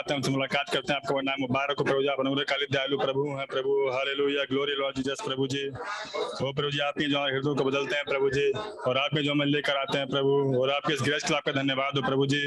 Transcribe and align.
आते 0.00 0.12
हैं 0.12 0.16
उनसे 0.16 0.30
मुलाकात 0.30 0.68
करते 0.72 0.92
हैं। 0.92 1.00
आपका 1.00 1.20
नाम 1.20 1.40
मुबारक 1.40 1.78
हो, 1.78 1.84
प्रभु 1.84 2.02
जी, 2.02 2.08
आप 2.08 2.20
अनुग्रह 2.20 2.44
काली 2.50 2.66
दयालु 2.72 2.98
प्रभु 2.98 3.22
हैं, 3.38 3.46
प्रभु। 3.46 3.72
हालेलुया 3.92 4.44
ग्लोरी 4.50 4.74
लॉर्ड 4.74 4.96
जीसस 4.96 5.22
प्रभु 5.26 5.46
जी। 5.46 5.64
ओ 5.68 6.52
प्रभु 6.52 6.70
जी 6.70 6.78
आपके 6.80 7.04
जो 7.04 7.24
हृदय 7.24 7.54
को 7.54 7.64
बदलते 7.64 7.96
हैं, 7.96 8.04
प्रभु 8.04 8.30
जी। 8.30 8.46
और 8.86 8.98
आपके 8.98 9.22
जो 9.22 9.32
हमें 9.32 9.46
लेकर 9.46 9.76
आते 9.76 9.98
हैं, 9.98 10.06
प्रभु। 10.08 10.32
और 10.60 10.70
आपके 10.70 10.94
इस 10.94 11.02
ग्रेस 11.02 11.24
के 11.24 11.34
आपका 11.34 11.52
धन्यवाद 11.52 11.96
हो, 11.96 12.02
प्रभु 12.02 12.26
जी। 12.26 12.42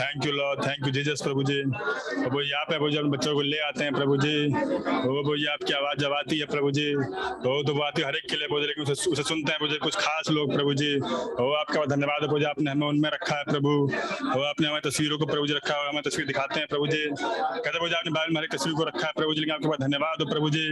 Thank 0.00 0.26
you 0.26 0.32
Lord 0.32 0.66
thank 0.66 0.86
you 0.86 0.92
Jesus 0.92 1.22
प्रभु 1.22 1.42
जी। 1.42 1.62
प्रभु 1.66 2.40
यहाँ 2.40 2.64
पे, 2.64 2.72
प्रभु 2.72 2.90
जी 2.90 2.98
बच्चों 3.16 3.34
को 3.34 3.42
ले 3.42 3.58
आते 3.60 3.84
हैं, 3.84 3.92
प्रभु 3.94 4.16
जी। 4.16 4.34
ओ 4.46 5.12
प्रभु 5.12 5.36
जी 5.36 5.46
आपकी 5.46 5.72
आवाज़ 5.72 5.98
जब 5.98 6.12
आती 6.12 6.38
है, 6.38 6.46
प्रभु 6.46 6.70
जी। 6.70 6.88
तो 7.44 7.62
तो 7.62 7.74
वो 7.74 7.82
आती 7.82 8.02
है 8.02 8.08
हर 8.08 8.16
एक 8.16 8.28
के 8.30 8.36
लिए 8.36 8.46
प्रभु 8.46 8.60
लेकिन 8.60 8.84
उसे 8.84 9.22
सुनते 9.22 9.50
हैं, 9.52 9.58
प्रभु 9.58 9.72
जी, 9.72 9.78
कुछ 9.78 9.96
खास 9.96 10.30
लोग, 10.30 10.54
प्रभु 10.54 10.74
जी। 10.74 10.94
ओ 11.40 11.50
आपका 11.52 11.84
धन्यवाद 11.86 12.22
हो, 12.22 12.26
प्रभु 12.26 12.38
जी, 12.38 12.44
आपने 12.44 12.70
हमें 12.70 12.86
उनमें 12.86 13.10
रखा 13.10 13.36
है, 13.36 13.44
प्रभु। 13.44 13.70
ओ 14.38 14.42
आपने 14.44 14.66
हमारी 14.68 14.88
तस्वीरों 14.90 15.18
को, 15.18 15.26
प्रभु 15.26 15.46
जी, 15.46 15.54
रखा 15.54 15.74
है 15.74 15.88
हमें 15.88 16.02
तस्वीर 16.02 16.26
दिखाते 16.26 16.60
हैं, 16.60 16.68
प्रभु 16.68 16.86
जी। 16.92 17.04
कहते 17.22 17.70
प्रभु 17.70 17.88
जी, 17.88 17.94
आपने 17.94 18.12
बाइबल 18.12 18.36
हर 18.36 18.44
एक 18.44 18.54
को 18.76 18.84
रखा 18.84 19.06
है, 19.06 19.12
प्रभु 19.16 19.34
जी, 19.34 19.40
लेकिन 19.40 19.54
आपके 19.54 19.68
पास 19.68 19.78
धन्यवाद 19.80 20.16
हो, 20.20 20.26
प्रभु 20.26 20.50
जी। 20.50 20.68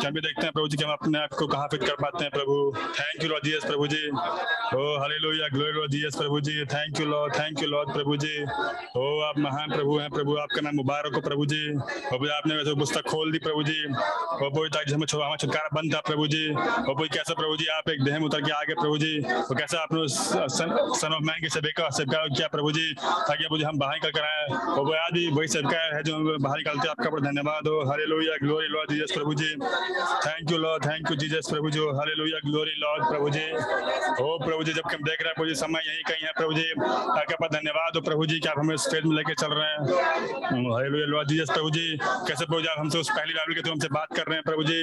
कि 0.00 0.06
हम 0.06 0.14
भी 0.14 0.20
देखते 0.20 0.42
हैं, 0.42 0.52
प्रभु 0.52 0.68
जी, 0.68 0.76
कि 0.76 0.84
हम 0.84 0.92
अपने 0.92 1.18
आप 1.18 1.32
को 1.38 1.46
कहाँ 1.46 1.68
फिट 1.70 1.84
कर 1.84 1.94
पाते 2.02 2.22
हैं, 2.24 2.30
प्रभु। 2.30 2.56
थैंक 3.00 3.22
यू 3.22 3.28
लॉर्ड 3.28 3.44
जीएस 3.44 3.64
प्रभु 3.64 3.86
जी। 3.86 4.02
ओ 4.76 4.98
हालेलुया 5.00 5.48
ग्लोरी 5.48 5.72
लॉर्ड 5.72 5.90
जीएस 5.90 6.16
प्रभु 6.16 6.40
जी। 6.40 6.64
Thank 6.64 7.00
you 7.00 7.06
Lord 7.06 7.34
thank 7.34 7.62
you 7.62 7.68
Lord 7.68 7.92
प्रभु 7.92 8.16
जी। 8.16 8.42
ओ 8.96 9.20
आप 9.20 9.38
महान 9.38 9.68
प्रभु 9.76 9.98
हैं, 9.98 10.10
प्रभु, 10.10 10.36
आपका 10.36 10.60
नाम 10.60 10.76
मुबारक 10.76 11.14
हो, 11.14 11.20
प्रभु 11.20 11.46
जी। 11.46 11.68
प्रभु 12.10 12.28
आपने 12.28 12.56
वैसे 12.56 12.74
पुस्तक 12.74 13.02
खोल 13.08 13.32
दी, 13.32 13.38
प्रभु 13.38 13.62
जी। 13.62 13.84
ओ 13.84 14.36
प्रभु 14.38 14.68
ताकि 14.68 14.92
हमें 14.92 15.06
हमारा 15.14 15.36
छुटकारा 15.36 15.68
बंद 15.74 15.94
था 15.94 16.00
प्रभु 16.00 16.26
जी। 16.26 16.50
ओ 16.50 16.56
प्रभु 16.56 17.04
कैसे, 17.04 17.34
प्रभु 17.34 17.56
जी, 17.56 17.66
आप 17.66 17.90
एक 17.90 18.04
देह 18.04 18.18
उतर 18.18 18.40
के 18.40 18.52
आगे, 18.52 18.74
प्रभु 18.74 18.98
जी। 18.98 19.20
तो 19.20 19.54
कैसे 19.54 19.76
आपने 19.76 20.00
सन 20.08 21.12
ऑफ़ 21.12 21.22
मैन 21.22 21.40
के 21.40 21.48
सेवे 21.48 21.70
का 21.70 21.88
सेवका 21.88 22.26
किया, 22.26 22.48
प्रभु 22.48 22.72
जी। 22.72 22.94
ताकि 23.02 23.44
प्रभु 23.44 23.58
जी 23.58 23.64
हम 23.64 23.78
बाहर 23.78 23.98
कर 23.98 24.20
आए। 24.20 24.44
और 24.44 24.80
वो 24.80 24.92
ही 24.92 25.28
वही 25.28 25.48
सेवका 25.54 25.80
है 25.94 26.02
जो 26.02 26.14
बाहर 26.38 26.56
निकलते 26.58 26.88
आपका 26.88 27.10
बड़ा 27.10 27.22
धन्यवाद। 27.22 27.68
हो 27.68 27.80
हरे 27.90 28.04
लोहिया 28.06 28.36
ग्लोरी 28.42 28.68
लॉर्ड 28.68 28.90
जीसस 28.90 29.12
प्रभु 29.14 29.34
जी। 29.34 29.50
Thank 30.26 30.50
you 30.52 30.58
Lord 30.58 30.86
thank 30.86 31.10
you 31.10 31.16
Jesus 31.16 31.50
प्रभु 31.50 31.70
जी। 31.70 31.80
हरे 31.98 32.14
लोहिया 32.14 32.38
ग्लोरी 32.46 32.74
लॉर्ड 32.78 33.04
प्रभु 33.08 33.30
जी। 33.30 33.44
हो 34.20 34.30
प्रभु 34.44 34.64
जी 34.64 34.72
जब 34.72 34.86
हम 34.86 35.02
देख 35.04 35.22
रहे 35.22 35.28
हैं 35.28 35.34
प्रभु 35.34 35.48
जी, 35.48 35.54
समय 35.56 35.80
यही 35.88 36.02
कहीं 36.08 36.26
है 36.26 36.32
प्रभु 36.38 36.54
जी। 36.54 36.66
आपके 37.20 37.34
पास 37.34 37.50
धन्यवाद। 37.52 37.96
हो 37.96 38.00
प्रभु 38.02 38.26
जी, 38.26 38.38
कि 38.40 38.48
आप 38.48 38.58
हमें 38.58 38.76
फ़ेज़ 38.76 39.06
में 39.06 39.14
लेके 39.16 39.34
चल 39.34 39.52
रहे 39.52 39.68
हैं। 39.68 39.78
हरे 40.74 40.88
लोहिया 40.88 41.06
लॉर्ड 41.06 41.28
जीसस 41.28 41.50
प्रभु 41.52 41.70
जी। 41.70 41.86
कैसे 42.02 42.44
प्रभु 42.44 42.60
जी, 42.60 42.68
आप 42.68 42.78
हमसे 42.78 42.98
उस 42.98 43.10
पहली 43.10 43.34
बाइबल 43.34 43.54
के 43.54 43.60
तो 43.60 43.70
हमसे 43.70 43.88
बात 43.94 44.16
कर 44.16 44.24
रहे 44.28 44.36
हैं 44.38 44.44
प्रभु 44.44 44.64
जी। 44.64 44.78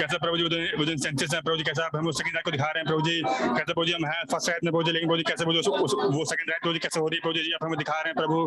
कैसे 0.00 0.18
प्रभु 0.18 0.36
जी 0.36 0.42
वो 0.78 0.84
दिन 0.84 0.96
सेंचुरीज 0.98 1.34
है 1.34 1.40
प्रभु 1.42 1.56
जी, 1.56 1.64
कैसे 1.64 1.82
आप 1.82 1.96
हमें 1.96 2.12
सेकंड 2.12 2.34
राइट 2.34 2.44
को 2.44 2.50
दिखा 2.50 2.70
रहे 2.70 2.80
हैं 2.80 2.86
प्रभु 2.86 3.02
जी। 3.08 3.16
कैसे 3.24 3.72
प्रभु 3.72 3.84
जी, 3.84 3.92
हम 3.92 4.06
हैं 4.06 4.22
फ़र्स्ट 4.32 4.48
राइट 4.50 4.64
में 4.64 4.72
प्रभु 4.72 4.82
जी, 4.82 4.92
लेकिन 4.92 5.08
प्रभु 5.08 5.18
जी, 5.18 5.24
कैसे 5.30 5.44
प्रभु 5.44 6.16
वो 6.18 6.24
सेकंड 6.24 6.50
राइट 6.50 6.62
प्रभु 6.62 6.72
जी, 6.72 6.80
कैसे 6.86 7.00
हो 7.00 7.06
रही 7.08 7.16
है 7.16 7.22
प्रभु 7.22 7.34
जी, 7.38 7.52
आप 7.52 7.64
हमें 7.64 7.78
दिखा 7.78 8.00
रहे 8.00 8.08
हैं 8.08 8.16
प्रभु 8.16 8.38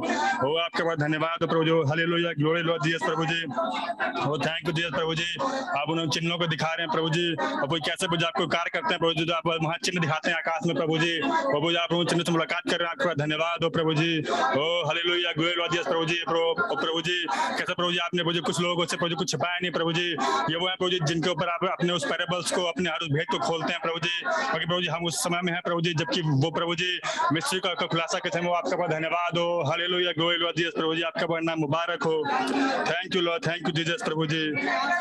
ओ, 0.46 0.56
आपके 0.66 0.84
पास 0.84 0.98
धन्यवाद। 1.00 1.35
हो 1.42 1.48
प्रभु 1.48 1.64
जी। 1.64 1.72
हालेलुया 1.90 2.32
ग्लोरी 2.40 2.62
लॉर्ड 2.62 2.84
जीसस 2.84 3.06
प्रभु 3.06 3.26
जी। 3.26 3.40
ओ 4.30 4.38
थैंक 4.46 4.68
यू 4.68 4.74
जीसस 4.74 4.94
प्रभु 4.96 5.16
जी। 5.16 5.28
आप 5.80 5.90
उन 5.90 6.10
चिन्हों 6.10 6.38
को 6.38 6.48
दिखा 6.48 6.74
रहे 6.74 6.86
हैं 6.86 6.92
प्रभु 6.94 7.10
जी। 7.10 7.26
और 7.36 7.68
कोई 7.68 7.80
कैसे 7.80 8.08
प्रभु 8.08 8.26
आपको 8.26 8.48
कार्य 8.48 8.70
करते 8.74 8.94
हैं 8.94 9.00
प्रभु 9.00 9.14
जी? 9.14 9.26
आप 9.32 9.48
वहाँ 9.48 9.78
चिन्ह 9.86 10.02
दिखाते 10.02 10.30
हैं 10.30 10.38
आकाश 10.38 10.68
में 10.68 10.76
प्रभु 10.76 10.98
जी। 10.98 11.14
प्रभु 11.26 11.72
जी 11.72 11.78
आप 11.78 11.94
उन 11.94 12.06
चिन्ह 12.06 12.24
से 12.24 12.32
मुलाकात 12.32 12.70
कर 12.70 12.80
रहे 12.80 12.88
हैं। 12.88 12.96
आपका 12.96 13.14
धन्यवाद 13.24 13.64
हो 13.64 13.70
प्रभु 13.70 13.94
जी। 13.94 14.12
ओ 14.60 14.66
हालेलुया 14.88 15.32
ग्लोरी 15.32 15.56
लॉर्ड 15.56 15.72
जीसस 15.72 15.88
प्रभु 15.88 16.06
जी। 16.06 16.20
प्रभु 16.30 17.02
जी 17.02 17.18
कैसे 17.32 17.74
प्रभु 17.74 17.92
जी 17.92 17.98
आपने 18.06 18.24
प्रभु 18.24 18.42
कुछ 18.46 18.60
लोगों 18.62 18.86
से 18.86 18.98
प्रभु 18.98 19.10
जी 19.10 19.16
कुछ 19.16 19.32
छिपाया 19.32 19.58
नहीं 19.62 19.72
प्रभु 19.72 19.94
जी? 19.94 20.08
ये 20.52 20.56
वो 20.56 20.68
है 20.68 20.76
प्रभु 20.76 20.90
जी 20.90 21.00
जिनके 21.04 21.30
ऊपर 21.30 21.50
आप 21.50 21.66
अपने 21.72 21.94
उस 21.94 22.06
पैरेबल्स 22.06 22.52
को 22.52 22.64
अपने 22.66 22.90
हर 22.90 23.00
उस 23.02 23.12
भेद 23.14 23.28
को 23.32 23.40
खोलते 23.40 23.72
हैं 23.74 23.82
प्रभु 23.82 24.00
जी। 24.00 24.16
क्योंकि 24.22 24.66
प्रभु 24.66 24.82
जी 24.82 24.88
हम 24.88 25.06
उस 25.06 25.24
समय 25.24 25.42
में 25.44 25.52
हैं 25.54 25.62
प्रभु 25.66 25.82
जी 25.82 25.94
जबकि 25.94 26.22
वो 26.26 26.52
प्रभु 26.52 26.76
जी 26.76 27.00
मिस्ट्री 27.34 27.60
का, 27.60 27.74
खुलासा 27.76 28.20
करते 28.20 28.40
हैं। 28.40 28.46
वो 28.46 28.54
आपका 28.54 28.88
धन्यवाद 28.88 29.38
हो। 29.38 29.48
हालेलुया 29.70 30.12
ग्लोरी 30.12 30.38
लॉर्ड 30.38 30.58
जीसस 30.58 30.74
प्रभु 30.76 30.96
जी। 30.96 31.02
आपका 31.04 31.25
बड़ा 31.28 31.42
नाम 31.46 31.60
मुबारक 31.60 32.04
हो। 32.04 32.16
Thank 32.90 33.16
you 33.16 33.22
Lord 33.22 33.46
thank 33.48 33.68
you 33.68 33.72
Jesus 33.74 34.02
प्रभु 34.06 34.26
जी 34.34 34.44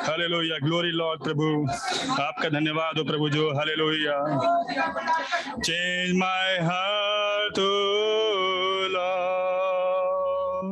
हले 0.08 0.26
लोहिया 0.28 0.58
ग्लोरी 0.66 0.92
लॉर्ड 1.00 1.22
प्रभु। 1.24 1.46
आपका 2.22 2.48
धन्यवाद 2.58 2.98
हो 2.98 3.04
प्रभु 3.04 3.28
जो 3.36 3.50
hallelujah 3.58 4.18
change 5.64 6.16
my 6.18 6.58
heart 6.70 7.58
oh 7.58 7.70
Lord 8.96 10.66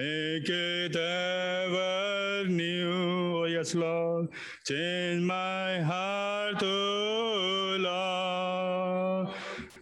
make 0.00 0.50
it 0.60 0.96
ever 1.04 2.48
new 2.60 2.96
yes, 3.58 3.74
lord. 3.74 4.28
Change 4.64 5.22
my 5.24 5.80
heart 5.82 6.62
oh 6.62 7.76
lord. 7.80 9.28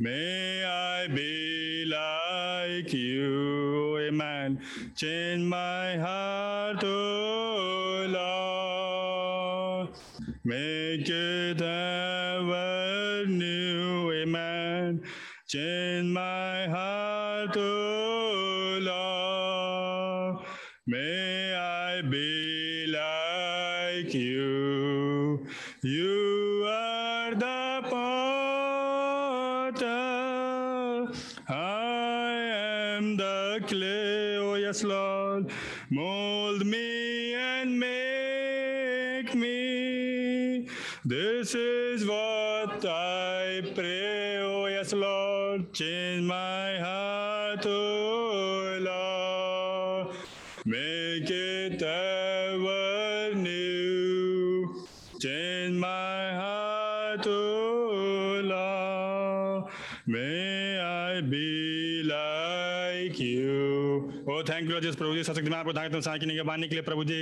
May 0.00 0.64
i 0.64 1.08
be 1.08 1.84
like 1.92 2.92
you. 2.92 3.55
Amen 4.08 4.60
change 4.94 5.42
my 5.42 5.96
heart 5.96 6.82
oh 6.84 8.06
lord. 8.08 8.46
Make 10.44 11.08
it 11.08 11.60
ever 11.60 13.24
new 13.26 14.12
amen. 14.12 15.02
Change 15.48 16.08
my 16.12 16.68
heart 16.68 17.56
oh 17.56 18.05
Oh, 64.76 64.80
thank 64.80 64.84
you, 64.84 64.92
Jesus, 64.92 65.00
प्रभु 65.00 65.15
जी 65.16 65.22
सशक्त 65.24 65.48
में 65.48 65.56
आपको 65.56 65.72
धागे 65.72 66.00
साय 66.00 66.18
की 66.18 66.26
निगरानी 66.26 66.68
के 66.68 66.74
लिए 66.74 66.82
प्रभु 66.84 67.04
जी 67.04 67.18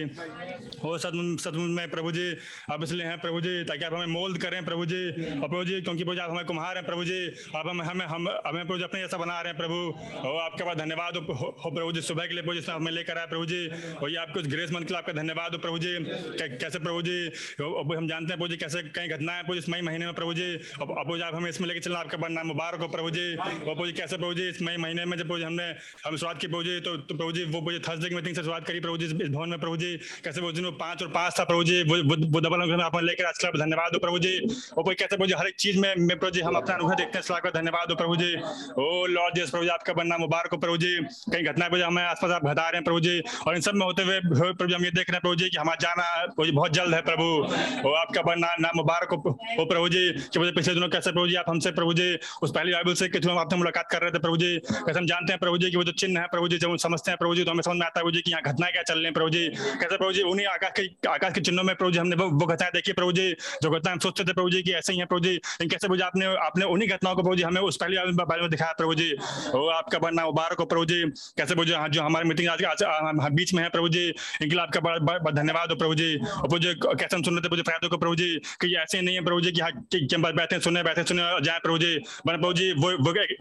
हो 0.83 0.97
सदमुच 0.99 1.41
सदमुच 1.41 1.71
में 1.71 1.91
प्रभु 1.91 2.13
जी 2.13 2.27
अब 2.73 2.83
इसलिए 2.83 3.07
हैं 3.07 3.19
प्रभु 3.21 3.41
जी 3.41 3.55
ताकि 3.65 3.85
आप 3.85 3.95
हमें 3.95 4.15
मोल्ड 4.15 4.39
करें 4.43 4.65
प्रभु 4.65 4.87
जी 4.87 5.03
और 5.09 5.49
प्रभु 5.49 5.65
जी 5.65 5.81
क्योंकि 5.81 6.05
प्रभु 6.05 6.21
आप 6.21 6.31
हमें 6.31 6.45
कुम्हार 6.47 6.77
हैं 6.77 6.85
प्रभु 6.87 7.05
जी 7.05 7.19
आप 7.57 7.69
हमें 7.69 7.85
हमें 7.85 8.05
हम 8.07 8.29
हमें 8.47 8.67
प्रभु 8.67 8.83
अपने 8.85 9.01
जैसा 9.01 9.19
बना 9.19 9.41
रहे 9.41 9.53
हैं 9.53 9.59
प्रभु 9.59 10.29
और 10.29 10.41
आपके 10.41 10.65
पास 10.65 10.77
धन्यवाद 10.77 11.17
हो 11.17 11.35
हो 11.35 11.71
प्रभु 11.71 11.93
जी 11.93 12.01
सुबह 12.03 12.27
के 12.27 12.35
लिए 12.35 12.43
प्रभु 12.43 12.61
जी 12.61 12.71
हमें 12.71 12.93
लेकर 12.93 13.19
आए 13.19 13.27
प्रभु 13.27 13.47
जी 13.47 13.61
और 13.95 14.11
ये 14.11 14.17
आपको 14.19 14.43
ग्रेस 14.49 14.73
मन 14.73 14.83
के 14.83 14.95
लिए 14.95 14.99
आपका 14.99 15.13
धन्यवाद 15.15 15.55
हो 15.55 15.59
प्रभु 15.61 15.79
जी 15.79 15.95
कैसे 16.57 16.79
प्रभु 16.79 17.03
जी 17.03 17.19
हम 17.61 18.09
जानते 18.09 18.33
हैं 18.33 18.39
प्रभु 18.39 18.49
जी 18.49 18.57
कैसे 18.57 18.83
कई 18.95 19.09
घटना 19.09 19.33
है 19.33 19.43
प्रभु 19.43 19.59
इस 19.59 19.69
मई 19.69 19.81
महीने 19.83 20.07
में 20.07 20.15
प्रभु 20.15 20.35
जी 20.35 20.51
जी 20.55 21.23
आप 21.23 21.35
हमें 21.35 21.49
इसमें 21.51 21.69
लेकर 21.69 21.81
चलना 21.81 21.99
आपका 21.99 22.19
बड़ा 22.19 22.35
नाम 22.35 22.47
मुबारक 22.47 22.81
हो 22.81 22.89
प्रभु 22.89 23.11
जी 23.11 23.27
और 23.37 23.65
प्रभु 23.65 23.87
जी 23.87 23.93
कैसे 23.93 24.17
प्रभु 24.17 24.35
जी 24.35 24.49
इस 24.49 24.63
मई 24.63 24.77
महीने 24.79 25.05
में 25.05 25.17
जब 25.17 25.29
प्रभु 25.29 25.45
हमने 25.45 25.69
हम 26.07 26.17
शुरुआत 26.17 26.41
की 26.41 26.47
प्रभु 26.47 26.63
जी 26.63 26.81
तो 26.81 26.97
प्रभु 27.09 27.33
जी 27.33 27.45
वो 27.47 27.61
प्रभु 27.61 27.79
थर्सडे 27.85 28.09
की 28.09 28.15
मीटिंग 28.15 28.37
से 28.37 28.43
शुरुआत 28.43 28.67
करी 28.67 28.81
प्रभु 28.81 28.97
जी 28.99 29.07
इस 29.07 29.13
भवन 29.13 29.49
में 29.49 29.59
प्रभु 29.61 29.77
जी 29.77 29.97
कैसे 30.25 30.41
प्रभु 30.41 30.53
जी 30.53 30.71
पाँच 30.79 31.03
और 31.03 31.09
पाँच 31.11 31.39
था 31.41 31.45
प्रभु 31.45 31.65
जी 31.65 31.83
वो 31.85 32.41
डबल 32.41 32.81
आप 32.83 32.97
लेकर 33.03 33.25
आज 33.25 33.39
का 33.39 33.51
धन्यवाद 33.57 33.95
हो 33.95 33.99
प्रभु 34.01 34.19
जी 34.19 34.35
और 34.77 34.85
कोई 34.85 34.95
कैसे 34.95 35.17
प्रभु 35.17 35.27
जी 35.27 35.35
हर 35.39 35.49
एक 35.49 35.57
चीज़ 35.59 35.79
में 35.81 36.09
प्रभु 36.09 36.31
जी 36.31 36.41
हम 36.43 36.57
अपना 36.57 36.75
अनुभव 36.75 36.95
देखते 36.95 37.19
हैं 37.19 37.25
सलाह 37.25 37.51
धन्यवाद 37.53 37.91
हो 37.91 37.97
प्रभु 37.97 38.17
जी 38.17 38.33
ओ 38.79 39.07
लॉर्ड 39.09 39.35
जी 39.35 39.45
प्रभु 39.47 39.65
जी 39.65 39.71
आपका 39.71 39.93
बनना 39.95 40.19
मुबारक 40.19 40.53
हो 40.53 40.59
प्रभु 40.59 40.77
जी 40.77 40.93
कई 41.33 41.43
घटना 41.45 41.69
प्रभु 41.69 41.85
हमें 41.85 42.03
आसपास 42.05 42.31
आप 42.33 42.45
घटा 42.45 42.63
रहे 42.63 42.77
हैं 42.77 42.85
प्रभु 42.85 43.01
जी 43.01 43.19
और 43.47 43.57
इन 43.57 43.61
सब 43.63 43.75
में 43.75 43.87
होते 43.87 44.03
हुए 44.03 44.21
प्रभु 44.25 44.67
जी 44.67 44.75
हम 44.75 44.85
ये 44.85 44.91
देख 44.93 45.11
रहे 45.11 45.17
हैं 45.17 45.23
प्रभु 45.23 45.35
जी 45.37 45.49
कि 45.49 45.59
हमारा 45.59 45.77
जाना 45.83 46.09
प्रभु 46.27 46.47
जी 46.47 46.53
बहुत 46.53 46.73
जल्द 46.75 46.95
है 46.95 47.01
प्रभु 47.03 47.29
और 47.89 47.97
आपका 47.97 48.23
बनना 48.23 48.55
नाम 48.61 48.77
मुबारक 48.77 49.13
हो 49.13 49.65
प्रभु 49.65 49.89
जी 49.89 50.05
कि 50.29 50.39
मुझे 50.39 50.53
पिछले 50.53 50.75
दिनों 50.75 50.89
कैसे 50.89 51.13
प्रभु 51.13 51.27
जी 51.29 51.35
आप 51.37 51.49
हमसे 51.49 51.71
प्रभु 51.75 51.95
जी 51.95 52.09
उस 52.43 52.51
पहली 52.51 52.73
बाइबल 52.73 52.95
से 52.95 53.11
हम 53.25 53.39
आपसे 53.39 53.57
मुलाकात 53.57 53.89
कर 53.91 54.03
रहे 54.03 54.11
थे 54.11 54.19
प्रभु 54.21 54.37
जी 54.37 54.51
कैसे 54.69 54.99
हम 54.99 55.07
जानते 55.07 55.33
हैं 55.33 55.41
प्रभु 55.41 55.59
जी 55.59 55.71
कि 55.71 55.77
वो 55.77 55.85
जो 55.85 55.93
चिन्ह 55.95 56.21
है 56.21 56.27
प्रभु 56.29 56.49
जी 56.49 56.59
जब 56.59 56.71
हम 56.71 56.77
समझते 56.79 57.11
हैं 57.11 57.19
प्रभु 57.19 57.35
जी 57.35 57.45
तो 57.45 57.51
हमें 57.51 57.63
समझ 57.75 57.81
में 57.81 57.87
आता 57.87 58.01
है 58.01 58.05
प्रभु 58.05 58.11
जी 58.11 58.21
कि 58.23 58.31
यहाँ 58.31 58.43
घटनाएँ 58.45 58.73
क्या 58.73 58.83
चल 58.83 58.95
रही 58.95 59.05
है 59.05 59.13
प्रभु 59.13 59.31
जी? 59.31 59.47
कैसे 59.81 59.97
प्रभु 59.97 60.13
जी, 60.13 60.23
उन्हीं 60.25 60.47
आकाश 60.47 60.73
के 60.79 61.09
आकाश 61.09 61.33
के 61.35 61.41
चिन्हों 61.41 61.65
में 61.65 61.75
प्रभु 61.77 61.91
जी 61.91 61.99
हमने 61.99 62.17
वो 62.17 62.47
घटनाएँ 62.47 62.73
देखी 62.73 62.93
प्रभु 62.93 63.13
जी। 63.13 63.27
जो 63.63 63.71
घटनाएँ 63.71 63.93
हम 63.93 64.01
सोचते 64.01 64.25
थे 64.25 64.33
प्रभु 64.33 64.51
जी 64.51 64.63
कि 64.63 64.73
ऐसे 64.75 64.93
ही 64.93 64.99
है 64.99 65.05
प्रभु 65.05 65.21
जी। 65.21 65.37
कैसे 65.61 65.79
प्रभु 65.79 65.97
जी 65.97 66.03
आपने 66.03 66.27
आपने 66.47 66.65
उन्हीं 66.75 66.89
घटनाओं 66.89 67.15
को 67.15 67.23
प्रभु 67.23 67.37
जी 67.37 67.43
हमें 67.43 67.61
उस 67.63 67.77
पहली 67.77 67.97
बारे 68.23 68.41
में 68.41 68.51
दिखाया 68.51 68.73
प्रभु 68.79 68.95
जी। 68.95 69.11
वो 69.55 69.67
आपका 69.71 69.99
बनना 69.99 70.25
मुबारक 70.27 70.61
हो 70.61 70.67
प्रभु 70.67 70.85
जी। 70.85 71.03
कैसे 71.39 71.55
प्रभु 71.55 71.65
जी 71.65 71.75
जो 71.91 72.03
हमारी 72.03 72.29
मीटिंग 72.29 72.49
आज 72.49 72.63
बीच 73.35 73.55
में 73.55 73.63
है 73.63 73.69
प्रभु 73.69 73.89
जी। 73.89 74.05
इनके 74.09 74.51
लिए 74.51 74.61
आपका 74.61 74.81
बड़ा 74.81 75.31
धन्यवाद 75.33 75.71
हो 75.71 75.77
प्रभु 75.77 75.95
जी। 75.95 76.11
और 76.17 76.49
प्रभु 76.49 76.59
जी, 76.59 76.75
कैसे 76.75 77.17
हम 77.17 77.23
सुन 77.23 77.35
रहे 77.35 77.45
थे 77.45 77.49
प्रभु 77.49 77.63
फायदों 77.71 77.89
को 77.89 77.99
प्रभु 77.99 78.15
जी, 78.17 78.31
कि 78.61 78.75
ऐसे 78.77 79.01
नहीं 79.01 79.15
है 79.15 79.25
प्रभु 79.25 79.41
जी 79.41 79.53
कि 79.53 80.17
बैठे 80.35 80.61
सुने 80.61 80.83
बैठे 80.83 81.03
सुने 81.05 81.23
जाए 81.45 81.59
प्रभु 81.59 81.79
जी। 81.79 81.95
प्रभु 82.27 82.53
जी 82.53 82.73
वो 82.75 82.91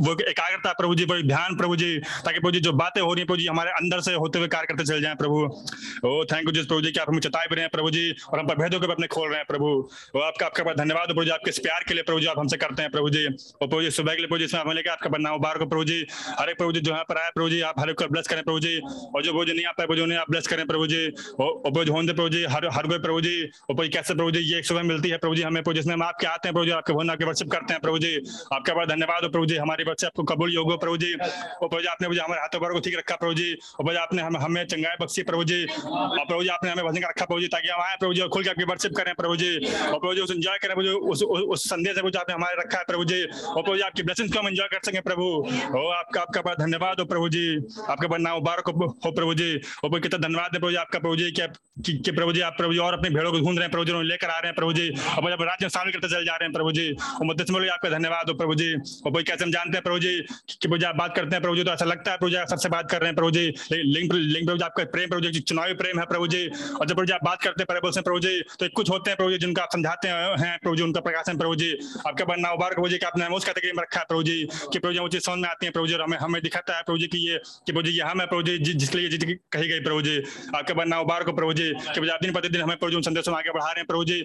वो 0.02 0.18
एकाग्रता 0.30 0.74
प्रभु 0.74 0.96
जी, 0.96 1.06
वो 1.06 1.22
ध्यान 1.28 1.56
प्रभु 1.58 1.76
जी, 1.76 1.98
ताकि 2.26 2.40
प्रभु 2.40 2.52
जी 2.52 2.60
जो 2.60 2.72
बातें 2.74 3.02
हो 3.02 3.14
रही 3.14 3.22
है 3.22 3.26
प्रभु 3.26 3.38
जी 3.38 3.48
हमारे 3.48 3.72
अंदर 3.74 4.00
से 4.02 4.14
होते 4.24 4.40
हुए 4.40 4.48
कार्य 4.50 4.68
करते 4.68 4.86
चल 4.86 5.02
जाए 5.02 5.16
प्रभु 5.16 5.40
ओ 6.06 6.14
थैंक 6.32 6.46
यू 6.46 6.52
जिस 6.54 6.66
प्रभु 6.66 6.82
जी 6.82 6.92
की 6.92 7.00
आप 7.00 7.10
हमें 7.10 7.20
चताए 7.22 7.48
भी 7.50 7.56
रहे 7.56 7.64
हैं 7.64 7.72
प्रभु 7.72 7.92
जी 7.92 8.04
और 8.24 8.40
हम 8.40 8.54
भेदों 8.56 8.80
के 8.80 8.92
अपने 8.92 9.08
खोल 9.10 9.28
रहे 9.28 9.38
हैं 9.38 9.46
प्रभु 9.48 9.72
वो 10.16 10.22
आपका 10.24 10.46
आपका 10.46 10.64
बड़ा 10.64 10.76
धन्यवाद 10.76 11.08
प्रभु 11.08 11.24
जी 11.24 11.32
आपके 11.32 11.50
इस 11.50 11.60
प्यार 11.62 11.84
के 11.88 11.94
लिए 11.94 12.04
प्रभु 12.04 12.20
जी 12.20 12.28
आप 12.28 12.40
हमसे 12.40 12.58
करते 12.58 12.82
हैं 12.82 12.92
प्रभु 12.92 13.10
जी 13.10 13.26
और 13.26 13.68
प्रभु 13.68 13.82
जी 13.82 13.92
सुबह 13.94 14.14
के 14.14 14.18
लिए 14.18 14.28
प्रभु 14.28 14.38
जी 14.38 14.46
इसमें 14.46 14.62
हमें 14.62 14.74
लेकर 14.76 14.92
आपका 14.92 15.10
बनना 15.10 15.36
बार 15.40 15.58
को 15.58 15.66
प्रभु 15.68 15.84
जी 15.86 16.00
हर 16.40 16.50
एक 16.50 16.58
प्रभु 16.58 16.72
जी 16.72 16.82
जो 16.82 16.92
यहाँ 16.92 17.04
पर 17.06 17.18
आए 17.18 17.32
प्रभु 17.36 17.50
जी 17.50 17.62
आप 17.64 17.80
हर 17.80 17.90
एक 17.90 17.98
को 17.98 18.08
ब्लेस 18.10 18.28
करें 18.28 18.44
प्रभु 18.44 18.60
जी 18.60 18.78
और 18.80 19.24
जो 19.24 19.32
प्रभु 19.32 19.46
जी 19.46 19.54
नहीं 19.54 19.66
आता 19.66 19.86
प्रभु 19.86 19.96
जी 19.98 20.16
आप 20.18 20.30
ब्लेस 20.30 20.48
करें 20.48 20.66
प्रभु 20.68 20.88
जी 20.88 21.02
और 21.40 21.90
होने 21.90 22.14
प्रभु 22.14 22.30
जी 22.30 22.44
हर 22.50 22.68
हर 22.74 22.88
कोई 22.88 23.00
प्रभु 23.00 23.22
जी 23.22 23.36
और 23.70 23.88
कैसे 23.90 24.14
प्रभु 24.14 24.32
जी 24.32 24.40
ये 24.42 24.58
एक 24.58 24.66
सुबह 24.66 24.84
मिलती 24.86 25.10
है 25.10 25.18
प्रभु 25.20 25.36
जी 25.36 25.42
हमें 25.44 25.62
प्रभु 25.64 25.74
जिसमें 25.74 25.94
हम 25.94 26.04
आपके 26.04 26.28
आते 26.28 26.48
हैं 26.48 26.54
प्रभु 26.54 26.66
जी 26.66 26.72
आपके 26.74 26.94
भवन 26.94 27.10
आपके 27.10 27.26
वर्शिप 27.26 27.52
करते 27.52 27.74
हैं 27.74 27.82
प्रभु 27.82 28.00
जी 28.00 28.16
आपका 28.54 28.74
बड़ा 28.74 28.86
धन्यवाद 28.86 29.24
हो 29.24 29.30
प्रभु 29.30 29.46
जी 29.46 29.58
हमारे 29.58 29.84
बच्चे 29.86 30.08
आपको 30.08 30.24
कबूल 30.26 30.54
योग 30.54 30.72
हो 30.72 30.78
प्रभु 30.78 30.98
जी 30.98 31.14
और 31.14 31.68
प्रभु 31.68 31.82
जी 31.82 31.88
आपने 31.88 32.10
जी 32.10 32.20
हमारे 32.20 32.42
हाथों 32.42 32.60
पर 32.60 32.74
को 32.74 32.80
ठीक 32.82 32.98
रखा 32.98 33.16
प्रभु 33.16 33.34
जी 33.34 33.54
और 33.54 33.86
जी 33.90 33.98
आपने 34.14 34.22
हम 34.24 34.38
हमें 34.38 34.66
चंगाई 34.68 34.96
बख्शी 35.02 35.22
प्रभु 35.24 35.44
जी 35.44 35.64
और 35.66 36.26
प्रभु 36.26 36.42
जी 36.44 36.50
आपने 36.50 36.72
हमें 36.72 36.86
भजन 36.86 37.02
का 37.02 37.08
रखा 37.10 37.26
प्रभु 37.26 37.40
जी 37.42 37.48
ताकि 37.48 37.70
हम 37.70 37.82
आए 37.82 37.96
प्रभु 38.00 38.14
जी 38.14 38.28
खुल 38.30 38.44
के 38.44 38.50
आपकी 38.50 38.64
वर्शिप 38.64 38.94
करें 38.98 39.14
प्रभु 39.16 39.36
जी 39.36 39.50
और 39.58 40.00
प्रभु 40.00 40.14
जी 40.14 40.22
उस 40.22 40.32
एंजॉय 40.32 40.58
करें 40.62 40.76
प्रभु 40.76 41.12
उस 41.12 41.24
उस 41.24 41.64
संदेश 41.70 41.96
प्रभु 41.96 42.18
आपने 42.20 42.36
हमारे 42.36 42.62
रखा 42.62 42.78
है 42.78 42.84
प्रभु 42.88 43.06
जी 43.06 43.22
और 43.24 43.62
प्रभु 43.62 43.76
जी 43.76 43.82
आपकी 43.84 44.04
ब्लेसिंग्स 44.04 44.34
को 44.34 44.40
हम 44.40 44.48
एंजॉय 44.48 44.68
कर 44.72 44.80
सकें 44.86 45.02
प्रभु 45.04 45.24
ओ 45.24 45.88
आपका 45.92 46.22
आपका 46.22 46.42
बड़ा 46.42 46.56
धन्यवाद 46.56 47.00
हो 47.00 47.06
प्रभु 47.06 47.30
जी 47.30 47.46
आपका 47.88 48.08
बड़ा 48.08 48.22
नाम 48.24 48.36
मुबारक 48.36 48.70
हो 49.06 49.12
प्रभु 49.12 49.34
जी 49.34 49.50
और 49.84 50.00
कितना 50.00 50.22
धन्यवाद 50.28 50.50
है 50.54 50.60
प्रभु 50.60 50.72
जी 50.72 50.78
आपका 50.78 51.00
प्रभु 51.00 51.16
जी 51.16 51.32
कि 52.04 52.12
प्रभु 52.12 52.34
जी 52.34 52.42
आप 52.44 52.56
प्रभु 52.58 52.74
जी 52.74 52.80
और 52.82 52.94
अपने 52.94 53.10
भेड़ों 53.10 53.32
को 53.32 53.40
ढूंढ 53.40 53.58
रहे 53.58 53.64
हैं 53.64 53.72
प्रभु 53.72 53.86
जी 53.86 54.04
लेकर 54.06 54.30
आ 54.30 54.38
रहे 54.38 54.48
हैं 54.48 54.56
प्रभु 54.56 54.74
जी 54.74 54.88
और 55.18 55.32
जब 55.32 55.42
राज्य 55.44 55.66
में 55.66 55.70
शामिल 55.72 55.94
करते 55.94 56.08
चले 56.08 56.26
जा 56.26 56.36
रहे 56.36 56.48
हैं 56.48 56.54
प्रभु 56.54 56.72
जी 56.72 56.88
और 56.92 57.26
मदद 57.26 57.52
में 57.52 57.70
आपका 57.70 57.90
धन्यवाद 57.90 58.30
हो 58.30 58.36
प्रभु 58.36 58.56
जी 58.56 58.74
और 58.76 59.12
कोई 59.12 59.24
कैसे 59.24 59.44
हम 59.44 59.52
जानते 59.52 59.78
हैं 59.78 59.84
प्रभु 59.84 60.00
जी 60.00 60.16
कि 60.52 60.68
प्रभु 60.68 60.78
जी 60.78 60.86
आप 60.86 60.96
बात 60.96 61.16
करते 61.16 61.36
हैं 61.36 61.42
प्रभु 61.44 61.56
जी 61.56 61.64
तो 61.64 61.72
ऐसा 61.72 61.86
लगता 61.86 62.12
है 62.12 62.18
प्रभु 62.18 62.30
जी 62.30 62.38
सबसे 62.50 62.70
बात 62.70 62.90
कर 62.92 63.02
रहे 63.02 63.10
हैं 63.10 63.16
प्रभु 63.16 63.32
जी 63.32 63.44
लिंग 64.04 64.34
लिंग 64.34 64.46
प्रभु 64.46 64.58
जी 64.58 64.66
आपका 64.66 64.84
प्रेम 64.92 65.10
प्रभु 65.10 65.30
जी 65.30 65.40
चुनावी 65.42 65.74
प्रेम 65.76 66.00
है 66.00 66.06
प्रभु 66.06 66.28
जी 66.28 66.46
और 66.48 66.86
जब 66.86 66.96
प्रभु 66.96 67.06
जी 67.06 67.14
आप 67.14 67.24
बात 67.24 67.42
करते 67.42 67.62
हैं 67.62 67.66
पैराबल 67.68 67.92
से 67.92 68.02
प्रभु 68.02 68.20
जी 68.20 68.40
तो 68.60 68.68
कुछ 68.76 68.90
होते 68.90 69.10
हैं 69.10 69.18
प्रभु 69.18 69.32
जी 69.32 69.38
जिनका 69.38 69.64
आप 69.64 69.70
समझाते 69.74 70.08
हैं 70.08 70.58
प्रभु 70.64 70.76
जी 70.76 70.84
उनका 70.84 71.02
प्रकाशन 71.02 71.38
प्रभु 71.38 71.56
जी 71.56 71.72
आपका 72.08 72.26
बनना 72.26 72.52
उबार 72.52 72.74
प्रभु 72.74 72.90
जी 72.90 72.98
का 72.98 73.08
आपने 73.08 73.28
उस 73.36 73.46
कैटेगरी 73.46 73.72
में 73.72 73.84
रखा 73.84 74.00
है 74.00 74.06
प्रभु 74.08 74.24
जी 74.24 74.38
कि 74.74 74.80
प्रभु 74.80 74.94
जी 74.94 75.08
चीज़ 75.10 75.24
समझ 75.24 75.40
में 75.40 75.50
आती 75.50 75.66
है 75.66 75.72
प्रभु 75.72 75.88
जी 75.88 75.94
हमें 75.96 76.18
हमें 76.18 76.42
दिखाता 76.42 76.78
है 76.78 76.84
प्रभु 76.84 76.98
जी 76.98 77.08
की 77.08 77.26
ये 77.28 77.38
कि 77.38 77.72
प्रभु 77.72 77.82
जी 77.82 77.98
यहाँ 77.98 78.16
मैं 78.16 78.28
प्रभु 78.28 78.44
जी 78.44 78.74
जिसके 78.76 78.98
लिए 78.98 79.10
जिसकी 79.10 79.34
कही 79.52 79.68
गई 79.68 79.80
प्रभु 79.82 80.02
जी 80.02 80.18
आपके 80.56 80.74
बनना 80.74 81.00
उबार 81.00 81.24
को 81.24 81.34
प्रभु 81.34 81.54
जी 81.54 81.72
कि 81.90 82.02
दिन 82.02 82.34
प्रतिदिन 82.34 82.62
हमें 82.62 82.78
प्रभु 82.78 82.92
जी 82.92 83.02
संदेश 83.04 83.30
आगे 83.32 83.52
बढ़ा 83.52 83.66
रहे 83.66 83.80
हैं 83.80 83.88
प्रभु 83.88 84.06
जी 84.06 84.22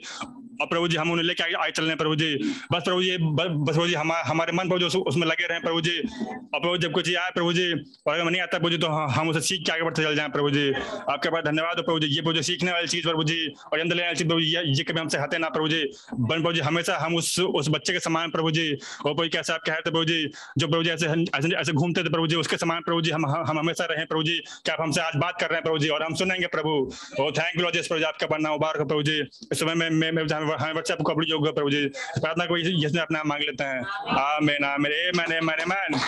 और 0.60 0.66
प्रभु 0.66 0.88
जी 0.88 0.96
हम 0.96 1.10
उन्हें 1.10 1.24
लेके 1.26 1.42
आगे 1.44 1.70
चल 1.70 1.82
रहे 1.82 1.90
हैं 1.90 1.98
प्रभु 1.98 2.14
जी 2.16 2.34
बस 2.72 2.82
प्रभु 2.84 3.02
जी 3.02 3.16
बस 3.20 3.74
प्रभु 3.74 3.86
जी 3.86 3.94
हमारे 3.94 4.52
मन 4.52 4.69
प्रभु 4.69 4.78
जी 4.78 4.98
उसमें 5.00 5.26
लगे 5.26 5.46
रहे 5.46 5.60
प्रभु 5.60 5.81
जी 5.81 5.98
और 5.98 6.60
प्रभु 6.60 6.76
जब 6.78 6.92
कुछ 6.92 7.14
आए 7.16 7.31
प्रभु 7.34 7.52
जी 7.52 7.72
और 7.72 8.22
नहीं 8.22 8.40
आता 8.42 8.58
प्रभु 8.58 8.70
जी 8.70 8.78
तो 8.78 8.88
हम 9.16 9.28
उसे 9.28 9.40
सीख 9.40 9.64
के 9.69 9.73
आगे 9.73 9.82
बढ़ते 9.82 10.03
चल 10.03 10.15
जाए 10.17 10.29
प्रभु 10.29 10.50
जी? 10.50 10.73
आपके 11.11 11.31
पास 11.31 11.44
धन्यवाद 11.44 11.76
प्रभु 11.79 11.99
जी, 12.00 12.06
ये 12.06 12.20
प्रभु 12.20 12.32
जी 12.32 12.43
सीखने 12.43 12.73
वाली 12.73 12.88
चीज़ 12.88 13.06
प्रभु 13.06 13.25
जी, 13.25 13.41
और 13.73 13.81
अंदर 13.81 13.97
लेने 13.97 14.06
वाली 14.09 14.17
चीज़ 14.17 14.29
प्रभु 14.29 14.41
जी, 14.41 14.47
ये 14.79 14.85
कभी 14.85 15.00
हमसे 15.00 15.19
हते 15.19 15.38
ना 15.38 15.49
प्रभु 15.49 15.69
जी। 15.69 15.82
बन 16.15 16.43
प्रभु 16.43 16.53
जी, 16.53 16.61
हमेशा 16.61 16.97
हम 16.99 17.17
उस 17.17 17.38
उस 17.41 17.69
बच्चे 17.69 17.93
के 17.93 18.00
समान 18.00 18.31
प्रभु 18.31 18.50
जी। 18.50 18.69
और 18.73 19.15
प्रभु 19.15 19.29
कैसे 19.32 19.53
आप 19.53 19.62
कहते 19.67 19.91
प्रभु 19.91 20.05
जी, 20.05 20.20
जो 20.59 20.69
प्रभु 20.69 20.82
जी 20.82 20.91
ऐसे 20.91 21.56
ऐसे 21.56 21.73
घूमते 21.73 22.05
थे 22.05 22.09
प्रभु 22.09 22.26
जी, 22.26 22.37
उसके 22.37 22.56
समान 22.56 22.82
प्रभु 22.82 23.00
जी 23.00 23.11
हम 23.11 23.26
हम 23.26 23.59
हमेशा 23.59 23.85
रहे 23.85 24.05
प्रभु 24.05 24.23
जी। 24.23 24.38
क्या 24.65 24.75
आप 24.75 24.81
हमसे 24.81 25.00
आज 25.00 25.17
बात 25.17 25.41
कर 25.41 25.49
रहे 25.49 25.56
हैं 25.56 25.65
प्रभु 25.65 25.79
जी, 25.79 25.88
और 25.88 26.03
हम 26.03 26.15
सुनेंगे 26.15 26.47
प्रभु। 26.47 26.75
और 27.20 27.31
थैंक 27.32 27.61
यू 27.61 27.67
प्रभु 27.67 27.99
जी, 27.99 28.05
आपका 28.05 28.26
बनना 28.26 28.50
मुबारक 28.50 28.87
प्रभु 28.88 29.03
जी। 29.03 29.19
इस 29.53 29.61
समय 29.61 29.75
में 29.75 30.09
हमें 30.09 30.75
बच्चे 30.75 30.93
आपको 30.93 31.05
कबड़ी 31.05 31.31
योग 31.31 31.55
प्रभु 31.55 31.70
जी। 31.70 31.85
प्रार्थना 32.20 32.44
को 32.44 32.59
जिसने 32.59 33.00
अपना 33.00 33.23
मांग 33.26 33.43
लेते 33.43 33.65
हैं। 33.65 33.85
आ 34.19 34.38
मैं 34.41 34.59
ना 34.61 34.76
मेरे 34.79 35.11
मैंने 35.17 35.41
मैंने 35.41 35.65
मैन। 35.65 36.00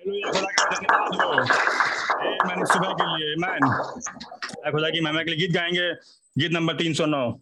मैंने 0.00 0.16
सुबह 2.66 2.92
के 3.00 3.06
लिए 3.06 3.34
मैन 3.36 3.60
खुदा 4.72 4.90
की 4.90 5.00
महिमा 5.00 5.22
के 5.22 5.30
लिए 5.30 5.38
गीत 5.38 5.50
गाएँगे। 5.54 5.92
गीत 6.38 6.52
नंबर 6.52 6.74
तीन 6.74 6.94
सौ 6.94 7.06
नौ। 7.06 7.40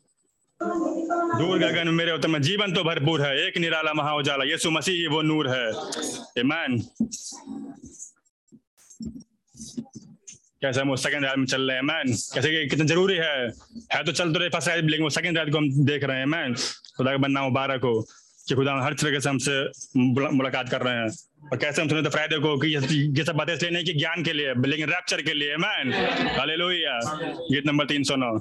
दूर 0.60 1.58
गगन 1.58 1.88
मेरे 1.88 2.12
उत्तम 2.12 2.38
जीवन 2.38 2.74
तो 2.74 2.84
भरपूर 2.84 3.22
है, 3.22 3.46
एक 3.46 3.58
निराला 3.58 3.92
महा 3.94 4.14
उजाला, 4.14 4.44
यीशु 4.44 4.70
मसीह 4.70 5.08
वो 5.10 5.22
नूर 5.22 5.48
है। 5.48 5.72
मैन 6.44 6.82
कैसे 10.62 10.80
हम 10.80 10.94
सेकंड 10.96 11.24
रात 11.24 11.38
में 11.38 11.46
चल 11.46 11.62
रहे 11.62 11.76
हैं 11.76 11.82
मैन 11.84 12.12
कैसे 12.34 12.50
कि 12.50 12.66
कितना 12.70 12.84
ज़रूरी 12.84 13.14
है? 13.14 13.48
है 13.92 14.04
तो 14.04 14.12
चल 14.12 14.32
तो 14.32 14.40
रहे 14.40 14.48
फ़र्स्ट 14.48 14.68
लेकिन 14.68 15.02
वो 15.02 15.10
सेकंड 15.10 15.38
रात 15.38 15.48
को 15.48 15.58
हम 15.58 15.86
देख 15.86 16.04
रहे 16.04 16.18
हैं 16.18 16.26
मैन 16.26 16.54
खुदा 16.96 17.10
का 17.10 17.16
बनना 17.16 17.42
मुबारक 17.42 17.84
हो 17.84 18.06
कि 18.48 18.54
खुदा 18.54 18.84
हर 18.84 18.94
तरीके 18.94 19.20
से 19.20 19.28
हमसे 19.28 19.64
मुलाकात 19.98 20.68
कर 20.68 20.82
रहे 20.82 20.94
हैं। 20.94 21.27
और 21.42 21.56
कैसे 21.58 21.82
हम 21.82 21.88
सुने 21.88 22.02
तो 22.02 22.10
फ़ायदे 22.10 22.38
को 22.38 22.56
कि 22.58 22.68
ये 22.68 23.24
सब 23.24 23.36
बातें 23.36 23.52
इसलिए 23.54 23.70
नहीं 23.70 23.84
कि 23.84 23.92
ज्ञान 23.92 24.22
के 24.24 24.32
लिए, 24.32 24.54
लेकिन 24.66 24.88
रैप्चर 24.88 25.22
के 25.22 25.34
लिए 25.34 25.56
मैन 25.56 25.92
हालेलुया 26.38 26.98
गीत 27.52 27.66
नंबर 27.66 27.84
तीन 27.84 28.02
सौ 28.04 28.16
नौ। 28.16 28.32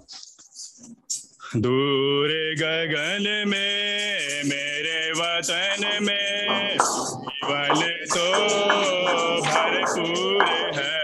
दूर 1.57 2.29
गगन 2.59 3.25
में, 3.47 4.43
मेरे 4.45 5.11
वतन 5.11 5.81
में, 6.03 6.77
जीवन 6.77 7.79
तो 8.13 8.27
भरपूर 9.47 10.43
है। 10.75 10.95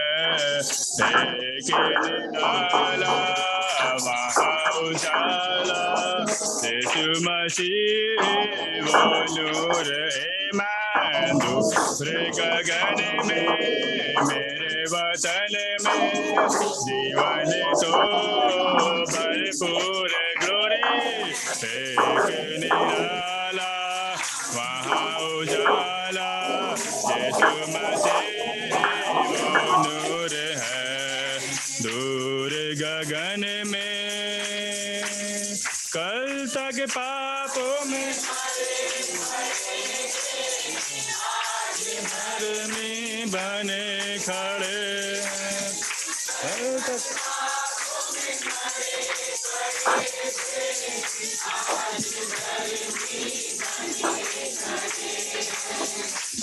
उजाला। 4.84 5.82
मसीह, 7.24 8.20
वो 8.84 9.00
नूर 9.34 9.88
ईमान 10.44 10.73
दूर 10.94 12.08
गगन 12.38 13.00
में 13.26 13.48
मेरे 14.26 14.84
वतन 14.92 15.56
में 15.84 16.48
जीवन 16.48 17.50
तो 17.80 17.90
भरपूर 19.08 20.12
ग्लोरी 20.42 20.78
एक 21.64 22.28
निराला 22.60 23.72
वहाँ 24.54 25.18
उजाला 25.30 26.30
यीशु 27.10 27.50
मसीह 27.74 28.78
नूर 29.82 30.34
है 30.62 31.38
दूर 31.82 32.52
गगन 32.82 33.44
में 33.72 35.04
कल 35.94 36.46
तक 36.54 36.84
पापों 36.96 37.84
में 37.90 38.12
बने 43.34 44.18
खड़े। 44.24 44.82
कल 46.40 46.78
तक 46.86 47.02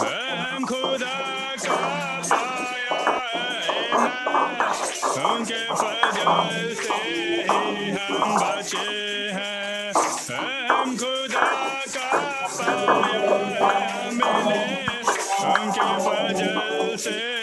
हम 0.02 0.66
खुदा 0.66 1.18
का 1.64 1.76
पाया 2.30 3.00
उनके 5.30 5.64
फजल 5.82 6.76
से 6.82 7.00
ही 7.50 7.90
हम 7.92 8.30
बचे 8.42 8.90
हैं। 9.38 9.94
हम 10.72 10.88
खुदा 10.98 11.21
फजल 17.02 17.42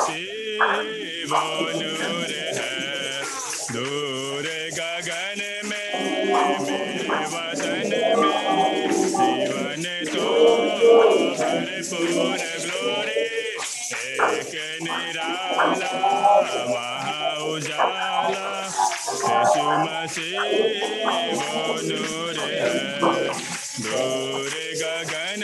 से 0.00 1.93
pulmones 11.96 12.66
flores, 12.66 13.92
el 13.92 14.44
general 14.46 15.78
Mahausala, 16.72 18.68
Jesús 19.04 19.76
masivo, 19.84 20.42
Nure, 21.82 22.56
Nure 23.78 24.66
Gagan. 24.80 25.43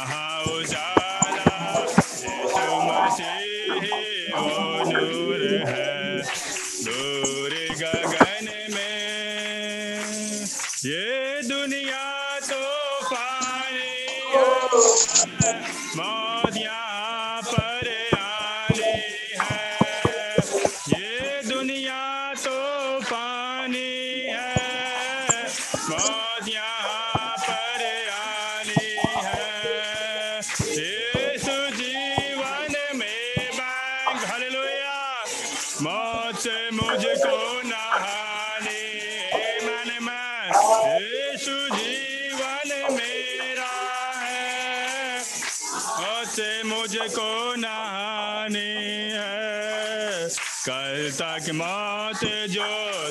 कल 50.65 51.09
तक 51.11 51.49
मौत 51.51 52.23
जो 52.53 52.65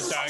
तक 0.09 0.30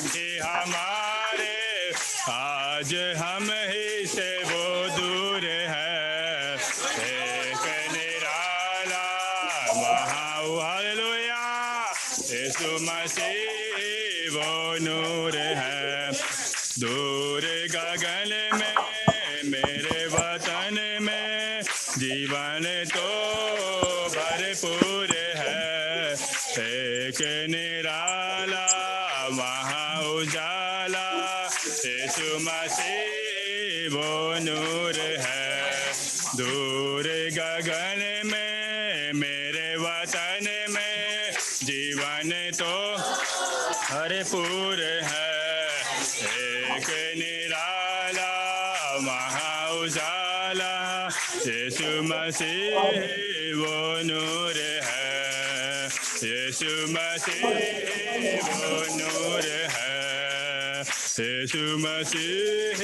यीशु 61.41 61.61
मसीह 61.81 62.81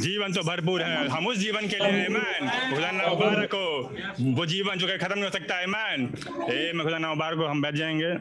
जीवन 0.00 0.32
तो 0.32 0.42
भरपूर 0.42 0.82
है 0.82 1.08
हम 1.08 1.26
उस 1.26 1.36
जीवन 1.38 1.68
के 1.68 1.76
लिए 1.76 2.04
ईमान 2.06 2.48
खुदाना 2.72 3.08
मुबारक 3.08 3.54
हो 3.54 3.68
वो 4.40 4.46
जीवन 4.46 4.78
जो 4.78 4.86
कि 4.86 4.98
खत्म 4.98 5.14
नहीं 5.14 5.24
हो 5.24 5.30
सकता 5.30 5.56
है 5.56 5.64
ईमान 5.64 6.08
ए 6.50 6.72
मैं 6.72 6.86
खुदाना 6.86 7.08
मुबारक 7.08 7.38
हो 7.38 7.46
हम 7.46 7.62
बैठ 7.62 7.74
जाएँगे 7.74 8.12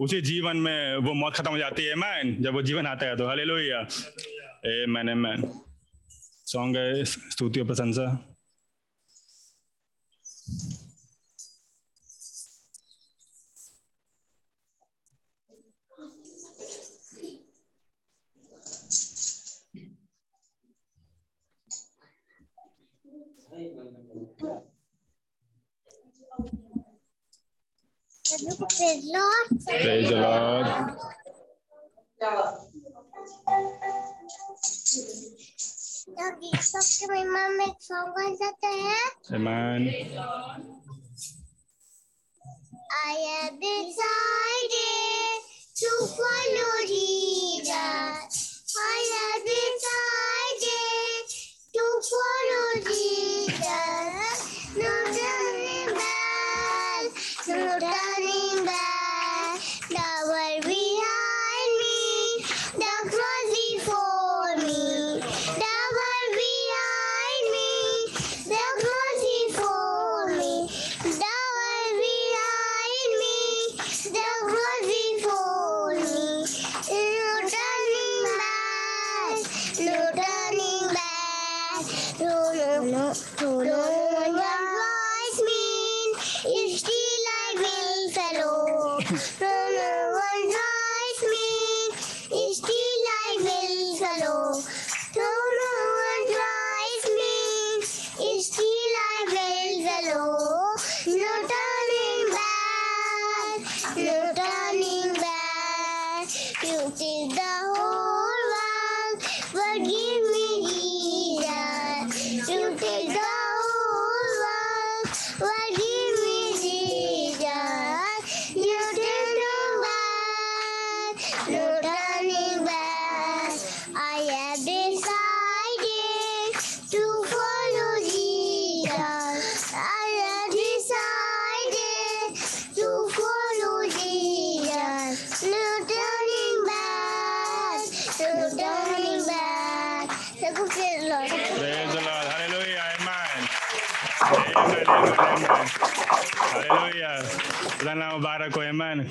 उसी 0.00 0.20
जीवन 0.20 0.56
में 0.66 0.96
वो 0.98 1.14
मौत 1.14 1.36
खत्म 1.36 1.50
हो 1.50 1.58
जाती 1.58 1.84
है 1.84 1.94
मैन 1.96 2.36
जब 2.40 2.52
वो 2.54 2.62
जीवन 2.62 2.86
आता 2.86 3.06
है 3.06 3.16
तो 3.16 3.30
हले 3.30 3.44
Lohia 3.44 3.86
a 4.66 4.84
man 4.88 5.08
a 5.08 5.14
man 5.26 5.63
song 6.46 6.76
है 6.76 7.04
स्तुति 7.04 7.60
और 7.60 7.66
प्रशंसा 7.66 8.06
Praise 28.24 28.48
the 28.48 29.12
Lord. 29.12 29.66
Praise 29.66 30.08
the 30.10 30.16
Lord. 30.16 31.13
सबके 36.74 37.12
मेहमान 37.12 37.52
में 37.58 37.66
एक 37.66 37.82
सॉन्ग 37.82 38.20
आ 38.20 38.30
जाता 38.40 38.68
I 43.06 43.16
am 43.42 43.58
decided 43.60 45.42
to 45.76 45.90
follow. 46.16 46.64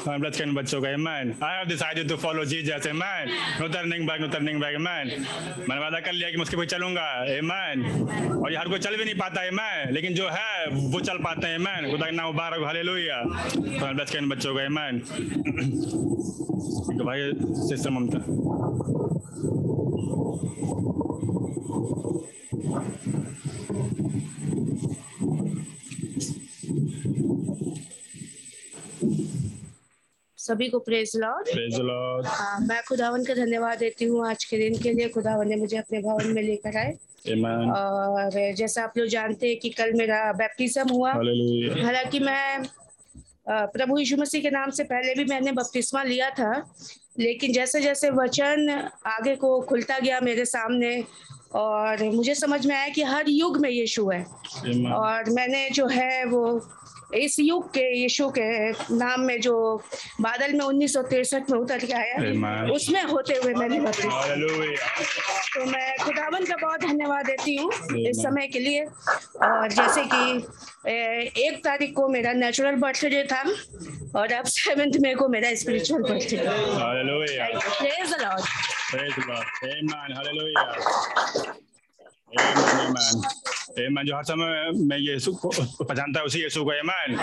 Blood 0.08 0.36
के 0.36 0.44
इन 0.44 0.54
बच्चों 0.54 0.82
का 0.82 0.90
amen. 0.96 1.30
I 1.42 1.52
have 1.58 1.68
decided 1.68 2.08
to 2.10 2.18
follow 2.18 2.44
Jesus. 2.46 2.88
Amen. 2.88 3.30
No 3.60 3.68
turning 3.76 4.06
back, 4.06 4.20
no 4.20 4.28
turning 4.28 4.60
back. 4.64 4.76
Amen. 4.76 5.12
मैंने 5.70 5.80
वादा 5.82 6.00
कर 6.00 6.14
लिया 6.14 6.30
कि 6.32 6.38
मैं 6.38 6.44
उसके 6.44 6.58
पीछे 6.58 6.76
चलूँगा. 6.76 7.06
Amen. 7.38 7.78
और 8.44 8.52
ये 8.52 8.58
हर 8.58 8.68
कोई 8.70 8.80
चल 8.80 8.98
भी 8.98 9.04
नहीं 9.04 9.16
पाता 9.16 9.42
amen. 9.50 9.92
लेकिन 9.94 10.14
जो 10.14 10.30
है 10.30 10.68
वो 10.70 11.00
चल 11.00 11.18
पाते 11.18 11.48
हैं 11.48 11.60
amen. 11.60 11.92
खुदा 11.92 12.06
का 12.06 12.12
नाम 12.12 12.26
मुबारक. 12.26 12.64
हालेलुया. 12.66 13.24
तो 13.24 13.94
ब्लड 13.94 14.10
के 14.10 14.18
इन 14.18 14.30
बच्चों 14.30 14.56
का 14.56 14.62
amen. 14.68 14.96
भाई 17.06 17.32
सिस्टर 17.68 17.90
ममता 17.90 18.20
सभी 30.44 30.68
को 30.70 30.80
प्रेज 30.80 31.12
लॉर्ड 31.16 31.48
the 31.74 31.84
Lord. 31.90 32.26
मैं 32.68 32.82
खुदावन 32.88 33.24
का 33.26 33.34
धन्यवाद 33.34 33.78
देती 33.80 34.06
हूँ 34.06 34.28
आज 34.30 34.44
के 34.46 34.58
दिन 34.58 34.78
के 34.84 34.94
लिए। 34.94 35.10
खुदावन 35.10 35.48
ने 35.50 35.56
मुझे 35.56 35.78
अपने 35.78 36.00
भवन 36.02 36.28
में 36.36 36.42
लेकर 36.42 36.78
आए। 36.78 36.92
और 37.32 38.54
जैसा 38.58 38.84
आप 38.84 38.98
लोग 38.98 39.08
जानते 39.08 39.48
हैं 39.48 39.58
कि 39.60 39.70
कल 39.70 39.94
मेरा 39.94 40.32
बैप्टिज्म 40.34 40.90
हुआ। 40.90 41.12
हालाँकि 41.12 42.20
मैं 42.20 42.64
प्रभु 43.50 43.98
यीशु 44.00 44.18
मसीह 44.18 44.42
के 44.42 44.50
नाम 44.50 44.70
से 44.72 44.84
पहले 44.84 45.14
भी 45.16 45.26
मैंने 45.30 45.52
बपतिस्मा 45.52 46.04
लिया 46.04 46.30
था 46.30 46.52
लेकिन 47.20 47.54
जैसे 47.54 47.82
जैसे 47.82 48.10
वचन 48.10 48.70
आगे 49.08 49.36
को 49.36 49.60
खुलता 49.62 50.00
गया 50.00 50.20
मेरे 50.20 50.46
सामने 50.46 51.04
और 51.56 52.04
मुझे 52.04 52.36
समझ 52.36 52.66
में 52.66 52.76
आया 52.76 52.88
कि 52.90 53.04
हर 53.04 53.30
युग 53.30 53.58
में 53.58 53.70
यीशु 53.70 54.10
है। 54.10 54.24
और 54.94 55.30
मैंने 55.30 55.70
जो 55.70 55.88
है 55.88 56.26
वो 56.26 56.44
इस 57.14 57.36
युग 57.40 57.70
के 57.70 57.86
यीशु 58.00 58.30
के 58.30 58.72
नाम 58.96 59.22
में 59.22 59.42
जो 59.42 59.56
बादल 60.22 60.54
में 60.54 60.66
उन्नीस 60.66 60.96
में 60.98 61.58
उतर 61.60 61.86
के 61.86 61.94
आया 61.94 62.16
उसमें 62.74 63.04
होते 63.04 63.34
हुए 63.34 63.54
मैंने 63.54 63.80
तो 65.54 65.66
मैं 65.66 65.98
खुदावन 66.04 66.46
का 66.46 66.56
बहुत 66.62 66.82
धन्यवाद 66.82 67.26
देती 67.26 67.56
हूँ 67.56 67.72
इस 68.08 68.18
समय 68.18 68.48
के 68.48 68.60
लिए। 68.60 68.84
और 69.48 69.72
जैसे 69.72 70.04
कि 70.14 70.38
एक 71.48 71.64
तारीख 71.64 71.94
को 71.96 72.08
मेरा 72.08 72.34
नेचुरल 72.34 72.76
बर्थडे 72.76 73.24
था 73.24 73.42
और 74.20 74.34
अब 74.34 74.46
सेवेंथ 74.46 74.94
मे 75.02 75.14
को 75.16 75.28
मेरा 75.28 75.54
स्पिरिचुअल 75.56 76.02
बर्थडे 76.02 76.38
Amen. 82.34 84.06
जो 84.06 84.16
हर 84.16 84.24
समय 84.24 84.72
में 84.86 84.98
यीशु 84.98 85.34
को 85.34 85.50
पहचानता 85.84 86.20
है 86.20 86.26
उसी 86.26 86.42
यीशु 86.42 86.64
को 86.64 86.72
Amen. 86.72 87.18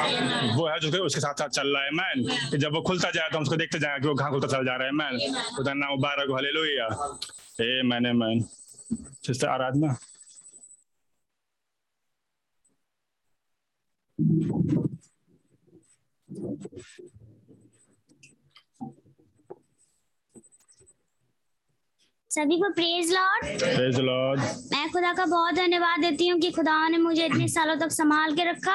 वो 0.56 0.68
है 0.68 0.78
जो 0.80 1.04
उसके 1.04 1.20
साथ 1.20 1.34
साथ 1.34 1.48
चल 1.48 1.76
रहा 1.76 2.06
है. 2.06 2.14
कि 2.50 2.58
जब 2.58 2.74
वो 2.74 2.80
खुलता 2.82 3.10
जाए 3.10 3.28
तो 3.30 3.36
हम 3.36 3.42
उसको 3.42 3.56
देखते 3.56 3.78
जाए 3.78 4.00
कि 4.00 4.08
वो 4.08 4.14
कहाँ 4.14 4.30
खुलता 4.30 4.48
चल 4.48 4.64
जा 4.66 4.76
रहा 4.76 4.88
है 4.88 4.92
Amen. 4.92 5.56
खुदा 5.56 5.72
नाम 5.74 5.90
मुबारक 5.90 6.30
हो 6.30 6.36
Hallelujah. 6.36 6.90
Amen. 7.60 8.10
Amen. 8.12 8.44
Sister 9.26 9.48
Aradhana 9.48 9.96
सभी 22.30 22.56
को 22.58 22.68
प्रेज 22.74 23.10
लॉर्ड 23.12 23.62
the 23.94 24.02
Lord. 24.08 24.40
मैं 24.72 24.88
खुदा 24.90 25.12
का 25.12 25.24
बहुत 25.26 25.54
धन्यवाद 25.54 26.00
देती 26.00 26.26
हूँ 26.28 26.38
कि 26.40 26.50
खुदा 26.50 26.76
ने 26.88 26.98
मुझे 26.98 27.24
इतने 27.26 27.48
सालों 27.48 27.74
तक 27.76 27.90
संभाल 27.92 28.34
के 28.34 28.44
रखा 28.50 28.74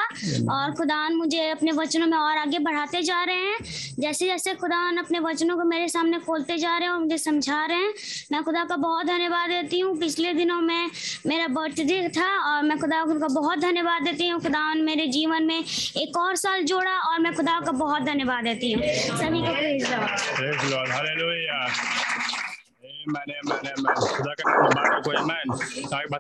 और 0.55 0.73
खुदा 0.77 0.97
मुझे 1.09 1.47
अपने 1.49 1.71
वचनों 1.77 2.07
में 2.07 2.17
और 2.17 2.37
आगे 2.37 2.59
बढ़ाते 2.65 3.01
जा 3.01 3.23
रहे 3.23 3.35
हैं। 3.35 3.57
जैसे 3.99 4.27
जैसे 4.27 4.53
खुदा 4.63 4.79
अपने 4.99 5.19
वचनों 5.19 5.55
को 5.57 5.63
मेरे 5.69 5.87
सामने 5.87 6.19
खोलते 6.25 6.57
जा 6.57 6.77
रहे 6.77 6.87
हैं 6.87 6.93
और 6.93 6.99
मुझे 6.99 7.17
समझा 7.17 7.65
रहे 7.65 7.77
हैं 7.77 7.93
मैं 8.31 8.43
खुदा 8.43 8.63
का 8.69 8.75
बहुत 8.75 9.05
धन्यवाद 9.07 9.49
देती 9.49 9.79
हूँ। 9.79 9.97
पिछले 9.99 10.33
दिनों 10.33 10.59
में 10.61 10.89
मेरा 11.27 11.47
बर्थडे 11.55 12.07
था 12.17 12.29
और 12.49 12.63
मैं 12.63 12.77
खुदा 12.79 13.03
का 13.05 13.27
बहुत 13.39 13.59
धन्यवाद 13.59 14.03
देती 14.03 14.27
हूँ। 14.29 14.41
खुदा 14.41 14.73
ने 14.73 14.81
मेरे 14.81 15.07
जीवन 15.15 15.43
में 15.43 15.59
एक 15.59 16.17
और 16.17 16.35
साल 16.43 16.63
जोड़ा 16.73 16.97
और 16.99 17.19
मैं 17.19 17.33
खुदा 17.35 17.59
का 17.65 17.71
बहुत 17.71 18.01
धन्यवाद 18.11 18.43
देती 18.43 18.71
हूँ। 18.73 18.83
सभी 19.23 19.39
को 19.39 19.55
praise 19.55 19.89
Lord 19.91 20.19
Praise 20.35 20.61
the 20.61 20.75
Lord. 20.75 20.89
Hallelujah. 20.89 21.63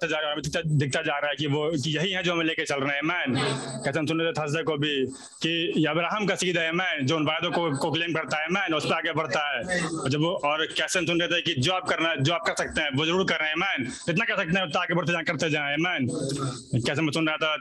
जा 0.05 0.19
रहा 0.19 0.29
है 0.29 0.35
दिखता, 0.65 1.01
जा 1.01 1.17
रहा 1.17 1.29
है 1.29 1.35
कि 1.35 1.47
वो 1.47 1.71
कि 1.83 1.97
यही 1.97 2.11
है 2.11 2.23
जो 2.23 2.33
हमें 2.33 2.45
लेके 2.45 2.65
चल 2.65 2.79
रहे 2.79 2.97
हैं 2.97 4.07
सुन 4.07 4.21
रहे 4.21 4.31
थे 4.31 4.63
को 4.63 4.77
भी 4.77 5.05
कि 5.41 5.85
अब्राहम 5.85 6.25
का 6.25 6.35
सीधा 6.35 6.61
है 6.61 7.05
जो 7.05 7.15
उन 7.15 7.25
को 7.29 7.77
को 7.77 7.91
क्लेम 7.91 8.13
करता 8.13 8.37
है 8.37 8.67
उस 8.67 8.85
पर 8.85 8.93
आगे 8.93 9.13
बढ़ता 9.13 9.57
है 9.57 9.81
और 9.81 10.09
जब 10.09 10.19
वो 10.19 10.41
और 10.45 10.65
कैसे 10.65 11.05
सुन 11.05 11.21
रहे 11.21 11.27
थे 11.27 11.41
कि 11.41 11.61
जो 11.61 11.71
आप 11.71 11.87
करना 11.89 12.15
जो 12.15 12.33
आप 12.33 12.41
कर 12.41 12.53
सकते 12.55 12.81
हैं 12.81 12.89
वो 12.95 13.05
ज़रूर 13.05 13.25
कर 13.25 13.39
रहे 13.39 13.49
हैं. 13.49 13.83
जितना 13.83 14.25
कर 14.25 14.35
सकते 14.35 14.59
हैं 14.59 14.67
उतना 14.67 14.81
आगे 14.81 14.93
बढ़ते 14.93 15.11
जाए 15.11 15.23
करते 15.23 15.49
जाए. 15.49 15.75
कैसे 16.81 17.01
मैं 17.01 17.11
सुन 17.11 17.27
रहा 17.27 17.37
था 17.37 17.57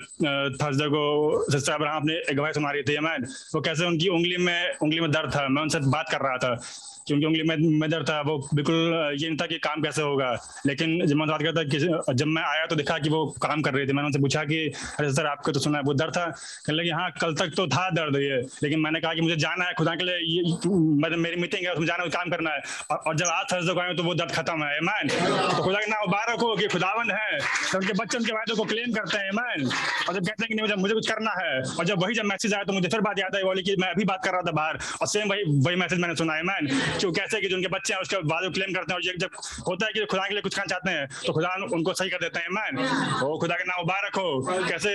थर्सडे 0.50 0.88
को 0.88 1.44
सिस्टर 1.52 1.72
अब्राहम 1.72 2.06
गवाही 2.34 2.52
सुना 2.52 2.70
रही 2.70 2.82
थी 2.82 2.96
amen. 2.96 3.28
वो 3.54 3.60
कैसे 3.60 3.84
उनकी 3.84 4.08
उंगली 4.08 4.36
में 4.36 4.74
उंगली 4.82 5.00
में 5.00 5.10
दर्द 5.10 5.34
था 5.34 5.48
मैं 5.48 5.62
उनसे 5.62 5.78
बात 5.78 6.06
कर 6.10 6.18
रहा 6.20 6.36
था 6.36 6.60
क्योंकि 7.06 7.26
उंगली 7.26 7.42
में 7.78 7.90
दर्द 7.90 8.08
था 8.08 8.20
वो 8.20 8.36
बिल्कुल 8.54 8.74
ये 9.20 9.28
नहीं 9.28 9.36
था 9.38 9.46
कि 9.46 9.58
काम 9.58 9.82
कैसे 9.82 10.02
होगा। 10.02 10.30
लेकिन 10.66 11.06
जब 11.06 11.16
मैं 11.16 11.28
बात 11.28 11.42
करता 11.42 11.62
कि 11.64 11.78
जब 12.14 12.26
मैं 12.26 12.42
आया 12.42 12.66
तो 12.66 12.76
देखा 12.76 12.98
कि 12.98 13.08
वो 13.10 13.24
काम 13.42 13.62
कर 13.62 13.74
रही 13.74 13.86
थी। 13.86 13.92
मैंने 13.92 14.06
उनसे 14.06 14.20
पूछा 14.20 14.44
कि 14.44 14.58
अरे 14.98 15.12
सर 15.14 15.26
आपको 15.26 15.52
तो 15.52 15.60
सुना 15.60 15.78
है 15.78 15.84
वो 15.84 15.94
दर्द 15.94 16.16
था। 16.16 16.24
कहने 16.26 16.76
लगे 16.78 16.90
हाँ 16.90 17.10
कल 17.20 17.34
तक 17.34 17.52
तो 17.56 17.66
था 17.68 17.88
दर्द 17.90 18.16
ये। 18.16 18.40
लेकिन 18.62 18.80
मैंने 18.80 19.00
कहा 19.00 19.14
कि 19.14 19.20
मुझे 19.20 19.36
जाना 19.36 19.64
है 19.64 19.74
खुदा 19.74 19.94
के 19.94 20.04
लिए 20.04 20.42
मतलब 20.44 21.18
मेरी 21.18 21.36
मीटिंग 21.40 21.66
है 21.66 21.72
उसमें 21.72 21.86
जाना 21.86 22.02
है 22.04 22.10
काम 22.10 22.30
करना 22.30 22.50
है। 22.50 22.60
और, 22.90 23.16
जब 23.16 23.26
आज 23.26 23.46
थर्सडे 23.52 23.74
को 23.74 23.80
आए 23.80 23.94
तो 23.94 24.02
वो 24.02 24.14
दर्द 24.14 24.32
खत्म 24.32 24.64
है। 24.64 24.80
मैन 24.80 25.08
तो 25.08 25.62
खुदा 25.62 25.80
के 25.80 25.86
नाम 25.86 26.04
मुबारक 26.06 26.40
हो 26.40 26.54
कि 26.56 26.68
खुदावन 26.68 27.10
है। 27.10 27.38
तो 27.38 27.78
उनके 27.78 27.92
बच्चे 27.92 28.18
उनके 28.18 28.32
वायदों 28.32 28.56
को 28.56 28.64
क्लेम 28.64 28.92
करते 28.92 29.18
हैं। 29.18 29.30
मैन 29.32 29.66
और 29.66 30.14
जब 30.14 30.20
कहते 30.20 30.42
हैं 30.42 30.48
कि 30.48 30.54
नहीं 30.54 30.62
मुझे 30.62 30.74
मुझे 30.82 30.94
कुछ 30.94 31.10
करना 31.10 31.34
है। 31.38 31.60
और 31.60 31.84
जब 31.84 32.02
वही 32.02 32.14
जब 32.14 32.24
मैसेज 32.24 32.54
आया 32.54 32.64
तो 32.64 32.72
मुझे 32.72 32.88
फिर 32.88 33.00
बात 33.00 33.18
याद 33.18 33.36
आई 33.36 33.42
बोली 33.44 33.62
कि 33.62 33.76
मैं 33.80 33.88
अभी 33.88 34.04
बात 34.04 34.24
कर 34.24 34.32
रहा 34.32 34.42
था 34.42 34.52
बाहर। 34.52 34.78
और 35.00 35.06
सेम 35.08 35.28
वही 35.30 35.44
वही 35.60 35.76
मैसेज 35.76 35.98
मैंने 35.98 36.16
सुना। 36.16 36.34
है 36.34 36.42
मैन 36.44 36.68
कैसे 37.02 37.40
कि 37.40 37.48
जो 37.48 37.56
उनके 37.56 37.68
बच्चे 37.68 37.94
हैं, 37.94 38.00
उसके 38.00 38.16
बाद 38.28 38.52
क्लेम 38.54 38.72
करते 38.74 38.92
हैं 38.92 38.96
और 38.96 39.02
जब 39.18 39.30
होता 39.68 39.86
है 39.86 39.92
कि 39.92 40.04
खुदा 40.06 40.26
के 40.26 40.34
लिए 40.34 40.42
कुछ 40.42 40.54
करना 40.54 40.66
चाहते 40.70 40.90
हैं 40.90 41.06
तो 41.26 41.32
खुदा 41.32 41.54
उनको 41.72 41.92
सही 41.94 42.10
कर 42.10 42.18
देते 42.20 42.40
हैं 42.40 42.48
मैन 42.56 42.78
ओ, 43.22 43.38
खुदा 43.38 43.54
के 43.54 43.64
नाम 43.64 43.80
मुबारक 43.80 44.16
हो। 44.16 44.28
कैसे 44.68 44.90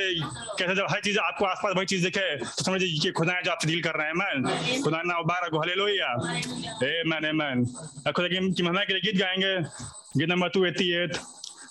कैसे 0.59 0.75
जब 0.75 0.85
हर 0.91 0.99
चीज़ 1.01 1.19
आपको 1.19 1.45
आसपास 1.45 1.73
वही 1.77 1.85
चीज़ 1.85 2.03
दिखे 2.05 2.35
तो 2.38 2.63
समझिए 2.63 2.99
कि 2.99 3.12
खुदा 3.19 3.33
है 3.33 3.43
जो 3.43 3.51
आपसे 3.51 3.67
डील 3.67 3.81
कर 3.83 3.95
रहे 3.97 4.07
हैं 4.07 4.13
मैन 4.21 4.81
खुदा 4.83 5.01
नाम 5.01 5.17
मुबारक 5.17 5.53
हो 5.53 5.59
hallelujah 5.59 6.13
a 6.83 7.03
man 7.07 7.25
a 7.25 7.31
man 7.41 7.65
खुदा 7.65 8.27
की 8.27 8.39
महिमा 8.63 8.83
के 8.83 8.93
लिए 8.93 9.01
गीत 9.01 9.21
गाएँगे। 9.21 9.57
गीत 10.17 10.29
नंबर 10.29 10.49
टू 10.49 10.65
एट्टी 10.65 10.91
एट 11.03 11.17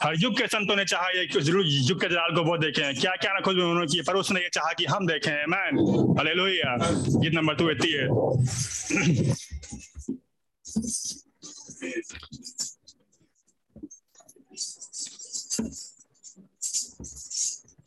हर 0.03 0.14
युग 0.19 0.37
के 0.38 0.47
संतों 0.47 0.75
ने 0.77 0.85
चाहा 0.85 1.09
ये 1.11 1.27
ज़रूर 1.41 1.64
युग 1.67 2.01
के 2.01 2.09
जलाल 2.09 2.35
को 2.35 2.43
वो 2.45 2.57
देखें। 2.59 3.01
क्या 3.01 3.14
क्या 3.23 3.33
ना 3.35 3.41
खुद 3.41 3.57
उन्होंने 3.57 3.87
की 3.93 4.01
पर 4.07 4.17
उसने 4.17 4.41
ये 4.41 4.49
चाहा 4.55 4.73
कि 4.79 4.85
हम 4.87 5.07
देखें 5.07 5.47
मैन 5.51 5.79
लोहिया 6.37 6.77
गीत 6.79 7.35
नंबर 7.35 7.55
टू 7.55 7.71
एट्टी 7.71 7.93
एट 7.95 8.09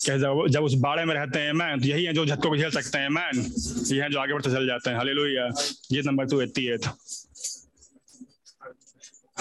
क्या 0.05 0.17
जब 0.17 0.47
जब 0.49 0.63
उस 0.63 0.73
बाड़े 0.73 1.03
में 1.05 1.13
रहते 1.15 1.39
हैं 1.39 1.53
मैन 1.53 1.79
तो 1.81 1.87
यही 1.87 2.03
है 2.03 2.13
जो 2.13 2.25
झटकों 2.25 2.49
को 2.49 2.57
झेल 2.57 2.71
सकते 2.71 2.97
हैं 2.97 3.09
मैन 3.09 3.45
ये 3.87 4.01
है 4.01 4.09
जो 4.11 4.19
आगे 4.19 4.33
बढ़ते 4.33 4.49
चल 4.49 4.65
जाते 4.67 4.89
हैं। 4.89 4.97
हले 4.99 5.13
लोहिया 5.13 5.47
गीत 5.91 6.05
नंबर 6.05 6.25
टू 6.25 6.41
एट्टी 6.41 6.65
एट। 6.67 6.85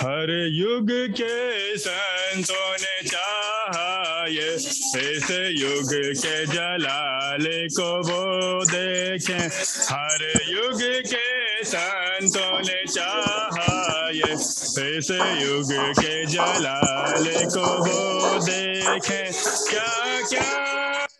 हर 0.00 0.30
युग 0.52 0.90
के 1.10 1.76
संतों 1.78 2.70
ने 2.72 3.08
चाहा 3.08 4.26
ये 4.26 4.54
इस 4.54 5.30
युग 5.60 5.92
के 6.16 6.46
जलाल 6.46 7.44
को 7.76 7.88
वो 8.08 8.64
देखें। 8.64 9.44
हर 9.90 10.24
युग 10.48 10.80
के 11.10 11.64
संतों 11.64 12.58
ने 12.60 12.84
चाहा 12.86 14.08
ये 14.10 14.32
इस 14.32 15.10
युग 15.42 15.72
के 16.00 16.24
जलाल 16.26 17.24
को 17.54 17.66
वो 17.84 18.38
देखे। 18.46 19.22
क्या 19.70 19.88
क्या 20.28 20.50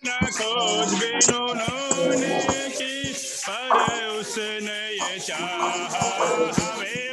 न 0.06 0.26
खोज 0.38 0.94
बिन 0.94 1.34
उन्होंने 1.34 2.40
की, 2.70 3.12
पर 3.48 4.06
उसने 4.20 4.80
ये 4.92 5.18
चाहा, 5.18 5.70
हमें 6.60 7.12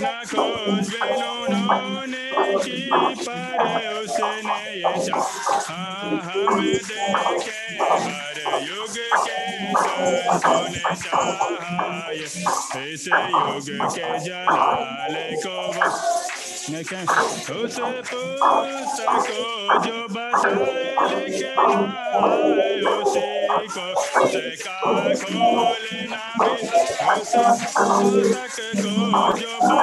na 0.00 0.12
cosvenonone 0.30 2.24
ki 2.62 2.78
pareusene 3.26 4.58
yesha 4.82 5.16
ahamede 5.74 7.00
ke 7.44 7.58
mare 7.78 8.44
yoga 8.68 9.08
ke 9.24 9.36
sansone 9.82 10.82
sahaya 11.02 12.28
ese 12.84 13.10
yoga 13.10 13.78
ke 13.94 14.06
jalale 14.26 15.26
ko 15.42 15.56
jo 19.84 19.98
basale 20.14 20.84
ke 21.38 21.52
nae 22.56 22.76
ose 22.94 23.26
ko 23.74 23.86
se 24.32 24.44
ka 24.62 24.76
ko 25.20 25.28
le 25.84 25.98
na 26.12 26.22
ko 26.38 26.48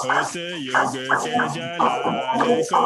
उस 0.00 0.32
युग 0.36 0.94
के 0.96 1.48
जलाल 1.54 2.44
को 2.72 2.84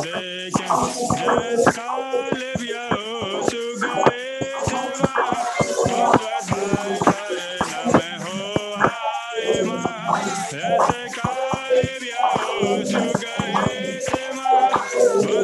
देखे 0.00 0.48
जिस 0.48 1.68
काल 1.76 2.42
व्योस 2.60 3.50
गए 3.82 4.40
थे 4.68 4.82
वहाँ 4.88 6.08
उस 6.08 6.48
भाई 6.48 7.52
भरना 7.58 8.00
में 8.00 8.18
हो 8.24 8.40
आए 8.80 9.60
वहाँ 9.60 10.16
ऐसे 10.22 11.02
काल 11.18 11.76
व्योस 12.00 12.92
गए 13.20 13.92
थे 14.08 14.24
वहाँ 14.30 14.62
उस 14.78 15.34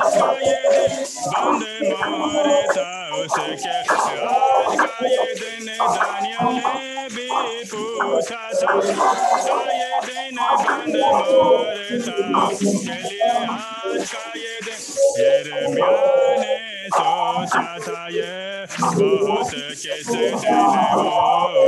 उसका 0.00 0.26
ये 0.40 0.58
दिन 0.70 0.96
बंद 1.32 2.10
मोहर 2.10 2.48
था 2.68 2.88
उसके 3.16 3.68
आज 3.80 4.74
का 4.80 5.06
ये 5.06 5.34
दिन 5.34 5.66
दानियल 5.76 6.46
ने 6.56 7.08
भी 7.10 7.28
पूछा 7.66 8.42
था 8.54 8.72
उसका 8.72 9.60
ये 9.72 10.00
दिन 10.06 10.36
बंद 10.64 10.96
मोहर 10.96 12.00
था 12.00 12.46
उसके 12.46 12.98
लिए 13.04 13.30
आज 13.30 14.10
का 14.10 14.24
ये 14.36 14.58
दिन 14.62 14.80
यिर्मयाह 15.18 16.36
ने 16.38 16.69
सोचा 16.90 17.78
था 17.78 18.06
ये 18.10 18.66
बहुत 18.76 19.50
किस 19.50 20.08
दिन 20.08 20.34
वो 20.34 21.20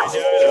युग 0.05 0.45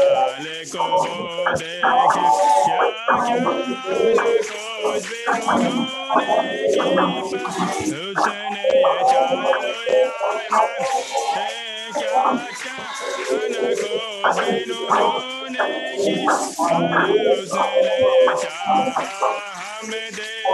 वो 19.84 20.10
देख, 20.10 20.46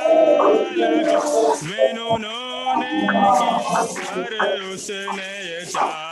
la 0.75 0.89
cruz 1.03 1.59
vemos 1.63 2.19
no 2.19 2.35
equipara. 5.65 6.06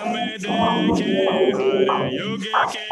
हम 0.00 0.14
देखे, 0.42 1.12
हर 1.30 2.08
युग 2.12 2.44
के 2.72 2.84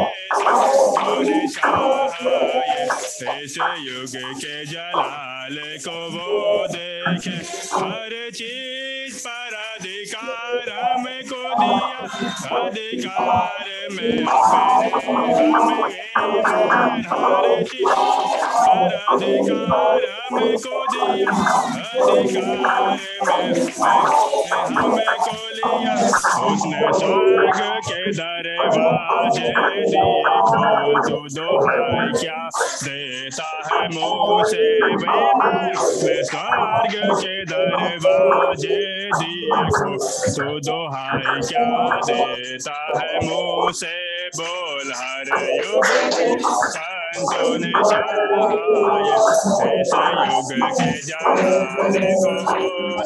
इस 3.45 3.57
युग 3.59 4.17
के 4.41 4.65
जलाल 4.65 5.57
को 5.87 5.99
वो 6.11 6.67
देखे, 6.67 7.37
हर 7.75 8.31
चीज़ 8.31 9.19
पर 9.27 9.57
अधिकार 10.09 10.69
हमको 10.73 11.41
दिया 11.55 11.99
अधिकार 12.59 13.67
में 13.93 14.25
पर 18.49 18.95
अधिकार 19.09 20.05
हमको 20.31 20.77
दिया 20.93 21.29
अधिकार 22.09 22.89
में 22.89 23.39
हमको 24.79 25.37
लिया 25.51 25.95
उसने 26.49 26.81
स्वर्ग 26.93 27.61
के 27.89 28.01
दरवाजे 28.13 29.49
दिए 29.85 30.41
खोल 30.49 30.95
तो 31.09 31.21
दोहाई 31.37 32.13
क्या 32.21 32.41
देता 32.85 33.49
है 33.67 33.89
मुँह 33.89 34.43
से 34.45 34.67
मैं 34.97 35.73
स्वर्ग 35.85 36.35
के 37.21 37.45
दरवाजे 37.45 38.79
दिए 39.19 39.65
खोल 39.71 39.98
तो 39.99 40.59
दोहाई 40.61 41.41
क्या 41.49 41.65
देता 42.03 42.75
है 42.99 43.27
मुँह 43.27 43.73
से 43.75 43.95
बोल 44.37 44.93
हर 44.95 45.29
युग 45.57 46.98
संतों 47.09 47.59
ने 47.59 47.69
चाहे 47.83 48.93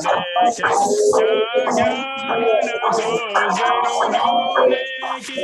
इस 0.02 1.02
युग 1.20 1.42
के 1.52 1.62
जाने 1.72 2.74
को 2.78 2.88
देखे 2.92 3.44
ज्ञान 3.54 3.76
को 3.84 3.94
जिन्होंने 4.02 4.80
की 5.20 5.42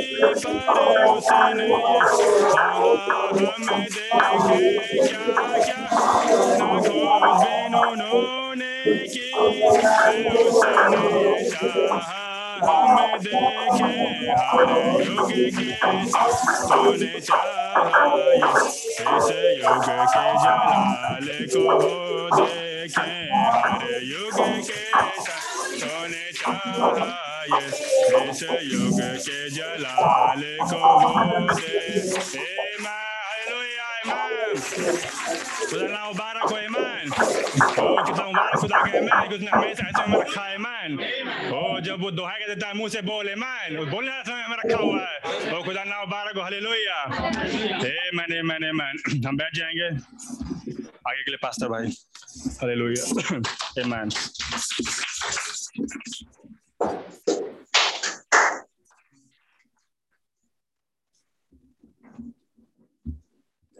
पर 0.59 0.93
उसने 1.07 1.39
हम 1.39 1.73
देखे 4.49 4.97
क्या 4.99 5.49
क्या 5.49 5.77
न 5.77 6.67
खोज 6.67 7.37
बिन 7.39 7.75
उन्होंने 7.79 8.73
की 9.07 9.25
उसने 9.39 9.81
चाहा 10.51 12.18
हम 12.67 13.17
देखे 13.23 13.91
हर 14.49 14.71
युग 15.05 15.31
के 15.57 15.69
तूने 16.69 17.19
चाहे 17.27 18.35
इस 18.37 18.65
युग 19.59 19.87
के 20.13 20.27
जलाल 20.43 21.27
को 21.53 21.61
वो 21.79 21.93
देखे 22.35 23.11
हर 23.35 23.83
युग 24.11 24.39
के 24.69 24.81
तूने 25.79 26.25
चाहे 26.39 27.59
इस 28.29 28.43
युग 28.73 28.99
के 29.27 29.39
जलाल 29.57 30.43
को 30.71 30.79
वो 31.03 31.11
दे 31.55 31.73
खुदा 35.69 35.87
ना 35.87 36.01
मुबारक 36.07 36.51
हो 36.51 36.57
ईमान 36.57 36.88
का 37.19 38.49
ऐसे 39.69 39.87
ओ 41.51 41.79
जब 41.79 42.01
वो 42.01 42.11
दोहाई 42.11 42.39
देता 42.39 42.67
है, 42.67 42.73
मुँह 42.73 42.89
से 42.89 43.01
बोल 43.01 43.29
ईमान 43.29 43.77
वो 43.77 43.85
बोलने 43.85 44.11
समय 44.23 44.47
में 44.47 44.57
रखा 44.57 44.77
हुआ 44.83 44.99
है? 44.99 45.17
ओ 45.53 45.63
खुदा 45.63 45.83
ना 45.83 45.99
मुबारक 45.99 46.37
हालेलुया 46.37 47.03
हे 47.83 48.11
मैंने 48.17 48.41
मैंने 48.41 48.71
मैन 48.71 49.25
हम 49.27 49.37
बैठ 49.37 49.55
जाएँगे। 49.55 49.87
आगे 51.09 51.23
के 51.23 51.31
लिए 51.31 51.37
पास्टर 51.41 51.67
भाई 51.67 51.87
hallelujah 52.61 53.35
amen 53.81 54.09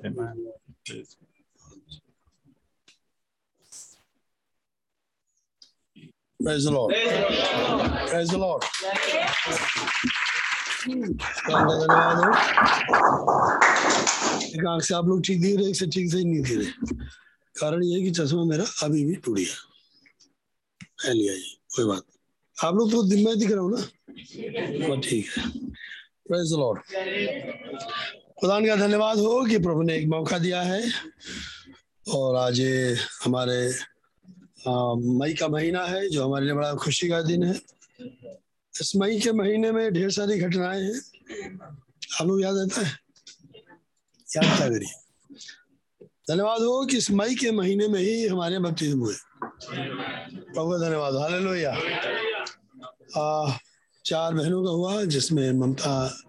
Amen. 0.06 0.48
Please. 0.86 1.19
Praise 6.40 6.64
the 6.64 6.72
Lord. 6.72 6.94
Praise 8.10 8.30
the 8.30 8.38
Lord. 8.38 8.64
एक 14.56 14.66
आँख 14.68 14.84
से 14.84 14.94
आप 14.96 15.06
लोग 15.08 15.22
ठीक 15.26 15.42
दिख 15.42 15.58
रहे 15.58 15.70
एक 15.70 15.76
से 15.76 15.88
ठीक 15.96 16.12
से 16.12 16.24
नहीं 16.24 16.42
दिख 16.42 16.58
रहे 16.58 16.96
कारण 17.60 17.84
ये 17.84 18.02
कि 18.04 18.12
चश्मा 18.12 18.44
मेरा 18.52 18.66
अभी 18.84 19.04
भी 19.06 19.16
टूट 19.16 19.38
गया। 19.38 19.56
है 21.06 21.14
लिया 21.14 21.34
ये 21.34 21.52
कोई 21.76 21.86
बात। 21.86 22.04
आप 22.66 22.76
लोग 22.76 22.92
तो 22.92 23.04
दिन 23.10 23.26
में 23.26 23.40
दिख 23.40 23.50
रहे 23.50 23.60
हो 23.60 23.70
ना? 23.70 23.78
बस 23.78 25.08
ठीक 25.10 25.26
है। 25.38 25.44
प्रेज 26.28 26.54
लॉर्ड 26.60 26.80
खुदा 28.40 28.60
का 28.60 28.76
धन्यवाद 28.88 29.18
हो 29.18 29.46
कि 29.46 29.58
प्रभु 29.60 29.82
ने 29.84 29.96
एक 29.98 30.08
मौका 30.08 30.38
दिया 30.40 30.62
है। 30.62 30.82
और 32.08 32.36
आज 32.48 32.62
हमारे 33.24 33.60
मई 34.98 35.34
का 35.34 35.48
महीना 35.48 35.86
है, 35.86 36.10
जो 36.10 36.26
हमारे 36.26 36.46
लिए 36.46 36.54
बड़ा 36.54 36.74
खुशी 36.74 37.10
का 37.10 37.22
दिन 37.22 37.44
है। 37.44 37.62
इस 38.82 38.94
मई 38.96 39.20
के 39.20 39.32
महीने 39.32 39.72
में 39.72 39.94
ढेर 39.94 40.12
सारी 40.12 40.40
घटनाएँ 40.40 40.82
हैं। 40.82 41.02
आप 42.22 42.28
लोग 42.28 42.42
याद 42.42 42.56
रहता 42.58 42.82
है? 42.82 42.92
याद 44.38 44.58
क्या 44.58 44.70
करिए? 44.70 44.90
धन्यवाद 46.30 46.62
हो 46.62 46.86
कि 46.86 46.98
इस 46.98 47.12
मई 47.12 47.36
के 47.36 47.52
महीने 47.52 47.88
में 47.88 48.00
ही 48.00 48.28
हमारे 48.28 48.60
बपतिस्म 48.60 49.00
हुए। 49.00 49.16
प्रभु 50.54 50.78
धन्यवाद। 50.78 51.16
हालेलुया। 51.16 51.72
आ 53.18 53.58
चार 54.06 54.34
बहनों 54.34 54.64
का 54.64 54.70
हुआ, 54.70 55.04
जिसमें 55.04 55.52
ममता 55.52 56.22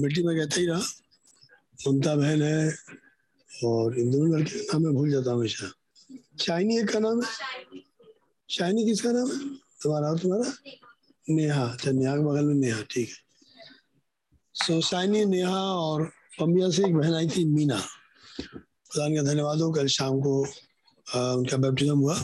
बेटी 0.00 0.22
में 0.22 0.36
कहता 0.36 0.60
ही 0.60 0.66
रहा। 0.66 0.80
ममता 1.88 2.14
बहन 2.14 2.42
है 2.42 2.74
और 3.64 3.98
इन 3.98 4.10
दोनों 4.10 4.38
लड़के 4.38 4.58
का 4.58 4.78
नाम 4.78 4.82
मैं 4.82 4.94
भूल 4.94 5.10
जाता 5.10 5.30
हूँ 5.30 5.38
हमेशा। 5.38 5.72
शाइनी 6.40 6.78
एक 6.78 6.90
का 6.90 6.98
नाम 6.98 7.22
है? 7.22 7.30
शाइनी 8.50 8.84
किसका 8.84 9.12
नाम 9.12 9.32
है? 9.32 9.38
तुम्हारा 9.82 10.08
और 10.08 10.18
तुम्हारा? 10.18 10.52
नेहा 11.28 11.64
अच्छा 11.64 11.90
नेहा 11.90 12.16
के 12.16 12.22
बगल 12.22 12.44
में 12.44 12.54
नेहा 12.54 12.82
ठीक 12.82 13.08
है। 13.08 13.14
सो 14.54 14.80
शाइनी 14.80 15.24
नेहा 15.24 15.58
और 15.58 16.12
पम्बिया 16.40 16.70
से 16.70 16.86
एक 16.86 16.94
बहन 16.94 17.14
आई 17.14 17.28
थी 17.28 17.44
मीना। 17.44 17.80
खुदा 18.90 19.08
का 19.08 19.22
धन्यवाद 19.22 19.58
हो 19.58 19.72
कल 19.72 19.86
शाम 19.86 20.20
को 20.20 20.46
आ, 21.16 21.32
उनका 21.32 21.56
बैप्टिज्म 21.56 21.98
हुआ। 21.98 22.18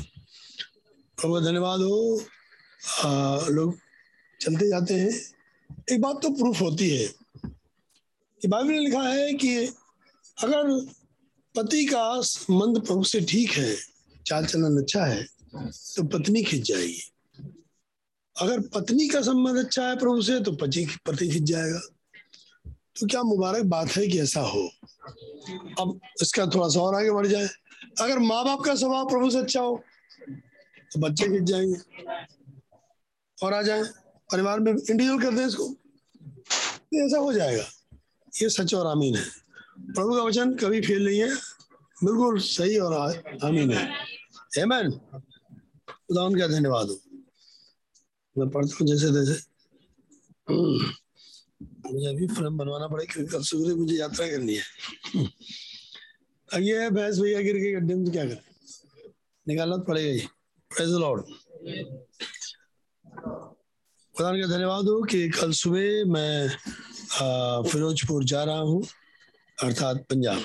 प्रभु 1.21 1.41
धन्यवाद 1.41 1.81
हो 1.81 2.23
आ, 3.05 3.41
लोग 3.47 3.79
चलते 4.41 4.69
जाते 4.69 4.95
हैं। 4.95 5.11
एक 5.93 6.01
बात 6.01 6.23
तो 6.23 6.31
प्रूफ 6.31 6.61
होती 6.61 6.91
है। 6.91 7.15
कि 8.41 8.49
बाइबल 8.49 8.69
में 8.69 8.81
लिखा 8.81 9.03
है 9.03 9.33
कि 9.33 9.57
अगर 10.39 10.87
पति 11.57 11.85
का 11.85 12.21
संबंध 12.21 12.87
प्रभु 12.87 13.05
से 13.05 13.21
ठीक 13.21 13.51
है 13.51 13.94
चाल 14.27 14.47
चलन 14.47 14.83
अच्छा 14.83 15.05
है 15.05 15.23
तो 15.55 16.03
पत्नी 16.09 16.43
खिंच 16.43 16.63
जाएगी। 16.69 17.01
अगर 18.37 18.61
पत्नी 18.75 19.09
का 19.09 19.21
संबंध 19.23 19.59
अच्छा 19.59 19.89
है 19.89 19.97
प्रभु 19.99 20.23
से 20.23 20.39
तो 20.41 20.53
पति 20.53 20.87
पति 21.07 21.29
खिंच 21.29 21.43
जाएगा। 21.43 21.81
तो 22.97 23.07
क्या 23.07 23.23
मुबारक 23.23 23.65
बात 23.67 23.91
है 23.91 24.07
कि 24.09 24.21
ऐसा 24.21 24.41
हो। 24.41 24.63
अब 25.81 25.99
इसका 26.23 26.47
थोड़ा 26.47 26.69
सा 26.69 26.81
और 26.81 26.95
आगे 26.95 27.11
बढ़ 27.11 27.27
जाए। 27.27 27.49
अगर 28.01 28.19
माँ 28.19 28.45
बाप 28.45 28.61
का 28.61 28.75
स्वभाव 28.75 29.09
प्रभु 29.09 29.31
से 29.31 29.39
अच्छा 29.39 29.61
हो 29.61 29.83
तो 30.91 31.01
बच्चे 31.01 31.29
खिंच 31.29 31.49
जाएँगे। 31.51 31.77
और 33.39 33.55
आ 33.55 33.63
जाए, 33.63 33.83
परिवार 34.31 34.61
में 34.61 34.73
इंडिविजुअल 34.73 35.23
कर 35.23 35.35
दें 35.35 35.47
इसको 35.47 35.65
तो 35.65 37.05
ऐसा 37.07 37.19
हो 37.19 37.33
जाएगा। 37.33 37.65
ये 38.33 38.49
सच 38.51 38.75
और 38.75 38.87
आमीन 38.87 39.17
है। 39.17 39.25
प्रभु 39.81 40.15
का 40.17 40.23
वचन 40.23 40.55
कभी 40.55 40.81
फेल 40.81 41.05
नहीं 41.07 41.19
है। 41.19 41.29
बिल्कुल 41.99 42.39
सही 42.41 42.77
और 42.79 42.95
आमीन 43.45 43.73
है। 43.73 43.89
आमीन 44.63 44.91
खुदा 45.89 46.23
उनका 46.23 46.47
धन्यवाद। 46.49 46.89
हो 46.89 46.97
मैं 48.37 48.49
पढ़ता 48.51 48.77
हूँ 48.81 48.87
जैसे 48.89 49.09
तैसे। 49.15 49.37
मुझे 51.93 52.09
अभी 52.09 52.27
फ़िल्म 52.27 52.57
बनवाना 52.57 52.87
पड़ेगा 52.89 53.13
क्योंकि 53.13 53.33
कल 53.33 53.43
सुबह 53.43 53.75
मुझे 53.77 53.97
यात्रा 53.97 54.27
करनी 54.29 54.55
है। 54.55 54.63
अब 56.49 56.63
है 56.63 56.91
भैंस 56.91 57.19
भैया 57.19 57.41
गिर 57.43 57.57
के 57.57 57.73
गड्ढे 57.73 57.95
में 57.95 58.05
तो 58.05 58.11
क्या 58.13 58.25
करें? 58.25 58.41
निकालना 59.47 59.77
तो 59.77 59.83
पड़ेगा 59.83 60.13
ही। 60.13 60.27
प्रेज 60.71 60.91
लॉर्ड 60.91 61.23
खुदा 64.15 64.31
का 64.31 64.47
धन्यवाद 64.47 64.89
हो 64.89 65.03
कि 65.03 65.29
कल 65.31 65.53
सुबह 65.53 66.05
मैं 66.13 66.49
फिरोजपुर 67.65 68.25
जा 68.25 68.43
रहा 68.45 68.59
हूँ, 68.59 68.83
अर्थात 69.59 70.05
पंजाब। 70.11 70.43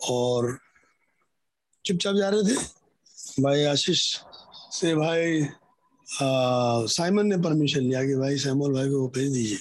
और 0.00 0.58
चुपचाप 1.92 2.16
जा 2.16 2.28
रहे 2.28 2.42
थे। 2.44 2.56
भाई 3.42 3.64
आशीष 3.66 4.02
से 4.72 4.94
भाई 4.94 5.46
साइमन 6.90 7.26
ने 7.26 7.36
परमिशन 7.38 7.80
लिया 7.80 8.04
कि 8.04 8.14
भाई 8.16 8.38
सैमुअल 8.38 8.72
भाई 8.72 8.88
को 8.88 9.08
भेज 9.08 9.32
दीजिए। 9.32 9.58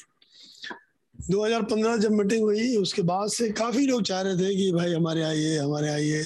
2015 1.20 1.98
जब 1.98 2.12
मीटिंग 2.12 2.44
हुई, 2.44 2.76
उसके 2.78 3.02
बाद 3.02 3.30
से 3.30 3.50
काफ़ी 3.52 3.86
लोग 3.88 4.04
चाह 4.04 4.22
रहे 4.22 4.38
थे 4.38 4.56
कि 4.56 4.72
भाई 4.72 4.94
हमारे 4.94 5.22
आइए 5.24 5.58
हमारे 5.58 5.90
आइए। 5.90 6.26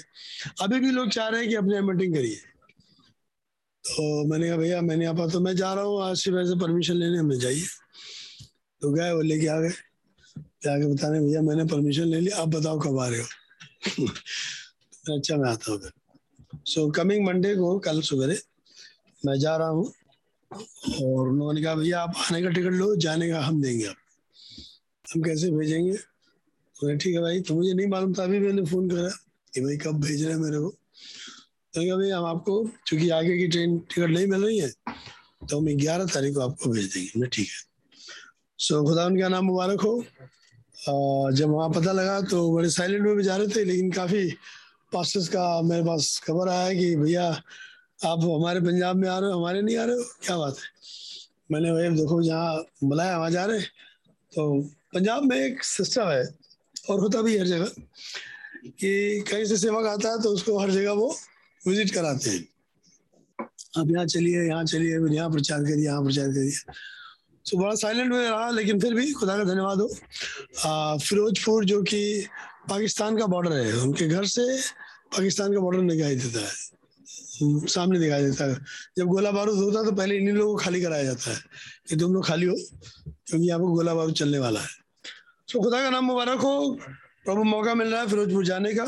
अभी 0.61 0.79
भी 0.79 0.91
लोग 0.91 1.09
चाह 1.09 1.27
रहे 1.27 1.41
हैं 1.41 1.49
कि 1.49 1.55
अपने 1.55 1.81
मीटिंग 1.81 2.13
करिए। 2.15 2.35
तो 3.83 4.03
मैंने 4.27 4.47
कहा, 4.47 4.57
भैया, 4.57 4.81
मैंने 4.81 5.03
यहाँ 5.03 5.15
पर 5.15 5.29
तो 5.31 5.39
मैं 5.39 5.55
जा 5.55 5.73
रहा 5.73 5.83
हूँ 5.83 6.01
आज 6.03 6.17
से 6.17 6.31
वैसे 6.31 6.55
परमिशन 6.59 6.93
लेने, 6.93 7.17
हमें 7.17 7.39
जाइए। 7.39 7.65
तो 8.81 8.91
गए 8.91 9.11
वो 9.11 9.21
लेके 9.21 9.47
आ 9.47 9.59
गए। 9.59 9.71
जाके 10.63 10.93
बताने, 10.93 11.19
भैया, 11.19 11.41
मैंने 11.41 11.65
परमिशन 11.65 12.03
ले 12.03 12.19
लिया 12.19 12.37
आप 12.37 12.47
बताओ 12.47 12.79
कब 12.79 12.99
आ 12.99 13.07
रहे 13.07 13.19
हो? 13.19 14.07
अच्छा 15.03 15.35
मैं 15.37 15.49
आता 15.49 15.71
हूँ 15.71 15.79
सो 16.65 16.89
कमिंग 16.91 17.25
मंडे 17.25 17.55
को, 17.55 17.77
कल 17.79 18.01
सवेरे 18.01 18.37
मैं 19.23 19.37
जा 19.39 19.55
रहा 19.57 19.67
हूँ। 19.67 19.85
और 21.03 21.27
उन्होंने 21.29 21.61
कहा, 21.61 21.75
भैया, 21.75 22.01
आप 22.01 22.13
आने 22.21 22.41
का 22.41 22.49
टिकट 22.49 22.71
लो, 22.71 22.95
जाने 22.95 23.29
का 23.29 23.39
हम 23.41 23.61
देंगे 23.61 23.85
आप। 23.85 23.95
हम 25.05 25.21
कैसे 25.23 25.49
भेजेंगे? 25.51 25.91
मैंने 25.91 26.97
ठीक 26.97 27.15
है 27.15 27.21
भाई 27.21 27.41
तो 27.41 27.55
मुझे 27.55 27.73
नहीं 27.73 27.87
मालूम 27.87 28.13
था, 28.13 28.23
अभी 28.23 28.39
मैंने 28.39 28.65
फ़ोन 28.65 28.89
करा 28.89 29.09
कि 29.53 29.61
भाई, 29.61 29.77
कब 29.77 29.99
भेज 30.01 30.23
रहे 30.23 30.33
हैं 30.33 30.39
मेरे 30.39 30.59
को? 30.59 30.69
तो 30.69 31.81
कहा 31.81 31.95
भाई 31.97 32.09
हम 32.09 32.25
आपको 32.25 32.63
चूँकि 32.87 33.09
आगे 33.09 33.37
की 33.37 33.47
ट्रेन 33.47 33.77
टिकट 33.79 34.09
नहीं 34.09 34.27
मिल 34.27 34.43
रही 34.45 34.57
है 34.59 34.69
तो 35.49 35.59
हम 35.59 35.65
ग्यारह 35.77 36.05
तारीख 36.05 36.33
को 36.35 36.41
आपको 36.41 36.69
भेज 36.69 36.93
देंगे। 36.93 37.19
मैं, 37.19 37.29
ठीक 37.29 37.47
है। 37.47 37.61
सो 38.59 38.83
खुदा 38.85 39.05
उनका 39.05 39.27
नाम 39.29 39.45
मुबारक 39.45 39.81
हो। 39.81 40.03
और 40.89 41.33
जब 41.33 41.49
वहाँ 41.49 41.69
पता 41.71 41.91
लगा 41.91 42.19
तो 42.21 42.51
बड़े 42.53 42.69
साइलेंट 42.69 43.03
में 43.03 43.15
भी 43.15 43.23
जा 43.23 43.35
रहे 43.37 43.47
थे, 43.55 43.63
लेकिन 43.63 43.91
काफ़ी 43.91 44.29
पास्टर्स 44.93 45.27
का 45.27 45.61
मेरे 45.63 45.83
पास 45.83 46.19
खबर 46.25 46.49
आया 46.49 46.73
कि 46.73 46.95
भैया, 46.95 47.25
आप 48.05 48.19
हमारे 48.21 48.59
पंजाब 48.61 48.95
में 48.95 49.07
आ 49.09 49.17
रहे 49.19 49.31
हो, 49.31 49.39
हमारे 49.39 49.61
नहीं 49.61 49.77
आ 49.77 49.83
रहे 49.83 49.95
हो? 49.95 50.03
क्या 50.23 50.37
बात 50.37 50.55
है? 50.55 50.63
मैंने 51.51 51.71
वही 51.71 51.89
देखो 51.97 52.21
जहाँ 52.23 52.63
बुलाया, 52.83 53.17
वहाँ 53.17 53.31
जा 53.31 53.45
रहे 53.45 53.59
तो 54.33 54.61
पंजाब 54.93 55.23
में 55.23 55.37
एक 55.37 55.63
सिस्टम 55.63 56.07
है, 56.07 56.23
और 56.89 56.99
होता 56.99 57.21
भी 57.21 57.37
हर 57.37 57.45
जगह, 57.47 57.65
कि 58.69 59.23
कहीं 59.29 59.45
से 59.45 59.57
सेवक 59.57 59.85
आता 59.87 60.11
है 60.11 60.21
तो 60.23 60.29
उसको 60.29 60.57
हर 60.59 60.71
जगह 60.71 60.91
वो 60.93 61.15
विज़िट 61.61 61.93
कराते 61.93 62.29
हैं। 62.29 62.47
आप 63.77 63.89
यहाँ 63.89 64.05
चलिए 64.05 64.47
यहाँ 64.47 64.63
चलिए, 64.65 64.99
फिर 64.99 65.13
यहाँ 65.13 65.31
प्रचार 65.31 65.63
करिए, 65.63 65.85
यहाँ 65.85 66.03
प्रचार 66.03 66.27
करिए। 66.29 66.73
तो 67.45 67.57
बड़ा 67.57 67.75
साइलेंट 67.75 68.11
में 68.11 68.17
रहा, 68.19 68.49
लेकिन 68.51 68.79
फिर 68.79 68.93
भी 68.93 69.11
खुदा 69.13 69.37
का 69.37 69.43
धन्यवाद 69.43 69.79
हो। 69.81 70.97
फिरोजपुर, 70.99 71.65
जो 71.65 71.81
कि 71.83 72.25
पाकिस्तान 72.69 73.17
का 73.17 73.25
बॉर्डर 73.27 73.53
है, 73.53 73.73
उनके 73.77 74.07
घर 74.07 74.25
से 74.25 74.43
पाकिस्तान 75.13 75.53
का 75.53 75.59
बॉर्डर 75.59 75.81
दिखाई 75.89 76.15
देता 76.15 76.39
है। 76.39 76.51
सामने 77.67 77.99
दिखाई 77.99 78.23
देता 78.23 78.45
है। 78.45 78.57
जब 78.97 79.05
गोला 79.07 79.31
बारूद 79.31 79.57
होता 79.57 79.79
है 79.79 79.85
तो 79.85 79.91
पहले 79.93 80.17
इन्हीं 80.17 80.35
लोगों 80.35 80.53
को 80.53 80.63
खाली 80.63 80.81
कराया 80.81 81.03
जाता 81.03 81.31
है 81.31 81.37
कि 81.89 81.95
तुम 81.95 82.13
लोग 82.13 82.25
खाली 82.25 82.45
हो, 82.45 82.55
क्योंकि 83.05 83.47
यहाँ 83.47 83.59
पर 83.59 83.65
गोला 83.67 83.93
बारूद 83.93 84.13
चलने 84.15 84.39
वाला 84.39 84.59
है। 84.59 84.67
तो 85.49 85.61
खुदा 85.61 85.81
का 85.81 85.89
नाम 85.89 86.05
मुबारक 86.05 86.39
हो। 86.39 86.71
प्रभु 87.25 87.43
मौका 87.45 87.73
मिल 87.75 87.87
रहा 87.87 88.01
है 88.01 88.07
फिरोजपुर 88.07 88.45
जाने 88.45 88.73
का। 88.73 88.85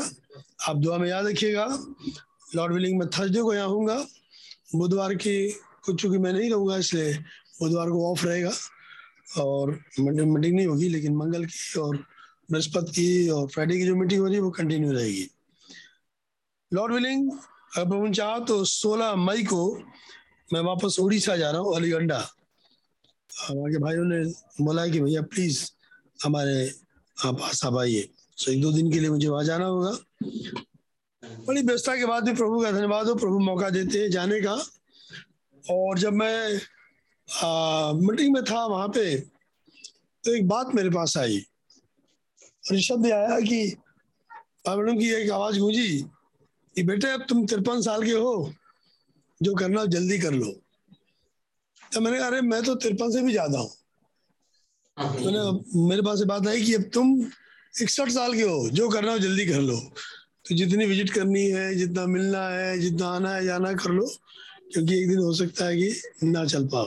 आप 0.68 0.76
दुआ 0.76 0.98
में 0.98 1.08
याद 1.08 1.26
रखिएगा। 1.26 1.66
लॉर्ड 2.54 2.72
विलिंग 2.74 2.98
में 2.98 3.08
थर्सडे 3.08 3.40
को 3.40 3.54
यहाँ 3.54 3.68
हूँगा 3.68 3.96
बुधवार 4.74 5.14
की 5.14 5.36
कुछ 5.84 6.00
चूँकि 6.02 6.18
मैं 6.18 6.32
नहीं 6.32 6.50
रहूँगा, 6.50 6.76
इसलिए 6.76 7.12
बुधवार 7.60 7.90
को 7.90 8.10
ऑफ़ 8.10 8.26
रहेगा। 8.26 8.52
और 9.38 9.70
मीटिंग 10.00 10.56
नहीं 10.56 10.66
होगी, 10.66 10.88
लेकिन 10.88 11.16
मंगल 11.16 11.44
की 11.44 11.78
और 11.80 11.96
बृहस्पति 12.50 12.92
की 12.92 13.28
और 13.28 13.46
फ्राइडे 13.48 13.78
की 13.78 13.86
जो 13.86 13.94
मीटिंग 13.96 14.20
हो 14.20 14.26
रही 14.26 14.34
है, 14.34 14.40
वो 14.40 14.50
कंटिन्यू 14.50 14.92
रहेगी। 14.92 15.28
लॉर्ड 16.72 16.92
विलिंग 16.94 17.30
अगर 17.30 17.88
प्रभु 17.88 18.08
चाह 18.14 18.38
तो 18.44 18.64
16 18.64 19.14
मई 19.16 19.42
को 19.44 19.74
मैं 20.52 20.60
वापस 20.62 20.96
उड़ीसा 21.00 21.36
जा 21.36 21.50
रहा 21.50 21.60
हूँ, 21.60 21.76
अलीगंडा। 21.76 22.18
के 23.40 23.78
भाइयों 23.78 24.04
ने 24.04 24.18
बोला 24.64 24.86
कि 24.88 25.00
भैया 25.00 25.22
प्लीज़ 25.22 25.70
हमारे 26.24 26.70
पास 27.16 27.64
आप 27.64 27.76
आइए। 27.78 28.08
सो 28.36 28.50
एक 28.52 28.60
दो 28.62 28.72
दिन 28.72 28.90
के 28.92 29.00
लिए 29.00 29.10
मुझे 29.10 29.28
वहाँ 29.28 29.44
जाना 29.44 29.64
होगा। 29.64 29.90
बड़ी 31.46 31.62
व्यवस्था 31.62 31.96
के 31.96 32.06
बाद 32.06 32.24
भी 32.24 32.34
प्रभु 32.34 32.60
का 32.62 32.70
धन्यवाद 32.72 33.08
हो, 33.08 33.14
प्रभु 33.14 33.38
मौका 33.38 33.70
देते 33.70 33.98
हैं 33.98 34.10
जाने 34.10 34.40
का। 34.40 34.54
और 35.64 35.98
जब 35.98 36.12
मैं 36.14 36.60
मीटिंग 38.06 38.34
में 38.34 38.42
था 38.44 38.64
वहाँ 38.66 38.88
पे 38.88 39.16
तो 40.24 40.34
एक 40.34 40.48
बात 40.48 40.74
मेरे 40.74 40.90
पास 40.90 41.16
आई। 41.18 41.38
और 42.64 42.80
शब्द 42.80 43.06
आया 43.06 43.40
कि 43.40 43.76
की 44.68 45.10
एक 45.14 45.30
आवाज़ 45.30 45.58
गूंजी 45.58 46.04
कि 46.76 46.82
बेटे, 46.82 47.08
अब 47.08 47.26
तुम 47.28 47.46
तिरपन 47.46 47.80
साल 47.80 48.04
के 48.04 48.12
हो, 48.12 48.52
जो 49.42 49.54
करना 49.54 49.80
हो 49.80 49.86
जल्दी 49.86 50.18
कर 50.18 50.32
लो। 50.32 50.46
तो 51.94 52.00
मैंने 52.00 52.18
कहा, 52.18 52.26
अरे, 52.26 52.40
मैं 52.40 52.62
तो 52.62 52.74
तिरपन 52.74 53.10
से 53.10 53.22
भी 53.22 53.32
ज़्यादा 53.32 53.58
हूँ। 53.58 53.70
मैंने 54.98 55.38
मेरे 55.88 56.02
पास 56.02 56.20
बात 56.20 56.46
आई 56.46 56.62
कि 56.62 56.74
अब 56.74 56.82
तुम 56.82 57.26
इकसठ 57.82 58.08
साल 58.08 58.34
के 58.34 58.42
हो, 58.42 58.68
जो 58.68 58.88
करना 58.88 59.12
हो 59.12 59.18
जल्दी 59.18 59.46
कर 59.46 59.60
लो। 59.60 59.76
तो 60.48 60.54
जितनी 60.54 60.86
विज़िट 60.86 61.10
करनी 61.10 61.44
है, 61.44 61.74
जितना 61.74 62.06
मिलना 62.06 62.48
है, 62.48 62.78
जितना 62.78 63.06
आना 63.06 63.30
है, 63.30 63.44
जाना 63.44 63.68
है, 63.68 63.74
कर 63.74 63.90
लो। 63.90 64.06
क्योंकि 64.72 65.02
एक 65.02 65.08
दिन 65.08 65.18
हो 65.18 65.32
सकता 65.34 65.64
है 65.64 65.76
कि 65.76 66.00
ना 66.22 66.44
चल 66.44 66.66
पाओ। 66.66 66.86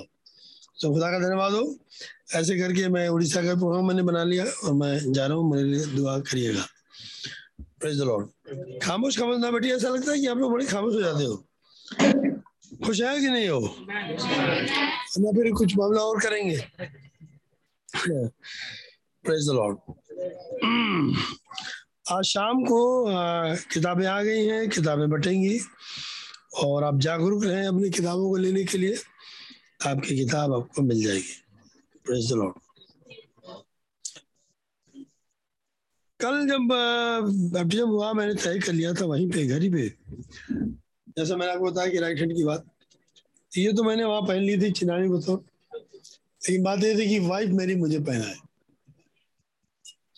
तो 0.81 0.93
खुदा 0.93 1.11
का 1.11 1.19
धन्यवाद 1.19 1.53
हो। 1.53 1.79
ऐसे 2.35 2.59
करके 2.59 2.87
मैं 2.87 3.07
उड़ीसा 3.09 3.43
का 3.43 3.55
प्रोग्राम 3.55 3.87
मैंने 3.87 4.03
बना 4.03 4.23
लिया 4.23 4.45
और 4.45 4.73
मैं 4.73 5.13
जा 5.13 5.25
रहा 5.25 5.37
हूँ। 5.37 5.55
मेरे 5.55 5.67
लिए 5.69 5.85
दुआ 5.85 6.19
करिएगा। 6.19 6.65
प्रेज 7.79 7.99
द 7.99 8.01
लॉर्ड 8.01 8.27
खामोश 8.83 9.17
खामोश 9.19 9.37
ना 9.39 9.51
बैठिए 9.51 9.75
ऐसा 9.75 9.89
लगता 9.89 10.11
है 10.11 10.19
कि 10.19 10.27
आप 10.27 10.37
लोग 10.37 10.51
बड़े 10.51 10.65
खामोश 10.65 10.93
हो 10.95 11.01
जाते 11.01 11.23
हो। 11.23 11.35
खुश 12.85 13.01
है 13.01 13.19
कि 13.19 13.29
नहीं 13.29 13.49
हो? 13.49 13.59
ना 15.19 15.31
फिर 15.31 15.51
कुछ 15.53 15.75
मामला 15.77 16.01
और 16.01 16.19
करेंगे? 16.21 16.57
प्रेज 19.23 19.49
द 19.49 19.53
लॉर्ड 19.53 19.77
आज 22.11 22.23
शाम 22.25 22.63
को 22.65 23.05
किताबें 23.73 24.05
आ 24.07 24.21
गई 24.23 24.45
हैं, 24.45 24.69
किताबें 24.69 25.09
बटेंगी। 25.09 25.59
और 26.57 26.83
आप 26.83 26.99
जागरूक 26.99 27.43
रहें 27.45 27.67
अपनी 27.67 27.89
किताबों 27.89 28.29
को 28.29 28.35
लेने 28.35 28.63
के 28.63 28.77
लिए। 28.77 28.95
आपकी 29.87 30.17
किताब 30.17 30.53
आपको 30.53 30.81
मिल 30.81 31.03
जाएगी। 31.03 31.35
प्रेज 32.05 32.31
द 32.31 32.35
लॉर्ड 32.35 32.53
कल 36.19 36.47
जब 36.47 36.67
बैप्टिज्म 37.53 37.87
हुआ, 37.89 38.11
मैंने 38.13 38.33
तय 38.33 38.59
कर 38.59 38.73
लिया 38.73 38.93
था 38.93 39.05
वहीं 39.05 39.29
पे, 39.29 39.45
घर 39.47 39.61
ही 39.61 39.69
पे। 39.69 39.87
जैसा 41.17 41.35
मैंने 41.35 41.51
आपको 41.51 41.65
बताया 41.65 41.91
कि 41.91 41.97
राइट 41.97 42.19
हैंड 42.19 42.35
की 42.35 42.43
बात, 42.43 42.65
ये 43.57 43.73
तो 43.73 43.83
मैंने 43.83 44.03
वहाँ 44.03 44.21
पहन 44.21 44.41
ली 44.41 44.57
थी 44.61 44.71
चिनानी 44.71 45.07
को 45.07 45.19
तो। 45.21 45.35
लेकिन 45.73 46.63
बात 46.63 46.83
ये 46.83 46.95
थी 46.95 47.07
कि 47.09 47.19
वाइफ 47.19 47.49
मेरी 47.49 47.75
मुझे 47.75 47.99
पहना 47.99 48.25
है 48.25 48.35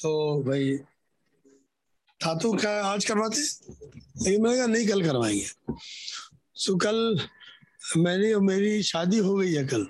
तो 0.02 0.44
भाई, 0.44 0.78
था 2.22 2.34
तो 2.38 2.54
क्या 2.54 2.72
आज 2.86 3.06
करवाते? 3.06 3.42
लेकिन 4.24 4.42
मैंने 4.42 4.58
कहा, 4.58 4.66
नहीं, 4.66 4.88
कल 4.88 5.04
करवाएँगे। 5.04 5.76
सो 6.56 6.76
कल 6.76 7.20
मैंने 7.98 8.34
और 8.34 8.42
मेरी 8.42 8.84
शादी 8.84 9.18
हो 9.18 9.36
गई 9.36 9.54
है 9.54 9.68
कल। 9.74 9.88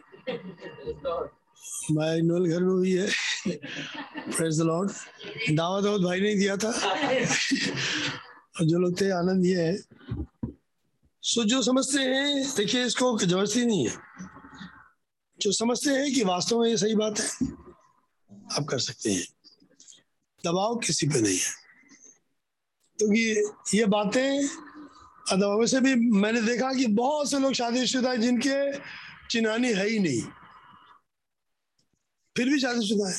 मैं 1.91 2.21
नोल 2.21 2.49
घर 2.49 2.59
में 2.59 2.73
हुई 2.73 2.91
है। 2.91 3.07
द 4.57 4.61
लॉर्ड 4.61 4.91
दावत 5.55 5.83
दावत 5.83 6.01
भाई 6.01 6.21
ने 6.21 6.35
दिया 6.35 6.57
था। 6.57 6.69
और 8.59 8.65
जो 8.65 8.79
लोग 8.79 9.01
थे, 9.01 9.11
आनंद 9.11 9.45
ये 9.45 9.61
है। 9.61 9.77
सो 11.21 11.43
जो 11.43 11.63
समझते 11.63 12.01
हैं, 12.01 12.53
देखिए, 12.57 12.85
इसको 12.85 13.19
ज़बरदस्ती 13.19 13.65
नहीं 13.65 13.89
है। 13.89 13.97
जो 15.41 15.51
समझते 15.51 15.89
हैं 15.89 16.13
कि 16.13 16.23
वास्तव 16.23 16.61
में 16.61 16.69
ये 16.69 16.77
सही 16.77 16.95
बात 16.95 17.19
है, 17.19 17.25
आप 18.57 18.65
कर 18.69 18.79
सकते 18.79 19.11
हैं। 19.11 19.27
दबाव 20.45 20.75
किसी 20.75 21.07
पे 21.07 21.21
नहीं 21.21 21.37
है। 21.37 21.61
क्योंकि 22.97 23.35
तो 23.47 23.77
ये 23.77 23.85
बातें 23.85 24.47
दबाव 25.33 25.65
से 25.65 25.79
भी 25.79 25.95
मैंने 25.95 26.41
देखा 26.41 26.73
कि 26.73 26.85
बहुत 26.85 27.31
से 27.31 27.39
लोग 27.39 27.53
शादीशुदा 27.53 28.15
जिनके 28.15 28.77
चिनानी 29.27 29.73
है 29.73 29.87
ही 29.87 29.99
नहीं। 29.99 30.40
फिर 32.35 32.49
भी 32.49 32.59
शादीशुदा 32.59 33.09
है। 33.09 33.17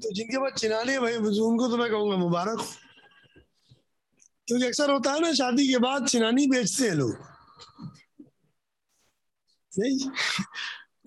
तो 0.00 0.12
जिनके 0.14 0.38
पास 0.38 0.60
चिनानी 0.60 0.92
है 0.92 1.00
भाई 1.00 1.14
उनको 1.16 1.68
तो 1.68 1.76
मैं 1.76 1.90
कहूँगा, 1.90 2.16
मुबारक। 2.16 2.58
हो 2.58 2.66
क्योंकि 4.48 4.66
अक्सर 4.66 4.90
होता 4.90 5.12
है 5.12 5.20
ना, 5.20 5.32
शादी 5.32 5.68
के 5.68 5.78
बाद 5.78 6.06
चिनानी 6.08 6.46
बेचते 6.46 6.88
हैं 6.88 6.94
लोग। 6.94 7.16
नहीं, 9.72 9.98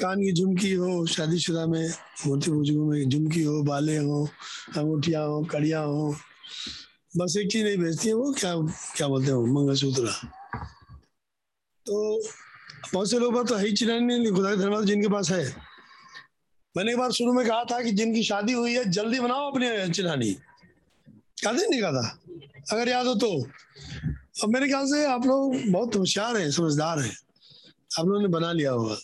कान 0.01 0.21
की 0.21 0.31
झुमकी 0.33 0.71
हो, 0.73 1.05
शादीशुदा 1.05 1.65
में 1.65 1.89
मूर्ति 2.27 2.51
बुज़ुर्गों 2.51 2.85
में 2.85 3.09
झुमकी 3.09 3.43
हो, 3.43 3.61
बाले 3.63 3.97
हो, 3.97 4.25
अंगूठिया 4.77 5.21
हो, 5.21 5.43
कड़िया 5.43 5.79
हो, 5.79 6.15
बस 7.17 7.35
एक 7.37 7.51
चीज़ 7.51 7.63
नहीं 7.63 7.77
बेचती 7.77 8.07
है 8.07 8.13
वो, 8.13 8.31
क्या 8.33 8.53
क्या 8.95 9.07
बोलते 9.07 9.31
हैं 9.31 9.53
मंगलसूत्र। 9.53 10.11
तो 11.85 12.21
बहुत 12.93 13.09
से 13.09 13.19
लोग 13.19 13.47
तो 13.47 13.55
है 13.55 13.65
ही, 13.65 13.73
चिनानी 13.73 14.17
नहीं, 14.17 14.31
खुदा 14.33 14.55
धन्यवाद 14.55 14.85
जिनके 14.85 15.07
पास 15.07 15.29
है। 15.31 15.74
मैंने 16.77 16.91
एक 16.91 16.97
बार 16.97 17.11
शुरू 17.11 17.33
में 17.33 17.45
कहा 17.47 17.63
था 17.63 17.81
कि 17.83 17.91
जिनकी 17.91 18.23
शादी 18.23 18.53
हुई 18.53 18.73
है, 18.73 18.85
जल्दी 18.85 19.19
बनाओ 19.19 19.51
अपने 19.51 19.89
चिनानी 19.89 20.31
कहा 21.43 21.51
नहीं 21.51 21.81
कहा 21.81 21.91
था? 21.91 22.19
अगर 22.71 22.89
याद 22.89 23.05
हो 23.05 23.15
तो। 23.15 23.43
अब 24.43 24.49
मेरे 24.49 24.67
ख्याल 24.67 24.85
से 24.85 25.05
आप 25.05 25.25
लोग 25.25 25.55
बहुत 25.67 25.95
होशियार 25.95 26.37
हैं, 26.37 26.51
समझदार 26.51 26.99
हैं। 26.99 27.17
आप 27.99 28.05
लोगों 28.05 28.21
ने 28.21 28.27
बना 28.27 28.51
लिया 28.51 28.71
होगा। 28.71 28.97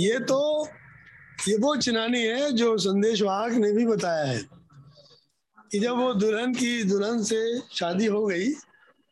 ये 0.00 0.18
तो 0.18 0.68
ये 1.48 1.56
वो 1.56 1.76
चिनानी 1.76 2.22
है 2.22 2.52
जो 2.52 2.78
संदेश 2.78 3.22
वाहक 3.22 3.52
ने 3.52 3.72
भी 3.72 3.86
बताया 3.86 4.24
है 4.24 4.38
कि 5.72 5.78
जब 5.78 5.96
वो 5.96 6.14
दुल्हन 6.14 6.54
की, 6.54 6.84
दुल्हन 6.84 7.22
से 7.22 7.60
शादी 7.74 8.06
हो 8.06 8.26
गई 8.26 8.52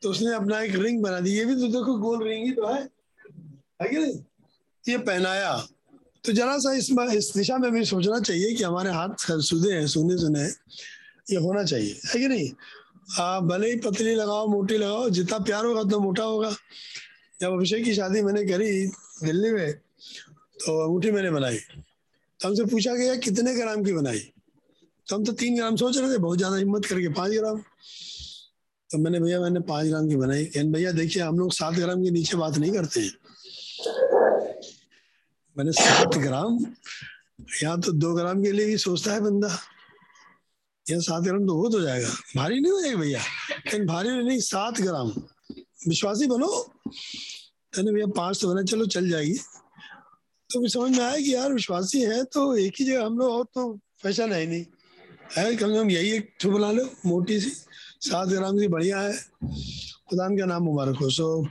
तो 0.02 0.10
उसने 0.10 0.34
अपना 0.34 0.60
एक 0.60 0.74
रिंग 0.74 1.02
बना 1.02 1.20
दी। 1.20 1.30
ये 1.30 1.44
भी 1.44 1.54
तो 1.54 1.68
देखो 1.68 1.98
गोल 1.98 2.28
रिंग 2.28 2.46
ही 2.46 2.52
तो 2.52 2.66
है। 2.66 2.82
है 3.82 3.88
कि 3.88 3.96
नहीं? 3.96 4.18
ये 4.88 4.98
पहनाया। 4.98 5.66
तो 6.28 6.32
जरा 6.32 6.58
सा 6.58 6.72
इस 6.76 6.90
इस 6.92 7.32
दिशा 7.36 7.56
में 7.58 7.70
भी 7.72 7.84
सोचना 7.86 8.18
चाहिए 8.20 8.54
कि 8.54 8.62
हमारे 8.62 8.90
हाथ 8.92 9.40
सुधे 9.42 9.72
हैं, 9.72 9.86
सुने 9.86 10.16
सुने, 10.18 10.44
ये 11.32 11.36
होना 11.40 11.62
चाहिए, 11.64 11.92
है 12.06 12.20
कि 12.20 12.28
नहीं? 12.28 12.50
आप 13.18 13.42
भले 13.42 13.70
ही 13.70 13.76
पतली 13.80 14.14
लगाओ, 14.14 14.46
मोटी 14.46 14.76
लगाओ, 14.76 15.08
जितना 15.10 15.38
प्यार 15.38 15.64
होगा 15.64 15.80
उतना 15.80 15.98
मोटा 15.98 16.24
होगा। 16.24 16.50
जब 17.40 17.52
अभिषेक 17.52 17.84
की 17.84 17.94
शादी 17.94 18.22
मैंने 18.22 18.44
करी 18.44 18.86
दिल्ली 19.24 19.50
में 19.50 19.72
तो 20.60 20.78
अंगूठी 20.84 21.10
मैंने 21.10 21.30
बनाई। 21.30 21.56
तो 21.56 22.48
हमसे 22.48 22.64
पूछा 22.64 22.94
गया, 22.94 23.14
कितने 23.16 23.54
ग्राम 23.54 23.84
की 23.84 23.92
बनाई? 23.92 24.18
तो 25.06 25.16
हम 25.16 25.24
तो 25.24 25.32
तीन 25.32 25.56
ग्राम 25.56 25.76
सोच 25.76 25.96
रहे 25.98 26.12
थे, 26.12 26.18
बहुत 26.18 26.38
ज़्यादा 26.38 26.56
हिम्मत 26.56 26.84
करके 26.84 27.08
पाँच 27.08 27.32
ग्राम। 27.32 27.58
तो 28.90 28.98
मैंने, 28.98 29.20
भैया 29.20 29.40
मैंने 29.40 29.60
पाँच 29.60 29.86
ग्राम 29.86 30.08
की 30.08 30.16
बनाई। 30.16 30.44
कहन 30.44 30.72
भैया 30.72 30.92
देखिए, 30.92 31.22
हम 31.22 31.38
लोग 31.38 31.52
सात 31.52 31.74
ग्राम 31.74 32.04
के 32.04 32.10
नीचे 32.10 32.36
बात 32.36 32.58
नहीं 32.58 32.72
करते 32.72 33.00
हैं। 33.00 33.12
मैंने 35.58 35.72
सात 35.72 36.16
ग्राम 36.16 36.58
यहाँ 37.62 37.80
तो 37.80 37.92
दो 37.92 38.14
ग्राम 38.14 38.42
के 38.42 38.52
लिए 38.52 38.66
ही 38.66 38.76
सोचता 38.78 39.12
है 39.12 39.20
बंदा। 39.20 39.48
यहाँ 40.90 41.00
सात 41.00 41.22
ग्राम 41.22 41.46
तो 41.46 41.54
हो 41.54 41.68
तो 41.68 41.80
जाएगा। 41.80 42.08
भारी 42.36 42.60
नहीं 42.60 42.72
हो 42.72 42.80
जाएगा 42.80 42.98
भैया? 42.98 43.20
लेकिन 43.50 43.86
भारी 43.86 44.10
नहीं 44.10 44.40
सात 44.40 44.80
ग्राम। 44.80 45.08
विश्वासी 45.88 46.26
बनो। 46.26 46.72
कहने 47.74 47.92
भैया, 47.92 48.06
पाँच 48.06 48.40
तो 48.40 48.54
बना, 48.54 48.62
चलो, 48.62 48.86
चल 48.86 49.08
जाएगी 49.08 49.34
तो 50.50 50.60
फिर 50.60 50.68
समझ 50.68 50.98
में 50.98 51.04
आया 51.04 51.16
कि 51.16 51.34
यार, 51.34 51.52
विश्वासी 51.52 52.00
है 52.00 52.24
तो 52.24 52.56
एक 52.56 52.74
ही 52.78 52.84
जगह 52.84 53.06
हम 53.06 53.18
लोग 53.18 53.30
और 53.30 53.44
तो 53.44 53.78
फ़ैशन 54.02 54.32
है 54.32 54.40
ही 54.40 54.46
नहीं। 54.46 54.64
है, 55.36 55.56
कम 55.56 55.68
से 55.68 55.82
कम 55.82 55.90
यही 55.90 56.10
एक 56.10 56.34
ठू 56.40 56.50
बना 56.50 56.70
लो, 56.72 56.90
मोटी 57.06 57.40
सी। 57.40 57.50
सात 58.00 58.28
ग्राम 58.28 58.58
की 58.58 58.68
बढ़िया 58.68 59.00
है। 59.00 59.12
खुदाम 60.10 60.36
का 60.36 60.44
नाम 60.44 60.62
मुबारक 60.62 60.96
हो। 60.96 61.10
सो 61.10 61.48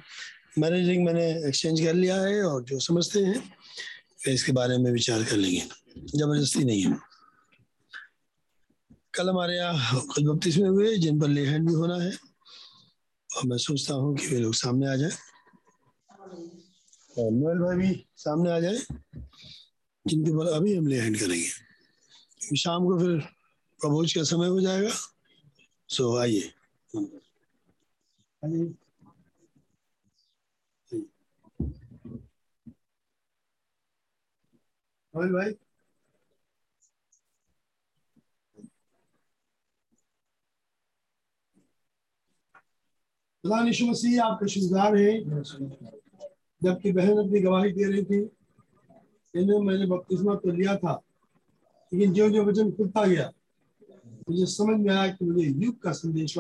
मैंने 0.58 0.88
रिंग 0.88 1.06
मैंने 1.06 1.48
एक्सचेंज 1.48 1.82
कर 1.82 1.94
लिया 1.94 2.22
है 2.22 2.44
और 2.44 2.64
जो 2.64 2.80
समझते 2.80 3.20
हैं। 3.20 3.57
इसके 4.20 4.52
बारे 4.52 4.78
में 4.78 4.92
विचार 4.92 5.24
कर 5.24 5.38
लेंगे। 5.38 5.64
ज़बरदस्ती 6.18 6.64
नहीं 6.66 6.84
है। 6.84 6.98
कल 9.14 9.30
हमारे 9.30 9.56
यहाँ 9.56 10.02
बत्तीस 10.20 10.58
में 10.58 10.70
हुए, 10.70 10.96
जिन 10.98 11.20
पर 11.20 11.28
लेहन 11.28 11.66
भी 11.66 11.74
होना 11.74 11.96
है। 12.04 12.12
और 13.30 13.46
मैं 13.46 13.58
सोचता 13.58 13.94
हूँ 13.94 14.16
कि 14.18 14.28
वे 14.28 14.40
लोग 14.40 14.54
सामने 14.54 14.88
आ 14.88 14.96
जाए। 14.96 15.12
और 17.18 17.32
नोएल 17.32 17.58
भाई 17.58 17.78
भी 17.78 18.06
सामने 18.18 18.52
आ 18.52 18.60
जाए, 18.60 18.78
जिनके 20.06 20.32
पर 20.32 20.52
अभी 20.54 20.76
हम 20.76 20.88
लेहन 20.88 21.16
करेंगे। 21.16 22.56
शाम 22.58 22.86
को 22.86 23.00
फिर 23.00 23.18
प्रभोज 23.82 24.14
का 24.14 24.24
समय 24.24 24.48
हो 24.48 24.62
जाएगा। 24.62 24.92
सो 25.90 26.18
आइए। 26.18 26.52
आइए 35.22 35.32
भाई। 35.32 35.52
खुदा 43.44 43.60
यीशु 43.66 43.86
मसीह 43.86 44.24
आपका 44.24 44.48
शुक्रगुजार 44.48 44.96
है। 44.98 45.12
जबकि 46.64 46.92
बहन 46.92 47.18
अपनी 47.18 47.40
गवाही 47.40 47.72
दे 47.72 47.84
रही 47.84 48.04
थी, 48.06 48.20
इन्हें 49.34 49.60
मैंने 49.60 49.86
बपतिस्मा 49.86 50.36
तो 50.36 50.52
लिया 50.52 50.76
था, 50.76 50.94
लेकिन 51.94 52.14
जो 52.14 52.30
जो 52.30 52.44
वचन 52.46 52.72
खुलता 52.72 53.06
गया, 53.06 53.32
मुझे 54.30 54.46
समझ 54.46 54.80
में 54.80 54.94
आया 54.96 55.12
कि 55.14 55.26
मुझे 55.26 55.48
युग 55.66 55.80
का 55.82 55.92
संदेश 55.92 56.38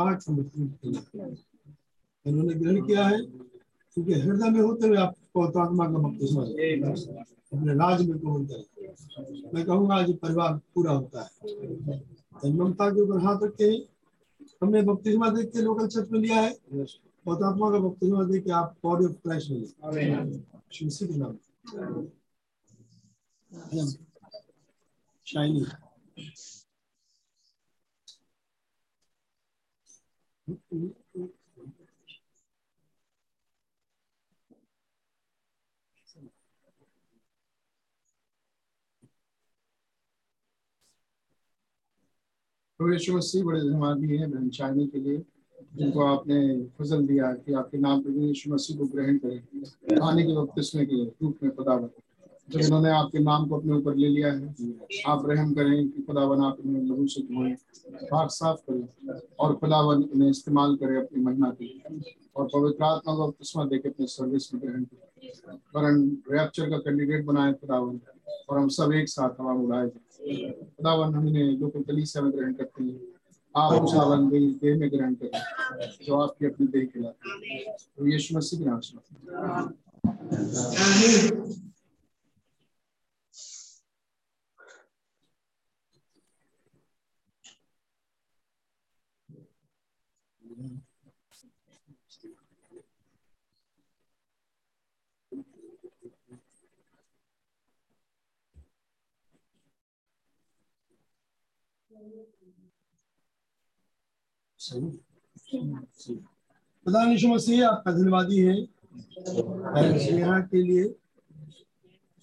उन्होंने 2.25 2.53
ग्रहण 2.53 2.86
किया 2.88 3.03
है। 3.07 3.47
क्योंकि 3.98 4.14
हृदय 4.14 4.50
में 4.50 4.60
होते 4.62 4.88
हुए 4.88 4.98
आप 4.98 5.14
पौतात्मा 5.34 5.86
का 5.91 5.98
बपतिस्मा 6.00 6.41
अपने 7.54 7.74
राज 7.74 8.02
में 8.08 8.18
कबूल 8.20 8.45
करें 8.48 8.66
मैं 9.54 9.64
कहूँगा 9.66 9.95
आज 9.95 10.12
परिवार 10.22 10.58
पूरा 10.76 10.91
होता 10.91 11.22
है। 11.22 12.52
ममता 12.54 12.89
के 12.89 13.02
ऊपर 13.02 13.24
हाथ 13.24 13.43
रखे 13.43 13.70
हमने 14.64 14.82
बपतिस्मा 14.82 15.30
देख 15.30 15.48
के 15.54 15.62
लोकल 15.62 15.88
चर्च 15.88 16.12
में 16.12 16.20
लिया 16.20 16.41
है। 16.41 16.52
पौतात्मा 17.26 17.72
का 17.72 17.80
बपतिस्मा 17.80 18.24
देख 18.32 18.43
के 18.43 18.52
आप 18.60 18.76
बॉडी 18.84 19.06
ऑफ़ 19.06 19.14
क्राइस्ट 19.24 19.50
में 19.52 19.66
शिवसी 20.74 21.08
के 21.08 21.16
नाम। 21.18 21.34
शाइनी 25.28 25.66
प्रभु 30.48 30.86
यीशु 30.86 31.28
मसीह 42.80 43.43
बड़े 43.43 43.61
दिए 43.61 44.17
हैं 44.17 44.32
बहन 44.32 44.49
चाइनी 44.49 44.86
के 44.88 44.99
लिए, 44.99 45.17
जिनको 45.75 46.03
आपने 46.05 46.39
फजल 46.80 47.05
दिया 47.07 47.32
कि 47.34 47.53
आपके 47.53 47.78
नाम 47.78 48.01
प्रभु 48.01 48.21
यीशु 48.21 48.53
मसीह 48.53 48.78
को 48.78 48.86
ग्रहण 48.86 49.17
करें, 49.17 49.99
आने 50.01 50.23
के 50.23 50.36
वक्त 50.36 50.59
इसमें 50.59 50.86
के 50.86 51.03
रूप 51.03 51.38
में 51.43 51.55
खुदावन 51.55 51.89
जब 52.49 52.59
इन्होंने 52.59 52.89
आपके 52.89 53.19
नाम 53.19 53.47
को 53.47 53.57
अपने 53.57 53.73
ऊपर 53.73 53.95
ले 53.95 54.07
लिया 54.07 54.32
है, 54.34 54.53
आप 55.07 55.25
रहम 55.30 55.53
करें 55.53 55.89
कि 55.89 56.01
खुदावन 56.01 56.43
आप 56.43 56.57
इन्हें 56.65 56.84
लहू 56.84 57.07
से 57.07 57.21
धोएँ, 57.21 57.53
पाक 58.11 58.30
साफ़ 58.32 58.59
करें 58.69 59.19
और 59.39 59.55
खुदावन 59.55 60.03
इन्हें 60.13 60.30
इस्तेमाल 60.30 60.75
करें 60.75 60.97
अपनी 60.97 61.23
महिमा 61.23 61.49
के 61.49 61.65
लिए। 61.65 62.13
और 62.36 62.47
पवित्र 62.53 62.84
आत्मा 62.84 63.15
को 63.15 63.28
बपतिस्मा 63.28 63.65
देके 63.65 63.89
अपने 63.89 64.07
सर्विस 64.07 64.53
में 64.53 64.61
ग्रहण 64.63 64.84
करें। 64.84 65.57
वरन 65.75 66.09
रैप्चर 66.32 66.69
का 66.69 66.78
कैंडिडेट 66.78 67.25
बनाए 67.25 67.53
खुदावन 67.53 67.99
और 68.49 68.57
हम 68.57 68.67
सब 68.69 68.91
एक 68.93 69.09
साथ 69.09 69.41
हवा 69.41 69.53
उड़ाए 69.53 69.88
खुदावन 70.20 71.13
हम 71.15 71.28
इन्हें 71.28 71.43
लोकल 71.59 71.82
कलीसिया 71.84 72.24
में 72.24 72.32
ग्रहण 72.34 72.53
करते 72.53 72.84
हैं, 72.84 72.99
आप 73.55 73.72
खुदावन 73.82 74.30
भी 74.30 74.39
देह 74.63 74.78
में 74.78 74.89
ग्रहण 74.91 75.13
करें, 75.15 75.32
जो 76.05 76.20
आपकी 76.22 76.45
अपनी 76.45 76.68
देह 76.68 76.86
खिलाते 76.93 77.30
हैं 77.30 77.76
तो 77.97 78.07
यीशु 78.07 78.38
मसीह 78.38 78.59
के 78.59 78.65
नाम 78.65 78.80
से। 78.80 78.95
खुदा 106.86 107.03
यीशु 107.11 107.28
मसीह 107.28 107.68
आपका 107.68 107.91
धन्यवादी 107.91 108.38
है 108.38 108.55
यहाँ 110.20 110.41
के 110.47 110.61
लिए 110.61 110.84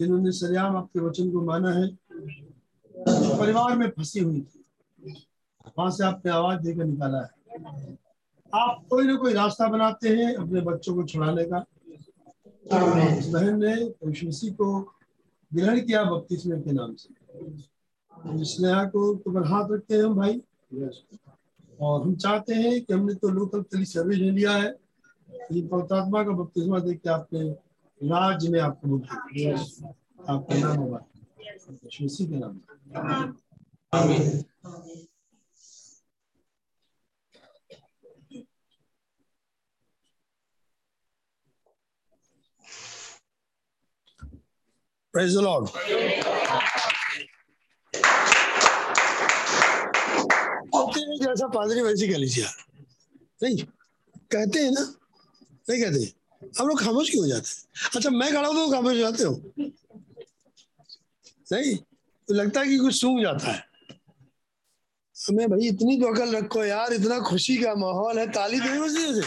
जिन्होंने 0.01 0.33
सरियाम 0.33 0.77
आपके 0.77 1.01
वचन 1.01 1.31
को 1.33 1.41
माना 1.43 1.71
है। 1.71 1.87
परिवार 2.95 3.77
में 3.77 3.89
फंसी 3.91 4.21
हुई 4.21 4.41
थी। 4.41 4.65
वहाँ 5.79 5.91
से 5.91 6.05
आपने 6.05 6.33
आवाज़ 6.33 6.61
देकर 6.61 6.85
निकाला 6.85 7.21
है। 7.21 7.97
आप 8.53 8.85
कोई 8.91 9.07
ना 9.07 9.15
कोई 9.17 9.33
रास्ता 9.33 9.69
बनाते 9.69 10.09
हैं 10.09 10.35
अपने 10.35 10.61
बच्चों 10.61 10.95
को 10.95 11.05
छुड़ाने 11.05 11.45
का। 11.45 11.65
बहन 12.73 13.65
ने 13.65 13.75
मसीह 14.29 14.53
को 14.53 14.81
ग्रहण 15.55 15.81
किया 15.81 16.05
बपतिस्मे 16.05 16.61
के 16.61 16.73
नाम 16.73 16.95
से। 16.95 17.09
स्नेहा 18.45 18.85
को 18.85 19.15
तो 19.15 19.45
हाथ 19.45 19.71
रखते 19.71 19.95
हैं 19.95 20.05
हम 20.05 20.15
भाई। 20.15 20.41
और 21.81 22.03
हम 22.03 22.15
चाहते 22.17 22.55
हैं 22.55 22.81
कि 22.85 22.93
हमने 22.93 23.15
तो 23.15 23.29
लोकल 23.29 23.63
कली 23.63 23.85
सर्विस 23.85 24.19
ले 24.19 24.31
लिया 24.31 24.53
है, 24.53 24.69
ये 25.53 25.63
पवित्रात्मा 25.69 26.23
का 26.25 26.31
बपतिस्मा 26.31 26.79
देख 26.79 26.99
के 27.01 27.11
आपने 27.11 27.49
राज 28.01 28.47
में 28.49 28.61
आप 28.61 28.81
कबूल 28.85 29.01
किया 29.11 29.57
आपका 30.35 30.59
नाम 30.59 30.77
होगा। 30.79 31.05
इसी 32.03 32.27
के 32.27 32.37
नाम। 32.39 32.61
Praise 45.15 45.35
the 45.35 45.43
Lord. 45.43 45.69
जैसा 51.23 51.47
पादरी 51.49 51.81
वैसी 51.83 52.09
कह 52.09 52.17
लीजिए 52.17 52.45
नहीं, 53.43 53.57
कहते 54.33 54.59
हैं 54.61 54.71
ना, 54.71 54.81
नहीं 55.71 55.81
कहते 55.83 56.13
हम 56.59 56.69
लोग 56.69 56.81
खामोश 56.81 57.11
क्यों 57.11 57.23
हो 57.23 57.29
जाते 57.29 57.49
हैं? 57.49 57.57
अच्छा 57.97 58.11
मैं 58.11 58.31
खड़ा 58.33 58.49
हूँ 58.49 58.57
तो 58.57 58.71
खामोश 58.73 58.93
हो 58.93 58.99
जाते 58.99 59.25
हो। 59.25 59.33
नहीं 61.53 61.77
तो 62.29 62.35
लगता 62.35 62.61
है 62.61 62.67
कि 62.69 62.79
कुछ 62.79 62.95
सूंघ 63.01 63.21
जाता 63.23 63.53
है। 63.53 63.65
हमें 65.17 65.51
भाई 65.51 65.69
इतनी 65.69 66.01
तो 66.01 66.07
अकल 66.07 66.37
रखो 66.37 66.65
यार, 66.65 66.93
इतना 66.93 67.19
खुशी 67.21 67.57
का 67.57 67.75
माहौल 67.75 68.19
है, 68.19 68.27
ताली 68.33 68.59
नहीं 68.59 68.81
बजती 68.81 69.03
है। 69.03 69.23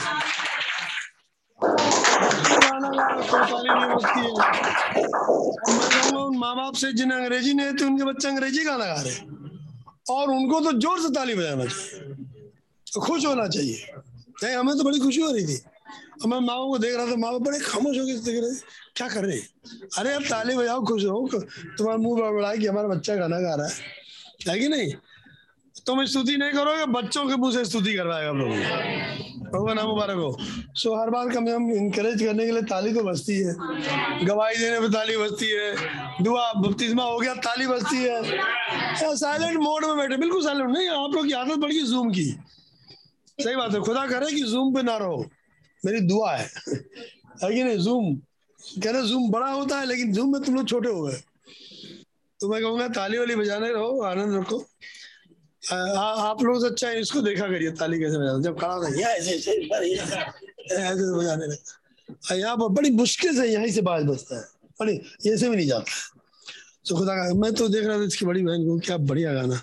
माँ 6.38 6.56
बाप 6.56 6.74
से 6.76 6.92
जिन्हें 6.94 7.18
अंग्रेज़ी 7.18 7.54
नहीं 7.54 7.68
आती, 7.68 7.84
उनके 7.86 8.04
बच्चे 8.04 8.28
अंग्रेज़ी 8.28 8.64
गाना 8.64 8.86
गा 8.86 9.02
रहे 9.02 9.14
हैं। 9.14 9.37
और 10.10 10.30
उनको 10.32 10.60
तो 10.62 10.72
ज़ोर 10.80 11.02
से 11.02 11.10
ताली 11.14 11.36
बजाना 11.36 11.66
चाहिए। 11.66 12.16
खुश 13.02 13.26
होना 13.26 13.48
चाहिए। 13.48 13.88
नहीं, 14.44 14.56
हमें 14.56 14.78
तो 14.78 14.84
बड़ी 14.84 15.00
खुशी 15.00 15.22
हो 15.22 15.32
रही 15.32 15.46
थी। 15.46 15.58
और 16.22 16.28
मैं 16.28 16.40
माओ 16.40 16.68
को 16.70 16.78
देख 16.78 16.96
रहा 16.96 17.12
था 17.12 17.16
माओ 17.16 17.40
बड़े 17.40 17.60
खामोश 17.60 17.98
होकर 17.98 18.20
देख 18.26 18.42
रहे 18.44 18.56
क्या 18.96 19.08
कर 19.10 19.26
रहे 19.26 19.38
अरे, 19.98 20.14
अब 20.14 20.24
ताली 20.24 20.56
बजाओ, 20.56 20.84
खुश 20.86 21.04
हो 21.06 21.28
तुम्हारा 21.78 21.98
मुँह 21.98 22.32
बड़ा 22.32 22.56
कि 22.56 22.68
हमारा 22.68 22.88
बच्चा 22.88 23.16
गाना 23.16 23.40
गा 23.40 23.56
रहा 23.56 23.68
है। 23.68 23.74
है 24.50 24.60
कि 24.60 24.68
नहीं? 24.68 24.94
तुम 25.88 26.04
स्तुति 26.06 26.38
नहीं 26.38 26.52
करोगे, 26.52 26.86
बच्चों 26.86 27.26
के 27.28 27.36
मुँह 27.36 27.54
से 27.54 27.66
स्तुति 27.66 27.94
करवाएगा 27.94 28.32
प्रभु। 28.34 29.50
प्रभु 29.52 29.74
नाम 29.74 29.88
मुबारक 29.88 30.16
हो 30.16 30.38
सो 30.76 30.96
हर 31.02 31.10
बार 31.10 31.30
कम 31.30 31.46
से 31.46 31.52
कम 31.52 31.72
इनकरेज 31.72 32.24
करने 32.24 32.46
के 32.46 32.52
लिए 32.52 32.62
ताली 32.62 32.94
तो 32.94 33.04
बजती 33.04 33.34
है। 33.34 33.54
गवाही 34.26 34.58
देने 34.58 34.80
पे 34.80 34.90
ताली 34.90 35.18
बजती 35.18 35.50
है। 35.50 35.76
दुआ 36.24 36.54
बपतिस्मा 36.54 37.04
हो 37.04 37.20
गया, 37.20 37.34
ताली 37.36 37.68
बजती 37.68 37.98
है। 37.98 39.16
साइलेंट 39.16 39.58
मोड 39.58 39.86
में 39.86 39.98
बैठे, 39.98 40.18
बिल्कुल 40.18 40.44
साइलेंट 40.44 40.70
नहीं, 40.70 40.90
आप 40.90 41.12
लोग 41.16 41.28
की 41.28 41.34
आदत 41.34 41.62
पड़ 41.62 41.72
गई 41.72 41.82
जूम 41.82 42.12
की। 42.12 42.26
सही 43.40 43.56
बात 43.56 43.74
है, 43.74 43.80
खुदा 43.80 44.06
करे 44.08 44.32
कि 44.32 44.42
जूम 44.42 44.76
पे 44.76 44.82
ना 44.82 44.98
रहो। 44.98 45.26
मेरी 45.86 46.00
दुआ 46.00 46.36
है। 46.36 46.50
कि 47.44 47.64
नहीं 47.64 47.78
जूम 47.78 48.16
कह 48.84 48.92
रहे 48.92 49.08
जूम 49.08 49.30
बड़ा 49.32 49.52
होता 49.52 49.80
है, 49.80 49.86
लेकिन 49.86 50.14
जूम 50.14 50.34
में 50.34 50.42
तुम 50.44 50.56
लोग 50.56 50.68
छोटे 50.68 50.90
हो 50.90 51.02
गए। 51.02 51.18
तो 52.40 52.50
मैं 52.50 52.62
कहूँगा, 52.62 52.88
ताली 52.88 53.18
वाली 53.18 53.36
बजाने 53.36 53.72
रहो, 53.72 54.02
आनंद 54.02 54.40
रखो। 54.40 54.66
आप 55.72 56.44
लोग 56.44 56.66
अच्छा 56.66 56.88
है, 56.88 57.02
इसको 57.02 57.22
देखा 57.22 57.48
करिए, 57.48 57.72
ताली 57.72 58.00
कैसे 58.00 58.18
बजाते 58.18 58.44
जब 58.44 58.60
खड़ा 58.60 58.74
होता 58.74 58.88
है 58.88 58.94
ऐसे 59.18 59.32
ऐसे 59.32 59.52
ऐसे 60.76 61.16
बजाने 61.18 61.48
लगता 61.48 62.36
यहाँ 62.36 62.56
पर 62.58 62.68
बड़ी 62.74 62.90
मुश्किल 62.92 63.36
से 63.36 63.48
यहीं 63.48 63.72
से 63.72 63.82
बाज 63.82 64.04
बजता 64.04 64.36
है। 64.38 64.44
बड़ी, 64.80 64.94
ये 65.26 65.38
से 65.38 65.50
भी 65.50 65.56
नहीं 65.56 65.68
जाता। 65.68 65.92
तो 66.88 66.96
खुदा 66.98 67.14
का, 67.14 67.34
मैं 67.34 67.54
तो 67.54 67.68
देख 67.68 67.86
रहा 67.86 67.98
था 68.00 68.04
इसकी 68.04 68.26
बड़ी 68.26 68.44
बहन 68.44 68.66
को, 68.68 68.78
क्या 68.80 68.98
बढ़िया 68.98 69.34
गाना। 69.34 69.60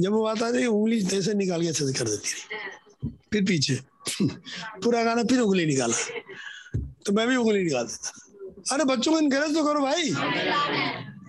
जब 0.00 0.12
वो 0.12 0.24
आता 0.26 0.46
है 0.46 0.66
उंगली 0.66 0.98
ऐसे 1.18 1.34
निकाल 1.34 1.62
के 1.62 1.68
ऐसे 1.68 1.92
कर 1.92 2.08
देती 2.08 2.30
फिर 3.32 3.44
पीछे। 3.44 3.78
पूरा 4.84 5.02
गाना 5.04 5.22
फिर 5.24 5.40
उंगली 5.40 5.66
निकाला। 5.66 5.96
तो 7.06 7.12
मैं 7.12 7.26
भी 7.28 7.36
उंगली 7.36 7.62
निकाल 7.64 7.84
देता। 7.84 8.10
अरे, 8.74 8.84
बच्चों 8.84 9.12
को 9.12 9.18
इनकरेज 9.18 9.54
तो 9.54 9.64
करो 9.64 9.80
भाई। 9.80 10.10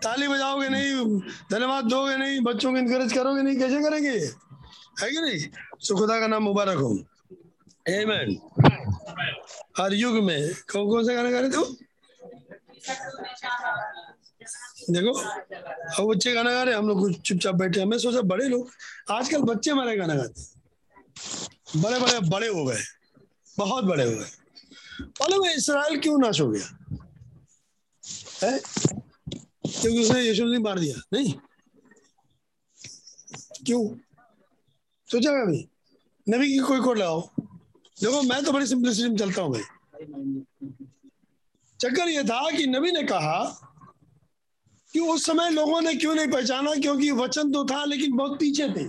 ताली 0.03 0.27
बजाओगे 0.27 0.69
नहीं, 0.69 1.19
धन्यवाद 1.51 1.85
दोगे 1.85 2.17
नहीं, 2.17 2.39
बच्चों 2.41 2.71
को 2.71 2.77
इनकरेज 2.77 3.13
करोगे 3.13 3.41
नहीं, 3.41 3.57
कैसे 3.57 3.81
करेंगे? 3.81 4.17
है 5.01 5.11
कि 5.11 5.21
नहीं? 5.21 5.39
तो 5.87 5.95
खुदा 5.97 6.19
का 6.19 6.27
नाम 6.27 6.43
मुबारक 6.43 6.77
हो। 6.77 6.91
आमेन 7.87 8.37
हर 9.77 9.93
युग 9.93 10.23
में, 10.23 10.53
कौन 10.71 10.87
कौन 10.87 11.05
से 11.05 11.15
गाने 11.15 11.31
गा 11.31 11.39
रहे 11.39 11.49
थे 11.49 11.87
देखो, 14.89 15.13
अब 15.97 16.07
बच्चे 16.07 16.33
गाना 16.33 16.51
गा 16.53 16.63
रहे 16.63 16.75
हम 16.75 16.87
लोग 16.87 16.99
कुछ 16.99 17.21
चुपचाप 17.21 17.55
बैठे 17.55 17.81
हमें 17.81 17.97
सोचा 17.97 18.21
बड़े 18.21 18.47
लोग, 18.49 18.69
आजकल 19.11 19.41
बच्चे 19.41 19.71
हमारे 19.71 19.97
गाना 19.97 20.15
गाते 20.15 20.41
बड़े 21.79 21.99
बड़े 21.99 22.19
बड़े 22.29 22.47
हो 22.47 22.65
गए। 22.65 22.83
बहुत 23.57 23.83
बड़े 23.83 24.03
हो 24.03 24.11
गए। 24.11 24.29
मालूम 25.01 25.45
इसराइल 25.45 25.99
क्यों 25.99 26.17
नाश 26.19 26.41
हो 26.41 26.47
गया? 26.47 26.67
है? 28.43 28.59
क्योंकि 29.67 30.01
उसने 30.01 30.21
यीशु 30.21 30.45
मसीह 30.45 30.59
मार 30.59 30.79
दिया। 30.79 30.95
नहीं। 31.13 31.33
क्यों? 33.65 33.97
सोचा 35.11 35.31
कभी 35.31 35.67
नबी 36.29 36.47
की 36.53 36.59
कोई 36.59 36.79
कोड 36.79 36.97
लगाओ 36.97 37.29
देखो, 38.01 38.21
मैं 38.21 38.43
तो 38.43 38.51
बड़ी 38.51 38.67
सिंपलिसिटी 38.67 39.09
में 39.09 39.17
चलता 39.17 39.41
हूँ 39.41 39.53
भाई। 39.53 39.63
चक्कर 41.81 42.09
ये 42.09 42.23
था 42.23 42.57
कि 42.57 42.67
नबी 42.67 42.91
ने 42.91 43.03
कहा 43.03 43.43
कि 44.93 44.99
उस 44.99 45.25
समय 45.25 45.49
लोगों 45.49 45.81
ने 45.81 45.95
क्यों 45.95 46.15
नहीं 46.15 46.27
पहचाना? 46.27 46.75
क्योंकि 46.75 47.11
वचन 47.11 47.51
तो 47.51 47.65
था, 47.65 47.85
लेकिन 47.85 48.15
बहुत 48.15 48.39
पीछे 48.39 48.69
थे। 48.69 48.85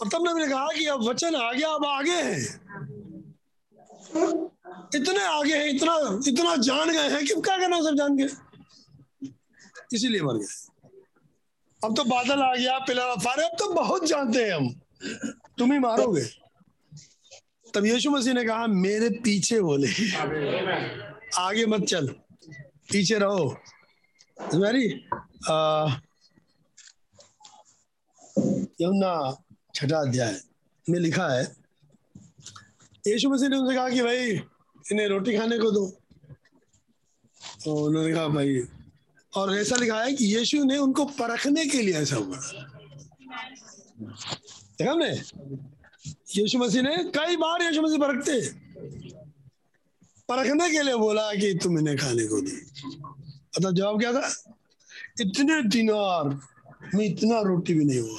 और 0.00 0.08
तब 0.08 0.28
नबी 0.28 0.40
ने 0.40 0.48
कहा 0.48 0.66
कि 0.66 0.86
अब 0.86 1.02
वचन 1.02 1.34
आ 1.34 1.52
गया, 1.52 1.68
अब 1.68 1.84
आगे 1.84 2.22
है। 2.22 2.60
इतने 4.94 5.24
आगे 5.24 5.56
हैं, 5.56 5.66
इतना 5.66 5.94
इतना 6.28 6.54
जान 6.58 6.90
गए 6.90 7.08
हैं 7.10 7.24
कि 7.26 7.34
क्या 7.34 7.56
करना 7.58 7.80
सब 7.80 7.96
जान 7.96 8.16
गए 8.16 8.28
इसीलिए 9.92 10.22
मर 10.22 10.36
गए। 10.36 10.46
अब 11.82 11.96
तो 11.96 12.04
बादल 12.04 12.42
आ 12.42 12.54
गया, 12.54 12.78
पिलर 12.78 13.14
फारे 13.20 13.44
अब 13.44 13.56
तो 13.58 13.72
बहुत 13.74 14.06
जानते 14.06 14.44
हैं 14.44 14.52
हम। 14.52 14.68
तुम 15.58 15.72
ही 15.72 15.78
मारोगे। 15.78 16.24
तब 17.74 17.86
यीशु 17.86 18.10
मसीह 18.10 18.32
ने 18.34 18.44
कहा, 18.44 18.66
मेरे 18.66 19.08
पीछे 19.24 19.60
बोले। 19.60 19.88
आगे 21.38 21.66
मत 21.66 21.84
चल, 21.84 22.06
पीछे 22.92 23.18
रहो। 23.18 23.48
वेरी 24.54 24.86
यमुना 28.82 29.12
छठा 29.74 29.98
अध्याय 29.98 30.40
में 30.86 30.98
लिखा 31.00 31.28
है। 31.28 31.42
यीशु 33.06 33.28
मसीह 33.30 33.48
ने 33.48 33.56
उनसे 33.56 33.74
कहा 33.76 33.88
कि 33.88 34.02
भाई 34.02 34.40
इन्हें 34.92 35.08
रोटी 35.08 35.38
खाने 35.38 35.58
को 35.58 35.70
दो। 35.70 35.86
तो 37.64 37.74
उन्होंने 37.74 38.14
कहा, 38.14 38.28
भाई। 38.28 38.62
और 39.36 39.56
ऐसा 39.56 39.76
लिखा 39.76 40.02
है 40.02 40.12
कि 40.12 40.24
यीशु 40.24 40.64
ने 40.64 40.78
उनको 40.78 41.04
परखने 41.04 41.66
के 41.66 41.82
लिए 41.82 41.94
ऐसा 41.94 42.16
हुआ। 42.16 42.36
देखा 44.78 44.90
हमने? 44.90 45.22
यीशु 46.36 46.58
मसीह 46.58 46.82
ने 46.82 46.96
कई 46.96 47.36
बार 47.36 47.62
यीशु 47.62 47.82
मसीह 47.82 47.98
परखते। 47.98 48.52
परखने 50.28 50.70
के 50.70 50.82
लिए 50.82 50.94
बोला 50.94 51.34
कि 51.34 51.54
तुम 51.62 51.78
इन्हें 51.78 51.98
खाने 51.98 52.26
को 52.26 52.40
दो। 52.40 52.56
अतः 53.56 53.70
जवाब 53.70 54.00
क्या 54.00 54.12
था? 54.12 54.54
इतने 55.20 55.62
दिनार 55.62 56.40
में 56.94 57.04
इतना 57.04 57.40
रोटी 57.40 57.74
भी 57.74 57.84
नहीं 57.84 58.00
हुआ। 58.00 58.18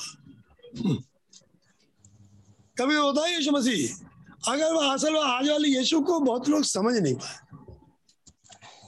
कभी 2.77 2.95
होता 2.95 3.27
है 3.27 3.37
यीशु 3.37 3.51
मसीह? 3.51 4.10
अगर 4.47 4.73
वह 4.73 4.93
असल 4.93 5.13
वह 5.13 5.25
आज 5.25 5.49
वाले 5.49 5.67
यीशु 5.67 6.01
को 6.01 6.19
बहुत 6.19 6.49
लोग 6.49 6.63
समझ 6.63 6.95
नहीं 6.95 7.15
पाए। 7.15 7.65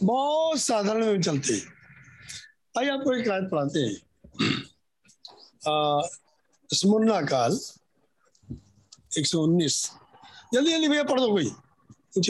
बहुत 0.04 0.60
साधारण 0.60 1.06
में 1.06 1.22
चलते 1.22 1.62
आइए 2.80 2.90
आपको 2.90 3.14
एक 3.14 3.30
आयत 3.30 3.44
पढ़ाते 3.44 3.80
हैं। 3.80 3.96
स्मुरना 6.74 7.22
काल 7.22 7.60
119 9.18 9.92
जल्दी 10.54 10.72
जल्दी 10.72 10.88
भैया, 10.88 11.04
पढ़ 11.04 11.20
दो 11.20 11.32
कोई। 11.32 11.52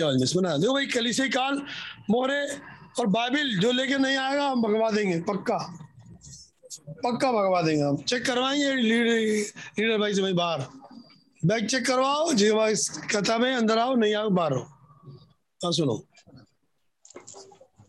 आवाज़ 0.04 0.26
सुना 0.26 0.58
देखो 0.58 0.74
भाई 0.74 0.86
कलिसे 0.86 1.30
काल, 1.30 1.66
मोहरे 2.10 2.58
और 3.00 3.08
बाइबिल, 3.08 3.60
जो 3.60 3.72
लेके 3.72 3.98
नहीं 3.98 4.18
आएगा, 4.18 4.48
हम 4.48 4.62
भगवा 4.62 4.92
देंगे, 4.92 5.22
पक्का। 5.22 5.58
पक्का 6.90 7.32
भगवा 7.32 7.62
देंगे 7.62 7.84
हम। 7.84 7.98
चेक 7.98 8.26
करवाएँगे, 8.26 8.76
लीडर 8.76 9.12
लीडर 9.80 9.98
भाई 9.98 10.14
से 10.14 10.22
भाई 10.22 10.34
बाहर। 10.34 10.83
बैग 11.46 11.68
चेक 11.68 11.86
करवाओ 11.86 12.34
जी 12.34 12.52
भाई 12.52 12.74
कथा 13.12 13.38
में 13.38 13.54
अंदर 13.54 13.78
आओ 13.78 13.96
नहीं 13.96 14.14
आओ 14.16 14.30
बाहर 14.30 14.54
हाँ 14.54 15.72
सुनो। 15.72 15.96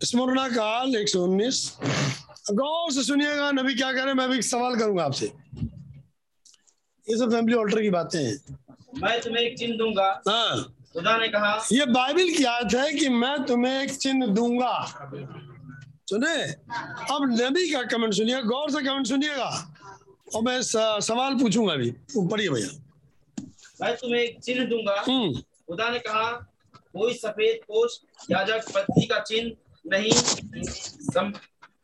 स्मरणा 0.04 0.48
काल 0.48 0.96
एक 0.96 1.08
सौ 1.08 1.22
उन्नीस। 1.24 1.58
गौर 2.52 2.92
से 2.92 3.02
सुनिएगा 3.04 3.50
नबी 3.52 3.74
क्या 3.74 3.92
कह 3.92 3.98
रहे 3.98 4.06
हैं 4.06 4.14
मैं 4.14 4.28
भी 4.30 4.36
एक 4.38 4.44
सवाल 4.44 4.76
करूँगा 4.78 5.04
आपसे। 5.04 5.26
ये 7.06 7.16
सब 7.18 7.32
फैमिली 7.32 7.56
ऑल्टर 7.58 7.82
की 7.82 7.90
बातें 7.90 8.18
हैं। 8.18 8.36
मैं 9.02 9.20
तुम्हें 9.20 9.42
एक 9.42 9.58
चिन्ह 9.58 9.76
दूँगा। 9.76 10.08
हाँ। 10.28 10.56
खुदा 10.92 11.16
ने 11.18 11.28
कहा 11.28 11.54
ये 11.72 11.86
बाइबल 11.86 12.30
की 12.36 12.44
आयत 12.44 12.74
है 12.74 12.92
कि 12.92 13.08
मैं 13.08 13.44
तुम्हें 13.46 13.82
एक 13.82 13.94
चिन्ह 13.96 14.26
दूँगा। 14.34 14.74
सुने? 16.10 16.36
अब 17.14 17.36
नबी 17.40 17.70
का 17.72 17.82
कमेंट 17.92 18.14
सुनिए 18.14 18.42
गौर 18.42 18.70
से 18.70 18.82
कमेंट 18.86 19.06
सुनिएगा। 19.06 19.50
और 20.34 20.42
मैं 20.42 20.60
सवाल 20.62 21.34
पूछूँगा 21.40 21.72
अभी 21.72 21.90
पढ़िए 22.16 22.48
भैया। 22.48 22.68
मैं 23.82 23.96
तुम्हें 23.96 24.20
एक 24.20 24.40
चिन्ह 24.40 24.64
दूँगा। 24.66 25.04
हम्म। 25.08 25.34
खुदा 25.40 25.88
ने 25.88 25.98
कहा 25.98 26.30
कोई 26.76 27.14
सफ़ेद 27.14 27.56
पोष 27.56 27.98
याजक 28.30 28.72
पत्नी 28.74 29.06
का 29.06 29.18
चिन्ह 29.18 29.52
नहीं 29.86 30.10
सम, 30.12 31.32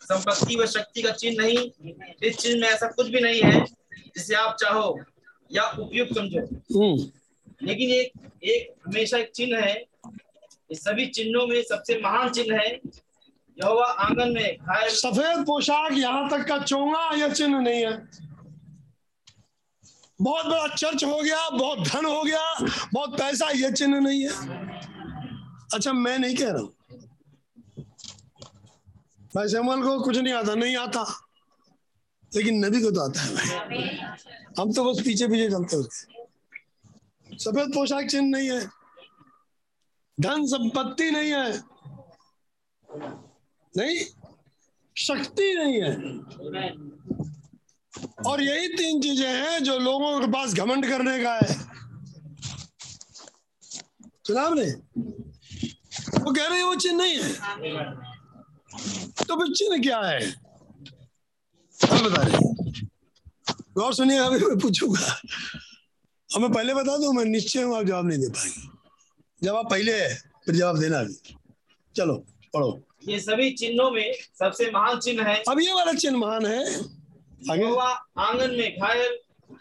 संपत्ति 0.03 0.57
व 0.57 0.67
शक्ति 0.67 1.03
का 1.03 1.11
चिन्ह 1.11 1.45
नहीं 1.45 1.93
इस 2.23 2.37
चिन्ह 2.39 2.61
में 2.61 2.69
ऐसा 2.69 2.87
कुछ 2.87 3.09
भी 3.09 3.21
नहीं 3.21 3.43
है 3.43 3.65
जिसे 4.17 4.35
आप 4.35 4.57
चाहो 4.61 5.01
या 5.53 5.65
उपयुक्त 5.79 6.15
समझो। 6.15 6.41
हम्म। 6.41 7.11
लेकिन 7.67 7.91
एक 7.91 8.13
एक 8.45 8.75
हमेशा 8.87 9.19
एक 9.19 9.31
चिन्ह 9.31 9.59
है। 9.59 9.87
इस 10.71 10.81
सभी 10.81 11.07
चिन्हों 11.07 11.47
में 11.47 11.63
सबसे 11.63 12.01
महान 12.01 12.29
चिन्ह 12.29 12.57
है। 12.57 12.81
यहोवा 13.59 13.85
आँगन 13.85 14.33
में 14.33 14.57
खाए 14.57 14.89
सफ़ेद 14.91 15.45
पोशाक 15.47 15.93
यहाँ 15.93 16.31
तक 16.31 16.49
का 16.49 16.59
चोंगा 16.59 17.15
यह 17.15 17.33
चिन्ह 17.33 17.59
नहीं 17.59 17.87
है। 17.87 18.09
बहुत 20.23 20.47
बड़ा 20.47 20.67
चर्च 20.67 21.05
हो 21.05 21.21
गया, 21.23 21.49
बहुत 21.49 21.79
धन 21.89 22.05
हो 22.05 22.23
गया, 22.23 22.67
बहुत 22.93 23.19
पैसा 23.19 23.51
यह 23.51 23.71
चिन्ह 23.71 24.01
नहीं 24.01 24.23
है। 24.23 24.31
अच्छा 25.75 25.93
मैं 25.93 26.19
नहीं 26.19 26.37
कह 26.37 26.51
रहा 26.51 26.63
हूँ। 26.63 26.75
भाई 29.35 29.49
सैमुअल 29.49 29.83
को 29.83 30.01
कुछ 30.01 30.17
नहीं 30.17 30.35
आता 30.35 30.55
नहीं 30.55 30.77
आता। 30.77 31.05
लेकिन 32.35 32.65
नबी 32.65 32.81
को 32.83 32.91
तो 32.91 33.01
आता 33.01 33.21
है 33.21 33.35
भाई। 33.35 33.79
हम 34.59 34.73
तो 34.73 34.85
बस 34.85 35.03
पीछे 35.05 35.29
पीछे 35.29 35.51
चलते 35.51 35.77
होते 35.77 37.39
सफ़ेद 37.39 37.73
पोशाक 37.75 38.07
चिन्ह 38.07 38.39
नहीं 38.39 38.51
है। 38.51 38.61
धन 40.21 40.47
संपत्ति 40.47 41.11
नहीं 41.11 41.31
है। 41.31 41.63
नहीं, 43.77 44.01
शक्ति 44.97 45.55
नहीं 45.55 45.83
है। 45.83 45.93
और 48.27 48.43
यही 48.43 48.69
तीन 48.69 49.01
चीज़ें 49.01 49.29
हैं 49.29 49.63
जो 49.65 49.79
लोगों 49.79 50.21
के 50.21 50.27
पास 50.27 50.55
घमंड 50.55 50.87
करने 50.89 51.19
का 51.23 51.33
है। 51.35 51.55
सुना 54.27 54.43
आपने? 54.43 54.65
वो 56.21 56.33
कह 56.33 56.47
रहे 56.47 56.59
हैं 56.59 56.65
वो 56.65 56.75
चिन्ह 56.75 56.97
नहीं 56.97 57.15
है। 57.15 57.33
तो 59.27 59.37
फिर 59.37 59.55
चिन्ह 59.55 59.83
क्या 59.83 60.01
है? 60.01 60.21
हम 61.81 62.09
बता 62.09 62.23
रहे। 62.23 62.39
गौर 63.75 63.95
सुनिए 63.95 64.19
अभी 64.19 64.39
मैं 64.39 64.59
पूछूँगा। 64.59 65.21
और 66.31 66.41
मैं 66.41 66.53
पहले 66.53 66.75
बता 66.75 66.97
दूँ 66.97 67.13
मैं 67.13 67.25
निश्चय 67.25 67.63
हूँ 67.63 67.77
आप 67.77 67.85
जवाब 67.85 68.09
नहीं 68.09 68.19
दे 68.19 68.29
पाएँगे। 68.29 68.69
जवाब 69.43 69.71
पहले 69.71 69.93
है 70.03 70.15
फिर 70.47 70.55
जवाब 70.55 70.79
देना 70.79 70.99
अभी। 70.99 71.37
चलो 71.97 72.15
पढ़ो। 72.55 72.81
ये 73.09 73.21
सभी 73.21 73.51
चिन्हों 73.51 73.91
में 73.91 74.13
सबसे 74.39 74.71
महान 74.71 74.99
चिन्ह 74.99 75.23
है। 75.23 75.43
अब 75.49 75.61
ये 75.61 75.73
वाला 75.73 75.93
चिन्ह 75.93 76.19
महान 76.19 76.47
है। 76.47 77.00
आँगन 77.49 78.51
में 78.51 78.77
घायल 78.77 79.19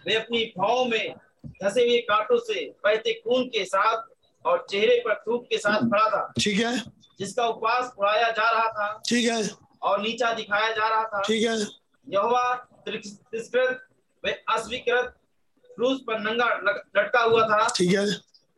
वे 0.07 0.13
अपनी 0.15 0.43
भावों 0.57 0.85
में 0.85 1.15
धसे 1.63 1.81
हुए 1.81 1.97
कांटों 2.09 2.37
से 2.39 2.63
बहते 2.85 3.13
खून 3.13 3.43
के 3.47 3.63
साथ 3.65 4.03
और 4.45 4.65
चेहरे 4.69 4.97
पर 5.05 5.15
थूक 5.27 5.45
के 5.49 5.57
साथ 5.57 5.81
खड़ा 5.81 6.09
था। 6.09 6.21
ठीक 6.39 6.59
है। 6.59 6.77
जिसका 7.19 7.45
उपवास 7.47 7.93
उड़ाया 7.99 8.29
जा 8.31 8.49
रहा 8.49 8.67
था 8.71 9.01
ठीक 9.09 9.25
है। 9.25 9.49
और 9.81 10.01
नीचा 10.01 10.31
दिखाया 10.33 10.71
जा 10.71 10.87
रहा 10.89 11.03
था। 11.03 11.21
ठीक 11.21 11.43
है। 11.43 11.55
यहोवा 12.07 12.53
तिरस्कृत 12.85 13.81
वे 14.23 14.31
अस्वीकृत 14.49 15.15
क्रूस 15.69 16.01
पर 16.07 16.19
नंगा 16.19 16.45
लटका 16.97 17.21
हुआ 17.21 17.47
था। 17.47 17.67
ठीक 17.77 17.93
है। 17.93 18.05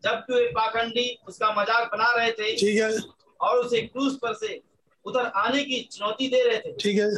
जबकि 0.04 0.34
वे 0.34 0.46
पाखंडी 0.52 1.18
उसका 1.28 1.52
मज़ाक 1.54 1.92
बना 1.92 2.12
रहे 2.18 2.32
थे 2.32 2.56
ठीक 2.58 2.78
है। 2.78 2.92
और 3.40 3.58
उसे 3.58 3.82
क्रूस 3.82 4.18
पर 4.22 4.34
से 4.36 4.62
उतर 5.06 5.26
आने 5.38 5.64
की 5.64 5.82
चुनौती 5.92 6.28
दे 6.28 6.44
रहे 6.44 6.60
थे। 6.60 6.72
ठीक 6.74 6.98
है। 6.98 7.10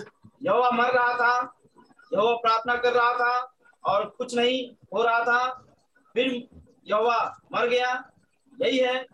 यहोवा 0.43 0.69
मर 0.71 0.93
रहा 0.93 1.13
था 1.13 1.59
यहोवा 2.13 2.35
प्रार्थना 2.35 2.75
कर 2.75 2.93
रहा 2.93 3.13
था 3.13 3.53
और 3.83 4.05
कुछ 4.17 4.35
नहीं 4.35 4.57
हो 4.93 5.03
रहा 5.03 5.19
था। 5.23 5.41
फिर 6.15 6.27
यहोवा 6.87 7.17
मर 7.53 7.67
गया। 7.67 7.91
यही 8.53 8.77
है 8.77 9.05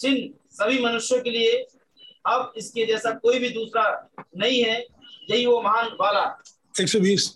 चिन्ह 0.00 0.28
सभी 0.50 0.78
मनुष्यों 0.84 1.20
के 1.22 1.30
लिए 1.30 1.52
अब 2.26 2.52
इसके 2.56 2.86
जैसा 2.86 3.10
कोई 3.22 3.38
भी 3.38 3.48
दूसरा 3.48 3.84
नहीं 4.36 4.62
है 4.64 4.78
यही 5.30 5.46
वो 5.46 5.60
महान 5.62 5.96
वाला 6.00 6.22
एक 6.74 6.88
सौ 6.88 7.00
बीस 7.00 7.28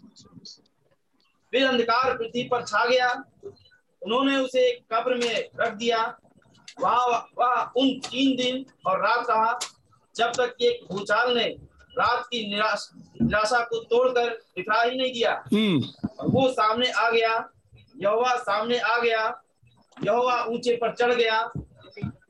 फिर 1.52 1.66
अंधकार 1.66 2.16
पृथ्वी 2.18 2.42
पर 2.48 2.64
छा 2.64 2.84
गया। 2.86 3.12
उन्होंने 4.02 4.36
उसे 4.36 4.60
एक 4.68 4.82
कब्र 4.92 5.14
में 5.14 5.50
रख 5.60 5.72
दिया। 5.74 6.02
वहाँ 6.80 7.06
वह 7.38 7.80
उन 7.80 7.88
तीन 8.00 8.36
दिन 8.36 8.64
और 8.86 9.00
रात 9.00 9.30
रहा 9.30 9.58
जब 10.14 10.32
तक 10.36 10.54
कि 10.58 10.66
एक 10.68 10.84
भूचाल 10.90 11.36
ने 11.36 11.44
रात 12.00 12.26
की 12.26 12.46
निराश 12.48 12.88
निराशा 13.22 13.58
को 13.70 13.80
तोड़कर 13.90 14.28
दिखा 14.56 14.82
ही 14.82 14.96
नहीं 14.96 15.12
दिया 15.12 15.32
हम्म। 15.52 16.28
वो 16.32 16.48
सामने 16.52 16.90
आ 16.90 17.08
गया 17.10 17.32
यहोवा 18.02 18.34
सामने 18.42 18.78
आ 18.78 18.98
गया 18.98 19.22
यहोवा 19.96 20.42
ऊँचे 20.50 20.76
पर 20.76 20.94
चढ़ 20.94 21.12
गया। 21.14 21.40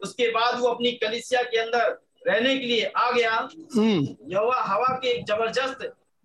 उसके 0.03 0.29
बाद 0.33 0.59
वो 0.61 0.69
अपनी 0.69 0.93
कलिसिया 1.03 1.43
के 1.43 1.59
अंदर 1.59 1.89
रहने 2.27 2.57
के 2.59 2.67
लिए 2.67 2.85
आ 2.97 3.11
गया। 3.11 3.33
हम्म। 3.77 4.17
यहोवा 4.33 4.61
हवा 4.63 4.95
के 5.03 5.09
एक 5.09 5.25
ज़बरदस्त 5.27 5.85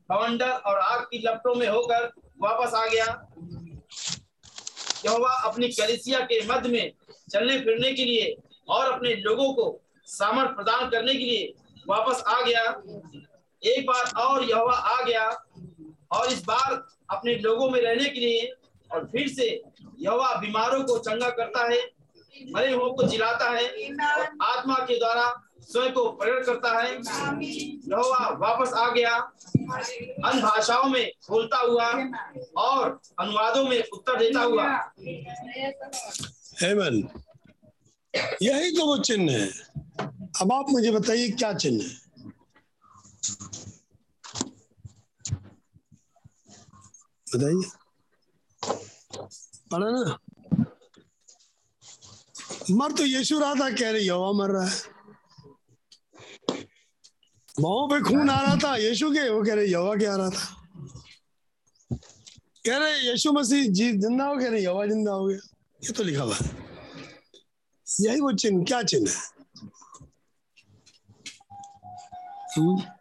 बवंडर 0.09 0.49
और 0.49 0.77
आग 0.77 1.01
की 1.11 1.17
लपटों 1.27 1.53
में 1.55 1.67
होकर 1.67 2.11
वापस 2.41 2.73
आ 2.73 2.85
गया। 2.85 3.05
यहोवा 5.05 5.33
अपनी 5.49 5.67
कलिसिया 5.71 6.19
के 6.31 6.39
मध्य 6.47 6.69
में 6.69 6.91
चलने 7.31 7.59
फिरने 7.59 7.91
के 7.93 8.05
लिए 8.05 8.35
और 8.69 8.91
अपने 8.91 9.13
लोगों 9.15 9.53
को 9.53 9.65
सामर्थ 10.07 10.55
प्रदान 10.55 10.89
करने 10.89 11.13
के 11.13 11.23
लिए 11.23 11.53
वापस 11.89 12.23
आ 12.27 12.41
गया। 12.41 12.63
एक 13.65 13.85
बार 13.87 14.11
और 14.21 14.43
यहोवा 14.43 14.73
आ 14.73 15.01
गया 15.03 15.27
और 16.11 16.31
इस 16.33 16.43
बार 16.45 16.73
अपने 17.11 17.35
लोगों 17.35 17.69
में 17.69 17.79
रहने 17.81 18.09
के 18.09 18.19
लिए 18.19 18.51
और 18.91 19.05
फिर 19.11 19.27
से 19.27 19.47
यहोवा 19.99 20.33
बीमारों 20.41 20.83
को 20.83 20.97
चंगा 20.99 21.29
करता 21.29 21.63
है, 21.71 21.79
मरे 22.53 22.71
हुओं 22.73 22.91
को 22.93 23.03
जिलाता 23.03 23.49
है 23.49 23.65
आत्मा 24.43 24.75
के 24.85 24.97
द्वारा 24.99 25.33
स्वयं 25.61 25.91
को 25.93 26.09
प्रकट 26.11 26.45
करता 26.45 26.71
है। 26.79 26.91
यहोवा 26.93 28.27
वापस 28.39 28.73
आ 28.73 28.89
गया, 28.91 29.13
अन्य 29.15 30.41
भाषाओं 30.41 30.89
में 30.89 31.11
बोलता 31.29 31.57
हुआ 31.57 31.87
और 32.63 32.99
अनुवादों 33.19 33.63
में 33.63 33.83
उत्तर 33.93 34.17
देता 34.19 34.41
हुआ। 34.41 34.65
हेमन 36.61 37.07
यही 38.41 38.71
तो 38.71 38.85
वो 38.85 38.97
चिन्ह 38.97 39.31
है। 39.31 39.47
अब 40.41 40.51
आप 40.51 40.65
मुझे 40.69 40.91
बताइए 40.91 41.29
क्या 41.31 41.53
चिन्ह 41.53 41.83
है? 41.83 42.04
बताइए 47.27 47.69
पढ़ा 49.71 49.89
ना 49.89 50.17
मर 52.71 52.91
तो 52.91 53.05
यीशु 53.05 53.39
था 53.39 53.69
कह 53.69 53.91
रहे 53.91 54.01
यहोवा 54.01 54.31
मर 54.31 54.51
रहा 54.51 54.65
है। 54.65 54.93
बाहों 57.61 57.87
पे 57.87 57.99
खून 58.01 58.29
आ 58.29 58.41
रहा 58.41 58.55
था, 58.55 58.75
यीशु 58.75 59.11
के, 59.11 59.29
वो 59.29 59.43
कह 59.43 59.53
रहे 59.53 59.65
यहोवा 59.65 59.95
के 59.95 60.05
आ 60.05 60.15
रहा 60.15 60.29
था। 60.29 60.55
कह 62.65 62.77
रहे 62.77 62.99
यीशु 62.99 63.31
मसीह 63.31 63.69
जी 63.71 63.91
ज़िंदा 63.91 64.25
हो, 64.25 64.37
कह 64.37 64.49
रहे 64.49 64.63
यवा 64.63 64.85
ज़िंदा 64.85 65.11
हो 65.11 65.25
गया। 65.25 65.37
ये 65.83 65.91
तो 65.91 66.03
लिखा 66.03 66.23
हुआ 66.23 66.35
यही 68.01 68.21
वो 68.21 68.31
चिन्ह, 68.33 68.63
क्या 68.63 68.83
चिन्ह 68.83 69.11
है? 69.11 69.17
हम्म? 72.57 72.94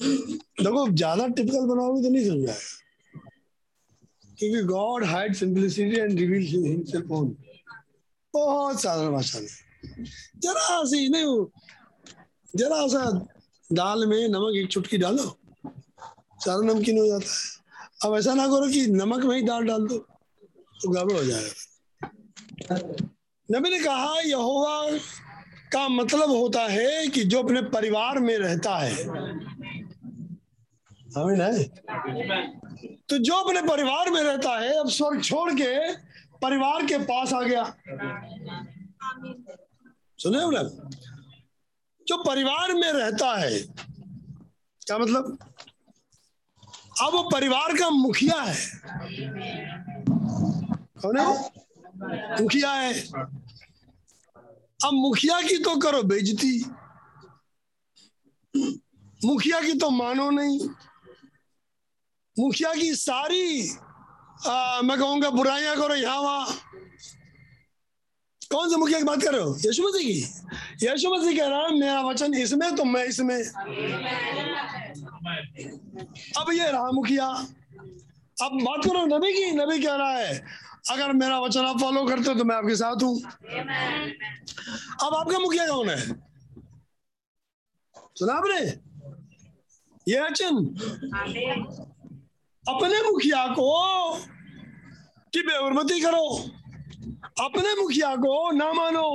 देखो, 0.00 0.88
ज़्यादा 0.90 1.26
टिपिकल 1.26 1.66
बनाओगे 1.66 2.02
तो 2.02 2.08
नहीं 2.08 2.24
समझ 2.24 2.48
आएगा 2.48 2.54
क्योंकि 4.38 4.62
God 4.66 5.04
hide 5.04 5.34
simplicity 5.34 5.96
and 5.96 6.18
reveal 6.18 6.46
himself 6.46 7.10
on 7.10 7.36
बहुत 8.34 8.80
साधारण 8.82 9.12
भाषा 9.12 9.40
में 9.40 9.48
जरा 10.42 10.84
सी 10.84 11.08
नहीं, 11.08 11.44
जरा 12.54 12.86
सा 12.88 13.10
दाल 13.70 14.06
में 14.06 14.28
नमक 14.28 14.56
एक 14.56 14.68
चुटकी 14.70 14.98
डालो, 14.98 15.26
सारा 16.44 16.60
नमकीन 16.72 16.98
हो 16.98 17.06
जाता 17.06 17.26
है। 17.26 17.32
अब 18.04 18.16
ऐसा 18.18 18.34
ना 18.34 18.46
करो 18.46 18.68
कि 18.72 18.86
नमक 18.86 19.24
में 19.24 19.36
ही 19.36 19.42
दाल 19.42 19.64
डाल 19.66 19.86
दो 19.86 19.98
तो 20.80 20.88
गड़बड़ 20.90 21.16
हो 21.16 21.24
जाएगा। 21.24 22.76
नबी 23.48 23.70
ने 23.70 23.78
कहा, 23.78 24.20
यहोवा 24.20 24.98
का 25.74 25.88
मतलब 25.88 26.30
होता 26.30 26.60
है 26.60 27.06
कि 27.08 27.24
जो 27.24 27.42
अपने 27.42 27.62
परिवार 27.62 28.18
में 28.18 28.36
रहता 28.38 28.76
है। 28.78 29.04
हमें 31.16 31.36
नहीं 31.36 31.64
तो 33.08 33.18
जो 33.18 33.34
अपने 33.34 33.62
परिवार 33.62 34.10
में 34.10 34.22
रहता 34.22 34.58
है, 34.60 34.80
अब 34.80 34.88
स्वर्ग 34.88 35.22
छोड़ 35.22 35.52
के 35.52 35.94
परिवार 36.38 36.86
के 36.86 36.98
पास 36.98 37.32
आ 37.32 37.42
गया। 37.42 37.64
सुने 40.18 40.38
ना? 40.50 40.62
जो 42.08 42.16
परिवार 42.24 42.72
में 42.72 42.92
रहता 42.92 43.34
है, 43.38 43.58
क्या 44.86 44.98
मतलब? 44.98 45.38
अब 47.02 47.12
वो 47.12 47.22
परिवार 47.30 47.76
का 47.76 47.90
मुखिया 47.90 48.40
है। 48.42 48.56
कौन 51.02 51.18
है 51.18 51.26
मुखिया 52.42 52.70
है। 52.70 52.94
अब 54.80 54.92
मुखिया 54.92 55.40
की 55.40 55.56
तो 55.58 55.76
करो 55.78 56.02
बेजती 56.02 56.64
मुखिया 59.24 59.60
की 59.60 59.72
तो 59.78 59.90
मानो 59.90 60.30
नहीं। 60.30 60.68
मुखिया 62.36 62.72
की 62.74 62.94
सारी 62.94 63.70
आ, 64.46 64.80
मैं 64.82 64.98
कहूँगा 64.98 65.30
बुराइयाँ 65.30 65.76
करो 65.76 65.94
यहाँ 65.94 66.20
वहाँ। 66.20 66.46
कौन 68.50 68.70
से 68.70 68.76
मुखिया 68.76 68.98
की 68.98 69.04
बात 69.04 69.22
कर 69.22 69.32
रहे 69.32 69.42
हो? 69.42 69.54
यीशु 69.56 69.82
मसीह 69.82 70.02
की? 70.06 70.18
यीशु 70.86 71.10
मसीह 71.14 71.36
कह 71.38 71.48
रहा 71.48 71.60
है 71.60 71.78
मेरा 71.78 72.00
वचन 72.02 72.34
इसमें 72.34 72.74
तो 72.76 72.84
मैं 72.84 73.04
इसमें। 73.04 73.36
अब 76.38 76.52
ये 76.52 76.70
रहा 76.70 76.90
मुखिया। 76.92 77.26
अब 78.42 78.52
बात 78.62 78.84
करो 78.84 79.04
नबी 79.06 79.32
की 79.32 79.50
नबी 79.56 79.78
कह 79.82 79.94
रहा 79.94 80.18
है 80.18 80.44
अगर 80.90 81.12
मेरा 81.12 81.38
वचन 81.40 81.64
आप 81.64 81.80
फॉलो 81.80 82.04
करते 82.06 82.30
हो 82.30 82.34
तो 82.38 82.44
मैं 82.44 82.56
आपके 82.56 82.76
साथ 82.76 83.02
हूँ। 83.02 83.20
अब 85.02 85.14
आपका 85.14 85.38
मुखिया 85.38 85.66
कौन 85.66 85.88
है? 85.88 85.98
सुना 88.18 88.32
आपने? 88.32 88.60
ये 90.08 90.20
वचन 90.20 90.56
अपने 92.64 93.02
मुखिया 93.02 93.46
को 93.46 93.70
कि 95.32 95.42
बेहरमती 95.42 96.00
करो। 96.00 96.26
अपने 97.44 97.74
मुखिया 97.82 98.14
को 98.16 98.50
ना 98.50 98.72
मानो। 98.72 99.08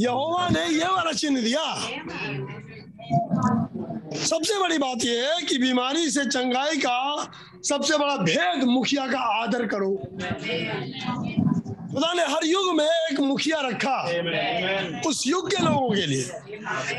यहोवा 0.00 0.48
ने 0.48 0.66
ये 0.68 0.86
वाला 0.86 1.12
चिन्ह 1.12 1.42
दिया। 1.42 1.62
सबसे 4.24 4.60
बड़ी 4.60 4.78
बात 4.78 5.04
यह 5.04 5.34
है 5.34 5.42
कि 5.42 5.58
बीमारी 5.58 6.10
से 6.10 6.24
चंगाई 6.24 6.76
का 6.76 7.30
सबसे 7.68 7.96
बड़ा 7.98 8.16
भेद 8.16 8.64
मुखिया 8.64 9.06
का 9.06 9.18
आदर 9.18 9.66
करो। 9.66 9.90
खुदा 11.92 12.12
ने 12.12 12.22
हर 12.22 12.44
युग 12.44 12.76
में 12.76 12.84
एक 12.84 13.20
मुखिया 13.20 13.60
रखा। 13.60 14.02
उस 15.08 15.26
युग 15.26 15.50
के 15.50 15.64
लोगों 15.64 15.90
के 15.90 16.06
लिए। 16.06 16.30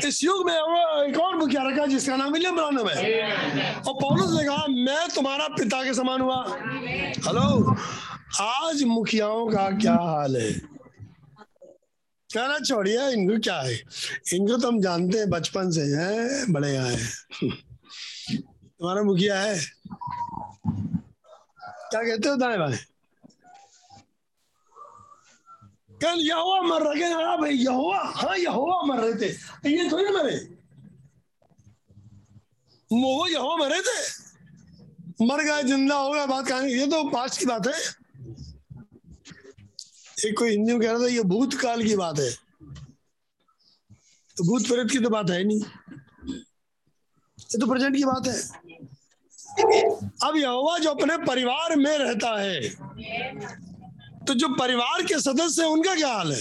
इस 0.08 0.24
युग 0.24 0.46
में 0.46 0.54
एक 1.08 1.18
और 1.20 1.36
मुखिया 1.36 1.62
रखा 1.62 1.86
जिसका 1.86 2.16
नाम 2.16 2.32
विलियम 2.32 2.56
ब्रानम 2.56 2.88
है। 2.88 3.74
और 3.74 3.94
पौलुस 3.94 4.40
ने 4.40 4.46
कहा, 4.46 4.66
मैं 4.68 5.08
तुम्हारा 5.08 5.48
पिता 5.48 5.84
के 5.84 5.94
समान 5.94 6.20
हुआ। 6.20 6.58
हेलो? 7.26 7.76
आज 8.40 8.82
मुखियाओं 8.84 9.46
का 9.46 9.70
क्या 9.70 9.94
हाल 9.94 10.36
है? 10.36 10.77
कहना 12.38 12.58
छोड़िए 12.58 13.08
इनको 13.10 13.38
क्या 13.38 13.60
है? 13.60 13.74
इनको 14.32 14.56
तो 14.56 14.68
हम 14.68 14.80
जानते 14.80 15.18
हैं, 15.18 15.30
बचपन 15.30 15.70
से 15.70 15.80
हैं, 15.80 16.52
बड़े 16.52 16.72
यहाँ 16.72 16.88
हैं। 16.88 17.08
तुम्हारा 18.78 19.02
मुखिया 19.02 19.40
है? 19.40 19.58
क्या 21.90 22.02
कहते 22.02 22.28
हो, 22.28 22.36
दाएँ 22.36 22.58
बाएँ? 22.58 22.78
कल 26.02 26.18
यहोवा 26.20 26.60
मर 26.62 26.82
रहे 26.82 27.10
हाँ। 27.12 27.38
भाई, 27.38 27.54
यहोवा 27.54 27.98
हाँ 27.98 28.36
यहोवा 28.38 28.82
मर 28.82 29.00
रहे 29.04 29.14
थे। 29.14 29.28
ये 29.70 29.90
थोड़ी 29.90 30.04
मरे। 30.04 30.36
वो 32.92 33.26
यहोवा 33.26 33.56
मरे 33.56 33.80
थे? 33.80 33.98
मर 35.26 35.42
गए, 35.42 35.62
ज़िंदा 35.62 35.94
हो 35.94 36.12
गया 36.12 36.26
बात 36.26 36.48
कहानी 36.48 36.72
ये 36.72 36.86
तो 36.86 37.04
पास्ट 37.10 37.40
की 37.40 37.46
बात 37.46 37.66
है। 37.66 37.97
एक 40.26 40.38
कोई 40.38 40.50
हिंदी 40.50 40.72
में 40.72 40.80
कह 40.80 40.90
रहा 40.90 41.00
था 41.00 41.06
ये 41.06 41.22
भूतकाल 41.32 41.82
की 41.82 41.96
बात 41.96 42.18
है। 42.18 42.30
तो 44.36 44.44
भूत 44.44 44.66
प्रेत 44.68 44.90
की 44.90 44.98
तो 44.98 45.10
बात 45.10 45.30
है 45.30 45.42
नहीं। 45.44 45.60
ये 47.38 47.58
तो 47.58 47.66
प्रेजेंट 47.66 47.96
की 47.96 48.04
बात 48.04 48.26
है। 48.26 48.38
अब 50.24 50.36
यहोवा 50.36 50.78
जो 50.78 50.90
अपने 50.90 51.16
परिवार 51.26 51.76
में 51.76 51.98
रहता 51.98 52.30
है 52.40 52.60
तो 54.26 54.34
जो 54.34 54.48
परिवार 54.54 55.02
के 55.02 55.18
सदस्य 55.20 55.62
है 55.62 55.68
उनका 55.68 55.94
क्या 55.94 56.08
हाल 56.08 56.32
है, 56.32 56.40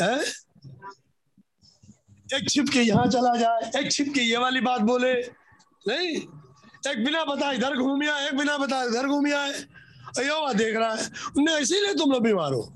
है? 0.00 0.18
एक 2.34 2.48
छिप 2.50 2.68
के 2.72 2.80
यहाँ 2.82 3.06
चला 3.06 3.34
जाए 3.36 3.70
एक 3.80 3.90
छिप 3.92 4.12
के 4.14 4.20
ये 4.20 4.36
वाली 4.38 4.60
बात 4.60 4.80
बोले 4.82 5.12
नहीं? 5.88 6.16
एक 6.90 7.04
बिना 7.04 7.24
बताए 7.24 7.54
इधर 7.56 7.76
घूमिया 7.76 8.18
एक 8.26 8.36
बिना 8.36 8.56
बताए 8.58 8.86
इधर 8.88 9.06
घूमिया 9.06 9.40
आए। 9.40 9.52
यहोवा 10.22 10.52
देख 10.52 10.76
रहा 10.76 10.94
है। 10.94 11.10
उन्हें 11.36 11.58
इसीलिए 11.58 11.94
तुम 11.94 12.12
लोग 12.12 12.22
बीमार 12.22 12.52
हो। 12.52 12.72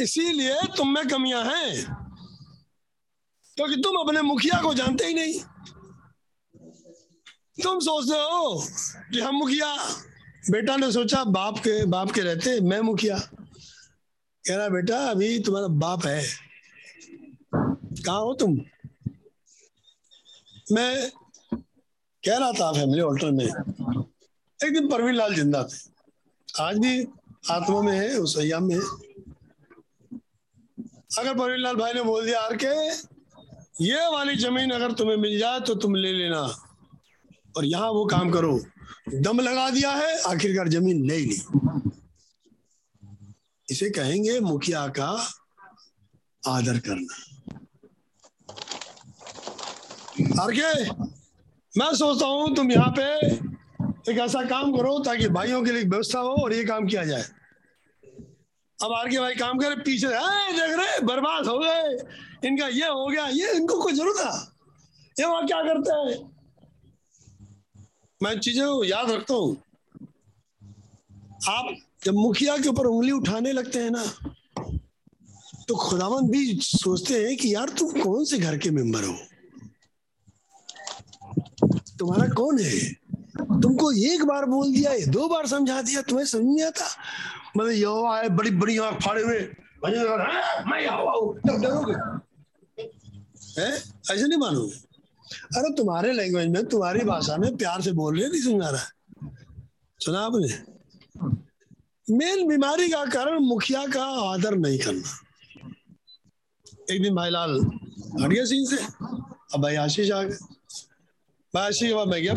इसीलिए 0.00 0.54
तुम 0.76 0.88
में 0.88 1.08
कमियाँ 1.08 1.44
हैं। 1.44 1.96
क्योंकि 3.56 3.76
तो 3.76 3.82
तुम 3.82 3.96
अपने 3.96 4.22
मुखिया 4.22 4.62
को 4.62 4.74
जानते 4.74 5.06
ही 5.06 5.14
नहीं। 5.14 5.40
तुम 7.62 7.80
सोचते 7.80 8.18
हो 8.18 8.66
कि 9.12 9.20
हम 9.20 9.34
मुखिया। 9.34 9.96
बेटा 10.50 10.76
ने 10.76 10.92
सोचा, 10.92 11.24
बाप 11.24 11.58
के 11.58 11.86
बाप 11.86 12.10
के 12.10 12.20
रहते, 12.20 12.60
मैं 12.60 12.80
मुखिया। 12.80 13.18
कह 14.46 14.56
रहा, 14.56 14.68
बेटा, 14.68 14.98
अभी 14.98 15.38
तुम्हारा 15.38 15.68
बाप 15.68 16.06
है। 16.06 16.28
कहा 18.04 18.16
हो 18.16 18.34
तुम? 18.34 18.60
मैं 20.72 21.10
कह 22.26 22.38
रहा 22.38 22.52
था 22.52 22.72
फैमिली 22.72 23.00
होटल 23.00 23.30
में। 23.30 23.48
एक 24.60 24.72
दिन 24.72 24.88
परवीन 24.88 25.14
लाल 25.14 25.34
ज़िंदा 25.34 25.62
थे। 25.62 25.76
आज 26.62 26.78
भी 26.78 27.06
आत्मा 27.50 27.80
में 27.82 27.92
है, 27.92 28.16
उस 28.18 28.36
अयाम 28.38 28.64
में 28.64 28.74
है। 28.74 28.80
अगर 31.18 31.34
परवीन 31.34 31.60
लाल 31.62 31.76
भाई 31.76 31.92
ने 31.92 32.02
बोल 32.02 32.24
दिया, 32.26 32.40
आर 32.40 32.56
के, 32.64 32.74
ये 33.84 34.06
वाली 34.12 34.36
ज़मीन 34.36 34.70
अगर 34.70 34.92
तुम्हें 34.92 35.16
मिल 35.16 35.38
जाए 35.38 35.60
तो 35.60 35.74
तुम 35.74 35.94
ले 35.94 36.12
लेना। 36.12 36.40
और 37.56 37.64
यहाँ 37.64 37.90
वो 37.90 38.04
काम 38.06 38.30
करो। 38.30 38.58
दम 39.14 39.40
लगा 39.40 39.68
दिया 39.70 39.90
है, 39.90 40.18
आखिरकार 40.22 40.68
ज़मीन 40.68 41.04
ले 41.06 41.18
ली। 41.18 41.40
इसे 43.68 43.90
कहेंगे 43.90 44.38
मुखिया 44.40 44.86
का 44.98 45.08
आदर 46.42 46.78
करना। 46.78 47.22
आरके 50.42 50.90
मैं 51.74 51.92
सोचता 51.94 52.26
हूँ 52.26 52.54
तुम 52.56 52.70
यहाँ 52.72 52.92
पे 52.98 53.04
एक 54.08 54.18
ऐसा 54.18 54.42
काम 54.48 54.72
करो 54.76 54.98
ताकि 55.04 55.28
भाइयों 55.28 55.62
के 55.64 55.72
लिए 55.72 55.84
व्यवस्था 55.84 56.18
हो 56.18 56.34
और 56.42 56.52
ये 56.54 56.64
काम 56.64 56.86
किया 56.86 57.04
जाए। 57.04 57.24
अब 58.78 58.92
आर 58.92 59.08
के 59.08 59.18
भाई 59.18 59.34
काम 59.34 59.58
करे, 59.58 59.76
पीछे 59.76 60.06
देख 60.06 60.76
रहे, 60.78 61.00
बर्बाद 61.06 61.46
हो 61.46 61.58
गए। 61.58 62.48
इनका 62.48 62.66
ये 62.68 62.86
हो 62.86 63.06
गया, 63.06 63.26
ये 63.28 63.52
इनको 63.52 63.82
कोई 63.82 63.92
ज़रूरत 63.92 64.20
है? 64.20 64.32
ये 65.16 65.26
वहाँ 65.26 65.46
क्या 65.46 65.62
करते 65.62 65.92
हैं? 65.92 66.16
मैं 68.20 68.38
चीज़ें 68.40 68.84
याद 68.84 69.10
रखता 69.10 69.34
हूँ। 69.34 69.56
आप 71.48 71.74
जब 72.04 72.14
मुखिया 72.14 72.56
के 72.58 72.68
ऊपर 72.68 72.86
उंगली 72.86 73.12
उठाने 73.12 73.52
लगते 73.52 73.78
हैं 73.78 73.90
ना 73.90 74.04
तो 75.68 75.74
खुदावन 75.76 76.28
भी 76.30 76.58
सोचते 76.62 77.14
हैं 77.24 77.36
कि 77.36 77.54
यार 77.54 77.68
तुम 77.78 78.00
कौन 78.02 78.24
से 78.24 78.38
घर 78.38 78.56
के 78.58 78.70
मेंबर 78.70 79.04
हो? 79.04 79.16
तुम्हारा 81.98 82.28
कौन 82.34 82.58
है? 82.58 82.78
तुमको 83.46 83.92
एक 83.92 84.24
बार 84.24 84.44
बोल 84.44 84.72
दिया 84.72 84.90
है 84.90 85.06
दो 85.06 85.28
बार 85.28 85.46
समझा 85.46 85.82
दिया, 85.82 86.02
तुम्हें 86.02 86.26
समझ 86.26 86.42
नहीं 86.42 86.62
आता। 86.62 86.86
मतलब 87.56 87.70
यहोवा 87.70 88.18
है, 88.18 88.28
बड़ी 88.28 88.50
बड़ी 88.50 88.78
आँख 88.78 89.02
फाड़े 89.02 89.22
हुए। 89.22 89.40
मैं 89.84 89.92
है। 93.58 93.76
ऐसे 94.10 94.26
नहीं 94.26 94.38
मानोगे? 94.38 94.76
अरे 95.56 95.74
तुम्हारे 95.74 96.12
लैंग्वेज 96.12 96.48
में, 96.48 96.66
तुम्हारी 96.66 97.04
भाषा 97.04 97.36
में 97.36 97.56
प्यार 97.56 97.82
से 97.82 97.92
बोल 97.92 98.20
रहे 98.20 98.28
नहीं 98.28 98.42
समझा 98.42 98.70
रहा 98.70 98.82
सुना 100.00 100.20
आपने? 100.20 100.48
मेन 102.10 102.48
बीमारी 102.48 102.88
का 102.88 103.04
कारण 103.04 103.38
मुखिया 103.38 103.86
का 103.86 104.04
आदर 104.04 104.56
नहीं 104.56 104.78
करना। 104.78 105.20
एक 106.90 107.02
दिन 107.02 107.14
भाई 107.14 107.30
लाल 107.30 107.60
हट 108.22 108.30
गया 108.30 108.44
सीन 108.44 108.66
से। 108.66 108.76
अब 109.54 109.62
भाई 109.62 109.76
आशीष 109.76 110.10
आ 110.10 110.22
गए। 110.22 110.55
आशीष 111.62 111.90
के 111.90 112.04
मैं 112.06 112.22
गया 112.22 112.34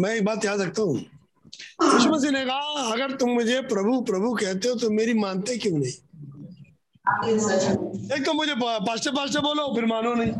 मैं 0.00 0.14
एक 0.14 0.24
बात 0.24 0.44
याद 0.44 0.60
रखता 0.60 0.82
हूँ। 0.82 0.96
यीशु 0.96 2.08
मसीह 2.10 2.30
ने 2.30 2.44
कहा, 2.44 2.92
अगर 2.92 3.16
तुम 3.16 3.30
मुझे 3.30 3.60
प्रभु 3.68 4.00
प्रभु 4.02 4.34
कहते 4.34 4.68
हो 4.68 4.74
तो 4.74 4.90
मेरी 4.90 5.14
मानते 5.14 5.56
क्यों 5.58 5.78
नहीं? 5.78 5.92
एक 8.16 8.24
तो 8.26 8.32
मुझे 8.32 8.54
पास्टर 8.56 9.10
पास्टर 9.12 9.40
बोलो, 9.40 9.74
फिर 9.74 9.86
मानो 9.86 10.14
नहीं। 10.14 10.32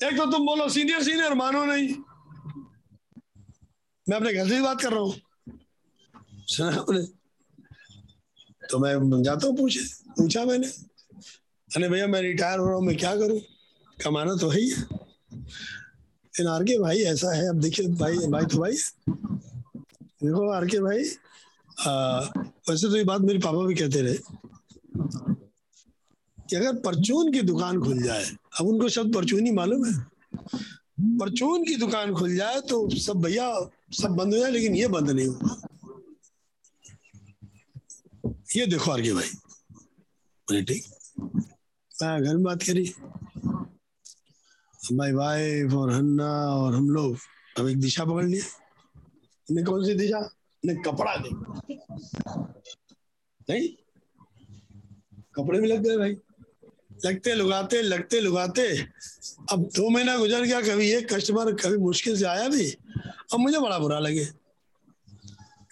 एक 0.00 0.16
तो 0.16 0.30
तुम 0.30 0.46
बोलो, 0.46 0.68
सीनियर 0.68 1.02
सीनियर, 1.02 1.34
मानो 1.34 1.64
नहीं। 1.64 1.88
मैं 4.06 4.16
अपने 4.16 4.32
घर 4.32 4.48
से 4.48 4.54
ही 4.54 4.60
बात 4.60 4.80
कर 4.80 4.92
रहा 4.92 5.00
हूँ। 5.00 5.14
सुना 6.46 6.70
तो 8.70 8.78
मैं 8.78 9.22
जाता 9.22 9.46
हूँ 9.46 9.56
पूछे। 9.56 9.80
पूछा 10.16 10.44
मैंने। 10.44 10.66
अरे 10.66 11.88
भैया, 11.88 12.06
मैं 12.06 12.20
रिटायर 12.22 12.58
हो 12.58 12.66
रहा 12.66 12.74
हूँ, 12.74 12.84
मैं 12.86 12.96
क्या 12.96 13.14
करूँ? 13.16 13.40
कमाना 13.98 14.34
तो 14.36 14.48
है 14.48 14.60
ही 14.60 14.70
है। 14.70 15.01
लेकिन 16.34 16.46
आर 16.48 16.62
के 16.64 16.78
भाई 16.78 16.98
ऐसा 17.04 17.32
है। 17.34 17.48
अब 17.48 17.60
देखिए 17.60 17.86
भाई 17.94 18.16
भाई 18.28 18.44
तो 18.44 18.58
भाई। 18.58 18.76
देखो 20.22 20.48
आर 20.50 20.66
के 20.66 20.78
भाई 20.80 21.04
आ, 21.78 22.20
वैसे 22.68 22.88
तो 22.88 22.96
ये 22.96 23.04
बात 23.04 23.20
मेरे 23.20 23.38
पापा 23.38 23.64
भी 23.66 23.74
कहते 23.74 24.00
रहे 24.02 24.14
कि 26.48 26.56
अगर 26.56 26.76
परचून 26.80 27.32
की 27.32 27.40
दुकान 27.42 27.80
खुल 27.80 28.02
जाए 28.02 28.24
अब 28.60 28.66
उनको 28.66 28.88
शब्द 28.88 29.14
परचून 29.14 29.46
ही 29.46 29.52
मालूम 29.52 29.84
है। 29.86 29.92
परचून 31.18 31.64
की 31.64 31.74
दुकान 31.76 32.14
खुल 32.14 32.36
जाए 32.36 32.60
तो 32.60 32.88
सब 33.00 33.22
भैया 33.22 33.46
सब 33.92 34.16
बंद 34.16 34.34
हो 34.34 34.40
जाए 34.40 34.50
लेकिन 34.50 34.76
ये 34.76 34.88
बंद 34.88 35.10
नहीं 35.10 35.26
होगा। 35.26 35.56
ये 38.56 38.66
देखो 38.66 38.90
आर 38.90 39.02
के 39.02 39.12
भाई। 39.12 40.62
ठीक। 40.62 40.84
मैं 42.02 42.22
घर 42.22 42.34
में 42.34 42.42
बात 42.42 42.62
करी। 42.62 42.92
माई 44.92 45.12
वाइफ 45.12 45.72
और 45.72 45.92
हन्ना 45.92 46.30
और 46.54 46.74
हम 46.74 46.90
लोग, 46.90 47.16
अब 47.58 47.68
एक 47.68 47.80
दिशा 47.80 48.04
पकड़ 48.04 48.24
लिया 48.24 48.44
ने 49.50 49.62
कौन 49.62 49.84
सी 49.84 49.94
दिशा? 49.94 50.30
ने 50.66 50.74
कपड़ा 50.74 51.16
दे। 51.16 51.28
नहीं? 53.50 53.68
कपड़े 55.34 55.60
में 55.60 55.68
लग 55.68 55.82
गए 55.82 55.96
भाई। 55.96 56.16
लगते, 57.06 57.34
लुगाते 57.34 57.82
लगते, 57.82 58.20
लुगाते। 58.20 58.86
अब 59.52 59.62
दो 59.62 59.90
महीना 59.90 60.16
गुजर 60.16 60.42
गया, 60.42 60.60
कभी 60.60 60.90
एक 60.90 61.12
कस्टमर 61.14 61.52
कभी 61.54 61.76
मुश्किल 61.76 62.18
से 62.18 62.24
आया 62.24 62.48
भी, 62.48 62.70
अब 63.32 63.38
मुझे 63.38 63.58
बड़ा 63.58 63.78
बुरा 63.78 63.98
लगे। 63.98 64.24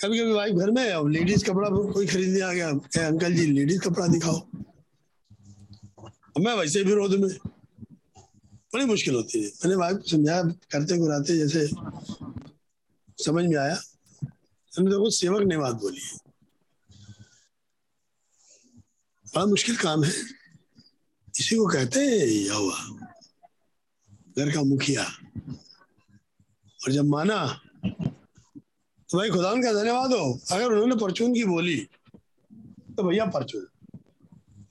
कभी 0.00 0.18
कभी 0.18 0.32
भाई 0.32 0.52
घर 0.52 0.70
में, 0.70 0.90
अब 0.90 1.08
लेडीज़ 1.08 1.44
कपड़ा 1.44 1.68
कोई 1.70 2.06
खरीदने 2.06 2.40
आ 2.40 2.52
गया 2.52 2.68
अंकल 3.08 3.34
जी 3.34 3.46
लेडीज़ 3.46 3.80
कपड़ा 3.80 4.06
दिखाओ। 4.06 4.46
मैं 6.40 6.54
वैसे 6.54 6.82
विरोध 6.82 7.14
में 7.14 7.50
बड़ी 8.72 8.84
मुश्किल 8.84 9.14
होती 9.14 9.42
है। 9.42 9.48
मैंने 9.48 9.76
भाई 9.76 9.94
समझाया 10.10 10.42
करते 10.72 10.96
गुराते 10.98 11.36
जैसे 11.38 11.66
समझ 13.18 13.44
में 13.44 13.56
आया। 13.56 13.80
हमने 14.72 14.90
देखो 14.90 15.10
सेवक 15.10 15.42
ने 15.42 15.56
बात 15.58 15.74
बोली 15.74 16.00
बड़ा 19.26 19.44
मुश्किल 19.46 19.76
काम 19.76 20.04
है। 20.04 20.12
इसी 21.38 21.56
को 21.56 21.66
कहते 21.66 22.00
हैं 22.00 22.26
यहोवा, 22.26 22.78
घर 24.38 24.52
का 24.54 24.62
मुखिया। 24.62 25.04
और 26.80 26.92
जब 26.92 27.04
माना 27.04 27.38
तो 27.84 29.18
भाई 29.18 29.30
खुदा 29.30 29.52
का 29.54 29.72
धन्यवाद 29.72 30.12
हो। 30.12 30.40
अगर 30.52 30.72
उन्होंने 30.72 30.96
परचून 30.96 31.34
की 31.34 31.44
बोली 31.44 31.78
तो 32.96 33.02
भैया 33.02 33.26
परचून। 33.26 33.66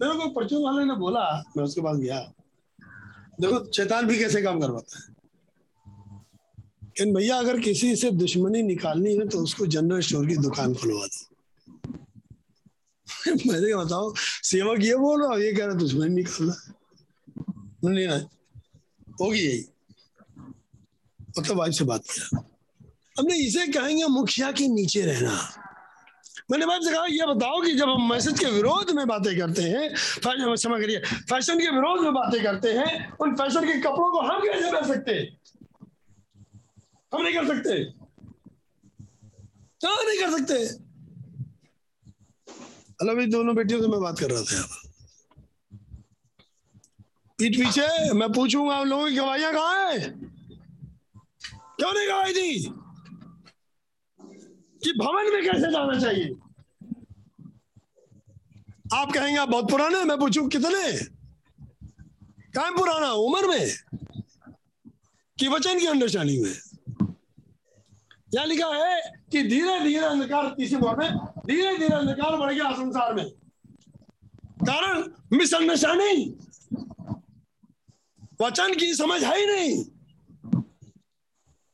मेरे 0.01 0.13
को 0.13 0.29
परचून 0.31 0.63
वाले 0.63 0.85
ने 0.85 0.95
बोला? 0.95 1.23
मैं 1.57 1.63
उसके 1.63 1.81
पास 1.81 1.97
गया। 1.97 2.19
देखो, 3.41 3.71
शैतान 3.71 4.05
भी 4.05 4.19
कैसे 4.19 4.41
काम 4.41 4.59
करवाता 4.59 4.99
है? 4.99 5.15
लेकिन 6.83 7.13
भैया, 7.13 7.37
अगर 7.37 7.59
किसी 7.59 7.95
से 7.95 8.11
दुश्मनी 8.11 8.61
निकालनी 8.61 9.15
है 9.15 9.27
तो 9.27 9.39
उसको 9.39 9.65
जनरल 9.65 10.01
स्टोर 10.01 10.27
की 10.27 10.35
दुकान 10.35 10.75
खुलवा 10.75 11.05
दो। 11.05 11.25
मैंने 13.51 13.67
क्या 13.67 13.77
बताओ 13.77 14.13
सेवक 14.43 14.83
ये 14.83 14.95
बोल 14.95 15.23
रहा 15.23 15.37
ये 15.37 15.53
कह 15.53 15.65
रहा 15.65 15.75
दुश्मनी 15.75 16.15
निकालना 16.15 16.73
नहीं 17.85 18.07
होगी 19.21 19.39
यही। 19.39 19.65
मतलब 21.39 21.57
वाइफ 21.57 21.73
से 21.73 21.83
बात 21.83 22.03
किया। 22.03 22.45
हमने 23.19 23.37
इसे 23.37 23.67
कहेंगे 23.67 24.05
मुखिया 24.05 24.51
के 24.51 24.67
नीचे 24.67 25.01
रहना। 25.01 25.58
मैंने 26.49 26.65
बात 26.65 26.83
से 26.83 26.91
कहा 26.93 27.05
यह 27.05 27.25
बताओ 27.25 27.61
कि 27.61 27.71
जब 27.75 27.89
हम 27.89 28.09
मैसेज 28.09 28.39
के 28.39 28.45
विरोध 28.51 28.91
में 28.95 29.05
बातें 29.07 29.37
करते 29.37 29.61
हैं 29.63 29.89
क्षमा 29.93 30.77
करिए, 30.79 30.99
फ़ैशन 31.29 31.59
के 31.59 31.69
विरोध 31.71 32.01
में 32.03 32.13
बातें 32.13 32.41
करते 32.43 32.71
हैं, 32.73 33.11
उन 33.21 33.35
फ़ैशन 33.35 33.65
के 33.67 33.79
कपड़ों 33.81 34.11
को 34.11 34.21
हम 34.21 34.39
कैसे 34.43 34.71
कर 34.71 34.85
सकते 34.87 35.11
हम 37.11 37.21
नहीं 37.21 37.33
कर 37.33 37.47
सकते। 37.47 37.83
क्या 39.81 39.91
नहीं 39.91 40.19
कर 40.19 40.31
सकते? 40.31 40.53
हेलो 43.01 43.15
भाई, 43.15 43.25
दोनों 43.27 43.55
बेटियों 43.55 43.81
से 43.81 43.87
मैं 43.87 43.99
बात 44.01 44.19
कर 44.19 44.31
रहा 44.31 44.41
था 44.41 44.63
पीठ 47.39 47.57
पीछे, 47.57 48.13
मैं 48.13 48.31
पूछूँगा 48.33 48.79
उन 48.79 48.87
लोगों 48.89 49.07
की 49.09 49.15
गवाहियाँ 49.15 49.53
कहाँ 49.53 49.91
है? 49.91 49.99
क्यों 51.79 51.93
नहीं 51.93 52.07
गवाही 52.07 52.33
दी 52.33 52.73
कि 54.83 54.93
भवन 54.93 55.33
में 55.33 55.43
कैसे 55.43 55.71
जाना 55.71 55.99
चाहिए? 55.99 56.35
आप 58.93 59.11
कहेंगे 59.11 59.45
बहुत 59.45 59.71
पुराने 59.71 60.03
मैं 60.03 60.19
पूछूँ, 60.19 60.49
कितने? 60.49 61.05
कहा 62.53 62.71
पुराना? 62.71 63.11
उम्र 63.11 63.47
में? 63.47 63.75
कि 65.39 65.47
वचन 65.47 65.79
की 65.79 65.85
अंडरस्टैंडिंग 65.85 66.43
में? 66.43 66.55
यहाँ 68.33 68.45
लिखा 68.45 68.67
है 68.67 69.01
कि 69.31 69.43
धीरे 69.43 69.79
धीरे 69.79 70.05
अंधकार 70.05 70.53
तीसरे 70.57 70.77
भाव 70.77 70.97
में 70.97 71.11
धीरे 71.47 71.77
धीरे 71.77 71.95
अंधकार 71.95 72.35
बढ़ 72.35 72.53
गया 72.53 72.71
संसार 72.71 73.13
में। 73.13 73.29
कारण 74.63 75.03
मिसअंडरस्टैंडिंग 75.37 76.33
वचन 78.41 78.73
की 78.73 78.93
समझ 78.95 79.23
है 79.23 79.39
ही 79.39 79.45
नहीं। 79.45 79.85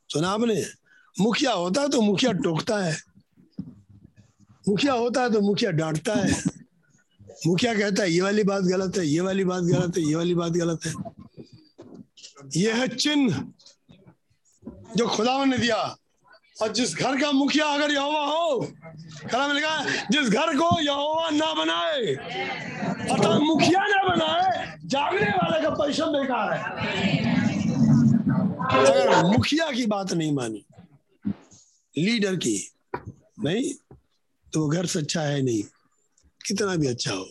सुना 0.08 0.28
आपने? 0.28 0.85
मुखिया 1.20 1.52
होता 1.52 1.80
है 1.80 1.88
तो 1.88 2.00
मुखिया 2.00 2.32
टोकता 2.32 2.78
है। 2.78 2.96
मुखिया 4.68 4.92
होता 4.92 5.22
है 5.22 5.32
तो 5.32 5.40
मुखिया 5.40 5.70
डांटता 5.70 6.14
है। 6.14 6.42
मुखिया 7.46 7.74
कहता 7.74 8.02
है, 8.02 8.10
ये 8.12 8.20
वाली 8.20 8.42
बात 8.44 8.62
गलत 8.62 8.98
है, 8.98 9.06
ये 9.06 9.20
वाली 9.20 9.44
बात 9.44 9.62
गलत 9.62 9.96
है, 9.96 10.02
ये 10.02 10.14
वाली 10.14 10.34
बात 10.34 10.52
गलत 10.52 10.86
है। 10.86 10.92
ये 12.56 12.72
है 12.72 12.88
चिन्ह 12.88 13.44
जो 14.96 15.06
खुदा 15.08 15.44
ने 15.44 15.58
दिया। 15.58 15.96
और 16.62 16.72
जिस 16.72 16.94
घर 16.94 17.20
का 17.20 17.32
मुखिया 17.32 17.66
अगर 17.66 17.90
यहोवा 17.92 18.24
हो 18.26 18.60
में 19.34 19.54
लिखा 19.54 19.84
जिस 20.10 20.28
घर 20.28 20.56
को 20.56 20.80
यहोवा 20.80 21.30
ना 21.30 21.52
बनाए, 21.54 22.14
अर्थात 23.10 23.40
मुखिया 23.40 23.80
ना 23.80 24.02
बनाए, 24.08 24.78
जागने 24.84 25.30
वाले 25.30 25.62
का 25.62 25.70
परिश्रम 25.70 26.08
बेकार 26.08 26.52
है। 26.52 26.62
अगर 28.80 29.24
मुखिया 29.24 29.70
की 29.70 29.86
बात 29.86 30.12
नहीं 30.12 30.32
मानी 30.34 30.64
लीडर 31.98 32.36
की 32.36 32.56
नहीं 33.44 33.72
तो 34.52 34.60
वो 34.60 34.68
घर 34.68 34.86
सच्चा 34.86 35.20
है 35.20 35.42
नहीं। 35.42 35.62
कितना 36.46 36.74
भी 36.76 36.86
अच्छा 36.86 37.12
हो, 37.12 37.24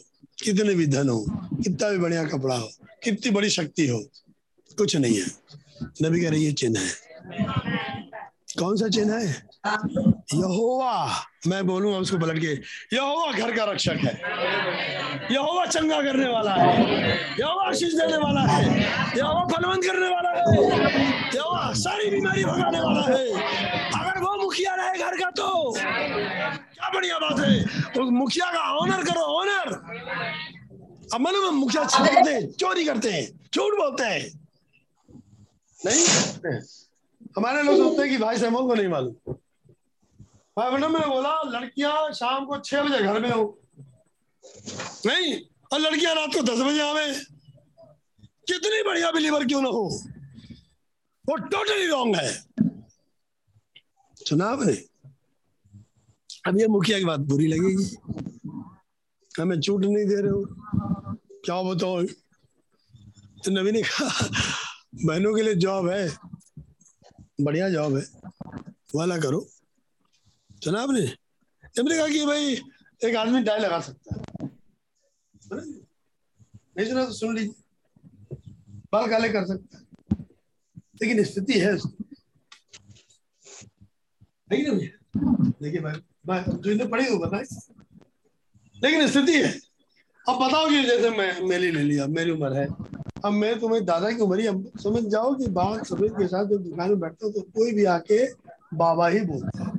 कितने 0.43 0.73
भी 0.75 0.85
धन 0.87 1.09
हो, 1.09 1.25
कितना 1.63 1.89
भी 1.89 1.97
बढ़िया 1.97 2.23
कपड़ा 2.23 2.55
हो, 2.55 2.69
कितनी 3.03 3.31
बड़ी 3.31 3.49
शक्ति 3.49 3.87
हो, 3.87 3.99
कुछ 4.77 4.95
नहीं 4.95 5.19
है। 5.19 5.25
नबी 6.01 6.21
कह 6.21 6.29
रही, 6.29 6.45
ये 6.45 6.51
चिन्ह 6.51 6.79
है। 6.79 6.91
कौन 8.59 8.77
सा 8.77 8.87
चिन्ह 8.87 9.13
है? 9.13 9.47
यहोवा। 10.35 11.23
मैं 11.47 11.65
बोलूँगा 11.67 11.97
उसको 11.97 12.17
पलट 12.17 12.39
के, 12.41 12.51
यहोवा 12.95 13.31
घर 13.31 13.55
का 13.55 13.63
रक्षक 13.63 13.97
है। 14.03 14.13
यहोवा 15.31 15.65
चंगा 15.65 16.01
करने 16.01 16.27
वाला 16.27 16.53
है। 16.53 16.69
यहोवा 17.39 17.67
आशीष 17.67 17.93
देने 17.93 18.17
वाला 18.17 18.41
है। 18.41 18.79
यहोवा 19.17 19.45
फलवंत 19.45 19.85
करने 19.85 20.07
वाला 20.07 20.29
है। 20.29 20.43
यहोवा 21.35 21.73
सारी 21.73 22.09
बीमारी 22.09 22.45
भगाने 22.45 22.79
वाला 22.79 23.01
है। 23.01 23.25
अगर 24.01 24.14
मुखिया 24.55 24.75
रहे 24.75 24.97
घर 24.97 25.15
का 25.19 25.29
तो। 25.29 25.71
क्या 25.75 26.89
बढ़िया 26.89 27.17
बात 27.19 27.39
है। 27.39 27.91
तो 27.91 28.03
मुखिया 28.11 28.45
का 28.51 28.59
ऑनर 28.79 29.03
करो 29.03 29.21
ऑनर 29.39 29.73
अब 31.13 31.21
मालूम 31.21 31.43
है 31.45 31.51
मुखिया 31.51 31.83
हैं 32.27 32.51
चोरी 32.51 32.85
करते 32.85 33.11
हैं? 33.11 33.25
झूठ 33.55 33.73
बोलते 33.73 34.03
हैं। 34.03 34.21
नहीं 35.79 36.05
हमारे 37.37 37.63
लोग 37.63 37.75
सोचते 37.75 38.01
हैं 38.01 38.09
कि 38.11 38.17
भाई 38.17 38.37
सैमोल 38.37 38.67
को 38.67 38.75
नहीं 38.75 38.87
मालूम। 38.87 39.33
भाई 40.57 40.71
मैडम 40.71 40.93
मैंने 40.93 41.07
बोला, 41.07 41.41
लड़कियाँ 41.45 42.11
शाम 42.13 42.45
को 42.45 42.57
छह 42.57 42.81
बजे 42.83 43.03
घर 43.03 43.19
में 43.19 43.29
हो। 43.29 43.43
नहीं, 45.05 45.35
और 45.73 45.79
लड़कियाँ 45.79 46.15
रात 46.15 46.33
को 46.35 46.41
दस 46.41 46.61
बजे 46.61 46.81
आवे। 46.81 47.13
कितनी 48.47 48.83
बढ़िया 48.83 49.11
बिलीवर 49.11 49.45
क्यों 49.45 49.61
ना 49.61 49.69
हो? 49.69 49.87
वो 51.29 51.35
टोटली 51.35 51.87
रॉन्ग 51.87 52.15
है। 52.15 52.54
सुना 54.29 54.45
आपने? 54.45 54.73
अब 56.47 56.59
ये 56.59 56.67
मुखिया 56.67 56.99
की 56.99 57.05
बात 57.05 57.19
बुरी 57.19 57.47
लगेगी। 57.47 57.95
हमें 59.41 59.61
छूट 59.61 59.85
नहीं 59.85 60.05
दे 60.05 60.15
रहे 60.15 60.31
हो? 60.31 60.45
क्या 61.45 61.61
बताओ 61.61 62.03
तो 63.43 63.51
नबी 63.51 63.71
ने 63.71 63.81
कहा, 63.81 64.27
बहनों 65.05 65.35
के 65.35 65.41
लिए 65.41 65.55
जॉब 65.55 65.89
है। 65.89 66.17
बढ़िया 67.41 67.69
जॉब 67.69 67.95
है। 67.95 68.03
वाला 68.95 69.17
करो। 69.17 69.47
सुना 70.51 70.81
आपने? 70.81 71.01
हमने 71.81 71.97
कहा 71.97 72.07
कि 72.07 72.25
भाई, 72.25 72.61
एक 73.09 73.15
आदमी 73.15 73.43
डाई 73.43 73.59
लगा 73.59 73.79
सकता 73.79 74.15
है। 74.15 74.49
नहीं 76.77 76.89
सुना 76.89 77.05
तो 77.05 77.13
सुन 77.13 77.37
लीजिए 77.37 77.53
बाल 78.91 79.09
काले 79.09 79.29
कर 79.29 79.45
सकता 79.45 79.77
है। 79.77 79.85
लेकिन 81.01 81.23
स्थिति 81.23 81.53
है 81.53 81.77
देखिए 84.49 85.79
भाई, 85.81 85.99
मैं 86.27 86.71
इन्हें 86.71 86.89
पढ़ी 86.89 87.05
हो? 87.05 87.17
बताए 87.19 87.43
लेकिन 88.75 89.07
स्थिति 89.07 89.33
है। 89.33 89.51
अब 90.25 90.35
बताओ 90.37 90.69
कि 90.69 90.83
जैसे 90.83 91.09
मैं, 91.09 91.41
मेरी 91.41 91.71
ले 91.71 91.83
लिया, 91.83 92.07
मेरी 92.07 92.31
उम्र 92.31 92.53
है। 92.53 92.67
अब 93.25 93.31
मैं 93.31 93.59
तुम्हें, 93.59 93.83
दादा 93.85 94.11
की 94.11 94.21
उम्र 94.21 94.39
ही, 94.39 94.47
अब 94.47 94.71
समझ 94.83 95.03
जाओ 95.03 95.33
कि 95.33 95.47
बाल 95.49 95.79
सफ़ेद 95.81 96.11
के 96.11 96.27
साथ 96.27 96.45
जब 96.45 96.63
दुकान 96.63 96.89
में 96.89 96.99
बैठता 96.99 97.25
हूँ 97.25 97.33
तो 97.33 97.41
कोई 97.41 97.71
भी 97.73 97.85
आके 97.85 98.25
बाबा 98.73 99.07
ही 99.07 99.21
बोलता 99.21 99.63
है। 99.63 99.73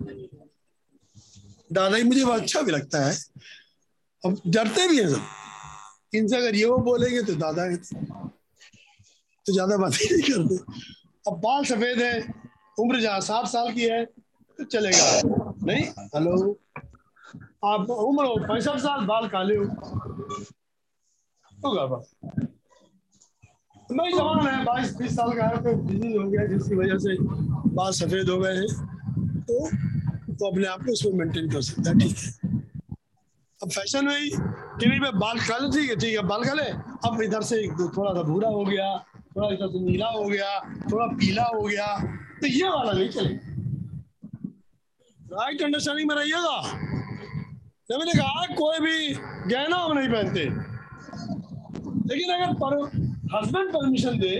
दादा 1.70 1.96
ही 1.96 2.02
मुझे 2.02 2.24
अच्छा 2.32 2.62
भी 2.62 2.72
लगता 2.72 3.04
है। 3.06 3.16
अब 4.22 4.40
डरते 4.46 4.88
भी 4.88 4.98
हैं 4.98 5.08
सब। 5.08 5.22
इनसे 6.14 6.36
अगर 6.36 6.54
ये 6.54 6.64
वो 6.64 6.78
बोलेंगे 6.82 7.22
तो 7.22 7.34
दादा 7.36 7.66
तो 9.46 9.52
ज़्यादा 9.52 9.76
बात 9.76 9.92
नहीं 9.92 10.22
करते। 10.22 10.56
अब 11.26 11.40
बाल 11.40 11.64
सफ़ेद 11.64 11.98
है, 12.00 12.14
उम्र 12.78 13.00
जहाँ 13.00 13.20
साठ 13.20 13.46
साल 13.46 13.72
की 13.72 13.82
है 13.82 14.04
तो 14.58 14.64
चलेगा। 14.64 15.20
नहीं? 15.66 15.84
हेलो? 16.14 16.32
आप 17.64 17.90
उम्र 17.90 18.24
हो, 18.24 18.36
पैंसठ 18.48 18.78
साल, 18.78 19.04
बाल 19.06 19.28
काले 19.28 19.56
हो। 19.56 19.64
होगा 21.58 21.84
बस 21.86 22.10
नहीं 23.88 24.12
जवान 24.12 24.46
है, 24.46 24.64
बाईस, 24.64 24.96
बीस 24.96 25.12
साल 25.16 25.32
का 25.32 25.44
है 25.46 25.62
तो 25.64 25.74
बिज़ी 25.82 26.12
हो 26.14 26.28
गया, 26.28 26.46
जिसकी 26.46 26.74
वजह 26.74 26.98
से 26.98 27.16
बाल 27.74 27.92
सफ़ेद 27.92 28.28
हो 28.30 28.38
गए 28.38 28.54
हैं। 28.54 28.66
तो 29.42 29.58
वो 29.60 30.50
अपने 30.50 30.66
आप 30.66 30.80
को 30.84 30.92
उसमें 30.92 31.12
मेंटेन 31.14 31.50
कर 31.50 31.60
सकता 31.62 31.90
है, 31.90 31.98
ठीक 31.98 32.16
है। 32.16 32.54
अब 33.60 33.70
फ़ैशन 33.70 34.04
में 34.06 34.30
कि 34.30 34.86
नहीं 34.86 35.00
बाल 35.00 35.38
काले, 35.40 35.70
ठीक 35.70 35.90
है 35.90 35.96
ठीक 35.96 36.14
है, 36.14 36.22
बाल 36.26 36.44
काले। 36.44 36.70
अब 37.08 37.22
इधर 37.22 37.42
से 37.42 37.66
थोड़ा 37.68 38.12
सा 38.14 38.22
भूरा 38.22 38.48
हो 38.48 38.64
गया, 38.64 38.96
थोड़ा 39.36 39.48
इधर 39.48 39.68
से 39.68 39.80
नीला 39.80 40.08
हो 40.08 40.24
गया, 40.24 40.58
थोड़ा 40.92 41.06
पीला 41.16 41.44
हो 41.54 41.62
गया 41.62 41.86
तो 42.40 42.46
ये 42.46 42.68
वाला 42.68 42.92
नहीं 42.92 43.08
चलेगा। 43.08 43.54
राइट 45.32 45.62
अंडरस्टैंडिंग 45.62 46.08
में 46.08 46.16
रहिएगा 46.16 46.58
जब 47.90 47.98
मैंने 47.98 48.12
कहा, 48.12 48.46
कोई 48.54 48.78
भी 48.80 49.14
गहना 49.50 49.76
हम 49.76 49.98
नहीं 49.98 50.08
पहनते। 50.08 50.40
लेकिन 52.08 52.32
अगर 52.34 52.52
पर 52.62 52.74
हस्बैंड 53.34 53.70
परमिशन 53.72 54.18
दे 54.18 54.34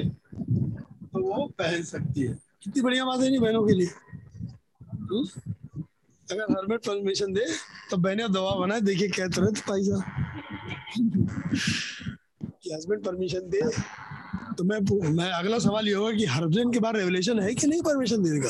तो 1.12 1.22
वो 1.22 1.47
पहन 1.59 1.82
सकती 1.82 2.20
है। 2.20 2.34
कितनी 2.62 2.82
बढ़िया 2.82 3.05
बात 3.05 3.20
है 3.20 3.28
नहीं 3.28 3.41
बहनों 3.41 3.66
के 3.66 3.74
लिए। 3.74 3.87
हुँ? 5.11 5.24
अगर 6.28 6.43
हस्बैंड 6.53 6.80
परमिशन 6.80 7.32
दे 7.32 7.45
तो 7.91 7.97
बहने 7.97 8.28
दवा 8.28 8.55
बनाए, 8.57 8.80
देखिए 8.80 9.09
क्या 9.09 9.26
तुरंत 9.28 9.59
पैसा 9.68 10.01
कि 12.62 12.74
हस्बैंड 12.74 13.05
परमिशन 13.05 13.49
दे 13.51 13.61
तो 14.59 14.64
मैं 14.64 14.78
मैं 15.12 15.30
अगला 15.32 15.59
सवाल 15.59 15.89
ये 15.89 15.95
होगा 15.95 16.12
कि 16.12 16.24
हस्बैंड 16.26 16.72
के 16.72 16.80
बाद 16.80 16.97
रेवलेशन 16.97 17.41
है 17.41 17.55
कि 17.55 17.66
नहीं 17.66 17.82
परमिशन 17.82 18.22
देने 18.22 18.41
को? 18.41 18.49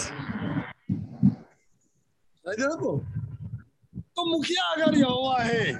तो 2.49 4.24
मुखिया 4.30 4.64
अगर 4.72 4.99
यहोवा 4.99 5.38
है 5.38 5.74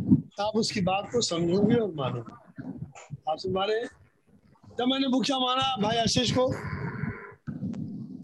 तो 0.00 0.42
आप 0.42 0.56
उसकी 0.56 0.80
बात 0.80 1.08
को 1.12 1.20
समझोगे 1.20 1.74
और 1.74 1.92
मानोगे 1.94 2.32
आप 3.30 3.38
सुन 3.38 3.54
रहे 3.56 3.84
जब 4.78 4.84
मैंने 4.86 5.08
मुखिया 5.08 5.38
माना 5.38 5.76
भाई 5.82 5.96
आशीष 5.96 6.32
को, 6.32 6.46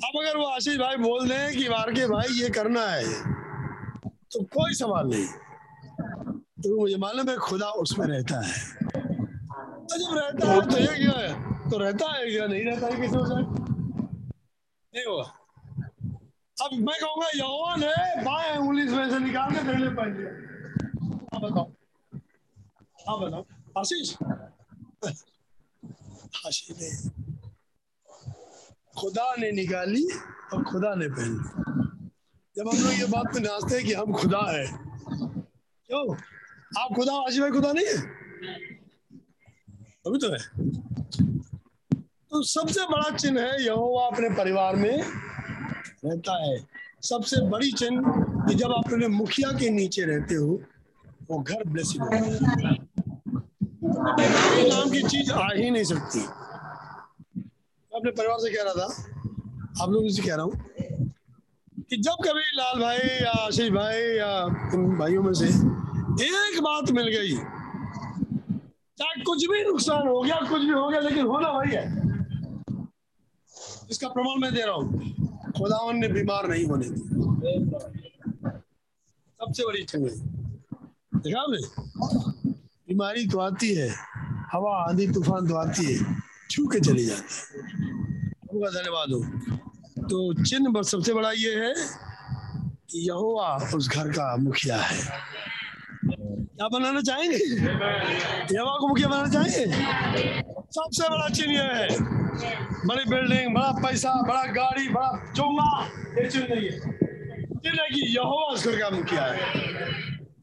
अब 0.07 0.19
अगर 0.21 0.37
वो 0.37 0.45
आशीष 0.45 0.77
भाई 0.77 0.97
बोल 0.97 1.29
दें 1.29 1.59
कि 1.59 1.69
मार 1.69 1.93
के 1.95 2.07
भाई 2.07 2.29
ये 2.33 2.51
करना 2.51 2.81
है 2.81 3.05
तो 4.33 4.45
कोई 4.45 4.75
सवाल 4.75 5.07
नहीं। 5.07 5.27
तो 6.63 6.81
मुझे 6.81 6.97
मालूम 6.97 7.31
है 7.31 7.37
खुदा 7.37 7.67
उसमें 7.67 8.07
रहता 8.07 8.41
है। 8.41 8.53
तो 9.87 9.99
जब 9.99 10.19
रहता 10.19 10.53
है 10.53 10.61
तो 10.61 10.79
ये 10.79 10.87
क्या? 10.87 11.19
है 11.19 11.71
तो 11.71 11.79
रहता 11.79 12.07
है 12.17 12.31
क्या? 12.31 12.47
नहीं 12.47 12.65
रहता 12.65 12.87
है 12.87 13.01
किसी 13.01 13.17
नहीं 13.17 15.05
होगा 15.07 15.40
अब 16.63 16.71
मैं 16.73 16.97
कहूँगा 17.01 17.29
यहोवा 17.37 17.73
है, 17.73 18.25
बाएँ 18.25 18.57
उंगली 18.57 18.83
में 18.85 19.11
से 19.11 19.19
निकाल 19.19 19.51
के 19.51 19.77
लिए 19.77 19.91
पहन 19.91 20.13
आप 21.35 21.41
बताओ। 21.43 21.73
आप 23.09 23.21
बताओ। 23.21 23.45
आशीष? 23.79 24.15
आशीष 26.47 26.77
ने 26.81 26.91
खुदा 28.99 29.35
ने 29.39 29.51
निकाली 29.53 30.05
और 30.53 30.65
खुदा 30.65 30.95
ने 30.95 31.09
पहन 31.09 31.35
जब 32.57 32.69
हम 32.69 32.77
लोग 32.77 32.93
ये 32.93 33.07
बात 33.07 33.35
पे 33.35 33.41
नाचते 33.41 33.77
हैं 33.77 33.85
कि 33.85 33.93
हम 33.93 34.13
खुदा 34.13 34.41
है, 34.51 34.67
क्यों? 35.87 36.17
आप 36.81 36.95
खुदा, 36.95 37.13
आशीष 37.13 37.41
भाई 37.41 37.51
खुदा 37.51 37.73
नहीं 37.73 37.87
है? 37.87 37.97
अभी 40.07 40.19
तो 40.19 40.33
है। 40.33 40.39
तो 42.31 42.43
सबसे 42.43 42.81
बड़ा 42.81 43.17
चिन्ह 43.17 43.41
है 43.41 43.65
यहोवा 43.65 44.07
अपने 44.07 44.29
परिवार 44.31 44.77
में। 44.77 45.30
रहता 46.05 46.35
है। 46.45 46.57
सबसे 47.03 47.41
बड़ी 47.49 47.71
चिन्ह 47.73 48.01
कि 48.49 48.55
जब 48.55 48.73
आप 48.73 48.85
अपने 48.87 49.09
मुखिया 49.09 49.51
के 49.59 49.71
नीचे 49.71 50.05
रहते 50.05 50.35
हो, 50.35 50.61
वो 51.31 51.39
घर 51.39 51.65
ब्लेसिंग 51.67 52.03
नाम 54.63 54.91
की 54.91 55.03
चीज़ 55.03 55.33
आ 55.33 55.49
ही 55.55 55.71
नहीं 55.71 55.85
सकती। 55.85 56.21
अपने 57.93 58.11
परिवार 58.11 58.39
से 58.39 58.51
कह 58.51 58.63
रहा 58.63 58.75
था, 58.75 58.87
आप 59.83 59.91
लोगों 59.91 60.09
से 60.09 60.23
कह 60.23 60.35
रहा 60.35 60.45
हूँ 60.45 60.53
कि 61.91 61.97
जब 61.97 62.25
कभी 62.25 62.43
लाल 62.57 62.81
भाई 62.81 62.99
या 63.23 63.31
आशीष 63.47 63.71
भाई 63.71 64.01
या 64.17 64.31
इन 64.75 64.97
भाइयों 64.99 65.23
में 65.23 65.33
से 65.35 65.47
एक 65.47 66.61
बात 66.63 66.91
मिल 66.91 67.09
गई, 67.09 67.35
चाहे 68.99 69.23
कुछ 69.25 69.47
भी 69.51 69.63
नुकसान 69.65 70.09
हो 70.09 70.21
गया, 70.21 70.37
कुछ 70.51 70.63
भी 70.63 70.71
हो 70.71 70.89
गया, 70.89 71.01
लेकिन 71.01 71.27
होना 71.27 71.49
वही 71.51 71.75
है। 71.75 71.85
इसका 73.91 74.09
प्रमाण 74.09 74.41
मैं 74.41 74.53
दे 74.55 74.63
रहा 74.63 74.75
हूँ। 74.75 75.20
खुदावन 75.61 75.97
ने 75.97 76.09
बीमार 76.09 76.49
नहीं 76.49 76.65
होने 76.65 76.87
दी। 76.89 77.01
सबसे 79.41 79.63
बड़ी 79.67 79.83
चीज़। 79.83 80.23
देखा 81.17 81.47
बीमारी 82.89 83.27
तो 83.27 83.39
आती 83.39 83.75
है, 83.75 83.89
हवा, 84.53 84.89
आंधी, 84.89 85.07
तूफ़ान 85.07 85.49
तो 85.49 85.55
आती 85.55 85.95
है, 85.95 86.17
छू 86.51 86.67
के 86.67 86.81
चली 86.81 87.07
जाती 87.07 87.35
है। 87.35 87.63
आपका 88.27 88.71
धन्यवाद 88.71 89.09
हो। 89.13 89.25
तो 90.03 90.45
चिन्ह 90.45 90.83
सबसे 90.83 91.15
बड़ा 91.15 91.33
ये 91.33 91.67
है 91.67 91.75
कि 92.91 93.09
यहोवा 93.09 93.71
उस 93.75 93.89
घर 93.89 94.09
का 94.09 94.37
मुखिया 94.37 94.77
है। 94.77 95.19
क्या 96.05 96.69
बनाना 96.69 97.01
चाहेंगे? 97.01 97.37
यहोवा 98.55 98.79
को 98.79 98.89
मुखिया 98.89 99.09
बनाना 99.09 99.29
चाहेंगे? 99.29 100.60
सबसे 100.75 101.09
बड़ा 101.09 101.29
चिन्ह 101.29 101.53
यह 101.53 101.63
है। 101.63 101.89
बड़ी 102.87 103.05
बिल्डिंग 103.05 103.55
बड़ा 103.55 103.71
पैसा, 103.83 104.13
बड़ा 104.23 104.43
गाड़ी, 104.43 104.89
बड़ा 104.89 105.33
चोंगा 105.37 105.85
ये 106.19 106.31
चिन्ह 106.31 106.55
नहीं 106.55 106.67
है। 106.67 106.79
चिन्ह 107.59 107.83
है 107.83 107.89
कि 107.89 108.17
यहोवा 108.17 108.47
उस 108.47 108.67
घर 108.67 108.79
का 108.81 108.91
मुखिया 108.91 109.23
है। 109.23 109.35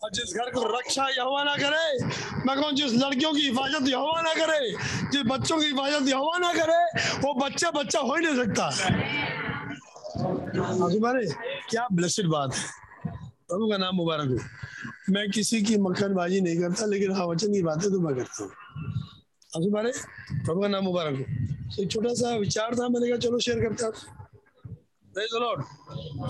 और 0.03 0.11
जिस 0.11 0.33
घर 0.33 0.51
को 0.51 0.63
रक्षा 0.77 1.07
यहोवा 1.09 1.43
ना 1.43 1.55
करे, 1.55 2.05
मैं 2.45 2.55
कहूँ, 2.55 2.71
जिस 2.71 2.93
लड़कियों 2.93 3.33
की 3.33 3.41
हिफाजत 3.41 3.87
यहोवा 3.87 4.21
ना 4.21 4.33
करे, 4.33 4.71
जिस 5.11 5.21
बच्चों 5.21 5.57
की 5.59 5.65
हिफाजत 5.65 6.07
यहोवा 6.07 6.37
ना 6.37 6.53
करे, 6.53 7.01
वो 7.19 7.33
बच्चा 7.33 7.71
बच्चा 7.71 7.99
हो 7.99 8.15
ही 8.15 8.25
नहीं 8.25 8.35
सकता। 8.35 8.69
मारे 10.99 11.27
क्या 11.69 11.87
ब्लेसिड 11.91 12.27
बात 12.27 12.55
है। 12.55 12.63
प्रभु 13.47 13.69
का 13.71 13.77
नाम 13.77 13.95
मुबारक 13.95 14.29
हो। 14.29 14.37
मैं 15.13 15.29
किसी 15.31 15.61
की 15.61 15.77
मक्खनबाजी 15.77 16.41
नहीं 16.41 16.59
करता, 16.59 16.85
लेकिन 16.85 17.11
हाँ 17.11 17.25
वचन 17.25 17.53
की 17.53 17.61
बातें 17.61 17.91
तो 17.91 17.99
मैं 17.99 18.15
करता 18.15 18.43
हूँ। 18.43 18.51
आँसू 19.57 19.69
मारे 19.73 19.91
प्रभु 20.45 20.61
का 20.61 20.67
नाम 20.67 20.83
मुबारक 20.83 21.15
हो। 21.17 21.23
तो 21.75 21.81
एक 21.83 21.89
छोटा 21.91 22.13
सा 22.13 22.29
विचार 22.37 22.75
था, 22.77 22.87
मैंने 22.89 23.07
कहा 23.09 23.17
चलो 23.17 23.39
शेयर 23.41 23.59
करते 23.61 23.85
हैं। 23.85 23.91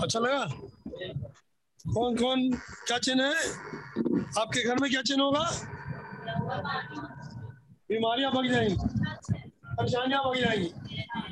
अच्छा 0.02 0.18
लगा? 0.18 0.44
कौन 1.94 2.16
कौन? 2.16 2.50
क्या 2.88 2.98
चिन्ह 2.98 3.24
है? 3.24 3.34
आपके 4.40 4.62
घर 4.64 4.76
में 4.80 4.90
क्या 4.90 5.02
चिन्ह 5.02 5.22
होगा? 5.22 5.44
बीमारियाँ 7.90 8.30
भग 8.32 8.46
जाएँगी। 8.52 8.76
परेशानियाँ 9.76 10.22
भग 10.24 10.36
जाएँगी। 10.40 10.70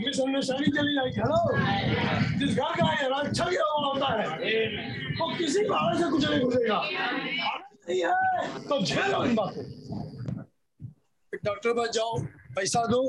मिसअंडरस्टैंडिंग 0.04 0.72
चली 0.76 0.92
जाएगी। 0.94 1.16
हेलो 1.20 1.38
जिस 2.38 2.56
घर 2.56 2.70
का 2.76 2.86
है 2.92 3.08
रक्षा 3.10 3.44
गिरा 3.50 3.66
हुआ 3.72 3.88
होता 3.88 4.08
है। 4.20 4.26
वो 5.20 5.24
किसी 5.38 5.64
कारण 5.64 5.94
से 5.98 6.10
कुछ 6.10 6.28
नहीं 6.28 6.40
घुसेगा 6.40 6.80
नहीं 7.88 8.00
है। 8.00 8.12
तो 8.68 8.80
झेलो 8.84 9.24
इन 9.24 9.34
बातों 9.34 9.64
डॉक्टर 11.44 11.72
पास 11.72 11.90
जाओ, 11.90 12.18
पैसा 12.56 12.86
दो। 12.86 13.02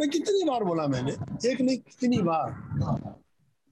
मैं 0.00 0.08
कितनी 0.10 0.44
बार 0.44 0.64
बोला 0.64 0.86
मैंने? 0.86 1.12
एक 1.50 1.60
नहीं, 1.60 1.78
कितनी 1.78 2.18
बार? 2.18 2.50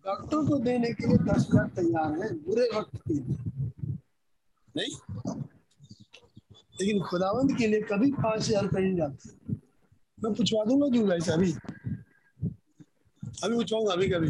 डॉक्टर 0.04 0.48
को 0.48 0.58
देने 0.58 0.92
के 0.92 1.06
लिए 1.06 1.16
दस 1.16 1.46
हज़ार 1.50 1.66
तैयार 1.66 2.12
है, 2.22 2.34
बुरे 2.34 2.68
वक्त 2.74 2.96
के 2.96 3.14
लिए। 3.14 3.36
नहीं? 4.76 4.92
लेकिन 6.80 7.00
खुदावंत 7.02 7.58
के 7.58 7.66
लिए 7.66 7.80
कभी 7.80 8.10
पाँच 8.12 8.48
हज़ार 8.48 8.68
नहीं 8.74 8.96
जाते। 8.96 9.30
मैं 10.18 10.34
पूछवा 10.34 10.64
दूँगा 10.64 10.88
जुलाई 10.88 11.20
से 11.20 11.32
अभी 11.32 11.52
अभी 13.44 13.54
पूछवाऊँगा, 13.54 13.92
अभी 13.92 14.08
कभी। 14.08 14.28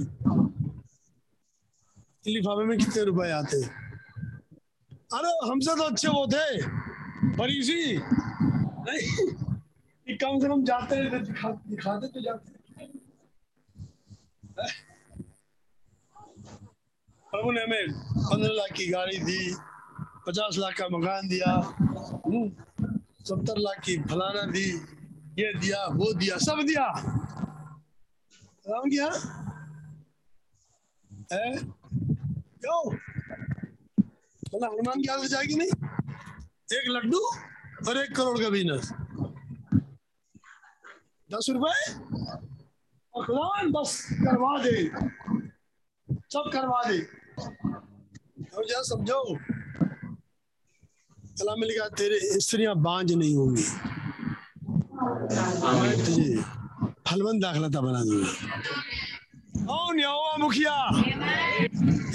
लिफाफे 2.33 2.65
में 2.65 2.79
कितने 2.79 3.03
रुपए 3.05 3.31
आते? 3.31 3.63
अरे, 5.15 5.51
हमसे 5.51 5.75
तो 5.75 5.83
अच्छे 5.83 6.09
वो 6.09 6.27
थे, 6.27 6.63
फरीसी। 7.33 7.97
नहीं। 7.97 9.50
कि 10.11 10.17
कम 10.17 10.39
से 10.41 10.49
कम 10.49 10.63
जाते 10.65 10.97
हैं 10.97 11.11
तो 11.11 11.19
दिखा, 11.19 11.49
दिखाते 11.67 12.07
तो 12.09 12.21
जाते। 12.21 12.53
प्रभु 17.27 17.51
ने 17.51 17.63
हमें 17.63 17.93
पंद्रह 18.27 18.55
लाख 18.55 18.73
की 18.77 18.87
गाड़ी 18.87 19.19
दी, 19.19 19.55
पचास 20.27 20.57
लाख 20.59 20.75
का 20.79 20.87
मकान 20.91 21.29
दिया 21.29 21.53
सत्तर 23.23 23.59
लाख 23.59 23.79
की 23.85 23.97
फलाना 24.03 24.43
दी, 24.51 24.67
ये 25.39 25.53
दिया, 25.55 25.87
वो 25.87 26.13
दिया, 26.13 26.37
सब 26.39 26.63
दिया। 26.67 26.87
राम 28.67 28.89
किया? 28.91 29.07
है? 31.33 31.45
क्यों 32.61 32.81
मतलब 34.55 34.73
हनुमान 34.73 35.01
की 35.03 35.09
हालत 35.11 35.31
जाएगी 35.31 35.55
नहीं? 35.55 35.71
एक 36.79 36.89
लड्डू 36.89 37.21
और 37.89 37.97
एक 37.97 38.17
करोड़ 38.17 38.39
का 38.43 38.49
बिज़नेस। 38.49 38.93
दस 41.31 41.47
रुपए 41.51 41.79
और 43.15 43.25
खुदावन 43.27 43.71
बस 43.73 43.91
करवा 44.23 44.57
दे 44.63 44.77
सब 46.35 46.51
करवा 46.53 46.83
दे 46.89 46.99
और 48.51 48.65
जरा 48.67 48.83
समझो 48.89 49.23
कला 51.39 51.55
में 51.57 51.67
लिखा 51.69 51.87
तेरे 51.99 52.19
स्त्रियाँ 52.41 52.75
बांझ 52.83 53.13
नहीं 53.13 53.35
होंगी 53.37 53.65
तुझे 56.05 56.29
फलवंत 57.07 57.43
दाखलता 57.43 57.81
बना 57.81 58.03
दूँगा 58.11 58.31
कौन 59.71 60.01
यहोवा 60.01 60.37
मुखिया 60.41 60.75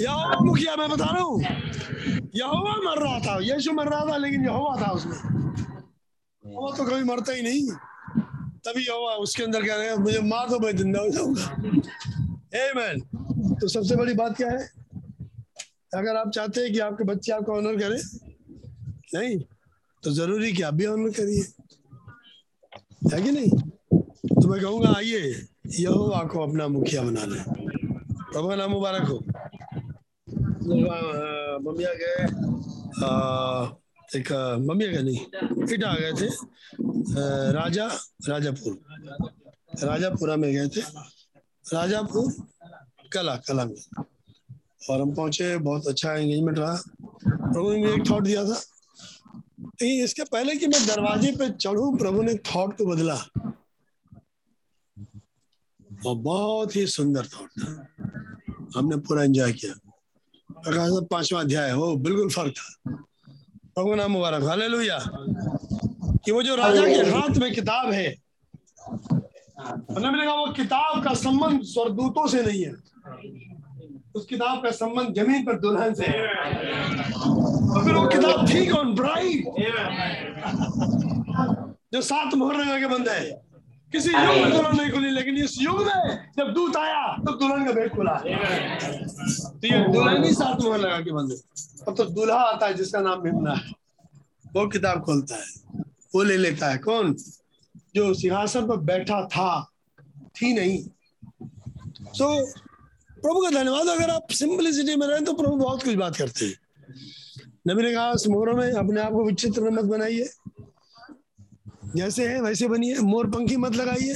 यहोवा 0.00 0.38
मुखिया 0.44 0.76
मैं 0.76 0.88
बता 0.90 1.10
रहा 1.10 1.22
हूँ 1.22 1.40
यहोवा 2.36 2.76
मर 2.84 3.02
रहा 3.02 3.18
था 3.26 3.38
यीशु 3.44 3.72
मर 3.72 3.88
रहा 3.88 4.04
था 4.12 4.16
लेकिन 4.16 4.44
यहोवा 4.44 4.76
था 4.82 4.90
उसमें 4.92 5.18
वो 6.44 6.72
तो 6.76 6.84
कभी 6.84 7.02
मरता 7.04 7.32
ही 7.32 7.42
नहीं 7.42 7.68
तभी 8.66 8.82
यहोवा 8.86 9.12
उसके 9.24 9.42
अंदर 9.42 9.66
कह 9.66 9.74
रहे 9.76 9.88
हैं 9.88 9.96
मुझे 9.96 10.20
मार 10.28 10.48
दो 10.50 10.58
मैं 10.58 10.76
ज़िंदा 10.76 11.00
हो 11.00 11.10
जाऊँगा। 11.10 11.44
ए 12.54 12.96
तो 13.60 13.68
सबसे 13.68 13.96
बड़ी 13.96 14.14
बात 14.14 14.36
क्या 14.36 14.48
है? 14.50 14.68
अगर 15.94 16.16
आप 16.16 16.30
चाहते 16.30 16.60
हैं 16.60 16.72
कि 16.72 16.78
आपके 16.78 17.04
बच्चे 17.04 17.32
आपका 17.32 17.52
ऑनर 17.52 17.76
करें 17.80 18.00
नहीं 19.14 19.38
तो 20.02 20.10
ज़रूरी 20.12 20.52
कि 20.52 20.62
आप 20.62 20.74
भी 20.74 20.86
ऑनर 20.86 21.10
करिए। 21.10 21.42
है 23.12 23.22
कि 23.22 23.30
नहीं? 23.30 23.50
तो 23.50 24.48
मैं 24.48 24.60
कहूँगा 24.60 24.92
आइए 24.96 25.46
यहोवा 25.78 26.22
को 26.32 26.42
अपना 26.46 26.68
मुखिया 26.68 27.02
बना 27.02 27.24
लें। 27.24 27.42
प्रभु 27.42 28.48
का 28.48 28.54
नाम 28.56 28.70
मुबारक 28.70 29.08
हो। 29.08 29.18
मम्मिया 31.62 31.92
गए। 32.02 32.26
एक 34.14 34.32
मम्मी 34.70 34.88
गए 34.88 35.02
नहीं? 35.02 35.20
इटा 35.74 35.94
गए 35.94 36.12
थे 36.12 36.26
राजा, 37.52 37.86
राजापुर। 38.28 38.80
राजापुरा 39.84 40.36
में 40.36 40.52
गए 40.52 40.68
थे। 40.68 40.80
राजापुर 41.74 42.32
कला 43.12 43.36
कला 43.36 43.64
में। 43.64 44.04
और 44.90 45.00
हम 45.00 45.14
पहुँचे, 45.14 45.58
बहुत 45.58 45.86
अच्छा 45.86 46.12
एंगेजमेंट 46.12 46.58
रहा। 46.58 46.82
प्रभु 47.28 47.70
ने 47.70 47.94
एक 47.94 48.10
थॉट 48.10 48.22
दिया 48.22 48.44
था। 48.44 48.62
इसके 49.82 50.24
पहले 50.24 50.56
कि 50.56 50.66
मैं 50.66 50.86
दरवाजे 50.86 51.32
पे 51.32 51.50
चढ़ू, 51.50 51.96
प्रभु 51.96 52.22
ने 52.22 52.34
थॉट 52.34 52.78
को 52.78 52.86
बदला। 52.86 53.18
और 56.06 56.16
बहुत 56.16 56.76
ही 56.76 56.86
सुंदर 56.86 57.26
थॉट 57.26 57.50
था। 57.50 57.86
हमने 58.76 58.96
पूरा 58.96 59.24
एंजॉय 59.24 59.52
किया। 59.52 59.74
पांचवा 61.10 61.40
अध्याय, 61.40 61.70
हो, 61.70 61.96
बिल्कुल 61.96 62.30
फ़र्क 62.30 62.54
था। 62.56 63.04
प्रभु 63.76 63.94
नाम 63.94 64.10
मुबारक। 64.12 64.42
हालेलुया। 64.42 64.98
कि 66.24 66.32
वो 66.32 66.42
जो 66.42 66.54
राजा 66.56 66.82
के 66.86 67.10
हाथ 67.10 67.36
में 67.38 67.52
किताब 67.54 67.90
है 67.92 68.08
मैंने 69.68 70.10
मिलेगा 70.10 70.34
वो 70.34 70.46
किताब 70.52 71.02
का 71.04 71.12
संबंध 71.14 71.62
स्वर्गदूतों 71.62 72.26
से 72.26 72.42
नहीं 72.42 72.62
है। 72.64 72.72
उस 74.14 74.26
किताब 74.26 74.62
का 74.62 74.70
संबंध 74.70 75.14
ज़मीन 75.14 75.44
पर 75.44 75.58
दुल्हन 75.60 75.94
से 75.94 76.06
है। 76.06 76.26
फिर 77.84 77.94
वो 77.94 78.06
किताब 78.08 78.46
ठीक 78.48 78.72
ऑन 78.76 78.94
ब्राइट 78.94 79.44
जो 81.92 82.00
सात 82.02 82.34
मोहर 82.34 82.56
लगा 82.56 82.78
के 82.80 82.86
बंदा 82.86 83.12
है। 83.12 83.45
किसी 83.92 84.10
युग 84.10 84.34
में 84.34 84.52
दुल्हन 84.52 84.76
नहीं 84.76 84.90
खुली 84.90 85.10
लेकिन 85.10 85.36
इस 85.36 85.56
युग 85.60 85.82
में 85.82 86.32
जब 86.38 86.52
दूत 86.52 86.76
आया 86.76 87.16
तब 87.16 87.38
दुल्हन 87.38 87.64
का 87.64 87.72
भेद 87.72 87.90
खुला। 87.90 88.14
तो 88.14 89.66
ये 89.66 89.92
दुल्हन 89.92 90.24
ही 90.24 90.32
सात 90.32 90.60
मोहर 90.60 90.78
लगा 90.78 91.00
के 91.00 91.12
बंद। 91.12 91.40
अब 91.88 91.96
तो 91.96 92.04
दूल्हा 92.04 92.36
आता 92.36 92.66
है 92.66 92.74
जिसका 92.74 93.00
नाम 93.00 93.20
भीमना 93.20 93.52
है। 93.52 93.72
वो 94.54 94.66
किताब 94.66 95.02
खोलता 95.02 95.36
है। 95.36 95.80
वो 96.14 96.22
ले 96.22 96.36
लेता 96.36 96.70
है। 96.70 96.78
कौन? 96.78 97.16
जो 97.94 98.14
सिंहासन 98.14 98.66
पर 98.66 98.76
बैठा 98.76 99.24
था 99.26 99.72
थी 100.36 100.52
नहीं। 100.52 100.82
सो 102.12 102.24
so, 102.24 102.60
प्रभु 103.10 103.40
का 103.40 103.50
धन्यवाद। 103.50 103.86
अगर 103.86 104.10
आप 104.10 104.26
सिंपलिसिटी 104.30 104.96
में 104.96 105.06
रहें 105.06 105.24
तो 105.24 105.32
प्रभु 105.32 105.56
बहुत 105.56 105.82
कुछ 105.82 105.94
बात 105.94 106.16
करते 106.16 106.44
हैं। 106.44 106.54
नबी 107.68 107.82
ने 107.82 107.92
कहा 107.92 108.14
समोरों 108.14 108.54
में 108.54 108.72
अपने 108.72 109.00
आप 109.00 109.12
को 109.12 109.24
विचित्र 109.24 109.70
मत 109.70 109.84
बनाइए। 109.84 110.28
जैसे 111.96 112.28
है, 112.28 112.42
वैसे 112.42 112.68
बनिए 112.68 112.98
मोर 112.98 113.26
पंखी 113.26 113.56
मत 113.56 113.76
लगाइए। 113.76 114.14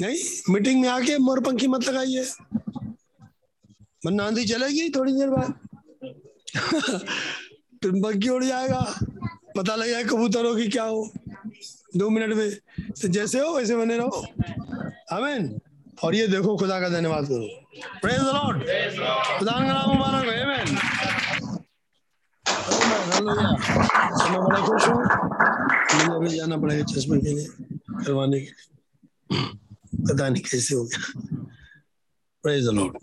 नहीं, 0.00 0.16
मीटिंग 0.52 0.80
में 0.80 0.88
आके 0.88 1.18
मोर 1.18 1.40
पंखी 1.40 1.66
मत 1.66 1.88
लगाइए। 1.88 2.24
वरना 4.06 4.24
आंधी 4.24 4.44
चलेगी 4.44 4.90
थोड़ी 4.90 5.12
देर 5.12 5.30
बाद। 5.30 5.54
फिर 7.82 7.90
पंखी 7.90 8.28
उड़ 8.28 8.44
जाएगा। 8.44 8.98
पता 9.56 9.74
लग 9.74 9.88
जाए 9.88 10.04
कबूतरों 10.04 10.56
की 10.56 10.68
क्या 10.68 10.82
हो। 10.82 11.10
दो 11.96 12.10
मिनट 12.10 12.34
में। 12.34 12.56
तो 12.80 13.08
जैसे 13.08 13.40
हो, 13.40 13.52
वैसे 13.52 13.76
बने 13.76 13.96
रहो। 13.96 14.26
आमीन। 15.12 15.60
और 16.04 16.14
ये 16.14 16.28
देखो, 16.28 16.56
खुदा 16.56 16.80
का 16.80 16.88
धन्यवाद 16.88 17.24
करो। 17.24 17.66
प्रेज 18.02 18.20
लॉर्ड 18.20 18.58
खुदा 19.38 19.52
का 19.52 19.60
नाम 19.60 19.90
मुबारक 19.96 20.24
हो। 21.44 21.59
मैं 24.30 24.42
बड़ा 24.44 24.60
खुश 24.66 24.88
मुझे 24.88 26.14
अभी 26.14 26.36
जाना 26.36 26.56
पड़ेगा 26.56 26.84
चश्मे 26.84 27.18
के 27.20 27.34
लिए 27.34 27.46
करवाने 28.04 28.40
के 28.40 28.50
लिए 28.50 29.48
पता 30.08 30.28
नहीं 30.28 30.42
कैसे 30.42 30.74
हो 30.74 30.84
गया 30.84 31.46
प्रेज 32.44 32.66
लॉर्ड 32.66 32.98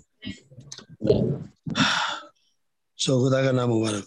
सो 2.99 3.19
खुदा 3.23 3.43
का 3.43 3.51
नाम 3.51 3.69
मुबारक 3.69 4.05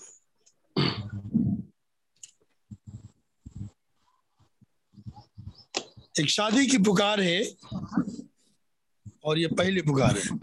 एक 6.21 6.31
शादी 6.31 6.67
की 6.67 6.79
पुकार 6.79 7.21
है 7.21 7.41
और 9.25 9.39
ये 9.39 9.47
पहली 9.59 9.83
पुकार 9.83 10.19
है। 10.19 10.39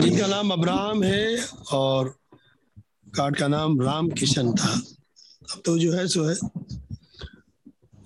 जिनका 0.00 0.26
नाम 0.26 0.50
अब्राहम 0.50 1.02
है 1.02 1.46
और 1.72 2.14
कार्ड 3.14 3.36
का 3.36 3.48
नाम 3.48 3.80
राम 3.80 4.08
किशन 4.10 4.52
था। 4.52 4.72
अब 5.52 5.62
तो 5.64 5.78
जो 5.78 5.92
है, 5.92 6.06
सो 6.08 6.24
है। 6.24 6.34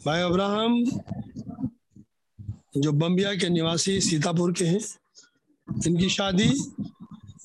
भाई 0.07 0.21
अब्राहम, 0.23 0.85
जो 2.77 2.93
बम्बिया 2.93 3.35
के 3.35 3.49
निवासी 3.49 4.01
सीतापुर 4.01 4.53
के 4.53 4.65
हैं, 4.65 4.81
इनकी 5.69 6.09
शादी 6.09 6.49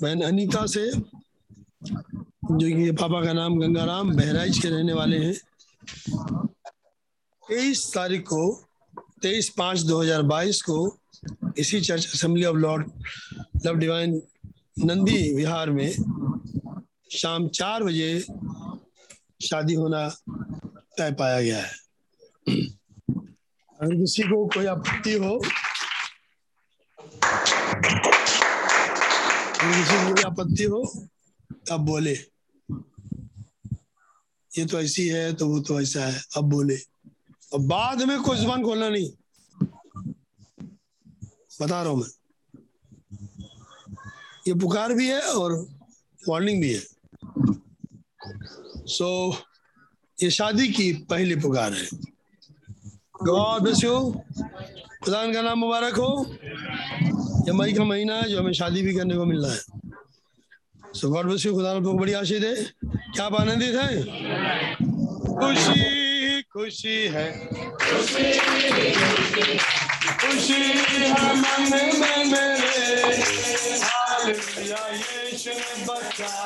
बहन 0.01 0.21
अनीता 0.21 0.65
से, 0.65 0.91
जो 2.51 2.67
कि 2.67 2.91
पापा 2.91 3.23
का 3.25 3.33
नाम 3.33 3.59
गंगाराम 3.59 4.15
बहराइच 4.15 4.59
के 4.59 4.69
रहने 4.69 4.93
वाले 4.93 5.17
हैं। 5.17 5.33
तेईस 7.43 7.91
तारीख 7.95 8.21
को, 8.21 8.51
तेईस 9.21 9.49
पाँच 9.49 9.81
दो 9.81 10.01
हज़ार 10.01 10.21
बाईस 10.23 10.61
को 10.61 10.97
इसी 11.57 11.81
church 11.81 12.05
assembly 12.05 12.45
of 12.45 12.57
Lord, 12.57 12.91
love 13.65 13.75
divine 13.75 14.21
Nandi 14.79 15.33
Vihar 15.35 15.69
में 15.69 15.91
शाम 17.11 17.47
चार 17.47 17.83
बजे 17.83 18.19
शादी 19.41 19.73
होना 19.73 20.07
तय 20.97 21.11
पाया 21.11 21.41
गया 21.41 21.61
है। 21.61 21.71
अगर 23.79 23.95
किसी 23.95 24.23
को 24.23 24.45
कोई 24.47 24.65
आपत्ति 24.65 25.13
हो, 25.13 25.35
अगर 29.59 29.73
किसी 29.77 29.97
को 29.97 30.13
कोई 30.13 30.23
आपत्ति 30.23 30.63
हो 30.63 31.07
तब 31.69 31.85
बोले। 31.85 32.13
ये 34.51 34.65
तो 34.65 34.79
ऐसी 34.81 35.07
है 35.07 35.33
तो 35.33 35.47
वो 35.47 35.59
तो 35.59 35.81
ऐसा 35.81 36.05
है 36.05 36.21
अब 36.37 36.43
बोले। 36.43 36.77
और 37.53 37.59
बाद 37.59 38.01
में 38.01 38.21
कोई 38.21 38.37
ज़ुबान 38.37 38.63
खोलना 38.63 38.89
नहीं। 38.89 39.11
बता 41.61 41.81
रहा 41.81 41.91
हूँ 41.91 41.99
मैं। 41.99 42.09
ये 44.47 44.53
पुकार 44.53 44.93
भी 44.93 45.07
है 45.07 45.21
और 45.21 45.53
वार्निंग 46.27 46.61
भी 46.61 46.73
है। 46.73 46.90
सो 48.91 49.09
so, 49.31 50.23
ये 50.23 50.29
शादी 50.31 50.67
की 50.67 50.91
पहली 51.09 51.35
पुकार 51.35 51.73
है। 51.73 51.85
गॉड 53.23 53.61
ब्लेस 53.61 53.83
यू 53.83 53.93
खुदा 55.03 55.25
का 55.33 55.41
नाम 55.41 55.59
मुबारक 55.59 55.95
हो। 55.95 56.09
ये 57.47 57.51
मई 57.51 57.73
का 57.73 57.83
महीना 57.83 58.15
है 58.15 58.29
जो 58.29 58.39
हमें 58.39 58.53
शादी 58.53 58.81
भी 58.81 58.93
करने 58.95 59.15
को 59.15 59.25
मिल 59.25 59.45
रहा 59.45 59.53
है। 59.53 59.61
सो 60.93 61.09
गॉड 61.09 61.25
ब्लेस 61.25 61.45
यू 61.45 61.53
खुदा 61.53 61.71
आपको 61.71 61.93
बड़ी 61.93 62.13
आशीष 62.13 62.43
है 62.43 62.55
क्या 62.89 63.25
आप 63.25 63.35
आनंदित 63.35 63.75
है? 63.75 64.03
खुशी 65.39 66.41
खुशी 66.53 66.97
है। 67.15 67.27
खुशी 70.21 70.61
है 71.01 71.35
मन 71.35 71.61
में 71.71 71.89
मेरे। 72.31 73.21
हालेलुया 73.83 74.81
यीशु 74.87 75.51
ने 75.51 75.85
बचाया 75.85 76.41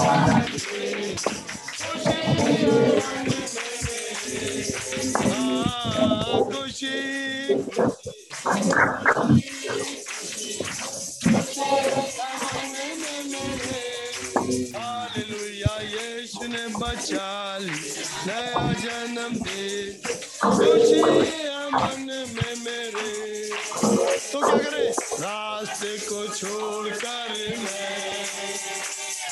हाँ, 0.00 0.42
हालेलुया 14.80 15.74
यीशु 15.84 16.46
ने 16.48 16.64
बचा 16.80 17.28
ली 17.60 17.76
नया 18.26 18.64
जन्म 18.80 19.32
दे 19.44 19.68
खुशी 20.40 21.00
है 21.28 21.52
मन 21.76 22.08
में 22.32 22.54
मेरे 22.64 23.12
तो 24.32 24.38
क्या 24.40 24.56
करे 24.56 24.88
रास्ते 25.20 25.92
को 26.08 26.26
छोड़कर 26.34 27.30
मैं 27.60 27.92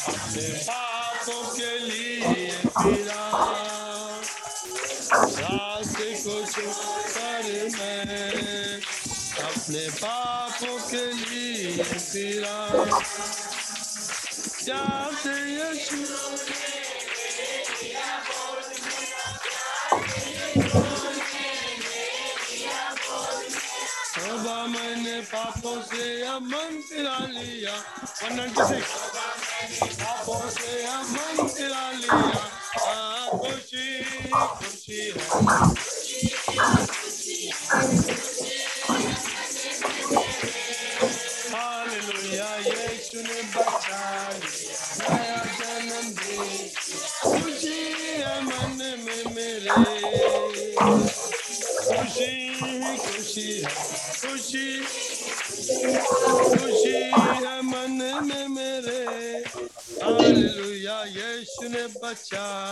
अपने 0.08 0.48
पापों 0.68 1.07
अपने 9.68 9.88
पापों 10.00 10.76
के 10.88 11.04
लिए 11.12 11.82
फिरा 11.84 12.58
जाते 14.64 15.32
यीशु। 15.52 15.98
तोबा 24.14 24.56
मैंने 24.72 25.16
पापों 25.28 25.76
से 25.82 26.04
अमन 26.26 26.80
फिरा 26.88 27.18
लिया। 27.28 27.76
196 28.24 28.80
पापों 30.00 30.44
से 30.50 30.72
अमन 30.86 31.36
फिरा 31.48 31.84
लिया। 32.00 32.20
हाँ 32.80 33.24
खुशी 33.38 33.88
खुशी 34.32 35.00
है। 35.10 35.46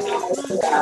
शत्रु 0.00 0.56
का 0.56 0.72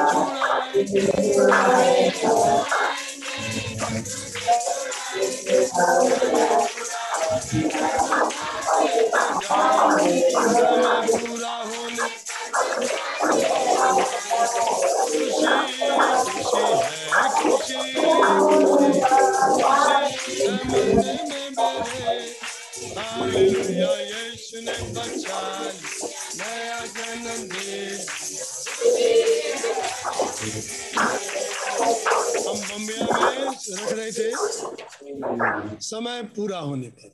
समय 36.20 36.28
पूरा 36.36 36.58
होने 36.58 36.88
पर 36.88 37.12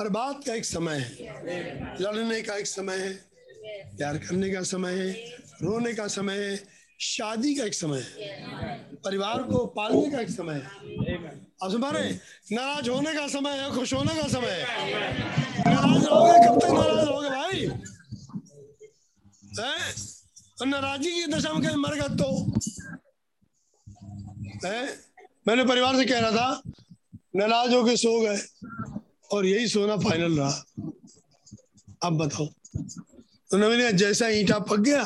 हर 0.00 0.08
बात 0.08 0.40
का 0.46 0.54
एक 0.54 0.64
समय 0.64 0.98
है। 0.98 1.14
लड़ने 2.00 2.42
का 2.42 2.56
एक 2.56 2.66
समय 2.66 2.96
है। 2.96 3.14
प्यार 3.96 4.18
करने 4.18 4.50
का 4.50 4.62
समय 4.62 4.92
है। 4.92 5.12
रोने 5.62 5.94
का 5.94 6.06
समय 6.08 6.38
है। 6.38 6.56
शादी 7.00 7.54
का 7.54 7.64
एक 7.64 7.74
समय 7.74 8.00
है। 8.00 8.44
परिवार 9.04 9.42
को 9.42 9.66
पालने 9.66 10.10
का 10.10 10.20
एक 10.20 10.30
समय 10.30 10.54
है। 10.54 10.70
अब 11.62 11.70
समझ 11.70 11.94
नाराज़ 12.52 12.90
होने 12.90 13.14
का 13.14 13.26
समय 13.28 13.50
है, 13.50 13.70
खुश 13.70 13.94
होने 13.94 14.14
का 14.14 14.28
समय 14.28 14.50
है। 14.50 14.62
नाराज़ 15.74 16.06
रहोगे? 16.06 16.48
कब 16.48 16.60
तक 16.60 16.68
नाराज़ 16.70 17.06
रहोगे 17.08 17.28
भाई? 17.28 17.66
हैं? 19.60 20.70
नाराज़गी 20.70 21.10
की 21.10 21.26
दशा 21.26 21.52
में 21.52 21.62
कहीं 21.62 21.76
मर 21.76 21.94
गए 21.94 22.16
तो? 22.16 22.28
हैं? 24.68 24.88
मैंने 25.48 25.64
परिवार 25.64 25.96
से 25.96 26.04
कह 26.04 26.20
रहा 26.20 26.30
था 26.30 26.62
नाराज़ 27.36 27.74
होके 27.74 27.96
सो 27.96 28.20
गए 28.20 28.38
और 29.32 29.46
यही 29.46 29.68
सोना 29.68 29.96
फाइनल 29.96 30.38
रहा। 30.38 30.64
अब 32.02 32.18
बताओ। 32.18 32.46
तो 33.50 33.58
मैंने 33.58 33.92
जैसा 33.92 34.28
ईटा 34.28 34.58
पक 34.58 34.80
गया 34.80 35.02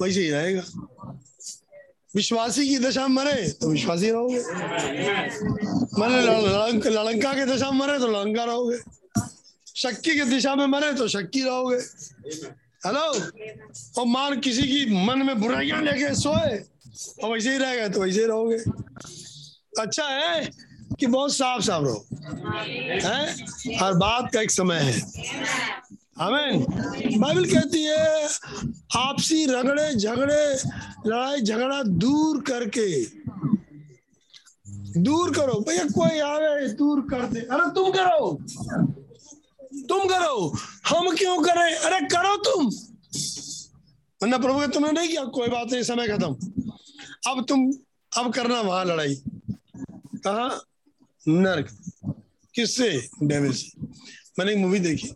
वैसे 0.00 0.20
ही 0.20 0.30
रहेगा। 0.30 0.62
विश्वासी 2.16 2.68
की 2.68 2.78
दशा 2.78 3.06
मरे 3.08 3.48
तो 3.50 3.70
विश्वासी 3.70 4.10
रहोगे। 4.10 4.40
मैंने 5.98 6.20
लड़ंक, 6.22 6.86
लड़ंका 6.86 7.32
की 7.34 7.44
दशा 7.44 7.70
मरे 7.70 7.98
तो 7.98 8.06
लड़ंका 8.08 8.44
रहोगे। 8.44 8.78
शक्की 9.76 10.14
की 10.14 10.24
दिशा 10.24 10.54
में 10.54 10.66
मरे 10.66 10.92
तो 10.92 11.08
शक्की 11.08 11.42
रहोगे। 11.42 11.76
हेलो 12.86 13.06
और 14.00 14.06
मान 14.06 14.40
किसी 14.40 14.62
की 14.62 15.04
मन 15.06 15.22
में 15.26 15.40
बुराइयाँ 15.40 15.82
लेके 15.82 16.14
सोए 16.14 16.56
और 17.22 17.32
वैसे 17.32 17.52
ही 17.52 17.58
रहेगा 17.58 17.88
तो 17.88 18.00
वैसे 18.00 18.20
ही 18.20 18.26
रहोगे। 18.26 18.58
अच्छा 19.80 20.04
है? 20.04 20.67
कि 21.00 21.06
बहुत 21.06 21.34
साफ़ 21.34 21.62
साफ़ 21.62 21.84
रहो। 21.84 22.06
है? 23.08 23.44
हर 23.78 23.94
बात 23.94 24.32
का 24.34 24.40
एक 24.40 24.50
समय 24.50 24.76
है। 24.76 25.00
आमीन। 26.20 26.66
बाइबल 27.20 27.44
कहती 27.44 27.82
है, 27.82 28.28
आपसी 28.96 29.46
रगड़े, 29.46 29.96
झगड़े, 29.96 30.54
लड़ाई, 31.06 31.40
झगड़ा 31.40 31.82
दूर 31.82 32.40
करके, 32.40 33.04
दूर 35.00 35.34
करो। 35.34 35.64
भैया, 35.68 35.84
कोई 35.84 36.18
आवे, 36.18 36.68
दूर 36.68 37.00
कर 37.00 37.22
दे। 37.22 37.40
अरे, 37.40 37.74
तुम 37.74 37.90
करो। 37.90 38.42
तुम 39.88 39.98
करो। 39.98 40.58
हम 40.88 41.16
क्यों 41.16 41.42
करें? 41.42 41.74
अरे, 41.74 42.06
करो 42.06 42.36
तुम। 42.36 42.66
वरना 44.22 44.38
प्रभु 44.38 44.66
तुमने 44.66 44.92
नहीं 44.92 45.08
किया। 45.08 45.24
कोई 45.24 45.48
बात 45.48 45.72
नहीं, 45.72 45.82
समय 45.82 46.08
खत्म। 46.08 46.36
अब 47.30 47.46
तुम, 47.48 47.72
अब 48.16 48.32
करना 48.32 48.60
वहाँ 48.60 48.84
लड़ाई। 48.84 49.22
कहा? 50.14 50.67
नर्क। 51.26 51.68
किससे? 52.54 52.90
डेविल 53.22 53.52
से 53.52 53.86
मैंने 54.38 54.52
एक 54.52 54.58
मूवी 54.58 54.78
देखी। 54.78 55.08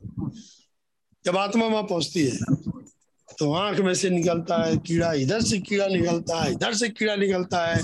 जब 1.24 1.37
आत्मा 1.37 1.66
वहाँ 1.66 1.83
पहुँचती 1.83 2.27
है 2.27 2.37
तो 3.39 3.53
आँख 3.53 3.79
में 3.79 3.95
से 3.95 4.11
निकलता 4.11 4.57
है 4.65 4.77
कीड़ा, 4.77 5.12
इधर 5.12 5.41
से 5.43 5.59
कीड़ा 5.59 5.87
निकलता 5.87 6.43
है, 6.43 6.53
इधर 6.53 6.74
से 6.74 6.89
कीड़ा 6.89 7.15
निकलता 7.16 7.66
है, 7.66 7.81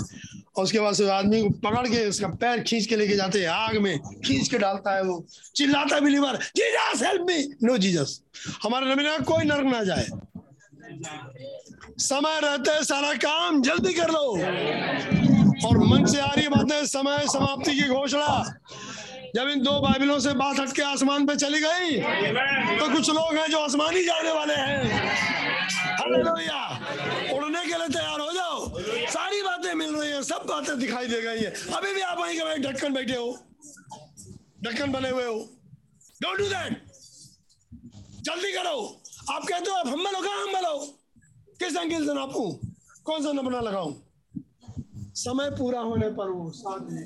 और 0.55 0.63
उसके 0.63 0.79
बाद 0.79 0.93
से 0.93 1.09
आदमी 1.09 1.41
को 1.41 1.49
पकड़ 1.49 1.87
के 1.87 2.07
उसका 2.09 2.27
पैर 2.27 2.61
खींच 2.61 2.85
के 2.85 2.95
लेके 2.95 3.15
जाते 3.15 3.39
हैं, 3.41 3.47
आग 3.47 3.77
में 3.77 3.99
खींच 4.25 4.47
के 4.47 4.57
डालता 4.57 4.95
है 4.95 5.03
वो। 5.03 5.25
चिल्लाता 5.55 5.99
भी 5.99 6.19
बार 6.19 6.37
Jesus 6.55 7.03
help 7.03 7.21
me 7.21 7.43
no 7.63 7.77
Jesus, 7.77 8.21
हमारे 8.63 8.93
नबी 8.93 9.23
कोई 9.23 9.43
नरक 9.45 9.65
ना 9.65 9.83
जाए। 9.83 10.07
समय 11.99 12.39
रहते 12.43 12.83
सारा 12.83 13.13
काम 13.13 13.61
जल्दी 13.61 13.93
कर 13.93 14.09
लो। 14.09 15.48
और 15.65 15.77
मन 15.79 16.05
से 16.05 16.19
आ 16.19 16.27
रही 16.27 16.47
बातें, 16.47 16.85
समय 16.87 17.17
समाप्ति 17.27 17.75
की 17.75 17.87
घोषणा। 17.89 18.61
जब 19.35 19.47
इन 19.49 19.61
दो 19.63 19.79
बाइबलों 19.81 20.19
से 20.19 20.33
बात 20.33 20.59
हटके 20.59 20.81
आसमान 20.83 21.25
पे 21.27 21.35
चली 21.35 21.59
गई 21.61 21.97
तो 22.79 22.89
कुछ 22.93 23.09
लोग 23.09 23.35
हैं 23.35 23.49
जो 23.51 23.59
आसमान 23.59 23.95
ही 23.95 24.03
जाने 24.05 24.31
वाले 24.31 24.53
हैं। 24.53 24.77
उड़ने 27.33 27.61
के 27.61 27.77
लिए 27.77 27.87
तैयार 27.89 28.19
हो 28.19 28.31
जाओ। 28.33 28.79
सारी 29.09 29.41
बातें 29.43 29.73
मिल 29.73 29.95
रही 29.95 30.11
हैं, 30.11 30.21
सब 30.23 30.45
बातें 30.49 30.79
दिखाई 30.79 31.07
दे 31.07 31.21
गई 31.21 31.39
हैं। 31.39 31.51
अभी 31.73 31.93
भी 31.93 32.01
आप 32.01 32.19
वहीं 32.19 32.37
के 32.37 32.45
वहीं 32.45 32.63
ढक्कन 32.63 32.93
बैठे 32.93 33.15
हो। 33.15 33.37
ढक्कन 34.63 34.91
बने 34.91 35.09
हुए 35.09 35.25
हो। 35.25 35.37
डोंट 36.21 36.37
डू 36.37 36.45
दैट 36.45 36.81
जल्दी 38.25 38.51
करो। 38.53 39.01
आप 39.31 39.43
कहते 39.43 39.71
हो, 39.71 39.75
आप 39.77 39.87
हम्बल 39.87 40.15
हो 40.15 40.21
कहाँ 40.21 40.41
हम्बल 40.43 40.65
हो 40.65 40.77
किस 41.59 41.75
एंगल 41.75 42.05
से 42.05 42.13
नापू? 42.13 42.59
कौन 43.05 43.23
सा 43.23 43.31
नपना 43.31 43.59
लगाऊँ? 43.61 43.93
समय 45.19 45.49
पूरा 45.49 45.79
होने 45.81 46.09
पर 46.09 46.29
वो 46.29 46.49
साथ 46.51 46.79
में 46.91 47.03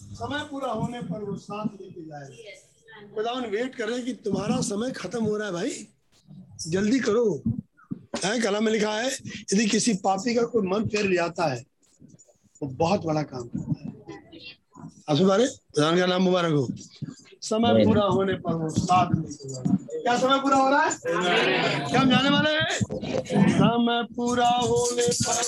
समय 0.00 0.44
पूरा 0.50 0.70
होने 0.72 1.00
पर 1.02 1.22
वो 1.24 1.36
साथ 1.36 1.66
लेके 1.80 2.02
जाए 2.02 3.08
खुदावन 3.14 3.46
वेट 3.50 3.74
कर 3.74 3.88
रहे 3.88 3.96
हैं 3.96 4.04
कि 4.06 4.12
तुम्हारा 4.24 4.60
समय 4.60 4.90
खत्म 4.90 5.24
हो 5.24 5.36
रहा 5.36 5.46
है 5.46 5.52
भाई। 5.52 5.86
जल्दी 6.68 6.98
करो। 7.00 7.24
है 8.24 8.40
कला 8.40 8.60
में 8.60 8.70
लिखा 8.72 8.92
है 8.92 9.10
यदि 9.52 9.66
किसी 9.66 9.94
पापी 10.04 10.34
का 10.34 10.42
कोई 10.52 10.66
मन 10.68 10.86
फेर 10.88 11.12
जाता 11.14 11.46
है 11.52 11.64
वो 12.62 12.68
बहुत 12.82 13.04
बड़ा 13.04 13.22
काम 13.22 13.48
करता 13.48 13.80
है। 13.80 13.88
आप 15.08 15.16
खुदावन 15.16 15.98
का 15.98 16.06
नाम 16.06 16.22
मुबारक 16.22 16.52
हो। 16.52 16.66
समय 17.42 17.84
पूरा 17.84 18.04
होने 18.04 18.34
पर 18.44 18.54
वो 18.54 18.68
साथ 18.70 19.14
लेके 19.14 19.48
जाए 19.48 19.89
क्या 20.02 20.16
समय 20.16 20.38
पूरा 20.38 20.56
हो 20.56 20.70
रहा 20.70 20.82
है? 20.82 20.90
क्या 21.90 22.00
हम 22.00 22.10
जाने 22.10 22.30
वाले 22.30 22.50
हैं? 22.50 22.68
समय 23.50 24.06
पूरा 24.16 24.48
होने 24.48 25.06
पर 25.06 25.42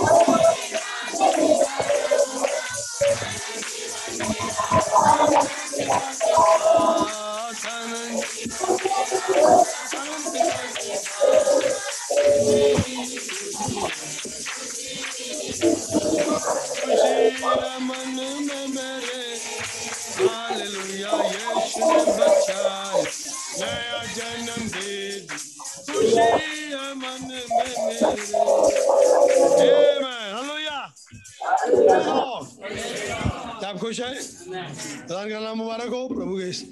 अब 33.90 33.96
इसमें 33.96 34.46
जीने 34.46 34.60
अविश्वास 34.60 35.30
कर 35.30 35.56
मुबारक 35.56 35.90
हो 35.90 36.08
प्रभु 36.08 36.38
के 36.38 36.50
इस 36.50 36.64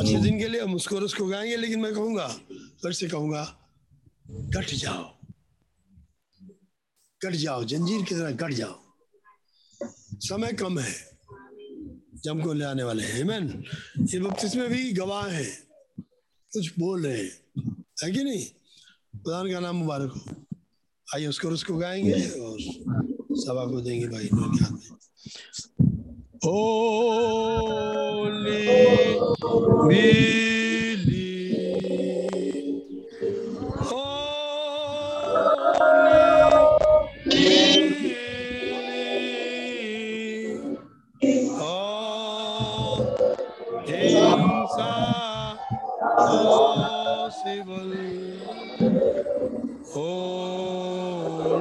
अच्छे 0.00 0.16
दिन 0.16 0.38
के 0.38 0.48
लिए। 0.48 0.60
हम 0.60 0.74
उसको 0.74 0.96
उसको 0.96 1.26
गाएँगे 1.26 1.56
लेकिन 1.56 1.80
मैं 1.80 1.94
कहूँगा 1.94 2.28
फिर 2.52 2.92
से 2.92 3.08
कहूँगा 3.08 3.44
कट 4.30 4.66
जाओ। 4.74 5.16
कट 7.22 7.32
जाओ 7.32 7.64
जंजीर 7.64 8.04
की 8.04 8.14
तरह 8.14 8.36
कट 8.36 8.52
जाओ। 8.52 8.80
समय 10.14 10.52
कम 10.52 10.78
है 10.78 11.18
जब 12.24 12.42
को 12.42 12.52
ले 12.52 12.64
आने 12.64 12.82
वाले 12.82 13.02
हैं। 13.02 13.24
Amen? 13.24 13.64
ये 14.14 14.20
वक्त 14.20 14.44
इसमें 14.44 14.68
भी 14.68 14.92
गवाह 14.92 15.28
हैं। 15.28 15.62
कुछ 16.52 16.78
बोल 16.78 17.06
रहे 17.06 17.22
हैं। 17.22 17.38
है 18.04 18.10
कि 18.10 18.24
नहीं? 18.24 18.46
खुदा 19.20 19.52
का 19.52 19.60
नाम 19.60 19.76
मुबारक 19.76 20.12
हो। 20.12 20.46
आइए 21.14 21.26
उसको 21.26 21.48
उसको 21.48 21.78
गाएँगे 21.78 22.12
और 22.12 22.58
सभा 23.32 23.66
को 23.66 23.80
देंगे 23.80 24.08
भाई। 24.08 24.28
Holy, 26.44 27.86
holy, 28.66 29.88
Holy, 33.78 35.16
Billy. 37.24 38.38
All 41.60 43.16
things 43.86 44.70
are 44.78 45.58
possible. 46.18 47.94
Holy. 49.86 51.54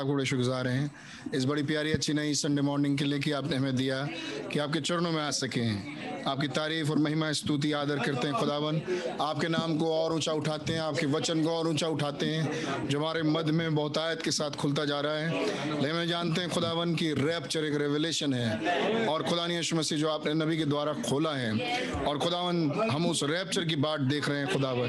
आपको 0.00 0.14
बड़े 0.14 0.24
शुक्रगुजार 0.24 0.68
हैं। 0.68 0.90
इस 1.34 1.44
बड़ी 1.44 1.62
प्यारी, 1.62 1.92
अच्छी 1.92 2.12
नई 2.12 2.34
संडे 2.34 2.62
मॉर्निंग 2.62 2.98
के 2.98 3.04
लिए 3.04 3.18
कि 3.18 3.32
आपने 3.32 3.56
हमें 3.56 3.76
दिया, 3.76 4.08
कि 4.52 4.58
आपके 4.58 4.80
चरणों 4.80 5.12
में 5.12 5.22
आ 5.22 5.30
सकें। 5.30 5.89
आपकी 6.26 6.48
तारीफ़ 6.48 6.90
और 6.90 6.98
महिमा, 6.98 7.32
स्तुति, 7.32 7.72
आदर 7.72 7.98
करते 7.98 8.28
हैं 8.28 8.36
खुदावन। 8.36 8.80
आपके 9.20 9.48
नाम 9.48 9.76
को 9.76 9.94
और 9.94 10.12
ऊँचा 10.12 10.32
उठाते 10.32 10.72
हैं, 10.72 10.80
आपके 10.80 11.06
वचन 11.06 11.42
को 11.44 11.50
और 11.50 11.68
ऊँचा 11.68 11.88
उठाते 11.88 12.26
हैं, 12.26 12.88
जो 12.88 12.98
हमारे 12.98 13.22
मद 13.22 13.44
में 13.44 13.74
बहुतायत 13.74 14.22
के 14.22 14.30
साथ 14.30 14.50
खुलता 14.50 14.84
जा 14.84 15.00
रहा 15.00 15.14
है। 15.14 15.46
लेकिन 15.82 16.06
जानते 16.06 16.40
हैं 16.40 16.50
खुदावन 16.50 16.94
की 16.94 17.12
रैप्चर 17.12 17.64
एक 17.64 17.76
रेवलेशन 17.76 18.34
है, 18.34 19.06
और 19.06 19.22
खुदा 19.22 19.46
यीशु 19.46 19.76
मसीह 19.76 19.98
जो 19.98 20.08
आपने 20.08 20.34
नबी 20.34 20.58
के 20.58 20.64
द्वारा 20.64 20.92
खोला 20.92 21.32
है, 21.32 21.80
और 22.06 22.18
खुदावन, 22.18 22.70
हम 22.90 23.06
उस 23.06 23.22
रैप्चर 23.22 23.64
की 23.64 23.76
बाट 23.76 24.00
देख 24.00 24.28
रहे 24.28 24.38
हैं 24.38 24.52
खुदावन, 24.52 24.88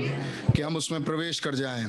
कि 0.55 0.61
हम 0.61 0.75
उसमें 0.75 1.03
प्रवेश 1.03 1.39
कर 1.39 1.55
जाएँ। 1.55 1.85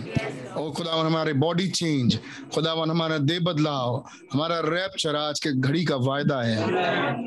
और 0.53 0.71
खुदावन, 0.71 1.07
हमारे 1.07 1.33
बॉडी 1.33 1.69
चेंज 1.69 2.19
खुदावन, 2.55 2.91
हमारा 2.91 3.19
दे 3.19 3.39
बदलाव, 3.39 4.05
हमारा 4.33 4.61
रैप्चर 4.61 5.17
आज 5.17 5.41
के 5.41 5.53
घड़ी 5.53 5.85
का 5.85 5.97
वायदा 5.97 6.43
है। 6.43 6.63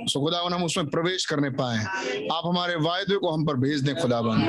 सो 0.07 0.21
खुदावन, 0.21 0.53
हम 0.53 0.63
उसमें 0.63 0.87
प्रवेश 0.87 1.25
करने 1.25 1.49
पाए। 1.49 1.85
आप 2.32 2.44
हमारे 2.45 2.76
वायदे 2.76 3.18
को 3.18 3.32
हम 3.32 3.45
पर 3.45 3.56
भेज 3.57 3.82
दें 3.82 3.95
खुदावन 3.95 4.41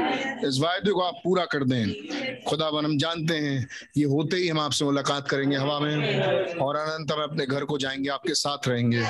इस 0.45 0.59
वायदे 0.61 0.91
को 0.91 1.01
आप 1.01 1.21
पूरा 1.25 1.45
कर 1.45 1.65
दें। 1.65 2.43
खुदावन 2.47 2.85
हम 2.85 2.97
जानते 2.99 3.35
हैं, 3.35 3.67
ये 3.97 4.05
होते 4.05 4.37
ही 4.37 4.49
हम 4.49 4.61
आपसे 4.61 4.85
मुलाकात 4.85 5.29
करेंगे 5.29 5.57
हवा 5.57 5.79
में, 5.81 6.57
और 6.57 6.77
अनंत 6.77 7.13
हम 7.13 7.23
अपने 7.23 7.47
घर 7.47 7.65
को 7.65 7.79
जाएँगे, 7.79 8.09
आपके 8.09 8.35
साथ 8.35 8.69
रहेंगे। 8.69 9.03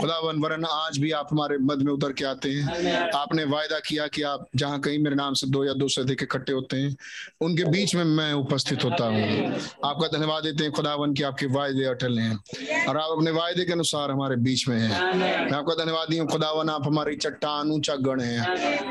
खुदावन 0.00 0.38
वरन 0.38 0.64
आज 0.64 0.98
भी 0.98 1.10
आप 1.12 1.28
हमारे 1.32 1.58
मध्य 1.60 1.84
में 1.84 1.92
उतर 1.92 2.12
के 2.12 2.24
आते 2.24 2.50
हैं। 2.50 3.10
आपने 3.10 3.44
वायदा 3.44 3.78
किया 3.78 4.06
कि 4.06 4.22
आप 4.22 4.46
जहाँ 4.56 4.80
कहीं 4.80 4.98
मेरे 4.98 5.16
नाम 5.16 5.34
से 5.34 5.46
दो 5.46 5.64
या 5.64 5.72
दो 5.72 5.88
से 5.88 6.00
अधिक 6.00 6.22
इकट्ठे 6.22 6.52
होते 6.52 6.76
हैं, 6.76 6.96
उनके 7.40 7.64
बीच 7.64 7.94
में 7.94 8.04
मैं 8.04 8.32
उपस्थित 8.34 8.84
होता 8.84 9.04
हूँ। 9.04 9.52
आपका 9.84 10.06
धन्यवाद 10.08 10.42
देते 10.42 10.64
हैं 10.64 10.72
खुदावन 10.72 11.14
की 11.14 11.22
आपके 11.22 11.46
वायदे 11.46 11.84
अटल 11.84 12.18
हैं, 12.18 12.36
और 12.88 12.98
आप 12.98 13.10
अपने 13.10 13.30
वायदे 13.30 13.64
के 13.64 13.72
अनुसार 13.72 14.10
हमारे 14.10 14.36
बीच 14.36 14.68
में 14.68 14.76
हैं। 14.78 14.90
मैं 15.14 15.52
आपका 15.52 15.74
धन्यवाद 15.74 16.08
दी 16.08 16.18
हूँ 16.18 16.28
खुदावन 16.28 16.68
आप 16.70 16.86
हमारी 16.86 17.16
चट्टान 17.16 17.70
ऊँचा 17.84 17.96
गण 17.96 18.20
है। 18.20 18.40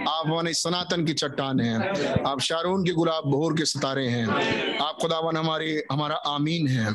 आप 0.03 0.23
हमारे 0.25 0.53
सनातन 0.53 1.05
की 1.05 1.13
चट्टान 1.13 1.59
है। 1.59 1.75
आप 2.23 2.39
शारून 2.39 2.85
के 2.85 2.91
गुलाब 2.91 3.23
भोर 3.31 3.53
के 3.53 3.65
सितारे 3.65 4.07
हैं। 4.07 4.27
आप 4.79 4.97
खुदावन 5.01 5.37
हमारी, 5.37 5.81
हमारा 5.91 6.15
आमीन 6.15 6.67
है। 6.67 6.91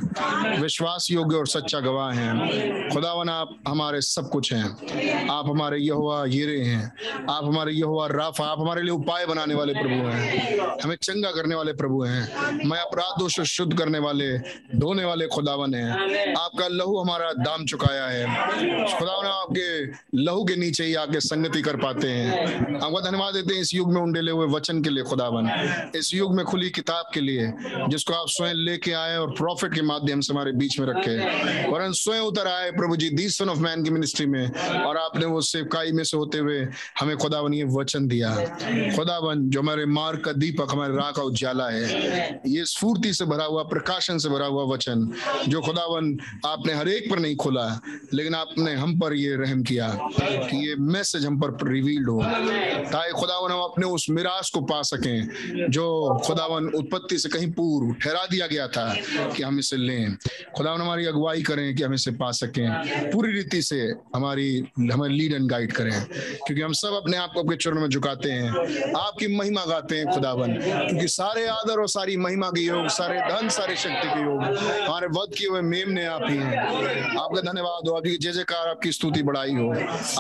विश्वास 0.61 1.09
योग्य 1.11 1.37
और 1.37 1.47
सच्चा 1.47 1.81
गवाह 1.81 2.11
हैं। 2.11 2.91
खुदावन, 2.95 3.29
आप 3.29 3.59
हमारे 3.69 4.01
सब 4.01 4.31
कुछ 4.31 4.53
हैं। 4.53 5.29
आप 5.29 5.49
हमारे 5.49 5.79
यहोवा 5.79 6.25
येरे 6.27 6.61
हैं। 6.61 6.93
आप 7.31 7.45
हमारे 7.45 7.73
यहोवा 7.73 8.07
राफा, 8.07 8.45
आप 8.45 8.61
हमारे 8.61 8.83
लिए 8.83 8.91
उपाय 8.91 9.27
बनाने 9.27 9.55
वाले 9.55 9.73
प्रभु 9.73 10.09
हैं। 10.09 10.59
हमें 10.83 10.97
चंगा 10.97 11.31
करने 11.31 11.55
वाले 11.55 11.73
प्रभु 11.73 12.03
हैं। 12.03 12.23
मैं 12.69 12.81
अपराधों 12.81 13.29
से 13.29 13.45
शुद्ध 13.45 13.79
करने 13.79 13.99
वाले 13.99 14.39
धोने 14.77 15.05
वाले 15.05 15.27
खुदावन 15.27 15.75
हैं। 15.75 15.91
आपका 16.35 16.69
लहू 16.69 16.99
हमारा 16.99 17.33
दाम 17.33 17.65
चुकाया 17.67 18.07
है। 18.07 18.25
खुदावन, 18.99 19.27
आपके 19.27 19.87
लहू 20.25 20.45
के 20.45 20.57
नीचे 20.57 20.85
ही 20.85 20.95
आके 20.95 21.21
संगति 21.21 21.63
कर 21.63 21.77
पाते 21.89 22.09
हैं। 22.09 22.77
आपका 22.77 23.01
धन्यवाद 23.01 23.35
देते 23.35 23.55
हैं 23.55 23.61
इस 23.61 23.75
युग 23.75 23.93
में 23.93 24.01
उंडेले 24.01 24.33
हुए 24.33 24.47
वचन 24.47 24.83
के 24.83 24.91
लिए, 24.91 25.03
खुदावन। 25.03 25.49
इस 25.97 26.15
युग 26.15 26.35
में 26.37 26.45
खुली 26.47 26.71
किताब 26.71 27.11
के 27.15 27.21
लिए, 27.21 27.53
जिसको 27.89 28.15
आप 28.15 28.27
स्वयं 28.29 28.55
लेके 28.55 28.93
आए 28.93 29.17
और 29.17 29.31
प्रॉफिट 29.31 29.75
के 29.75 29.83
माध्यम 29.83 30.21
से 30.21 30.33
हमारे 30.33 30.53
बीच 30.53 30.79
में 30.81 30.87
रखे। 30.87 31.17
वरन 31.71 31.93
स्वयं 31.93 32.21
उतर 32.21 32.47
आए, 32.47 32.71
प्रभु 32.71 32.97
जी 32.97 33.11
दी 33.11 33.29
सन 33.29 33.49
ऑफ़ 33.49 33.59
मैन 33.59 33.85
की 33.85 33.91
मिनिस्ट्री 33.91 34.27
में। 34.27 34.51
और 34.79 34.97
आपने 34.97 35.27
वो 35.27 35.41
सेवकाई 35.41 35.93
में 35.93 36.03
से 36.05 36.17
होते 36.17 36.39
हुए 36.39 36.67
हमें 37.01 37.17
खुदावन 37.17 37.55
ये 37.55 37.65
वचन 37.71 38.07
दिया। 38.09 38.35
खुदावन, 38.97 39.49
जो 39.51 39.61
हमारे 39.61 39.87
मार्ग 39.87 40.21
का 40.21 40.33
दीपक, 40.33 40.73
हमारे 40.73 40.97
राह 40.97 41.11
का 41.11 41.23
उजाला 41.23 41.69
है, 41.69 42.41
ये 42.47 42.65
स्फूर्ति 42.65 43.13
से 43.15 43.25
भरा 43.25 43.45
हुआ, 43.45 43.63
प्रकाशन 43.63 44.19
से 44.19 44.29
भरा 44.29 44.47
हुआ 44.47 44.65
वचन, 44.75 45.09
जो 45.49 45.61
खुदावन 45.61 46.17
आपने 46.47 46.75
हर 46.75 46.89
एक 46.89 47.11
पर 47.11 47.19
नहीं 47.19 47.37
खोला, 47.37 47.67
लेकिन 48.15 48.35
आपने 48.35 48.75
हम 48.75 48.99
पर 48.99 49.15
ये 49.15 49.35
रहम 49.37 49.63
किया, 49.63 49.89
कि 50.21 50.69
ये 50.69 50.75
मैसेज 50.77 51.27
हम 51.27 51.41
पर 51.41 51.51
रिवील्ड 51.79 52.09
हो। 52.11 52.23
ताकि 52.93 53.13
खुदावन 53.13 53.51
हम 53.53 53.61
अपने 53.61 53.87
उस 53.87 54.07
मिरास 54.11 54.51
को 54.55 54.61
पा 54.61 54.81
सकें 54.83 55.69
जो 55.71 55.87
खुदावन 56.27 56.69
उत्पत्ति 56.75 57.19
से 57.19 57.29
कहीं 57.29 57.51
पूर्व 57.53 57.95
ठहरा 58.03 58.25
दिया 58.31 58.47
गया 58.47 58.67
था 58.69 58.87
कि 59.37 59.43
हम 59.43 59.59
इसे 59.59 59.77
लें। 59.77 60.17
खुदावन 60.57 60.81
हमारी 60.81 61.07
अगुवाई 61.07 61.43
करें 61.43 61.75
कि 61.77 61.83
हम 61.83 61.95
इसे 61.95 62.11
पा 62.11 62.31
सकें। 62.33 62.69
पूरी 63.11 63.33
रीति 63.33 63.63
से 63.63 63.81
हमारी 64.15 64.49
हमें 64.93 65.09
लीड 65.09 65.33
एंड 65.33 65.51
गाइड 65.51 65.73
करें। 65.73 66.05
क्योंकि 66.47 66.63
हम 66.63 66.73
सब 66.73 66.93
अपने 66.93 67.17
आप 67.17 67.33
को 67.35 67.41
आपके 67.41 67.57
चरणों 67.57 67.81
में 67.81 67.89
झुकाते 67.89 68.31
हैं। 68.31 68.51
आपकी 68.97 69.27
महिमा 69.37 69.65
गाते 69.65 69.99
हैं 69.99 70.07
खुदावन। 70.15 70.55
क्योंकि 70.55 71.09
सारे 71.09 71.47
आदर 71.47 71.81
और 71.81 71.89
सारी 71.89 72.17
महिमा 72.17 72.49
के 72.51 72.61
योग 72.61 72.89
सारे 72.89 73.21
धन 73.21 73.49
सारे 73.49 73.77
शक्ति 73.77 74.09
के 74.09 74.23
योग 74.23 74.43
हमारे 74.85 75.07
वध 75.07 75.35
किए 75.39 75.49
हुए 75.49 75.61
मेम 75.61 75.91
ने 75.91 76.05
आप 76.07 76.23
ही 76.29 76.37
हैं। 76.37 76.59
आपका 77.19 77.41
धन्यवाद 77.41 77.89
हो। 77.89 77.95
आपकी 77.95 78.17
जय 78.17 78.33
जयकार 78.33 78.69
आपकी 78.69 78.93
स्तुति 78.93 79.23
बढ़ाई 79.23 79.55
हो। 79.55 79.71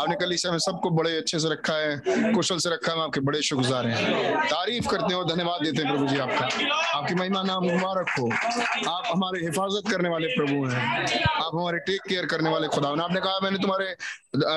आपने 0.02 0.14
कल 0.14 0.32
इसे 0.32 0.48
हमें 0.48 0.58
सबको 0.58 0.90
बड़े 0.90 1.16
अच्छे 1.16 1.38
से 1.38 1.47
रखा 1.48 1.74
है, 1.74 2.02
कुशल 2.32 2.58
से 2.58 2.70
रखा 2.70 2.92
है 2.92 3.02
आपके 3.02 3.20
बड़े 3.20 3.42
शुक्रगुजार 3.42 3.86
हैं। 3.86 4.36
तारीफ़ 4.46 4.88
करते 4.88 5.14
हैं 5.14 5.14
और 5.14 5.26
धन्यवाद 5.26 5.64
देते 5.64 5.82
हैं 5.82 5.92
प्रभु 5.92 6.06
जी 6.06 6.18
आपका। 6.18 6.44
आपकी 6.98 7.14
महिमा 7.14 7.42
नाम 7.42 7.64
मुबारक 7.64 8.06
हो। 8.18 8.26
आप 8.90 9.02
हमारे 9.06 9.40
हिफाजत 9.40 9.90
करने 9.90 10.08
वाले 10.08 10.26
प्रभु 10.26 10.64
हैं। 10.66 11.22
आप 11.24 11.50
हमारे 11.54 11.78
टेक 11.78 12.00
केयर 12.08 12.26
करने 12.26 12.50
वाले 12.50 12.68
खुदा 12.68 12.88
आपने 12.88 13.20
कहा, 13.20 13.40
मैंने 13.42 13.58
तुम्हारे 13.58 13.94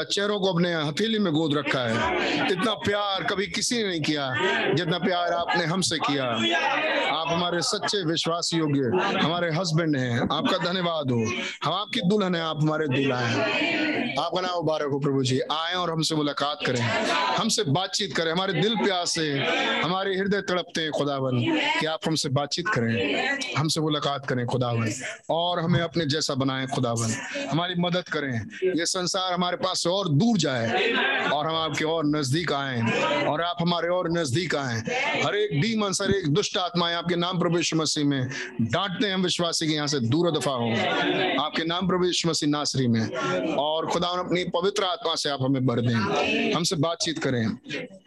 चेहरों 0.04 0.40
को 0.40 0.54
अपने 0.54 0.74
हथेली 0.74 1.20
में 1.20 1.32
गोद 1.34 1.54
रखा 1.58 1.80
है। 1.80 1.96
इतना 2.52 2.74
प्यार 2.74 3.24
कभी 3.24 3.48
किसी 3.48 3.84
ने 3.84 3.90
नहीं 3.90 4.02
किया, 4.02 4.26
जितना 4.74 4.98
प्यार 4.98 5.34
आपने 5.34 5.66
हमसे 5.66 5.98
किया। 5.98 6.26
आप 7.16 7.28
हमारे 7.28 7.62
सच्चे 7.62 8.04
विश्वास 8.06 8.52
योग्य, 8.54 8.82
हमारे 9.20 9.52
हस्बैंड 9.52 9.96
हैं। 9.98 10.20
आपका 10.22 10.58
धन्यवाद 10.58 11.12
हो। 11.12 11.20
हम 11.64 11.74
आपकी 11.74 12.02
दुल्हन 12.02 12.36
है, 12.36 12.42
आप 12.42 12.58
हमारे 12.62 12.88
दूल्हा 12.88 13.20
हैं। 13.20 14.16
आपका 14.20 14.42
नाम 14.42 14.56
मुबारक 14.56 14.90
हो 14.92 15.00
प्रभु 15.00 15.24
जी। 15.24 15.40
आए 15.40 15.74
और 15.74 15.92
हमसे 15.92 16.16
मुलाकात 16.16 16.60
करें। 16.66 16.81
हमसे 17.38 17.64
बातचीत 17.64 18.16
करें, 18.16 18.32
हमारे 18.32 18.54
दिल 18.54 18.76
प्यास 18.76 19.12
से, 19.12 19.28
हमारे 19.84 20.16
हृदय 20.16 20.42
तड़पते 20.42 20.82
हैं, 20.82 20.92
खुदावन, 20.92 21.40
कि 21.80 21.86
आप 21.86 22.00
हमसे 22.08 22.30
बातचीत 22.30 22.68
करें, 22.68 23.40
हमसे 23.58 23.82
मुलाकात 23.82 24.26
करें, 24.26 24.46
खुदावन, 24.46 24.94
और 25.30 25.60
हमें 25.60 25.80
अपने 25.80 26.06
जैसा 26.06 26.36
बनाएँ, 26.36 26.68
खुदावन, 26.68 27.14
हमारी 27.52 27.76
मदद 27.80 28.10
करें, 28.10 28.34
ये 28.78 28.86
संसार 28.86 29.34
हमारे 29.34 29.58
पास 29.58 29.84
से 29.84 29.90
और 29.90 30.10
दूर 30.10 30.38
जाए, 30.38 30.92
और 31.34 31.48
हम 31.48 31.56
आपके 31.56 31.86
और 31.86 32.06
नज़दीक 32.06 32.54
आए, 32.54 33.26
और 33.26 33.42
आप 33.42 33.58
हमारे 33.62 33.90
और 33.90 34.12
नज़दीक 34.12 34.56
आए, 34.56 34.78
हर 35.24 35.36
एक 35.36 35.60
डीमन 35.62 35.92
हर 36.02 36.12
एक 36.12 36.28
दुष्ट 36.28 36.58
आत्माएँ 36.58 36.96
आपके 36.96 37.16
नाम 37.16 37.40
प्रभु 37.40 37.58
यीशु 37.58 37.76
मसीह 37.76 38.06
में 38.06 38.28
डांटते 38.62 39.08
हैं, 39.08 39.14
हम 39.14 39.24
विश्वासी 39.24 39.68
के 39.68 39.74
यहाँ 39.74 39.88
से 39.88 40.00
दूर 40.00 40.32
दफ़ा 40.32 40.52
हो, 40.52 40.70
आपके 41.42 41.64
नाम 41.66 41.88
प्रभु 41.88 42.06
यीशु 42.06 42.30
मसीह 42.30 42.50
नासरी 42.50 42.88
में, 42.88 43.56
और 43.56 43.88
खुदा 43.88 44.08
अपनी 44.20 44.44
पवित्र 44.54 44.84
आत्मा 44.84 45.16
से 45.16 45.30
आप 45.30 45.42
हमें 45.42 45.66
भर 45.66 45.82
दें, 45.82 46.52
हमसे 46.54 46.71
बातचीत 46.78 47.20
करें 47.24 47.44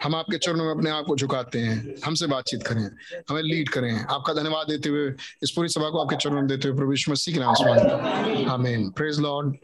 हम। 0.03 0.15
आपके 0.15 0.39
चरणों 0.39 0.65
में 0.65 0.70
अपने 0.70 0.91
आप 0.91 1.05
को 1.05 1.16
झुकाते 1.16 1.59
हैं। 1.59 1.95
हमसे 2.05 2.27
बातचीत 2.27 2.62
करें। 2.66 2.85
हमें 3.28 3.43
लीड 3.43 3.69
करें। 3.69 3.93
आपका 4.01 4.32
धन्यवाद 4.35 4.66
देते 4.69 4.89
हुए, 4.89 5.09
इस 5.43 5.51
पूरी 5.51 5.69
सभा 5.69 5.89
को 5.91 5.99
आपके 5.99 6.16
चरणों 6.16 6.36
में 6.36 6.47
देते 6.47 6.69
हुए 6.69 6.77
प्रभु 6.78 6.93
यीशु 6.93 7.11
मसीह 7.12 7.35
के 7.35 7.41
नाम 7.41 7.55
से 7.55 8.45
आमीन। 8.45 8.91
Praise 8.91 9.19
Lord 9.20 9.57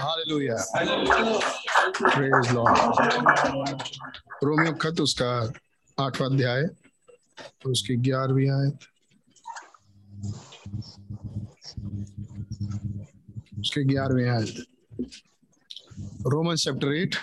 hallelujah 0.00 0.56
praise 1.96 2.52
Lord 2.52 2.76
Romeo 4.44 4.72
खत 4.72 5.00
उसका 5.00 5.30
आठवां 5.98 6.30
अध्याय 6.30 6.62
और 6.62 7.70
उसकी 7.70 7.96
ग्यारहवीं 7.96 8.50
आयत। 8.50 8.78
उसके 13.58 13.84
ग्यारहवीं 13.84 14.28
आयत। 14.28 14.64
रोमन 16.26 16.56
चैप्टर 16.56 16.92
एट 16.92 17.14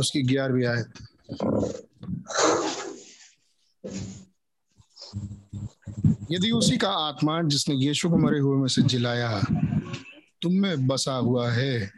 उसकी 0.00 0.22
ग्यारहवीं 0.22 0.66
आयत 0.66 0.88
यदि 6.32 6.50
उसी 6.50 6.76
का 6.76 6.88
आत्मा 6.88 7.40
जिसने 7.42 7.74
यीशु 7.76 8.08
को 8.10 8.16
मरे 8.16 8.38
हुए 8.38 8.56
में 8.56 8.68
से 8.68 8.82
जिलाया, 8.82 9.40
तुम 10.42 10.52
में 10.54 10.86
बसा 10.86 11.12
हुआ 11.12 11.50
है 11.50 11.90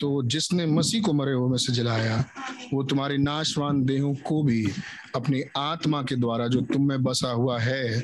तो 0.00 0.22
जिसने 0.22 0.66
मसीह 0.66 1.02
को 1.02 1.12
मरे 1.12 1.32
हुए 1.32 1.50
में 1.50 1.58
से 1.58 1.72
जलाया, 1.72 2.24
वो 2.72 2.82
तुम्हारी 2.82 3.18
नाशवान 3.18 3.84
देहों 3.84 4.14
को 4.26 4.42
भी 4.42 4.64
अपनी 5.16 5.42
आत्मा 5.56 6.02
के 6.02 6.16
द्वारा 6.16 6.46
जो 6.48 6.60
तुम 6.72 6.88
में 6.88 7.02
बसा 7.02 7.30
हुआ 7.30 7.58
है, 7.60 8.02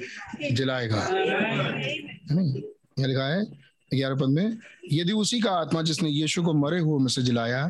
जलाएगा। 0.53 1.09
लिखा 3.01 3.27
है 3.27 3.45
ग्यारह 3.95 4.15
पद 4.15 4.29
में, 4.29 4.59
यदि 4.93 5.13
उसी 5.13 5.41
का 5.41 5.51
आत्मा 5.51 5.83
जिसने 5.83 6.09
यीशु 6.11 6.43
को 6.43 6.53
मरे 6.55 6.81
हुए 6.81 7.01
में 7.01 7.09
से 7.09 7.23
जलाया, 7.23 7.65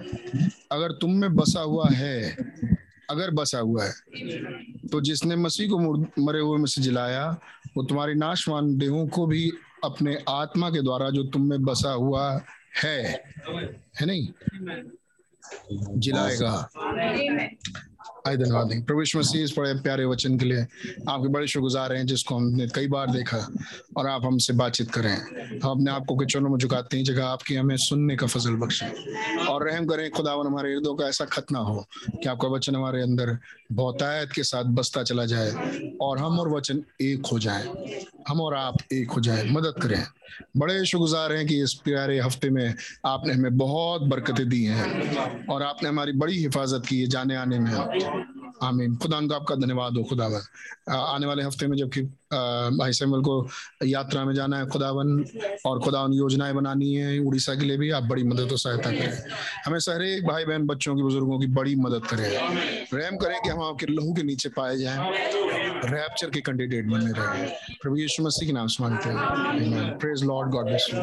अगर 0.73 0.93
तुम 0.93 1.15
में 1.15 1.35
बसा 1.37 1.61
हुआ 1.61 1.89
है, 1.91 2.37
अगर 3.11 3.31
बसा 3.31 3.59
हुआ 3.59 3.85
है 3.85 3.93
तो 4.89 5.01
जिसने 5.01 5.37
मसीह 5.37 5.69
को 5.69 5.79
मरे 6.23 6.41
हुए 6.41 6.59
में 6.59 6.67
से 6.67 6.83
जलाया, 6.83 7.25
वो 7.77 7.83
तुम्हारी 7.83 8.15
नाशवान 8.15 8.77
देहों 8.79 9.07
को 9.09 9.27
भी 9.27 9.51
अपने 9.85 10.17
आत्मा 10.29 10.71
के 10.71 10.83
द्वारा 10.83 11.11
जो 11.11 11.23
तुम 11.25 11.49
में 11.51 11.63
बसा 11.63 11.91
हुआ 11.91 12.31
है 12.83 13.03
है 14.01 14.07
नहीं? 14.07 14.29
जिलाएगा। 15.99 16.69
आए 18.27 18.37
धन्यवाद 18.37 18.85
प्रभु 18.87 19.01
मसीह 19.19 19.43
इस 19.43 19.55
बड़े 19.59 19.75
प्यारे 19.75 20.05
वचन 20.05 20.39
के 20.39 20.45
लिए 20.45 20.63
आपके 21.09 21.29
बड़े 21.29 21.47
शुक्रगुजार 21.47 21.93
हैं 21.93 22.07
जिसको 22.07 22.35
हमने 22.35 22.67
कई 22.69 22.87
बार 22.87 23.11
देखा। 23.11 23.39
और 23.99 24.07
आप 24.07 24.25
हमसे 24.25 24.53
बातचीत 24.53 24.91
करें। 24.91 25.15
हम 25.59 25.71
अपने 25.71 25.91
आप 25.91 26.05
को 26.09 26.25
चरणों 26.25 26.51
में 26.51 26.59
झुकाते 26.59 26.97
हैं 26.97 27.05
जगह 27.05 27.27
आपकी 27.27 27.55
हमें 27.55 27.77
सुनने 27.77 28.17
का 28.17 28.27
फजल 28.27 28.55
बख्शे। 28.55 28.87
और 29.47 29.69
रहम 29.69 29.87
करें, 29.87 30.11
खुदावन 30.11 30.47
हमारे 30.47 30.73
हृदयों 30.75 30.95
का 30.95 31.07
ऐसा 31.07 31.25
खतना 31.25 31.59
हो 31.59 31.87
कि 32.23 32.29
आपका 32.29 32.49
वचन 32.49 32.77
हमारे 32.77 33.03
अंदर 33.03 33.37
बहुतायत 33.73 34.33
के 34.33 34.43
साथ 34.43 34.65
बसता 34.65 35.03
चला 35.03 35.25
जाए 35.27 35.51
और 36.01 36.19
हम 36.19 36.39
और 36.41 36.49
वचन 36.49 36.83
एक 37.01 37.27
हो 37.27 37.39
जाए। 37.39 37.67
हम 38.29 38.41
और 38.41 38.55
आप 38.55 38.77
एक 38.93 39.11
हो 39.11 39.21
जाए। 39.21 39.45
मदद 39.45 39.75
करें। 39.83 40.05
बड़े 40.57 40.85
शुक्रगुजार 40.85 41.33
हैं 41.33 41.47
कि 41.47 41.63
इस 41.63 41.75
प्यारे 41.75 42.21
हफ़्ते 42.21 42.51
में 42.51 42.75
आपने 43.07 43.35
हमें 43.35 43.57
बहुत 43.57 44.03
बरकतें 44.03 44.49
दी 44.49 44.65
हैं 44.65 45.47
और 45.47 45.63
आपने 45.63 45.89
हमारी 45.89 46.13
बड़ी 46.13 46.39
हिफाजत 46.39 46.83
की 46.89 47.01
है 47.01 47.07
जाने 47.07 47.37
आने 47.37 47.59
में। 47.59 48.38
आमीन। 48.63 48.97
खुदा 48.97 49.21
का 49.21 49.37
आपका 49.37 49.55
धन्यवाद 49.55 49.97
हो 49.97 50.03
खुदावन 50.05 50.41
आने 50.91 51.27
वाले 51.27 51.43
हफ़्ते 51.43 51.67
में 51.67 51.77
जबकि 51.77 52.03
भाई 52.79 52.93
सैमल 52.93 53.21
को 53.23 53.35
यात्रा 53.85 54.25
में 54.25 54.35
जाना 54.35 54.59
है 54.59 54.67
खुदावन 54.69 55.25
और 55.67 55.81
खुदावन 55.81 56.13
योजनाएँ 56.13 56.55
बनानी 56.55 56.93
है 56.95 57.19
उड़ीसा 57.21 57.55
के 57.55 57.65
लिए 57.65 57.77
भी, 57.77 57.91
आप 57.91 58.03
बड़ी 58.05 58.23
मदद 58.25 58.53
और 58.53 58.59
सहायता 58.59 58.91
करें। 58.91 59.33
हमें 59.67 59.79
सारे 59.81 60.21
भाई 60.23 60.45
बहन 60.45 60.67
बच्चों 60.67 60.95
की, 60.97 61.03
बुज़ुर्गों 61.03 61.39
की 61.39 61.47
बड़ी 61.49 61.75
मदद 61.77 62.07
करें। 62.07 62.29
रहम 62.95 63.17
करें 63.17 63.41
कि 63.43 63.49
हम 63.49 63.63
आपके 63.63 63.87
लहू 63.87 64.13
के 64.15 64.23
नीचे 64.23 64.49
पाए 64.49 64.77
जाएँ 64.79 65.13
रैप्चर 65.85 66.31
के 66.31 66.41
कैंडिडेट 66.41 66.87
बने 66.87 67.13
रहे। 67.13 67.47
प्रभु 67.83 67.97
यीशु 67.97 68.23
मसीह 68.23 68.49
के 68.49 68.53
नाम 68.53 68.67
से 68.67 68.83
मांगते 68.83 69.09
हैं। 69.09 69.99
Praise 69.99 70.25
Lord 70.25 70.51
God 70.51 70.67
bless 70.67 70.89
you 70.95 71.01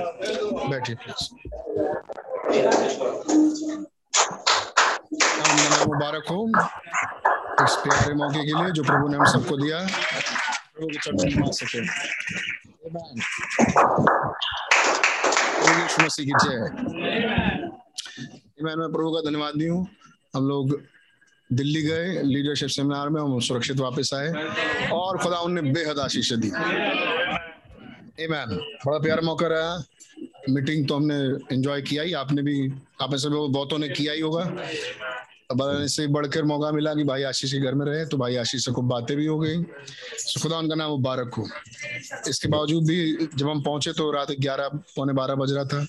बैठिए 0.70 0.96
प्लीज़ 0.96 1.24
मुबारक 5.88 6.26
हो। 6.30 6.48
इस 7.64 7.76
प्यारे 7.84 8.14
मौके 8.14 8.40
के 8.46 8.54
लिए 8.54 8.72
जो 8.72 8.84
प्रभु 8.84 9.08
ने 9.08 9.18
हम 9.18 9.26
सबको 9.26 9.58
दिया, 9.58 9.80
प्रभु 10.76 10.88
के 10.88 10.98
चरणों 10.98 11.46
में 11.46 11.52
सके। 11.52 11.82
मैं 18.64 18.76
प्रभु 18.92 19.12
का 19.12 19.22
धन्यवाद 19.30 19.56
दी 19.58 19.68
हूँ। 19.68 19.88
हम 20.36 20.48
लोग 20.48 20.80
दिल्ली 21.50 21.82
गए 21.82 22.22
लीडरशिप 22.24 22.70
सेमिनार 22.70 23.10
में, 23.10 23.22
हम 23.22 23.40
सुरक्षित 23.40 23.78
वापस 23.80 24.14
आए 24.14 24.30
और 24.92 25.18
खुदा 25.18 25.38
उनने 25.40 25.62
बेहद 25.72 26.00
आशीष 26.00 26.32
दी। 26.34 26.52
मैन 28.28 28.58
बड़ा 28.86 28.98
प्यारा 29.00 29.22
मौका 29.22 29.48
रहा। 29.48 29.84
मीटिंग 30.50 30.88
तो 30.88 30.96
हमने 30.96 31.16
एंजॉय 31.56 31.82
किया 31.82 32.04
ही। 32.04 32.14
आपने 32.14 32.42
भी 32.42 32.72
आप 33.02 33.12
में 33.12 33.18
से 33.18 33.30
बहुतों 33.30 33.78
ने 33.80 33.90
किया 33.90 34.14
ही 34.14 34.22
होगा। 34.22 34.44
से 35.50 36.08
बढ़कर 36.08 36.44
मौका 36.44 36.72
मिला 36.72 36.94
कि 36.96 37.04
भाई 37.04 37.24
आशीष 37.24 37.52
के 37.52 37.60
घर 37.60 37.74
में 37.76 37.86
रहे 37.86 38.06
तो 38.06 38.18
भाई 38.18 38.36
आशीष 38.36 38.66
से 38.66 38.72
खूब 38.72 38.88
बातें 38.88 39.16
भी 39.18 39.26
हो 39.26 39.38
गई। 39.40 39.62
खुदा 40.42 40.58
उनका 40.58 40.76
नाम 40.76 40.92
मुबारक 40.92 41.34
हो। 41.34 41.48
इसके 42.30 42.48
बावजूद 42.48 42.88
भी 42.88 43.28
जब 43.28 43.48
हम 43.50 43.62
पहुँचे 43.64 43.94
तो 43.94 44.12
रात 44.12 44.32
ग्यारह 44.32 44.68
पौने 44.96 45.14
बारह 45.14 45.36
बज 45.36 45.52
रहा 45.54 45.66
था। 45.66 45.86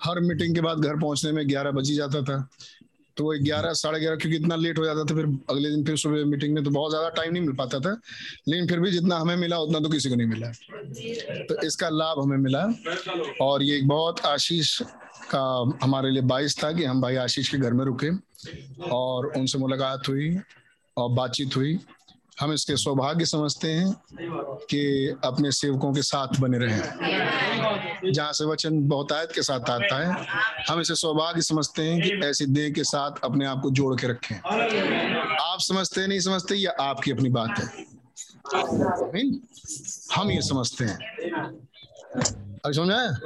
हर 0.00 0.20
मीटिंग 0.22 0.54
के 0.54 0.60
बाद 0.60 0.78
घर 0.78 0.96
पहुँचने 0.96 1.32
में 1.32 1.48
ग्यारह 1.48 1.70
बज 1.72 1.88
ही 1.90 1.94
जाता 1.96 2.22
था। 2.22 2.48
तो 3.16 3.24
वो 3.24 3.32
ग्यारह 3.42 3.72
साढ़े 3.74 4.00
ग्यारह 4.00 4.16
क्योंकि 4.16 4.36
इतना 4.36 4.56
लेट 4.56 4.78
हो 4.78 4.84
जाता 4.84 5.04
था 5.04 5.14
फिर 5.14 5.26
अगले 5.50 5.70
दिन 5.70 5.84
फिर 5.84 5.96
सुबह 5.96 6.24
मीटिंग 6.26 6.54
में 6.54 6.62
तो 6.64 6.70
बहुत 6.70 6.90
ज़्यादा 6.90 7.08
टाइम 7.16 7.32
नहीं 7.32 7.42
मिल 7.42 7.54
पाता 7.56 7.78
था। 7.80 7.92
लेकिन 8.48 8.66
फिर 8.68 8.80
भी 8.80 8.90
जितना 8.90 9.16
हमें 9.16 9.36
मिला 9.36 9.58
उतना 9.58 9.80
तो 9.80 9.88
किसी 9.88 10.08
को 10.08 10.14
नहीं 10.14 10.26
मिला। 10.26 10.50
तो 11.48 11.66
इसका 11.66 11.88
लाभ 11.88 12.20
हमें 12.20 12.36
मिला। 12.38 12.66
और 13.40 13.62
ये 13.62 13.76
एक 13.76 13.88
बहुत 13.88 14.20
आशीष 14.26 14.80
का 15.30 15.40
हमारे 15.82 16.10
लिए 16.10 16.22
बाइस 16.24 16.62
था 16.62 16.72
कि 16.72 16.84
हम 16.84 17.00
भाई 17.00 17.16
आशीष 17.16 17.48
के 17.48 17.58
घर 17.58 17.72
में 17.72 17.84
रुके। 17.84 18.10
और 18.90 19.26
उनसे 19.26 19.58
मुलाकात 19.58 20.08
हुई 20.08 20.36
और 20.96 21.10
बातचीत 21.10 21.56
हुई। 21.56 21.78
हम 22.40 22.52
इसके 22.52 22.76
सौभाग्य 22.76 23.24
समझते 23.24 23.68
हैं 23.68 23.92
कि 24.70 25.14
अपने 25.24 25.52
सेवकों 25.52 25.92
के 25.92 26.02
साथ 26.02 26.28
बने 26.40 26.58
रहें। 26.58 28.12
जहाँ 28.12 28.32
से 28.32 28.44
वचन 28.44 28.88
बहुतायत 28.88 29.32
के 29.32 29.42
साथ 29.42 29.70
आता 29.70 29.96
है, 29.96 30.26
हम 30.68 30.80
इसे 30.80 30.94
सौभाग्य 30.94 31.42
समझते 31.42 31.82
हैं 31.82 32.02
कि 32.02 32.26
ऐसी 32.26 32.46
देह 32.46 32.70
के 32.70 32.84
साथ 32.84 33.10
अपने 33.24 33.46
आप 33.46 33.60
को 33.60 33.70
जोड़ 33.70 34.00
के 34.00 34.06
रखें। 34.06 34.36
आप 35.36 35.60
समझते 35.60 36.06
नहीं 36.06 36.20
समझते, 36.20 36.54
ये 36.54 36.66
आपकी 36.66 37.10
अपनी 37.10 37.28
बात 37.28 37.58
है? 37.58 37.86
हम 40.14 40.30
ये 40.30 40.42
समझते 40.42 40.84
हैं। 40.84 40.98
समझ 42.66 42.90
आया 42.90 43.18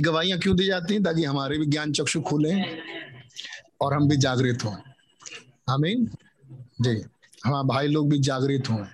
गवाहियाँ 0.00 0.38
क्यों 0.38 0.56
दी 0.56 0.66
जाती 0.66 0.94
हैं? 0.94 1.02
ताकि 1.02 1.24
हमारे 1.24 1.58
भी 1.58 1.66
ज्ञान 1.66 1.92
चक्षु 1.92 2.20
खुले। 2.20 2.52
और 3.82 3.94
हम 3.94 4.08
भी 4.08 4.16
जागृत 4.16 4.64
हों। 4.64 4.76
आमीन। 5.70 6.10
जी 6.80 7.02
हमारे 7.44 7.68
भाई 7.68 7.88
लोग 7.88 8.10
भी 8.10 8.18
जागृत 8.18 8.70
हों। 8.70 8.84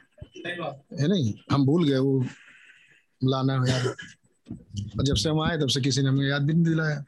है 1.01 1.09
नहीं? 1.09 1.35
हम 1.53 1.65
भूल 1.67 1.89
गए, 1.89 1.99
वो 1.99 2.25
लाना 3.25 3.65
यार। 3.69 3.89
और 4.83 5.05
जब 5.05 5.15
से 5.15 5.29
हम 5.29 5.41
आए, 5.41 5.57
तब 5.59 5.69
से 5.69 5.81
किसी 5.81 6.03
ने 6.03 6.09
हमें 6.09 6.29
याद 6.29 6.43
भी 6.43 6.53
नहीं 6.53 6.65
दिलाया। 6.65 7.05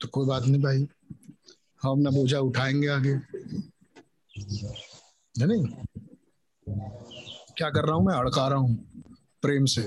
तो 0.00 0.08
कोई 0.08 0.26
बात 0.26 0.44
नहीं 0.44 0.62
भाई। 0.62 0.88
हम 1.82 1.90
अपना 1.90 2.10
बोझा 2.10 2.38
उठाएँगे 2.38 2.88
आगे। 2.88 3.12
है 5.40 5.46
नहीं? 5.46 5.66
क्या 7.56 7.70
कर 7.70 7.84
रहा 7.84 7.96
हूँ 7.96 8.06
मैं? 8.06 8.14
अड़का 8.14 8.48
रहा 8.48 8.58
हूँ 8.58 8.76
प्रेम 9.42 9.64
से। 9.64 9.82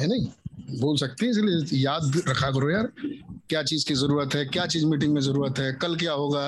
है 0.00 0.06
नहीं? 0.06 0.28
बोल 0.70 0.96
सकते 0.96 1.26
हैं, 1.26 1.32
इसलिए 1.32 1.80
याद 1.80 2.22
रखा 2.28 2.50
करो 2.50 2.70
यार, 2.70 2.90
क्या 3.48 3.62
चीज़ 3.62 3.86
की 3.86 3.94
ज़रूरत 3.94 4.34
है, 4.34 4.44
क्या 4.46 4.66
चीज़ 4.66 4.86
मीटिंग 4.86 5.12
में 5.14 5.20
ज़रूरत 5.20 5.58
है, 5.58 5.72
कल 5.72 5.96
क्या 5.96 6.12
होगा, 6.12 6.46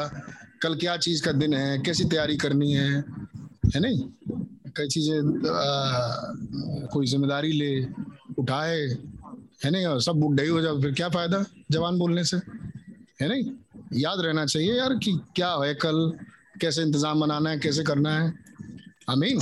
कल 0.62 0.74
क्या 0.74 0.96
चीज़ 0.96 1.22
का 1.24 1.32
दिन 1.32 1.54
है, 1.54 1.78
कैसी 1.78 2.04
तैयारी 2.04 2.36
करनी 2.36 2.72
है 2.72 3.04
है 3.74 3.80
नहीं? 3.80 4.08
कई 4.76 4.88
चीज़ें 4.88 5.20
कोई 6.92 7.06
ज़िम्मेदारी 7.06 7.52
ले, 7.52 7.86
उठाए, 8.38 8.80
है 9.64 9.70
नहीं? 9.70 9.86
और 9.86 10.00
सब 10.02 10.16
बुढ़े 10.20 10.42
ही 10.42 10.62
जाओ 10.62 10.80
फिर 10.80 10.92
क्या 10.92 11.08
फ़ायदा 11.08 11.44
जवान 11.70 11.98
बोलने 11.98 12.24
से, 12.24 12.36
है 13.22 13.28
नहीं? 13.28 13.44
याद 13.94 14.20
रहना 14.20 14.46
चाहिए 14.46 14.74
यार 14.74 14.94
कि 14.94 15.12
क्या 15.36 15.52
है 15.64 15.74
कल, 15.74 16.12
कैसे 16.60 16.82
इंतज़ाम 16.82 17.20
बनाना 17.20 17.50
है, 17.50 17.58
कैसे 17.58 17.82
करना 17.84 18.18
है। 18.18 18.32
आमीन। 19.10 19.38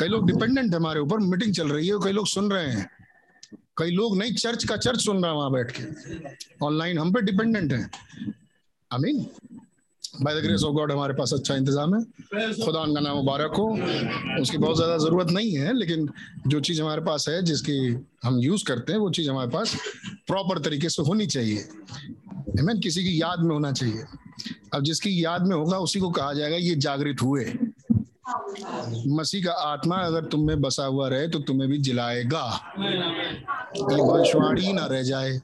कई 0.00 0.08
लोग 0.08 0.26
डिपेंडेंट 0.26 0.70
है 0.70 0.76
हमारे 0.76 1.00
ऊपर 1.00 1.18
मीटिंग 1.18 1.54
चल 1.54 1.68
रही 1.68 1.88
है, 1.88 1.98
कई 2.04 2.12
लोग 2.12 2.26
सुन 2.26 2.50
रहे 2.50 2.70
हैं। 2.70 2.88
कई 3.78 3.90
लोग 3.90 4.16
नहीं 4.18 4.34
चर्च 4.34 4.64
का 4.64 4.76
चर्च 4.76 5.00
सुन 5.00 5.22
रहा 5.22 5.30
है 5.30 5.36
वहाँ 5.36 5.52
बैठ 5.52 5.70
के। 5.70 5.82
ऑनलाइन 6.66 6.98
हम 6.98 7.12
पे 7.12 7.20
डिपेंडेंट 7.20 7.72
है। 7.72 7.90
आमीन 8.92 9.26
by 10.22 10.40
the 10.40 10.42
grace 10.42 10.62
of 10.62 10.74
God 10.74 10.92
हमारे 10.92 11.14
पास 11.14 11.32
अच्छा 11.32 11.54
इंतज़ाम 11.54 11.94
है। 11.94 12.02
खुदा 12.64 12.80
उनका 12.80 13.00
नाम 13.00 13.16
मुबारक 13.16 13.54
हो। 13.54 13.66
उसकी 14.42 14.58
बहुत 14.58 14.76
ज़्यादा 14.76 14.98
ज़रूरत 14.98 15.30
नहीं 15.30 15.52
है, 15.52 15.72
लेकिन 15.72 16.08
जो 16.46 16.60
चीज़ 16.60 16.82
हमारे 16.82 17.00
पास 17.00 17.28
है, 17.28 17.42
जिसकी 17.42 18.04
हम 18.24 18.38
यूज़ 18.38 18.64
करते 18.64 18.92
हैं, 18.92 18.98
वो 18.98 19.10
चीज़ 19.10 19.30
हमारे 19.30 19.50
पास 19.50 19.76
प्रॉपर 20.26 20.58
तरीके 20.58 20.88
से 20.88 21.02
होनी 21.02 21.26
चाहिए? 21.26 21.68
किसी 22.80 23.04
की 23.04 23.22
याद 23.22 23.40
में 23.40 23.54
होना 23.54 23.72
चाहिए। 23.72 24.04
अब 24.74 24.82
जिसकी 24.82 25.24
याद 25.24 25.46
में 25.46 25.56
होगा, 25.56 25.78
उसी 25.78 26.00
को 26.00 26.10
कहा 26.10 26.32
जाएगा, 26.32 26.56
ये 26.56 26.74
जागृत 26.74 27.22
हुए। 27.22 27.44
मसीह 28.28 29.44
का 29.44 29.52
आत्मा 29.52 29.96
अगर 29.96 30.24
तुम 30.24 30.46
में 30.46 30.60
बसा 30.60 30.84
हुआ 30.84 31.08
रहे 31.08 31.28
तो 31.28 31.38
तुम्हें 31.38 31.68
भी 31.70 31.78
जिलाएगा। 31.78 32.44
ये 32.78 34.02
भविष्यवाणी 34.02 34.72
ना 34.72 34.86
रह 34.86 35.02
जाए 35.02 35.40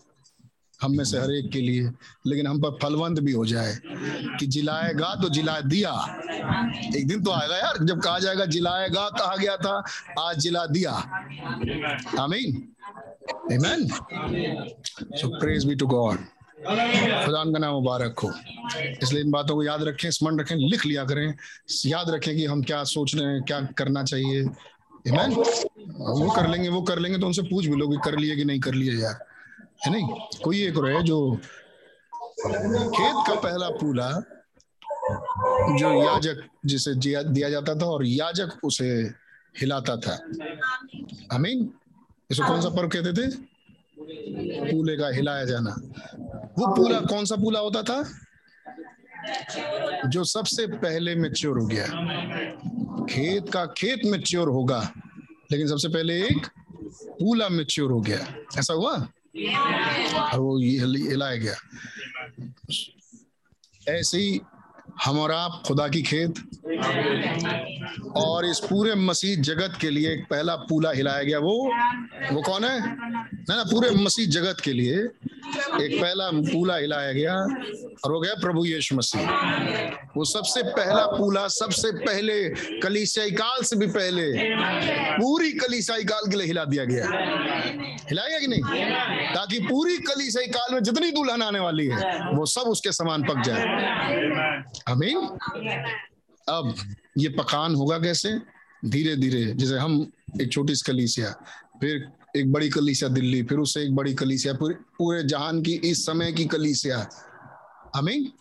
हम 0.80 0.96
में 0.96 1.04
से 1.04 1.18
हर 1.18 1.30
एक 1.32 1.50
के 1.52 1.60
लिए, 1.60 1.90
लेकिन 2.26 2.46
हम 2.46 2.60
पर 2.60 2.78
फलवंत 2.82 3.20
भी 3.20 3.32
हो 3.32 3.44
जाए 3.46 3.76
कि 4.38 4.46
जिलाएगा 4.46 5.14
तो 5.14 5.28
जिला 5.28 5.60
दिया। 5.60 5.92
एक 6.96 7.06
दिन 7.08 7.22
तो 7.22 7.30
आएगा 7.30 7.56
यार, 7.56 7.84
जब 7.84 8.00
कहा 8.00 8.18
जाएगा 8.18 8.44
जिलाएगा, 8.46 9.08
कहा 9.10 9.36
गया 9.36 9.56
था, 9.56 9.82
आज 10.20 10.38
जिला 10.38 10.66
दिया। 10.66 10.92
आमीन। 12.20 12.62
आमीन 13.52 13.88
so 15.16 15.28
praise 15.38 15.64
be 15.64 15.74
to 15.74 15.86
God 15.86 16.18
खुदा 16.62 17.42
का 17.44 17.58
नाम 17.58 17.72
मुबारक 17.74 18.18
हो। 18.18 18.30
इसलिए 19.02 19.22
इन 19.22 19.30
बातों 19.30 19.54
को 19.54 19.62
याद 19.62 19.82
रखें, 19.82 20.10
स्मरण 20.10 20.38
रखें, 20.40 20.56
लिख 20.56 20.86
लिया 20.86 21.04
करें। 21.04 21.34
याद 21.86 22.10
रखें 22.10 22.34
कि 22.36 22.44
हम 22.46 22.62
क्या 22.62 22.82
सोच 22.84 23.14
रहे 23.14 23.24
हैं, 23.24 23.42
क्या 23.42 23.60
करना 23.78 24.02
चाहिए? 24.04 24.42
वो 24.42 26.30
कर 26.30 26.48
लेंगे, 26.48 26.68
वो 26.68 26.82
कर 26.82 26.98
लेंगे 26.98 27.18
तो 27.18 27.26
उनसे 27.26 27.42
पूछ 27.42 27.66
भी 27.66 27.76
लोगे, 27.76 27.96
कर 28.04 28.18
लिए 28.18 28.36
कि 28.36 28.44
नहीं 28.44 28.60
कर 28.60 28.74
लिए 28.74 28.92
यार। 28.92 29.18
है 29.86 29.92
नहीं? 29.92 30.08
कोई 30.44 30.62
एक 30.62 30.74
रहे 30.78 31.02
जो 31.02 31.34
खेत 32.46 33.16
का 33.26 33.34
पहला 33.34 33.68
पूला 33.70 34.10
जो 35.78 35.92
याजक 36.02 36.42
जिसे 36.66 36.94
दिया 36.94 37.48
जाता 37.50 37.74
था 37.74 37.86
और 37.86 38.04
याजक 38.06 38.64
उसे 38.64 38.90
हिलाता 39.60 39.96
था। 39.96 40.14
अमीन 41.32 41.72
इसको 42.30 42.46
कौन 42.46 42.60
सा 42.62 42.68
पर्व 42.68 42.88
कहते 42.88 43.12
थे? 43.12 43.51
पूले 44.70 44.96
का 44.96 45.08
हिलाया 45.08 45.44
जाना। 45.44 45.70
वो 46.58 46.74
पूला 46.76 47.00
कौन 47.00 47.24
सा 47.24 47.36
पूला 47.36 47.60
होता 47.60 47.82
था? 47.82 48.02
जो 50.08 50.24
सबसे 50.24 50.66
पहले 50.66 51.14
मेच्योर 51.14 51.58
हो 51.58 51.66
गया। 51.66 51.86
खेत 53.06 53.52
का 53.52 53.66
खेत 53.66 54.00
मेच्योर 54.06 54.48
होगा, 54.48 54.92
लेकिन 55.52 55.68
सबसे 55.68 55.88
पहले 55.88 56.22
एक 56.22 56.46
पूला 57.00 57.48
मेच्योर 57.48 57.92
हो 57.92 58.00
गया। 58.00 58.34
ऐसा 58.58 58.74
हुआ? 58.74 58.94
और 60.32 60.38
वो 60.40 60.58
हिलाया 60.58 61.36
गया। 61.36 61.54
ऐसे 63.88 64.18
ही 64.18 64.40
हम 65.04 65.18
और 65.18 65.32
आप, 65.32 65.62
खुदा 65.66 65.88
की 65.88 66.02
खेत 66.02 66.34
और 68.16 68.46
इस 68.46 68.58
पूरे 68.58 68.94
मसीह 68.94 69.36
जगत 69.36 69.78
के 69.80 69.90
लिए 69.90 70.12
एक 70.12 70.24
पहला 70.30 70.56
पूला 70.56 70.90
हिलाया 70.90 71.22
गया, 71.22 71.38
वो 71.38 71.72
वो 72.32 72.42
कौन 72.42 72.64
है? 72.64 72.78
ना 73.48 73.56
ना, 73.56 73.62
पूरे 73.62 73.90
मसीह 73.90 74.26
जगत 74.26 74.60
के 74.64 74.72
लिए 74.72 74.96
एक 75.82 75.98
पहला 76.00 76.30
पूला 76.30 76.76
हिलाया 76.76 77.12
गया 77.12 77.34
और 78.04 78.12
वो 78.12 78.20
गया 78.20 78.34
प्रभु 78.34 78.64
यीशु 78.64 78.96
मसीह। 78.96 79.28
वो 80.16 80.24
सबसे 80.24 80.62
पहला 80.62 81.06
पूला, 81.06 81.48
सबसे 81.48 81.92
पहले 81.92 82.48
कलीसियाई 82.80 83.30
काल 83.30 83.62
से 83.62 83.76
भी 83.76 83.86
पहले 83.86 84.32
पूरी 85.18 85.52
कलीसियाई 85.52 86.04
काल 86.04 86.30
के 86.30 86.36
लिए 86.36 86.46
हिला 86.46 86.64
दिया 86.64 86.84
गया। 86.84 87.04
हिलाया 88.08 88.38
कि 88.38 88.46
नहीं? 88.46 88.62
ताकि 89.34 89.58
पूरी 89.58 89.96
कलीसियाई 89.96 90.46
काल 90.46 90.74
में 90.74 90.82
जितनी 90.82 91.10
दुल्हन 91.10 91.42
आने 91.42 91.60
वाली 91.60 91.86
है, 91.86 92.18
वो 92.36 92.46
सब 92.46 92.60
उसके 92.60 92.92
समान 92.92 93.22
पक 93.22 93.42
जाए। 93.42 93.64
अमीन। 94.92 95.16
अब 96.48 96.74
ये 97.18 97.28
पकान 97.28 97.74
होगा 97.74 97.98
कैसे? 97.98 98.38
धीरे 98.84 99.16
धीरे, 99.16 99.44
जैसे 99.44 99.78
हम 99.78 100.12
एक 100.40 100.52
छोटी 100.52 100.74
सी 100.74 100.92
कलीसिया, 100.92 101.30
फिर 101.80 102.08
एक 102.36 102.52
बड़ी 102.52 102.68
कलीसिया 102.68 103.10
दिल्ली, 103.10 103.42
फिर 103.42 103.58
उससे 103.58 103.82
एक 103.82 103.94
बड़ी 103.94 104.14
कलीसिया 104.14 104.54
फिर 104.54 104.72
पूरे 104.72 105.22
जहान 105.22 105.62
की, 105.62 105.72
इस 105.72 106.06
समय 106.06 106.32
की 106.32 106.44
कलीसिया। 106.44 107.08
अमीन? 107.96 108.32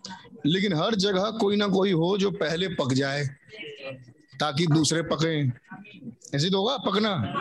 लेकिन 0.45 0.73
हर 0.73 0.95
जगह 0.95 1.31
कोई 1.31 1.55
ना 1.55 1.67
कोई 1.67 1.91
हो 1.91 2.17
जो 2.17 2.31
पहले 2.31 2.67
पक 2.67 2.93
जाए, 2.93 3.25
ताकि 4.39 4.67
दूसरे 4.67 5.01
पके। 5.01 5.47
ऐसे 6.37 6.49
तो 6.49 6.57
होगा 6.57 6.77
पकना? 6.77 7.33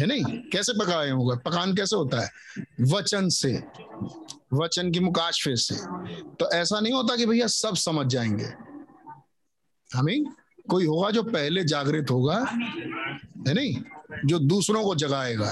है 0.00 0.06
नहीं? 0.06 0.24
कैसे 0.24 0.72
पकाए 0.72 1.10
होगा? 1.10 1.36
पकान 1.36 1.74
कैसे 1.74 1.96
होता 1.96 2.20
है? 2.20 2.30
वचन 2.80 3.28
से। 3.28 3.62
वचन 4.52 4.90
की 4.90 5.00
मुकाशफे 5.00 5.56
से। 5.56 5.74
तो 6.34 6.50
ऐसा 6.50 6.80
नहीं 6.80 6.92
होता 6.92 7.16
कि 7.16 7.26
भैया 7.26 7.46
सब 7.46 7.74
समझ 7.74 8.06
जाएँगे। 8.06 8.52
हमें 9.90 10.24
कोई 10.70 10.86
होगा 10.86 11.10
जो 11.10 11.22
पहले 11.22 11.64
जागृत 11.64 12.10
होगा, 12.10 12.38
है 13.48 13.54
नहीं? 13.54 13.76
जो 14.26 14.38
दूसरों 14.38 14.82
को 14.84 14.94
जगाएगा। 14.94 15.50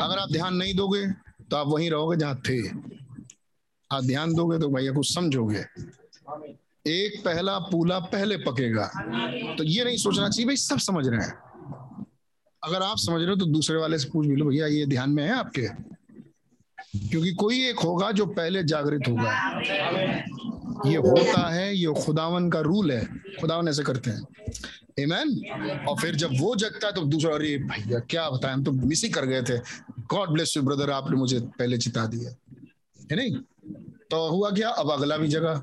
अगर 0.00 0.18
आप 0.18 0.28
ध्यान 0.32 0.54
नहीं 0.54 0.74
दोगे 0.74 1.06
तो 1.50 1.56
आप 1.56 1.66
वहीं 1.66 1.90
रहोगे 1.90 2.16
जहाँ 2.16 2.36
थे। 2.36 2.68
आप 3.90 4.04
ध्यान 4.04 4.34
दोगे 4.34 4.58
तो 4.58 4.68
भैया 4.68 4.92
कुछ 4.92 5.14
समझोगे। 5.14 5.64
एक 6.86 7.22
पहला 7.24 7.58
पूला 7.58 7.98
पहले 7.98 8.36
पकेगा। 8.36 8.86
तो 9.54 9.64
ये 9.64 9.84
नहीं 9.84 9.96
सोचना 9.96 10.28
चाहिए, 10.28 10.46
भाई 10.46 10.56
सब 10.56 10.78
समझ 10.78 11.08
रहे 11.08 11.20
हैं। 11.20 11.32
अगर 12.62 12.82
आप 12.82 12.96
समझ 12.98 13.20
रहे 13.20 13.30
हो 13.30 13.36
तो 13.36 13.46
दूसरे 13.46 13.76
वाले 13.76 13.98
से 13.98 14.08
पूछ 14.08 14.26
भी 14.26 14.36
लो, 14.36 14.46
भैया 14.46 14.66
ये 14.66 14.86
ध्यान 14.86 15.10
में 15.10 15.24
है 15.24 15.30
आपके? 15.30 15.68
क्योंकि 16.96 17.32
कोई 17.32 17.68
एक 17.68 17.78
होगा 17.78 18.12
जो 18.12 18.26
पहले 18.26 18.64
जागृत 18.64 19.00
होगा। 19.08 19.60
ये 20.86 20.96
होता 20.96 21.48
है, 21.48 21.76
ये 21.76 21.86
खुदावन 21.86 22.50
का 22.50 22.60
रूल 22.60 22.92
है। 22.92 23.04
खुदावन 23.40 23.68
ऐसे 23.68 23.82
करते 23.82 24.10
हैं। 24.10 24.22
Amen? 25.00 25.44
और 25.88 25.96
फिर 26.00 26.14
जब 26.14 26.30
वो 26.40 26.56
जगता 26.56 26.86
है 26.86 26.92
तो 26.92 27.04
दूसरा, 27.04 27.34
अरे 27.34 27.58
भैया, 27.58 27.98
क्या 27.98 28.30
बताएँ? 28.30 28.54
हम 28.54 28.64
तो 28.64 28.72
मिस 28.72 29.02
ही 29.02 29.08
कर 29.08 29.26
गए 29.26 29.42
थे। 29.42 29.58
गॉड 30.00 30.28
ब्लेस 30.28 30.54
यू 30.56 30.62
ब्रदर 30.62 30.90
आपने 30.90 31.16
मुझे 31.16 31.40
पहले 31.40 31.78
चिता 31.78 32.06
दिया। 32.06 32.30
है 33.12 33.16
नहीं? 33.16 33.36
तो 34.10 34.30
हुआ 34.30 34.50
क्या? 34.50 34.68
अब 34.68 34.90
अगला 34.90 35.16
भी 35.16 35.28
जगह 35.28 35.62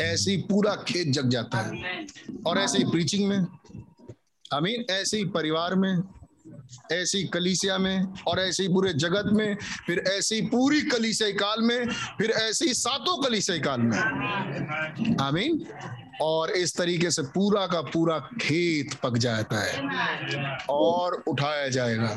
ऐसे 0.00 0.30
ही 0.30 0.36
पूरा 0.36 0.74
खेत 0.74 1.08
जग 1.08 1.28
जाता 1.28 1.58
है। 1.58 2.06
और 2.46 2.58
ऐसे 2.58 2.78
ही 2.78 2.84
प्रीचिंग 2.84 3.28
में 3.28 3.38
आई 4.54 4.60
मीन 4.60 4.84
ऐसे 4.90 5.16
ही 5.16 5.24
परिवार 5.24 5.74
में 5.74 5.98
ऐसी 6.92 7.24
कलीसिया 7.24 7.78
में 7.78 8.06
और 8.26 8.40
ऐसी 8.40 8.68
पूरे 8.68 8.92
जगत 8.92 9.30
में, 9.32 9.56
फिर 9.86 9.98
ऐसी 9.98 10.40
पूरी 10.40 10.80
कलीसिया 10.80 11.30
काल 11.30 11.62
में, 11.62 11.88
फिर 11.90 12.30
ऐसी 12.30 12.74
सातों 12.74 13.22
कलीसिया 13.22 13.58
काल 13.58 13.80
में। 13.80 13.98
आमीन। 15.20 15.66
और 16.20 16.50
इस 16.50 16.76
तरीके 16.76 17.10
से 17.10 17.22
पूरा 17.22 17.66
का 17.66 17.80
पूरा 17.80 18.18
खेत 18.42 18.94
पक 18.94 19.16
जाता 19.16 19.62
है 19.64 20.58
और 20.70 21.22
उठाया 21.28 21.68
जाएगा। 21.68 22.08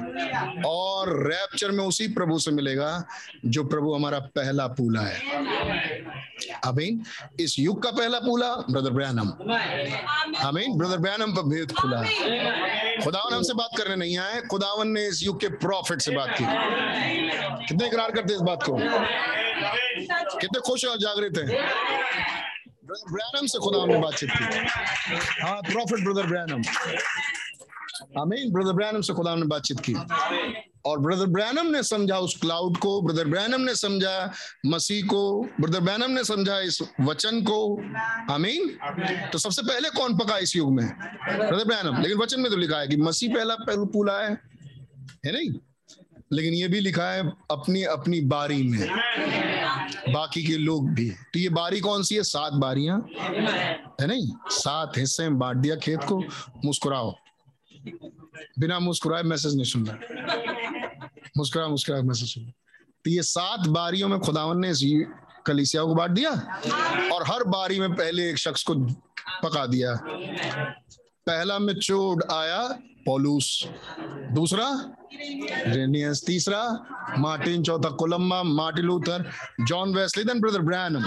और 0.66 1.12
रैप्चर 1.28 1.72
में 1.72 1.84
उसी 1.84 2.08
प्रभु 2.08 2.40
से 2.40 2.52
मिलेगा 2.52 2.92
जो 3.46 3.64
प्रभु 3.64 3.94
हमारा 3.94 4.20
पहला 4.20 4.68
पूला 4.68 5.02
है। 5.02 5.20
आमीन 6.66 7.02
इस 7.40 7.56
युग 7.60 7.82
का 7.84 7.92
पहला 7.92 8.20
पूला 8.20 8.54
ब्रदर 8.72 8.90
ब्रैनम 8.90 9.28
आमीन 10.48 10.78
ब्रदर 10.78 10.98
ब्रैनम 10.98 11.36
पर 11.36 11.44
भेद 11.44 11.72
खुला 11.72 12.00
है। 12.00 12.98
खुदावन 13.04 13.34
हमसे 13.34 13.54
बात 13.54 13.78
करने 13.78 13.96
नहीं 13.96 14.18
आए। 14.18 14.42
खुदावन 14.42 14.88
ने 14.88 15.08
इस 15.08 15.24
युग 15.24 15.40
के 15.42 15.48
प्रॉफिट 15.58 16.02
से 16.02 16.12
बात 16.12 16.30
की। 16.42 16.46
कितने 17.68 17.88
इकरार 17.88 18.12
करते 18.12 18.34
इस 18.34 18.42
बात 18.42 18.64
को? 18.64 18.78
कितने 20.40 20.60
खुश 20.60 20.86
और 20.86 20.98
जागृत 20.98 21.38
हैं? 21.38 22.39
ब्रैनम 22.90 23.46
से 23.48 23.60
खुदा 23.60 23.86
ने 23.86 23.98
बातचीत 24.00 24.30
की 24.32 24.44
हाँ 25.42 25.62
प्रॉफिट 25.64 26.04
ब्रदर 26.04 26.28
ब्रैनम 26.28 26.62
आमीन 28.18 28.52
ब्रदर 28.52 28.74
ब्रैनम 28.74 29.02
से 29.02 29.14
खुदा 29.14 29.36
ने 29.36 29.46
बातचीत 29.48 29.80
की 29.80 29.94
और 30.86 31.00
ब्रदर 31.00 31.26
ब्रैनम 31.28 31.68
ने 31.68 31.82
समझा 31.84 32.18
उस 32.18 32.36
क्लाउड 32.42 32.78
को 32.78 33.02
ब्रदर 33.02 33.28
ब्रैनम 33.28 33.62
ने 33.62 33.76
समझा 33.76 34.16
मसीह 34.66 35.06
को 35.06 35.22
ब्रदर 35.62 35.80
ब्रैनम 35.80 36.12
ने 36.12 36.24
समझा 36.24 36.60
इस 36.62 36.82
वचन 37.02 37.42
को 37.42 37.60
आमीन 38.32 38.70
तो 39.32 39.38
सबसे 39.38 39.62
पहले 39.62 39.90
कौन 39.92 40.18
पका 40.18 40.38
इस 40.38 40.56
युग 40.56 40.72
में 40.74 40.86
ब्रदर 40.88 41.64
ब्रैनम 41.66 42.02
लेकिन 42.02 42.18
वचन 42.18 42.42
में 42.42 42.52
तो 42.52 42.58
लिखा 42.58 42.80
है 42.80 42.88
कि 42.88 42.98
मसीह 43.00 43.36
पहला 43.36 43.56
पहलू 43.58 43.86
पूला 43.88 44.20
है 44.20 44.30
है 45.26 45.32
नहीं 45.32 45.50
लेकिन 46.34 46.54
ये 46.54 46.68
भी 46.68 46.80
लिखा 46.80 47.12
है 47.12 47.30
अपनी 47.52 47.84
अपनी 47.84 48.22
बारी 48.22 48.64
में। 48.64 48.90
बाकी 50.14 50.44
के 50.44 50.58
लोग 50.58 50.90
भी। 50.90 51.10
तो 51.10 51.40
ये 51.40 51.50
बारी 51.50 51.80
कौन 51.80 52.04
सी 52.04 52.16
है? 52.16 52.24
सात 52.24 52.54
बारियाँ। 52.54 53.08
है 54.02 54.08
नहीं? 54.08 54.32
सात 54.50 54.98
हिस्से 54.98 55.24
में 55.24 55.40
बांट 55.40 55.58
दिया 55.58 55.76
खेत 55.76 56.00
को। 56.04 56.24
मुस्कुराओ। 56.66 57.16
बिना 58.60 58.80
मुस्कुराए 58.80 59.24
मैसेज 59.24 59.56
नहीं 59.56 59.66
सुन 59.66 59.86
रहा। 59.86 61.10
मुस्कुरा 61.38 61.68
मुस्कुरा, 61.68 62.02
मैसेज 62.02 62.34
सुन 62.34 62.44
तो 63.06 63.10
ये 63.10 63.24
सात 63.24 63.68
बारियों 63.68 64.08
में 64.08 64.20
खुदावन 64.20 64.58
ने 64.58 64.70
इस 64.70 64.82
कलिसिया 65.46 65.84
को 65.84 65.96
बांट 65.96 66.12
दिया 66.12 66.30
और 67.14 67.24
हर 67.28 67.44
बारी 67.44 67.80
में 67.80 67.94
पहले 67.94 68.30
एक 68.30 68.38
शख्स 68.38 68.64
को 68.64 68.76
पका 69.44 69.66
दिया। 69.66 69.96
पहला 71.28 71.60
में 71.60 71.74
चोड 71.74 72.24
आया 72.32 72.62
पॉलूस। 73.06 73.68
दूसरा 74.32 74.96
रेनियस 75.12 76.24
तीसरा 76.26 76.62
मार्टिन 77.20 77.64
चौथा 77.64 77.90
Columba 78.00 78.42
Martin 78.44 78.86
Luther 78.86 79.30
John 79.68 79.96
Wesley 79.96 80.24
then 80.24 80.40
brother 80.42 80.62
Branham 80.62 81.04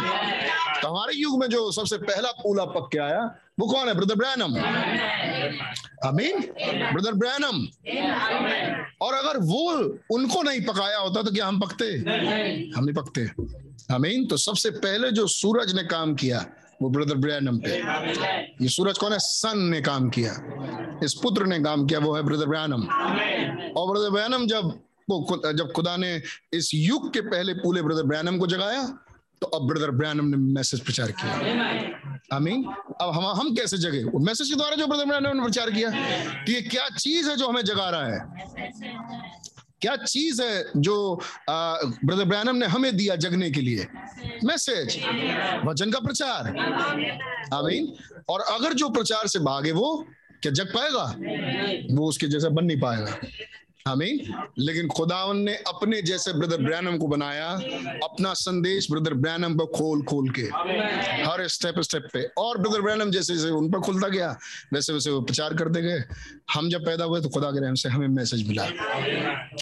तो 0.83 0.89
हमारे 0.89 1.15
युग 1.17 1.39
में 1.41 1.49
जो 1.49 1.71
सबसे 1.73 1.97
पहला 1.99 2.31
पूला 2.33 2.65
पक 2.67 2.89
के 2.93 2.99
आया, 2.99 3.23
वो 3.61 3.67
कौन 3.67 3.89
है? 3.89 3.95
ब्रदर 3.95 4.15
ब्रैनम 4.15 4.55
अमीन 6.09 6.41
ब्रदर 6.93 7.13
ब्रैनम 7.13 7.57
और 9.01 9.15
अगर 9.15 9.39
वो 9.43 9.63
उनको 10.15 10.43
नहीं 10.43 10.61
पकाया 10.65 10.99
होता 10.99 11.23
तो 11.23 11.31
क्या 11.31 11.47
हम 11.47 11.61
पकते? 11.61 11.85
हम 12.77 12.85
नहीं 12.85 12.95
पकते। 12.95 13.29
अमीन 13.95 14.27
तो 14.27 14.37
सबसे 14.37 14.71
पहले 14.83 15.11
जो 15.11 15.27
सूरज 15.29 15.75
ने 15.75 15.83
काम 15.85 16.15
किया 16.15 16.45
वो 16.83 16.89
ब्रदर 16.91 17.17
ब्रैनम 17.17 17.59
पे 17.59 17.77
ये 18.63 18.69
सूरज 18.69 18.99
कौन 18.99 19.13
है 19.13 19.19
सन 19.21 19.59
ने 19.71 19.81
काम 19.83 20.09
किया। 20.11 20.33
इस 21.05 21.15
पुत्र 21.23 21.47
ने 21.47 21.59
काम 21.61 21.87
किया, 21.87 21.99
वो 22.01 22.15
है 22.17 22.23
ब्रदर 22.23 22.47
ब्रैनम। 22.47 22.83
और 23.77 23.93
ब्रदर 23.93 24.11
ब्रैनम 24.11 24.47
जब 24.47 24.73
वो 25.11 25.41
जब 25.53 25.73
खुदा 25.73 25.97
ने 25.97 26.11
इस 26.53 26.71
युग 26.75 27.13
के 27.15 27.21
पहले 27.23 27.55
पूरे 27.55 27.83
ब्रदर 27.83 28.03
ब्रैनम 28.05 28.39
को 28.39 28.47
जगाया 28.47 28.83
तो 29.43 29.47
अब 29.49 29.67
ब्रदर 29.69 29.91
ब्रैनम 29.91 30.25
ने 30.25 30.37
मैसेज 30.37 30.81
प्रचार 30.81 31.11
किया। 31.13 31.33
आमीन। 32.33 32.65
अब 33.01 33.11
हम 33.11 33.25
हम 33.39 33.55
कैसे 33.55 33.79
जगे? 33.79 34.03
वो 34.05 34.19
मैसेज 34.21 34.51
के 34.51 34.57
द्वारा 34.57 34.77
जो 34.77 34.87
ब्रदर 34.87 35.05
ब्रैनम 35.05 35.37
ने 35.37 35.43
प्रचार 35.43 35.71
किया 35.71 35.91
कि 36.45 36.53
ये 36.53 36.61
क्या 36.69 36.89
चीज़ 36.91 37.31
है 37.31 37.37
जो 37.37 37.49
हमें 37.49 37.63
जगा 37.65 37.89
रहा 37.91 38.07
है? 38.07 38.21
क्या 39.83 39.95
चीज़ 39.97 40.43
है 40.43 40.65
जो 40.77 41.21
ब्रदर 41.51 42.25
ब्रैनम 42.25 42.57
ने 42.57 42.67
हमें 42.67 42.97
दिया 42.97 43.17
जगने 43.17 43.51
के 43.51 43.61
लिए? 43.61 43.87
मैसेज 44.45 44.99
वचन 45.67 45.91
का 45.91 46.01
प्रचार. 46.01 46.49
आमीन 47.55 47.93
और 48.29 48.41
अगर 48.41 48.73
जो 48.73 48.89
प्रचार 48.89 49.27
से 49.27 49.39
भागे 49.39 49.73
वो, 49.73 50.07
क्या 50.43 50.53
जग 50.53 50.73
पाएगा? 50.75 51.05
वो 51.97 52.09
उसके 52.09 52.27
जैसा 52.27 52.49
बन 52.49 52.65
नहीं 52.65 52.81
पाएगा. 52.81 53.17
आमीन। 53.89 54.21
लेकिन 54.59 54.89
खुदावन 54.89 55.37
ने 55.37 55.55
अपने 55.69 56.01
जैसे 56.03 56.33
ब्रदर 56.33 56.63
ब्रैनम 56.63 56.97
को 56.97 57.07
बनाया, 57.07 57.49
अपना 58.05 58.33
संदेश 58.35 58.91
ब्रदर 58.91 59.15
ब्रैनम 59.15 59.55
पर 59.59 59.67
खोल 59.69 60.03
खोल 60.03 60.29
के, 60.31 60.43
हर 61.23 61.47
स्टेप 61.49 61.81
स्टेप 61.81 62.09
पे। 62.13 62.23
और 62.39 62.59
ब्रदर 62.59 62.81
ब्रैनम 62.81 63.11
जैसे 63.11 63.35
जैसे 63.35 63.51
उन 63.51 63.71
पर 63.71 63.81
खुलता 63.81 64.09
गया, 64.09 64.37
वैसे 64.73 64.93
वैसे 64.93 65.11
वो 65.11 65.21
प्रचार 65.21 65.55
करते 65.55 65.83
गए। 65.83 66.03
हम 66.55 66.69
जब 66.69 66.85
पैदा 66.87 67.05
हुए 67.05 67.21
तो 67.21 67.29
खुदा 67.29 67.51
के 67.51 67.61
रहम 67.61 67.75
से 67.75 67.89
हमें 67.89 68.09
मैसेज 68.09 68.49
मिला। 68.49 68.65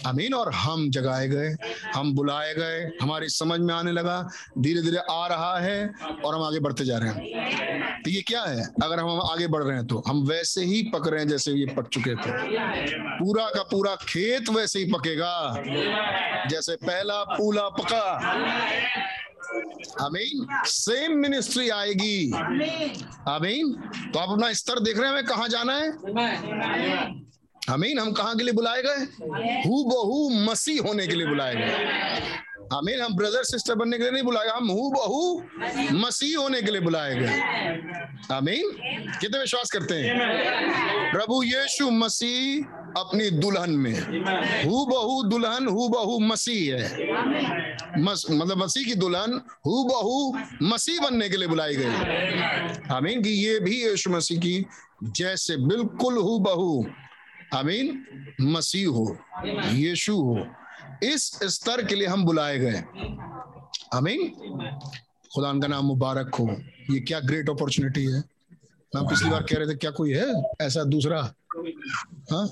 अमीन 0.06 0.34
और 0.34 0.52
हम 0.52 0.88
जगाए 0.90 1.28
गए, 1.28 1.54
हम 1.94 2.14
बुलाए 2.14 2.54
गए, 2.54 2.80
हमारी 3.02 3.28
समझ 3.28 3.60
में 3.60 3.74
आने 3.74 3.92
लगा, 3.92 4.20
धीरे 4.58 4.82
धीरे 4.82 4.98
आ 5.10 5.26
रहा 5.26 5.58
है, 5.58 5.86
और 6.24 6.34
हम 6.34 6.42
आगे 6.42 6.60
बढ़ते 6.60 6.84
जा 6.84 6.98
रहे 6.98 7.10
हैं। 7.10 8.02
तो 8.02 8.10
ये 8.10 8.20
क्या 8.20 8.42
है? 8.42 8.62
अगर 8.84 8.98
हम 8.98 9.20
आगे 9.22 9.46
बढ़ 9.46 9.62
रहे 9.62 9.76
हैं 9.76 9.86
तो 9.86 10.02
हम 10.06 10.22
वैसे 10.26 10.64
ही 10.64 10.82
पक 10.94 11.08
रहे 11.08 11.20
हैं 11.20 11.28
जैसे 11.28 11.52
ये 11.52 11.66
पक 11.66 11.88
चुके 11.88 12.14
थे। 12.16 12.30
पूरा 13.18 13.48
का 13.48 13.62
पूरा 13.62 13.94
खेत 14.10 14.48
वैसे 14.48 14.78
ही 14.78 14.84
पकेगा। 14.84 15.62
जैसे 16.46 16.76
पहला 16.76 17.24
पूला 17.24 17.68
पका। 17.68 18.02
आमीन। 20.06 20.46
सेम 20.64 21.12
मिनिस्ट्री 21.12 21.68
आएगी। 21.68 22.32
आमीन। 23.28 23.72
तो 24.12 24.18
आप 24.18 24.30
अपना 24.30 24.52
स्तर 24.52 24.80
देख 24.80 24.96
रहे 24.96 25.06
हैं, 25.06 25.12
हमें 25.12 25.24
कहा 25.24 25.46
जाना 25.46 25.72
है? 25.72 25.88
आमीन, 27.70 27.98
हम 27.98 28.12
कहा 28.12 28.34
के 28.34 28.42
लिए 28.42 28.52
बुलाए 28.52 28.82
गए? 28.82 29.24
हु 29.66 29.84
बहु 29.84 30.28
मसीह 30.28 30.82
होने 30.82 31.06
के 31.06 31.14
लिए 31.14 31.26
बुलाए 31.26 31.54
गए। 31.54 31.74
आमीन, 32.72 33.00
हम 33.00 33.16
ब्रदर 33.16 33.44
सिस्टर 33.44 33.74
बनने 33.74 33.96
के 33.96 34.02
लिए 34.02 34.12
नहीं 34.12 34.22
बुलाए, 34.22 34.48
हम 34.48 34.68
हु 34.68 34.90
बहु 34.90 35.40
मसीह 35.92 36.38
होने 36.38 36.62
के 36.62 36.70
लिए 36.70 36.80
बुलाए 36.80 37.14
गए। 37.14 37.32
आमीन। 38.32 38.70
कितने 39.20 39.38
विश्वास 39.38 39.70
करते 39.70 39.94
हैं? 39.94 40.18
प्रभु 41.12 41.42
यीशु 41.42 41.90
मसीह 41.90 42.79
अपनी 42.96 43.30
दुल्हन 43.30 43.70
में। 43.70 44.00
हु 44.64 44.84
बहु 44.86 45.22
दुल्हन 45.22 45.68
हु 45.68 45.88
बहु 45.88 46.18
मसीह 46.18 46.76
है। 46.76 48.02
मस, 48.02 48.26
मतलब 48.30 48.58
मसीह 48.58 48.84
की 48.84 48.94
दुल्हन 48.94 49.40
हु 49.66 49.84
बहु 49.84 50.32
मसीह 50.62 51.00
बनने 51.00 51.28
के 51.28 51.36
लिए 51.36 51.48
बुलाई 51.48 51.76
गई। 51.76 52.88
आमीन 52.94 53.22
कि 53.22 53.30
ये 53.30 53.58
भी 53.60 53.84
यीशु 53.84 54.10
मसीह 54.10 54.40
की 54.40 54.66
जैसे 55.02 55.56
बिल्कुल 55.56 56.18
हु 56.18 56.38
बहु 56.38 56.84
आमीन 57.54 58.04
मसीह 58.40 58.88
हो 58.88 59.18
यीशु 59.72 60.16
हो 60.16 60.46
इस 61.02 61.30
स्तर 61.44 61.84
के 61.84 61.94
लिए 61.94 62.06
हम 62.06 62.24
बुलाए 62.24 62.58
गए। 62.58 62.84
आमीन। 63.94 64.28
खुदा 65.34 65.52
का 65.52 65.66
नाम 65.66 65.84
मुबारक 65.84 66.34
हो। 66.34 66.48
ये 66.90 67.00
क्या 67.00 67.20
ग्रेट 67.20 67.50
अपॉर्चुनिटी 67.50 68.04
है। 68.04 68.22
हम 68.96 69.08
पिछली 69.08 69.30
बार 69.30 69.42
कह 69.42 69.58
रहे 69.58 69.68
थे 69.68 69.74
क्या 69.74 69.90
कोई 69.90 70.12
है 70.12 70.26
ऐसा 70.60 70.84
दूसरा? 70.84 71.34
हाँ? 71.50 72.46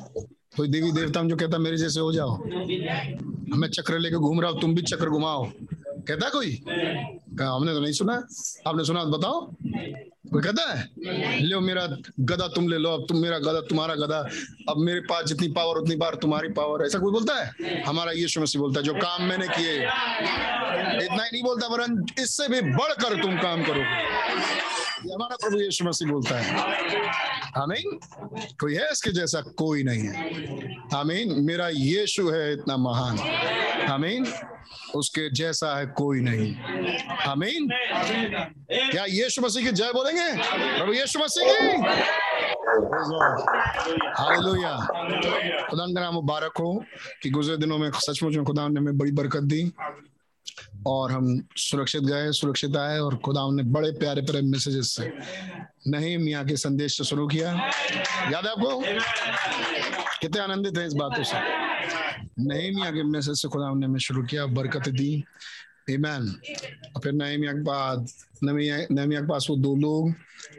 कोई 0.56 0.68
देवी 0.68 0.90
देवता 0.92 1.22
जो 1.22 1.36
कहता 1.36 1.58
मेरे 1.58 1.76
जैसे 1.76 2.00
हो 2.00 2.12
जाओ। 2.12 2.36
मैं 3.58 3.68
चक्र 3.68 3.98
लेके 3.98 4.16
घूम 4.16 4.40
रहा 4.40 4.50
हूँ, 4.50 4.60
तुम 4.60 4.74
भी 4.74 4.82
चक्र 4.82 5.08
घुमाओ। 5.08 5.44
कहता 6.08 6.28
कोई? 6.28 6.50
हमने 7.40 7.72
तो 7.74 7.80
नहीं 7.80 7.92
सुना। 7.92 8.14
आपने 8.66 8.84
सुना 8.84 9.04
तो 9.04 9.10
बताओ। 9.10 9.40
कोई 10.32 10.42
कहता 10.42 10.62
है? 10.72 11.46
लो 11.46 11.60
मेरा 11.60 11.86
गदा 12.20 12.46
तुम 12.48 12.68
ले 12.68 12.78
लो, 12.78 12.90
अब 12.90 13.06
तुम 13.08 13.18
मेरा 13.18 13.38
गदा 13.38 13.60
तुम्हारा 13.68 13.94
गदा 13.94 14.18
अब 14.68 14.78
मेरे 14.78 15.00
पास 15.00 15.24
जितनी 15.26 15.48
पावर 15.48 15.76
उतनी 15.76 15.96
पावर 15.96 16.14
तुम्हारी 16.22 16.48
पावर 16.58 16.84
ऐसा 16.86 16.98
कोई 16.98 17.12
बोलता 17.12 17.34
है? 17.34 17.82
हमारा 17.86 18.12
यीशु 18.12 18.40
मसीह 18.40 18.60
बोलता 18.62 18.80
है, 18.80 18.86
जो 18.86 18.94
काम 18.94 19.22
मैंने 19.24 19.48
किए। 19.48 19.76
इतना 19.76 21.22
ही 21.22 21.30
नहीं 21.32 21.42
बोलता, 21.42 21.66
वरन 21.66 22.04
इससे 22.18 22.48
भी 22.48 22.60
बढ़कर 22.72 23.22
तुम 23.22 23.36
काम 23.38 23.62
करो 23.64 23.82
ये 25.06 25.14
हमारा 25.14 25.36
प्रभु 25.36 25.60
यीशु 25.60 25.84
मसीह 25.84 26.08
बोलता 26.08 26.38
है। 26.38 26.56
आमीन। 27.62 27.98
कोई 28.60 28.74
है 28.74 28.92
इसके 28.92 29.10
जैसा 29.10 29.40
कोई 29.40 29.82
नहीं 29.82 30.02
है। 30.02 30.14
आमीन। 30.94 31.44
मेरा 31.44 31.68
यीशु 31.68 32.30
है 32.30 32.52
इतना 32.52 32.76
महान। 32.76 33.18
आमीन। 33.90 34.26
उसके 34.94 35.30
जैसा 35.30 35.78
है 35.78 35.86
कोई 35.86 36.20
नहीं। 36.20 36.54
आमीन। 37.26 37.68
क्या 38.90 39.04
यीशु 39.04 39.42
मसीह 39.42 39.64
की 39.64 39.72
जय 39.72 39.92
बोलेंगे? 39.92 40.42
प्रभु 40.78 40.92
यीशु 40.92 41.18
मसीह 41.18 41.48
की। 41.52 41.76
खुदा 45.70 45.86
का 45.86 46.00
नाम 46.00 46.14
मुबारक 46.14 46.52
हो 46.60 46.84
कि 47.22 47.30
गुजरे 47.30 47.56
दिनों 47.56 47.78
में 47.78 47.90
सचमुच 47.94 48.34
में 48.34 48.44
खुदा 48.44 48.68
ने 48.68 48.80
हमें 48.80 48.98
बड़ी 48.98 49.12
बरकत 49.12 49.42
दी। 49.42 49.72
और 50.86 51.12
हम 51.12 51.48
सुरक्षित 51.56 52.02
गए, 52.02 52.32
सुरक्षित 52.32 52.76
आए 52.76 52.98
और 52.98 53.16
खुदा 53.16 53.50
ने 53.50 53.62
बड़े 53.62 53.90
प्यारे 53.92 54.22
प्यारे 54.22 54.42
मैसेजेस 54.42 54.96
से 54.96 55.12
नहीं 55.90 56.18
मियाँ 56.18 56.44
के 56.44 56.56
संदेश 56.56 56.98
से 56.98 57.04
शुरू 57.04 57.28
किया। 57.28 57.52
याद 58.32 58.46
है 58.46 58.50
आपको? 58.50 58.82
कितने 60.20 60.40
आनंदित 60.40 60.78
हैं 60.78 60.86
इस 60.86 60.92
बातों 60.92 61.22
से। 61.22 61.36
नहीं 62.42 62.74
मियाँ 62.74 62.92
के 62.92 63.02
मैसेज 63.02 63.36
से 63.36 63.48
खुदा 63.48 63.74
ने 63.74 63.86
हमें 63.86 63.98
शुरू 63.98 64.22
किया, 64.22 64.46
बरकत 64.46 64.88
दी। 64.88 65.24
Amen. 65.90 66.28
और 66.96 67.00
फिर 67.02 67.12
नहमिया 67.12 67.52
के 67.52 67.62
बाद 67.62 68.08
नहमिया 68.44 69.20
के 69.20 69.26
पास 69.26 69.46
वो 69.50 69.56
दो 69.56 69.76
लोग, 69.76 70.14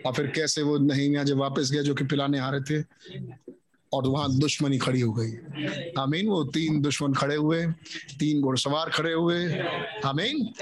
और 0.06 0.14
फिर 0.14 0.28
कैसे 0.28 0.62
वो 0.62 0.78
नहीं 0.78 1.02
नहमिया 1.02 1.24
जब 1.24 1.38
वापस 1.38 1.72
गए 1.72 1.84
जो 1.84 1.94
कि 1.94 2.04
पिलाने 2.04 2.40
आ 2.40 2.50
रहे 2.50 2.62
थे 2.62 2.84
और 3.94 4.08
वहाँ 4.08 4.38
दुश्मनी 4.38 4.78
खड़ी 4.78 5.02
हो 5.02 5.14
गई। 5.14 5.32
आमीन, 6.00 6.28
वो 6.28 6.44
तीन 6.44 6.82
दुश्मन 6.82 7.14
खड़े 7.14 7.36
हुए, 7.36 7.68
तीन 8.20 8.42
घुड़सवार 8.42 8.90
खड़े 8.90 9.14
हुए। 9.14 9.54
आमीन? 10.06 10.54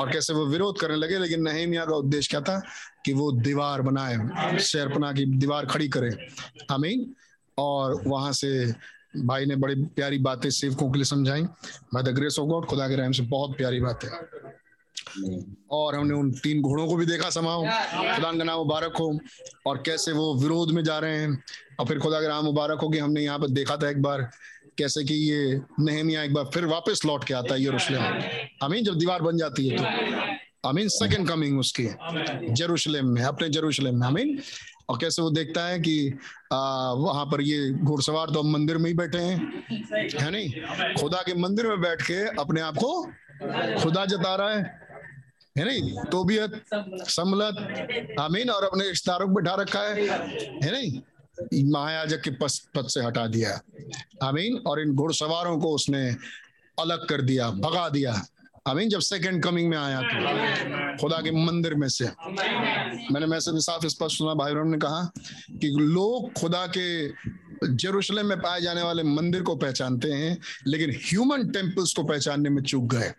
और 0.00 0.12
कैसे 0.12 0.32
वो 0.32 0.46
विरोध 0.46 0.78
करने 0.78 0.96
लगे, 0.96 1.18
लेकिन 1.18 1.40
नहमिया 1.40 1.84
का 1.84 1.96
उद्देश्य 1.96 2.28
क्या 2.30 2.40
था? 2.40 2.62
कि 3.04 3.12
वो 3.12 3.32
दीवार 3.32 3.82
बनाए 3.82 4.18
शेरपना 4.58 5.12
की 5.12 5.24
दीवार 5.24 5.66
खड़ी 5.66 5.88
करे। 5.88 6.28
आमीन? 6.70 7.14
और 7.58 8.02
वहाँ 8.06 8.32
से 8.32 8.74
भाई 9.16 9.46
ने 9.46 9.56
बड़ी 9.56 9.74
प्यारी 9.74 10.18
बातें 10.18 10.50
सेवकों 10.50 10.90
के 10.90 10.98
लिए 10.98 11.04
समझाई। 11.04 11.42
By 11.94 12.02
the 12.02 12.08
grace 12.08 12.38
of 12.38 12.46
God, 12.46 12.66
खुदा 12.66 12.88
के 12.88 12.96
रहम 12.96 13.12
से 13.12 13.22
बहुत 13.22 13.56
प्यारी 13.56 13.80
बातें। 13.80 14.08
और 15.70 15.94
हमने 15.94 16.14
उन 16.14 16.32
तीन 16.32 16.62
घोड़ों 16.62 16.86
को 16.86 16.96
भी 16.96 17.06
देखा 17.06 17.30
समाओ। 17.30 17.62
खुदा 17.62 18.32
का 18.32 18.44
नाम 18.44 18.58
मुबारक 18.58 18.96
हो। 18.96 19.18
और 19.66 19.76
कैसे 19.76 20.12
वो 20.12 20.34
विरोध 20.34 20.70
में 20.70 20.84
जा 20.84 20.98
रहे 20.98 21.18
हैं। 21.18 21.42
और 21.80 21.86
फिर 21.86 21.98
खुदा 21.98 22.20
नाम 22.20 22.44
मुबारक 22.44 22.80
हो 22.80 22.88
कि 22.88 22.98
हमने 22.98 23.22
यहाँ 23.22 23.38
पर 23.38 23.48
देखा 23.50 23.76
था 23.76 23.90
एक 23.90 24.02
बार 24.02 24.30
कैसे 24.78 25.04
कि 25.04 25.14
ये 25.14 25.60
नहमिया 25.80 26.22
एक 26.22 26.32
बार 26.34 26.44
फिर 26.54 26.64
वापस 26.66 27.00
लौट 27.06 27.24
के 27.24 27.34
आता 27.34 27.54
है 27.54 27.62
यरूशलेम। 27.64 28.02
आमीन 28.62 28.84
जब 28.84 28.98
दीवार 28.98 29.22
बन 29.22 29.36
जाती 29.38 29.68
है 29.68 29.76
तो। 29.76 30.68
आमीन 30.68 30.88
सेकंड 30.88 31.28
कमिंग 31.28 31.58
उसकी 31.60 31.88
जेरूशलेम 32.52 33.08
में 33.08 33.22
अपने 33.22 33.48
जेरूशलेम 33.48 34.00
में 34.00 34.06
आमीन। 34.06 34.38
और 34.88 34.98
कैसे 35.00 35.22
वो 35.22 35.30
देखता 35.30 35.66
है 35.66 35.78
कि 35.80 36.12
आ, 36.52 36.58
वहाँ 36.92 37.24
पर 37.26 37.40
ये 37.42 37.70
घुड़सवार 37.70 38.30
तो 38.30 38.42
मंदिर 38.42 38.78
में 38.78 38.90
ही 38.90 38.94
बैठे 38.96 39.18
हैं 39.18 39.36
है 40.20 40.30
नहीं? 40.30 40.94
खुदा 40.94 41.22
के 41.22 41.34
मंदिर 41.34 41.66
में 41.66 41.80
बैठ 41.80 42.02
के 42.02 42.20
अपने 42.40 42.60
आप 42.60 42.76
को 42.76 43.02
खुदा 43.82 44.04
जता 44.06 44.34
रहा 44.36 44.50
है 44.50 44.62
है 45.58 45.64
नहीं? 45.64 45.96
तोबियत 46.10 46.62
समलत 47.08 48.16
आमीन 48.20 48.50
और 48.50 48.64
अपने 48.64 48.88
रिश्तेदारों 48.88 49.26
को 49.28 49.34
बैठा 49.34 49.54
रखा 49.54 49.80
है 49.80 50.08
है 50.64 50.72
नहीं? 50.72 51.00
महायाजक 51.54 52.20
के 52.20 52.30
पद 52.30 52.50
पद 52.74 52.88
से 52.88 53.00
हटा 53.00 53.26
दिया 53.26 53.60
आमीन। 54.22 54.56
और 54.66 54.80
इन 54.80 54.94
घुड़सवारों 54.94 55.58
को 55.58 55.74
उसने 55.74 56.16
अलग 56.78 57.06
कर 57.08 57.22
दिया, 57.22 57.50
भगा 57.50 57.88
दिया 57.88 58.12
आमीन, 58.66 58.88
जब 58.88 59.00
सेकंड 59.00 59.42
कमिंग 59.42 59.68
में 59.70 59.76
आया 59.78 60.00
तो 60.02 60.96
खुदा 61.00 61.16
के 61.22 61.30
मंदिर 61.46 61.74
में 61.74 61.88
से। 61.88 62.04
मैंने 62.04 63.26
मैसेज 63.26 63.62
साफ़ 63.62 63.86
स्पष्ट 63.86 64.18
सुना, 64.18 64.34
भाई 64.34 64.52
ने 64.54 64.78
कहा 64.78 65.04
कि 65.52 65.68
लोग 65.70 66.32
खुदा 66.32 66.66
के 66.76 66.86
जेरूशलेम 67.64 68.26
में 68.26 68.38
पाए 68.38 68.60
जाने 68.60 68.82
वाले 68.82 69.02
मंदिर 69.02 69.42
को 69.42 69.54
पहचानते 69.56 70.08
हैं, 70.08 70.36
लेकिन 70.66 70.90
ह्यूमन 71.04 71.46
टेम्पल्स 71.48 71.92
को 71.94 72.02
पहचानने 72.02 72.50
में 72.50 72.62
चूक 72.62 72.84
गए। 72.94 73.12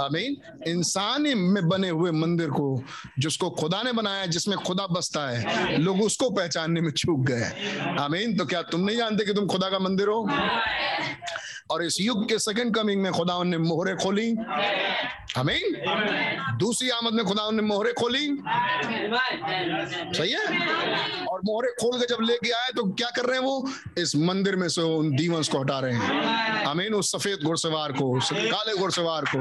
आमीन, 0.00 0.36
इंसानी 0.66 1.34
में 1.34 1.68
बने 1.68 1.88
हुए 1.88 2.10
मंदिर 2.10 2.50
को, 2.50 2.82
जिसको 3.18 3.50
खुदा 3.50 3.82
ने 3.82 3.92
बनाया, 3.92 4.26
जिसमें 4.26 4.56
खुदा 4.58 4.86
बसता 4.86 5.28
है, 5.28 5.76
लोग 5.78 6.02
उसको 6.02 6.30
पहचानने 6.30 6.80
में 6.80 6.90
चूक 6.90 7.20
गए। 7.20 7.50
आमीन 7.98 8.36
तो 8.36 8.46
क्या 8.46 8.62
तुम 8.62 8.80
नहीं 8.80 8.96
जानते 8.96 9.24
कि 9.24 9.34
तुम 9.34 9.46
खुदा 9.46 9.70
का 9.70 9.78
मंदिर 9.78 10.08
हो? 10.08 10.26
और 11.70 11.84
इस 11.84 11.96
युग 12.00 12.28
के 12.28 12.38
सेकंड 12.38 12.74
कमिंग 12.74 13.02
में 13.02 13.12
खुदा 13.12 13.42
ने 13.42 13.58
मोहरे 13.58 13.94
खोली। 13.94 14.30
हमें 15.36 15.60
दूसरी 16.58 16.90
आमद 16.90 17.12
में 17.12 17.24
खुदा 17.24 17.50
ने 17.50 17.62
मोहरे 17.62 17.92
खोली। 17.92 18.26
सही 20.18 20.30
है? 20.30 20.44
और 21.26 21.40
मोहरे 21.44 21.70
खोल 21.80 21.98
के 22.00 22.06
जब 22.06 22.20
लेके 22.20 22.50
आए 22.50 22.70
तो 22.76 22.84
क्या 22.92 23.08
कर 23.16 23.24
रहे 23.24 23.38
हैं 23.38 23.44
वो? 23.44 23.68
इस 23.98 24.16
मंदिर 24.16 24.56
में 24.56 24.68
से 24.68 24.82
उन 24.82 25.10
दीवंस 25.16 25.48
को 25.48 25.60
हटा 25.60 25.78
रहे 25.78 25.94
हैं। 25.94 26.64
अमीन 26.64 26.94
उस 26.94 27.12
सफ़ेद 27.12 27.38
घुड़सवार 27.44 27.92
को, 27.92 28.16
उस 28.16 28.30
काले 28.32 28.76
घुड़सवार 28.76 29.24
को, 29.24 29.38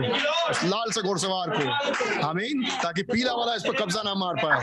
उस 0.51 0.63
लाल 0.63 0.91
से 0.91 1.01
घुड़सवार 1.01 1.49
को। 1.49 2.27
अमीन 2.27 2.63
ताकि 2.83 3.03
पीला 3.03 3.33
वाला 3.33 3.55
इस 3.55 3.61
पर 3.61 3.75
कब्जा 3.75 4.01
ना 4.01 4.13
मार 4.15 4.33
पाए। 4.35 4.57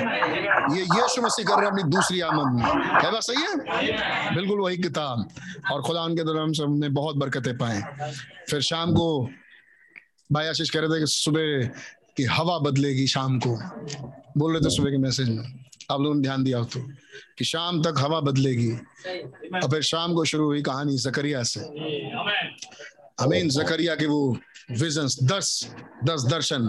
ये 0.77 0.83
यीशु 0.83 1.23
मसीह 1.23 1.45
कर 1.45 1.55
रहे 1.55 1.65
हैं 1.65 1.71
अपनी 1.71 1.83
दूसरी 1.83 2.21
आमद 2.21 2.53
में। 2.55 2.65
है 3.05 3.13
बात 3.13 3.23
सही 3.23 3.43
है? 3.43 4.35
बिल्कुल 4.35 4.61
वही 4.61 4.77
किताब। 4.79 5.29
और 5.73 5.83
खुदा 5.83 6.03
उनके 6.03 6.25
दौरान 6.25 6.53
हमने 6.63 6.89
बहुत 6.89 7.17
बरकतें 7.17 7.52
पाए। 7.55 7.81
फिर 8.51 8.61
शाम 8.61 8.93
को 8.93 9.29
भाई 10.33 10.47
आशीष 10.47 10.71
कह 10.71 10.81
रहे 10.81 10.89
थे 10.89 11.01
कि 11.01 11.07
सुबह 11.07 11.67
की 12.17 12.25
हवा 12.25 12.59
बदलेगी 12.59 13.07
शाम 13.07 13.39
को। 13.39 13.57
बोल 14.39 14.53
रहे 14.53 14.61
थे 14.61 14.71
सुबह 14.71 14.91
के 14.91 14.99
मैसेज 14.99 15.29
में 15.29 15.45
आप 15.91 16.01
लोगों 16.01 16.15
ने 16.15 16.23
ध्यान 16.23 16.45
दिया 16.45 16.59
हो 16.59 16.65
तो 16.65 16.81
कि 17.39 17.45
शाम 17.45 17.83
तक 17.83 17.95
हवा 17.99 18.21
बदलेगी। 18.21 18.71
और 18.71 19.71
फिर 19.71 19.83
शाम 19.83 20.15
को 20.15 20.25
शुरू 20.25 20.45
हुई 20.45 20.63
कहानी 20.63 20.97
जकरिया 20.99 21.43
से। 21.43 21.61
हमें 23.21 23.49
जकरिया 23.49 23.95
के 23.95 24.07
वो 24.07 24.37
विजन्स 24.71 25.23
दस 25.23 25.75
दस 26.05 26.25
दर्शन। 26.31 26.69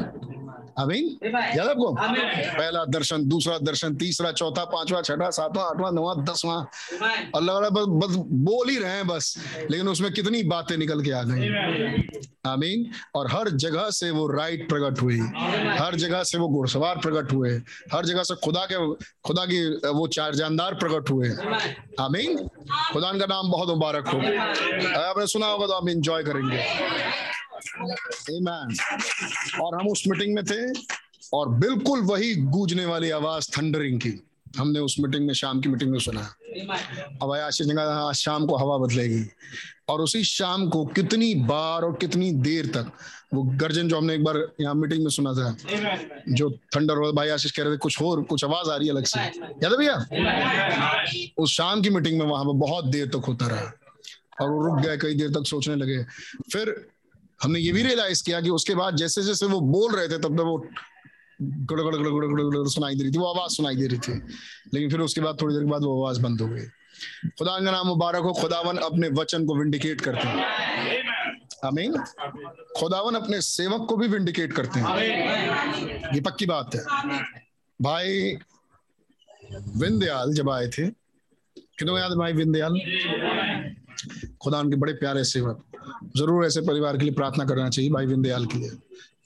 अमीन 0.79 1.05
याद 1.25 1.67
आपको? 1.67 1.91
पहला 1.93 2.83
दर्शन 2.85 3.27
दूसरा 3.29 3.57
दर्शन 3.57 3.95
तीसरा 3.95 4.31
चौथा 4.31 4.63
पांचवा 4.65 5.01
छठा 5.01 5.29
सातवां 5.29 5.65
आठवां 5.65 5.93
नवा 5.93 6.13
दसवां। 6.23 6.59
अल्लाह 7.35 7.59
बस, 7.59 7.85
बस 7.87 8.15
बोल 8.47 8.69
ही 8.69 8.77
रहे 8.77 8.91
हैं 8.91 9.07
बस 9.07 9.37
लेकिन 9.71 9.87
उसमें 9.87 10.11
कितनी 10.13 10.43
बातें 10.43 10.77
निकल 10.77 11.03
के 11.03 11.11
आ 11.11 11.21
गई। 11.23 11.49
आमीन? 12.45 12.85
और 13.15 13.31
हर 13.31 13.49
जगह 13.49 13.89
से 13.89 14.09
वो 14.11 14.27
राइट 14.27 14.67
प्रकट 14.69 15.01
हुई। 15.01 15.19
हर 15.77 15.95
जगह 15.95 16.23
से 16.23 16.37
वो 16.37 16.47
घुड़सवार 16.47 16.97
प्रकट 16.97 17.33
हुए। 17.33 17.51
हर 17.93 18.05
जगह 18.05 18.23
से 18.23 18.35
खुदा 18.35 18.65
के 18.71 18.77
खुदा 19.27 19.45
की 19.45 19.59
वो 19.89 20.07
चार 20.07 20.35
जानदार 20.35 20.73
प्रकट 20.75 21.09
हुए। 21.09 21.29
आमीन? 21.99 22.37
खुदा 22.93 23.11
का 23.11 23.25
नाम 23.25 23.51
बहुत 23.51 23.69
मुबारक 23.69 24.07
हो। 24.07 24.17
आपने 25.01 25.27
सुना 25.27 25.47
होगा 25.47 25.67
तो 25.67 25.73
आप 25.73 25.89
इंजॉय 25.89 26.23
करेंगे। 26.23 26.63
Amen. 28.31 28.79
और 29.61 29.81
हम 29.81 29.87
उस 29.87 30.03
मीटिंग 30.07 30.35
में 30.35 30.43
थे 30.43 30.79
और 31.33 31.49
बिल्कुल 31.49 31.99
वही 31.99 32.35
गूंजने 32.35 32.85
वाली 32.85 33.09
आवाज़ 33.09 33.49
थंडरिंग 33.57 33.99
की। 33.99 34.27
हमने 34.57 34.79
उस 34.79 34.95
मीटिंग 34.99 35.27
में, 35.27 35.33
शाम 35.33 35.61
की 35.61 35.69
मीटिंग 35.69 35.91
में 35.91 35.99
सुना। 35.99 36.35
अब 37.21 37.31
आशीष 37.31 37.67
ने 37.67 37.73
कहा, 37.73 37.83
आज 37.83 38.15
शाम 38.15 38.45
को 38.45 38.55
हवा 38.55 38.77
बदलेगी। 38.77 39.25
और 39.89 40.01
उसी 40.01 40.23
शाम 40.23 40.69
को 40.69 40.85
कितनी 40.85 41.35
बार 41.35 41.81
और 41.81 41.97
कितनी 42.01 42.31
देर 42.31 42.65
तक, 42.65 42.91
वो 43.33 43.43
गर्जन 43.43 43.87
जो 43.87 43.97
हमने 43.97 44.13
एक 44.13 44.23
बार 44.23 44.47
यहाँ 44.61 44.75
मीटिंग 44.75 45.03
में 45.03 45.09
सुना 45.09 45.33
था, 45.33 45.55
जो 46.29 46.51
थंडर 46.51 46.95
भाई 47.11 47.29
आशीष 47.29 47.51
कह 47.51 47.63
रहे 47.63 47.73
थे, 47.73 47.77
कुछ 47.77 48.01
और 48.01 48.23
कुछ 48.23 48.43
आवाज़ 48.43 48.69
आ 48.69 48.75
रही 48.75 48.87
है 48.87 48.93
अलग 48.93 49.05
से। 49.05 49.19
याद 49.19 49.71
है 49.71 49.77
भैया? 49.77 50.07
उस 51.37 51.51
शाम 51.51 51.81
की 51.81 51.89
मीटिंग 51.89 52.19
में 52.19 52.25
वहाँ 52.25 52.45
पर 52.45 52.53
बहुत 52.53 52.85
देर 52.85 53.07
तक 53.07 53.23
होता 53.27 53.47
रहा। 53.47 53.73
और 54.41 54.49
वो 54.49 54.65
रुक 54.65 54.79
गए, 54.79 54.97
कई 54.97 55.13
देर 55.13 55.29
तक 55.29 55.47
सोचने 55.47 55.75
लगे। 55.75 56.03
फिर 56.53 56.92
हमने 57.41 57.59
ये 57.59 57.71
भी 57.71 57.83
रियलाइज़ 57.83 58.23
किया 58.23 58.41
कि 58.41 58.49
उसके 58.49 58.75
बाद 58.75 58.95
जैसे 58.95 59.23
जैसे 59.23 59.45
वो 59.45 59.61
बोल 59.61 59.95
रहे 59.95 60.07
थे, 60.07 60.17
तब 60.17 60.35
तक 60.35 60.41
वो 60.41 60.67
गड़गड़ 61.41 61.95
गड़गड़ 61.95 62.25
गड़गड़ 62.25 62.67
सुनाई 62.67 62.95
दे 62.95 63.03
रही 63.03 63.13
थी, 63.13 63.17
वो 63.17 63.33
आवाज़ 63.33 63.51
सुनाई 63.51 63.75
दे 63.75 63.87
रही 63.87 63.99
थी। 63.99 64.13
लेकिन 64.73 64.89
फिर 64.89 64.99
उसके 64.99 65.21
बाद, 65.21 65.37
थोड़ी 65.41 65.55
देर 65.55 65.63
के 65.63 65.69
बाद 65.69 65.81
वो 65.81 66.05
आवाज़ 66.05 66.21
बंद 66.21 66.41
हो 66.41 66.47
गई। 66.47 66.63
खुदा 67.25 67.51
का 67.51 67.71
नाम 67.71 67.87
मुबारक 67.87 68.23
हो, 68.23 68.33
खुदावन 68.33 68.77
अपने 68.77 69.09
वचन 69.09 69.45
को 69.45 69.55
विंडिकेट 69.55 70.01
करते 70.01 70.27
हैं। 70.27 70.45
आमीन। 71.65 71.97
खुदावन 72.79 73.15
अपने 73.15 73.41
सेवक 73.41 73.89
को 73.89 73.97
भी 73.97 74.07
विंडिकेट 74.07 74.53
करते 74.53 74.79
हैं। 74.79 74.85
ये 76.15 76.21
पक्की 76.21 76.45
बात 76.45 76.75
है। 76.75 76.85
भाई 77.81 78.37
विंदयाल 79.77 80.33
जब 80.33 80.49
आए 80.49 80.67
थे, 80.67 80.87
कितने 81.57 81.99
याद 81.99 82.11
भाई 82.11 82.33
विंदयाल 82.33 82.75
खुदा 84.41 84.59
उनके 84.59 84.75
बड़े 84.75 84.93
प्यारे 84.93 85.23
सेवक। 85.23 85.63
ज़रूर 86.17 86.45
ऐसे 86.45 86.61
परिवार 86.61 86.97
के 86.97 87.03
लिए 87.03 87.13
प्रार्थना 87.13 87.45
करना 87.45 87.69
चाहिए 87.69 87.91
भाई 87.91 88.05
विंदयाल 88.05 88.45
के 88.45 88.57
लिए। 88.57 88.71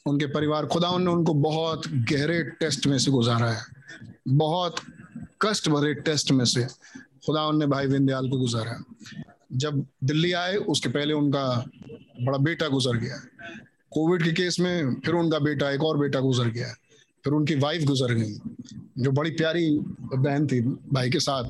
उनके 0.06 0.26
परिवार 0.26 0.66
खुदा 0.66 0.98
ने 0.98 1.12
उनको 1.12 1.34
बहुत 1.34 1.88
गहरे 2.12 2.42
टेस्ट 2.60 2.88
में 2.88 2.98
से 2.98 3.12
गुजारा 3.12 3.52
है। 3.52 3.62
बहुत 4.28 4.76
कष्ट 5.42 5.70
भरे 5.70 5.94
टेस्ट 5.94 6.32
में 6.32 6.46
से 6.46 6.64
खुदा 7.26 7.52
ने 7.52 7.66
भाई 7.66 7.88
विंदयाल 7.88 8.30
को 8.30 8.38
गुजारा 8.38 8.84
जब 9.54 9.86
दिल्ली 10.04 10.32
आए, 10.32 10.56
उसके 10.56 10.90
पहले 10.90 11.14
उनका 11.14 11.66
बड़ा 12.22 12.38
बेटा 12.38 12.68
गुजर 12.68 12.98
गया। 12.98 13.18
कोविड 13.92 14.24
के 14.24 14.32
केस 14.32 14.60
में 14.60 14.96
फिर 14.96 15.14
उनका 15.14 15.40
बेटा, 15.40 15.72
एक 15.72 15.84
और 15.84 15.98
बेटा 15.98 16.20
गुजर 16.20 16.50
गया। 16.50 16.74
फिर 17.24 17.34
उनकी 17.34 17.56
वाइफ 17.56 17.84
गुजर 17.84 18.14
गई, 18.14 18.34
जो 18.98 19.12
बड़ी 19.12 19.32
प्यारी 19.32 19.70
बहन 20.16 20.48
थी 20.48 20.62
भाई 20.94 21.10
के 21.10 21.20
साथ। 21.20 21.44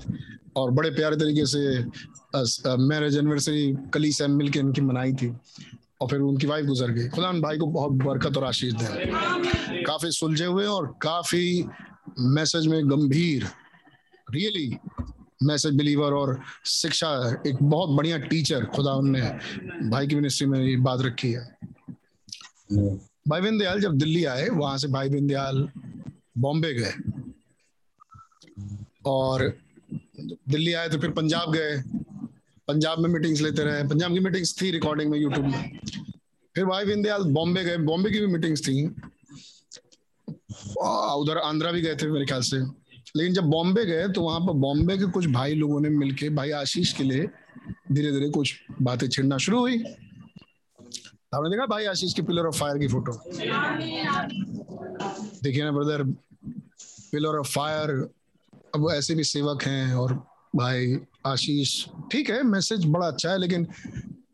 और 0.57 0.71
बड़े 0.71 0.89
प्यारे 0.91 1.15
तरीके 1.15 1.45
से 1.45 2.77
मैरिज 2.79 3.17
एनिवर्सरी 3.17 3.75
कली 3.93 4.11
से 4.11 4.27
मिल 4.27 4.49
के 4.49 4.59
इनकी 4.59 4.81
मनाई 4.81 5.13
थी 5.13 5.27
और 6.01 6.07
फिर 6.09 6.19
उनकी 6.19 6.47
वाइफ 6.47 6.65
गुजर 6.65 6.91
गई। 6.91 7.07
खुदा 7.09 7.31
भाई 7.34 7.57
को 7.57 7.67
बहुत 7.67 7.91
बरकत 8.03 8.38
और 8.38 8.43
आशीष 8.43 8.73
दें। 8.73 9.84
काफ़ी 9.84 10.11
सुलझे 10.11 10.45
हुए 10.45 10.65
और 10.65 10.88
काफ़ी 11.01 11.65
मैसेज 12.19 12.67
में 12.67 12.89
गंभीर 12.89 13.47
रियली 14.31 14.77
मैसेज 15.43 15.75
बिलीवर 15.75 16.13
और 16.13 16.39
शिक्षा, 16.65 17.41
एक 17.47 17.57
बहुत 17.61 17.89
बढ़िया 17.89 18.17
टीचर 18.19 18.65
खुदा 18.65 18.93
उनने 18.93 19.21
भाई 19.89 20.07
की 20.07 20.15
मिनिस्ट्री 20.15 20.47
में 20.47 20.84
बात 20.84 21.01
रखी 21.01 21.31
है। 21.31 21.57
भाई 23.27 23.41
बिन 23.41 23.57
दयाल 23.57 23.79
जब 23.81 23.97
दिल्ली 23.97 24.23
आए, 24.25 24.47
वहाँ 24.49 24.77
से 24.77 24.88
भाई 24.88 25.09
बिन 25.09 25.27
दयाल 25.27 25.67
बॉम्बे 26.38 26.73
गए 26.73 26.93
और 29.05 29.53
दिल्ली 30.19 30.73
आए 30.73 30.89
तो 30.89 30.99
फिर 30.99 31.10
पंजाब 31.11 31.52
गए। 31.53 31.81
पंजाब 32.68 32.99
में 32.99 33.10
मीटिंग्स 33.10 33.41
लेते 33.41 33.64
रहे। 33.64 33.84
पंजाब 33.88 34.14
की 34.14 34.19
मीटिंग्स 34.19 34.61
थी 34.61 34.72
रिकॉर्डिंग 34.72 35.11
में 35.11 35.19
यूट्यूब 35.19 35.45
में। 35.45 35.80
फिर 36.56 36.65
भाई 36.65 36.85
बिंदयाल 36.85 37.23
बॉम्बे 37.34 37.64
गए। 37.64 37.77
बॉम्बे 37.77 38.11
की 38.11 38.19
भी 38.19 38.27
मीटिंग्स 38.27 38.61
थी। 38.68 38.85
उधर 41.22 41.38
आंध्रा 41.38 41.72
भी 41.72 41.81
गए 41.81 41.95
थे 41.95 42.07
मेरे 42.11 42.26
ख्याल 42.26 42.41
से। 42.41 42.57
लेकिन 43.15 43.34
जब 43.34 43.44
बॉम्बे 43.45 43.85
गए 43.85 44.07
तो 44.07 44.22
वहाँ 44.22 44.39
पर 44.39 44.53
बॉम्बे 44.56 44.98
के 44.98 45.06
कुछ 45.11 45.26
भाई 45.27 45.53
लोगों 45.56 45.80
ने 45.81 45.89
मिलके, 45.89 46.30
भाई 46.30 46.52
आशीष 46.53 46.94
के 46.94 47.03
लिए 47.03 47.27
धीरे 47.91 48.11
धीरे 48.11 48.30
कुछ 48.30 48.53
बातें 48.81 49.07
छिड़ना 49.10 49.38
शुरू 49.38 49.60
हुई। 49.60 49.77
आपने 51.34 51.49
देखा 51.49 51.65
भाई 51.65 51.85
आशीष 51.85 52.14
की 52.14 52.22
पिलर 52.22 52.45
ऑफ़ 52.45 52.57
फायर 52.57 52.77
की 52.77 52.88
फ़ोटो 52.88 53.11
देखिए 55.44 55.64
ना 55.64 55.72
ब्रदर 55.72 56.03
पिलर 57.11 57.38
ऑफ़ 57.39 57.48
फायर 57.48 58.07
अब 58.76 58.89
ऐसे 58.91 59.15
भी 59.15 59.23
सेवक 59.23 59.64
हैं 59.64 59.94
और 59.94 60.14
भाई 60.56 60.98
आशीष, 61.26 61.85
ठीक 62.11 62.30
है 62.30 62.41
मैसेज 62.44 62.85
बड़ा 62.85 63.07
अच्छा 63.07 63.31
है, 63.31 63.38
लेकिन 63.38 63.68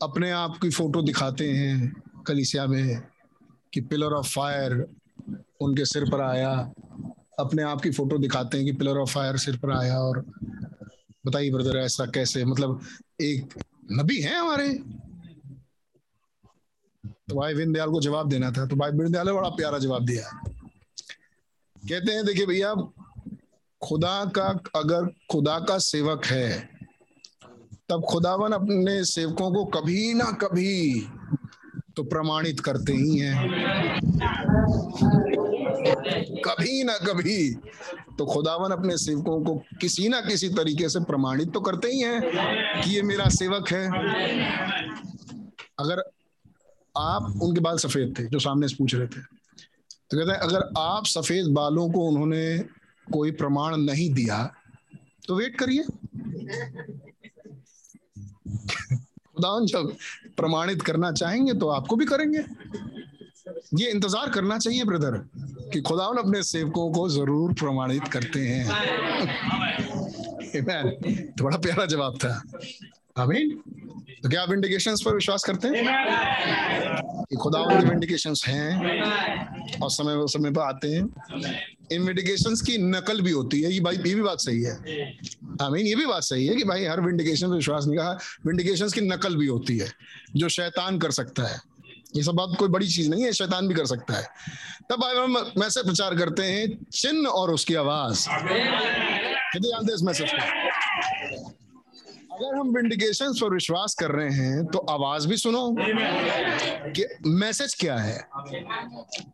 अपने 0.02 0.30
आप 0.30 0.58
की 0.62 0.70
फ़ोटो 0.70 1.02
दिखाते 1.02 1.50
हैं 1.50 1.92
कलिसिया 2.26 2.66
में 2.66 3.02
कि 3.72 3.80
पिलर 3.80 4.12
ऑफ़ 4.12 4.28
फायर 4.28 4.72
उनके 5.60 5.84
सिर 5.84 6.04
पर 6.10 6.20
आया। 6.20 6.50
अपने 7.38 7.62
आप 7.62 7.80
की 7.80 7.90
फ़ोटो 7.90 8.18
दिखाते 8.18 8.56
हैं 8.56 8.66
कि 8.66 8.72
पिलर 8.72 8.98
ऑफ़ 8.98 9.12
फायर 9.12 9.36
सिर 9.36 9.56
पर 9.56 9.70
आया 9.70 9.98
और 9.98 10.24
बताइए 11.26 11.50
ब्रदर 11.50 11.78
ऐसा 11.78 12.06
कैसे? 12.06 12.44
मतलब 12.44 12.80
एक 13.20 13.54
नबी 13.92 14.20
है 14.20 14.38
हमारे। 14.38 14.68
तो 17.04 17.34
भाई 17.36 17.54
दयाल 17.54 17.90
को 17.90 18.00
जवाब 18.00 18.28
देना 18.28 18.50
था 18.50 18.66
तो 18.66 18.76
भाई 18.76 18.90
दयाल 18.92 19.26
ने 19.26 19.32
बड़ा 19.32 19.48
प्यारा 19.48 19.78
जवाब 19.78 20.04
दिया। 20.06 20.28
कहते 21.82 22.12
हैं, 22.12 22.24
देखिए 22.24 22.46
भैया 22.46 22.74
खुदा 23.84 24.24
का, 24.24 24.46
अगर 24.76 25.06
खुदा 25.30 25.58
का 25.58 25.78
सेवक 25.78 26.24
है, 26.26 26.70
तब 27.88 28.04
खुदावन 28.10 28.52
अपने 28.52 29.04
सेवकों 29.04 29.50
को 29.52 29.64
कभी 29.64 30.14
ना 30.14 30.24
कभी 30.24 31.00
तो 31.96 32.02
प्रमाणित 32.02 32.60
करते 32.60 32.92
ही 32.92 33.18
हैं। 33.18 33.48
कभी 36.40 36.84
ना 36.84 36.96
कभी 36.98 37.54
तो 38.18 38.26
खुदावन 38.26 38.70
अपने 38.70 38.96
सेवकों 38.96 39.44
को 39.44 39.54
किसी 39.80 40.08
ना 40.08 40.20
किसी 40.20 40.48
तरीके 40.48 40.88
से 40.88 41.00
प्रमाणित 41.00 41.52
तो 41.52 41.60
करते 41.60 41.88
ही 41.88 42.00
हैं 42.00 42.20
कि 42.82 42.90
ये 42.90 43.02
मेरा 43.02 43.28
सेवक 43.28 43.68
है। 43.68 43.86
अगर 45.78 46.00
आप, 46.96 47.40
उनके 47.42 47.60
बाल 47.60 47.76
सफ़ेद 47.76 48.14
थे, 48.18 48.26
जो 48.26 48.38
सामने 48.38 48.68
से 48.68 48.76
पूछ 48.76 48.94
रहे 48.94 49.06
थे। 49.06 49.20
तो 50.10 50.18
कहते 50.18 50.30
हैं, 50.30 50.38
अगर 50.38 50.72
आप 50.78 51.06
सफ़ेद 51.06 51.46
बालों 51.46 51.90
को 51.90 52.08
उन्होंने 52.08 52.64
कोई 53.12 53.30
प्रमाण 53.30 53.76
नहीं 53.76 54.14
दिया 54.14 54.54
तो 55.28 55.36
वेट 55.36 55.58
करिए। 55.58 55.84
जब 59.66 59.96
प्रमाणित 60.36 60.82
करना 60.82 61.12
चाहेंगे 61.12 61.54
तो 61.54 61.68
आपको 61.68 61.96
भी 61.96 62.04
करेंगे। 62.04 62.38
ये 63.74 63.90
इंतज़ार 63.90 64.30
करना 64.30 64.58
चाहिए 64.58 64.84
ब्रदर 64.84 65.28
कि 65.72 65.80
खुदावन 65.80 66.16
अपने 66.16 66.42
सेवकों 66.42 66.92
को 66.92 67.08
ज़रूर 67.08 67.52
प्रमाणित 67.52 68.08
करते 68.08 68.40
हैं। 68.40 68.66
तो 71.38 71.44
बड़ा 71.44 71.56
प्यारा 71.56 71.86
जवाब 71.86 72.16
था। 72.16 72.42
आमीन। 73.18 73.50
तो 74.22 74.28
क्या 74.28 74.42
आप 74.42 74.52
इंडिकेशंस 74.52 75.02
पर 75.02 75.14
विश्वास 75.14 75.44
करते 75.44 75.68
हैं? 75.68 75.74
कि 77.30 77.36
खुदावन 77.36 77.86
के 77.86 77.92
इंडिकेशंस 77.92 78.44
हैं 78.48 79.80
और 79.80 79.90
समय 79.90 80.26
समय 80.28 80.50
पर 80.50 80.60
आते 80.60 80.88
हैं। 80.88 81.02
इन 81.92 82.02
विंडिकेशंस 82.02 82.60
की 82.60 82.78
नकल 82.78 83.20
भी 83.20 83.30
होती 83.30 83.60
है। 83.62 83.72
ये 83.72 83.80
भाई, 83.80 83.96
ये 83.96 84.14
भी 84.14 84.22
बात 84.22 84.38
सही 84.38 84.62
है। 84.62 84.74
आई 85.62 85.70
मीन 85.70 85.86
ये 85.86 85.94
भी 85.94 86.06
बात 86.06 86.22
सही 86.22 86.46
है 86.46 86.56
कि 86.56 86.64
भाई 86.64 86.84
हर 86.84 87.00
विंडिकेशन 87.00 87.48
पर 87.48 87.54
विश्वास 87.54 87.86
नहीं 87.86 87.98
कहा 87.98 88.18
विंडिकेशंस 88.46 88.92
की 88.92 89.00
नकल 89.00 89.36
भी 89.36 89.46
होती 89.46 89.78
है, 89.78 89.92
जो 90.36 90.48
शैतान 90.48 90.98
कर 90.98 91.10
सकता 91.10 91.42
है। 91.42 91.60
ये 92.16 92.22
सब 92.22 92.32
बात 92.32 92.56
कोई 92.58 92.68
बड़ी 92.68 92.88
चीज़ 92.88 93.10
नहीं 93.10 93.24
है, 93.24 93.32
शैतान 93.32 93.68
भी 93.68 93.74
कर 93.74 93.86
सकता 93.86 94.14
है। 94.14 94.26
तब 94.90 94.96
भाई 94.96 95.16
हम 95.16 95.52
मैसेज 95.58 95.84
प्रचार 95.84 96.14
करते 96.14 96.42
हैं 96.42 96.86
चिन्ह 96.92 97.28
और 97.28 97.50
उसकी 97.50 97.74
आवाज़। 97.74 98.26
कितने 98.30 99.68
जानते 99.68 99.92
हैं 99.92 99.94
इस 99.94 100.02
मैसेज 100.02 100.30
को? 100.32 101.52
अगर 102.34 102.54
हम 102.58 102.68
विंडिकेशन 102.74 103.32
पर 103.32 103.52
विश्वास 103.54 103.94
कर 103.94 104.10
रहे 104.10 104.30
हैं 104.30 104.64
तो 104.66 104.78
आवाज़ 104.90 105.26
भी 105.28 105.36
सुनो। 105.36 105.76
कि 106.96 107.04
मैसेज 107.26 107.74
क्या 107.74 107.96
है? 107.96 108.16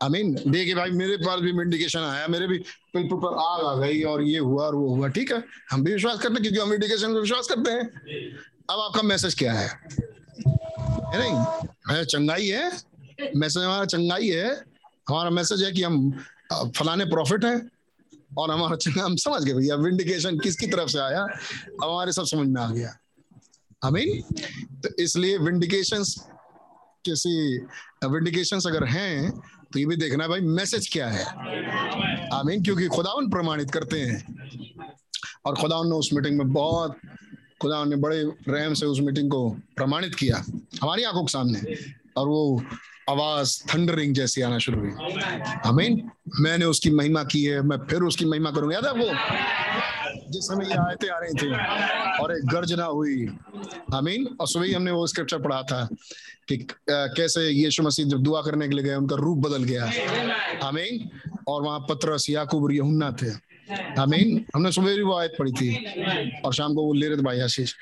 आई 0.02 0.08
मीन 0.08 0.32
देखिए 0.34 0.74
भाई 0.74 0.90
मेरे 0.90 1.16
पास 1.16 1.40
भी 1.40 1.52
विंडिकेशन 1.52 1.98
आया 1.98 2.26
मेरे 2.26 2.46
भी 2.46 2.58
पेपर 2.94 3.16
पर 3.16 3.38
आग 3.42 3.64
आ 3.66 3.74
गई 3.86 4.02
और 4.02 4.22
ये 4.22 4.38
हुआ 4.38 4.66
और 4.66 4.74
वो 4.74 4.94
हुआ 4.94 5.08
ठीक 5.08 5.32
है? 5.32 5.42
हम 5.70 5.84
भी 5.84 5.92
विश्वास 5.92 6.18
करते 6.18 6.34
हैं 6.34 6.42
क्योंकि 6.42 6.58
हम 6.58 6.70
विंडिकेशन 6.70 7.14
पर 7.14 7.20
विश्वास 7.20 7.46
करते 7.46 7.70
हैं। 7.70 7.84
अब 8.70 8.80
आपका 8.80 9.02
मैसेज 9.02 9.34
क्या 9.34 9.52
है? 9.52 9.68
है 9.68 11.18
नहीं? 11.18 11.34
है 11.90 12.04
चंगाई 12.04 12.46
है। 12.46 12.70
मैसेज 13.36 13.62
हमारा 13.62 13.84
चंगाई 13.84 14.28
है। 14.28 14.50
हमारा 15.08 15.30
मैसेज 15.30 15.62
है 15.62 15.72
कि 15.72 15.82
हम 15.82 16.10
फलाने 16.54 17.04
प्रॉफिट 17.04 17.44
हैं। 17.44 17.58
और 18.38 18.50
हमारा 18.50 19.04
हम 19.04 19.16
समझ 19.16 19.42
गए 19.42 19.54
भैया 19.54 19.74
विंडिकेशन 19.74 20.38
किसकी 20.38 20.66
तरफ़ 20.66 20.88
से 20.88 20.98
आया? 20.98 21.26
हमारे 21.84 22.12
सब 22.12 22.24
समझ 22.24 22.48
में 22.48 22.62
आ 22.62 22.70
गया। 22.70 22.96
आमीन। 23.84 24.20
तो 24.80 25.02
इसलिए 25.02 25.38
विंडिकेशन 25.38 26.04
किसी 27.04 27.58
विंडिकेशन 28.08 28.56
अगर 28.56 28.84
हैं 28.84 29.42
तो 29.72 29.78
ये 29.78 29.86
भी 29.86 29.96
देखना 29.96 30.28
भाई 30.28 30.40
मैसेज 30.40 30.88
क्या 30.92 31.08
है? 31.08 31.24
आमीन, 32.32 32.62
क्योंकि 32.62 32.86
खुदावन 32.86 33.30
प्रमाणित 33.30 33.70
करते 33.70 34.00
हैं। 34.00 34.40
और 35.44 35.54
खुदावन 35.56 35.86
ने 35.88 35.94
उस 35.94 36.10
मीटिंग 36.12 36.38
में 36.38 36.52
बहुत 36.52 36.96
खुदा 37.62 37.84
ने 37.84 37.96
बड़े 37.96 38.24
रहम 38.48 38.74
से 38.74 38.86
उस 38.86 39.00
मीटिंग 39.00 39.30
को 39.30 39.50
प्रमाणित 39.50 40.14
किया। 40.14 40.44
हमारी 40.82 41.02
आँखों 41.02 41.24
के 41.24 41.32
सामने। 41.32 41.60
और 42.16 42.28
वो 42.28 42.62
आवाज़ 43.10 43.62
थंडरिंग 43.74 44.14
जैसी 44.14 44.42
आना 44.42 44.58
शुरू 44.58 44.80
हुई। 44.80 44.90
आमीन 45.66 46.10
मैंने 46.40 46.64
उसकी 46.64 46.90
महिमा 46.90 47.22
की 47.24 47.42
है, 47.44 47.60
मैं 47.62 47.76
फिर 47.90 48.02
उसकी 48.02 48.24
महिमा 48.24 48.50
करूँगा। 48.50 48.74
याद 48.74 48.86
है 48.86 48.92
वो? 48.92 49.08
जिस 50.30 50.44
समय 50.44 50.64
ये 50.64 50.74
आयते 50.78 51.08
आ 51.08 51.18
रही 51.18 51.34
थी 51.34 51.48
और 52.18 52.36
एक 52.36 52.44
गर्जना 52.46 52.84
हुई। 52.84 53.26
आमीन 53.94 54.26
और 54.40 54.48
सुबह 54.48 54.76
हमने 54.76 54.90
वो 54.90 55.06
स्क्रिप्चर 55.06 55.38
पढ़ा 55.38 55.62
था 55.62 55.88
कि 56.48 56.56
कैसे 56.90 57.48
यीशु 57.50 57.82
मसीह 57.82 58.06
जब 58.06 58.22
दुआ 58.22 58.42
करने 58.42 58.68
के 58.68 58.74
लिए 58.74 58.84
गए, 58.84 58.94
उनका 58.94 59.16
रूप 59.16 59.38
बदल 59.38 59.64
गया। 59.64 59.84
आमीन 60.64 61.08
और 61.48 61.62
वहाँ 61.62 61.80
पत्रस, 61.80 62.30
याकूब 62.30 62.64
और 62.64 62.72
यहुन्ना 62.72 63.10
थे। 63.22 63.30
आमीन 64.00 64.44
हमने 64.54 64.72
सुबह 64.72 64.94
भी 64.96 65.02
वो 65.02 65.16
आयत 65.18 65.32
पढ़ी 65.38 65.52
थी। 65.52 66.40
और 66.40 66.54
शाम 66.54 66.74
को 66.74 66.82
वो 66.82 66.92
ले 66.92 67.08
रहे 67.08 67.16
थे 67.16 67.22
भाई 67.22 67.40
आशीष। 67.40 67.74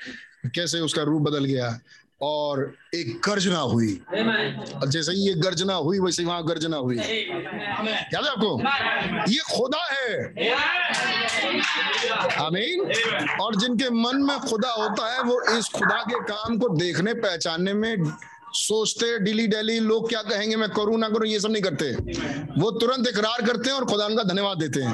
कैसे 0.55 0.79
उसका 0.79 1.03
रूप 1.03 1.21
बदल 1.21 1.45
गया? 1.45 1.79
और 2.21 2.73
एक 2.95 3.19
गर्जना 3.25 3.59
हुई। 3.59 3.93
और 4.75 4.87
जैसे 4.87 5.11
ही 5.11 5.27
ये 5.27 5.33
गर्जना 5.33 5.73
हुई 5.73 5.99
वैसे 5.99 6.23
वहाँ 6.25 6.43
गर्जना 6.45 6.77
हुई। 6.77 6.97
याद 6.97 8.23
है 8.23 8.29
आपको? 8.29 8.59
ये 9.31 9.39
खुदा 9.51 9.83
है। 9.91 10.13
आमीन। 12.45 12.81
और 13.41 13.55
जिनके 13.55 13.89
मन 13.89 14.23
में 14.23 14.39
खुदा 14.39 14.71
होता 14.71 15.13
है 15.13 15.21
वो 15.21 15.41
इस 15.57 15.69
खुदा 15.69 16.01
के 16.01 16.19
काम 16.23 16.57
को 16.57 16.69
देखने 16.69 17.13
पहचानने 17.13 17.73
में 17.73 18.11
सोचते 18.53 19.17
डिली 19.19 19.47
डेली 19.47 19.79
लोग 19.79 20.09
क्या 20.09 20.21
कहेंगे 20.21 20.55
मैं 20.55 20.69
करूँ 20.69 20.97
ना 20.99 21.09
करूँ 21.09 21.27
ये 21.27 21.39
सब 21.39 21.51
नहीं 21.51 21.61
करते। 21.61 21.91
वो 22.61 22.71
तुरंत 22.71 23.07
इकरार 23.07 23.45
करते 23.45 23.69
हैं 23.69 23.77
और 23.77 23.85
खुदा 23.85 24.07
का 24.09 24.23
धन्यवाद 24.23 24.57
देते 24.57 24.81
हैं। 24.81 24.93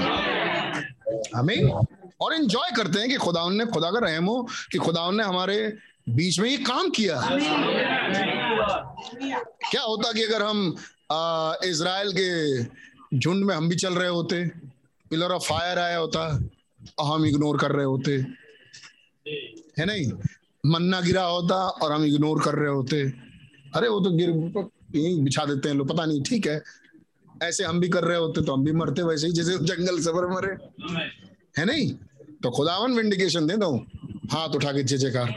हमें 1.35 1.71
और 2.21 2.33
इंजॉय 2.33 2.69
करते 2.77 2.99
हैं 2.99 3.09
कि 3.09 3.15
खुदा 3.15 3.49
ने 3.49 3.65
खुदा 3.65 3.91
का 3.91 3.99
रहम 3.99 4.25
हो 4.25 4.41
कि 4.71 4.77
खुदा 4.77 5.09
ने 5.11 5.23
हमारे 5.23 5.57
बीच 6.07 6.39
में 6.39 6.49
ये 6.49 6.57
काम 6.57 6.89
किया। 6.89 7.19
क्या 9.69 9.81
होता 9.81 10.11
कि 10.11 10.23
अगर 10.23 10.41
हम 10.41 10.75
इसराइल 11.65 12.11
के 12.11 12.63
झुंड 13.17 13.45
में 13.45 13.55
हम 13.55 13.69
भी 13.69 13.75
चल 13.75 13.93
रहे 13.93 14.09
होते, 14.09 14.45
पिलर 15.11 15.31
ऑफ़ 15.31 15.43
फायर 15.43 15.79
आया 15.79 15.97
होता, 15.97 16.27
और 16.99 17.13
हम 17.13 17.25
इग्नोर 17.25 17.57
कर 17.57 17.71
रहे 17.71 17.85
होते, 17.85 18.11
है 19.79 19.85
नहीं? 19.85 20.11
मन्ना 20.63 21.01
गिरा 21.01 21.23
होता 21.23 21.55
और 21.55 21.91
हम 21.91 22.03
इग्नोर 22.05 22.41
कर 22.43 22.55
रहे 22.55 22.69
होते। 22.69 23.01
अरे 23.75 23.87
वो 23.87 23.99
तो 23.99 24.11
गिर 24.11 24.31
बिछा 25.21 25.45
देते 25.45 25.69
हैं 25.69 25.75
लोग, 25.75 25.87
पता 25.89 26.05
नहीं, 26.05 26.21
ठीक 26.23 26.47
है। 26.47 26.61
ऐसे 27.43 27.63
हम 27.63 27.79
भी 27.79 27.89
कर 27.89 28.03
रहे 28.03 28.17
होते 28.17 28.41
तो 28.41 28.53
हम 28.53 28.63
भी 28.63 28.71
मरते, 28.73 29.01
वैसे 29.01 29.27
ही 29.27 29.33
जैसे 29.33 29.57
जंगल 29.59 29.99
सबर 30.01 30.27
मरे। 30.27 30.53
है 31.57 31.65
नहीं? 31.65 31.91
तो 32.43 32.51
खुदावन 32.51 32.93
विंडिकेशन 32.93 33.47
दे 33.47 33.57
दो। 33.57 33.71
हाथ 34.31 34.49
उठा 34.49 34.71
के 34.71 34.83
जय 34.83 34.97
जयकार 34.97 35.27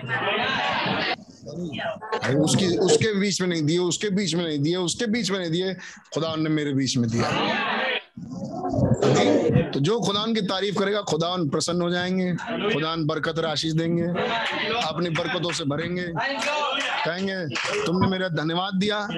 उसकी, 2.37 2.67
उसके 2.77 3.13
बीच 3.21 3.41
में 3.41 3.49
नहीं 3.49 3.63
दिए, 3.63 3.79
उसके 3.79 4.09
बीच 4.11 4.35
में 4.35 4.45
नहीं 4.45 4.59
दिए, 4.59 4.77
उसके 4.77 5.07
बीच 5.07 5.31
में 5.31 5.39
नहीं 5.39 5.51
दिए, 5.51 5.75
खुदा 6.15 6.35
ने 6.37 6.51
मेरे 6.51 6.73
बीच 6.73 6.97
में 6.97 7.11
दिया। 7.11 7.31
तो 9.71 9.81
जो 9.81 10.01
खुदान 10.01 10.35
की 10.35 10.41
तारीफ़ 10.41 10.79
करेगा, 10.79 11.01
खुदान 11.01 11.49
प्रसन्न 11.49 11.83
हो 11.83 11.91
जाएँगे, 11.91 12.35
खुदान 12.75 13.05
बरकत 13.07 13.39
राशि 13.39 13.73
देंगे, 13.73 14.05
अपनी 14.83 15.11
बरकतों 15.11 15.53
से 15.53 15.65
भरेंगे। 15.65 16.07
कहेंगे, 17.07 17.47
तुमने 17.87 18.07
मेरा 18.07 18.29
धन्यवाद 18.29 18.75
दिया। 18.75 19.09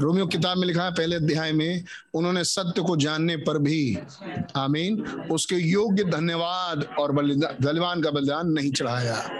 रोमियो 0.00 0.26
किताब 0.26 0.58
में 0.58 0.66
लिखा 0.66 0.84
है, 0.84 0.90
पहले 0.90 1.16
अध्याय 1.16 1.52
में, 1.52 1.84
उन्होंने 2.14 2.44
सत्य 2.44 2.82
को 2.82 2.96
जानने 2.96 3.36
पर 3.36 3.58
भी, 3.58 3.98
आमीन, 4.56 5.00
उसके 5.30 5.56
योग्य 5.56 6.04
धन्यवाद 6.04 6.88
और 6.98 7.12
बलिदान 7.12 7.56
बलिदान 7.62 8.02
का 8.02 8.10
बलिदान 8.10 8.48
नहीं 8.48 8.72
चढ़ाया। 8.72 9.30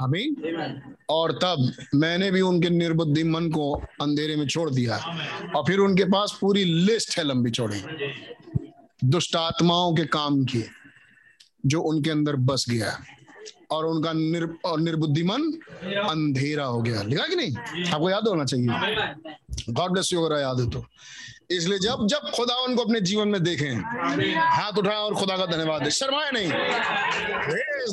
आमीन। 0.00 0.82
और 1.10 1.32
तब 1.32 1.72
मैंने 1.94 2.30
भी 2.30 2.40
उनके 2.40 2.70
निर्बुद्धि 2.70 3.24
मन 3.24 3.50
को 3.50 3.72
अंधेरे 4.00 4.36
में 4.36 4.48
छोड़ 4.48 4.70
दिया 4.70 4.96
और 5.56 5.64
फिर 5.66 5.78
उनके 5.78 6.04
पास 6.04 6.38
पूरी 6.40 6.64
लिस्ट 6.64 7.18
है 7.18 7.24
लंबी 7.24 7.50
चौड़ी। 7.50 7.82
दुष्ट 9.04 9.36
आत्माओं 9.36 9.94
के 9.94 10.04
काम 10.04 10.44
की 10.44 10.64
जो 11.66 11.80
उनके 11.80 12.10
अंदर 12.10 12.36
बस 12.36 12.66
गया। 12.70 12.98
और 13.74 13.86
उनका 13.86 14.12
निर 14.12 14.48
और 14.64 14.80
निर्बुद्धि 14.80 15.22
मन 15.22 15.50
अंधेरा 16.08 16.64
हो 16.64 16.82
गया। 16.82 17.02
लिखा 17.02 17.26
कि 17.26 17.36
नहीं? 17.36 17.86
आपको 17.92 18.10
याद 18.10 18.28
होना 18.28 18.44
चाहिए। 18.44 18.68
गॉड 19.70 19.92
ब्लेस 19.92 20.12
यू 20.12 20.24
अगर 20.24 20.40
याद 20.40 20.60
है 20.60 20.70
तो। 20.70 20.84
इसलिए 21.50 21.78
जब 21.78 22.06
जब 22.06 22.30
खुदा 22.36 22.54
उनको 22.56 22.82
अपने 22.82 23.00
जीवन 23.00 23.28
में 23.28 23.42
देखें 23.42 23.72
हाथ 24.56 24.78
उठाएँ 24.78 24.96
और 24.96 25.14
खुदा 25.14 25.36
का 25.36 25.46
धन्यवाद 25.46 25.82
दे। 25.82 25.90
शर्माए 25.90 26.30
नहीं। 26.34 26.48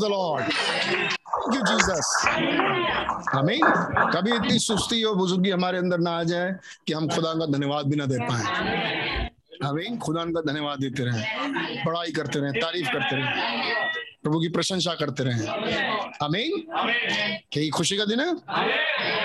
The 0.01 0.09
Lord. 0.09 0.43
Thank 1.31 1.55
you, 1.55 1.63
Jesus. 1.69 2.05
आमीन 3.35 3.65
कभी 4.13 4.35
इतनी 4.35 4.59
सुस्ती 4.59 5.03
और 5.03 5.15
बुजुर्गी 5.15 5.49
हमारे 5.49 5.77
अंदर 5.77 5.99
ना 5.99 6.11
आ 6.11 6.23
जाए 6.23 6.55
कि 6.87 6.93
हम 6.93 7.07
खुदा 7.09 7.33
का 7.33 7.45
धन्यवाद 7.45 7.85
भी 7.85 7.95
ना 7.95 8.05
दे 8.05 8.17
पाए। 8.21 8.43
आमीन 9.65 9.97
खुदा 9.97 10.25
का 10.25 10.41
धन्यवाद 10.41 10.79
देते 10.79 11.03
रहे। 11.03 11.83
बड़ाई 11.85 12.11
करते 12.11 12.39
रहे 12.39 12.51
तारीफ़ 12.51 12.87
करते 12.87 13.15
रहें। 13.15 14.10
प्रभु 14.23 14.39
की 14.39 14.49
प्रशंसा 14.49 14.93
करते 14.93 15.23
रहे। 15.23 15.47
अमीन 16.21 16.63
क्या 17.51 17.69
खुशी 17.69 17.97
का 17.97 18.05
दिन 18.05 18.19
है? 18.19 18.35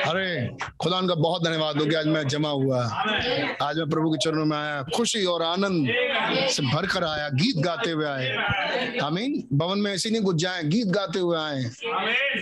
अरे, 0.02 0.56
खुदा 0.80 0.98
उनका 0.98 1.14
बहुत 1.14 1.44
धन्यवाद 1.44 1.78
हो 1.78 1.84
गया, 1.84 2.00
आज 2.00 2.06
मैं 2.06 2.28
जमा 2.28 2.48
हुआ। 2.48 2.84
आज 3.62 3.78
मैं 3.78 3.90
प्रभु 3.90 4.10
के 4.10 4.16
चरणों 4.16 4.44
में 4.44 4.56
आया, 4.56 4.82
खुशी 4.82 5.24
और 5.24 5.42
आनंद 5.42 5.88
से 6.50 6.62
भर 6.62 6.86
कर 6.86 7.04
आया, 7.04 7.28
गीत 7.28 7.56
गाते 7.56 7.90
हुए 7.90 8.06
आए। 8.06 8.28
अमीन 9.02 9.48
भवन 9.52 9.78
में 9.78 9.92
ऐसे 9.92 10.10
नहीं 10.10 10.22
गुज 10.22 10.36
जाए, 10.36 10.62
गीत 10.64 10.86
गाते 10.86 11.18
हुए 11.18 11.38
आए। 11.38 11.64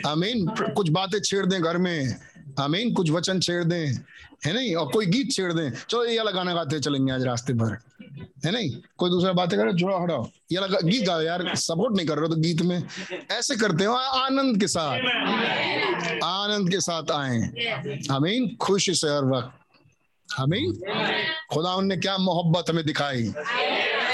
अमीन 0.07 0.47
कुछ 0.73 0.91
बातें 0.91 1.19
छेड़ 1.25 1.47
दें 1.47 1.63
घर 1.63 1.79
में। 1.79 2.15
आमीन 2.61 2.93
कुछ 2.95 3.11
वचन 3.11 3.41
छेड़ 3.41 3.65
दें, 3.65 3.93
है 4.47 4.53
नहीं? 4.53 4.75
और 4.75 4.91
कोई 4.93 5.07
गीत 5.07 5.33
छेड़ 5.33 5.53
दें, 5.53 5.71
चलो 5.89 6.05
ये 6.05 6.17
वाला 6.19 6.31
गाना 6.31 6.55
गाते 6.55 6.81
चलेंगे 6.81 7.13
आज 7.13 7.25
रास्ते 7.25 7.53
भर 7.53 7.77
है 8.45 8.53
नहीं? 8.53 8.71
कोई 8.99 9.11
दूसरा 9.11 9.33
बातें 9.33 9.59
करे 9.59 9.73
जोड़ा 9.73 9.97
हटाओ। 9.99 10.27
ये 10.53 10.61
लगा 10.61 10.79
गीत 10.85 11.05
गाओ 11.07 11.21
यार 11.23 11.55
सपोर्ट 11.57 11.97
नहीं 11.97 12.07
कर 12.07 12.19
रहे 12.19 12.29
हो 12.29 12.35
तो 12.35 12.41
गीत 12.41 12.63
में। 12.63 12.83
ऐसे 13.31 13.57
करते 13.57 13.85
हो 13.85 13.95
आनंद 13.95 14.61
के 14.61 14.67
साथ। 14.69 14.99
आनंद 16.25 16.71
के 16.71 16.81
साथ 16.81 17.11
आए। 17.11 18.07
आमीन 18.11 18.57
खुशी 18.61 18.95
से 18.95 19.09
हर 19.09 19.25
वक्त। 19.25 20.41
आमीन 20.41 20.73
खुदा 21.53 21.75
उनने 21.75 21.97
क्या 21.97 22.17
मोहब्बत 22.19 22.71
हमें 22.71 22.85
दिखाई। 22.87 23.33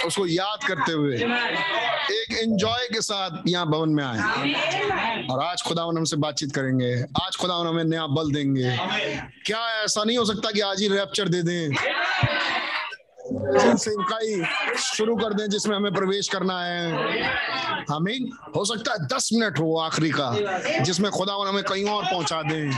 उसको 0.07 0.27
याद 0.27 0.65
करते 0.65 0.93
हुए 0.93 1.17
एक 1.17 2.33
एंजॉय 2.33 2.87
के 2.93 3.01
साथ 3.01 3.43
यहाँ 3.49 3.67
भवन 3.67 3.89
में 3.89 4.05
आए। 4.05 5.27
और 5.31 5.45
आज 5.45 5.63
खुदा 5.63 5.83
हमसे 5.83 6.17
बातचीत 6.17 6.55
करेंगे। 6.55 6.93
आज 7.23 7.37
खुदा 7.37 7.55
हमें 7.55 7.85
नया 7.85 8.07
बल 8.07 8.33
देंगे। 8.33 8.77
क्या 9.47 9.61
ऐसा 9.83 10.05
नहीं 10.05 10.19
हो 10.19 10.25
सकता 10.25 10.51
कि 10.51 10.61
आज 10.61 10.81
ही 10.81 10.89
रैप्चर 10.89 11.29
दे 11.29 11.43
दें? 11.43 11.75
सेवकाई 13.77 14.43
शुरू 14.79 15.17
कर 15.17 15.35
दें 15.35 15.49
जिसमें 15.51 15.77
हमें 15.77 15.93
प्रवेश 15.95 16.29
करना 16.29 16.63
है। 16.63 17.85
हमें 17.91 18.19
हो 18.57 18.65
सकता 18.65 18.93
है 18.93 19.07
दस 19.07 19.31
मिनट 19.35 19.59
हो 19.59 19.77
आखिरी 19.79 20.11
का 20.11 20.35
जिसमें 20.81 21.11
खुदा 21.11 21.35
हमें 21.49 21.63
कहीं 21.65 21.85
और 21.85 22.05
पहुँचा 22.05 22.43
दें। 22.43 22.71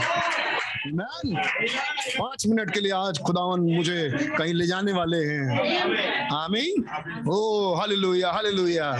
पाँच 0.85 2.45
मिनट 2.47 2.73
के 2.73 2.79
लिए 2.79 2.91
आज 2.91 3.19
खुदावन 3.25 3.59
मुझे 3.75 4.09
कहीं 4.37 4.53
ले 4.53 4.65
जाने 4.67 4.91
वाले 4.93 5.17
हैं। 5.17 6.27
आमीन। 6.33 6.83
ओ, 7.29 7.73
hallelujah 7.75 8.31
hallelujah. 8.31 8.91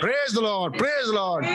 Praise 0.00 0.38
Lord 0.38 0.78
praise 0.78 1.08
Lord 1.14 1.46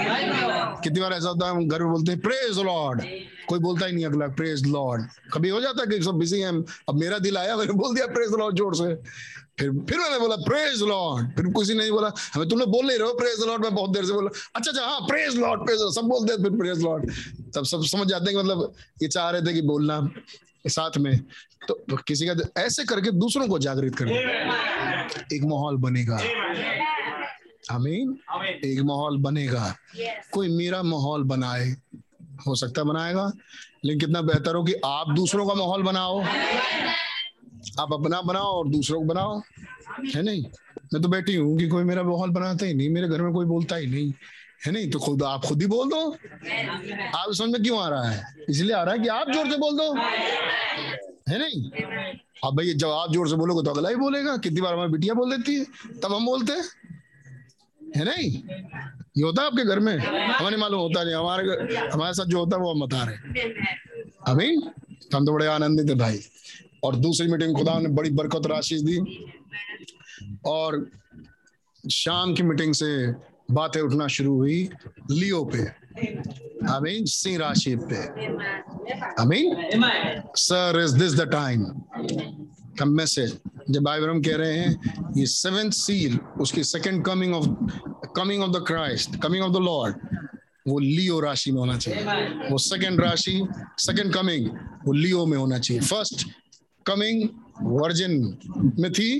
कितनी 0.84 1.00
बार 1.02 1.14
ऐसा 1.14 1.30
होता 1.30 1.48
है 1.48 1.66
घर 1.68 1.84
में 1.84 1.92
बोलते 1.92 2.12
हैं 2.12 2.22
प्रेज 2.22 2.60
लॉर्ड 2.60 3.02
कोई 3.48 3.60
बोलता 3.60 3.86
ही 3.86 3.94
नहीं 3.94 4.06
अगला 4.06 4.28
प्रेज 4.28 4.68
लॉर्ड 4.68 5.04
कभी 5.34 5.50
हो 5.50 5.60
जाता 5.62 5.82
है 5.82 5.88
कि 5.90 6.04
सब 6.04 6.18
बिज़ी 6.20 6.40
हैं, 6.42 6.52
अब 6.90 6.96
मेरा 7.00 7.18
दिल 7.20 7.38
आया, 7.38 7.56
मैंने 7.58 7.74
बोल 7.74 7.96
दिया 7.96 8.08
प्रेज 8.08 8.32
लॉर्ड 8.40 8.56
ज़ोर 8.58 8.76
से। 8.76 8.94
फिर 9.60 9.70
फिर 9.90 10.00
मैंने 10.00 10.20
बोला 10.20 10.36
प्रेज 10.36 10.82
लॉर्ड 10.82 11.30
फिर 11.36 11.46
किसी 11.48 11.74
ने 11.74 11.90
बोला। 11.92 12.12
हमें 12.34 12.48
तुमने 12.50 12.66
बोल 12.66 12.86
नहीं 12.86 12.98
रहे 12.98 13.08
हो 13.08 13.14
प्रेज 13.14 13.44
लॉर्ड 13.48 13.64
मैं 13.64 13.74
बहुत 13.76 13.92
देर 13.92 14.06
से 14.06 14.14
बोला 14.14 14.30
अच्छा 14.56 14.72
अच्छा 14.72 14.86
हाँ 14.86 15.00
प्रेज 15.02 15.38
लॉर्ड 15.38 15.66
प्रेज 15.66 15.80
लॉर्ड 15.80 15.94
सब 15.94 16.02
बोलते 16.02 16.34
हैं 16.34 16.44
फिर 16.44 16.58
प्रेज 16.58 16.84
लॉर्ड 16.84 17.12
तब 17.56 17.66
सब 17.66 17.84
समझ 17.84 18.08
जाते 18.08 18.32
हैं 18.32 18.34
कि 18.34 18.44
मतलब 18.44 18.74
ये 19.02 19.08
चाह 19.08 19.30
रहे 19.30 19.42
थे 19.42 19.54
कि 19.54 19.62
बोलना 19.62 20.10
साथ 20.68 20.98
में। 20.98 21.18
तो, 21.68 21.98
किसी 22.08 22.28
का 22.28 22.62
ऐसे 22.62 22.84
करके 22.86 23.12
दूसरों 23.12 23.48
को 23.48 23.60
जागृत 23.60 23.96
करना 23.96 25.08
एक 25.34 25.44
माहौल 25.44 25.78
बनेगा। 25.78 26.16
आमीन। 27.72 28.18
एक 28.66 28.82
माहौल 28.82 29.18
बनेगा। 29.18 29.76
कोई 30.32 30.50
मेरा 30.50 30.84
माहौल 30.84 31.24
बनाए 31.24 31.76
हो 32.48 32.56
सकता 32.56 32.84
बनाएगा 32.84 33.32
लेकिन 33.86 34.00
कितना 34.00 34.22
बेहतर 34.22 34.56
हो 34.56 34.64
कि 34.64 34.74
आप 34.86 35.12
दूसरों 35.16 35.48
का 35.48 35.54
माहौल 35.54 35.84
बनाओ। 35.84 36.22
आप 37.80 37.94
अपना 37.94 38.22
बनाओ 38.22 38.52
और 38.54 38.68
दूसरों 38.68 39.00
को 39.00 39.06
बनाओ। 39.06 39.40
है 40.16 40.22
नहीं? 40.22 40.44
मैं 40.94 41.02
तो 41.02 41.10
बैठी 41.10 41.36
हूँ 41.36 41.58
कि 41.58 41.68
कोई 41.68 41.84
मेरा 41.84 42.04
माहौल 42.04 42.30
बनाता 42.30 42.66
ही 42.66 42.74
नहीं, 42.74 42.90
मेरे 42.90 43.08
घर 43.08 43.22
में 43.22 43.34
कोई 43.34 43.46
बोलता 43.46 43.76
ही 43.76 43.88
नहीं। 43.88 44.14
है 44.66 44.72
नहीं? 44.72 44.90
तो 44.92 45.00
खुद, 45.00 45.24
आप 45.24 45.46
खुद 45.46 45.62
ही 45.62 45.68
बोल 45.68 45.90
दो। 45.90 46.00
आप 47.16 47.34
समझ 47.34 47.50
में 47.50 47.62
क्यों 47.64 47.80
आ 47.80 47.88
रहा 47.90 48.10
है? 48.10 48.24
इसलिए 48.50 48.76
आ 48.76 48.84
रहा 48.84 48.94
है 48.94 49.00
कि 49.00 49.08
आप 49.08 49.32
ज़ोर 49.32 49.50
से 49.52 49.58
बोल 49.58 49.78
दो। 49.78 49.94
है 51.30 51.40
नहीं? 51.40 51.70
अब 52.46 52.56
भाई, 52.58 52.74
जब 52.74 52.90
आप 52.90 53.14
ज़ोर 53.14 53.30
से 53.30 53.36
बोलोगे 53.36 53.64
तो 53.66 53.72
अगला 53.72 53.90
ही 53.90 53.96
बोलेगा 53.96 54.36
कितनी 54.38 54.62
बार 54.62 54.74
हमारी 54.74 54.92
बिटिया 54.92 55.14
बोल 55.14 55.36
देती 55.36 55.56
है। 55.56 55.66
तब 56.04 56.14
हम 56.14 56.26
बोलते 56.26 56.54
हैं। 56.54 56.64
है 57.96 58.06
नहीं? 58.06 58.32
ये 59.18 59.24
होता 59.24 59.42
है 59.42 59.48
आपके 59.48 59.64
घर 59.66 59.80
में? 59.80 59.98
हमें 59.98 60.50
नहीं 60.50 60.60
मालूम, 60.60 60.80
होता 60.80 61.04
नहीं। 61.04 61.16
हमारे 61.16 61.88
हमारे 61.88 62.14
साथ 62.14 62.26
जो 62.26 62.40
होता 62.40 62.58
है 62.58 62.62
वो 62.64 62.74
हम 62.74 62.86
बता 62.86 63.04
रहे 63.04 63.42
अभी 64.28 64.56
हम 65.14 65.26
तो 65.26 65.34
बड़े 65.34 65.48
आनंदित 65.48 65.90
है 65.90 65.96
भाई। 65.96 66.20
और 66.84 66.96
दूसरी 66.96 67.28
मीटिंग 67.28 67.56
खुदा 67.56 67.80
ने 67.80 67.90
बड़ी 67.90 68.10
बरकत 68.10 68.48
राशि 68.48 68.76
दी। 68.76 68.98
और 70.46 70.90
शाम 71.92 72.34
की 72.34 72.44
मीटिंग 72.44 72.74
से 72.74 72.92
बातें 73.52 73.82
उठना 73.82 74.08
शुरू 74.08 74.36
हुई 74.36 74.70
लियो 75.12 75.44
पे। 75.46 75.62
आमीन 76.70 77.06
सिंह 77.06 77.38
राशि 77.38 77.76
पे। 77.76 78.02
आमीन। 79.22 79.56
Sir 80.36 80.82
is 80.84 80.98
this 80.98 81.14
the 81.14 81.32
time 81.32 81.66
message 82.86 83.38
जब 83.70 83.82
बाइबल 83.84 84.22
कह 84.22 84.36
रहे 84.36 84.58
हैं, 84.58 85.14
ये 85.18 85.26
सेवेंथ 85.26 85.72
सील 85.72 86.20
उसकी 86.40 86.64
second 86.64 87.06
coming 87.06 87.34
of 87.36 87.48
coming 88.16 88.44
of 88.44 88.52
the 88.52 88.64
Christ 88.68 89.16
coming 89.22 89.44
of 89.44 89.54
the 89.54 89.58
Lord 89.58 89.96
वो 90.68 90.80
लियो 90.80 91.20
राशि 91.20 91.52
में 91.52 91.60
होना 91.60 91.78
चाहिए। 91.78 92.04
वो 92.50 92.58
सेकंड 92.58 93.02
राशि 93.02 93.48
सेकंड 93.78 94.14
कमिंग 94.14 94.50
वो 94.86 94.94
लियो 94.94 95.26
में 95.26 95.38
होना 95.38 95.60
चाहिए। 95.60 95.82
फ़र्स्ट 95.82 96.28
कमिंग 96.88 97.28
वर्जिन 97.62 98.38
में 98.80 98.92
थी 98.92 99.12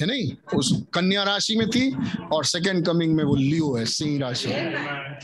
है 0.00 0.06
नहीं? 0.06 0.30
उस 0.54 0.70
कन्या 0.94 1.22
राशि 1.22 1.56
में 1.56 1.68
थी 1.70 1.90
और 2.32 2.44
सेकेंड 2.44 2.84
कमिंग 2.86 3.14
में 3.14 3.22
वो 3.24 3.34
लियो 3.34 3.72
है 3.74 3.84
सिंह 3.86 4.18
राशि। 4.20 4.52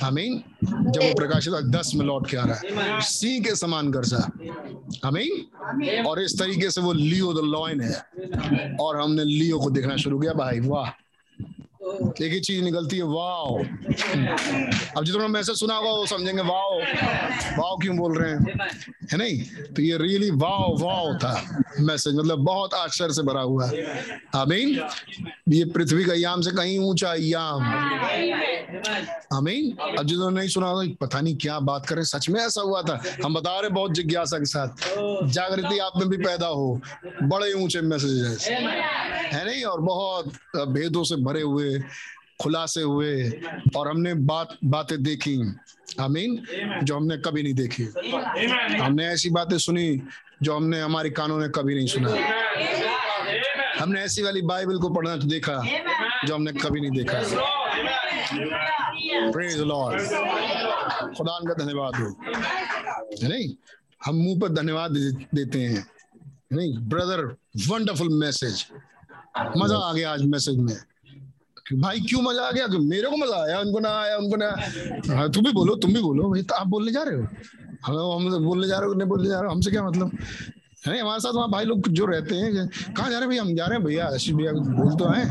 आमीन 0.02 0.42
जब 0.64 1.00
वो 1.00 1.12
प्रकाशित 1.14 1.52
दस 1.70 1.92
में 1.94 2.04
लौट 2.06 2.28
के 2.30 2.36
आ 2.36 2.44
रहा 2.44 2.56
है। 2.56 3.00
सिंह 3.00 3.42
के 3.44 3.54
समान 3.56 3.90
गर्जा 3.90 4.22
आमीन 5.04 6.04
और 6.06 6.22
इस 6.22 6.38
तरीके 6.38 6.70
से 6.70 6.80
वो 6.80 6.92
लियो 6.92 7.32
द 7.32 7.44
लॉइन 7.46 7.80
है। 7.80 8.76
और 8.80 9.00
हमने 9.00 9.24
लियो 9.24 9.58
को 9.58 9.70
देखना 9.70 9.96
शुरू 9.96 10.18
किया 10.18 10.32
भाई 10.34 10.60
वाह। 10.60 10.90
एक 12.22 12.32
ही 12.32 12.40
चीज़ 12.40 12.64
निकलती 12.64 12.96
है, 12.96 13.02
वाओ। 13.02 13.58
अब 14.96 15.04
जितना 15.04 15.28
मैसेज 15.28 15.56
सुना 15.56 15.76
होगा, 15.76 15.90
वो 15.90 16.06
समझेंगे, 16.06 16.42
वाओ। 16.42 16.80
वाओ 17.58 17.76
क्यों 17.76 17.96
बोल 17.96 18.18
रहे 18.18 18.32
हैं? 18.32 18.70
है 19.12 19.18
नहीं? 19.18 19.42
तो 19.74 19.82
ये 19.82 19.98
रियली 19.98 20.30
वाओ 20.30 20.78
वाओ 20.78 21.14
था 21.14 21.64
मैसेज 21.80 22.14
मतलब 22.14 22.38
बहुत 22.38 22.74
आश्चर्य 22.74 23.12
से 23.12 23.22
भरा 23.22 23.40
हुआ 23.40 23.66
है। 23.66 24.06
आमीन। 24.36 24.80
ये 25.48 25.64
पृथ्वी 25.64 26.04
का 26.04 26.14
याम 26.14 26.40
से 26.40 26.50
कहीं 26.50 26.78
ऊँचा 26.78 27.14
याम। 27.18 27.62
आमीन। 29.36 29.76
अब 29.98 30.06
जिन्होंने 30.06 30.40
नहीं 30.40 30.48
सुना 30.48 30.66
होगा, 30.66 30.88
पता 31.00 31.20
नहीं 31.20 31.36
क्या 31.36 31.60
बात 31.60 31.86
करें 31.86 32.02
सच 32.02 32.28
में 32.28 32.40
ऐसा 32.40 32.60
हुआ 32.60 32.82
था। 32.82 33.02
हम 33.24 33.34
बता 33.34 33.60
रहे 33.60 33.70
बहुत 33.70 33.92
जिज्ञासा 33.92 34.38
के 34.38 34.44
साथ। 34.44 34.68
जागृति 35.28 35.78
आप 35.78 35.92
में 35.96 36.08
भी 36.08 36.16
पैदा 36.16 36.46
हो। 36.46 36.80
बड़े 37.22 37.52
ऊँचे 37.52 37.80
मैसेजेस। 37.80 38.48
है 39.32 39.44
नहीं? 39.46 39.62
और 39.62 39.80
बहुत 39.80 40.32
भेदों 40.56 41.04
से 41.04 41.16
भरे 41.16 41.42
हुए 41.42 41.71
खुलासे 42.40 42.82
हुए 42.82 43.30
और 43.76 43.88
हमने 43.88 44.14
बात, 44.14 44.56
बातें 44.64 45.02
देखी। 45.02 45.36
आमीन। 46.00 46.30
जो 46.84 46.96
हमने 46.96 47.16
कभी 47.16 47.42
नहीं 47.42 47.54
देखी। 47.54 47.84
हमने 48.78 49.06
ऐसी 49.06 49.30
बातें 49.30 49.58
सुनी 49.58 50.02
जो 50.42 50.56
हमने 50.56 50.80
हमारे 50.80 51.10
कानों 51.10 51.38
ने 51.40 51.48
कभी 51.48 51.74
नहीं 51.74 51.86
सुना। 51.86 52.10
हमने 53.78 54.00
ऐसी 54.00 54.22
वाली 54.22 54.42
बाइबल 54.42 54.78
को 54.78 54.88
पढ़ना 54.90 55.16
तो 55.16 55.26
देखा 55.28 55.62
जो 56.26 56.34
हमने 56.34 56.52
कभी 56.52 56.80
नहीं 56.80 56.90
देखा। 56.90 57.18
प्रेज 59.32 59.58
लॉर्ड 59.60 60.00
खुदा 61.16 61.38
का 61.48 61.54
धन्यवाद 61.54 61.96
हो। 61.96 62.08
नहीं? 63.28 63.54
हम 64.04 64.14
मुँह 64.16 64.38
पर 64.40 64.48
धन्यवाद 64.52 64.90
देते 65.34 65.60
हैं। 65.60 65.86
नहीं? 66.52 66.78
ब्रदर 66.78 67.24
वंडरफुल 67.68 68.08
मैसेज 68.08 68.64
मज़ा 69.56 69.76
आ 69.78 69.92
गया 69.92 70.12
आज 70.12 70.22
मैसेज 70.26 70.58
में। 70.58 70.76
भाई 71.74 72.00
क्यों 72.08 72.22
मज़ा 72.22 72.42
आ 72.42 72.50
गया? 72.52 72.66
मेरे 72.68 73.08
को 73.10 73.16
मज़ा 73.16 73.42
आया 73.42 73.58
उनको 73.60 73.80
ना 73.80 73.90
आया 74.00 74.16
उनको 74.16 74.36
ना 74.36 74.48
हाँ, 75.16 75.30
तुम 75.32 75.44
भी 75.44 75.52
बोलो 75.52 75.74
तुम 75.76 75.92
भी 75.94 76.00
बोलो। 76.02 76.30
भाई 76.30 76.42
तो 76.42 76.54
आप 76.54 76.66
बोलने 76.66 76.92
जा 76.92 77.02
रहे 77.02 77.16
हो? 77.16 77.26
हम 77.86 77.96
हम 78.34 78.44
बोलने 78.44 78.68
जा 78.68 78.78
रहे 78.78 78.88
हो 78.88 78.94
नहीं 78.94 79.08
बोलने 79.08 79.28
जा 79.28 79.38
रहे 79.38 79.48
हो। 79.48 79.54
हमसे 79.54 79.70
क्या 79.70 79.82
मतलब? 79.82 80.10
है 80.86 81.00
हमारे 81.00 81.20
साथ 81.20 81.32
वहाँ 81.32 81.50
भाई 81.50 81.64
लोग 81.64 81.88
जो 81.88 82.06
रहते 82.06 82.34
हैं 82.34 82.68
कहाँ 82.94 83.10
जा 83.10 83.18
रहे 83.18 83.20
हैं 83.20 83.28
भैया? 83.28 83.42
हम 83.42 83.54
जा 83.56 83.66
रहे 83.66 83.78
हैं 83.78 83.86
भैया 83.86 84.06
आशीष 84.06 84.34
भैया 84.34 84.52
बोल 84.52 84.94
तो 84.96 85.04
आए। 85.04 85.24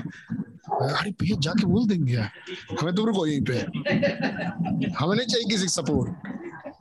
अरे 0.82 1.12
भैया 1.12 1.38
जाके 1.40 1.66
बोल 1.68 1.88
देंगे 1.88 2.16
हमें 2.16 2.94
तो 2.96 3.06
रुको 3.06 3.26
यहीं 3.28 3.42
पे। 3.42 3.58
हमें 5.00 5.16
नहीं 5.16 5.28
चाहिए 5.28 5.50
किसी 5.50 5.68
सपोर्ट 5.70 6.10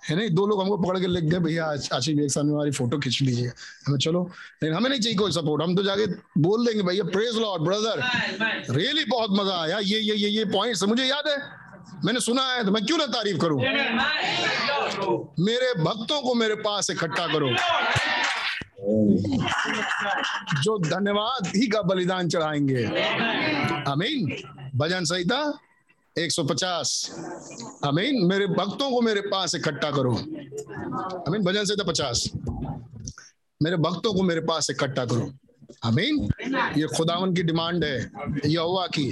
है 0.08 0.16
नहीं 0.16 0.30
दो 0.30 0.46
लोग 0.46 0.60
हमको 0.62 0.76
पकड़ 0.78 0.98
के 0.98 1.06
लिख 1.06 1.24
गए, 1.24 1.38
भैया, 1.38 1.64
आज 1.66 1.88
आशीष 1.92 2.14
भैया 2.16 2.26
के 2.26 2.32
सामने 2.32 2.52
हमारी 2.52 2.70
फ़ोटो 2.70 2.98
खींच 2.98 3.20
लीजिए 3.22 3.52
हमें 3.86 3.98
चलो, 3.98 4.22
लेकिन 4.62 4.76
हमें 4.76 4.88
नहीं 4.90 5.00
चाहिए 5.00 5.18
कोई 5.18 5.32
सपोर्ट 5.32 5.62
हम 5.62 5.76
तो 5.76 5.82
जाके 5.82 6.06
बोल 6.40 6.66
देंगे, 6.66 6.82
भैया 6.82 7.04
प्रेज 7.06 7.36
लॉर्ड 7.36 7.62
ब्रदर 7.62 8.02
रियली 8.74 9.04
बहुत 9.04 9.30
मज़ा 9.40 9.60
आया। 9.62 9.78
ये 9.78 9.98
ये 10.00 10.14
ये 10.14 10.28
ये 10.28 10.44
पॉइंट्स 10.52 10.82
मुझे 10.84 11.04
याद 11.04 11.28
है? 11.28 11.36
मैंने 12.04 12.20
सुना 12.20 12.42
है 12.52 12.64
तो 12.64 12.70
मैं 12.72 12.84
क्यों 12.86 12.98
ना 12.98 13.06
तारीफ़ 13.08 13.38
करूँ? 13.38 13.60
मेरे 15.40 15.72
भक्तों 15.82 16.20
को 16.22 16.34
मेरे 16.34 16.54
पास 16.62 16.90
इकट्ठा 16.90 17.26
करो। 17.26 17.48
जो 20.62 20.78
धन्यवाद 20.80 21.46
ही 21.56 21.66
का 21.66 21.82
बलिदान 21.82 22.28
चढ़ाएँगे। 22.28 22.84
अमीन 23.90 24.36
भजन 24.76 25.04
संहिता 25.04 25.40
150 26.16 27.10
अमीन, 27.84 28.24
मेरे 28.26 28.46
भक्तों 28.46 28.90
को 28.90 29.00
मेरे 29.00 29.20
पास 29.20 29.54
इकट्ठा 29.54 29.90
करो। 29.90 30.14
अमीन, 30.14 31.42
भजन 31.42 31.64
संहिता 31.64 31.84
50 31.84 32.30
मेरे 33.60 33.76
भक्तों 33.76 34.12
को 34.14 34.22
मेरे 34.22 34.40
पास 34.40 34.70
इकट्ठा 34.70 35.04
करो। 35.04 35.30
अमीन, 35.84 36.28
ये 36.76 36.86
खुदावन 36.86 37.34
की 37.34 37.42
डिमांड 37.42 37.84
है, 37.84 38.10
यहोवा 38.46 38.86
की। 38.86 39.10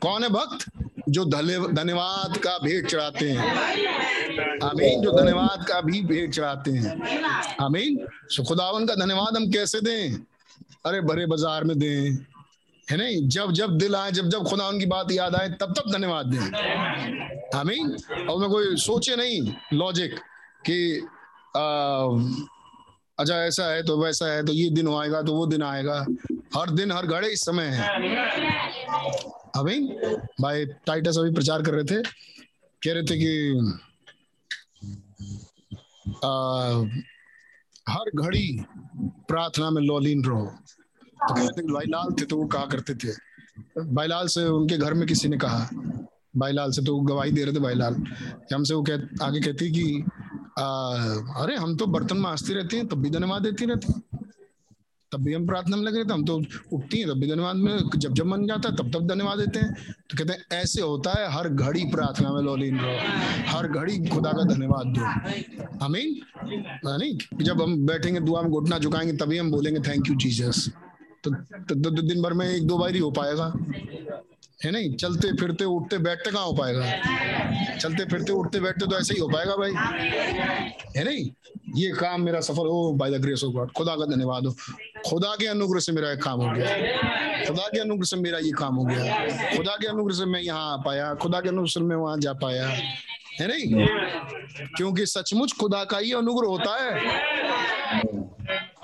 कौन 0.00 0.22
है 0.22 0.28
भक्त? 0.28 0.66
जो 1.08 1.24
धन्यवाद 1.24 2.36
का 2.36 2.58
भेंट 2.58 2.86
चढ़ाते 2.86 3.30
हैं। 3.30 4.58
आमीन 4.64 5.02
जो 5.02 5.12
धन्यवाद 5.12 5.64
का 5.68 5.80
भी 5.80 6.00
भेंट 6.00 6.34
चढ़ाते 6.34 6.70
हैं। 6.70 7.54
आमीन 7.60 7.96
खुदावन 8.48 8.86
का 8.86 8.94
धन्यवाद 8.94 9.36
हम 9.36 9.50
कैसे 9.50 9.80
दें? 9.80 10.14
अरे 10.86 11.00
भरे 11.00 11.26
बाज़ार 11.26 11.64
में 11.64 11.78
दें। 11.78 12.16
है 12.90 12.96
नहीं? 12.96 13.28
जब 13.28 13.52
जब 13.52 13.76
दिल 13.78 13.94
आए 13.96 14.10
जब 14.12 14.28
जब 14.28 14.44
खुदा 14.44 14.68
उनकी 14.68 14.86
बात 14.86 15.10
याद 15.12 15.34
आए 15.36 15.48
तब 15.60 15.74
तब 15.78 15.90
धन्यवाद 15.92 16.26
दें। 16.26 17.58
आमीन? 17.58 17.96
और 18.30 18.40
मैं 18.40 18.48
कोई 18.50 18.76
सोचे 18.78 19.16
नहीं 19.16 19.40
लॉजिक 19.72 20.14
कि 20.66 20.78
अच्छा 23.18 23.34
ऐसा 23.36 23.66
है 23.66 23.82
तो 23.82 23.96
वैसा 23.98 24.26
है 24.32 24.44
तो 24.46 24.52
ये 24.52 24.68
दिन 24.70 24.88
आएगा 24.94 25.22
तो 25.22 25.34
वो 25.34 25.46
दिन 25.46 25.62
आएगा। 25.62 26.04
हर 26.56 26.70
दिन 26.70 26.92
हर 26.92 27.06
घड़े 27.06 27.28
इस 27.28 27.44
समय 27.44 27.64
है। 27.64 27.88
अमीन 29.56 29.86
भाई 30.40 30.64
टाइटस 30.86 31.18
अभी 31.18 31.32
प्रचार 31.34 31.62
कर 31.62 31.74
रहे 31.74 31.84
थे 31.84 32.02
कह 32.82 32.92
रहे 32.92 33.02
थे 33.02 33.16
कि 33.16 33.32
आ, 36.24 36.30
हर 37.88 38.10
घड़ी 38.14 38.64
प्रार्थना 39.28 39.70
में 39.70 39.82
लॉलीन 39.82 40.24
रहो। 40.24 40.46
तो 41.20 41.34
कहते 41.34 41.60
हैं 41.60 41.72
भाई 41.72 41.86
लाल 41.86 42.12
थे 42.20 42.24
तो 42.24 42.36
वो 42.36 42.46
कहा 42.46 42.64
करते 42.66 42.94
थे। 42.94 43.12
भाई 43.94 44.08
लाल 44.08 44.26
से 44.26 44.44
उनके 44.48 44.76
घर 44.78 44.94
में 44.94 45.06
किसी 45.08 45.28
ने 45.28 45.36
कहा। 45.36 45.68
भाई 46.36 46.52
लाल 46.52 46.70
से 46.70 46.82
तो 46.82 46.98
गवाही 47.02 47.32
दे 47.32 47.44
रहे 47.44 47.54
थे 47.54 47.60
भाई 47.60 47.74
लाल 47.74 47.94
हमसे 48.54 48.74
वो 48.74 48.82
कह, 48.82 49.24
आगे 49.24 49.40
कहती 49.40 49.70
कि 49.70 50.04
आ, 50.58 50.64
अरे 51.42 51.56
हम 51.56 51.76
तो 51.76 51.86
बर्तन 51.86 52.16
में 52.16 52.22
मांजती 52.22 52.54
रहती 52.54 52.76
हैं 52.76 52.86
तब 52.88 53.02
भी 53.02 53.10
धन्यवाद 53.10 53.42
देती 53.42 53.66
रहती 53.66 53.92
तब 55.12 55.22
भी 55.22 55.32
हम 55.34 55.46
प्रार्थना 55.46 55.76
में 55.76 55.84
लगे 55.84 55.98
रहते 55.98 56.12
हम 56.12 56.24
तो 56.24 56.34
उठती 56.72 56.98
हैं 56.98 57.08
तब 57.08 57.18
भी 57.20 57.30
धन्यवाद 57.30 57.56
में 57.56 57.78
जब 57.96 58.12
जब 58.14 58.26
मन 58.26 58.46
जाता 58.46 58.68
है 58.68 58.76
तब 58.76 58.90
तब 58.94 59.06
धन्यवाद 59.06 59.38
देते 59.38 59.58
हैं। 59.58 59.94
तो 60.10 60.16
कहते 60.18 60.32
हैं 60.32 60.60
ऐसे 60.60 60.82
होता 60.82 61.10
है 61.10 61.30
हर 61.32 61.48
घड़ी 61.48 61.84
प्रार्थना 61.84 62.32
में 62.32 62.42
लॉलीन 62.42 62.78
रहो। 62.78 63.48
हर 63.48 63.68
घड़ी 63.68 63.98
खुदा 64.08 64.32
का 64.32 64.44
धन्यवाद 64.44 64.94
दो। 64.98 65.84
आमीन? 65.84 66.14
नहीं 66.86 67.44
जब 67.44 67.62
हम 67.62 67.76
बैठेंगे 67.86 68.20
दुआ 68.20 68.42
में 68.42 68.50
घुटना 68.50 68.78
झुकाएँगे 68.78 69.16
तभी 69.16 69.38
हम 69.38 69.50
बोलेंगे 69.50 69.80
थैंक 69.80 70.08
यू 70.08 70.16
जीसस 70.16 70.70
तो, 71.24 71.30
तो, 71.30 71.74
तो, 71.74 71.90
तो 71.90 72.02
दिन 72.02 72.22
भर 72.22 72.32
में 72.32 72.48
एक 72.48 72.66
दो 72.66 72.78
बार 72.78 72.90
ही 72.90 72.98
हो 72.98 73.10
पाएगा। 73.10 73.54
है 74.64 74.70
नहीं? 74.70 74.96
चलते 74.96 75.32
फिरते 75.32 75.64
उठते 75.64 75.98
बैठते 75.98 76.30
कहाँ 76.30 76.44
हो 76.44 76.52
पाएगा? 76.52 76.92
चलते 77.76 78.04
फिरते 78.04 78.32
उठते 78.32 78.60
बैठते 78.60 78.86
तो 78.86 78.98
ऐसे 78.98 79.14
ही 79.14 79.20
हो 79.20 79.28
पाएगा 79.28 79.56
भाई। 79.56 79.72
है 80.96 81.04
नहीं? 81.04 81.30
ये 81.76 81.90
काम 81.90 82.20
मेरा 82.20 82.40
सफल 82.40 82.66
हो 82.66 82.92
by 82.92 83.10
the 83.10 83.14
grace 83.14 83.44
of 83.44 83.52
God 83.52 83.72
खुदा 83.72 83.96
का 83.96 84.04
धन्यवाद 84.04 84.46
हो। 84.46 84.56
खुदा 85.10 85.36
के 85.38 85.46
अनुग्रह 85.46 85.80
से 85.80 85.92
मेरा 85.92 86.10
ये 86.10 86.16
काम 86.16 86.40
हो 86.40 86.52
गया। 86.52 86.66
खुदा 87.48 87.62
के 87.62 87.80
अनुग्रह 87.80 88.04
से 88.04 88.16
मेरा 88.16 88.38
ये 88.38 88.50
काम 88.50 88.74
हो 88.74 88.84
गया। 88.84 89.26
खुदा 89.56 89.76
के 89.76 89.86
अनुग्रह 89.86 90.14
से 90.14 90.24
मैं 90.24 90.40
यहाँ 90.40 90.72
आ 90.72 90.76
पाया। 90.76 91.14
खुदा 91.14 91.40
के 91.40 91.48
अनुग्रह 91.48 91.68
से 91.68 91.80
मैं 91.80 91.96
वहाँ 91.96 92.18
जा 92.18 92.32
पाया। 92.32 92.68
है 93.40 93.48
नहीं? 93.48 93.86
क्योंकि 94.76 95.06
सचमुच 95.06 95.52
खुदा 95.52 95.84
का 95.84 95.98
ही 95.98 96.12
अनुग्रह 96.12 96.48
होता 96.48 96.84
है। 96.84 97.00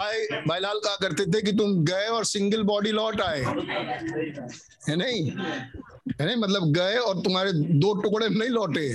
भाई 0.07 0.43
भाई 0.47 0.61
लाल 0.61 0.79
कहा 0.79 0.97
करते 1.01 1.25
थे 1.27 1.43
कि 1.43 1.53
तुम 1.53 1.85
गए 1.85 2.07
और 2.07 2.25
सिंगल 2.25 2.63
बॉडी 2.63 2.91
लौट 2.91 3.21
आए। 3.21 3.41
है 4.89 4.97
नहीं? 4.97 5.31
है 6.21 6.27
नहीं? 6.27 6.37
मतलब 6.37 6.73
गए 6.73 6.97
और 6.97 7.21
तुम्हारे 7.21 7.53
दो 7.53 7.95
टुकड़े 7.95 8.29
में 8.29 8.37
नहीं 8.37 8.49
लौटे। 8.49 8.89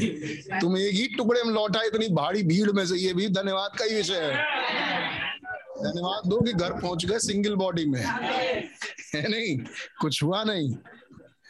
तुम 0.62 0.78
एक 0.78 0.94
ही 0.94 1.08
टुकड़े 1.08 1.44
में 1.44 1.54
लौटा 1.54 1.82
इतनी 1.84 2.08
भारी 2.08 2.44
भीड़ 2.44 2.72
में 2.72 2.86
से 2.86 2.96
ये 2.96 3.14
भी 3.14 3.28
धन्यवाद 3.30 3.72
का 3.80 3.86
ही 3.86 3.96
विषय 3.96 4.14
है। 4.14 4.36
धन्यवाद 5.82 6.30
दो 6.30 6.42
कि 6.42 6.54
घर 6.54 6.74
पहुँच 6.74 7.06
गए 7.06 7.20
सिंगल 7.20 7.56
बॉडी 7.56 7.86
में। 7.86 8.04
है 9.14 9.28
नहीं? 9.28 9.58
कुछ 10.02 10.24
हुआ 10.24 10.44
नहीं। 10.44 10.72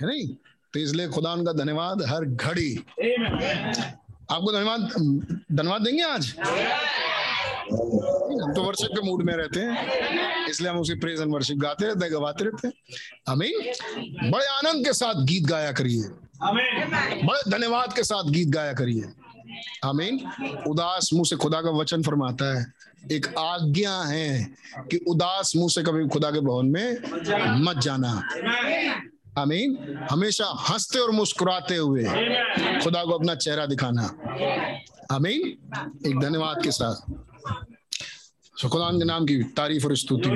है 0.01 0.07
नहीं? 0.07 0.27
तो 0.73 0.79
इसलिए 0.79 1.07
खुदा 1.07 1.33
उनका 1.33 1.53
धन्यवाद, 1.53 2.01
हर 2.01 2.25
घड़ी। 2.25 2.75
आपको 4.31 4.51
धन्यवाद 4.51 4.79
धन्यवाद 5.51 5.81
देंगे 5.81 6.03
आज? 6.03 6.33
हम 7.71 8.53
तो 8.53 8.63
वर्शिप 8.63 8.89
के 8.91 9.01
मूड 9.01 9.21
में 9.25 9.33
रहते 9.33 9.59
हैं 9.59 10.47
इसलिए 10.49 10.69
हम 10.69 10.79
उसी 10.79 10.95
प्रेज 10.95 11.21
एंड 11.21 11.33
वर्शिप 11.33 11.57
गाते 11.57 11.85
रहते 11.85 12.05
हैं 12.05 12.13
गवाते 12.13 12.45
रहते 12.45 12.67
हैं। 12.67 12.73
अमीन 13.27 14.31
बड़े 14.31 14.45
आनंद 14.45 14.85
के 14.85 14.93
साथ 14.93 15.23
गीत 15.25 15.45
गाया 15.45 15.71
करिए। 15.71 16.03
बड़े 16.43 17.49
धन्यवाद 17.51 17.93
के 17.93 18.03
साथ 18.03 18.29
गीत 18.31 18.47
गाया 18.47 18.73
करिए। 18.73 19.03
आमीन 19.85 20.19
उदास 20.67 21.09
मुँह 21.13 21.25
से 21.25 21.35
खुदा 21.35 21.61
का 21.61 21.69
वचन 21.69 22.03
फरमाता 22.03 22.57
है। 22.57 22.65
एक 23.11 23.27
आज्ञा 23.37 23.95
है 24.03 24.55
कि 24.91 24.97
उदास 25.07 25.55
मुँह 25.55 25.69
से 25.69 25.83
कभी 25.83 26.07
खुदा 26.07 26.31
के 26.31 26.39
भवन 26.39 26.65
में 26.65 27.63
मत 27.63 27.77
जाना। 27.77 28.11
आमीन 29.37 29.77
हमेशा 30.11 30.45
हँसते 30.69 30.99
और 30.99 31.11
मुस्कुराते 31.11 31.75
हुए 31.75 32.03
खुदा 32.83 33.03
को 33.03 33.11
अपना 33.11 33.35
चेहरा 33.35 33.65
दिखाना। 33.65 34.03
आमीन 35.11 35.41
एक 36.07 36.19
धन्यवाद 36.19 36.63
के 36.63 36.71
साथ। 36.71 36.95
सो 38.61 38.69
खुदा 38.69 38.89
के 38.93 39.05
नाम 39.05 39.25
की 39.25 39.35
तारीफ़ 39.57 39.85
और 39.85 39.95
स्तुति 39.97 40.29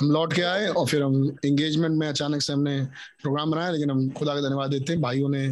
हम 0.00 0.10
लौट 0.12 0.32
के 0.32 0.42
आए 0.42 0.66
और 0.68 0.86
फिर 0.86 1.02
हम 1.02 1.14
एंगेजमेंट 1.44 1.94
में 1.98 2.06
अचानक 2.08 2.42
से 2.42 2.52
हमने 2.52 2.80
प्रोग्राम 3.22 3.50
बनाया 3.50 3.70
लेकिन 3.70 3.90
हम 3.90 4.08
खुदा 4.10 4.34
का 4.34 4.40
धन्यवाद 4.40 4.70
देते 4.70 4.92
हैं। 4.92 5.00
भाइयों 5.02 5.28
ने 5.28 5.44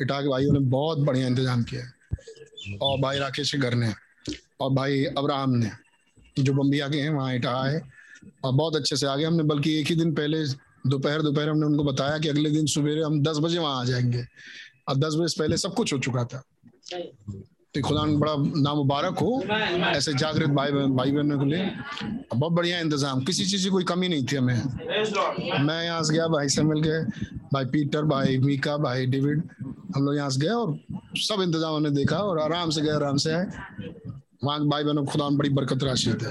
इटा 0.00 0.20
के 0.22 0.28
भाइयों 0.28 0.52
ने 0.52 0.58
बहुत 0.70 0.98
बढ़िया 0.98 1.26
इंतज़ाम 1.26 1.62
किया 1.62 2.78
और 2.82 2.98
भाई 3.00 3.18
राकेश 3.18 3.52
के 3.52 3.58
घर 3.58 3.74
ने 3.74 3.92
और 4.60 4.72
भाई 4.74 5.04
अब्राहम 5.18 5.54
ने 5.54 5.70
जो 6.38 6.52
बम्बिया 6.52 6.88
के 6.88 7.00
हैं 7.00 7.10
वहाँ 7.10 7.34
इटा 7.34 7.54
आए। 7.62 7.80
और 8.44 8.52
बहुत 8.52 8.76
अच्छे 8.76 8.96
से 8.96 9.06
आगे 9.06 9.24
हमने 9.24 9.42
बल्कि 9.44 9.78
एक 9.80 9.86
ही 9.86 9.94
दिन 9.96 10.12
पहले 10.14 10.44
दोपहर 10.86 11.22
दोपहर 11.22 11.48
हमने 11.48 11.66
उनको 11.66 11.84
बताया 11.84 12.18
कि 12.18 12.28
अगले 12.28 12.50
दिन 12.50 12.66
सवेरे 12.66 13.02
हम 13.02 13.22
दस 13.22 13.38
बजे 13.38 13.58
वहाँ 13.58 13.80
आ 13.80 13.84
जाएँगे। 13.84 14.24
और 14.88 14.96
दस 14.96 15.14
बजे 15.14 15.28
से 15.28 15.40
पहले 15.40 15.56
सब 15.56 15.74
कुछ 15.74 15.92
हो 15.92 15.98
चुका 15.98 16.24
था। 16.24 16.42
तो 17.78 17.88
खुदा 17.88 18.02
बड़ा 18.18 18.34
नाम 18.58 18.76
मुबारक 18.76 19.18
हो, 19.18 19.42
ऐसे 19.86 20.12
जागृत 20.14 20.50
भाई 20.50 20.70
भाई 20.70 21.10
बहनों 21.12 21.38
के 21.38 21.46
लिए। 21.46 21.70
बहुत 22.34 22.52
बढ़िया 22.52 22.78
इंतज़ाम। 22.80 23.20
किसी 23.24 23.44
चीज़ 23.46 23.64
की 23.64 23.70
कोई 23.70 23.84
कमी 23.84 24.08
नहीं 24.08 24.24
थी 24.26 24.36
हमें। 24.36 25.62
मैं 25.64 25.84
यहाँ 25.84 26.02
से 26.02 26.14
गया, 26.14 26.26
भाई 26.28 26.48
से 26.48 26.62
मिल 26.62 26.80
गए, 26.82 27.00
भाई 27.52 27.64
पीटर, 27.64 28.02
भाई 28.04 28.38
मीका, 28.38 28.76
भाई 28.78 29.06
डेविड, 29.06 29.42
हम 29.96 30.04
लोग 30.04 30.16
यहाँ 30.16 30.30
से 30.30 30.40
गए 30.40 30.48
और 30.50 30.78
सब 31.18 31.42
इंतज़ाम 31.42 31.74
हमने 31.74 31.90
देखा 31.90 32.16
और 32.18 32.38
आराम 32.40 32.70
से 32.70 32.82
गए, 32.82 32.90
आराम 32.90 33.16
से 33.16 33.32
आए। 33.32 33.46
वहाँ 34.44 34.66
भाई 34.68 34.84
बहनों 34.84 35.04
को 35.04 35.10
खुदा 35.12 35.28
बड़ी 35.36 35.50
बरकत 35.50 35.82
राशि 35.84 36.12
थे 36.14 36.30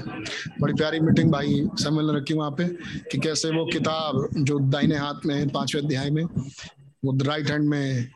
बड़ी 0.60 0.74
प्यारी 0.74 1.00
मीटिंग 1.00 1.32
भाई 1.32 1.62
सम्मेलन 1.78 2.12
ने 2.12 2.18
रखी 2.18 2.34
वहाँ 2.34 2.50
पे 2.50 2.64
कि 3.10 3.18
कैसे 3.18 3.50
वो 3.50 3.64
किताब 3.66 4.28
जो 4.38 4.58
दाहिने 4.58 4.96
हाथ 4.96 5.26
में 5.26 5.34
है, 5.34 5.48
पाँचवें 5.48 5.82
अध्याय 5.82 6.10
में, 6.10 6.24
वो 6.24 7.16
राइट 7.24 7.50
हैंड 7.50 7.68
में 7.68 8.08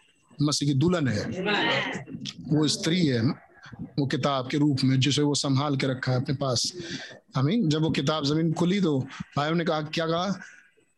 मसीह 0.43 0.69
की 0.69 0.75
दुल्हन 0.75 1.09
है। 1.09 1.25
वो 2.49 2.67
स्त्री 2.69 3.07
है 3.07 3.21
वो 3.99 4.07
किताब 4.07 4.49
के 4.51 4.59
रूप 4.59 4.79
में 4.85 4.99
जिसे 5.01 5.23
वो 5.23 5.35
संभाल 5.35 5.77
के 5.77 5.87
रखा 5.87 6.13
है 6.13 6.21
अपने 6.21 6.35
पास। 6.37 6.73
हमीन 7.37 7.69
जब 7.69 7.83
वो 7.83 7.91
किताब 7.91 8.25
ज़मीन 8.25 8.53
खुली 8.53 8.81
तो 8.81 8.99
भाई 9.37 9.53
ने 9.53 9.65
कहा 9.65 9.81
क्या 9.95 10.07
कहा? 10.07 10.41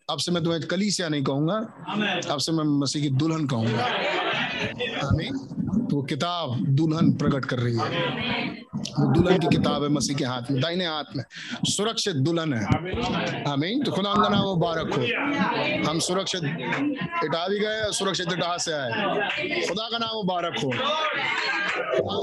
अब 0.08 0.18
से 0.18 0.32
मैं 0.32 0.42
तुम्हें 0.44 0.62
कलीसिया 0.62 1.08
नहीं 1.08 1.22
कहूँगा 1.24 1.54
अब 2.32 2.38
से 2.38 2.52
मैं 2.52 2.64
मसीह 2.80 3.02
की 3.02 3.08
दुल्हन 3.10 3.46
कहूँगा। 3.46 3.84
आमीन। 5.06 5.36
तो 5.36 5.63
वो 5.94 6.02
किताब 6.02 6.64
दुल्हन 6.68 7.12
प्रकट 7.12 7.44
कर 7.44 7.58
रही 7.58 7.76
है। 7.76 7.88
वो 8.74 9.14
दुल्हन 9.14 9.38
की 9.38 9.46
किताब 9.46 9.82
है, 9.82 9.88
मसीह 9.88 10.16
के 10.16 10.24
हाथ 10.24 10.42
में, 10.50 10.60
दाहिने 10.62 10.86
हाथ 10.86 11.04
में। 11.16 11.24
सुरक्षित 11.64 12.16
दुल्हन 12.16 12.54
है। 12.54 12.64
आमीन। 13.52 13.82
तो 13.82 13.92
खुदा 13.92 14.14
का 14.22 14.28
नाम 14.28 14.44
मुबारक 14.44 14.94
हो। 14.94 15.90
हम 15.90 15.98
सुरक्षित 15.98 16.44
इटा 17.24 17.48
भी 17.48 17.58
गए 17.58 17.92
सुरक्षित 17.92 18.26
इटा 18.32 18.56
से 18.58 18.72
आए। 18.72 18.90
खुदा 19.68 19.88
का 19.88 19.98
नाम 19.98 20.10
मुबारक 20.14 20.54
हो। 20.64 20.70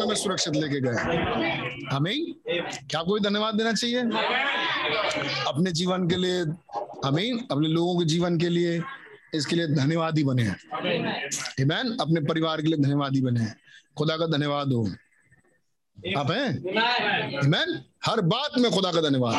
हमें 0.01 0.15
सुरक्षित 0.15 0.55
लेके 0.55 0.81
गए। 0.81 0.99
हमें 1.95 2.33
क्या 2.89 3.01
कोई 3.01 3.19
धन्यवाद 3.19 3.55
देना 3.55 3.73
चाहिए? 3.73 3.99
अपने 5.47 5.71
जीवन 5.71 6.07
के 6.07 6.15
लिए 6.15 6.41
हमें 7.05 7.47
अपने 7.51 7.67
लोगों 7.67 7.99
के 7.99 8.05
जीवन 8.05 8.37
के 8.37 8.49
लिए। 8.49 8.81
इसके 9.33 9.55
लिए 9.55 9.67
धन्यवादी 9.67 10.23
बने 10.23 10.43
हैं? 10.43 10.55
अपने 11.97 12.21
परिवार 12.21 12.61
के 12.61 12.67
लिए 12.67 12.77
धन्यवादी 12.77 13.21
बने 13.21 13.39
हैं। 13.39 13.55
खुदा 13.97 14.17
का 14.17 14.25
धन्यवाद 14.25 14.67
हो। 14.67 14.89
आप 16.17 16.31
हैं? 16.31 16.63
Amen? 17.41 17.77
हर 18.05 18.21
बात 18.21 18.51
में 18.57 18.71
खुदा 18.71 18.91
का 18.91 19.01
धन्यवाद। 19.01 19.35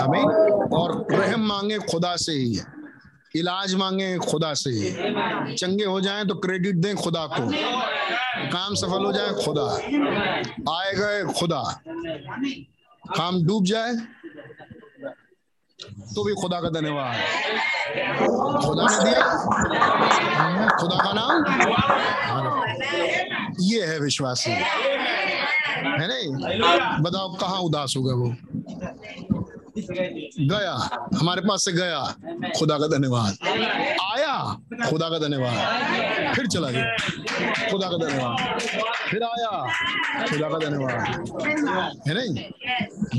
आमीन। 0.00 0.24
और 0.72 1.06
रहम 1.12 1.40
मांगे 1.40 1.78
खुदा 1.78 2.16
से 2.16 2.32
ही 2.32 2.54
है। 2.54 2.64
इलाज 3.36 3.74
मांगे 3.74 4.18
खुदा 4.18 4.54
से 4.54 4.70
ही 4.70 4.90
चंगे 5.54 5.84
हो 5.84 6.00
जाएँ 6.00 6.26
तो 6.26 6.34
क्रेडिट 6.34 6.74
दें 6.74 6.96
खुदा 6.96 7.26
को। 7.26 7.52
काम 8.52 8.74
सफल 8.74 9.04
हो 9.04 9.12
जाए 9.12 9.30
खुदा। 9.44 9.76
आए 10.78 10.94
गए 10.94 11.32
खुदा। 11.32 11.82
काम 13.16 13.42
डूब 13.44 13.64
जाए 13.64 13.94
तो 15.84 16.24
भी 16.24 16.34
खुदा 16.34 16.60
का 16.60 16.68
धन्यवाद। 16.68 17.16
खुदा 18.64 18.86
ने 18.90 19.04
दिया? 19.04 19.24
खुदा 20.80 20.98
का 21.04 21.12
नाम? 21.14 21.34
ये 23.60 23.86
है 23.86 23.98
विश्वासी। 24.00 24.50
है 24.50 26.08
नहीं? 26.08 26.28
बताओ 27.02 27.36
कहाँ 27.36 27.60
उदास 27.60 27.94
हो 27.96 28.02
गए 28.02 28.12
वो? 28.12 28.28
गया। 29.78 31.06
हमारे 31.18 31.40
पास 31.40 31.64
से 31.64 31.72
गया। 31.72 32.14
खुदा 32.58 32.78
का 32.78 32.86
धन्यवाद। 32.86 33.48
आया। 34.02 34.60
खुदा 34.90 35.08
का 35.08 35.18
धन्यवाद। 35.18 35.56
फिर 36.34 36.46
चला 36.46 36.70
गया। 36.70 36.96
खुदा 37.70 37.88
का 37.88 37.96
धन्यवाद। 37.96 38.60
फिर 39.10 39.22
आया। 39.22 39.66
खुदा 40.26 40.48
का 40.48 40.58
धन्यवाद। 40.58 40.98
है 42.08 42.14
नहीं? 42.14 42.50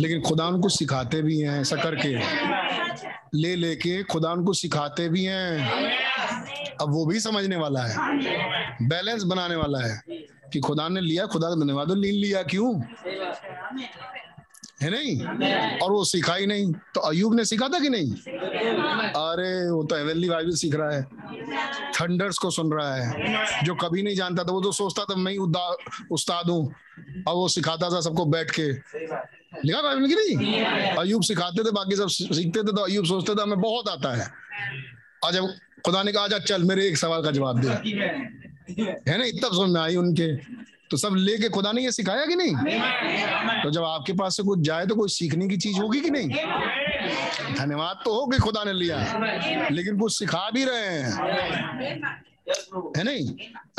लेकिन 0.01 0.21
खुदा 0.21 0.45
उनको 0.45 0.69
सिखाते 0.69 1.21
भी 1.21 1.39
हैं 1.39 1.61
ऐसा 1.61 1.75
करके। 1.75 2.17
ले, 3.35 3.55
लेके 3.55 4.03
खुदा 4.03 4.31
उनको 4.31 4.53
सिखाते 4.53 5.09
भी 5.09 5.23
हैं। 5.23 5.73
अब 6.81 6.93
वो 6.93 7.05
भी 7.05 7.19
समझने 7.19 7.55
वाला 7.55 7.81
है। 7.81 7.95
बैलेंस 8.87 9.23
बनाने 9.23 9.55
वाला 9.55 9.79
है 9.79 10.01
कि 10.53 10.59
खुदा 10.59 10.89
ने 10.89 11.01
लिया, 11.01 11.25
खुदा 11.25 11.49
का 11.49 11.55
धन्यवाद। 11.55 11.87
तो 11.87 11.95
लीन 11.95 12.15
लिया 12.15 12.43
क्यों? 12.43 12.81
है 14.81 14.89
नहीं? 14.89 15.21
और 15.77 15.91
वो 15.91 16.05
सीखा 16.05 16.35
ही 16.35 16.45
नहीं। 16.45 16.71
तो 16.71 17.01
अयूब 17.01 17.35
ने 17.35 17.45
सीखा 17.45 17.67
था 17.67 17.79
कि 17.79 17.89
नहीं? 17.89 18.11
अरे, 19.09 19.71
वो 19.71 19.83
तो 19.83 19.95
हेवनली 19.95 20.29
बाइबल 20.29 20.51
सीख 20.51 20.75
रहा 20.75 20.91
है। 20.91 21.03
थंडर्स 22.01 22.37
को 22.37 22.51
सुन 22.51 22.71
रहा 22.73 22.95
है। 22.95 23.45
जो 23.63 23.75
कभी 23.75 24.03
नहीं 24.03 24.15
जानता 24.15 24.43
था, 24.43 24.51
वो 24.51 24.61
तो 24.61 24.71
सोचता 24.71 25.03
था, 25.03 25.15
मैं 25.15 25.37
उस्ताद 26.11 26.49
हूँ। 26.49 26.73
और 27.27 27.35
वो 27.35 27.47
सिखाता 27.47 27.89
था 27.89 28.01
सबको 28.01 28.25
बैठ 28.25 28.51
के। 28.51 28.63
लिखा 29.65 29.81
बाइबल 29.81 30.07
की 30.07 30.15
नहीं? 30.15 30.63
अयूब 30.97 31.23
सिखाते 31.23 31.63
थे, 31.63 31.71
बाकी 31.71 31.95
सब 31.95 32.07
सीखते 32.07 32.59
थे 32.59 32.63
तो 32.63 32.81
अयूब 32.81 33.05
सोचते 33.05 33.35
थे, 33.35 33.41
हमें 33.41 33.61
बहुत 33.61 33.89
आता 33.89 34.15
है। 34.15 34.31
आज 35.25 35.33
जब 35.33 35.47
खुदा 35.85 36.03
ने 36.03 36.11
कहा 36.11 36.27
जा 36.27 36.39
चल, 36.39 36.63
मेरे 36.63 36.87
एक 36.87 36.97
सवाल 36.97 37.23
का 37.23 37.31
जवाब 37.31 37.61
दे। 37.61 37.67
है 39.11 39.17
ना 39.17 39.25
इतना 39.25 39.47
समझ 39.47 39.69
में 39.69 39.81
आई 39.81 39.95
उनके। 39.95 40.61
तो 40.91 40.97
सब 40.97 41.09
लेके 41.15 41.49
खुदा 41.49 41.71
ने 41.71 41.83
ये 41.83 41.91
सिखाया 41.91 42.25
कि 42.25 42.35
नहीं? 42.35 42.55
तो 43.63 43.71
जब 43.71 43.83
आपके 43.83 44.13
पास 44.13 44.37
से 44.37 44.43
कुछ 44.43 44.59
जाए 44.59 44.85
तो 44.85 44.95
कोई 44.95 45.09
सीखने 45.09 45.47
की 45.47 45.57
चीज़ 45.57 45.79
होगी 45.79 46.01
कि 46.01 46.09
नहीं? 46.09 46.29
धन्यवाद 47.53 48.01
तो 48.05 48.21
होगी 48.21 48.37
खुदा 48.37 48.63
ने 48.63 48.73
लिया। 48.73 48.97
लेकिन 49.71 49.99
कुछ 49.99 50.19
सिखा 50.19 50.51
भी 50.51 50.65
रहे 50.65 50.87
हैं। 50.87 51.11
है 52.97 53.03
नहीं? 53.03 53.29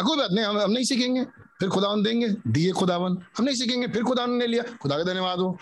कोई 0.05 0.19
बात 0.19 0.31
नहीं, 0.33 0.45
हम 0.45 0.59
हम 0.59 0.71
नहीं 0.71 0.85
सीखेंगे। 0.85 1.25
फिर 1.61 1.69
खुदावन 1.69 2.03
देंगे, 2.03 2.29
दिए 2.49 2.73
खुदावन। 2.73 3.19
हम 3.39 3.45
नहीं 3.45 3.57
सीखेंगे, 3.57 3.87
फिर 3.87 4.03
खुदा 4.03 4.27
ने 4.27 4.47
लिया। 4.47 4.63
खुदा 4.63 4.97
का 4.97 5.05
धन्यवाद 5.05 5.39
हो। 5.39 5.59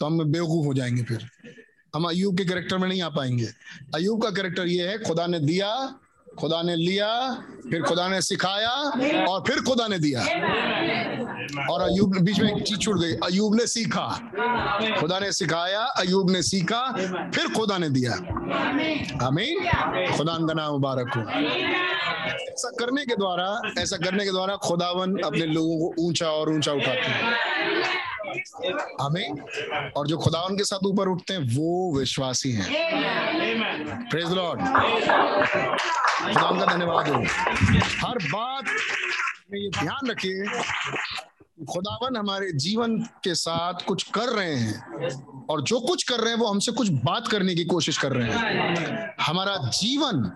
तो 0.00 0.06
हम 0.06 0.24
बेवकूफ़ 0.24 0.66
हो 0.66 0.74
जाएँगे 0.74 1.02
फिर। 1.02 1.30
हम 1.94 2.04
अयूब 2.04 2.38
के 2.38 2.44
करेक्टर 2.44 2.78
में 2.78 2.88
नहीं 2.88 3.02
आ 3.02 3.08
पाएँगे। 3.08 3.48
अयूब 3.94 4.22
का 4.22 4.30
करेक्टर 4.30 4.66
ये 4.66 4.88
है, 4.88 4.98
खुदा 4.98 5.26
ने 5.26 5.40
दिया 5.40 5.98
खुदा 6.38 6.62
ने 6.62 6.76
लिया, 6.76 7.34
फिर 7.70 7.82
खुदा 7.82 8.08
ने 8.08 8.22
सिखाया 8.22 8.70
और 9.28 9.44
फिर 9.46 9.60
खुदा 9.60 9.88
ने 9.88 9.98
दिया। 9.98 10.20
और 11.72 11.80
अयूब 11.80 12.18
बीच 12.20 12.40
में 12.40 12.56
एक 12.56 12.62
चीज़ 12.62 12.78
छूट 12.78 13.00
गई। 13.00 13.12
अयूब 13.12 13.54
ने 13.54 13.66
सीखा। 13.66 14.06
खुदा 15.00 15.18
ने 15.18 15.32
सिखाया 15.32 15.80
अयूब 15.80 16.30
ने 16.30 16.42
सीखा, 16.42 16.92
फिर 17.34 17.52
खुदा 17.56 17.78
ने 17.78 17.90
दिया। 17.90 18.12
आमीन। 19.26 19.54
खुदा 20.16 20.34
का 20.34 20.54
नाम 20.54 20.72
मुबारक 20.72 21.10
हो। 21.16 21.22
ऐसा 22.52 22.70
करने 22.70 23.06
के 23.06 23.16
द्वारा 23.16 23.60
ऐसा 23.78 23.96
करने 23.96 24.24
के 24.24 24.30
द्वारा 24.30 24.56
खुदावन 24.56 25.16
अपने 25.18 25.46
लोगों 25.46 25.78
को 25.78 25.94
ऊँचा 26.02 26.26
और 26.26 26.52
ऊँचा 26.52 26.72
उठाते 26.72 26.98
हैं। 26.98 27.32
आमीन। 29.00 29.40
और 29.96 30.06
जो 30.06 30.16
खुदावन 30.18 30.56
के 30.56 30.64
साथ 30.64 30.86
ऊपर 30.86 31.08
उठते 31.08 31.34
हैं, 31.34 31.40
वो 31.56 31.98
विश्वासी 31.98 32.52
हैं। 32.52 32.66
प्रेज 34.10 34.32
लॉर्ड 34.32 34.60
खुदा 36.18 36.50
का 36.58 36.66
धन्यवाद 36.66 37.08
हो। 37.08 37.22
हर 38.00 38.18
बात 38.24 38.64
में 39.52 39.58
ये 39.60 39.68
ध्यान 39.70 40.10
रखिए 40.10 40.44
खुदावन 41.64 42.16
हमारे 42.16 42.50
जीवन 42.52 42.96
के 43.24 43.34
साथ 43.34 43.84
कुछ 43.86 44.02
कर 44.10 44.28
रहे 44.28 44.54
हैं 44.54 45.46
और 45.50 45.62
जो 45.62 45.78
कुछ 45.80 46.02
कर 46.02 46.20
रहे 46.20 46.32
हैं, 46.32 46.38
वो 46.38 46.46
हमसे 46.46 46.72
कुछ 46.72 46.88
बात 47.04 47.28
करने 47.28 47.54
की 47.54 47.64
कोशिश 47.64 47.98
कर 47.98 48.12
रहे 48.12 48.30
हैं। 48.30 49.14
हमारा 49.20 49.56
जीवन 49.70 50.30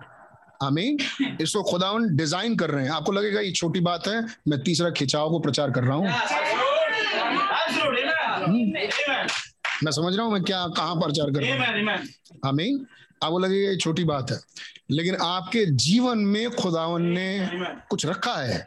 हमें 0.62 0.96
इसको 1.40 1.62
खुदावन 1.62 2.16
डिज़ाइन 2.16 2.56
कर 2.56 2.70
रहे 2.70 2.84
हैं। 2.84 2.92
आपको 2.92 3.12
लगेगा, 3.12 3.40
ये 3.40 3.52
छोटी 3.52 3.80
बात 3.80 4.08
है, 4.08 4.20
मैं 4.48 4.62
तीसरा 4.62 4.90
खिंचाव 4.90 5.30
को 5.30 5.38
प्रचार 5.38 5.70
कर 5.70 5.84
रहा 5.84 5.96
हूँ। 5.96 6.08
मैं 9.84 9.92
समझ 9.92 10.16
रहा 10.16 10.26
हूँ 10.26 10.32
मैं 10.32 10.42
क्या 10.42 10.66
कहाँ 10.66 10.96
प्रचार 10.96 11.30
कर 11.30 11.40
रहा 11.40 11.52
हूँ। 11.52 11.98
आमीन। 12.46 12.86
आपको 13.24 13.38
लगेगा 13.38 13.70
ये 13.70 13.76
छोटी 13.76 14.04
बात 14.04 14.30
है। 14.30 14.40
लेकिन 14.90 15.14
आपके 15.14 15.66
जीवन 15.66 16.18
में 16.18 16.50
खुदावन 16.50 17.02
ने 17.02 17.50
कुछ 17.90 18.06
रखा 18.06 18.34
है। 18.34 18.66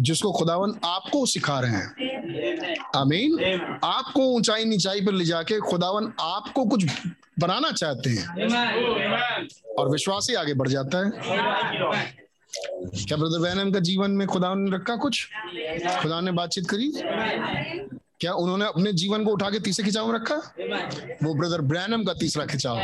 जिसको 0.00 0.32
खुदावन 0.32 0.80
आपको 0.84 1.26
सिखा 1.26 1.60
रहे 1.60 1.70
हैं। 1.70 1.88
आमीन। 2.96 3.60
आपको 3.84 4.20
ऊंचाई 4.20 4.64
नीचाई 4.64 5.00
पर 5.00 5.12
ले 5.12 5.24
जाके 5.24 5.60
खुदावन 5.60 6.12
आपको 6.20 6.64
कुछ 6.64 6.84
बनाना 7.38 7.70
चाहते 7.70 8.10
हैं। 8.10 8.26
और 9.78 9.90
विश्वास 9.90 10.26
ही 10.30 10.36
आगे 10.36 10.54
बढ़ 10.54 10.68
जाता 10.68 10.98
है। 10.98 11.10
क्या 12.80 13.16
ब्रदर 13.16 13.38
बहन 13.38 13.72
का 13.72 13.78
जीवन 13.78 14.10
में 14.10 14.28
खुदा 14.28 14.54
ने 14.54 14.76
रखा 14.76 14.96
कुछ? 14.96 15.28
खुदा 16.02 16.20
ने 16.20 16.32
बातचीत 16.32 16.70
करी? 16.70 16.92
क्या 18.20 18.32
उन्होंने 18.32 18.64
अपने 18.64 18.92
जीवन 18.92 19.24
को 19.24 19.30
उठा 19.30 19.50
के 19.50 19.60
तीसरे 19.60 19.84
खिंचाव 19.84 20.06
में 20.06 20.14
रखा? 20.14 20.34
वो 21.22 21.34
ब्रदर 21.34 21.60
ब्रैनम 21.60 22.04
का 22.04 22.14
तीसरा 22.14 22.46
खिंचाव। 22.46 22.78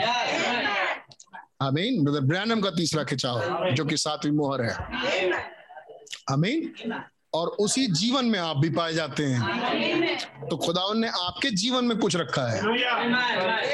आमीन। 1.63 2.05
ब्रदर 2.05 2.21
ब्रैनम 2.21 2.61
का 2.61 2.71
तीसरा 2.71 3.05
खिंचाव 3.05 3.71
जो 3.73 3.85
कि 3.85 3.97
सातवीं 3.97 4.33
मोहर 4.33 4.63
है। 4.63 4.75
आमीन। 6.31 6.95
और 7.35 7.49
उसी 7.49 7.87
जीवन 7.87 8.25
में 8.25 8.39
आप 8.39 8.57
भी 8.57 8.71
पाए 8.71 8.95
जाते 8.95 9.23
हैं। 9.25 10.49
तो 10.49 10.57
खुदावन 10.57 10.99
ने 10.99 11.09
आपके 11.09 11.51
जीवन 11.51 11.85
में 11.85 11.99
कुछ 11.99 12.17
रखा 12.17 12.43
है। 12.43 12.59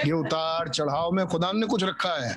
ये 0.06 0.12
उतार 0.12 0.68
चढ़ाव 0.68 1.12
में 1.12 1.26
खुदावन 1.26 1.58
ने 1.58 1.66
कुछ 1.66 1.84
रखा 1.84 2.26
है। 2.26 2.36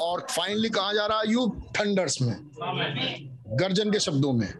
और 0.00 0.26
फाइनली 0.30 0.68
कहा 0.68 0.92
जा 0.92 1.06
रहा 1.06 1.20
है 1.20 1.32
यू 1.32 1.66
थंडर्स 1.80 2.22
में। 2.22 2.36
गर्जन 3.48 3.90
के 3.90 4.00
शब्दों 4.00 4.32
में। 4.32 4.54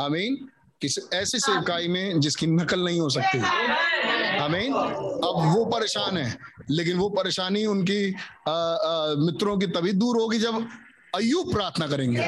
आमीन। 0.00 0.48
किसी 0.84 1.16
ऐसी 1.16 1.38
सेवकाई 1.38 1.88
में 1.88 2.20
जिसकी 2.20 2.46
नकल 2.46 2.80
नहीं 2.80 3.00
हो 3.00 3.08
सकती। 3.08 3.38
आमीन। 4.38 4.72
अब 4.72 5.52
वो 5.56 5.64
परेशान 5.64 6.18
है 6.18 6.38
लेकिन 6.70 6.96
वो 6.96 7.08
परेशानी 7.08 7.66
उनकी 7.66 8.14
आ, 8.48 8.52
आ, 8.52 9.14
मित्रों 9.14 9.58
की 9.58 9.66
तभी 9.66 9.92
दूर 9.92 10.16
होगी 10.16 10.38
जब 10.38 10.68
अयुब 11.14 11.52
प्रार्थना 11.52 11.86
करेंगे। 11.86 12.20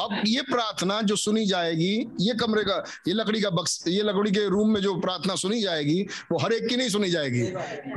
अब 0.00 0.22
ये 0.26 0.42
प्रार्थना 0.42 1.02
जो 1.02 1.16
सुनी 1.16 1.46
जाएगी 1.46 2.08
ये 2.20 2.34
कमरे 2.34 2.64
का 2.64 2.84
ये 3.08 3.14
लकड़ी 3.14 3.40
का 3.40 3.50
बक्स 3.50 3.84
ये 3.88 4.02
लकड़ी 4.02 4.30
के 4.30 4.48
रूम 4.48 4.70
में 4.70 4.80
जो 4.80 4.94
प्रार्थना 4.96 5.34
सुनी 5.34 5.62
जाएगी 5.62 6.02
वो 6.02 6.38
हर 6.38 6.52
एक 6.52 6.66
की 6.66 6.76
नहीं 6.76 6.88
सुनी 6.88 7.10
जाएगी 7.10 7.42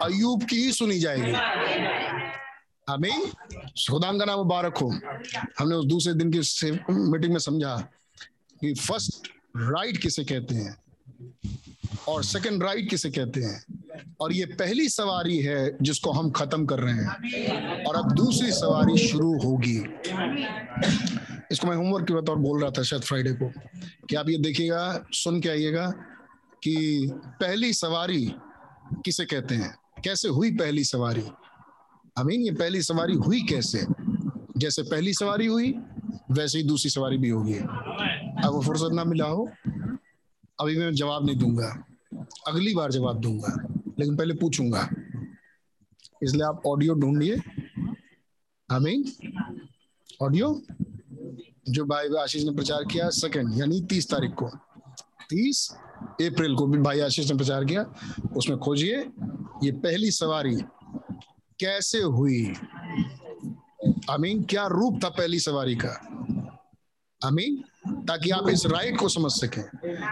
अयूब 0.03 0.43
की 0.43 0.55
ही 0.55 0.71
सुनी 0.71 0.99
जाएगी। 0.99 1.33
आमीन। 2.89 3.25
खुदा 3.91 4.11
का 4.11 4.25
नाम 4.25 4.37
मुबारक 4.37 4.77
हो। 4.77 4.89
हमने 5.59 5.75
उस 5.75 5.85
दूसरे 5.85 6.13
दिन 6.13 6.31
की 6.35 6.39
मीटिंग 6.91 7.33
में 7.33 7.39
समझा 7.39 7.77
कि 8.61 8.73
फ़र्स्ट 8.73 9.27
राइट 9.57 9.97
किसे 9.97 10.23
कहते 10.23 10.55
हैं? 10.55 10.77
और 12.07 12.23
सेकंड 12.23 12.63
राइट 12.63 12.89
किसे 12.89 13.09
कहते 13.09 13.41
हैं? 13.41 13.65
और 14.21 14.33
ये 14.33 14.45
पहली 14.45 14.89
सवारी 14.89 15.39
है 15.39 15.77
जिसको 15.81 16.11
हम 16.11 16.31
खत्म 16.31 16.65
कर 16.65 16.79
रहे 16.79 16.93
हैं। 16.93 17.09
और 17.83 17.95
अब 17.95 18.11
दूसरी 18.11 18.51
सवारी 18.51 19.07
शुरू 19.07 19.39
होगी। 19.39 19.77
इसको 21.51 21.67
मैं 21.67 21.75
होमवर्क 21.75 22.07
के 22.07 22.13
बतौर 22.13 22.35
बोल 22.35 22.61
रहा 22.61 22.71
था 22.71 22.83
शायद 22.83 23.01
फ्राइडे 23.01 23.31
को। 23.31 23.51
कि 24.09 24.15
आप 24.15 24.29
ये 24.29 24.37
देखिएगा, 24.37 25.05
सुन 25.11 25.41
के 25.41 25.49
आइएगा 25.49 25.91
कि 26.63 27.09
पहली 27.15 27.73
सवारी 27.73 28.33
किसे 29.05 29.25
कहते 29.25 29.55
हैं? 29.55 29.75
कैसे 30.03 30.27
हुई 30.27 30.51
पहली 30.51 30.83
सवारी? 30.83 31.23
अमीन, 32.17 32.41
ये 32.41 32.51
पहली 32.51 32.81
सवारी 32.81 33.13
हुई 33.13 33.41
कैसे? 33.41 33.85
जैसे 34.57 34.83
पहली 34.83 35.13
सवारी 35.13 35.45
हुई, 35.45 35.75
वैसे 36.31 36.57
ही 36.57 36.63
दूसरी 36.63 36.89
सवारी 36.89 37.17
भी 37.17 37.29
होगी। 37.29 37.59
वो 38.47 38.61
फुर्सत 38.61 38.93
ना 38.93 39.03
मिला 39.03 39.25
हो 39.25 39.49
अभी 40.59 40.77
मैं 40.77 40.93
जवाब 40.93 41.25
नहीं 41.25 41.37
दूँगा। 41.37 41.67
अगली 42.47 42.73
बार 42.75 42.91
जवाब 42.91 43.19
दूँगा, 43.19 43.51
लेकिन 43.99 44.15
पहले 44.17 44.33
पूछूँगा। 44.33 44.89
इसलिए 46.23 46.43
आप 46.43 46.61
ऑडियो 46.67 46.93
ढूंढिए। 46.93 47.37
आमीन 48.69 49.03
ऑडियो 50.21 50.61
जो 51.69 51.85
भाई 51.85 52.07
आशीष 52.21 52.43
ने 52.43 52.51
प्रचार 52.51 52.83
किया 52.83 53.09
सेकंड 53.09 53.59
यानी 53.59 53.81
तीस 53.81 54.09
तारीख 54.09 54.33
को। 54.33 54.49
तीस 55.29 55.69
अप्रैल 56.21 56.55
को 56.55 56.67
भी 56.67 56.77
भाई 56.77 56.99
आशीष 56.99 57.31
ने 57.31 57.37
प्रचार 57.37 57.65
किया, 57.65 57.85
उसमें 58.37 58.57
खोजिए। 58.59 58.97
ये 59.63 59.71
पहली 59.71 60.11
सवारी 60.11 60.55
कैसे 61.59 62.01
हुई? 62.01 62.53
आमीन 64.09 64.43
क्या 64.43 64.67
रूप 64.67 64.99
था 65.03 65.09
पहली 65.09 65.39
सवारी 65.39 65.75
का? 65.75 65.93
आमीन 67.21 67.63
ताकि 67.87 68.29
आप 68.29 68.49
इस 68.49 68.65
राइट 68.65 68.97
को 68.97 69.09
समझ 69.09 69.31
सकें। 69.31 69.63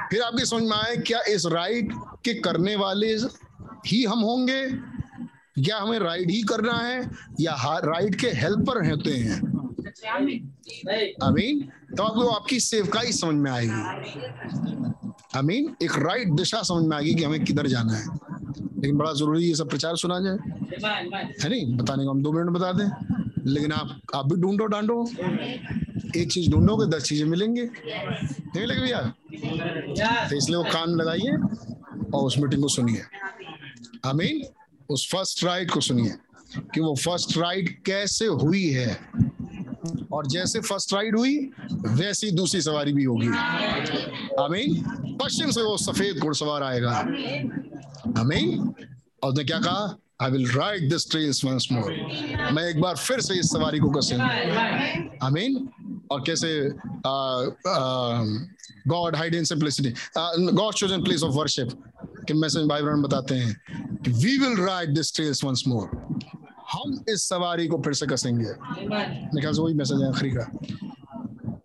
फिर 0.10 0.22
आपके 0.22 0.46
समझ 0.46 0.64
में 0.64 0.78
आए, 0.78 0.98
क्या 0.98 1.20
इस 1.22 1.46
राइड 1.46 1.94
के 1.96 2.34
करने 2.34 2.76
वाले 2.76 3.18
ही 3.88 4.04
हम 4.04 4.20
होंगे? 4.20 4.80
या 5.60 5.78
हमें 5.78 6.00
राइड 6.00 6.32
ही 6.32 6.42
करना 6.42 6.74
है? 6.74 7.12
या 7.40 7.78
राइड 7.78 8.16
के 8.16 8.28
हेल्पर 8.28 8.92
होते 8.92 9.12
हैं? 9.12 9.36
आमीन 11.24 11.70
तो 11.98 12.04
आपको 12.04 12.28
आपकी 12.28 12.60
सेवकाई 12.60 13.12
समझ 13.12 13.36
में 13.36 13.52
आएगी। 13.52 13.82
आमीन 15.36 15.76
एक 15.84 15.92
राइट 15.98 16.28
दिशा 16.28 16.62
समझ 16.62 16.86
में 16.86 16.98
आएगी 16.98 17.16
कि 17.16 17.24
हमें 17.24 17.46
किधर 17.46 17.68
जाना 17.68 17.94
है। 17.94 18.06
लेकिन 18.62 18.98
बड़ा 18.98 19.14
ज़रूरी 19.14 19.46
ये 19.46 19.56
सब 19.56 19.70
प्रचार 19.70 19.98
सुना 19.98 20.20
जाए। 20.20 20.38
है 21.44 21.50
नहीं? 21.50 21.78
बताने 21.78 22.04
को 22.04 22.10
हम 22.10 22.24
दो 22.24 22.32
मिनट 22.32 22.50
बता 22.50 22.72
दें। 22.72 22.90
लेकिन 23.46 23.72
आप 23.72 24.02
आप 24.16 24.34
भी 24.34 24.42
ढूंढो 24.42 24.66
डांडो 24.66 25.10
एक 26.16 26.32
चीज़ 26.32 26.50
ढूंढोगे, 26.52 26.98
दस 26.98 27.04
चीज़ें 27.04 27.26
मिलेंगे। 27.26 27.64
नहीं 27.64 28.60
मिलेगी 28.60 28.82
भैया? 28.82 29.02
तो 30.30 30.36
इसलिए 30.36 30.58
वो 30.58 30.64
कान 30.64 30.90
लगाइए 30.90 31.32
और 32.14 32.24
उस 32.24 32.38
मीटिंग 32.38 32.62
को 32.62 32.68
सुनिए। 32.68 33.02
आमीन 34.06 34.42
उस 34.90 35.10
फ़र्स्ट 35.12 35.44
राइड 35.44 35.72
को 35.72 35.82
सुनिए 35.82 36.14
कि 36.74 36.82
वो 36.82 36.96
फ़र्स्ट 36.96 37.38
राइड 37.38 37.70
कैसे 37.84 38.26
हुई 38.26 38.66
है। 38.70 39.00
और 40.12 40.28
जैसे 40.28 40.60
फ़र्स्ट 40.60 40.94
राइड 40.94 41.18
हुई, 41.18 41.38
वैसी 41.72 42.32
दूसरी 42.32 42.62
सवारी 42.62 42.94
भी 42.94 43.04
होगी। 43.04 43.28
आमीन 44.40 45.18
पश्चिम 45.22 45.52
से 45.52 45.62
वो 45.62 45.78
सफ़ेद 45.78 46.18
घुड़सवार 46.18 46.64
आएगा। 46.64 46.92
आमीन 48.20 48.74
और 49.24 49.32
उसने 49.32 49.44
क्या 49.44 49.60
कहा? 49.60 49.98
I 50.22 50.32
will 50.32 50.48
ride 50.52 50.90
this 50.90 51.10
trails 51.12 51.46
once 51.46 51.68
more 51.72 51.92
मैं 52.54 52.64
एक 52.70 52.80
बार 52.82 52.96
फिर 52.96 53.20
से 53.20 53.40
इस 53.40 53.52
सवारी 53.52 53.80
को 53.80 53.90
कसूँगा। 53.90 54.30
आमीन 55.26 55.70
और 56.12 56.24
कैसे 56.30 56.50
God 58.90 59.16
hide 59.16 59.36
in 59.36 59.44
simplicity 59.44 59.94
God 60.52 60.74
chosen 60.74 61.04
place 61.04 61.24
of 61.24 61.34
worship 61.36 61.70
कि 62.28 62.34
मैसेज 62.34 62.68
भाई 62.68 62.82
बहन 62.82 63.02
बताते 63.02 63.36
हैं 63.36 63.98
कि 64.06 64.12
we 64.12 64.38
will 64.38 64.58
ride 64.58 64.94
this 64.96 65.16
trails 65.16 65.44
once 65.44 65.64
more 65.68 65.90
हम 66.74 67.04
इस 67.10 67.28
सवारी 67.30 67.68
को 67.68 67.78
फिर 67.78 67.94
से 67.94 68.06
कसेंगे। 68.06 68.44
मेरे 68.44 69.42
ख्याल 69.42 69.54
से 69.54 69.62
वही 69.62 69.74
मैसेज 69.74 70.02
है 70.02 70.08
आखिरी 70.10 70.32
का। 70.32 70.46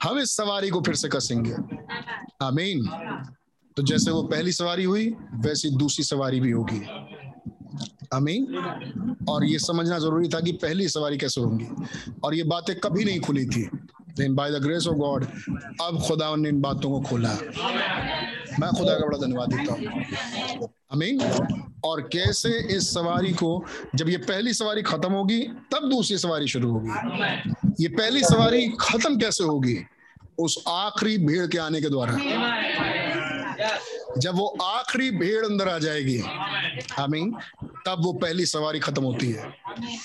हम 0.03 0.19
इस 0.19 0.37
सवारी 0.37 0.71
को 0.71 0.81
फिर 0.81 0.95
से 0.95 1.09
कसेंगे। 1.09 1.55
आमीन 2.45 2.87
तो 3.77 3.83
जैसे 3.83 4.11
वो 4.11 4.23
पहली 4.23 4.53
सवारी 4.53 4.85
हुई, 4.85 5.09
वैसी 5.35 5.71
दूसरी 5.71 6.05
सवारी 6.05 6.41
भी 6.41 6.51
होगी। 6.51 6.81
अमीन 8.13 9.17
और 9.29 9.45
ये 9.45 9.59
समझना 9.59 9.99
ज़रूरी 9.99 10.29
था 10.29 10.41
कि 10.41 10.53
पहली 10.53 10.89
सवारी 10.89 11.19
कैसे 11.19 11.41
होंगी। 11.41 11.67
और 12.25 12.35
ये 12.35 12.43
बातें 12.45 12.75
कभी 12.81 13.05
नहीं 13.05 13.21
खुली 13.21 13.45
थी। 13.47 13.69
लेकिन 14.19 14.35
by 14.35 14.51
the 14.51 14.55
grace 14.55 14.87
of 14.87 14.97
God 14.97 15.25
अब 15.83 16.03
खुदा 16.07 16.37
ने 16.37 16.49
इन 16.49 16.61
बातों 16.61 16.91
को 16.91 17.01
खोला। 17.01 17.33
मैं 18.61 18.71
खुदा 18.71 18.95
का 18.95 19.07
बड़ा 19.07 19.19
धन्यवाद 19.19 19.55
देता 19.55 19.73
हूँ। 19.73 20.71
अमीन 20.93 21.21
और 21.85 22.01
कैसे 22.01 22.77
इस 22.77 22.95
सवारी 22.95 23.33
को, 23.33 23.65
जब 23.95 24.09
ये 24.09 24.17
पहली 24.17 24.55
सवारी 24.55 24.83
खत्म 24.83 25.13
होगी, 25.13 25.41
तब 25.43 25.89
दूसरी 25.91 26.19
सवारी 26.19 26.49
शुरू 26.49 26.71
होगी। 26.71 26.91
ये 27.81 27.89
पहली 27.89 28.23
सवारी 28.23 28.69
खत्म 28.81 29.17
कैसे 29.17 29.45
होगी? 29.45 29.79
उस 30.39 30.65
आखिरी 30.69 31.19
भीड़ 31.19 31.47
के 31.47 31.59
आने 31.59 31.81
के 31.81 31.89
द्वारा। 31.89 32.13
जब 34.19 34.35
वो 34.35 34.47
आखिरी 34.63 35.11
भीड़ 35.11 35.45
अंदर 35.47 35.69
आ 35.69 35.79
जाएगी, 35.79 36.21
आमीन, 36.99 37.35
तब 37.87 37.97
वो 38.01 38.13
पहली 38.13 38.47
सवारी 38.47 38.79
खत्म 38.79 39.03
होती 39.03 39.31
है 39.31 39.55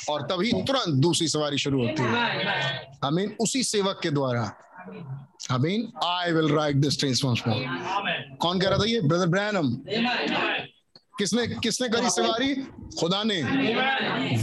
और 0.10 0.22
तभी 0.22 0.52
तुरंत 0.52 0.96
दूसरी 0.96 1.28
सवारी 1.28 1.58
शुरू 1.58 1.88
होती 1.88 2.04
है। 2.04 2.90
आमीन, 3.04 3.36
उसी 3.40 3.64
सेवक 3.64 4.00
के 4.04 4.10
द्वारा। 4.10 4.52
आमीन 5.52 5.92
I 6.04 6.32
will 6.32 6.50
ride 6.50 6.76
this 6.76 7.00
train 7.00 7.16
कौन 8.38 8.60
कह 8.60 8.70
रहा 8.70 8.80
था 8.80 8.86
ये? 8.86 9.02
ब्रदर 9.02 9.28
ब्रैनम 9.28 9.68
किसने 11.18 11.48
किसने 11.48 11.90
करी 11.90 12.10
सवारी? 12.10 12.56
खुदा 13.00 13.24
ने। 13.26 13.44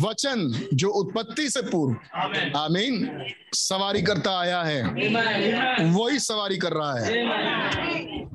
वचन 0.01 0.69
जो 0.75 0.89
उत्पत्ति 0.89 1.51
से 1.51 1.63
पूर्व। 1.63 1.97
आमीन। 2.59 3.25
सवारी 3.53 4.03
करता 4.03 4.41
आया 4.41 4.63
है। 4.63 4.83
वही 5.91 6.19
सवारी 6.19 6.57
कर 6.57 6.73
रहा 6.73 6.99
है। 6.99 7.23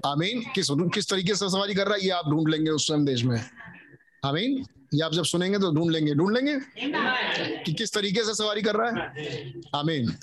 आमीन। 0.06 0.52
किस 0.56 0.68
किस 0.72 1.10
तरीके 1.10 1.36
से 1.36 1.50
सवारी 1.50 1.74
कर 1.74 1.86
रहा 1.86 1.96
है, 1.96 2.04
ये 2.04 2.10
आप 2.10 2.30
ढूंढ 2.30 2.50
लेंगे 2.50 2.72
उस 2.72 2.84
संदेश 2.84 3.24
में। 3.24 3.46
आमीन। 4.26 4.66
ये 4.94 5.04
आप 5.04 5.14
जब 5.14 5.24
सुनेंगे 5.24 5.60
तो 5.60 5.76
ढूंढ 5.76 5.92
लेंगे। 5.92 6.14
ढूंढ 6.16 6.36
लेंगे 6.38 6.60
कि 7.64 7.74
किस 7.74 7.94
तरीके 7.94 8.24
से 8.24 8.34
सवारी 8.36 8.62
कर 8.62 8.76
रहा 8.76 8.88
है। 8.88 9.14
आमीन। 9.76 10.16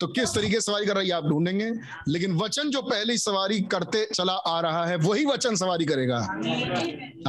तो 0.00 0.06
किस 0.06 0.34
तरीके 0.34 0.60
सवारी 0.60 0.86
कर 0.86 0.94
रहा 0.94 1.02
है 1.02 1.10
आप 1.10 1.24
ढूंढेंगे। 1.24 1.72
लेकिन 2.08 2.32
वचन 2.36 2.70
जो 2.70 2.82
पहली 2.82 3.18
सवारी 3.18 3.60
करते 3.60 4.08
चला 4.14 4.32
आ 4.32 4.60
रहा 4.60 4.86
है, 4.86 4.96
वही 4.96 5.24
वचन 5.24 5.56
सवारी 5.56 5.84
करेगा। 5.84 6.18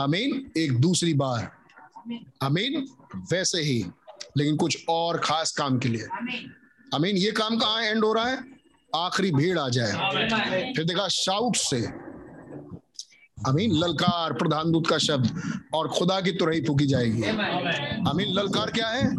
आमीन। 0.04 0.52
एक 0.58 0.78
दूसरी 0.80 1.14
बार। 1.14 1.52
आमीन। 2.42 2.88
वैसे 3.32 3.62
ही। 3.62 3.86
लेकिन 4.38 4.58
कुछ 4.58 4.86
और 4.90 5.18
खास 5.18 5.52
काम 5.52 5.80
के 5.80 5.90
लिए। 5.90 6.08
आमीन। 6.96 7.18
ये 7.18 7.32
काम 7.32 7.58
कहाँ 7.58 7.82
एंड 7.82 8.06
हो 8.06 8.14
रहा 8.14 8.26
है? 8.26 8.60
आखिरी 8.96 9.32
भीड़ 9.32 9.60
आ 9.60 9.70
जाए। 9.70 9.92
फिर 10.74 10.86
देखा 10.86 11.08
शाउट 11.08 11.56
से। 11.56 11.82
अमीन 13.48 13.72
ललकार, 13.72 14.34
प्रधान 14.34 14.72
दूत 14.72 14.88
का 14.88 14.98
शब्द। 14.98 15.62
और 15.74 15.88
खुदा 15.88 16.22
की 16.22 16.32
तुरही 16.32 16.62
फूकी 16.62 16.86
जाएगी। 16.86 17.24
अमीन 18.10 18.28
ललकार 18.34 18.72
क्या 18.72 18.88
है? 18.88 19.16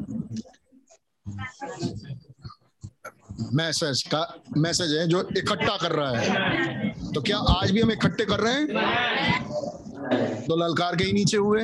मैसेज 3.52 4.02
का, 4.02 4.34
मैसेज 4.56 4.92
है 4.92 5.08
जो 5.08 5.28
इकट्ठा 5.36 5.76
कर 5.76 5.92
रहा 5.92 6.18
है। 6.18 6.88
तो 7.12 7.22
क्या 7.22 7.38
आज 7.38 7.70
भी 7.70 7.80
हम 7.80 7.92
इकट्ठे 7.92 8.24
कर 8.24 8.40
रहे 8.40 8.54
हैं? 8.54 8.66
तो 10.44 10.56
ललकार 10.56 10.96
के 10.96 11.04
ही 11.04 11.12
नीचे 11.12 11.36
हुए। 11.36 11.62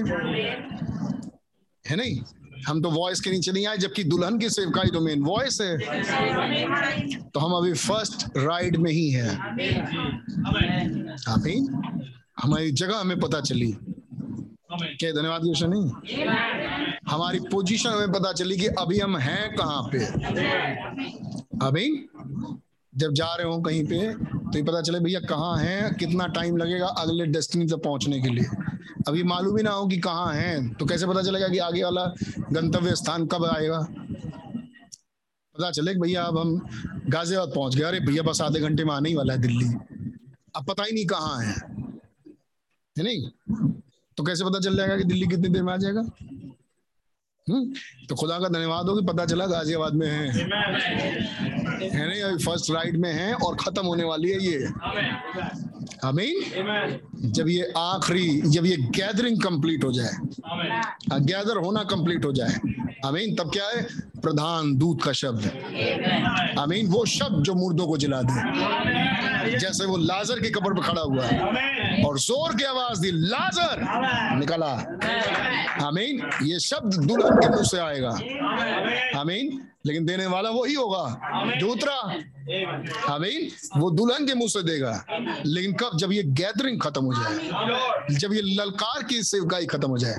है 1.89 1.97
नहीं? 1.97 2.21
हम 2.69 2.83
तो 2.83 2.91
वॉइस 2.91 3.21
के 3.21 3.31
नीचे 3.31 3.53
नहीं 3.53 3.67
आए, 3.67 3.77
जबकि 3.77 4.05
दुल्हन 4.05 4.39
की 4.39 4.51
सेवकाई 4.51 4.89
तो 4.89 5.01
मेन 5.01 5.23
वॉइस 5.23 5.61
है। 5.61 5.79
तो 7.29 7.41
हम 7.41 7.53
अभी 7.53 7.73
फ़र्स्ट 7.73 8.27
राइड 8.37 8.77
में 8.77 8.93
ही 8.93 9.11
है। 9.11 9.37
आमीन। 11.29 11.83
हमारी 12.43 12.71
जगह 12.71 12.97
हमें 12.97 13.21
पता 13.21 13.41
चली। 13.41 13.77
क्या 14.73 15.11
धन्यवाद 15.13 15.41
नहीं 15.45 15.91
हमारी 17.09 17.39
पोजीशन 17.41 17.91
हमें 17.91 18.13
पता 18.13 18.33
चली 18.33 18.57
कि 18.57 18.67
अभी 18.67 18.99
हम 18.99 19.17
हैं 19.17 19.57
कहाँ 19.57 19.91
पे? 19.95 19.99
अभी 21.63 21.89
जब 22.93 23.13
जा 23.13 23.35
रहे 23.35 23.47
हो 23.47 23.59
कहीं 23.63 23.85
पे 23.85 24.13
तो 24.15 24.59
ये 24.59 24.63
पता 24.65 24.81
चले 24.81 24.99
भैया 25.01 25.21
कहाँ 25.21 25.57
हैं, 25.59 25.95
कितना 25.95 26.27
टाइम 26.29 26.57
लगेगा 26.57 26.87
अगले 26.87 27.27
डेस्टिनी 27.27 27.67
तक 27.67 27.83
पहुँचने 27.85 28.21
के 28.21 28.29
लिए। 28.29 28.45
अभी 29.09 29.23
मालूम 29.23 29.57
ही 29.57 29.63
ना 29.63 29.71
हो 29.71 29.87
कि 29.87 29.99
कहाँ 29.99 30.33
हैं 30.35 30.75
तो 30.75 30.87
कैसे 30.87 31.07
पता 31.07 31.23
चलेगा 31.23 31.49
कि 31.49 31.59
आगे 31.59 31.83
वाला 31.85 32.05
गंतव्य 32.53 32.95
स्थान 32.97 33.27
कब 33.27 33.45
आएगा? 33.45 33.81
पता 35.55 35.71
चले 35.71 35.95
भैया 35.95 36.23
अब 36.23 36.39
हम 36.39 36.57
गाजियाबाद 37.09 37.53
पहुँच 37.55 37.77
गए। 37.77 37.83
अरे 37.83 38.01
भैया 38.01 38.23
बस 38.23 38.41
आधे 38.43 38.61
घंटे 38.61 38.85
में 38.85 38.95
आने 38.95 39.09
ही 39.09 39.15
वाला 39.15 39.33
है 39.33 39.41
दिल्ली। 39.41 39.67
अब 40.57 40.65
पता 40.65 40.85
ही 40.85 40.93
नहीं 40.93 41.07
कहाँ 41.07 41.39
है 41.43 41.55
नहीं? 42.97 43.29
तो 44.17 44.25
कैसे 44.25 44.45
पता 44.45 44.59
चल 44.61 44.77
जाएगा 44.77 44.97
कि 44.97 45.05
दिल्ली 45.05 45.27
कितनी 45.27 45.49
देर 45.49 45.63
में 45.63 45.73
आ 45.73 45.77
जाएगा? 45.77 46.03
तो 47.49 48.15
खुदा 48.17 48.39
का 48.39 48.49
धन्यवाद 48.49 48.89
हो 48.89 48.95
कि 48.97 49.07
पता 49.07 49.25
चला 49.27 49.47
गाजियाबाद 49.47 49.95
में 49.95 50.07
है। 50.07 50.29
है 50.31 52.09
नहीं 52.09 52.23
अभी 52.23 52.45
फ़र्स्ट 52.45 52.71
राइड 52.71 52.97
में 53.01 53.13
है 53.13 53.33
और 53.35 53.57
खत्म 53.57 53.87
होने 53.87 54.05
वाली 54.05 54.31
है 54.31 54.39
ये। 54.45 54.57
अमीन 56.05 57.31
जब 57.33 57.49
ये 57.49 57.73
आखिरी 57.77 58.41
जब 58.51 58.67
ये 58.67 58.77
गैदरिंग 58.99 59.41
कंप्लीट 59.43 59.85
हो 59.85 59.93
जाए 59.93 61.21
गैदर 61.23 61.57
होना 61.65 61.83
कंप्लीट 61.85 62.25
हो 62.25 62.33
जाए 62.33 62.55
अमीन 63.07 63.35
तब 63.35 63.51
क्या 63.53 63.69
है? 63.69 63.83
प्रधान 64.21 64.77
दूत 64.77 65.03
का 65.03 65.13
शब्द 65.13 65.45
आमीन, 66.59 66.87
वो 66.87 67.05
शब्द 67.07 67.43
जो 67.43 67.55
मुर्दों 67.55 67.87
को 67.87 67.97
जिला 67.97 68.23
दे। 68.23 69.59
जैसे 69.59 69.85
वो 69.85 69.97
लाजर 69.97 70.41
की 70.41 70.51
कब्र 70.51 70.75
पर 70.75 70.83
खड़ा 70.83 71.03
हुआ 71.03 71.25
है। 71.25 71.41
और 72.05 72.19
ज़ोर 72.19 72.55
की 72.57 72.65
आवाज़ 72.65 73.01
दी, 73.01 73.11
लाजर! 73.13 73.77
निकला। 74.39 74.73
आमीन, 75.87 76.31
ये 76.43 76.61
शब्द 76.61 76.95
दुल्हन 76.95 77.37
के 77.37 77.49
मुँह 77.49 77.63
से 77.63 77.79
आएगा। 77.79 78.11
आमीन, 79.21 79.69
लेकिन 79.87 80.05
देने 80.05 80.27
वाला 80.27 80.51
वही 80.51 80.75
होगा। 80.75 81.21
जो 81.59 81.69
उतरा 81.69 82.01
आमीन, 83.15 83.49
वो 83.81 83.91
दुल्हन 83.91 84.27
के 84.27 84.35
मुँह 84.35 84.49
से 84.49 84.63
देगा। 84.63 85.05
लेकिन 85.47 85.73
कब? 85.73 85.91
जब 85.95 86.13
ये 86.13 86.23
गैदरिंग 86.23 86.81
खत्म 86.81 87.05
हो 87.05 87.13
जाए। 87.13 87.39
जब 88.17 88.33
ये 88.33 88.43
ललकार 88.43 89.03
की 89.03 89.23
सेवकाई 89.23 89.67
खत्म 89.67 89.89
हो 89.89 89.99
जाए। 89.99 90.17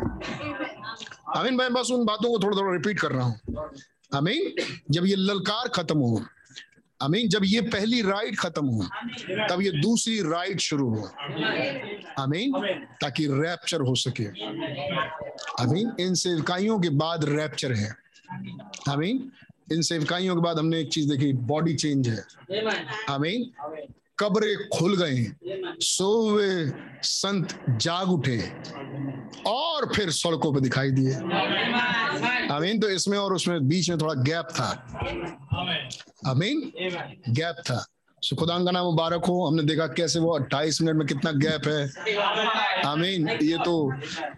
आमीन 1.36 1.56
मैं 1.56 1.74
बस 1.74 1.92
उन 1.92 2.06
बातों 2.06 2.30
को 2.32 2.40
थोड़ा 2.40 2.58
थोड़ा 2.58 2.72
रिपीट 2.74 3.00
कर 3.00 3.12
रहा 3.12 3.26
हूँ। 3.26 3.70
आमीन 4.16 4.54
जब 4.92 5.06
ये 5.06 5.16
ललकार 5.16 5.68
खत्म 5.68 5.98
हो 6.00 6.22
आमीन 7.02 7.28
जब 7.30 7.42
ये 7.46 7.62
पहली 7.62 8.02
राइड 8.02 8.38
खत्म 8.38 8.66
हो 8.66 8.84
तब 9.50 9.62
ये 9.62 9.72
दूसरी 9.72 10.20
राइड 10.22 10.60
शुरू 10.60 10.90
हो 10.90 11.10
आमीन 12.20 12.54
ताकि 13.02 13.28
रैप्चर 13.32 13.82
हो 13.82 13.96
सके। 13.96 14.26
आमीन 15.64 15.92
इन 16.00 16.14
सेवकाइयों 16.16 16.80
के 16.80 16.90
बाद 17.02 17.26
रैप्चर 17.26 17.74
है। 17.74 17.90
आमीन 18.90 19.32
इन 19.72 19.82
सेवकाइयों 19.82 20.36
के 20.36 20.42
बाद 20.42 20.60
हमने 20.60 20.80
एक 20.80 20.92
चीज़ 20.94 21.10
देखी 21.10 21.32
बॉडी 21.52 21.74
चेंज 21.76 22.08
है। 22.10 22.24
आमीन 23.10 23.50
कब्रे 24.20 24.56
खुल 24.78 24.96
गई। 24.98 25.24
सोवे 25.80 26.72
संत 27.04 27.60
जाग 27.70 28.12
उठे 28.12 28.38
और 29.48 29.94
फिर 29.96 30.10
सड़कों 30.12 30.54
पर 30.54 30.60
दिखाई 30.60 30.92
दिए। 30.92 31.14
अमीन 32.52 32.80
तो 32.80 32.90
इसमें 32.90 33.18
और 33.18 33.34
उसमें 33.34 33.68
बीच 33.68 33.90
में 33.90 33.98
थोड़ा 33.98 34.14
गैप 34.14 34.48
था। 34.52 34.70
अमीन 36.26 36.72
गैप 37.30 37.56
था। 37.60 37.86
खुदा 38.22 38.58
का 38.66 38.72
नाम 38.72 38.86
मुबारक 38.86 39.26
हो। 39.26 39.46
हमने 39.48 39.64
देखा 39.64 39.88
कैसे 39.88 40.20
वो 40.20 40.32
28 40.32 40.82
मिनट 40.82 40.96
में 40.96 41.08
कितना 41.08 41.32
गैप 41.32 41.68
है। 41.68 42.86
आमीन। 42.86 43.30
ये 43.30 43.58
तो 43.66 43.94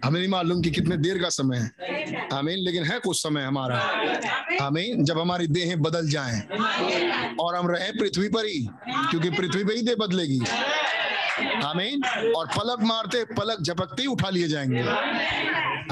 हमें 0.05 0.19
नहीं 0.19 0.29
मालूम 0.29 0.61
कि 0.61 0.71
कितने 0.71 0.97
देर 0.97 1.17
का 1.17 1.29
समय 1.29 1.57
है। 1.57 2.29
आमीन। 2.33 2.57
लेकिन 2.57 2.83
है 2.83 2.99
कुछ 2.99 3.23
समय 3.23 3.43
हमारा। 3.43 3.77
आमीन। 4.61 5.03
जब 5.05 5.19
हमारी 5.19 5.47
देहें 5.47 5.81
बदल 5.81 6.09
जाएँ 6.09 6.41
और 7.39 7.55
हम 7.55 7.67
रहे 7.67 7.91
पृथ्वी 7.91 8.27
पर 8.29 8.45
ही, 8.45 8.69
क्योंकि 9.09 9.29
पृथ्वी 9.29 9.63
पर 9.63 9.71
ही 9.71 9.81
देह 9.81 9.95
बदलेगी। 9.99 10.41
आमीन। 11.63 12.03
और 12.35 12.47
पलक 12.47 12.77
मारते 12.81 13.23
पलक 13.23 13.61
झपकते 13.61 14.01
ही 14.01 14.07
उठा 14.07 14.29
लिए 14.29 14.47
जाएँगे। 14.47 14.81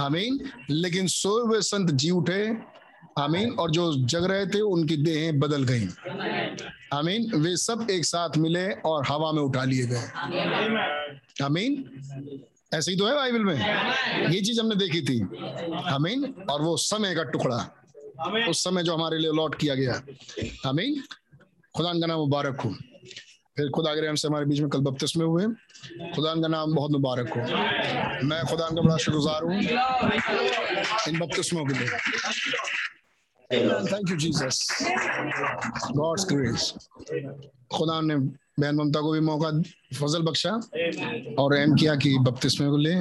आमीन। 0.04 0.40
लेकिन 0.70 1.08
सोए 1.08 1.44
हुए 1.44 1.62
संत 1.62 1.92
जी 1.92 2.10
उठे 2.12 2.77
आमीन। 3.18 3.52
और 3.52 3.72
जो 3.72 3.94
जग 4.06 4.24
रहे 4.24 4.46
थे 4.46 4.62
उनकी 4.62 4.98
देहें 4.98 5.40
बदल 5.40 5.64
गई। 5.64 5.88
आमीन। 6.94 7.32
वे 7.36 7.58
सब 7.58 7.88
एक 7.92 8.06
साथ 8.06 8.38
मिले 8.38 8.72
और 8.72 9.06
हवा 9.08 9.32
में 9.32 9.42
उठा 9.42 9.64
लिए 9.64 9.88
गए। 9.88 10.10
आमीन। 11.44 11.90
ऐसे 12.74 12.92
ही 12.92 12.98
तो 12.98 13.08
है 13.08 13.16
बाइबल 13.16 13.44
में। 13.44 13.56
ये 14.30 14.42
चीज़ 14.42 14.62
हमने 14.62 14.76
देखी 14.76 15.02
थी। 15.02 15.22
आमीन। 15.74 16.34
और 16.50 16.62
वो 16.62 16.78
समय 16.78 17.16
का 17.16 17.24
टुकड़ा। 17.24 17.84
उस 18.50 18.64
समय 18.64 18.84
जो 18.84 18.94
हमारे 18.94 19.18
लिए 19.18 19.32
लॉट 19.32 19.56
किया 19.56 19.76
गया। 19.76 20.02
आमीन। 20.66 21.04
खुदा 21.76 21.94
का 21.94 22.06
नाम 22.06 22.18
मुबारक 22.20 22.62
हो। 22.62 22.76
फिर 23.58 23.70
खुदा 23.70 23.94
के 23.94 24.18
से 24.18 24.28
हमारे 24.28 24.46
बीच 24.46 24.60
में 24.60 24.70
कल 24.70 24.80
बपतिस 24.80 25.18
में 25.18 25.26
हुए। 25.26 25.44
खुदा 26.16 26.34
का 26.34 26.48
नाम 26.48 26.76
बहुत 26.76 26.92
मुबारक 26.92 27.30
हो। 27.30 27.42
मैं 28.28 28.46
खुदा 28.46 28.66
का 28.66 28.82
बड़ा 28.82 28.98
शुक्रगुजार 28.98 29.44
हूँ 29.44 29.62
इन 31.10 31.20
बपतिस्मों 31.20 31.66
के 31.66 31.74
लिए। 31.74 31.90
Thank 33.54 34.10
you 34.10 34.18
Jesus 34.18 34.88
God's 35.92 36.26
grace 36.32 36.74
खुदा 37.76 38.02
ने 38.02 38.16
बहन 38.60 38.76
ममता 38.76 39.02
को 39.02 39.12
भी 39.12 39.20
मौका 39.20 39.62
फजल 39.98 40.22
बख्शा 40.22 40.50
और 41.40 41.58
एम 41.58 41.76
किया 41.76 41.96
कि 41.96 42.18
बपतिस्मे 42.18 42.68
को 42.68 42.78
ले। 42.78 42.94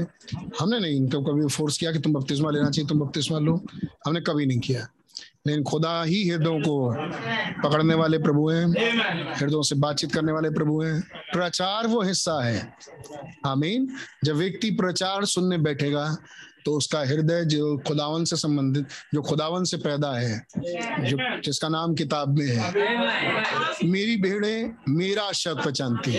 हमने 0.60 0.80
नहीं, 0.80 0.96
इनको 0.96 1.22
कभी 1.22 1.48
फोर्स 1.48 1.78
किया 1.78 1.92
कि 1.92 1.98
तुम 1.98 2.12
बपतिस्मा 2.12 2.50
लेना 2.50 2.70
चाहिए, 2.70 2.88
तुम 2.88 3.00
बपतिस्मा 3.00 3.38
लो। 3.38 3.66
हमने 4.06 4.20
कभी 4.20 4.46
नहीं 4.46 4.58
किया। 4.58 4.88
लेकिन 5.46 5.64
खुदा 5.64 6.02
ही 6.02 6.28
हृदयों 6.28 6.60
को 6.60 6.94
पकड़ने 7.68 7.94
वाले 7.94 8.18
प्रभु 8.18 8.50
हैं, 8.50 8.66
हृदयों 9.36 9.62
से 9.62 9.74
बातचीत 9.74 10.12
करने 10.12 10.32
वाले 10.32 10.50
प्रभु 10.50 10.82
हैं। 10.82 11.00
प्रचार 11.32 11.86
वो 11.86 12.02
हिस्सा 12.02 12.44
है। 12.44 12.74
आमीन। 13.46 13.88
जब 14.24 14.36
व्यक्ति 14.36 14.70
प्रचार 14.70 15.24
सुनने 15.24 15.58
बैठेगा 15.58 16.16
तो 16.66 16.72
उसका 16.72 17.00
हृदय 17.00 17.44
जो 17.44 17.76
खुदावन 17.78 18.24
से 18.24 18.36
संबंधित, 18.36 18.86
जो 19.14 19.22
खुदावन 19.22 19.64
से 19.64 19.76
पैदा 19.76 20.10
है, 20.12 20.46
जो 20.50 21.16
जिसका 21.40 21.68
नाम 21.68 21.94
किताब 21.94 22.38
में 22.38 22.46
है, 22.46 22.70
मेरी 23.84 24.16
भेड़े 24.16 24.54
मेरा 24.88 25.30
शब्द 25.32 25.64
पहचानती 25.64 26.10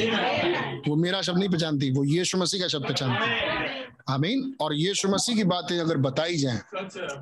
वो 0.87 0.95
मेरा 0.95 1.21
शब्द 1.21 1.39
नहीं 1.39 1.49
पहचानती, 1.49 1.91
वो 1.91 2.03
यीशु 2.05 2.37
मसीह 2.37 2.61
का 2.61 2.67
शब्द 2.67 2.85
पहचानती 2.85 3.29
है। 3.29 3.85
आमीन। 4.09 4.55
और 4.61 4.73
यीशु 4.75 5.07
मसीह 5.07 5.35
की 5.35 5.43
बातें 5.43 5.77
अगर 5.79 5.97
बताई 5.97 6.37
जाएँ, 6.37 6.59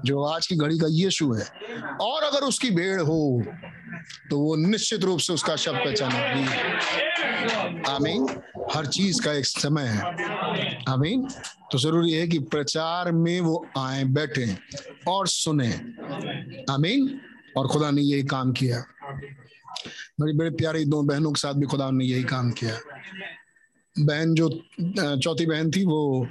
जो 0.05 0.23
आज 0.23 0.47
की 0.47 0.55
घड़ी 0.55 0.77
का 0.79 0.87
यीशु 0.89 1.31
है, 1.33 1.45
और 2.01 2.23
अगर 2.23 2.45
उसकी 2.47 2.69
भेड़ 2.71 3.01
हो 3.01 3.43
तो 4.29 4.37
वो 4.39 4.55
निश्चित 4.55 5.03
रूप 5.03 5.19
से 5.19 5.33
उसका 5.33 5.55
शब्द 5.55 5.77
पहचानेगी 5.77 7.14
आमीन। 7.89 8.41
हर 8.75 8.85
चीज़ 8.85 9.21
का 9.21 9.33
एक 9.33 9.45
समय 9.45 9.83
है। 9.83 10.01
आमीन। 10.89 11.27
तो 11.71 11.77
ज़रूरी 11.77 12.11
है 12.11 12.27
कि 12.27 12.39
प्रचार 12.39 13.11
में 13.11 13.41
वो 13.41 13.67
आए, 13.77 14.03
बैठे 14.03 14.57
और 15.07 15.27
सुने। 15.27 15.71
आमीन। 16.73 17.21
और 17.57 17.67
खुदा 17.67 17.91
ने 17.91 18.01
यही 18.01 18.23
काम 18.23 18.51
किया। 18.51 18.83
मेरी 20.21 20.37
बड़े 20.37 20.49
प्यारी 20.49 20.85
दो 20.85 21.01
बहनों 21.01 21.31
के 21.31 21.39
साथ 21.39 21.53
भी 21.53 21.65
खुदा 21.65 21.91
ने 21.91 22.05
यही 22.05 22.23
काम 22.23 22.51
किया। 22.51 22.79
बहन 23.99 24.33
जो, 24.33 24.49
चौथी 25.17 25.45
बहन 25.45 25.71
थी, 25.71 25.85
वो 25.85 26.27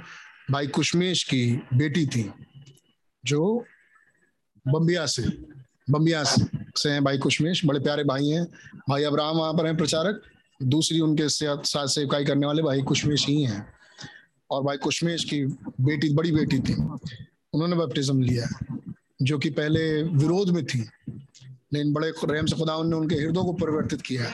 भाई 0.51 0.67
कुशमेश 0.67 1.23
की 1.23 1.61
बेटी 1.73 2.05
थी, 2.07 2.31
जो 3.25 3.65
बम्बिया 4.67 5.05
से 5.05 5.23
बम्बिया 5.89 6.23
से 6.75 6.89
हैं 6.89 7.03
भाई 7.03 7.17
कुशमेश। 7.17 7.65
बड़े 7.65 7.79
प्यारे 7.79 8.03
भाई 8.03 8.27
हैं। 8.27 8.45
भाई 8.89 9.03
अब्राहम 9.03 9.37
वहाँ 9.37 9.53
पर 9.53 9.65
हैं, 9.65 9.77
प्रचारक। 9.77 10.21
दूसरी 10.63 10.99
उनके 10.99 11.29
साथ 11.29 11.87
सेवकाई 11.87 12.25
करने 12.25 12.47
वाले 12.47 12.61
भाई 12.61 12.81
कुशमेश 12.81 13.27
ही 13.27 13.43
हैं। 13.43 13.67
और 14.51 14.63
भाई 14.63 14.77
कुशमेश 14.77 15.23
की 15.23 15.45
बेटी, 15.81 16.13
बड़ी 16.13 16.31
बेटी 16.31 16.59
थी। 16.59 16.73
उन्होंने 17.53 17.75
बैप्टिज्म 17.75 18.21
लिया, 18.21 18.47
जो 19.21 19.37
कि 19.37 19.49
पहले 19.49 20.03
विरोध 20.03 20.49
में 20.49 20.65
थी। 20.65 20.89
लेकिन 21.75 21.93
बड़े 21.93 22.11
रहम 22.25 22.45
से 22.45 22.55
खुदा 22.55 22.81
ने 22.83 22.95
उनके 22.95 23.15
हृदय 23.15 23.41
को 23.41 23.53
परिवर्तित 23.55 24.01
किया 24.01 24.25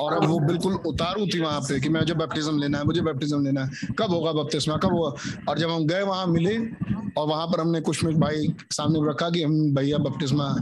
और 0.00 0.12
अब 0.14 0.24
वो 0.28 0.38
बिल्कुल 0.40 0.74
उतारू 0.86 1.26
थी 1.26 1.40
वहाँ 1.40 1.60
पे 1.60 1.78
कि 1.80 1.88
मैं 1.88 2.00
मुझे 2.00 2.14
बैप्टिज्म 2.14 2.58
लेना 2.58 2.78
है, 2.78 2.84
मुझे 2.84 3.00
बैप्टिज्म 3.02 3.44
लेना 3.44 3.64
है। 3.64 3.94
कब 3.98 4.10
होगा 4.10 4.32
बपतिस्मा 4.32 4.76
कब 4.76 4.92
होगा? 4.92 5.10
और 5.48 5.58
जब 5.58 5.70
हम 5.70 5.86
गए, 5.86 6.02
वहाँ 6.02 6.26
मिले 6.26 6.56
और 7.16 7.26
वहाँ 7.28 7.46
पर 7.46 7.60
हमने 7.60 7.80
कुछ 7.80 8.04
भाई 8.04 8.52
सामने 8.72 9.08
रखा 9.08 9.28
कि 9.30 9.42
हम 9.42 9.74
भैया 9.74 9.98
बपतिस्मा 9.98 10.54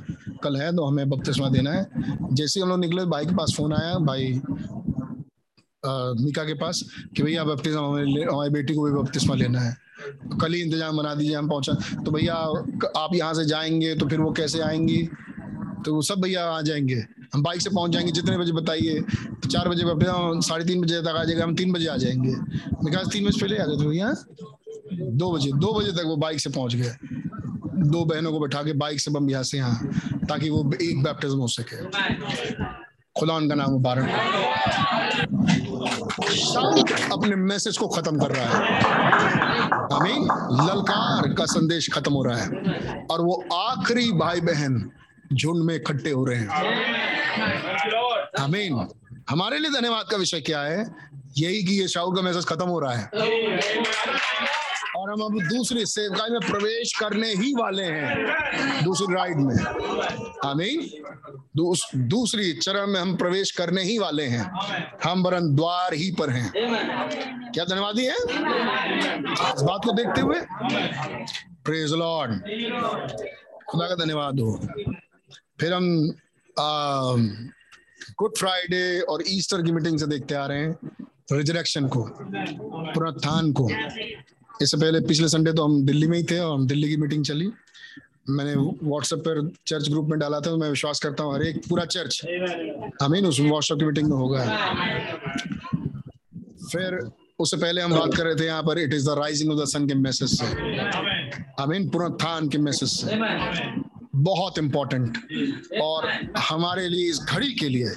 कल 0.42 0.56
है 0.56 0.74
तो 0.76 0.84
हमें 0.84 1.08
बपतिस्मा 1.10 1.48
देना 1.48 1.72
है। 1.72 1.86
जैसे 2.32 2.60
हम 2.60 2.68
लोग 2.68 2.80
निकले, 2.80 3.04
भाई 3.06 3.26
के 3.26 3.34
पास 3.36 3.54
फ़ोन 3.56 3.72
आया, 3.72 3.94
भाई 4.00 4.40
मिका 6.22 6.44
के 6.44 6.54
पास 6.54 6.82
कि 7.16 7.22
भैया 7.22 7.44
बपतिस्मा 7.44 7.80
हमारी 7.80 8.50
बेटी 8.50 8.74
को 8.74 8.84
भी 8.84 8.92
बपतिस्मा 8.92 9.34
लेना 9.34 9.60
है। 9.60 9.76
कल 10.40 10.52
ही 10.52 10.60
इंतज़ाम 10.60 10.96
बना 10.96 11.14
दीजिए, 11.14 11.34
हम 11.36 11.48
पहुँचा। 11.48 11.72
तो 12.04 12.10
भैया, 12.10 12.34
आप 12.34 13.14
यहाँ 13.14 13.34
से 13.34 13.44
जाएँगे 13.44 13.94
तो 13.96 14.08
फिर 14.08 14.20
वो 14.20 14.32
कैसे 14.32 14.60
आएँगी? 14.60 15.08
तो 15.86 16.00
सब 16.02 16.20
भैया 16.20 16.44
आ 16.46 16.60
जाएँगे। 16.62 16.94
हम 17.34 17.42
बाइक 17.42 17.60
से 17.60 17.70
पहुँच 17.70 17.90
जाएँगे 17.90 18.12
जितने 18.12 18.36
बजे 18.38 18.52
बताइए 18.52 19.00
तो 19.00 19.48
चार 19.48 19.68
बजे 19.68 19.84
साढ़े 20.46 20.64
तीन 20.64 20.80
बजे 20.82 21.00
तक 21.02 21.08
आ 21.08 21.24
जाएगा, 21.24 21.44
हम 21.44 21.54
तीन 21.56 21.72
बजे 21.72 21.86
आ 21.86 21.96
जाएँगे। 21.96 22.30
मैं 22.30 22.92
कहा 22.92 23.02
तीन 23.12 23.26
बजे 23.26 23.40
पहले 23.40 23.58
आ 23.58 23.66
गए 23.66 23.76
थे 23.76 23.88
भैया 23.88 24.14
दो 24.92 25.30
बजे 25.32 25.50
दो 25.54 25.72
बजे 25.78 25.92
तक 25.92 26.04
वो 26.06 26.16
बाइक 26.16 26.40
से 26.40 26.50
पहुँच 26.50 26.74
गए। 26.74 26.92
दो 27.86 28.04
बहनों 28.04 28.32
को 28.32 28.40
बैठा 28.40 28.62
के 28.62 28.72
बाइक 28.74 29.00
से 29.00 29.10
बम 29.10 29.30
यहाँ 29.30 29.42
से 29.42 29.58
यहाँ, 29.58 29.90
ताकि 30.28 30.50
वो 30.50 30.70
एक 30.82 31.02
बैप्टिज्म 31.02 31.38
हो 31.38 31.48
सके। 31.48 31.76
खुदा 33.16 33.34
उनका 33.34 33.54
नाम 33.54 33.70
मुबारक 33.70 34.04
अपने 37.12 37.36
मैसेज 37.36 37.78
को 37.78 37.88
खत्म 37.88 38.18
कर 38.18 38.30
रहा 38.30 38.44
है। 38.46 38.56
हमें 39.92 40.20
ललकार 40.58 41.32
का 41.34 41.44
संदेश 41.46 41.88
खत्म 41.92 42.12
हो 42.12 42.22
रहा 42.22 42.38
है। 42.38 43.04
और 43.10 43.20
वो 43.20 43.42
आखिरी 43.54 44.10
भाई 44.14 44.40
बहन 44.42 44.78
झुंड 45.32 45.64
में 45.64 45.74
इकट्ठे 45.74 46.10
हो 46.10 46.24
रहे 46.24 46.38
हैं। 46.38 46.48
आमीन। 48.40 48.88
हमारे 49.30 49.58
लिए 49.58 49.70
धन्यवाद 49.70 50.06
का 50.10 50.16
विषय 50.16 50.40
क्या 50.40 50.62
है? 50.62 50.94
यही 51.38 51.62
कि 51.62 51.80
ये 51.80 51.88
शाहू 51.88 52.12
का 52.12 52.22
मैसेज 52.22 52.44
खत्म 52.44 52.66
हो 52.66 52.80
रहा 52.80 52.94
है। 52.94 53.06
और 54.96 55.10
हम 55.10 55.20
अब 55.20 55.48
दूसरी 55.48 55.86
सेवकाई 55.86 56.30
में 56.30 56.40
प्रवेश 56.40 56.98
करने 57.00 57.28
ही 57.28 57.52
वाले 57.52 57.82
हैं। 57.82 58.84
दूसरी 58.84 59.14
राइड 59.14 59.36
में। 59.36 59.64
आमीन। 60.44 61.02
दूस, 61.56 61.90
दूसरी 61.96 62.52
चरण 62.52 62.86
में 62.86 63.00
हम 63.00 63.16
प्रवेश 63.16 63.50
करने 63.50 63.82
ही 63.82 63.98
वाले 63.98 64.24
हैं। 64.24 64.52
हम 65.04 65.22
वरन 65.22 65.56
द्वार 65.56 65.94
ही 65.94 66.10
पर 66.18 66.30
हैं। 66.30 66.52
क्या 67.52 67.64
धन्यवादी 67.64 68.04
है? 68.04 68.14
इस 68.14 69.62
बात 69.62 69.80
को 69.84 69.92
देखते 69.92 70.20
हुए। 70.20 70.40
प्रेज 71.64 71.92
लॉर्ड 71.92 72.40
खुदा 73.68 73.88
का 73.88 73.94
धन्यवाद 73.94 74.40
हो। 74.40 74.68
फिर 75.58 75.72
हम 75.72 75.84
गुड 78.18 78.36
फ्राइडे 78.38 79.00
और 79.02 79.22
ईस्टर 79.28 79.62
की 79.62 79.72
मीटिंग 79.72 79.98
से 79.98 80.06
देखते 80.06 80.34
आ 80.34 80.46
रहे 80.46 80.58
हैं 80.58 81.06
रिजरेक्शन 81.32 81.86
को 81.88 82.02
पुनरुत्थान 82.02 83.52
को। 83.52 83.68
इससे 84.62 84.76
पहले 84.76 85.00
पिछले 85.06 85.28
संडे 85.28 85.52
तो 85.52 85.64
हम 85.64 85.84
दिल्ली 85.86 86.06
में 86.08 86.16
ही 86.18 86.24
थे 86.24 86.38
और 86.38 86.52
हम 86.54 86.66
दिल्ली 86.66 86.88
की 86.88 86.96
मीटिंग 86.96 87.24
चली। 87.24 87.50
मैंने 88.28 88.54
व्हाट्सएप 88.54 89.18
पर 89.20 89.48
चर्च 89.66 89.88
ग्रुप 89.88 90.08
में 90.08 90.18
डाला 90.18 90.36
था 90.36 90.50
तो 90.50 90.56
मैं 90.56 90.68
विश्वास 90.70 91.00
करता 91.00 91.24
हूँ, 91.24 91.34
हर 91.34 91.42
एक 91.42 91.56
पूरा 91.68 91.84
चर्च 91.86 92.20
अमीन 93.02 93.26
उस 93.26 93.40
व्हाट्सएप 93.40 93.78
की 93.78 93.84
मीटिंग 93.84 94.08
में 94.10 94.16
होगा। 94.16 94.44
फिर 96.72 96.98
उससे 97.38 97.56
पहले 97.56 97.80
हम 97.80 97.94
बात 97.94 98.14
कर 98.16 98.24
रहे 98.24 98.34
थे 98.34 98.44
यहाँ 98.46 98.62
पर 98.62 98.78
it 98.78 98.94
is 98.94 99.06
the 99.06 99.14
rising 99.18 99.52
of 99.52 99.60
the 99.60 99.64
sun 99.68 99.86
के 99.88 99.94
मैसेज 99.96 100.28
से। 100.30 100.46
अमीन 101.62 101.88
पुनरुत्थान 101.88 102.48
के 102.48 102.58
मैसेज 102.58 102.88
से। 102.90 103.06
बहुत 104.16 104.58
इंपॉर्टेंट 104.58 105.18
और 105.82 106.28
हमारे 106.38 106.88
लिए 106.88 107.10
इस 107.10 107.18
घड़ी 107.18 107.54
के 107.54 107.68
लिए, 107.68 107.90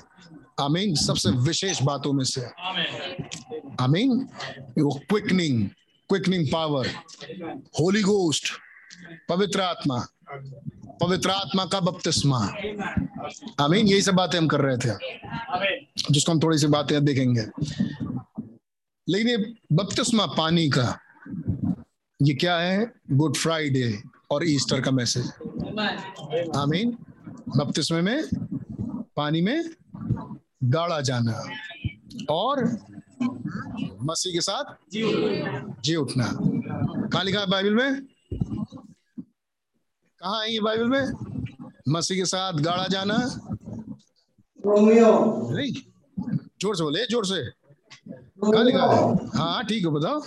आमीन, 0.60 0.96
सबसे 0.96 1.30
विशेष 1.30 1.84
बातों 1.84 2.14
में 2.14 2.26
से। 2.26 2.42
आमीन, 3.80 4.30
वो 4.80 5.00
quickening 5.10 5.70
quickening 6.10 6.48
power 6.54 6.88
Holy 7.80 8.02
Ghost 8.02 8.50
पवित्र 9.30 9.62
आत्मा 9.62 10.08
पवित्र 11.02 11.30
आत्मा 11.30 11.66
का 11.66 11.80
बपतिस्मा 11.80 12.38
आमीन, 13.60 13.88
यही 13.88 14.02
सब 14.02 14.14
बातें 14.14 14.40
हम 14.40 14.48
कर 14.48 14.62
रहे 14.62 14.78
थे। 14.78 15.20
जिसको 16.12 16.32
हम 16.32 16.40
थोड़ी 16.40 16.58
सी 16.58 16.68
बातें 16.68 17.06
देखेंगे। 17.06 17.42
लेकिन 19.10 19.28
ये 19.28 19.38
बपतिस्मा 19.74 20.26
पानी 20.26 20.70
का, 20.70 21.00
ये 22.22 22.34
क्या 22.34 22.58
है? 22.58 22.92
गुड 23.12 23.36
फ्राइडे 23.36 24.02
और 24.32 24.50
ईस्टर 24.50 24.82
का 24.82 24.92
मैसेज 24.92 25.32
आमीन। 25.80 26.98
बपतिस्मे 27.58 28.02
में 28.02 28.24
पानी 29.16 29.42
में 29.42 29.70
गाड़ा 30.64 31.00
जाना। 31.02 31.34
और 32.30 32.64
मसीह 34.04 34.34
के 34.34 34.42
साथ 34.42 34.76
जी 35.84 35.96
उठना। 35.96 36.28
कहा 37.10 37.22
लिखा 37.24 37.40
है 37.40 37.48
बाइबल 37.50 37.76
में? 37.76 38.06
कहा 40.22 40.42
है 40.42 40.52
ये 40.54 40.60
बाइबल 40.60 40.88
में? 40.88 41.06
मसीह 41.90 42.18
के 42.18 42.26
साथ 42.26 42.54
गाड़ा 42.62 42.88
जाना। 42.88 43.18
नहीं 44.60 45.72
ज़ोर 46.62 46.76
से 46.76 46.84
बोले 46.84 47.06
ज़ोर 47.06 47.26
से। 47.26 47.44
कहा 48.44 48.64
लिखा 48.64 48.86
है? 48.86 49.28
हाँ 49.38 49.64
ठीक 49.66 49.86
है 49.86 49.92
बताओ। 49.92 50.22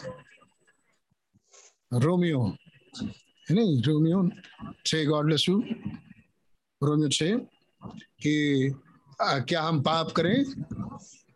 रोमियो। 1.92 2.40
नहीं 3.52 3.82
रोमियो 3.82 4.28
छे 4.86 5.04
गॉड 5.06 5.26
ब्लेस 5.26 5.48
यू 5.48 5.62
रोमियो 6.82 7.08
छे 7.08 7.36
कि 8.22 8.34
आ, 9.22 9.38
क्या 9.38 9.62
हम 9.62 9.80
पाप 9.82 10.12
करें? 10.12 10.44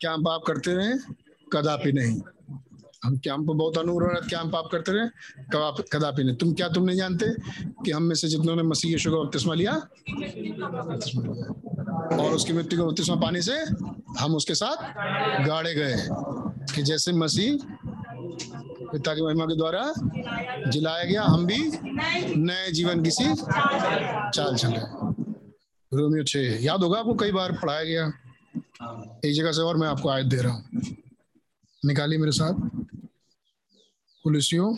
क्या 0.01 0.13
हम 0.13 0.25
पाप 0.25 0.43
करते 0.47 0.75
रहे? 0.75 0.93
कदापि 1.53 1.93
नहीं। 1.93 2.21
हम 3.05 3.17
क्या 3.19 3.35
हम 3.35 3.47
पर 3.47 3.55
बहुत 3.55 3.79
अनुग्रह 3.79 4.21
क्या 4.29 4.41
हम 4.41 4.51
पाप 4.51 4.69
करते 4.73 4.93
रहे? 4.93 5.09
कदापि 5.93 6.25
नहीं। 6.25 6.37
तुम 6.37 6.53
क्या 6.53 6.69
तुम 6.69 6.85
नहीं 6.85 6.97
जानते 6.97 7.27
कि 7.85 7.91
हम 7.91 8.03
में 8.03 8.15
से 8.15 8.29
जितनों 8.29 8.57
ने 8.57 8.63
मसीह 8.63 8.93
यीशु 8.93 9.11
का 9.11 9.17
बपतिस्मा 9.17 9.55
लिया? 9.55 9.73
और 12.23 12.35
उसकी 12.35 12.53
मृत्यु 12.53 12.79
का 12.79 12.85
बपतिस्मा 12.85 13.17
पानी 13.17 13.43
से 13.43 13.59
हम 14.21 14.35
उसके 14.35 14.55
साथ 14.55 14.77
गाड़े 15.47 15.75
गए 15.75 15.97
कि 16.75 16.83
जैसे 16.83 17.13
मसीह 17.13 17.59
पिता 18.93 19.15
की 19.15 19.23
महिमा 19.23 19.45
के 19.45 19.57
द्वारा 19.57 19.83
जिलाया 20.71 21.05
गया। 21.05 21.23
हम 21.23 21.47
भी 21.47 21.59
नए 22.37 22.71
जीवन 22.73 23.03
की 23.03 23.11
सी 23.11 23.25
चाल 24.35 24.57
चले 24.57 24.81
रोमियो 25.93 26.25
छे, 26.25 26.41
याद 26.65 26.83
होगा 26.83 26.99
आपको 26.99 27.15
कई 27.15 27.33
बार 27.33 27.53
पढ़ाया 27.53 27.85
गया? 27.85 28.07
एक 29.25 29.35
जगह 29.35 29.53
से 29.53 29.63
और 29.63 29.77
मैं 29.77 29.89
आपको 29.89 30.09
आयत 30.09 30.27
दे 30.27 30.37
रहा 30.37 30.53
हूँ। 30.53 30.83
निकालिए 31.83 32.19
मेरे 32.19 32.33
साथ। 32.33 32.55
पुलिसियों 34.25 34.75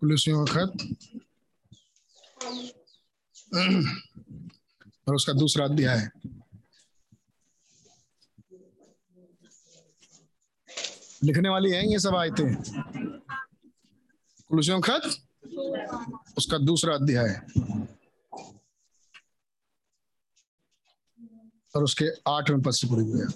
पुलिसियों 0.00 0.44
का 0.44 0.52
खत। 0.54 0.72
और 5.08 5.14
उसका 5.14 5.32
दूसरा 5.32 5.64
अध्याय। 5.64 6.08
लिखने 11.24 11.48
वाली 11.48 11.70
है 11.70 11.92
ये 11.92 11.98
सब 11.98 12.16
आयतें। 12.16 12.54
पुलिसियों 14.48 14.80
खत 14.80 15.02
उसका 16.38 16.58
दूसरा 16.58 16.94
अध्याय। 16.94 17.42
और 21.76 21.84
उसके 21.84 22.04
आठवें 22.28 22.62
पद 22.62 22.70
से 22.70 22.88
पूरी 22.88 23.04
हुई 23.04 23.20
है। 23.20 23.26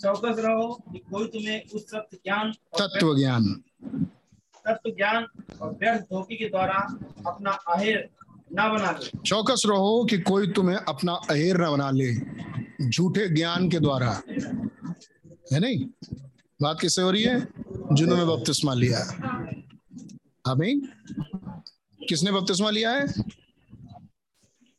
चौकस 0.00 0.36
रहो 0.38 0.82
कि 0.92 0.98
कोई 0.98 1.28
तुम्हें 1.28 1.62
उस 1.74 1.82
सत्य 1.82 2.16
ज्ञान 2.16 2.52
तत्व 2.52 3.16
ज्ञान। 3.16 3.62
तत्व 4.66 4.90
ज्ञान 4.90 5.26
और 5.62 5.72
व्यर्थ 5.72 6.00
धोखे 6.00 6.36
के 6.36 6.48
द्वारा 6.48 6.78
अपना 7.26 7.50
अहेर 7.50 8.10
न 8.52 8.72
बना 8.72 8.90
ले। 8.90 9.18
चौकस 9.18 9.62
रहो 9.66 10.04
कि 10.04 10.18
कोई 10.18 10.52
तुम्हें 10.52 10.76
अपना 10.76 11.12
अहेर 11.12 11.56
न 11.56 11.70
बना 11.70 11.90
ले। 11.90 12.14
झूठे 12.90 13.28
ज्ञान 13.28 13.70
के 13.70 13.80
द्वारा। 13.80 14.22
है 15.52 15.60
नहीं? 15.60 15.86
बात 16.62 16.80
किससे 16.80 17.02
हो 17.02 17.10
रही 17.10 17.22
है? 17.22 17.40
जिन्होंने 17.92 18.24
बपतिस्मा 18.24 18.74
लिया 18.74 18.98
अमीन 20.46 20.80
किसने 22.00 22.30
बपतिस्मा 22.32 22.70
लिया 22.70 22.90
है? 22.90 23.06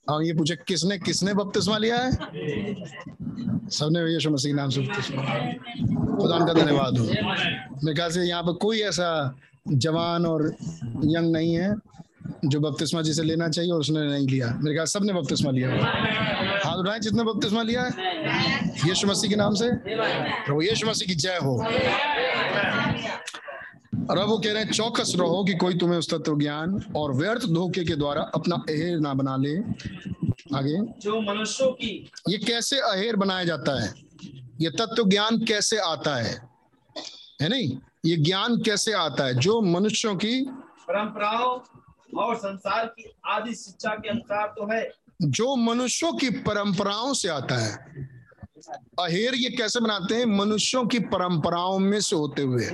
और 0.08 0.24
ये 0.26 0.34
पूछे 0.34 0.56
किसने 0.68 0.98
किसने 1.00 1.34
बपतिस्मा 1.34 1.78
लिया 1.78 1.98
है? 1.98 2.12
सबने 3.72 4.00
यीशु 4.14 4.30
मसीह 4.30 4.54
नाम 4.54 4.70
से 4.70 4.82
बपतिस्मा 4.82 5.22
खुदा 6.18 6.38
का 6.46 6.54
धन्यवाद 6.54 6.98
हो। 6.98 7.06
मेरे 7.06 7.94
ख्याल 7.96 8.12
से 8.12 8.22
यहाँ 8.30 8.44
पर 8.44 8.54
कोई 8.62 8.82
ऐसा 8.82 9.10
जवान 9.68 10.26
और 10.26 10.48
यंग 11.16 11.32
नहीं 11.32 11.54
है 11.56 11.74
जो 12.46 12.60
बपतिस्मा 12.60 13.02
जिसे 13.02 13.24
लेना 13.24 13.48
चाहिए 13.50 13.72
और 13.72 13.80
उसने 13.80 14.06
नहीं 14.08 14.28
लिया। 14.28 14.48
मेरे 14.62 14.74
ख्याल 14.76 14.86
सबने 14.88 15.14
बपतिस्मा 15.14 15.52
लिया 15.52 15.70
हाथ 16.72 16.78
उठाए 16.78 17.00
जितने 17.00 17.24
बपतिस्मा 17.24 17.62
लिया 17.62 17.82
है? 17.82 17.92
यीशु 18.90 19.08
मसीह 19.08 19.30
के 19.30 19.36
नाम 19.36 19.54
से? 19.54 19.76
प्रभु 20.46 20.62
यीशु 20.62 20.88
मसीह 20.88 21.08
की 21.08 21.16
जय 21.16 21.40
हो। 21.44 21.64
और 24.10 24.18
अब 24.18 24.30
वो 24.30 24.38
कह 24.38 24.54
रहे 24.54 24.64
हैं 24.64 24.72
चौकस 24.72 25.14
रहो 25.16 25.44
कि 25.44 25.54
कोई 25.54 25.78
तुम्हें 25.78 26.00
उस 26.00 26.14
तत्व 26.14 26.40
ज्ञान 26.40 26.94
और 26.96 27.14
व्यर्थ 27.14 27.42
धोखे 27.42 27.84
के 27.84 27.96
द्वारा 27.96 28.22
अपना 28.22 28.56
अहेर 28.56 29.00
ना 29.00 29.14
बना 29.14 29.38
ले। 29.38 29.58
आगे। 30.58 30.78
जो 31.00 31.22
मनुष्यों 31.22 31.72
की 31.72 32.12
ये 32.30 32.38
कैसे 32.38 32.78
अहेर 32.78 33.16
बनाया 33.16 33.44
जाता 33.44 33.84
है? 33.84 33.94
ये 34.62 34.70
तत्व 34.70 35.10
ज्ञान 35.10 35.38
कैसे 35.38 35.78
आता 35.78 36.16
है? 36.16 36.50
है 37.42 37.50
नहीं? 37.50 37.78
ये 38.06 38.18
ज्ञान 38.18 38.58
कैसे 38.58 38.94
आता 38.94 39.26
है? 39.26 39.34
जो 39.34 39.62
मनुष्यों 39.62 40.16
की 40.16 40.42
परंपराओं 40.88 41.60
और 42.18 42.36
संसार 42.36 42.86
की 42.86 43.14
आदि 43.26 43.56
शिक्षा 43.56 43.90
के 43.90 44.10
अनुसार 44.10 44.48
तो 44.48 44.74
है। 44.74 45.01
जो 45.22 45.56
मनुष्यों 45.56 46.14
की 46.14 46.30
परंपराओं 46.30 47.14
से 47.14 47.30
आता 47.30 47.56
है। 47.56 47.76
अहेर 49.00 49.36
ये 49.36 49.50
कैसे 49.50 49.80
बनाते 49.80 50.16
हैं? 50.16 50.26
मनुष्यों 50.26 50.86
की 50.86 51.00
परंपराओं 51.00 51.80
में 51.80 52.02
से 52.02 52.16
होते 52.16 52.42
हुए, 52.42 52.70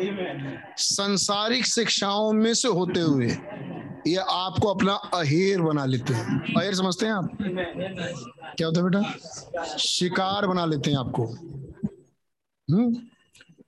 संसारिक 0.78 1.66
शिक्षाओं 1.66 2.34
में 2.34 2.54
से 2.54 2.68
होते 2.68 3.00
हुए, 3.00 3.28
ये 4.08 4.16
आपको 4.16 4.68
अपना 4.68 4.94
अहेर 4.94 5.62
बना 5.62 5.86
लेते 5.86 6.14
हैं। 6.14 6.56
अहेर 6.56 6.76
समझते 6.76 7.06
हैं 7.06 7.14
आप? 7.14 7.38
क्या 8.58 8.68
होता 8.68 8.82
है 8.82 8.90
बेटा? 8.90 9.78
शिकार 9.78 10.48
बना 10.48 10.66
लेते 10.66 10.92
हैं 10.92 10.98
आपको। 10.98 11.26
हम्म? 12.72 12.96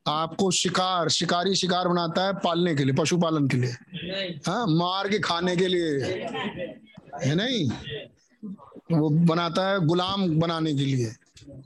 आपको 0.07 0.51
शिकार, 0.51 1.09
शिकारी 1.09 1.55
शिकार 1.55 1.87
बनाता 1.87 2.25
है 2.25 2.33
पालने 2.33 2.75
के 2.75 2.83
लिए, 2.83 2.95
पशुपालन 2.95 3.47
के 3.47 3.57
लिए। 3.57 3.71
हाँ 4.47 4.67
मार 4.67 5.09
के 5.09 5.19
खाने 5.19 5.55
के 5.55 5.67
लिए। 5.67 5.99
है 7.23 7.35
नहीं? 7.35 7.69
वो 8.91 9.09
बनाता 9.09 9.69
है 9.69 9.85
गुलाम 9.85 10.39
बनाने 10.39 10.73
के 10.73 10.85
लिए। 10.85 11.15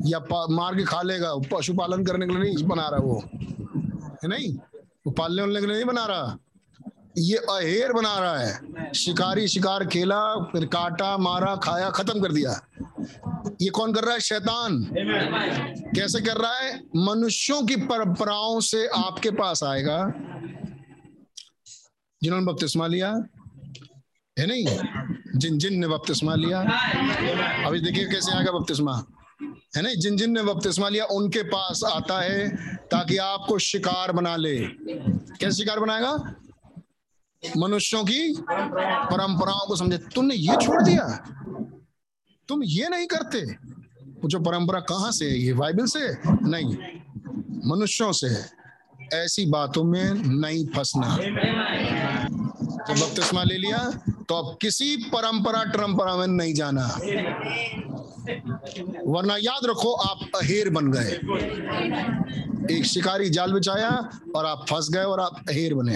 या 0.06 0.48
मार 0.48 0.76
के 0.76 0.84
खा 0.84 1.02
लेगा। 1.02 1.36
पशुपालन 1.36 2.06
करने 2.06 2.28
के 2.28 2.32
लिए 2.32 2.54
नहीं 2.54 2.64
बना 2.64 2.88
रहा 2.88 3.00
वो। 3.00 3.24
है 4.24 4.28
नहीं? 4.28 4.56
वो 5.08 5.12
पालने 5.12 5.42
वालने 5.42 5.60
के 5.62 5.68
लिए 5.68 5.76
नहीं 5.76 5.86
बना 5.86 6.06
रहा। 6.06 6.38
ये 7.18 7.38
अहेर 7.38 7.94
बना 7.94 8.20
रहा 8.20 8.40
है। 8.40 8.60
शिकारी, 8.94 9.48
शिकार 9.48 9.86
खेला, 9.86 10.44
फिर 10.44 10.66
काटा, 10.66 11.18
मारा, 11.18 11.56
खाया, 11.56 11.90
खत्म 11.90 12.22
कर 12.22 12.32
दिया। 12.32 12.62
ये 13.62 13.70
कौन 13.70 13.94
कर 13.94 14.04
रहा 14.04 14.14
है? 14.14 14.20
शैतान। 14.20 14.88
कैसे 15.96 16.22
कर 16.22 16.38
रहा 16.38 16.60
है? 16.60 16.84
मनुष्यों 16.96 17.64
की 17.64 17.76
परंपराओं 17.76 18.60
से 18.60 18.88
आपके 18.88 19.32
पास 19.32 19.64
आएगा। 19.64 20.14
जिन्होंने 22.24 22.46
बपतिस्मा 22.46 22.88
लिया 22.88 23.24
है 24.40 24.46
नहीं? 24.48 24.66
जिन 25.36 25.58
जिन 25.58 25.80
ने 25.80 25.88
बपतिस्मा 25.88 26.36
लिया। 26.36 26.60
अभी 27.68 27.80
देखिए 27.80 28.06
कैसे 28.06 28.38
आएगा 28.38 28.52
बपतिस्मा। 28.52 29.06
है 29.44 29.82
ना 29.82 29.94
जिन 29.94 30.18
जिन 30.18 30.32
ने 30.32 30.44
बपतिस्मा 30.44 30.90
लिया, 30.90 31.06
उनके 31.06 31.44
पास 31.44 31.82
आता 31.92 32.22
है 32.22 32.50
ताकि 32.78 33.18
आपको 33.18 33.60
शिकार 33.60 34.12
बना 34.12 34.36
ले। 34.36 34.58
कैसे 35.40 35.52
शिकार 35.52 35.80
बनाएगा? 35.80 36.36
मनुष्यों 37.58 38.04
की 38.04 38.38
परंपराओं 39.12 39.68
को 39.68 39.76
समझे। 39.76 39.98
तुमने 39.98 40.36
ये 40.36 40.56
छोड़ 40.56 40.84
दिया। 40.84 41.08
तुम 42.48 42.64
ये 42.64 42.88
नहीं 42.90 43.08
करते। 43.08 43.74
जो 44.28 44.40
परंपरा 44.40 44.80
कहाँ 44.80 45.12
से 45.12 45.26
है? 45.26 45.38
ये 45.38 45.54
बाइबल 45.54 45.86
से? 45.86 46.18
नहीं। 46.28 46.78
मनुष्यों 47.70 48.12
से 48.12 48.64
ऐसी 49.18 49.46
बातों 49.46 49.84
में 49.84 50.14
नहीं 50.14 50.66
फंसना। 50.66 51.18
बपतिस्मा 52.92 53.44
ले 53.44 53.58
लिया। 53.58 54.02
तो 54.30 54.36
अब 54.36 54.58
किसी 54.62 54.98
परंपरा 54.98 55.60
परंपरा 55.60 56.16
में 56.16 56.28
नहीं 56.28 56.54
जाना। 56.54 56.88
वरना 59.06 59.38
याद 59.38 59.66
रखो, 59.66 59.94
आप 59.94 60.30
अहेर 60.36 60.70
बन 60.70 60.92
गए। 60.92 61.12
एक 62.78 62.86
शिकारी 62.86 63.30
जाल 63.30 63.54
बिछाया 63.54 64.20
और 64.36 64.46
आप 64.46 64.66
फंस 64.70 64.90
गए 64.92 65.04
और 65.04 65.20
आप 65.20 65.46
अहेर 65.50 65.74
बने। 65.74 65.96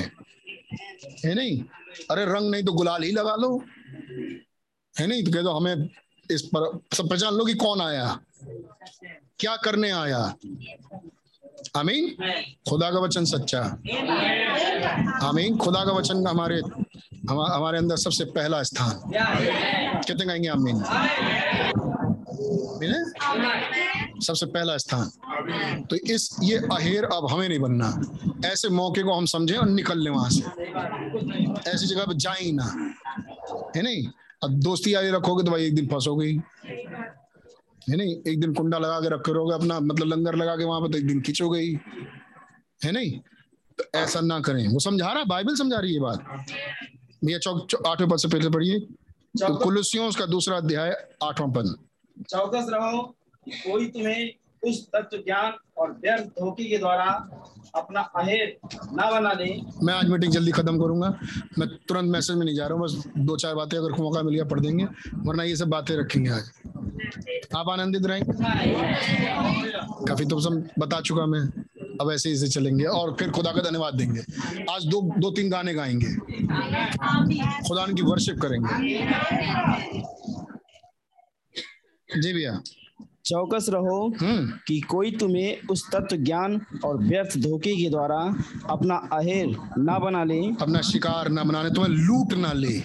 है 1.26 1.34
नहीं? 1.36 1.64
अरे 2.12 2.26
रंग 2.26 2.52
नहीं 2.52 2.64
तो 2.64 2.74
गुलाल 2.74 3.04
ही 3.04 3.12
लगा 3.12 3.36
लो। 3.36 3.64
है 5.00 5.08
नहीं? 5.08 5.24
तो 5.24 5.32
कह 5.32 5.42
दो, 5.42 5.52
हमें 5.52 5.90
इस 6.32 6.42
पर 6.42 6.80
सब 6.94 7.10
पहचान 7.10 7.34
लो 7.34 7.46
कि 7.46 7.54
कौन 7.54 7.82
आया। 7.82 8.20
क्या 9.40 9.56
करने 9.56 9.92
आया? 9.92 10.36
आमीन? 11.78 12.32
खुदा 12.70 12.92
का 12.92 13.00
वचन 13.00 13.26
सच्चा 13.26 13.62
आमीन? 15.28 15.58
खुदा 15.58 15.86
का 15.86 15.92
वचन 15.92 16.28
हमारे 16.28 16.62
हम, 17.30 17.40
हमारे 17.42 17.78
अंदर 17.78 17.96
सबसे 17.96 18.26
पहला 18.26 18.64
स्थान। 18.64 19.12
कितने 20.02 20.26
कहेंगे 20.26 20.50
आमीन? 20.50 20.82
आमीन 23.22 24.22
सबसे 24.22 24.46
पहला 24.46 24.78
स्थान। 24.78 25.10
तो 25.90 25.96
इस 25.96 26.36
ये 26.44 26.58
अहेर 26.58 27.04
अब 27.04 27.28
हमें 27.32 27.50
नहीं 27.50 27.60
बनना। 27.60 28.02
ऐसे 28.46 28.70
मौके 28.70 29.04
को 29.04 29.14
हम 29.14 29.26
समझें 29.26 29.58
और 29.58 29.70
निकल 29.70 30.00
लें 30.00 30.12
वहाँ 30.12 30.30
से। 30.30 30.42
ऐसी 31.72 31.86
जगह 31.86 32.06
पर 32.06 32.14
जाए 32.14 32.52
ना। 32.52 32.94
है 33.76 33.82
नहीं? 33.82 34.08
अब 34.44 34.50
दोस्ती 34.50 34.94
यारी 34.94 35.10
रखोगे 35.10 35.44
तो 35.44 35.52
भाई 35.52 35.66
एक 35.66 35.76
दिन 35.76 35.88
फंसोगे 35.88 36.32
ही 37.90 37.98
नहीं? 37.98 38.16
एक 38.28 38.40
दिन 38.42 38.54
कुंडा 38.54 38.78
लगा 38.78 39.00
के 39.00 39.10
रखे 39.10 39.34
रहोगे 39.34 39.54
अपना 39.56 39.80
मतलब 39.80 40.08
लंगर 40.08 40.36
लगा 40.36 40.56
के 40.56 40.64
वहाँ 40.64 40.82
पर 40.82 40.92
तो 40.92 40.98
एक 40.98 41.08
दिन 41.08 41.22
खींचोगे 41.22 41.60
ही 41.60 41.78
है 42.86 42.92
नहीं? 42.92 43.20
तो 43.78 43.84
ऐसा 43.96 44.22
ना 44.22 44.40
करें। 44.40 44.68
वो 44.68 44.80
समझा 44.80 45.08
रहा 45.08 45.20
है? 45.20 45.26
बाइबल 45.26 45.56
समझा 45.56 45.80
रही 45.80 45.94
है 45.94 46.00
बात? 46.00 46.26
भैया 47.26 47.38
चौक 47.38 47.86
आठवें 47.88 48.10
पद 48.10 48.18
से 48.18 48.28
पहले 48.28 48.50
पढ़िए। 48.50 48.80
तो 48.80 49.56
कुलसियों 49.56 50.12
का 50.12 50.26
दूसरा 50.26 50.58
अध्याय 50.58 50.92
आठवां 51.24 51.52
पद। 51.52 51.76
चौकस 52.30 52.68
रहो 52.70 53.02
कोई 53.48 53.88
तुम्हें 53.88 54.34
उस 54.64 54.88
तत्व 54.88 55.18
ज्ञान 55.18 55.54
और 55.78 55.92
व्यर्थ 55.92 56.24
धोखे 56.40 56.64
के 56.64 56.78
द्वारा 56.78 57.06
अपना 57.76 58.02
अहेर 58.16 58.58
न 58.66 59.10
बना 59.12 59.32
ले 59.34 59.46
मैं 59.84 59.94
आज 59.94 60.10
मीटिंग 60.10 60.32
जल्दी 60.34 60.52
खत्म 60.52 60.80
करूँगा। 60.80 61.10
मैं 61.60 61.68
तुरंत 61.88 62.12
मैसेज 62.12 62.38
में 62.38 62.46
नहीं 62.46 62.56
जा 62.56 62.68
रहा 62.68 62.78
हूँ, 62.78 62.84
बस 62.84 63.04
दो 63.18 63.38
चार 63.38 63.56
बातें 63.56 63.78
अगर 63.78 63.92
मौका 64.02 64.22
मिल 64.22 64.34
गया 64.34 64.44
पढ़ 64.44 64.60
देंगे, 64.60 64.86
वरना 65.16 65.44
ये 65.44 65.56
सब 65.56 65.70
बातें 65.70 65.96
रखेंगे 65.96 66.30
आज। 66.30 66.52
आप 67.56 67.70
आनंदित 67.70 68.06
रहेंगे? 68.06 68.34
काफ़ी 70.06 70.26
तो 70.26 70.40
सब 70.40 70.68
बता 70.80 71.02
चुका 71.02 71.26
मैं। 71.26 71.42
अब 72.02 72.12
ऐसे 72.12 72.30
ही 72.30 72.38
से 72.38 72.48
चलेंगे 72.48 72.86
और 72.86 73.16
फिर 73.20 73.30
खुदा 73.32 73.52
का 73.52 73.62
धन्यवाद 73.62 73.94
देंगे। 73.94 74.22
आज 74.72 74.86
दो 74.86 75.02
दो 75.18 75.32
तीन 75.32 75.50
गाने 75.50 75.74
गाएँगे। 75.74 76.14
खुदा 77.68 77.86
की 77.86 78.02
वर्शिप 78.02 78.40
करेंगे। 78.42 78.74
जी 82.22 82.34
भैया। 82.34 82.62
चौकस 83.28 83.66
रहो 83.70 84.14
हम्म। 84.22 84.52
कि 84.68 84.80
कोई 84.82 85.12
तुम्हें 85.12 85.58
उस 85.72 85.90
तत्व 85.92 86.16
ज्ञान 86.16 86.62
और 86.86 86.98
व्यर्थ 86.98 87.38
धोखे 87.38 87.76
के 87.76 87.90
द्वारा 87.90 88.36
अपना 88.70 88.96
अहेर 89.14 89.48
न 89.80 90.00
बना 90.02 90.24
ले। 90.24 90.40
अपना 90.62 90.82
शिकार 90.82 91.30
ना 91.30 91.44
बना 91.44 91.64
ले 91.64 91.70
तुम्हें 91.70 91.92
लूट 91.92 92.34
ना 92.34 92.54
ले। 92.54 92.80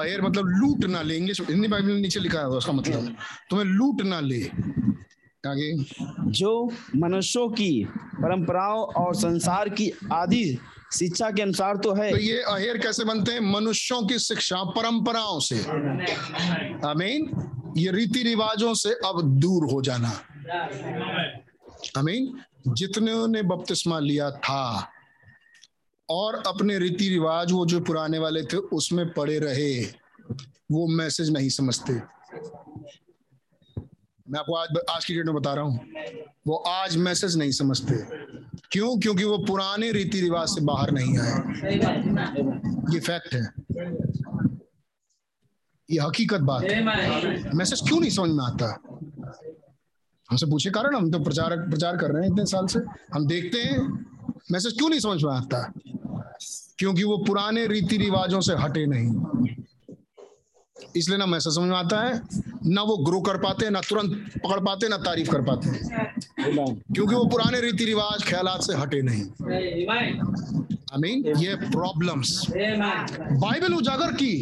अहेर 0.00 0.22
मतलब 0.22 0.44
लूट 0.46 0.84
ना 0.84 1.02
ले 1.02 1.16
इंग्लिश 1.16 1.40
हिंदी 1.40 1.68
बाइबल 1.68 1.88
में 1.88 2.00
नीचे 2.00 2.20
लिखा 2.20 2.38
है 2.38 2.48
उसका 2.48 2.72
मतलब। 2.72 3.16
तुम्हें 3.50 3.66
लूट 3.66 4.02
ना 4.02 4.20
ले। 4.20 4.42
आगे। 5.46 5.84
जो 6.30 6.72
मनुष्यों 6.96 7.48
की 7.48 7.88
परंपराओं 7.94 8.82
और 8.84 9.14
संसार 9.14 9.68
की 9.68 9.92
आदि 10.12 10.58
शिक्षा 10.94 11.30
के 11.30 11.42
अनुसार 11.42 11.76
तो 11.76 11.94
है। 11.94 12.10
तो 12.10 12.16
ये 12.16 12.42
अहेर 12.42 12.78
कैसे 12.78 13.04
बनते 13.04 13.32
हैं? 13.32 13.40
मनुष्यों 13.40 14.02
की 14.02 14.18
शिक्षा 14.18 14.64
परंपराओं 14.64 15.40
से। 15.40 15.60
आमीन। 16.88 17.50
ये 17.76 17.90
रीति 17.90 18.22
रिवाजों 18.22 18.74
से 18.74 18.90
अब 18.90 19.22
दूर 19.22 19.72
हो 19.72 19.82
जाना। 19.82 20.20
आमीन। 21.98 22.40
जितने 22.68 23.26
ने 23.26 23.42
बपतिस्मा 23.42 23.98
लिया 23.98 24.30
था, 24.30 24.88
और 26.10 26.42
अपने 26.46 26.78
रीति 26.78 27.08
रिवाज, 27.08 27.52
वो 27.52 27.66
जो 27.66 27.80
पुराने 27.80 28.18
वाले 28.18 28.42
थे, 28.42 28.56
उसमें 28.56 29.12
पड़े 29.12 29.38
रहे, 29.38 29.82
वो 30.72 30.86
मैसेज 30.86 31.30
नहीं 31.30 31.48
समझते। 31.48 31.92
मैं 34.30 34.38
आपको 34.38 34.54
आज 34.54 34.68
आज 34.90 35.04
की 35.04 35.14
डेट 35.14 35.26
में 35.26 35.34
बता 35.34 35.54
रहा 35.54 35.64
हूँ। 35.64 35.80
वो 36.46 36.56
आज 36.56 36.96
मैसेज 36.96 37.36
नहीं 37.36 37.50
समझते। 37.50 37.94
क्यों? 38.70 38.98
क्योंकि 38.98 39.24
वो 39.24 39.38
पुराने 39.38 39.92
रीति 39.92 40.20
रिवाज 40.20 40.48
से 40.48 40.60
बाहर 40.60 40.90
नहीं 40.90 41.18
आए। 41.18 41.32
ये 42.94 43.00
फैक्ट 43.00 43.34
है। 43.34 43.42
ये 45.90 46.00
हकीकत 46.00 46.40
बात 46.40 46.64
है। 46.64 46.82
मैसेज 47.54 47.80
क्यों 47.80 48.00
नहीं 48.00 48.10
समझ 48.10 48.30
में 48.30 48.44
आता? 48.44 48.82
हमसे 50.30 50.46
पूछे 50.46 50.70
कारण 50.70 50.96
हम 50.96 51.10
तो 51.10 51.18
प्रचार 51.20 51.56
प्रचार 51.56 51.96
कर 51.96 52.10
रहे 52.10 52.22
हैं 52.22 52.32
इतने 52.32 52.44
साल 52.46 52.66
से। 52.66 52.80
हम 53.14 53.26
देखते 53.26 53.58
हैं 53.58 53.78
मैसेज 54.52 54.72
क्यों 54.72 54.88
नहीं 54.88 55.00
समझ 55.00 55.24
में 55.24 55.32
आता? 55.32 55.72
क्योंकि 56.78 57.04
वो 57.04 57.16
पुराने 57.18 57.66
रीति 57.66 57.96
रिवाजों 57.96 58.40
से 58.40 58.52
हटे 58.52 58.86
नहीं। 58.86 59.10
इसलिए 60.96 61.18
ना 61.18 61.26
मैसेज 61.26 61.54
समझ 61.54 61.68
में 61.68 61.76
आता 61.76 62.00
है। 62.00 62.20
ना 62.66 62.82
वो 62.82 62.96
ग्रो 62.96 63.20
कर 63.20 63.36
पाते 63.36 63.64
हैं 63.64 63.72
ना 63.72 63.80
तुरंत 63.80 64.10
पकड़ 64.44 64.60
पाते 64.60 64.88
ना 64.88 64.96
तारीफ़ 64.98 65.30
कर 65.30 65.42
पाते। 65.42 65.68
हैं 65.68 66.74
क्योंकि 66.94 67.14
वो 67.14 67.24
पुराने 67.24 67.60
रीति 67.60 67.84
रिवाज 67.84 68.24
ख्याल 68.24 68.46
से 68.60 68.74
हटे 68.74 69.02
नहीं। 69.02 69.24
आई 70.92 71.00
मीन 71.00 71.20
ये 71.38 71.54
प्रॉब्लम्स 71.56 72.30
बाइबल 72.50 73.74
उजागर 73.74 74.12
की। 74.12 74.32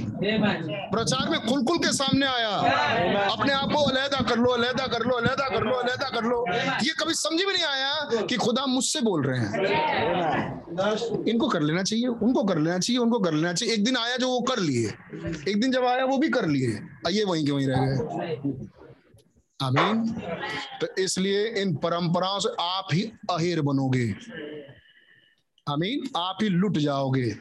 प्रचार 0.92 1.28
में 1.30 1.40
खुल 1.40 1.64
खुल 1.64 1.78
के 1.78 1.92
सामने 1.92 2.26
आया। 2.26 2.50
अपने 3.32 3.52
आप 3.52 3.72
को 3.72 3.82
अलहदा 3.82 4.20
कर 4.28 4.38
लो 4.38 4.50
अलहदा 4.52 4.86
कर 4.86 5.04
लो 5.06 5.16
अलहदा 5.16 5.48
कर 5.48 5.64
लो 5.64 5.74
अलहदा 5.74 6.08
कर 6.10 6.24
लो। 6.24 6.44
ये 6.84 6.92
कभी 7.00 7.14
समझ 7.14 7.44
में 7.44 7.52
नहीं 7.52 7.64
आया 7.64 8.22
कि 8.22 8.36
खुदा 8.36 8.64
मुझसे 8.66 9.00
बोल 9.00 9.26
रहे 9.26 9.40
हैं। 9.40 9.48
इनको 11.28 11.48
कर 11.48 11.62
लेना 11.62 11.82
चाहिए 11.82 12.06
उनको 12.06 12.44
कर 12.44 12.58
लेना 12.58 12.78
चाहिए 12.78 12.98
उनको 13.02 13.18
कर 13.18 13.32
लेना 13.32 13.52
चाहिए। 13.52 13.74
एक 13.74 13.84
दिन 13.84 13.96
आया 13.96 14.16
जो 14.16 14.28
वो 14.28 14.40
कर 14.40 14.58
लिए। 14.60 14.86
एक 15.48 15.60
दिन 15.60 15.72
जब 15.72 15.84
आया 15.84 16.04
वो 16.04 16.18
भी 16.18 16.28
कर 16.28 16.46
लिए। 16.48 16.80
आइए 17.06 17.24
वहीं 17.24 17.44
के 17.46 17.52
वहीं 17.52 17.66
रह 17.66 17.76
गए। 17.84 17.98
आमीन 19.60 20.04
तो 20.80 20.86
इसलिए 21.02 21.46
इन 21.62 21.74
परंपराओं 21.76 22.38
से 22.38 22.48
आप 22.60 22.88
ही 22.94 23.02
अहेर 23.30 23.60
बनोगे। 23.62 24.06
आमीन 25.70 26.08
आप 26.16 26.38
ही 26.42 26.48
लुट 26.48 26.78
जाओगे। 26.78 27.38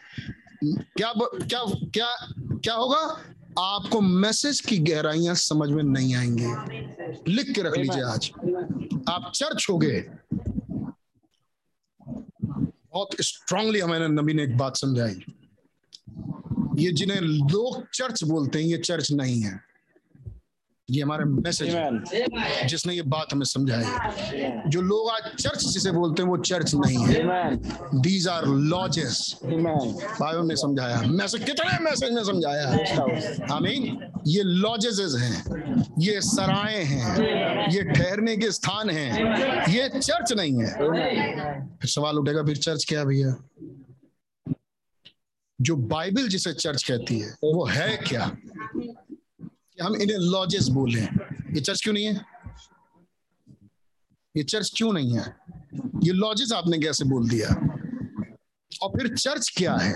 क्या 0.64 1.14
क्या 1.17 1.64
क्या 1.67 2.27
क्या 2.57 2.73
होगा? 2.73 3.22
आपको 3.59 4.01
मैसेज 4.01 4.59
की 4.61 4.77
गहराइयाँ 4.77 5.35
समझ 5.35 5.69
में 5.69 5.83
नहीं 5.83 6.15
आएँगे। 6.15 6.47
लिख 7.31 7.56
के 7.56 7.61
रख 7.61 7.77
लीजिए 7.77 8.03
आज। 8.03 8.31
आप 9.09 9.31
चर्च 9.35 9.67
हो 9.69 9.77
गए। 9.77 10.09
बहुत 12.91 13.09
स्ट्रांगली 13.22 13.80
हमारे 13.80 14.07
नबी 14.07 14.33
ने 14.33 14.43
एक 14.43 14.57
बात 14.57 14.77
समझाई। 14.77 15.22
ये 16.75 16.91
जिन्हें 16.91 17.22
लोग 17.22 17.89
चर्च 17.93 18.23
बोलते 18.23 18.59
हैं, 18.59 18.65
ये 18.65 18.77
चर्च 18.77 19.11
नहीं 19.11 19.41
है। 19.41 19.66
ये 20.91 21.01
हमारे 21.03 21.25
मैसेज 21.25 21.75
है। 21.75 22.67
जिसने 22.67 22.93
ये 22.93 23.01
बात 23.01 23.33
हमें 23.33 23.45
समझाई। 23.45 24.69
जो 24.69 24.82
लोग 24.82 25.09
आज 25.09 25.24
चर्च 25.40 25.66
जिसे 25.66 25.91
बोलते 25.91 26.24
हैं 26.24 26.30
वो 26.30 26.38
चर्च 26.38 26.74
नहीं 26.75 26.98
है। 26.98 27.56
दीज 28.01 28.27
आर 28.27 28.45
लॉजेस 28.45 29.40
भाइयों 29.43 30.43
ने 30.43 30.56
समझाया। 30.56 31.01
मैसेज 31.01 31.43
कितने 31.43 31.80
मैसेज 31.80 32.11
में 32.11 32.24
समझाया? 32.24 32.67
आमीन। 33.56 34.11
ये 34.27 34.43
लॉजेस 34.43 35.16
हैं। 35.19 35.43
ये 35.99 36.22
सराय 36.22 36.75
हैं। 36.75 37.17
ये 37.72 37.83
ठहरने 37.83 38.38
के 38.38 38.51
स्थान 38.51 38.90
हैं। 38.90 39.11
ये 39.69 39.90
चर्च 39.90 40.33
नहीं 40.33 40.64
है। 40.64 40.74
फिर 41.77 41.90
सवाल 41.90 42.19
उठेगा 42.19 42.43
फिर 42.43 42.57
चर्च 42.57 42.85
क्या 42.90 43.03
भैया? 43.03 43.35
जो 45.61 45.75
बाइबल 45.75 46.27
जिसे 46.27 46.53
चर्च 46.53 46.83
कहती 46.83 47.19
है 47.19 47.30
वो 47.43 47.66
है 47.66 47.98
क्या? 47.98 48.38
हम 49.81 49.95
इन्हें 49.95 50.17
लॉजेस 50.17 50.67
बोले 50.67 51.01
ये 51.56 51.61
चर्च 51.61 51.81
क्यों 51.83 51.93
नहीं 51.93 52.06
है? 52.06 52.22
ये 54.38 54.43
चर्च 54.43 54.73
क्यों 54.77 54.93
नहीं 54.93 55.17
है? 55.17 55.35
ये 56.03 56.11
लॉजेस 56.14 56.51
आपने 56.51 56.80
कैसे 56.80 57.06
बोल 57.06 57.30
दिया? 57.30 57.49
और 58.81 58.89
फिर 58.89 59.15
चर्च 59.15 59.53
क्या 59.57 59.75
है? 59.75 59.93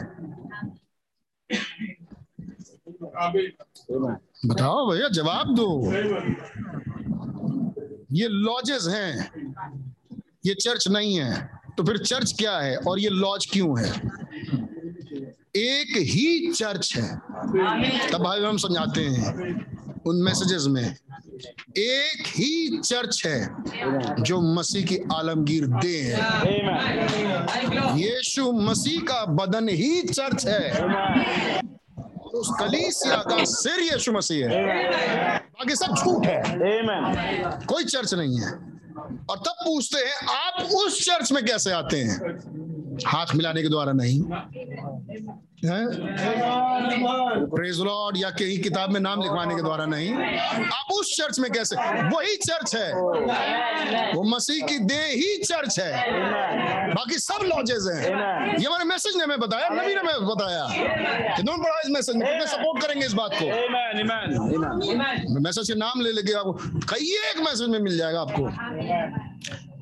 बताओ 4.46 4.92
भैया, 4.92 5.08
जवाब 5.08 5.56
दो। 5.56 5.92
ये 8.12 8.28
लॉजेस 8.28 8.88
हैं। 8.88 9.32
ये 10.46 10.54
चर्च 10.54 10.88
नहीं 10.88 11.20
है। 11.20 11.50
तो 11.78 11.84
फिर 11.84 11.98
चर्च 11.98 12.34
क्या 12.38 12.60
है? 12.60 12.78
और 12.78 13.00
ये 13.00 13.10
लॉज 13.10 13.46
क्यों 13.46 13.86
है? 13.86 14.21
एक 15.56 15.98
ही 15.98 16.52
चर्च 16.52 16.94
है। 16.98 17.16
तब 18.12 18.24
भाई 18.24 18.40
हम 18.40 18.58
समझाते 18.58 19.02
हैं 19.02 19.24
उन 20.06 20.16
मैसेजेस 20.16 20.66
में। 20.68 20.96
एक 21.78 22.24
ही 22.28 22.78
चर्च 22.78 23.24
है 23.26 23.50
जो 24.24 24.42
मसीह 24.42 24.86
की 24.86 24.98
आलमगीर 25.14 25.68
दे 25.68 25.98
है। 26.02 26.20
यीशु 28.00 28.52
मसीह 28.52 29.02
का 29.02 29.26
बदन 29.26 29.70
ही 29.70 30.02
चर्च 30.02 30.46
है। 30.48 30.72
उस 32.34 32.50
कलीसिया 32.60 33.16
का 33.16 33.44
सिर 33.44 33.94
यीशु 33.94 34.12
मसीह 34.12 34.48
है। 34.48 34.66
बाकी 35.38 35.76
सब 35.76 35.96
झूठ 35.96 36.26
है। 36.26 36.44
कोई 37.66 37.84
चर्च 37.84 38.14
नहीं 38.14 38.40
है। 38.40 38.52
और 39.30 39.38
तब 39.38 39.56
पूछते 39.66 39.98
हैं, 39.98 40.28
आप 40.28 40.64
उस 40.64 41.06
चर्च 41.06 41.32
में 41.32 41.46
कैसे 41.46 41.72
आते 41.72 41.98
हैं? 41.98 42.20
हाथ 43.08 43.26
मिलाने 43.36 43.62
के 43.62 43.70
द्वारा 43.70 43.92
नहीं। 43.94 44.22
प्रेज 47.52 47.80
लॉर्ड 47.80 48.18
या 48.18 48.30
कहीं 48.30 48.58
किताब 48.60 48.92
में 48.92 49.00
नाम 49.00 49.22
लिखवाने 49.22 49.56
के 49.56 49.62
द्वारा 49.62 49.86
नहीं। 49.86 50.14
आप 50.68 50.92
उस 50.92 51.16
चर्च 51.18 51.40
में 51.40 51.52
कैसे? 51.52 51.76
वही 52.08 52.36
चर्च 52.38 52.76
है। 52.76 52.94
वो 54.14 54.24
मसीह 54.24 54.66
की 54.68 54.78
दे 54.86 55.02
ही 55.06 55.38
चर्च 55.44 55.80
है। 55.80 55.92
बाकी 56.94 57.20
सब 57.20 57.46
लॉजेज 57.46 57.88
हैं। 57.88 58.02
ये 58.58 58.66
हमारे 58.66 58.86
मैसेज 58.86 59.18
ने 59.18 59.24
हमें 59.24 59.40
बताया 59.40 59.70
नबी 59.70 59.94
ने 59.96 60.00
हमें 60.00 60.28
बताया। 60.28 60.66
कितने 61.36 61.52
पढ़ा 61.52 61.80
इस 61.80 61.90
मैसेज 61.90 62.16
में 62.16 62.28
कितने 62.28 62.48
सपोर्ट 62.48 62.82
करेंगे 62.84 63.06
इस 63.06 63.14
बात 63.14 63.32
को। 63.34 63.46
मैसेज 65.40 65.68
के 65.68 65.76
नाम 65.76 66.02
ले 66.02 66.12
लेके 66.12 66.34
आपको 66.34 66.54
कई 66.90 67.06
एक 67.30 67.40
मैसेज 67.40 67.68
में 67.70 67.80
मिल 67.80 67.98
जाएगा 67.98 68.22
आपको। 68.22 68.44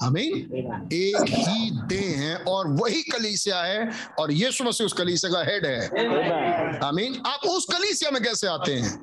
आमीन। 0.03 0.89
एक 0.93 1.25
ही 1.29 1.69
दे 1.87 2.05
हैं 2.17 2.35
और 2.43 2.67
वही 2.67 3.01
कलीसिया 3.01 3.61
है 3.61 3.89
और 4.19 4.31
यीशु 4.31 4.63
मसीह 4.63 4.85
उस 4.85 4.93
कलीसिया 4.93 5.31
का 5.31 5.41
हेड 5.51 5.65
है। 5.65 6.79
आमीन। 6.79 7.21
आप 7.25 7.39
उस 7.47 7.65
कलीसिया 7.65 8.11
में 8.11 8.23
कैसे 8.23 8.47
आते 8.47 8.73
हैं? 8.73 8.97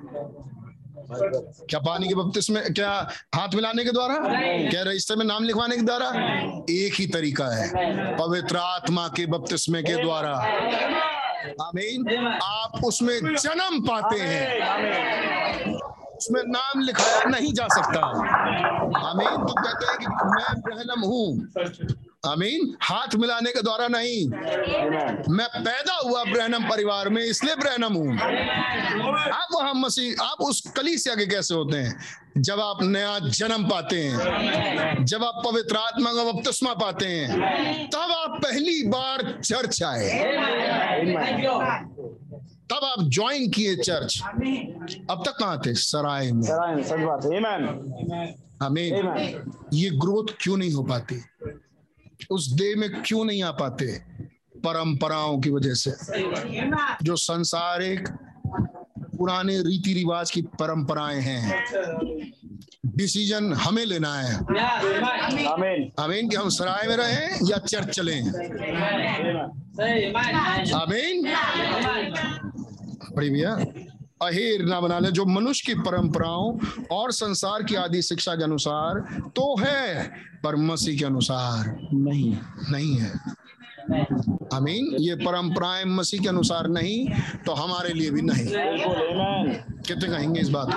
क्या 1.71 1.81
पानी 1.81 2.09
के 2.09 2.15
बपतिस्म 2.15 2.55
में 2.55 2.75
क्या 2.75 3.11
हाथ 3.35 3.55
मिलाने 3.55 3.85
के 3.85 3.91
द्वारा? 3.91 4.15
क्या 4.71 4.83
रजिस्टर 4.83 5.17
में 5.17 5.25
नाम 5.25 5.45
लिखवाने 5.45 5.77
के 5.77 5.83
द्वारा? 5.83 6.09
एक 6.71 6.95
ही 6.95 7.07
तरीका 7.07 7.47
है 7.47 7.71
पवित्र 8.17 8.57
आत्मा 8.57 9.09
के 9.09 9.27
बपतिस्मे 9.27 9.83
के 9.83 10.03
द्वारा। 10.03 10.33
आमीन। 11.63 12.27
आप 12.43 12.85
उसमें 12.85 13.21
जन्म 13.21 13.81
पाते 13.81 14.21
हैं। 14.21 15.36
उसमें 16.17 16.43
नाम 16.47 16.81
लिखाया 16.81 17.25
नहीं 17.25 17.53
जा 17.53 17.67
सकता। 17.67 18.01
आमीन 19.11 19.37
तो 19.47 19.55
कहते 19.63 19.87
हैं 19.87 19.99
कि 19.99 20.07
मैं 20.07 20.61
ब्रहनम 20.61 21.01
हूँ। 21.01 21.49
आमीन, 22.27 22.77
हाथ 22.83 23.15
मिलाने 23.15 23.51
के 23.51 23.63
द्वारा 23.63 23.89
नहीं। 23.89 24.29
मैं 25.29 25.47
पैदा 25.57 25.95
हुआ 26.09 26.25
ब्रहनम 26.25 26.69
परिवार 26.69 27.09
में, 27.09 27.23
इसलिए 27.23 27.57
ब्रहनम 27.57 27.95
हूँ। 27.95 28.19
आप 29.31 29.49
वहाँ 29.55 29.75
मसीह, 29.75 30.23
आप 30.25 30.41
उस 30.41 30.61
कली 30.77 30.99
से 30.99 31.11
आगे 31.11 31.27
कैसे 31.27 31.55
होते 31.55 31.77
हैं? 31.77 32.01
जब 32.39 32.61
आप 32.61 32.83
नया 32.83 33.19
जन्म 33.19 33.65
पाते 33.65 33.97
हैं, 33.97 35.05
जब 35.05 35.25
आप 35.25 35.43
पवित्र 35.47 35.77
आत्मा 35.77 36.13
का 36.13 36.33
बपतिस्मा 36.33 36.75
पाते 36.75 37.07
हैं, 37.07 37.91
तब 37.91 37.99
आप 37.99 38.41
पहली 38.43 38.83
बार 38.83 39.41
चर्च 39.45 39.83
आए। 39.83 40.11
तब 42.73 42.85
आप 42.85 43.03
ज्वाइन 43.03 43.51
किए 43.51 43.77
चर्च 43.77 44.23
अब 45.11 45.23
तक 45.27 45.37
कहाँ 45.39 45.61
थे? 45.67 45.75
सराय 45.75 46.33
में। 46.33 46.43
सच 46.43 47.01
बात 47.01 47.25
है। 47.25 48.35
आमीन 48.63 48.95
ये 49.73 49.91
ग्रोथ 49.91 50.35
क्यों 50.41 50.57
नहीं 50.57 50.73
हो 50.73 50.83
पाती? 50.83 51.23
उस 52.31 52.53
देह 52.53 52.77
में 52.77 53.03
क्यों 53.03 53.25
नहीं 53.25 53.43
आ 53.43 53.51
पाते? 53.51 53.87
परंपराओं 54.65 55.41
की 55.41 55.51
वजह 55.51 55.75
से। 55.75 55.91
जो 57.03 57.17
संसारिक 57.17 58.09
पुराने 59.19 59.59
रीति 59.59 59.93
रिवाज 59.93 60.31
की 60.31 60.43
परंपराएँ 60.43 61.21
हैं। 61.21 61.65
डिसीज़न 62.97 63.53
हमें 63.53 63.85
लेना 63.87 64.15
है। 64.15 64.35
आमीन 66.01 66.29
कि 66.29 66.37
हम 66.37 66.49
सराय 66.49 66.87
में 66.89 66.97
रहें 66.97 67.49
या 67.51 67.59
चर्च 67.59 67.89
चलें। 67.89 68.33
बड़ी 73.17 73.31
भैया। 73.31 73.53
अहेर 74.23 74.65
ना 74.65 74.81
बना 74.81 74.99
ले 74.99 75.11
जो 75.11 75.25
मनुष्य 75.25 75.63
की 75.67 75.75
परंपराओं 75.81 76.59
और 76.91 77.11
संसार 77.13 77.63
की 77.63 77.75
आदि 77.75 78.03
शिक्षा 78.03 78.35
के 78.35 78.45
अनुसार 78.45 79.01
तो 79.37 79.57
है 79.61 80.05
पर 80.45 80.57
मसीह 80.57 80.99
के 80.99 81.05
अनुसार 81.05 81.77
नहीं 81.93 82.37
नहीं 82.71 82.97
है। 82.97 83.13
आमीन 84.55 84.87
ये 85.01 85.15
परंपराएँ 85.17 85.85
मसीह 85.85 86.21
के 86.21 86.29
अनुसार 86.29 86.69
नहीं 86.69 87.07
तो 87.47 87.53
हमारे 87.53 87.93
लिए 87.93 88.11
भी 88.11 88.23
नहीं। 88.23 88.47
कितने 89.87 90.09
कहेंगे 90.09 90.41
इस 90.41 90.49
बात 90.49 90.69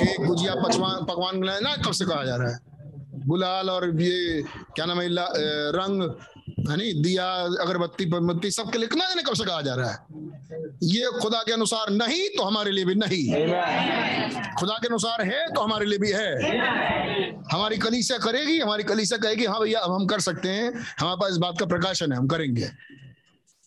के? 0.00 0.24
गुजिया 0.26 0.54
पकवान 0.54 1.04
पकवान 1.04 1.40
ना 1.64 1.76
कब 1.76 1.92
से 1.92 2.04
कहा 2.04 2.24
जा 2.24 2.36
रहा 2.36 2.52
है? 2.52 2.58
गुलाल 3.26 3.70
और 3.70 4.00
ये 4.02 4.42
क्या 4.76 4.86
नाम 4.86 5.00
है 5.00 5.08
रंग। 5.76 6.02
है 6.58 6.76
नी 6.76 6.92
दिया 7.02 7.24
अगरबत्ती 7.62 8.04
परबत्ती 8.06 8.50
सबके 8.50 8.78
लिए 8.78 8.88
कितना 8.88 9.08
देने 9.08 9.22
कब 9.22 9.34
से 9.34 9.44
कहा 9.44 9.60
जा 9.62 9.74
रहा 9.74 9.90
है? 9.90 9.98
ये 10.82 11.10
खुदा 11.22 11.42
के 11.42 11.52
अनुसार 11.52 11.90
नहीं 11.90 12.28
तो 12.36 12.42
हमारे 12.42 12.70
लिए 12.70 12.84
भी 12.84 12.94
नहीं। 12.94 13.24
खुदा 14.58 14.76
के 14.76 14.88
अनुसार 14.88 15.22
है 15.22 15.46
तो 15.52 15.60
हमारे 15.60 15.86
लिए 15.86 15.98
भी 15.98 16.10
है। 16.12 16.30
हमारी 17.52 17.78
कलीसिया 17.78 18.18
करेगी 18.18 18.58
हमारी 18.58 18.84
कलीसिया 18.84 19.18
कहेगी 19.18 19.44
हाँ 19.44 19.60
भैया 19.60 19.80
अब 19.80 19.92
हम 19.92 20.06
कर 20.06 20.20
सकते 20.20 20.48
हैं। 20.48 20.70
हमारे 21.00 21.16
पास 21.20 21.30
इस 21.32 21.36
बात 21.36 21.58
का 21.60 21.66
प्रकाशन 21.66 22.12
है 22.12 22.18
हम 22.18 22.26
करेंगे। 22.28 22.70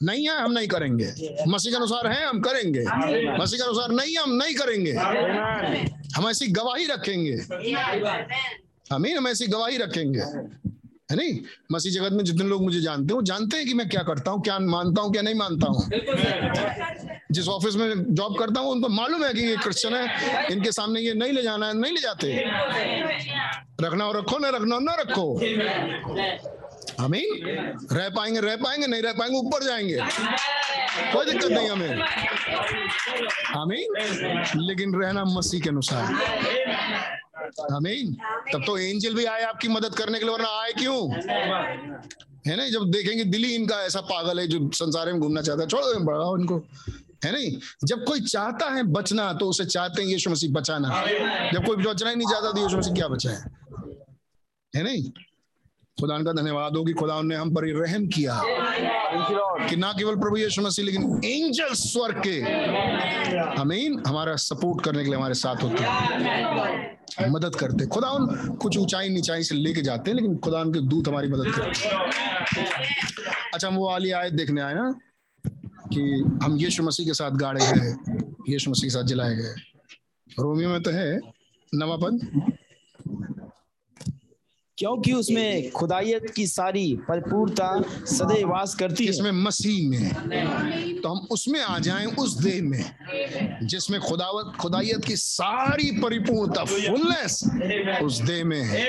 नहीं 0.01 0.27
है 0.27 0.42
हम 0.42 0.51
नहीं 0.51 0.68
करेंगे। 0.68 1.14
मसीह 1.48 1.72
के 1.72 1.77
अनुसार 1.77 2.08
है 2.08 2.26
हम 2.26 2.40
करेंगे। 2.42 2.84
मसीह 3.40 3.59
के 3.59 3.64
अनुसार 3.64 3.92
नहीं 3.92 4.16
है 4.16 4.22
हम 4.24 4.34
नहीं 4.34 4.56
करेंगे। 4.56 4.92
हम 6.16 6.30
ऐसी 6.30 6.48
गवाही 6.48 6.85
रखेंगे। 6.85 7.38
हमें 8.93 9.14
हम 9.16 9.27
ऐसी 9.27 9.48
गवाही 9.48 9.77
रखेंगे। 9.77 10.24
है 11.12 11.18
नहीं? 11.18 11.40
मसीह 11.72 11.92
जगत 11.92 12.12
में 12.12 12.24
जितने 12.24 12.44
लोग 12.44 12.64
मुझे 12.64 12.82
जानते 12.82 13.04
हैं, 13.04 13.14
वो 13.14 13.22
जानते 13.22 13.58
हैं 13.58 13.66
कि 13.66 13.74
मैं 13.74 13.90
क्या 13.90 14.04
करता 14.04 14.32
हूँ, 14.32 14.42
क्या 14.44 14.60
मानता 14.60 15.02
हूँ, 15.02 15.12
क्या 15.12 15.22
नहीं 15.22 15.36
मानता 15.36 15.68
हूँ। 15.68 15.90
जिस 17.32 17.48
ऑफ़िस 17.48 17.76
में 17.76 18.14
जॉब 18.16 18.40
करता 18.40 18.60
हूँ, 18.60 18.72
उनको 18.72 18.90
मालूम 18.90 19.26
है 19.26 19.34
कि 19.34 19.42
ये 19.42 19.56
क्रिश्चियन 19.56 19.96
है, 19.96 20.06
इनके 20.52 20.72
सामने 20.72 21.02
ये 21.02 21.14
नहीं 21.14 21.34
ले 21.34 21.42
जाना 21.42 21.68
है, 21.68 21.74
नहीं 21.78 21.94
ले 21.94 22.02
जाते। 22.02 22.44
रखना 23.82 24.04
हो 24.04 24.12
रखो, 24.12 24.38
ना 24.38 24.50
रखना 24.50 24.76
हो 24.76 24.82
ना 24.82 24.96
रखो। 25.00 25.36
हमीन 27.00 27.46
रह 27.92 28.10
पाएँगे 28.10 28.40
रह 28.40 28.56
पाएँगे, 28.56 28.88
नहीं 28.88 29.02
रह 29.02 29.12
पाएँगे, 29.12 29.38
ऊपर 29.38 29.64
जाएँगे। 29.64 29.98
कोई 31.14 31.26
दिक्कत 31.26 31.52
नहीं 31.52 31.70
हमें। 31.70 32.02
आमीन? 33.58 33.94
लेकिन 34.56 34.96
रहना 34.96 35.24
मसीह 35.26 35.62
के 35.62 35.70
अनुसार। 35.70 36.14
आमीन 37.76 38.14
तब 38.53 38.64
तो 38.68 38.77
एंजल 38.77 39.14
भी 39.14 39.26
आए 39.26 39.43
आपकी 39.43 39.68
मदद 39.68 39.95
करने 39.95 40.19
के 40.19 40.26
लिए, 40.26 40.34
वरना 40.34 40.50
आए 40.61 40.72
क्यों? 40.72 41.11
है 42.48 42.56
ना? 42.58 42.69
जब 42.69 42.92
देखेंगे 42.92 43.24
दिल्ली 43.24 43.56
इनका 43.56 43.82
ऐसा 43.82 44.01
पागल 44.01 44.40
है 44.40 44.48
जो 44.48 44.69
संसार 44.74 45.11
में 45.11 45.22
घूमना 45.22 45.42
चाहता 45.42 45.61
है, 45.61 45.68
छोड़ो 45.68 46.00
बढ़ाओ 46.00 46.38
इनको। 46.38 46.58
है 47.26 47.32
नहीं? 47.32 47.59
जब 47.85 48.06
कोई 48.06 48.22
चाहता 48.22 48.66
है 48.66 48.84
बचना 48.84 49.34
तो 49.34 49.50
उसे 49.50 49.66
चाहते 49.66 50.01
हैं 50.01 50.09
यीशु 50.09 50.30
मसीह 50.30 50.51
बचाना। 50.51 50.90
जब 51.53 51.66
कोई 51.66 51.76
बचना 51.76 52.09
ही 52.09 52.16
नहीं 52.16 52.27
चाहता 52.27 52.51
तो 52.51 52.64
यीशु 52.64 52.77
मसीह 52.77 52.93
क्या 52.93 53.08
बचाए? 53.08 53.42
है 54.76 54.84
नहीं? 54.84 55.11
खुदा 56.00 56.18
का 56.18 56.34
धन्यवाद 56.34 56.76
हो 56.76 56.84
कि 56.84 56.94
खुदा 56.94 57.22
ने 57.22 57.36
हम 57.36 57.53
पर 57.56 57.66
रहम 57.78 58.08
किया। 58.08 58.42
कि 59.69 59.76
ना 59.76 59.92
केवल 59.92 60.16
प्रभु 60.16 60.38
यीशु 60.38 60.61
मसीह, 60.61 60.86
लेकिन 60.86 61.22
एंजल 61.26 61.74
स्वर्ग 61.74 62.22
के 62.28 62.40
अमीन 63.61 64.02
हमारा 64.08 64.36
सपोर्ट 64.36 64.84
करने 64.86 65.00
के 65.00 65.06
लिए 65.06 65.16
हमारे 65.16 65.34
साथ 65.34 65.64
होते 65.64 65.84
हैं। 65.84 67.30
मदद 67.32 67.56
करते 67.56 67.86
खुदा 67.86 68.10
उन 68.10 68.56
कुछ 68.56 68.78
ऊंचाई 68.78 69.10
नीचाई 69.10 69.44
से 69.44 69.56
लेके 69.56 69.82
जाते 69.82 70.11
हैं, 70.11 70.16
लेकिन 70.16 70.38
खुदा 70.38 70.60
उनके 70.60 70.80
दूत 70.80 71.08
हमारी 71.08 71.28
मदद 71.28 71.52
करते 71.52 71.88
हैं। 71.88 71.94
अच्छा 73.53 73.68
हम 73.68 73.76
वो 73.76 73.90
वाली 73.90 74.11
आयत 74.11 74.34
देखने 74.34 74.61
आए 74.61 74.74
ना, 74.74 74.92
कि 75.94 76.02
हम 76.44 76.58
यीशु 76.58 76.84
मसीह 76.84 77.06
के 77.06 77.14
साथ 77.14 77.32
गाड़े 77.32 77.66
गए, 77.66 77.90
यीशु 78.50 78.72
मसीह 78.72 78.88
के 78.88 78.90
साथ 78.90 79.03
जलाए 79.03 79.36
गए। 79.36 79.53
रोमियो 80.40 80.69
में 80.69 80.82
तो 80.84 80.92
है 80.92 81.19
नवा 81.74 81.95
पद 81.95 82.16
क्योंकि 84.80 85.11
उसमें 85.14 85.72
खुदायत 85.72 86.30
की 86.35 86.45
सारी 86.48 86.95
परिपूर्णता 87.08 87.83
सदैव 88.06 88.49
वास 88.49 88.75
करती 88.75 89.06
है। 89.06 89.09
इसमें 89.09 89.32
मसीह 89.32 89.90
में 89.90 90.99
तो 91.01 91.09
हम 91.09 91.27
उसमें 91.32 91.59
आ 91.61 91.80
जाएँ 91.80 92.06
उस 92.06 92.38
देह 92.38 92.61
में, 92.64 92.83
जिसमें 93.67 93.99
खुदावत 94.01 94.56
खुदायत 94.56 95.06
की 95.06 95.16
सारी 95.16 95.91
परिपूर्णता 96.01 96.64
फुलनेस 96.64 97.43
उस 98.03 98.22
देह 98.22 98.43
में 98.45 98.61
है। 98.61 98.85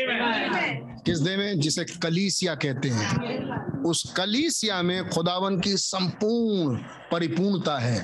किस 1.07 1.19
देह 1.19 1.36
में? 1.36 1.60
जिसे 1.60 1.85
कलीसिया 2.02 2.55
कहते 2.55 2.89
हैं। 2.89 3.83
उस 3.83 4.02
कलीसिया 4.17 4.81
में 4.83 5.09
खुदावन 5.09 5.60
की 5.60 5.77
संपूर्ण 5.77 6.77
परिपूर्णता 7.12 7.78
है। 7.78 8.01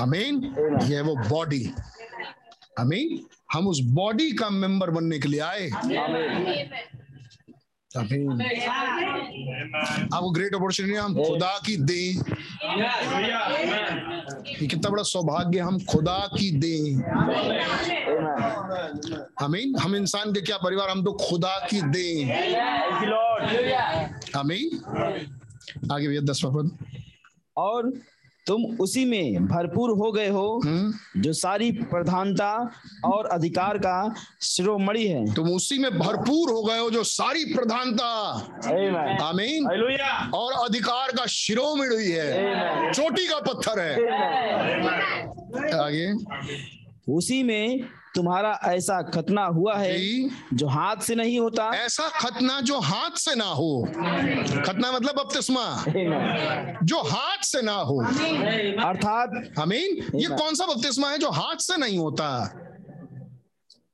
अमीन 0.00 0.34
यह 0.82 1.02
वो 1.02 1.14
बॉडी 1.28 1.64
अमीन 2.78 3.18
हम 3.52 3.66
उस 3.68 3.80
बॉडी 3.94 4.30
का 4.32 4.48
मेंबर 4.50 4.90
बनने 4.90 5.18
के 5.18 5.28
लिए 5.28 5.40
आए। 5.40 5.68
अमीन 7.92 8.42
आपको 10.14 10.30
ग्रेट 10.30 10.54
अपॉर्चुनिटी 10.54 10.96
हम 10.96 11.14
खुदा 11.16 11.58
की 11.66 11.76
दें। 11.76 12.08
ये 14.60 14.66
कितना 14.66 14.90
बड़ा 14.90 15.02
सौभाग्य 15.02 15.58
हम 15.58 15.78
खुदा 15.90 16.18
की 16.36 16.50
दें। 16.60 17.02
आमीन 19.44 19.76
हम 19.78 19.96
इंसान 19.96 20.32
के 20.32 20.40
क्या 20.40 20.56
परिवार 20.56 20.88
हम 20.90 21.04
तो 21.04 21.12
खुदा 21.20 21.56
की 21.70 21.80
दें। 21.92 22.16
आमीन 24.40 24.66
आगे 25.92 26.08
भैया 26.08 26.20
दसवा 26.32 26.50
पद। 26.50 26.70
और 27.56 27.92
तुम 28.46 28.64
उसी 28.64 29.04
में 29.04 29.46
भरपूर 29.46 29.90
हो 29.90 30.12
गए 30.12 30.28
हो 30.28 30.60
हम्म। 30.64 31.20
जो 31.20 31.32
सारी 31.32 31.72
प्रधानता 31.72 32.70
और 33.04 33.26
अधिकार 33.26 33.78
का 33.78 34.14
शिरोमणि 34.42 35.04
है। 35.04 35.34
तुम 35.34 35.48
उसी 35.48 35.78
में 35.78 35.98
भरपूर 35.98 36.50
हो 36.50 36.62
गए 36.62 36.78
हो 36.78 36.90
जो 36.90 37.04
सारी 37.04 37.44
प्रधानता। 37.44 38.04
आमीन। 39.22 39.66
और 40.34 40.52
अधिकार 40.52 41.12
का 41.12 41.26
शिरोमणि 41.26 42.04
है। 42.04 42.32
चोटी 42.92 43.26
का 43.26 43.38
पत्थर 43.38 43.78
है। 43.80 43.94
आगे। 45.80 46.12
उसी 47.12 47.42
में 47.42 47.80
तुम्हारा 48.14 48.60
ऐसा 48.64 49.02
खतना 49.02 49.44
हुआ 49.44 49.76
है 49.76 50.28
जो। 50.54 50.66
हाथ 50.66 50.96
से 50.96 51.14
नहीं 51.14 51.40
होता? 51.40 51.70
ऐसा 51.74 52.08
खतना 52.08 52.60
जो 52.60 52.80
हाथ 52.80 53.10
से 53.10 53.34
ना 53.34 53.44
हो। 53.44 53.88
खतना 54.66 54.92
मतलब 54.92 55.14
बपतिस्मा। 55.14 55.84
जो 56.82 57.08
हाथ 57.08 57.42
से 57.42 57.62
ना 57.62 57.72
हो। 57.72 58.04
अर्थात? 58.88 59.52
आमीन 59.60 60.18
ये 60.20 60.28
कौन 60.28 60.54
सा 60.54 60.66
बपतिस्मा 60.66 61.10
है 61.10 61.18
जो 61.18 61.30
हाथ 61.30 61.56
से 61.56 61.76
नहीं 61.76 61.98
होता? 61.98 62.58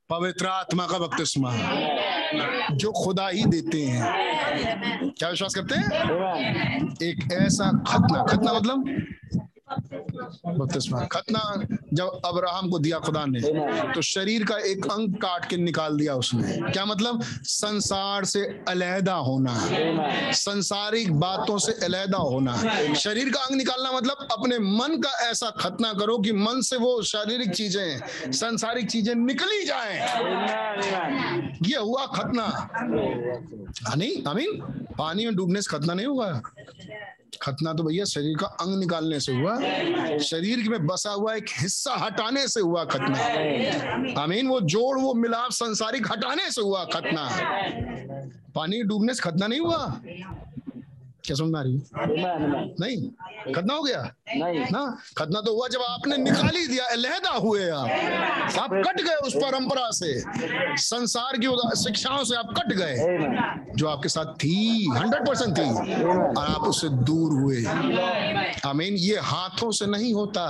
पवित्र 0.09 0.45
आत्मा 0.47 0.87
का 0.87 0.97
बपतिस्मा। 0.97 1.51
जो 2.75 2.91
खुदा 2.91 3.27
ही 3.27 3.45
देते 3.45 3.81
हैं। 3.81 4.03
क्या 5.09 5.29
विश्वास 5.29 5.55
करते 5.55 5.75
हैं? 5.75 5.87
एक 7.03 7.29
ऐसा 7.31 7.65
खतना। 7.65 8.23
खतना 8.23 8.53
मतलब? 8.53 9.05
खतना 9.69 11.41
जब 11.93 12.21
अब्राहम 12.25 12.69
को 12.69 12.79
दिया 12.79 12.99
खुदा 12.99 13.25
ने 13.25 13.39
तो 13.93 14.01
शरीर 14.01 14.43
का 14.43 14.57
एक 14.57 14.85
अंग 14.85 15.13
काट 15.15 15.45
के 15.49 15.57
निकाल 15.57 15.97
दिया 15.97 16.15
उसने। 16.15 16.71
क्या 16.71 16.85
मतलब? 16.85 17.21
संसार 17.43 18.25
से 18.25 18.41
अलहदा 18.67 19.13
होना। 19.13 19.53
संसारिक 20.33 21.11
बातों 21.19 21.57
से 21.57 21.71
अलहदा 21.85 22.17
होना। 22.17 22.55
शरीर 22.93 23.29
का 23.29 23.39
अंग 23.39 23.57
निकालना 23.57 23.91
मतलब 23.91 24.27
अपने 24.31 24.59
मन 24.59 24.97
का 24.97 25.11
ऐसा 25.29 25.49
खतना 25.49 25.93
करो 25.93 26.17
कि 26.17 26.31
मन 26.31 26.61
से 26.61 26.77
वो 26.77 27.01
शारीरिक 27.03 27.51
चीज़ें, 27.51 28.31
संसारिक 28.31 28.89
चीज़ें 28.89 29.15
निकली 29.15 29.63
जाए। 29.65 29.95
ये 31.63 31.77
हुआ 31.77 32.05
खतना। 32.05 32.69
नहीं, 33.95 34.23
आमीन। 34.27 34.61
पानी 34.97 35.25
में 35.25 35.35
डूबने 35.35 35.61
से 35.61 35.77
खतना 35.77 35.93
नहीं 35.93 36.07
हुआ 36.07 36.41
खतना 37.41 37.73
तो 37.73 37.83
भैया 37.83 38.05
शरीर 38.05 38.37
का 38.37 38.47
अंग 38.47 38.79
निकालने 38.79 39.19
से 39.19 39.33
हुआ, 39.33 39.55
शरीर 40.17 40.69
में 40.69 40.87
बसा 40.87 41.09
हुआ 41.09 41.33
एक 41.33 41.45
हिस्सा 41.59 41.95
हटाने 41.95 42.47
से 42.47 42.59
हुआ 42.59 42.83
खतना। 42.85 44.21
आमीन, 44.21 44.47
वो 44.47 44.59
जोड़, 44.61 44.99
वो 44.99 45.13
मिलाप 45.13 45.51
संसारिक 45.51 46.11
हटाने 46.11 46.51
से 46.51 46.61
हुआ 46.61 46.83
खतना। 46.85 47.29
पानी 48.55 48.83
डूबने 48.83 49.13
से 49.13 49.21
खतना 49.21 49.47
नहीं 49.47 49.59
हुआ? 49.59 50.01
क्या 51.25 51.35
समझ 51.35 51.51
में 51.51 51.59
आ 51.59 51.63
रही 51.63 51.73
है? 51.73 51.79
नहीं 52.79 53.53
खतना 53.53 53.73
हो 53.73 53.83
गया? 53.83 54.01
नहीं। 54.35 54.59
ना? 54.71 54.97
खतना 55.17 55.41
तो 55.41 55.53
हुआ 55.55 55.67
जब 55.67 55.81
आपने 55.81 56.17
निकाल 56.17 56.55
ही 56.55 56.67
दिया 56.67 56.85
अलहदा 56.85 57.29
हुए 57.29 57.69
आप। 57.69 57.89
आप 58.59 58.69
कट 58.87 59.01
गए 59.01 59.15
उस 59.27 59.35
परंपरा 59.35 59.89
से। 59.91 60.13
संसार 60.81 61.37
की 61.37 61.47
शिक्षाओं 61.83 62.23
से 62.23 62.35
आप 62.35 62.53
कट 62.57 62.73
गए 62.73 62.95
जो 63.75 63.87
आपके 63.87 64.09
साथ 64.09 64.33
थी 64.43 64.55
हंड्रेड 64.97 65.27
परसेंट 65.27 65.57
थी 65.57 66.03
और 66.03 66.45
आप 66.45 66.61
उससे 66.61 66.89
दूर 66.89 67.31
हुए। 67.31 67.63
आमीन 68.65 68.93
ये 68.93 69.19
हाथों 69.19 69.71
से 69.71 69.85
नहीं 69.85 70.13
होता। 70.13 70.45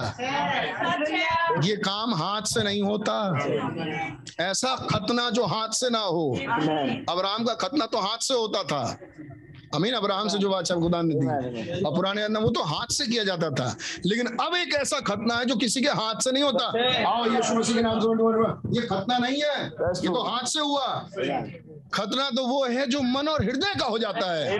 ये 1.63 1.75
काम 1.75 2.13
हाथ 2.13 2.41
से 2.41 2.63
नहीं 2.63 2.81
होता। 2.81 3.17
ऐसा 4.39 4.75
खतना 4.75 5.29
जो 5.29 5.45
हाथ 5.45 5.69
से 5.69 5.89
ना 5.89 5.99
हो। 5.99 6.31
अब्राहम 7.09 7.43
का 7.43 7.53
खतना 7.53 7.85
तो 7.85 7.97
हाथ 7.97 8.17
से 8.17 8.33
होता 8.33 8.63
था। 8.63 8.97
अमीन 9.75 9.93
अब्राहम 9.93 10.27
से 10.27 10.37
जो 10.37 10.49
बादशाह 10.49 10.77
खुदा 10.79 11.01
ने 11.01 11.15
दी। 11.15 11.83
और 11.83 11.95
पुराने 11.95 12.21
अंदर 12.21 12.39
वो 12.39 12.49
तो 12.49 12.63
हाथ 12.63 12.91
से 12.91 13.05
किया 13.07 13.23
जाता 13.23 13.49
था। 13.49 13.75
लेकिन 14.05 14.37
अब 14.41 14.55
एक 14.55 14.73
ऐसा 14.73 14.99
खतना 14.99 15.35
है 15.35 15.45
जो 15.45 15.55
किसी 15.55 15.81
के 15.81 15.89
हाथ 15.89 16.21
से 16.21 16.31
नहीं 16.31 16.43
होता। 16.43 16.65
आओ 17.09 17.25
यीशु 17.25 17.55
मसीह 17.55 17.75
के 17.75 17.81
नाम 17.81 17.99
से। 17.99 18.07
ये 18.79 18.81
खतना 18.87 19.17
नहीं 19.17 19.41
है। 19.41 19.65
ये 19.65 20.07
तो 20.07 20.23
हाथ 20.23 20.45
से 20.45 20.59
हुआ। 20.59 20.87
खतना 21.93 22.29
तो 22.29 22.45
वो 22.47 22.65
है 22.65 22.87
जो 22.87 23.01
मन 23.01 23.27
और 23.27 23.43
हृदय 23.43 23.73
का 23.79 23.85
हो 23.85 23.97
जाता 23.97 24.33
है। 24.33 24.57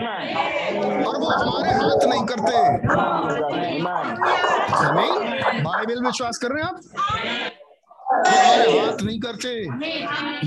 और 1.04 1.18
वो 1.18 1.30
हमारे 1.30 1.72
हाथ 1.72 2.06
नहीं 2.06 2.24
करते। 2.26 2.54
अमीन 4.88 5.62
बाइबल 5.64 6.04
विश्वास 6.06 6.38
कर 6.38 6.48
रहे 6.48 6.62
हैं 6.62 6.70
आप? 6.70 6.80
हमारे 8.26 8.78
हाथ 8.80 9.02
नहीं 9.02 9.20
करते। 9.20 9.50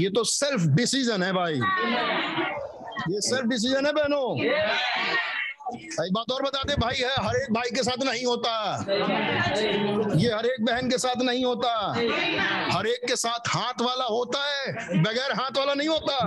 ये 0.04 0.10
तो 0.10 0.24
सेल्फ 0.24 0.66
डिसीज़न 0.76 1.24
है 1.24 1.34
भाई। 1.34 1.60
ये 3.10 3.22
सेल्फ 3.22 3.46
डिसीज़न 3.46 3.86
है 3.86 3.92
बहनों। 3.94 4.28
एक 5.74 6.14
बात 6.14 6.32
और 6.32 6.42
बता 6.44 6.62
दे 6.68 6.76
भाई 6.76 6.96
है 6.96 7.14
हर 7.26 7.36
एक 7.36 7.54
भाई 7.54 7.70
के 7.76 7.84
साथ 7.84 8.04
नहीं 8.04 8.26
होता। 8.26 8.52
ये 10.18 10.34
हर 10.34 10.46
एक 10.46 10.66
बहन 10.66 10.90
के 10.90 10.98
साथ 10.98 11.22
नहीं 11.22 11.46
होता। 11.46 11.72
हर 12.72 12.88
एक 12.88 13.08
के 13.08 13.16
साथ 13.16 13.50
हाथ 13.50 13.82
वाला 13.82 14.06
होता 14.06 14.40
है 14.46 15.02
बगैर 15.04 15.32
हाथ 15.32 15.58
वाला 15.58 15.74
नहीं 15.74 15.88
होता। 15.88 16.18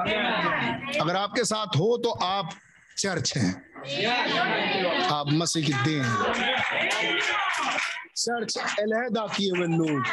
अगर 1.03 1.17
आपके 1.17 1.45
साथ 1.45 1.77
हो 1.77 1.97
तो 1.99 2.11
आप 2.25 2.51
चर्च 2.99 3.33
हैं। 3.37 3.53
आप 3.87 5.25
मसीह 5.33 5.67
की 5.67 5.73
देन। 5.73 6.03
हैं। 6.03 7.21
चर्च 8.17 8.59
अलहदा 8.59 9.27
किए 9.37 9.51
हुए 9.51 9.67
लोग। 9.67 10.05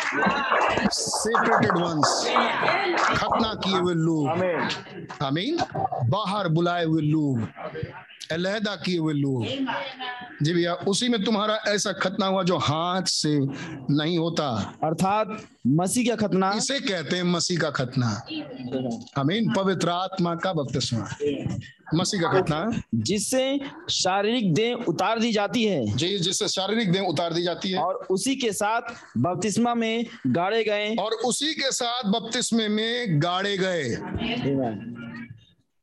सेपरेटेड 0.92 1.78
वंस 1.78 2.28
खतना 3.18 3.54
किए 3.54 3.78
हुए 3.78 3.94
लोग। 3.94 4.28
आमीन 5.24 5.58
बाहर 6.10 6.48
बुलाए 6.48 6.86
हुए 6.86 7.02
लोग। 7.02 7.48
अलहदा 8.32 8.76
किए 8.76 8.98
हुए 8.98 9.14
लोग। 9.14 9.46
जी 10.42 10.54
भैया 10.54 10.74
उसी 10.74 11.10
में 11.10 11.24
तुम्हारा 11.24 11.56
ऐसा 11.68 11.92
खतना 11.92 12.26
हुआ 12.26 12.44
जो 12.44 12.58
हाथ 12.58 13.02
से 13.02 13.40
नहीं 13.94 14.18
होता। 14.18 14.74
अर्थात 14.84 15.44
मसीह 15.68 16.10
का 16.10 16.28
खतना। 16.28 16.54
इसे 16.58 16.80
कहते 16.80 17.16
हैं 17.16 17.24
मसीह 17.24 17.60
का 17.60 17.70
खतना। 17.70 18.08
आमीन। 19.18 19.54
पवित्र 19.54 19.90
आत्मा 19.90 20.36
का 20.36 20.54
बपतिस्मा 20.54 21.16
मसीह 21.96 22.22
का 22.22 22.42
खतना। 22.42 22.82
जिससे 22.96 23.60
शारीरिक 23.90 24.54
देह 24.54 24.74
उतार 24.74 25.20
दी 25.20 25.34
जाती 25.34 25.64
है। 25.64 25.86
जी 25.98 26.20
जिससे 26.20 26.48
शारीरिक 26.48 26.92
देह 26.92 27.02
उतार 27.02 27.34
दी 27.34 27.44
जाती 27.44 27.72
है। 27.72 27.80
और 27.80 27.94
उसी 28.10 28.36
के 28.36 28.52
साथ 28.52 28.82
बपतिस्मा 29.18 29.76
में 29.76 30.06
गाड़े 30.28 30.64
गए। 30.64 30.96
और 30.96 31.12
उसी 31.12 31.54
के 31.54 31.72
साथ 31.72 32.04
बपतिस्मे 32.04 32.68
में 32.68 33.22
गाड़े 33.24 33.58
गए। 33.58 33.96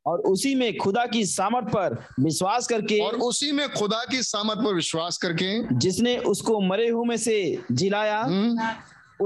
और 0.07 0.20
उसी 0.27 0.55
में 0.55 0.77
खुदा 0.77 1.05
की 1.07 1.25
सामर्थ 1.27 1.67
पर 1.73 1.95
विश्वास 2.20 2.67
करके 2.67 2.99
और 3.07 3.15
उसी 3.29 3.51
में 3.53 3.69
खुदा 3.73 4.05
की 4.11 4.23
सामत 4.23 4.59
पर 4.65 4.75
विश्वास 4.75 5.17
करके 5.25 5.51
जिसने 5.79 6.17
उसको 6.31 6.61
मरे 6.61 6.89
हुए 6.89 7.07
में 7.09 7.17
से 7.17 7.37
जिलाया 7.73 8.20
हम्म, 8.20 8.69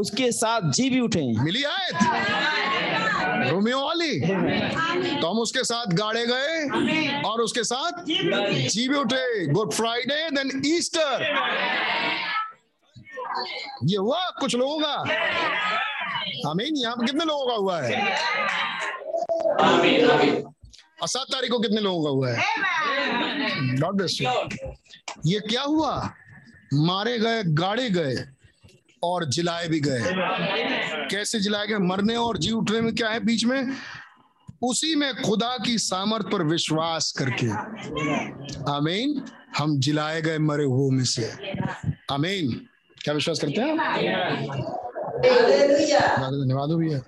उसके 0.00 0.30
साथ 0.32 0.70
जी 0.72 0.88
भी 0.90 1.00
उठे। 1.00 1.20
मिली 1.42 1.62
आयत? 1.64 1.94
रोमियो 3.50 3.84
वाली? 3.84 4.20
तो 5.20 5.30
हम 5.30 5.38
उसके 5.38 5.62
साथ 5.64 5.92
गाड़े 6.00 6.24
गए 6.26 7.20
और 7.28 7.40
उसके 7.40 7.64
साथ 7.64 8.04
जी 8.04 8.88
भी 8.88 8.96
उठे। 8.96 9.46
गुड 9.52 9.72
फ्राइडे 9.72 10.28
देन 10.30 10.62
ईस्टर 10.66 11.22
ये 13.84 13.96
हुआ? 13.96 14.20
कुछ 14.40 14.56
लोगों 14.56 14.78
का? 14.80 14.94
आमीन 16.50 16.76
यहाँ 16.76 16.96
कितने 17.06 17.24
लोगों 17.24 17.46
का 17.46 17.54
हुआ 17.54 17.80
है? 17.80 18.02
और 21.02 21.08
सात 21.08 21.26
तारीख 21.32 21.50
को 21.50 21.58
कितने 21.58 21.80
लोगों 21.80 22.04
का 22.04 22.10
हुआ 22.10 22.30
है? 22.30 22.42
गॉड 23.80 23.96
ब्लेस 23.96 24.18
यू 25.26 25.40
क्या 25.40 25.62
हुआ? 25.62 26.12
मारे 26.74 27.18
गए 27.18 27.42
गाड़े 27.44 27.90
गए 27.90 28.16
और 29.02 29.24
जिलाए 29.24 29.68
भी 29.68 29.80
गए। 29.80 30.02
कैसे 31.10 31.40
जिलाए 31.40 31.66
गए? 31.66 31.78
मरने 31.78 32.16
और 32.16 32.38
जी 32.38 32.50
उठने 32.50 32.80
में 32.80 32.94
क्या 32.94 33.08
है 33.08 33.20
बीच 33.20 33.44
में? 33.44 33.76
उसी 34.62 34.94
में 34.94 35.22
खुदा 35.22 35.56
की 35.66 35.78
सामर्थ 35.78 36.26
पर 36.26 36.42
विश्वास 36.42 37.12
करके। 37.12 37.46
आमीन। 38.72 39.24
हम 39.58 39.80
जिलाए 39.80 40.22
गए 40.22 40.38
मरे 40.38 40.64
हुओं 40.64 40.90
में 40.90 41.04
से। 41.04 41.52
आमीन। 42.12 42.66
क्या 43.04 43.14
विश्वास 43.14 43.38
करते 43.38 43.60
हैं 43.60 43.76
धन्यवाद 46.16 46.70
हो 46.70 46.76
भैया। 46.76 47.00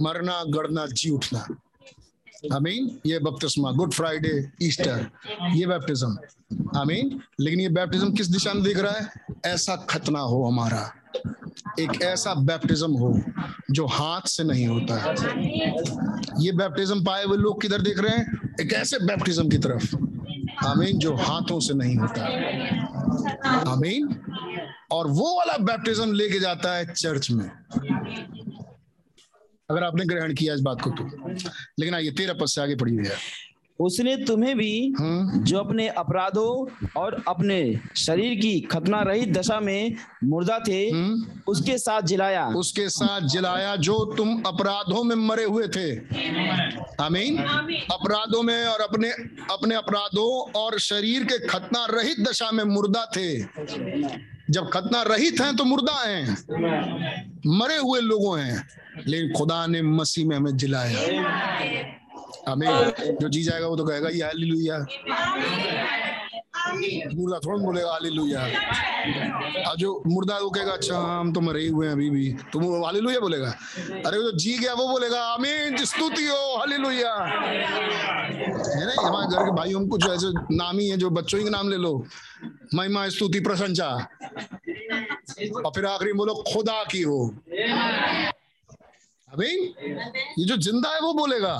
मरना 0.00 0.44
गड़ना 0.44 0.86
जी 0.86 1.10
उठना। 1.10 1.46
आमीन 2.44 2.90
ये 3.06 3.18
बपतिस्मा 3.18 3.70
गुड 3.72 3.92
फ्राइडे 3.92 4.32
ईस्टर 4.62 5.06
ये 5.54 5.66
बैप्टिज्म 5.66 6.78
आमीन 6.78 7.20
लेकिन 7.40 7.60
ये 7.60 7.68
बैप्टिज्म 7.70 8.12
किस 8.12 8.28
दिशा 8.28 8.52
में 8.54 8.62
दिख 8.62 8.78
रहा 8.78 8.92
है 8.92 9.34
ऐसा 9.46 9.76
खतना 9.90 10.20
हो 10.20 10.42
हमारा 10.44 10.80
एक 11.80 12.02
ऐसा 12.02 12.34
बैप्टिज्म 12.42 12.92
हो 12.94 13.14
जो 13.70 13.86
हाथ 13.88 14.28
से 14.28 14.44
नहीं 14.44 14.66
होता 14.66 14.96
है 14.96 15.14
ये 16.40 16.52
बैप्टिज्म 16.52 17.04
पाए 17.04 17.24
हुए 17.24 17.36
लोग 17.36 17.60
किधर 17.62 17.82
देख 17.82 17.98
रहे 17.98 18.16
हैं 18.16 18.54
एक 18.60 18.72
ऐसे 18.72 18.98
बैप्टिज्म 19.06 19.48
की 19.48 19.58
तरफ़ 19.58 19.94
आमीन 20.66 20.98
जो 20.98 21.14
हाथों 21.18 21.60
से 21.60 21.74
नहीं 21.74 21.96
होता 21.96 22.24
आमीन 23.70 24.14
और 24.92 25.06
वो 25.10 25.34
वाला 25.36 25.56
बैप्टिज्म 25.64 26.12
लेके 26.12 26.38
जाता 26.40 26.74
है 26.74 26.92
चर्च 26.94 27.30
में 27.30 27.48
अगर 29.70 29.84
आपने 29.84 30.04
ग्रहण 30.04 30.34
किया 30.34 30.54
इस 30.54 30.60
बात 30.60 30.80
को 30.80 30.90
तो। 30.90 31.04
लेकिन 31.78 31.94
आइए 31.94 32.10
तेरह 32.10 32.32
पद 32.32 32.46
से 32.46 32.60
आगे 32.60 32.76
पड़ी 32.76 32.94
हुई 32.96 33.04
है 33.04 33.16
उसने 33.80 34.16
तुम्हें 34.16 34.58
भी 34.58 34.94
हम्म। 34.98 35.44
जो 35.44 35.58
अपने 35.58 35.88
अपराधों 35.88 36.86
और 36.96 37.24
अपने 37.28 37.80
शरीर 37.96 38.40
की 38.40 38.60
खतना 38.60 39.02
रहित 39.02 39.28
दशा 39.28 39.60
में 39.60 39.94
मुर्दा 40.24 40.58
थे 40.68 40.90
हम्म। 40.90 41.40
उसके 41.48 41.78
साथ 41.78 42.02
जिलाया। 42.02 42.46
उसके 42.46 42.88
साथ 42.88 43.20
जिलाया 43.20 43.76
जो 43.76 44.14
तुम 44.16 44.42
अपराधों 44.46 45.04
में 45.04 45.16
मरे 45.16 45.44
हुए 45.44 45.68
थे। 45.68 45.96
आमीन। 47.04 47.38
अपराधों 47.92 48.42
में 48.42 48.64
और 48.64 48.80
अपने 48.80 49.10
अपने 49.50 49.74
अपराधों 49.74 50.60
और 50.60 50.78
शरीर 50.78 51.24
के 51.24 51.46
खतना 51.46 51.86
रहित 51.90 52.20
दशा 52.20 52.50
में 52.50 52.64
मुर्दा 52.64 53.04
थे। 53.16 53.42
जब 54.50 54.68
खतना 54.70 55.02
रहित 55.02 55.40
हैं 55.40 55.56
तो 55.56 55.64
मुर्दा 55.64 56.00
हैं। 56.06 56.36
मरे 57.46 57.76
हुए 57.76 58.00
लोगों 58.00 58.40
हैं, 58.40 58.68
लेकिन 59.06 59.32
खुदा 59.32 59.66
ने 59.66 59.82
मसीह 59.82 60.26
में 60.26 60.36
हमें 60.36 60.56
जिलाया। 60.56 60.98
आमीन। 62.48 63.16
जो 63.20 63.28
जी 63.28 63.42
जाएगा 63.42 63.66
वो 63.66 63.76
तो 63.76 63.84
कहेगा, 63.84 64.08
ये 64.08 64.22
हालेलुया। 64.22 64.78
मुर्दा 67.14 67.38
थोड़ा 67.38 67.58
बोलेगा, 67.64 67.90
हालेलुया। 67.90 68.42
और 69.70 69.76
जो 69.76 70.02
मुर्दा 70.06 70.38
वो 70.38 70.50
कहेगा 70.50 70.72
अच्छा 70.72 70.98
हम 70.98 71.32
तो 71.32 71.40
मरे 71.40 71.60
ही 71.60 71.68
हुए 71.68 71.86
हैं 71.86 71.92
अभी 71.92 72.10
भी। 72.10 72.36
तुम 72.52 72.62
वो 72.62 72.84
हालेलुया 72.84 73.20
बोलेगा। 73.20 73.54
अरे 74.06 74.18
वो 74.18 74.22
जो 74.22 74.32
जी 74.38 74.58
गया 74.58 74.74
वो 74.74 74.88
बोलेगा, 74.88 75.20
आमीन, 75.22 75.76
स्तुति 75.84 76.26
हो, 76.26 76.56
हालेलुया। 76.58 77.14
है 77.14 78.86
ना 78.86 79.08
हमारे 79.08 79.36
घर 79.36 79.44
के 79.44 79.50
भाई 79.50 79.74
में 79.74 79.88
कुछ 79.88 80.08
ऐसे 80.08 80.54
नाम 80.56 80.78
ही 80.78 80.88
है, 80.88 80.96
जो 80.96 81.10
बच्चों 81.10 81.44
के 81.44 81.50
नाम 81.50 81.68
ले 81.68 81.76
लो। 81.76 82.06
महिमा 82.74 83.08
स्तुति 83.08 83.40
प्रशंसा। 83.40 83.90
और 85.56 85.70
फिर 85.74 85.86
आखिरी 85.86 86.12
बोलो 86.12 86.34
खुदा 86.52 86.82
की 86.84 87.02
हो। 87.02 87.18
अभी 89.32 89.50
ये 90.38 90.44
जो 90.44 90.56
ज़िंदा 90.56 90.94
है 90.94 91.00
वो 91.00 91.12
बोलेगा। 91.14 91.54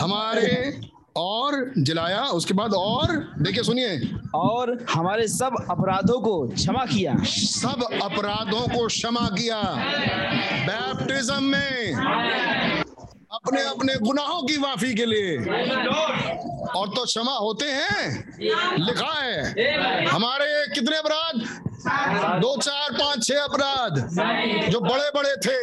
हमारे 0.00 0.80
और 1.16 1.72
जलाया 1.78 2.22
उसके 2.32 2.54
बाद 2.54 2.74
और 2.74 3.12
देखिए 3.38 3.62
सुनिए। 3.62 4.12
और 4.34 4.86
हमारे 4.90 5.26
सब 5.28 5.56
अपराधों 5.70 6.20
को 6.20 6.36
क्षमा 6.48 6.84
किया। 6.86 7.14
सब 7.24 7.82
अपराधों 8.02 8.66
को 8.68 8.86
क्षमा 8.86 9.28
किया। 9.28 9.62
बैप्टिज्म 10.66 11.42
में। 11.44 12.87
अपने 13.34 13.62
अपने 13.62 13.94
गुनाहों 14.02 14.42
की 14.42 14.58
माफ़ी 14.58 14.94
के 14.94 15.06
लिए। 15.06 15.36
और 16.76 16.88
तो 16.88 17.04
क्षमा 17.04 17.32
होते 17.32 17.66
हैं। 17.66 18.34
लिखा 18.78 19.12
है 19.20 20.06
हमारे 20.06 20.46
कितने 20.74 20.96
अपराध? 20.96 21.36
दो 22.40 22.56
चार 22.62 22.92
पाँच 22.92 23.26
छह 23.26 23.42
अपराध 23.42 23.98
जो 24.70 24.80
बड़े 24.80 25.10
बड़े 25.14 25.34
थे 25.46 25.58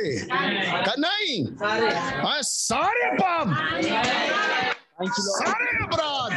नहीं 1.02 1.44
हाँ, 2.24 2.38
सारे 2.42 3.12
पाप 3.18 3.48
सारे 5.12 5.84
अपराध। 5.84 6.32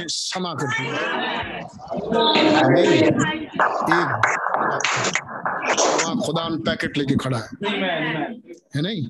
क्षमा 0.00 0.52
कर 0.54 0.68
दिया 0.80 0.98
वहाँ 5.60 6.16
खुदा 6.20 6.48
पैकेट 6.66 6.98
लेके 6.98 7.16
खड़ा 7.16 7.38
है। 7.38 7.48
है 8.76 8.82
नहीं? 8.82 9.06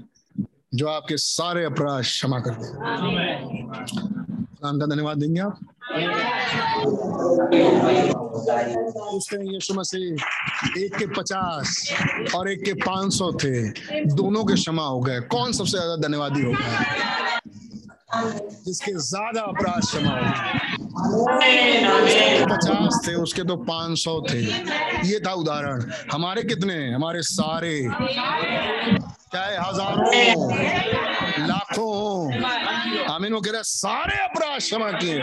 जो 0.74 0.88
आपके 0.88 1.16
सारे 1.16 1.64
अपराध 1.64 2.02
क्षमा 2.02 2.38
कर 2.40 2.54
दे। 2.54 2.68
का 4.62 4.86
धन्यवाद 4.86 5.18
देंगे 5.18 5.40
आप। 5.40 5.58
यीशु 9.44 9.74
मसीह 9.74 10.80
एक 10.80 10.94
के 10.96 11.06
पचास 11.06 11.92
और 12.34 12.50
एक 12.50 12.62
के 12.64 12.72
पाँच 12.82 13.12
सौ 13.12 13.32
थे 13.44 13.68
दोनों 14.14 14.44
के 14.44 14.54
क्षमा 14.54 14.82
हो 14.82 15.00
गए। 15.00 15.20
कौन 15.30 15.52
सबसे 15.52 15.76
ज़्यादा 15.78 15.96
धन्यवादी 16.06 16.42
होगा 16.42 17.39
जिसके 18.14 18.92
ज़्यादा 19.00 19.40
अपराध 19.42 19.80
क्षमा 19.82 20.10
हो। 20.10 21.26
पचास 22.46 23.00
थे 23.06 23.14
उसके 23.16 23.42
तो 23.44 23.56
पाँच 23.64 23.98
सौ 23.98 24.20
थे। 24.30 24.40
ये 25.08 25.20
था 25.26 25.32
उदाहरण। 25.34 25.84
हमारे 26.12 26.42
कितने 26.44 26.76
हमारे 26.92 27.22
सारे। 27.24 27.74
चाहे 29.32 29.56
हज़ारों। 29.56 30.04
लाखों। 31.40 31.90
हो 31.90 32.30
आमीन 33.10 33.32
वो 33.32 33.40
कह 33.40 33.50
रहे 33.50 33.62
सारे 33.64 34.16
अपराध 34.24 34.58
क्षमा 34.58 34.90
किए 34.92 35.18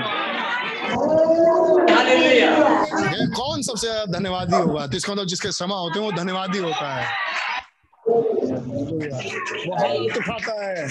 ये 3.07 3.27
कौन 3.31 3.61
सबसे 3.61 3.87
ज़्यादा 3.87 4.17
धन्यवादी 4.17 4.55
होगा? 4.55 4.87
तो 4.87 4.97
इसका 4.97 5.13
मतलब 5.13 5.27
जिसके 5.27 5.49
क्षमा 5.49 5.75
होते 5.75 5.99
हैं 5.99 6.05
वो 6.05 6.11
धन्यवादी 6.13 6.57
होता 6.59 6.95
है। 6.95 7.05
वो 8.07 9.75
हाथ 9.75 10.17
उठाता 10.17 10.53
है 10.59 10.87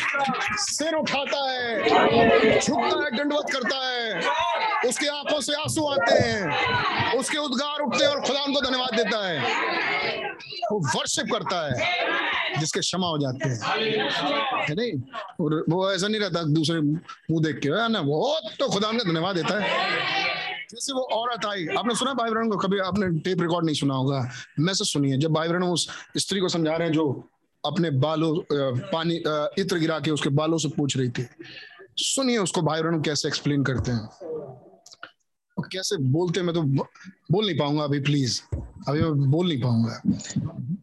सिर 0.60 0.94
उठाता 0.94 1.38
है 1.50 2.58
झुकता 2.60 2.96
है 3.04 3.10
दंडवत 3.16 3.52
करता 3.52 3.78
है 3.86 4.88
उसकी 4.88 5.06
आँखों 5.08 5.40
से 5.40 5.54
आँसू 5.54 5.84
आते 5.86 6.14
हैं 6.14 7.16
उसके 7.18 7.38
उद्गार 7.38 7.80
उठते 7.82 8.04
हैं 8.04 8.10
और 8.10 8.20
खुदा 8.20 8.42
उनको 8.42 8.60
धन्यवाद 8.60 8.94
देता 8.96 9.18
है 9.26 9.36
वो 10.72 10.78
वर्शिप 10.88 11.32
करता 11.32 11.58
है 11.66 11.74
जिसके 12.60 12.80
क्षमा 12.80 13.06
हो 13.06 13.18
जाते 13.18 13.48
हैं 13.48 13.56
है 14.60 14.74
नहीं 14.74 14.92
और 15.40 15.64
वो 15.68 15.90
ऐसा 15.92 16.08
नहीं 16.08 16.20
रहता 16.20 16.42
दूसरे 16.52 16.80
मुँह 16.80 17.42
देख 17.42 17.58
के 17.58 17.68
है 17.70 17.88
ना 17.92 18.00
वो 18.02 18.18
तो 18.58 18.68
खुदा 18.68 18.88
उनको 18.88 19.04
धन्यवाद 19.04 19.36
देता 19.36 19.60
है 19.60 19.68
जैसे 20.70 20.92
वो 20.92 21.00
औरत 21.14 21.44
आई 21.46 21.66
आपने 21.78 21.94
सुना 21.94 22.12
भाई 22.14 22.30
बहन 22.30 22.48
को? 22.50 22.56
कभी 22.58 22.78
आपने 22.80 23.08
टेप 23.20 23.40
रिकॉर्ड 23.40 23.66
नहीं 23.66 23.74
सुना 23.74 23.94
होगा? 23.94 24.20
मैसेज 24.58 24.88
सुनिए। 24.88 25.16
जब 25.18 25.32
भाई 25.32 25.48
बहन 25.48 25.62
उस 25.62 25.88
स्त्री 26.16 26.40
को 26.40 26.48
समझा 26.48 26.76
रहे 26.76 26.88
हैं 26.88 26.94
जो 26.94 27.28
अपने 27.64 27.90
बालों 27.98 28.34
पानी 28.92 29.14
इत्र 29.58 29.78
गिरा 29.78 29.98
के 30.00 30.10
उसके 30.10 30.28
बालों 30.30 30.58
से 30.58 30.68
पूछ 30.68 30.96
रही 30.96 31.08
थी। 31.08 31.26
सुनिए 31.98 32.38
उसको 32.38 32.62
भाई 32.62 32.82
बहन 32.82 33.00
कैसे 33.02 33.28
एक्सप्लेन 33.28 33.64
करते 33.64 33.92
हैं। 33.92 34.08
कैसे 35.56 35.96
बोलते 35.96 36.42
मैं 36.42 36.54
तो 36.54 36.62
बोल 36.62 37.46
नहीं 37.46 37.58
पाऊँगा 37.58 37.84
अभी 37.84 38.00
प्लीज़ 38.00 38.40
अभी 38.88 39.00
मैं 39.00 39.30
बोल 39.30 39.48
नहीं 39.48 39.60
पाऊँगा। 39.62 40.00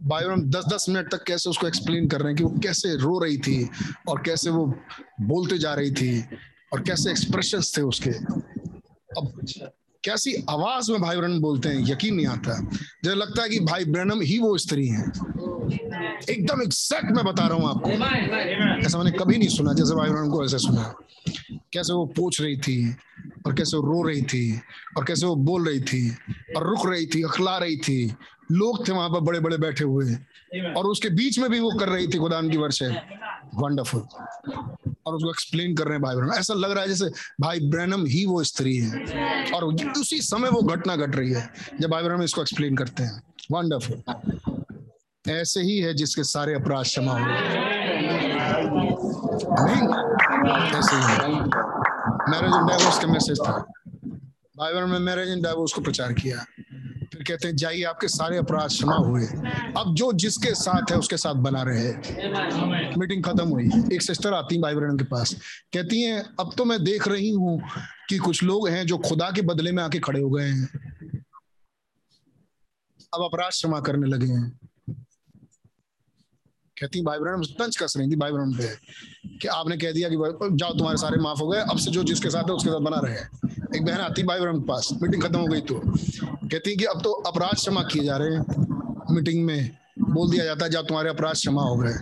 भाई 0.03 0.25
बहन 0.25 0.49
दस 0.49 0.65
दस 0.73 0.85
मिनट 0.89 1.11
तक 1.11 1.23
कैसे 1.23 1.49
उसको 1.49 1.67
एक्सप्लेन 1.67 2.07
कर 2.07 2.21
रहे 2.21 2.27
हैं 2.27 2.37
कि 2.37 2.43
वो 2.43 2.59
कैसे 2.63 2.95
रो 2.97 3.19
रही 3.19 3.37
थी 3.37 3.69
और 4.09 4.21
कैसे 4.25 4.49
वो 4.49 4.65
बोलते 5.21 5.57
जा 5.57 5.73
रही 5.73 5.91
थी 5.91 6.19
और 6.73 6.81
कैसे 6.81 7.11
एक्सप्रेशंस 7.11 7.73
थे 7.77 7.81
उसके। 7.81 8.11
अब 9.17 9.33
कैसी 10.03 10.33
आवाज़ 10.49 10.91
में 10.91 11.01
भाई 11.01 11.17
ब्रहण 11.17 11.39
बोलते 11.39 11.69
हैं, 11.69 11.91
यकीन 11.91 12.15
नहीं 12.15 12.27
आता। 12.27 12.59
जैसे 13.03 13.15
लगता 13.15 13.43
है 13.43 13.49
कि 13.49 13.59
भाई 13.59 13.85
ब्रहणम 13.85 14.21
ही 14.21 14.39
वो 14.39 14.57
स्त्री 14.57 14.87
हैं। 14.87 15.07
एकदम 16.29 16.61
एग्जैक्ट 16.61 17.11
मैं 17.11 17.25
बता 17.25 17.47
रहा 17.47 17.57
हूँ 17.57 17.69
आपको। 17.69 17.89
ऐसा 18.85 18.97
मैंने 18.97 19.11
कभी 19.11 19.37
नहीं 19.37 19.49
सुना, 19.49 19.73
जैसे 19.73 19.95
भाई 19.95 20.09
ब्रहण 20.09 20.29
को 20.29 20.45
ऐसे 20.45 20.57
सुना। 20.57 20.93
कैसे 21.73 21.93
वो 21.93 22.05
पूछ 22.05 22.41
रही 22.41 22.57
थी, 22.57 22.95
और 23.47 23.53
कैसे 23.55 23.77
वो 23.77 23.83
रो 23.83 24.03
रही 24.07 24.21
थी, 24.21 24.61
और 24.97 25.05
कैसे 25.05 25.25
वो 25.25 25.35
बोल 25.35 25.67
रही 25.67 25.79
थी, 25.79 26.17
और 26.57 26.67
रुक 26.69 26.87
रही 26.87 27.05
थी, 27.05 27.23
अखला 27.23 27.57
रही 27.57 27.77
थी। 27.77 28.13
लोग 28.51 28.87
थे 28.87 28.91
वहाँ 28.91 29.09
पर 29.09 29.19
बड़े 29.19 29.39
बड़े 29.39 29.57
बैठे 29.57 29.83
हुए। 29.83 30.05
और 30.77 30.85
उसके 30.87 31.09
बीच 31.11 31.39
में 31.39 31.49
भी 31.49 31.59
वो 31.59 31.71
कर 31.79 31.89
रही 31.89 32.07
थी 32.07 32.17
खुदान 32.17 32.49
की 32.49 32.57
वर्षे। 32.57 32.87
वंडरफुल 33.55 34.01
और 35.05 35.15
उसको 35.15 35.29
एक्सप्लेन 35.29 35.75
कर 35.75 35.83
रहे 35.83 35.93
हैं 35.93 36.01
भाई 36.01 36.15
ब्रहणम 36.15 36.33
ऐसा 36.33 36.53
लग 36.53 36.71
रहा 36.71 36.81
है 36.81 36.87
जैसे 36.89 37.05
भाई 37.41 37.59
ब्रहणम 37.69 38.05
ही 38.05 38.25
वो 38.25 38.43
स्त्री 38.43 38.75
है। 38.77 39.51
और 39.51 39.63
उसी 39.63 40.21
समय 40.21 40.49
वो 40.49 40.61
घटना 40.63 40.95
घट 40.95 41.03
गट 41.03 41.15
रही 41.15 41.33
है 41.33 41.49
जब 41.81 41.89
भाई 41.91 42.03
ब्रहणम 42.03 42.23
इसको 42.23 42.41
एक्सप्लेन 42.41 42.75
करते 42.77 43.03
हैं। 43.03 43.21
वंडरफुल 43.51 45.31
ऐसे 45.31 45.61
ही 45.61 45.77
है 45.79 45.93
जिसके 45.93 46.23
सारे 46.23 46.53
अपराध 46.53 46.83
क्षमा 46.83 47.11
हो 47.11 47.25
ऐसे 50.77 50.95
ही 50.95 51.01
मैरिज 52.31 52.53
एंड 52.53 52.67
डाइवोर्स 52.69 52.99
का 52.99 53.07
मैसेज 53.07 53.39
था। 53.39 53.53
भाई 54.57 54.73
ब्रहणम 54.73 54.91
ने 54.91 54.99
मैरिज 54.99 55.29
एंड 55.29 55.43
डाइवोर्स 55.43 55.73
को 55.73 55.81
प्रचार 55.81 56.13
किया। 56.13 56.45
कहते 57.23 57.47
हैं, 57.47 57.55
जाइए, 57.55 57.83
आपके 57.83 58.07
सारे 58.07 58.37
अपराध 58.37 58.67
क्षमा 58.67 58.95
हुए। 58.95 59.25
अब 59.77 59.93
जो 59.95 60.11
जिसके 60.13 60.53
साथ 60.55 60.91
है, 60.91 60.97
उसके 60.97 61.17
साथ 61.17 61.33
बना 61.33 61.63
रहे 61.63 61.87
मीटिंग 62.97 63.23
खत्म 63.23 63.47
हुई। 63.47 63.69
एक 63.93 64.01
सिस्टर 64.01 64.33
आती 64.33 64.55
है 64.55 64.61
भाई 64.61 64.75
बहन 64.75 64.97
के 64.97 65.03
पास। 65.03 65.33
कहती 65.73 66.01
हैं, 66.01 66.23
अब 66.39 66.53
तो 66.57 66.65
मैं 66.65 66.83
देख 66.83 67.07
रही 67.07 67.31
हूँ 67.31 67.61
कि 68.09 68.17
कुछ 68.17 68.43
लोग 68.43 68.69
हैं 68.69 68.85
जो 68.85 68.97
खुदा 68.97 69.31
के 69.31 69.41
बदले 69.41 69.71
में 69.71 69.83
आके 69.83 69.99
खड़े 69.99 70.21
हो 70.21 70.29
गए 70.29 70.49
हैं। 70.49 70.69
अब 73.13 73.23
अपराध 73.23 73.49
क्षमा 73.49 73.79
करने 73.79 74.07
लगे 74.07 74.25
हैं। 74.25 74.59
कहती 76.77 77.01
भाई 77.01 77.19
बहन 77.19 77.41
तंज 77.59 77.77
कस 77.77 77.93
रही 77.97 78.09
थी, 78.09 78.15
भाई 78.15 78.31
बहन 78.31 78.53
पे 78.57 78.67
कि 79.37 79.47
आपने 79.47 79.77
कह 79.77 79.91
दिया 79.91 80.09
कि 80.09 80.15
जाओ, 80.57 80.73
तुम्हारे 80.73 80.97
सारे 80.97 81.17
माफ़ 81.17 81.39
हो 81.39 81.47
गए, 81.47 81.59
अब 81.59 81.77
से 81.77 81.91
जो 81.91 82.03
जिसके 82.03 82.29
साथ 82.29 82.43
है, 82.43 82.53
उसके 82.53 82.69
साथ 82.69 82.79
बना 82.79 82.99
रहे 83.03 83.15
एक 83.77 83.85
बहन 83.85 83.97
आती, 83.97 84.23
भाई 84.23 84.39
बहन 84.39 84.59
के 84.59 84.67
पास, 84.67 84.89
मीटिंग 85.01 85.23
खत्म 85.23 85.39
हो 85.39 85.47
गई 85.47 85.61
तो। 85.61 85.81
कहती 86.47 86.75
कि, 86.75 86.85
अब 86.85 87.01
तो 87.01 87.11
अपराध 87.11 87.55
क्षमा 87.55 87.81
किए 87.83 88.03
जा 88.03 88.17
रहे 88.17 88.35
हैं 88.35 88.43
मीटिंग 89.11 89.45
में, 89.45 89.69
बोल 89.99 90.31
दिया 90.31 90.45
जाता 90.45 90.65
है 90.65 90.71
जब 90.71 90.87
तुम्हारे 90.87 91.09
अपराध 91.09 91.33
क्षमा 91.33 91.61
हो 91.61 91.75
गए। 91.75 91.93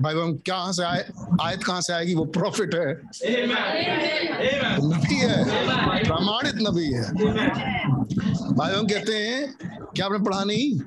भाई 0.00 0.14
बहन 0.14 0.32
कहाँ 0.46 0.72
से 0.72 0.82
आए? 0.82 1.04
आयत 1.42 1.64
कहाँ 1.64 1.80
से 1.80 1.92
आएगी? 1.92 2.14
वो 2.14 2.24
प्रॉफिट 2.24 2.74
है। 2.74 2.94
तो 2.94 4.86
नबी 4.86 5.14
है 5.14 5.44
प्रमाणित 6.04 6.54
नबी 6.68 6.86
है। 6.92 7.02
भाई 8.54 8.72
बहन 8.72 8.86
कहते 8.86 9.12
हैं, 9.12 9.54
क्या 9.96 10.06
आपने 10.06 10.18
पढ़ा 10.18 10.44
नहीं? 10.44 10.80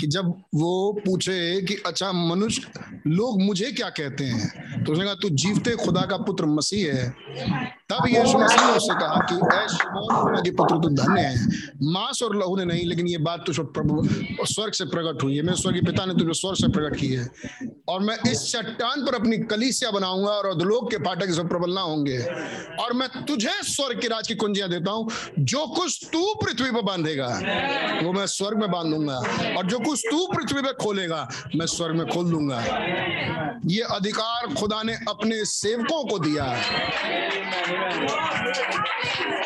कि 0.00 0.06
जब 0.06 0.34
वो 0.54 0.92
पूछे 1.06 1.62
कि 1.62 1.82
अच्छा 1.86 2.12
मनुष्य, 2.12 2.62
लोग 3.06 3.42
मुझे 3.42 3.72
क्या 3.72 3.88
कहते 3.88 4.24
हैं? 4.24 4.68
तो 4.84 4.92
उसने 4.92 5.04
कहा, 5.04 5.14
तू 5.14 5.28
जीवते 5.28 5.70
खुदा 5.70 6.00
का 6.00 6.16
पुत्र 6.16 6.46
मसीह 6.46 6.94
है। 6.94 7.10
तब 7.88 8.02
यीशु 8.06 8.38
मसीह 8.38 8.66
ने 8.66 8.72
उससे 8.72 8.94
कहा 8.94 9.26
कि, 9.30 9.34
ऐ 9.34 10.42
के 10.42 10.50
पुत्र, 10.50 10.76
तू 10.76 10.88
धन्य 10.88 11.20
है। 11.20 11.46
मांस 11.82 12.22
और 12.22 12.36
लहू 12.36 12.56
ने 12.56 12.64
नहीं, 12.64 12.86
लेकिन 12.86 13.06
ये 13.06 13.18
बात 13.18 13.44
तुझ 13.46 13.56
प्रभु, 13.60 14.08
स्वर्ग 14.46 14.72
से 14.72 14.84
प्रकट 14.84 15.22
हुई 15.22 15.36
है। 15.36 15.42
मेरे 15.42 15.62
स्वर्गीय 15.62 15.82
पिता 15.82 16.04
ने 16.04 16.14
तुझे 16.14 16.32
स्वर्ग 16.32 16.56
से 16.56 16.68
प्रकट 16.68 16.96
की 16.96 17.08
है। 17.08 17.30
और 17.88 18.00
मैं 18.00 18.30
इस 18.30 18.52
चट्टान 18.52 19.06
पर 19.06 19.14
अपनी 19.14 19.38
कलीसिया 19.38 19.90
बनाऊँगा 19.90 20.30
और 20.30 20.46
अधलोक 20.46 20.90
के 20.90 20.96
फाटक 20.96 21.26
इस 21.28 21.38
पर 21.38 21.46
प्रबल 21.46 21.72
ना 21.72 21.80
होंगे। 21.80 22.18
और 22.80 22.92
मैं 22.92 23.08
तुझे 23.08 23.50
स्वर्ग 23.50 24.00
के 24.00 24.08
राज 24.08 24.28
की 24.28 24.34
कुंजियाँ 24.34 24.68
देता 24.68 24.90
हूँ। 24.90 25.10
जो 25.38 25.66
कुछ 25.66 26.08
तू 26.12 26.34
पृथ्वी 26.34 26.70
पर 26.70 26.82
बांधेगा, 26.82 27.28
वो 28.04 28.12
मैं 28.12 28.26
स्वर्ग 28.26 28.58
में 28.58 28.70
बांधूँगा 28.70 29.16
और 29.56 29.66
जो 29.66 29.77
कुछ 29.78 30.02
तू 30.10 30.26
पृथ्वी 30.26 30.62
पे 30.62 30.72
खोलेगा 30.82 31.28
मैं 31.56 31.66
स्वर्ग 31.66 31.96
में 31.96 32.06
खोल 32.06 32.30
दूँगा। 32.30 32.60
ये 33.66 33.82
अधिकार 33.90 34.54
खुदा 34.54 34.82
ने 34.82 34.94
अपने 35.08 35.44
सेवकों 35.44 36.04
को 36.04 36.18
दिया 36.18 36.44
है। 36.44 36.62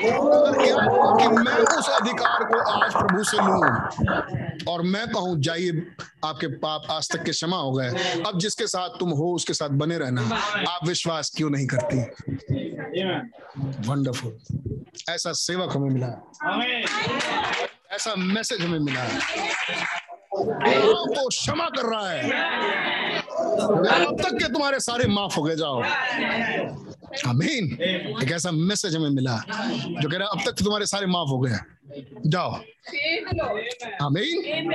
कि 0.02 1.28
मैं 1.28 1.56
उस 1.56 1.88
अधिकार 1.88 2.44
को 2.44 2.58
आज 2.70 2.92
प्रभु 2.92 3.24
से 3.24 3.36
लूँ 3.36 4.64
और 4.72 4.82
मैं 4.82 5.06
कहूँ 5.08 5.40
जाइए 5.40 5.82
आपके 6.24 6.46
पाप 6.46 6.86
आज 6.90 7.10
तक 7.12 7.22
के 7.24 7.30
क्षमा 7.30 7.56
हो 7.56 7.72
गए। 7.72 7.88
अब 8.26 8.38
जिसके 8.38 8.66
साथ 8.66 8.98
तुम 9.00 9.10
हो 9.10 9.34
उसके 9.34 9.54
साथ 9.54 9.68
बने 9.82 9.98
रहना। 9.98 10.22
आप 10.68 10.86
विश्वास 10.88 11.30
क्यों 11.36 11.50
नहीं 11.50 11.66
करती? 11.66 11.98
वंडरफुल 13.88 14.38
ऐसा 15.08 15.32
सेवक 15.32 15.76
हमें 15.76 15.90
मिला। 15.90 16.10
ऐसा 17.92 18.14
मैसेज 18.16 18.60
हमें 18.60 18.78
मिला। 18.78 19.04
क्षमा 20.34 21.66
कर 21.68 21.84
रहा 21.86 22.10
है 22.10 22.20
अब 24.06 24.16
तक 24.22 24.34
के 24.34 24.52
तुम्हारे 24.52 24.78
सारे 24.80 25.06
माफ़ 25.08 25.34
हो 25.36 25.42
गए 25.42 25.56
जाओ 25.56 25.82
अमीन 27.28 27.72
एक 28.22 28.30
ऐसा 28.32 28.50
मैसेज 28.50 28.96
हमें 28.96 29.10
मिला 29.10 29.36
जो 29.38 30.08
कह 30.08 30.16
रहा 30.18 30.28
है, 30.28 30.30
अब 30.30 30.40
तक 30.46 30.62
तुम्हारे 30.64 30.86
सारे 30.86 31.06
माफ़ 31.06 31.28
हो 31.28 31.38
गए 31.38 31.58
जाओ। 32.26 32.52
अमीन 34.02 34.74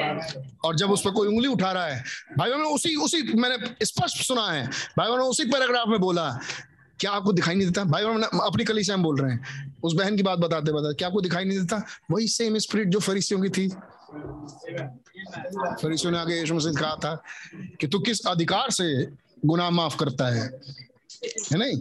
और 0.66 0.76
जब 0.76 0.92
उस 0.92 1.02
पर 1.06 1.12
कोई 1.12 1.28
उंगली 1.28 1.48
उठा 1.48 1.72
रहा 1.72 1.86
है, 1.86 2.04
भाई 2.38 2.50
ने 2.50 2.70
उसी 2.76 2.96
उसी 2.96 3.22
मैंने 3.34 3.86
स्पष्ट 3.86 4.24
सुना 4.24 4.50
है। 4.52 4.68
भाई 4.98 5.10
ने 5.10 5.24
उसी 5.24 5.46
पैराग्राफ 5.46 5.88
में 5.88 6.00
बोला, 6.00 6.30
क्या 7.00 7.12
आपको 7.12 7.34
दिखाई 7.34 7.56
नहीं 7.56 7.68
देता? 7.68 7.84
भाई 7.84 8.06
बहन, 8.06 8.24
अपनी 8.24 8.64
कली 8.66 8.84
से 8.84 8.94
हम 8.94 9.04
बोल 9.04 9.22
रहे 9.22 9.32
हैं। 9.32 9.76
उस 9.84 9.94
बहन 9.94 10.18
की 10.18 10.24
बात 10.24 10.40
बताते 10.40 10.72
बताते 10.72 10.94
क्या 10.96 11.08
आपको 11.08 11.22
दिखाई 11.22 11.46
नहीं 11.46 11.60
देता? 11.60 11.84
वही 12.12 12.28
सेम 12.28 12.58
स्पिरिट 12.58 12.88
जो 12.88 13.00
फरीसियों 13.00 13.42
की 13.42 13.50
थी। 13.50 13.72
फरीसियों 15.84 16.12
ने 16.12 16.20
आगे 16.20 16.40
यीशु 16.40 16.54
मसीह 16.54 16.72
कहा 16.72 16.96
था 16.96 17.24
कि 17.82 17.88
तू 17.88 18.00
किस 18.00 18.28
अधिकार 18.28 18.70
से 18.70 19.08
गुनाह 19.46 19.70
माफ़ 19.70 19.98
करता 19.98 20.28
है? 20.28 20.60
है 21.52 21.58
नहीं? 21.58 21.78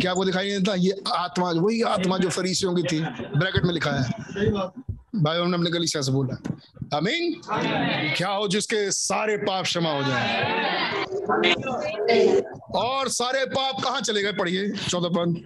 क्या 0.00 0.10
आपको 0.10 0.24
दिखाई 0.24 0.48
नहीं 0.48 0.58
देता? 0.58 0.74
ये 0.74 1.02
आत्मा, 1.12 1.50
वही 1.50 1.82
आत्मा 1.82 2.18
जो 2.18 2.28
फरीसियों 2.28 2.74
की 2.74 2.82
थी, 2.82 3.00
ब्रैकेट 3.38 3.64
में 3.64 3.74
लिखा 3.74 3.90
है। 3.90 4.10
भाई 5.16 5.38
हमने 5.38 5.56
अपने 5.56 5.70
गलीसिया 5.70 6.02
से 6.02 6.12
बोला, 6.12 6.36
अमीन। 6.96 7.40
क्या 8.16 8.28
हो 8.28 8.48
जिसके 8.48 8.90
सारे 8.90 9.36
पाप 9.36 9.64
क्षमा 9.64 9.90
हो 9.90 10.02
जाए? 10.02 10.44
और 12.74 13.08
सारे 13.08 13.44
पाप 13.44 13.82
कहाँ 13.84 14.00
चले 14.00 14.22
गए? 14.22 14.32
पढ़िए, 14.32 14.70
चौदह 14.70 15.08
पद 15.08 15.44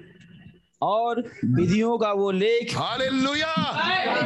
और 0.83 1.21
विधियों 1.45 1.99
का 1.99 2.13
वो 2.13 2.31
लेख 2.31 2.77
हालेलुया। 2.79 3.55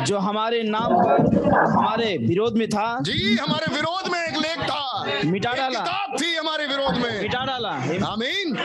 जो 0.04 0.18
हमारे 0.18 0.62
नाम 0.62 0.94
पर 0.94 1.50
हमारे 1.70 2.16
विरोध 2.18 2.56
में 2.56 2.68
था। 2.68 2.98
जी 3.00 3.36
हमारे 3.36 3.74
विरोध 3.74 4.12
में 4.12 4.20
एक 4.20 4.36
लेख 4.36 4.58
था। 4.58 5.04
मिटा 5.24 5.52
डाला। 5.52 5.80
किताब 5.80 6.16
थी 6.20 6.34
हमारे 6.36 6.66
विरोध 6.66 6.94
में। 6.94 7.22
मिटा 7.22 7.44
डाला। 7.44 7.68
आमीन। 8.12 8.56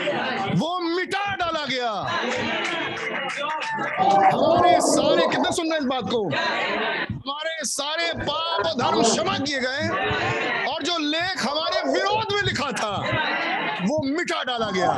वो 0.60 0.80
मिटा 0.80 1.36
डाला 1.36 1.66
गया। 1.66 1.92
हमारे 4.28 4.80
सारे 4.82 5.28
कितने 5.28 5.52
सुन 5.52 5.70
रहे 5.70 5.80
इस 5.80 5.86
बात 5.86 6.04
को? 6.04 6.24
हमारे 7.14 7.66
सारे 7.66 8.12
पाप 8.20 8.66
और 8.66 8.74
धर्म 8.74 9.04
क्षमा 9.04 9.38
किए 9.38 9.60
गए 9.60 9.88
और 10.74 10.84
जो 10.84 10.98
लेख 10.98 11.46
हमारे 11.46 11.92
विरोध 11.92 12.34
में 12.34 12.42
लिखा 12.42 12.72
था 12.72 12.96
वो 13.82 14.04
मिटा 14.04 14.44
डाला 14.44 14.70
गया। 14.72 14.92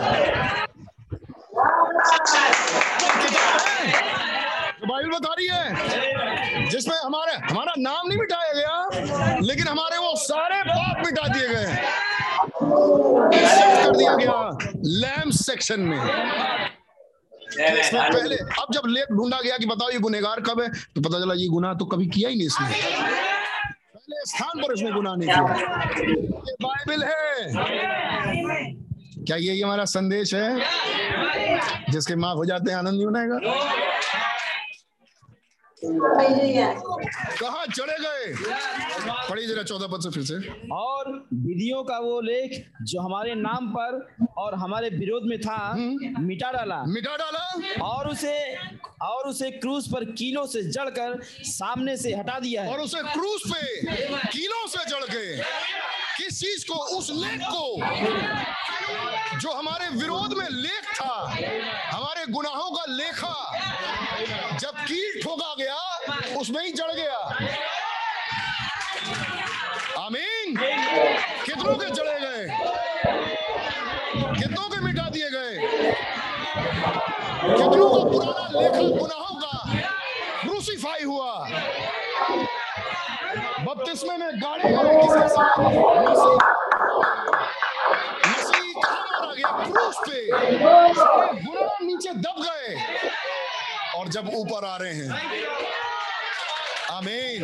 बाइबल 4.81 5.09
बता 5.09 5.33
रही 5.33 5.47
है। 5.47 6.69
जिसमें 6.69 6.95
हमारे 6.97 7.33
हमारा 7.43 7.73
नाम 7.77 8.07
नहीं 8.07 8.17
मिटाया 8.19 8.53
गया, 8.53 9.39
लेकिन 9.41 9.67
हमारे 9.67 9.97
वो 9.97 10.15
सारे 10.17 10.61
पाप 10.63 11.05
मिटा 11.05 11.27
दिए 11.27 11.47
गए 11.47 11.65
कर 13.83 13.95
दिया 13.97 14.13
गया 14.15 14.33
लैम्प 14.75 15.33
सेक्शन 15.35 15.79
में। 15.81 15.99
पहले 17.51 18.35
अब 18.35 18.67
जब 18.73 18.81
लेख 18.87 19.11
ढूंढा 19.11 19.39
गया 19.41 19.57
कि 19.57 19.65
बताओ 19.65 19.89
ये 19.91 19.99
गुनेगार 19.99 20.39
कब 20.49 20.61
है 20.61 20.67
तो 20.69 21.01
पता 21.01 21.19
चला 21.19 21.33
ये 21.37 21.47
गुनाह 21.49 21.73
तो 21.73 21.85
कभी 21.93 22.07
किया 22.07 22.29
ही 22.29 22.35
नहीं 22.35 22.47
इसने। 22.47 22.67
पहले 23.95 24.25
स्थान 24.25 24.61
पर 24.61 24.73
इसने 24.73 24.91
गुनाह 24.91 25.15
नहीं 25.15 25.29
किया। 25.29 25.43
ये 26.47 26.53
बाइबल 26.63 27.03
है। 27.03 28.38
क्या 29.29 29.37
यही 29.37 29.61
हमारा 29.61 29.83
संदेश 29.85 30.33
है? 30.33 30.59
जिसके 31.91 32.15
माफ़ 32.15 32.37
हो 32.37 32.45
जाते 32.45 32.71
हैं 32.71 32.77
आनंद 32.77 32.95
नहीं 32.95 33.05
बनाएगा 33.05 33.37
कहा 37.41 37.65
चढ़े 37.65 37.97
गए? 37.99 38.33
पढ़िए 39.29 39.47
जरा 39.47 39.63
चौदह 39.63 39.87
पद 39.87 40.01
से 40.03 40.09
फिर 40.09 40.23
से। 40.23 40.35
और 40.75 41.11
विधियों 41.33 41.83
का 41.83 41.97
वो 41.99 42.19
लेख 42.21 42.57
जो 42.83 43.01
हमारे 43.01 43.35
नाम 43.35 43.67
पर 43.77 44.25
और 44.37 44.55
हमारे 44.55 44.89
विरोध 44.89 45.29
में 45.29 45.39
था 45.41 45.73
मिटा 45.75 46.51
डाला। 46.51 46.83
मिटा 46.87 47.15
डाला? 47.17 47.45
और 47.85 48.09
उसे 48.09 48.35
और 49.01 49.29
उसे 49.29 49.51
क्रूस 49.51 49.87
पर 49.93 50.05
कीलों 50.11 50.45
से 50.47 50.63
जड़कर 50.71 51.19
सामने 51.49 51.97
से 51.97 52.15
हटा 52.15 52.39
दिया 52.39 52.63
है। 52.63 52.73
और 52.73 52.79
उसे 52.79 53.01
क्रूस 53.13 53.41
पे 53.53 53.61
कीलों 54.27 54.67
से 54.67 54.85
जड़ 54.89 55.03
के 55.13 55.67
किस 56.19 56.39
चीज़ 56.39 56.65
को? 56.67 56.73
उस 56.73 57.09
लेख 57.09 57.41
को। 57.41 57.75
जो 59.39 59.51
हमारे 59.51 59.87
विरोध 59.87 60.33
में 60.33 60.47
लेख 60.49 60.85
था, 60.95 61.13
हमारे 61.97 62.25
गुनाहों 62.25 62.71
का 62.71 62.83
लेखा, 62.87 63.35
जब 64.57 64.71
कीट 64.79 65.23
ठोका 65.23 65.53
गया, 65.59 65.77
उसमें 66.39 66.63
ही 66.63 66.71
जड़ 66.71 66.91
गया। 66.91 67.17
आमीन। 70.05 70.57
कितनों 71.45 71.75
के 71.75 71.89
जड़े 71.89 72.19
गए? 72.19 72.43
कितनों 74.39 74.69
के 74.69 74.79
मिटा 74.79 75.09
दिए 75.09 75.29
गए? 75.29 75.57
कितनों 77.57 77.89
का 77.89 78.11
पुराना 78.11 78.61
लेखा 78.61 78.81
गुनाहों 78.97 79.35
का 79.35 79.53
क्रूसीफाई 80.41 81.03
हुआ? 81.03 81.49
बपतिस्मे 83.79 84.17
में 84.17 84.29
गाड़े 84.39 84.63
मसीह। 84.63 85.27
कहाँ 88.79 89.05
मारा 89.05 89.33
गया 89.33 89.51
क्रूस 89.65 89.95
पे। 89.99 90.25
गुनाह 91.45 91.77
नीचे 91.81 92.13
दब 92.13 92.35
गए। 92.39 92.75
और 93.95 94.07
जब 94.07 94.29
ऊपर 94.33 94.65
आ 94.65 94.77
रहे 94.77 94.93
हैं। 94.93 95.09
आमीन। 96.91 97.41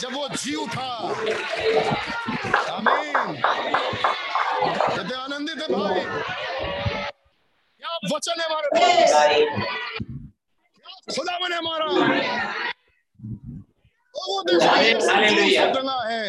जब 0.00 0.14
वो 0.14 0.28
जी 0.28 0.54
उठा। 0.54 0.90
आमीन। 2.74 3.42
कहते, 4.96 5.14
आनंदित 5.14 5.62
है 5.62 5.68
भाई। 5.68 6.00
क्या 7.80 8.16
वचन 8.16 8.40
है 8.40 8.46
हमारे 8.46 8.68
पास? 8.68 9.24
खुदा 11.16 11.48
ने 11.48 11.56
हमारा? 11.56 11.86
टंगा 15.74 15.98
है 16.08 16.24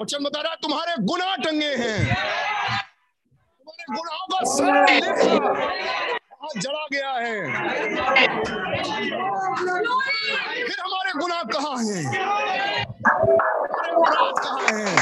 वचन 0.00 0.24
बता 0.24 0.40
रहा 0.40 0.50
है 0.50 0.56
तुम्हारे 0.62 0.94
गुनाह 1.02 1.34
टंगे 1.36 1.72
हैं। 1.76 1.98
तुम्हारे 3.60 3.84
गुनाहों 3.96 4.26
का 4.32 4.38
सारा 4.50 4.84
जड़ा 6.56 6.84
गया 6.92 7.12
है। 7.12 7.36
फिर 10.66 10.78
हमारे 10.80 11.12
गुनाह 11.20 11.42
कहाँ 11.52 11.76
हैं? 11.78 12.04
हमारे 13.60 13.90
अपराध 13.90 14.34
कहाँ 14.44 14.62
हैं? 14.70 14.94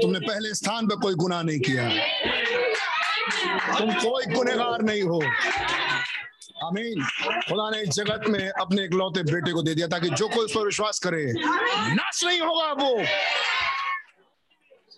तुमने 0.00 0.20
पहले 0.20 0.54
स्थान 0.54 0.86
पे 0.86 0.96
कोई 1.02 1.14
गुनाह 1.14 1.42
नहीं 1.42 1.60
किया 1.60 1.84
तुम 3.78 3.88
कोई 3.94 4.24
गुनेगार 4.34 4.82
नहीं 4.82 5.02
हो। 5.02 5.20
आमीन। 6.60 7.04
खुदा 7.48 7.68
ने 7.70 7.80
इस 7.82 7.88
जगत 7.88 8.24
में 8.28 8.48
अपने 8.50 8.84
इकलौते 8.84 9.22
बेटे 9.22 9.52
को 9.52 9.62
दे 9.62 9.74
दिया 9.74 9.86
ताकि 9.88 10.08
जो 10.10 10.28
कोई 10.28 10.44
उस 10.44 10.52
पर 10.54 10.64
विश्वास 10.64 10.98
करे, 10.98 11.22
नाश 11.94 12.24
नहीं 12.24 12.40
होगा 12.40 12.72
वो। 12.72 12.90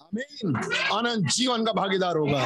आमीन। 0.03 0.57
आनंद 0.93 1.29
जीवन 1.29 1.65
का 1.65 1.73
भागीदार 1.73 2.17
होगा। 2.17 2.41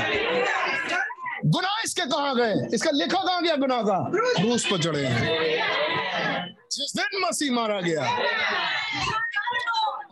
गुनाह 1.46 1.80
इसके 1.84 2.02
कहा 2.02 2.34
गए? 2.34 2.54
इसका 2.74 2.90
लेखा 2.90 3.18
कहा 3.18 3.40
गया 3.40 3.56
गुनाह 3.56 3.82
का? 3.82 3.98
क्रूस 4.12 4.66
पर 4.70 4.82
चढ़े 4.82 5.02
जिस 6.72 6.92
दिन 6.96 7.20
मसीह 7.20 7.52
मारा 7.52 7.80
गया, 7.80 8.02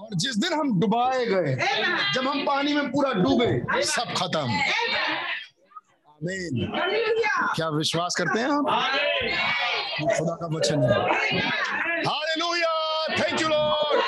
और 0.01 0.15
जिस 0.15 0.37
दिन 0.37 0.53
हम 0.53 0.81
डुबाए 0.81 1.25
गए, 1.27 1.55
जब 2.15 2.29
हम 2.29 2.45
पानी 2.47 2.73
में 2.73 2.91
पूरा 2.93 3.13
डूबे, 3.15 3.83
सब 3.85 4.15
खत्म। 4.17 4.47
क्या 6.23 7.69
विश्वास 7.77 8.15
करते 8.19 8.41
हैं 8.41 8.49
हम? 8.49 8.67
ये 10.01 10.17
खुदा 10.19 10.35
का 10.35 10.47
वचन 10.57 10.83
है। 10.83 10.89
Hallelujah. 12.07 12.73
Thank 13.19 13.41
you 13.43 13.49
Lord 13.49 14.01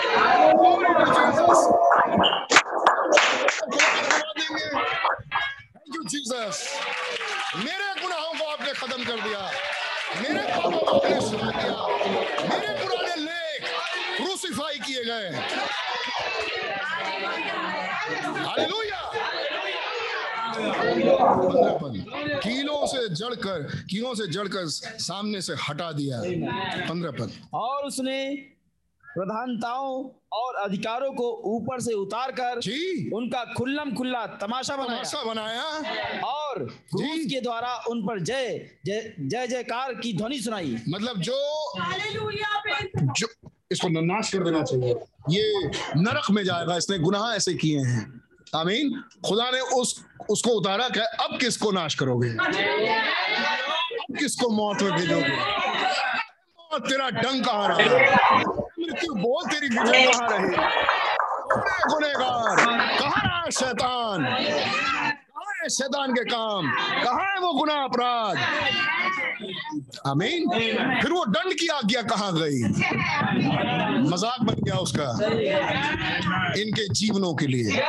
thank 5.72 5.94
you 5.94 6.02
Jesus 6.10 6.56
मेरे 7.56 8.00
गुनाहों 8.02 8.32
को 8.38 8.44
आपने 8.52 8.72
खत्म 8.72 9.04
कर 9.04 9.20
दिया। 9.28 9.40
मेरे 10.22 10.42
पापों 10.52 10.70
को 10.70 10.96
आपने 10.96 11.20
सुना 11.20 11.50
दिया। 11.50 11.76
मेरे 12.48 12.70
पुराने 12.82 13.16
लेख 13.22 13.62
क्रूसिफाई 14.16 14.78
किए 14.86 15.04
गए। 15.04 15.30
हालेलुया। 18.44 19.05
कीलों 22.40 22.86
से 22.86 23.08
जड़कर 23.14 23.62
कीलों 23.90 24.14
से 24.14 24.26
जड़कर 24.26 24.66
सामने 24.66 25.40
से 25.42 25.54
हटा 25.68 25.92
दिया 25.92 26.20
पंद्रह 26.88 27.10
पद। 27.10 27.32
और 27.54 27.84
उसने 27.84 28.36
प्रधानताओं 29.04 30.08
और 30.32 30.54
अधिकारों 30.54 31.12
को 31.12 31.42
ऊपर 31.44 31.80
से 31.80 31.92
उतार 31.92 32.30
कर 32.30 32.60
जी। 32.60 33.10
उनका 33.10 33.44
खुल्लम 33.56 33.94
खुल्ला 33.94 34.26
तमाशा 34.26 34.76
बनाया। 34.76 35.00
ऐसा 35.00 35.22
बनाया। 35.24 35.62
और 36.22 36.64
क्रूस 36.64 37.24
के 37.26 37.40
द्वारा 37.40 37.76
उन 37.90 38.02
पर 38.02 38.20
जय 38.20 38.70
जय 38.86 39.14
जय 39.20 39.46
जयकार 39.46 39.94
की 39.94 40.12
ध्वनि 40.16 40.38
सुनाई। 40.38 40.76
मतलब 40.88 41.20
जो 41.20 41.38
जो 43.00 43.28
इसको 43.72 43.88
नाश 43.88 44.32
कर 44.32 44.44
देना 44.44 44.62
चाहिए। 44.62 44.94
ये 45.30 45.66
नरक 45.96 46.30
में 46.30 46.44
जाएगा 46.44 46.76
इसने 46.76 46.98
गुनाह 46.98 47.34
ऐसे 47.34 47.54
किए 47.54 47.78
हैं। 47.78 48.25
आमीन। 48.56 48.90
खुदा 49.26 49.50
ने 49.50 49.60
उस, 49.76 50.04
उसको 50.30 50.50
उतारा 50.50 50.88
क्या 50.88 51.04
अब 51.24 51.38
किसको 51.40 51.70
नाश 51.72 51.94
करोगे? 51.94 52.28
अब 52.30 54.16
किसको 54.18 54.48
मौत 54.50 54.82
में 54.82 54.92
भेजोगे? 54.92 55.36
मौत 56.72 56.88
तेरा 56.88 57.08
डंक 57.12 57.44
कहाँ 57.46 57.68
रहा 57.68 57.76
मृत्यु 58.78 59.14
बोल 59.16 59.46
तेरी 59.46 59.68
विजय 59.68 60.06
कहाँ 60.06 60.28
रही 60.30 60.54
अरे 61.46 61.88
गुनेगार 61.90 62.56
कहाँ 62.98 63.22
रहा 63.24 63.50
शैतान? 63.50 64.24
कहाँ 64.24 65.52
है 65.62 65.68
शैतान 65.68 66.12
के 66.14 66.24
काम? 66.24 66.70
कहाँ 67.04 67.24
है 67.24 67.38
वो 67.40 67.52
गुना 67.52 67.74
अपराध? 67.84 68.36
आमीन। 70.06 70.48
फिर 71.00 71.12
वो 71.12 71.24
दंड 71.26 71.54
की 71.60 71.66
आज्ञा 71.68 72.02
कहाँ 72.02 72.32
गई? 72.34 72.62
मज़ाक 74.10 74.40
बन 74.42 74.62
गया 74.64 74.76
उसका। 74.78 75.08
इनके 76.60 76.88
जीवनों 76.94 77.34
के 77.34 77.46
लिए। 77.46 77.82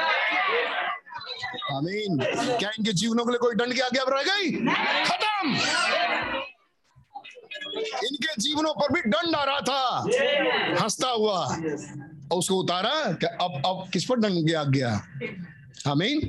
आमीन। 1.75 2.19
क्या 2.57 2.69
इनके 2.69 2.93
जीवनों 2.93 3.25
के 3.25 3.31
लिए 3.31 3.39
कोई 3.39 3.55
दंड 3.55 3.73
की 3.73 3.79
आज्ञा 3.79 4.03
रह 4.09 4.23
गई? 4.23 4.51
खत्म। 5.05 5.55
इनके 7.77 8.33
जीवनों 8.41 8.73
पर 8.73 8.93
भी 8.93 9.01
दंड 9.01 9.35
आ 9.35 9.43
रहा 9.43 9.59
था। 9.61 9.81
हंसता 10.81 11.09
हुआ। 11.09 11.39
और 12.31 12.37
उसको 12.37 12.55
उतारा 12.55 13.11
क्या 13.13 13.29
अब 13.41 13.61
अब 13.65 13.89
किस 13.93 14.05
पर 14.05 14.19
दंड 14.19 14.47
की 14.47 14.53
आज्ञा? 14.53 14.89
आमीन। 15.87 16.21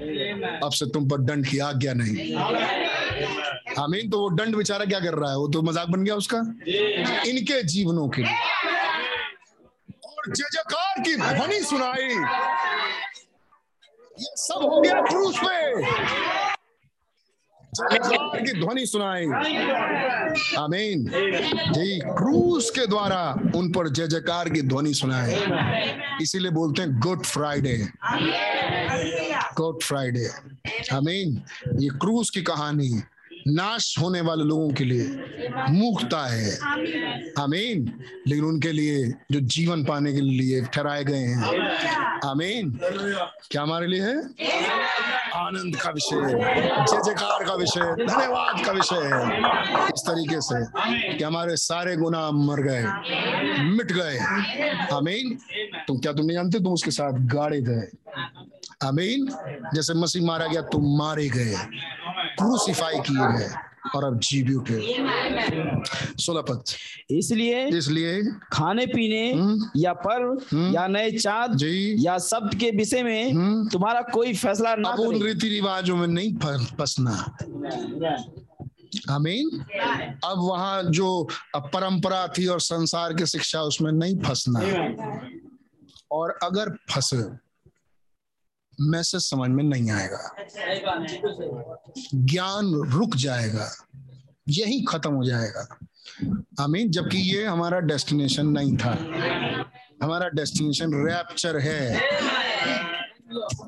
अब 0.64 0.72
से 0.72 0.86
तुम 0.86 1.08
पर 1.08 1.20
दंड 1.20 1.46
की 1.46 1.58
आज्ञा 1.58 1.92
नहीं। 1.96 2.34
आमीन। 3.78 4.10
तो 4.10 4.20
वो 4.20 4.30
दंड 4.30 4.56
बेचारा 4.56 4.84
क्या 4.84 5.00
कर 5.00 5.14
रहा 5.14 5.30
है? 5.30 5.36
वो 5.36 5.48
तो 5.48 5.62
मज़ाक 5.62 5.88
बन 5.88 6.04
गया 6.04 6.14
उसका। 6.14 6.38
इनके 7.30 7.62
जीवनों 7.62 8.08
के 8.08 8.22
लिए। 8.22 8.36
और 10.06 10.30
की 11.04 11.16
ध्वनि 11.16 11.60
सुनाई। 11.60 12.08
सब 14.20 14.82
क्रूस 15.10 15.40
पे 15.44 15.82
की 18.46 18.60
ध्वनि 18.60 18.86
सुनाई। 18.86 19.24
आमीन। 20.58 21.06
जी, 21.72 21.98
क्रूस 21.98 22.70
के 22.70 22.86
द्वारा 22.86 23.34
उन 23.56 23.72
पर 23.72 23.88
जय 23.88 24.06
जयकार 24.06 24.48
की 24.48 24.62
ध्वनि 24.62 24.94
सुनाए 24.94 25.32
इसीलिए 26.22 26.50
बोलते 26.50 26.82
हैं, 26.82 27.00
गुड 27.00 27.24
फ्राइडे। 27.24 27.88
Good 29.56 29.82
Friday. 29.82 30.28
आमीन। 30.92 31.42
ये 31.82 31.88
क्रूस 31.88 32.30
की 32.30 32.42
कहानी। 32.42 33.02
नाश 33.48 33.98
होने 33.98 34.20
वाले 34.20 34.44
लोगों 34.44 34.70
के 34.70 34.84
लिए 34.84 35.04
मुक्ता 35.70 36.26
है। 36.26 36.58
आमीन। 37.38 38.00
लेकिन 38.26 38.44
उनके 38.44 38.72
लिए 38.72 39.08
जो 39.32 39.40
जीवन 39.40 39.84
पाने 39.84 40.12
के 40.12 40.20
लिए 40.20 40.64
ठहराए 40.64 41.04
गए 41.04 41.18
हैं। 41.18 41.42
आमीन। 42.30 42.78
क्या 43.50 43.62
हमारे 43.62 43.86
लिए 43.86 44.00
है? 44.00 44.18
आनंद 45.34 45.76
का 45.76 45.90
विषय 45.90 46.16
जय 46.16 47.02
जयकार 47.06 47.44
का 47.44 47.54
विषय 47.54 47.80
धन्यवाद 47.80 48.64
का 48.66 48.72
विषय 48.72 48.96
है। 48.96 49.38
इस 49.86 50.02
तरीके 50.08 50.40
से 50.40 50.64
कि 51.18 51.24
हमारे 51.24 51.56
सारे 51.56 51.96
गुना 51.96 52.30
मर 52.30 52.62
गए, 52.62 52.84
मिट 53.62 53.92
गए। 53.92 54.18
आमीन। 54.94 55.38
तुम 55.88 55.98
क्या 55.98 56.12
तुम 56.12 56.26
नहीं 56.26 56.36
जानते 56.36 56.58
तुम 56.58 56.72
उसके 56.72 56.90
साथ 56.90 57.12
गाड़े 57.12 57.60
गए। 57.60 57.88
आमीन। 58.84 59.28
जैसे 59.74 59.94
मसीह 59.94 60.26
मारा 60.26 60.46
गया 60.46 60.62
तुम 60.62 60.98
मारे 60.98 61.28
गए। 61.28 61.54
क्रूसिफाई 62.38 62.94
किए 62.94 63.38
गए 63.38 63.50
और 63.96 64.04
अब 64.04 64.18
जी 64.18 64.42
भी 64.42 64.54
उठे। 64.54 64.80
सोलह 66.22 66.40
पद। 66.40 66.64
इसलिए 67.10 67.66
इसलिए 67.66 68.22
खाने 68.52 68.86
पीने 68.86 69.32
हम्म। 69.32 69.70
या 69.76 69.92
पर्व 69.92 70.42
हम्म। 70.52 70.74
या 70.74 70.86
नए 70.86 71.10
चाँद 71.10 71.58
या 71.98 72.18
शब्द 72.18 72.54
के 72.54 72.70
विषय 72.70 73.02
में 73.02 73.32
हम्म। 73.32 73.68
तुम्हारा 73.68 74.02
कोई 74.02 74.34
फैसला 74.34 74.74
ना 74.76 74.88
अब 74.88 75.00
उन 75.00 75.22
रीति 75.22 75.48
रिवाजों 75.48 75.96
में 75.96 76.06
नहीं 76.06 76.36
फंसना। 76.36 77.36
आमीन। 79.10 79.64
अब 80.24 80.38
वहाँ 80.38 80.82
जो 80.82 81.28
परंपरा 81.56 82.26
थी 82.28 82.46
और 82.46 82.60
संसार 82.60 83.14
की 83.14 83.26
शिक्षा 83.26 83.62
उसमें 83.62 83.92
नहीं 83.92 84.18
फंसना। 84.18 84.60
और 86.12 86.38
अगर 86.42 86.70
फंसे 86.70 87.47
मैसेज 88.80 89.20
समझ 89.20 89.50
में 89.50 89.64
नहीं 89.64 89.90
आएगा। 89.90 90.34
ज्ञान 92.14 92.74
रुक 92.74 93.16
जाएगा। 93.16 93.72
यही 94.48 94.84
खत्म 94.84 95.12
हो 95.12 95.24
जाएगा। 95.24 95.78
आमीन, 96.60 96.90
जबकि 96.90 97.18
ये 97.18 97.46
हमारा 97.46 97.80
डेस्टिनेशन 97.80 98.46
नहीं 98.46 98.76
था। 98.76 98.90
हमारा 100.02 100.28
डेस्टिनेशन 100.28 101.06
रैप्चर 101.06 101.58
है। 101.58 102.00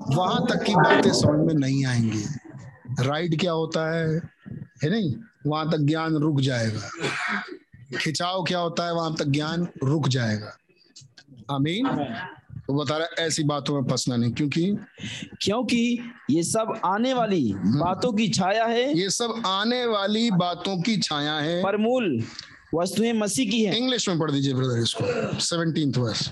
वहाँ 0.09 0.47
तक 0.47 0.63
की 0.63 0.75
बातें 0.75 1.13
समझ 1.13 1.47
में 1.47 1.55
नहीं 1.55 1.87
आएँगी। 1.87 2.25
राइड 3.01 3.41
क्या 3.41 3.53
होता 3.53 3.95
है? 3.95 4.17
है 4.83 4.91
नहीं? 4.91 5.15
वहाँ 5.47 5.71
तक 5.71 5.79
ज्ञान 5.79 6.15
रुक 6.15 6.41
जाएगा। 6.41 6.91
खिंचाव 7.99 8.45
क्या 8.45 8.59
होता 8.59 8.87
है? 8.87 8.95
वहाँ 8.95 9.15
तक 9.15 9.25
ज्ञान 9.25 9.69
रुक 9.85 10.09
जाएगा। 10.09 10.57
आमीन? 11.51 11.87
तो 12.71 12.75
बता 12.75 12.97
रहा 12.97 13.07
है, 13.07 13.27
ऐसी 13.27 13.43
बातों 13.45 13.75
में 13.75 13.89
फंसना 13.89 14.17
नहीं 14.17 14.33
क्योंकि 14.33 14.65
क्योंकि 15.43 16.13
ये 16.31 16.43
सब 16.43 16.81
आने 16.85 17.15
वाली 17.15 17.53
बातों 17.57 18.13
की 18.13 18.29
छाया 18.29 18.65
है। 18.65 18.99
ये 18.99 19.09
सब 19.11 19.43
आने 19.47 19.85
वाली 19.87 20.31
बातों 20.31 20.77
की 20.83 20.97
छाया 20.99 21.35
है। 21.35 21.63
परमूल 21.63 22.07
वस्तुएँ 22.75 23.13
मसीह 23.13 23.51
की 23.51 23.65
है। 23.65 23.77
इंग्लिश 23.77 24.09
में 24.09 24.19
पढ़ 24.19 24.31
दीजिए 24.31 24.55
ब्रदर 24.55 24.83
इसको 24.83 25.41
seventeen 25.41 25.93
verse 25.99 26.31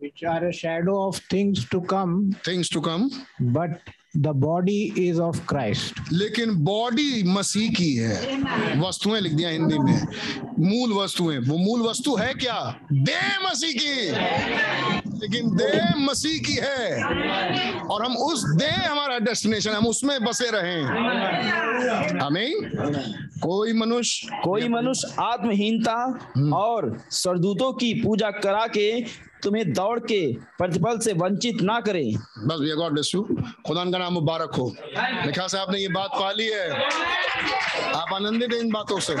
which 0.00 0.22
are 0.30 0.42
a 0.46 0.52
shadow 0.56 0.96
of 1.02 1.20
things 1.30 1.60
to 1.68 1.78
come, 1.92 2.16
things 2.46 2.72
to 2.72 2.80
come 2.80 3.08
but 3.52 3.92
the 4.22 4.32
body 4.32 4.94
is 4.98 5.20
of 5.20 5.46
Christ 5.48 6.12
लेकिन 6.12 6.54
बॉडी 6.54 7.22
मसीह 7.22 7.70
की 7.70 7.94
है। 7.94 8.40
वस्तुएँ 8.80 9.20
लिख 9.20 9.32
दिया 9.32 9.48
हिंदी 9.48 9.78
में। 9.78 10.06
मूल 10.58 10.92
वस्तुएँ। 10.92 11.38
वो 11.38 11.56
मूल 11.58 11.80
वस्तु 11.80 12.16
है 12.16 12.34
क्या? 12.34 12.80
देह 12.92 13.50
मसीह 13.50 13.74
की। 13.82 15.05
लेकिन 15.16 15.56
देह 15.56 15.94
मसीह 15.98 16.38
की 16.40 16.54
है। 16.54 17.02
और 17.84 18.04
हम 18.04 18.16
उस 18.16 18.44
देह 18.56 18.90
हमारा 18.90 19.18
डेस्टिनेशन 19.18 19.70
हम 19.70 19.86
उसमें 19.86 20.18
बसे 20.24 20.50
रहें। 20.50 22.20
आमीन। 22.20 22.54
कोई 23.42 23.72
मनुष्य 23.72 24.40
कोई 24.44 24.68
मनुष्य 24.68 25.14
आत्महीनता 25.20 25.94
और 26.54 26.96
सरदूतों 27.10 27.72
की 27.72 27.92
पूजा 27.94 28.30
करा 28.30 28.66
के 28.66 29.00
तुम्हें 29.42 29.72
दौड़ 29.72 29.98
के 30.00 30.20
प्रतिफल 30.58 30.98
से 30.98 31.12
वंचित 31.12 31.60
ना 31.62 31.80
करे। 31.80 32.04
बस 32.38 32.60
भैया 32.60 32.74
गॉड 32.74 32.92
ब्लेस 32.92 33.10
यू 33.14 33.22
खुदा 33.66 33.84
का 33.84 33.98
नाम 33.98 34.12
मुबारक 34.12 34.54
हो। 34.54 34.68
ख्याल 34.70 35.48
से 35.48 35.58
आपने 35.58 35.78
ये 35.78 35.88
बात 35.88 36.10
पा 36.14 36.30
ली 36.32 36.46
है। 36.46 36.70
आप 37.92 38.12
आनंदित 38.14 38.52
हैं 38.52 38.60
इन 38.60 38.70
बातों 38.70 39.00
से। 39.00 39.14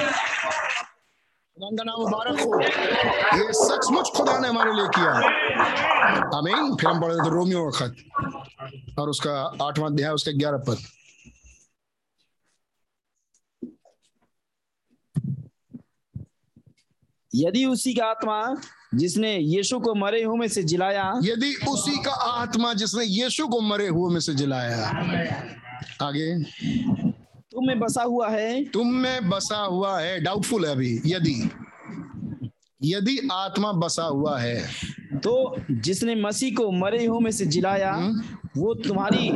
खुदा 1.58 1.84
नाम 1.84 2.00
मुबारक 2.00 2.40
हो 2.40 2.60
ये 3.38 3.52
सचमुच 3.52 4.10
खुदा 4.16 4.38
ने 4.38 4.48
हमारे 4.48 4.72
लिए 4.72 4.88
किया 4.96 5.12
आमीन। 6.36 6.74
फिर 6.76 6.88
हम 6.90 7.00
पढ़ 7.00 7.12
रहे 7.12 7.24
थे 7.26 7.30
रोमियो 7.30 7.70
का 7.70 7.78
खत 7.78 8.98
और 8.98 9.08
उसका 9.08 9.32
आठवां 9.62 9.90
अध्याय 9.92 10.12
उसका 10.12 10.32
ग्यारह 10.32 10.58
पद। 10.68 10.78
यदि 17.34 17.64
उसी 17.64 17.94
का 17.94 18.04
आत्मा 18.06 18.38
जिसने 18.94 19.36
यीशु 19.36 19.80
को 19.80 19.94
मरे 19.94 20.22
हुए 20.22 20.38
में 20.38 20.48
से 20.48 20.62
जिलाया 20.62 21.12
यदि 21.24 21.54
उसी 21.68 21.96
का 22.04 22.12
आत्मा 22.12 22.72
जिसने 22.74 23.04
यीशु 23.04 23.48
को 23.48 23.60
मरे 23.60 23.88
हुए 23.88 24.12
में 24.14 24.20
से 24.20 24.34
जिलाया। 24.34 24.88
आगे। 26.02 26.28
तुम 27.56 27.66
में 27.66 27.78
बसा 27.80 28.02
हुआ 28.02 28.28
है? 28.28 28.64
तुम 28.64 28.86
में 28.86 29.28
बसा 29.28 29.56
हुआ 29.56 30.00
है। 30.00 30.20
डाउटफुल 30.20 30.66
है 30.66 30.72
अभी 30.72 31.00
यदि 31.06 31.50
यदि 32.84 33.28
आत्मा 33.32 33.72
बसा 33.72 34.02
हुआ 34.02 34.38
है। 34.38 34.68
तो 35.16 35.56
जिसने 35.70 36.14
मसीह 36.14 36.54
को 36.54 36.70
मरे 36.70 37.06
हुए 37.06 37.20
में 37.20 37.30
से 37.30 37.46
जिलाया 37.46 37.92
वो 38.56 38.74
तुम्हारी 38.74 39.30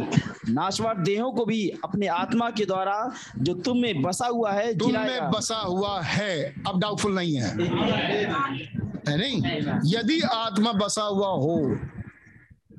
नाशवार 0.48 0.98
देहों 0.98 1.30
को 1.32 1.44
भी 1.44 1.68
अपने 1.84 2.06
आत्मा 2.06 2.50
के 2.50 2.64
द्वारा 2.64 3.12
जो 3.38 3.54
तुम 3.54 3.78
में 3.78 4.02
बसा 4.02 4.26
हुआ 4.26 4.52
है 4.52 4.78
तुम 4.78 4.92
में 4.92 5.30
बसा 5.30 5.56
हुआ 5.56 6.00
है। 6.00 6.54
अब 6.68 6.80
डाउटफुल 6.80 7.14
नहीं 7.14 7.34
है। 7.34 7.48
है 9.08 9.18
नहीं? 9.18 9.42
यदि 9.86 10.20
आत्मा 10.20 10.72
बसा 10.72 11.02
हुआ 11.02 11.28
हो 11.28 11.76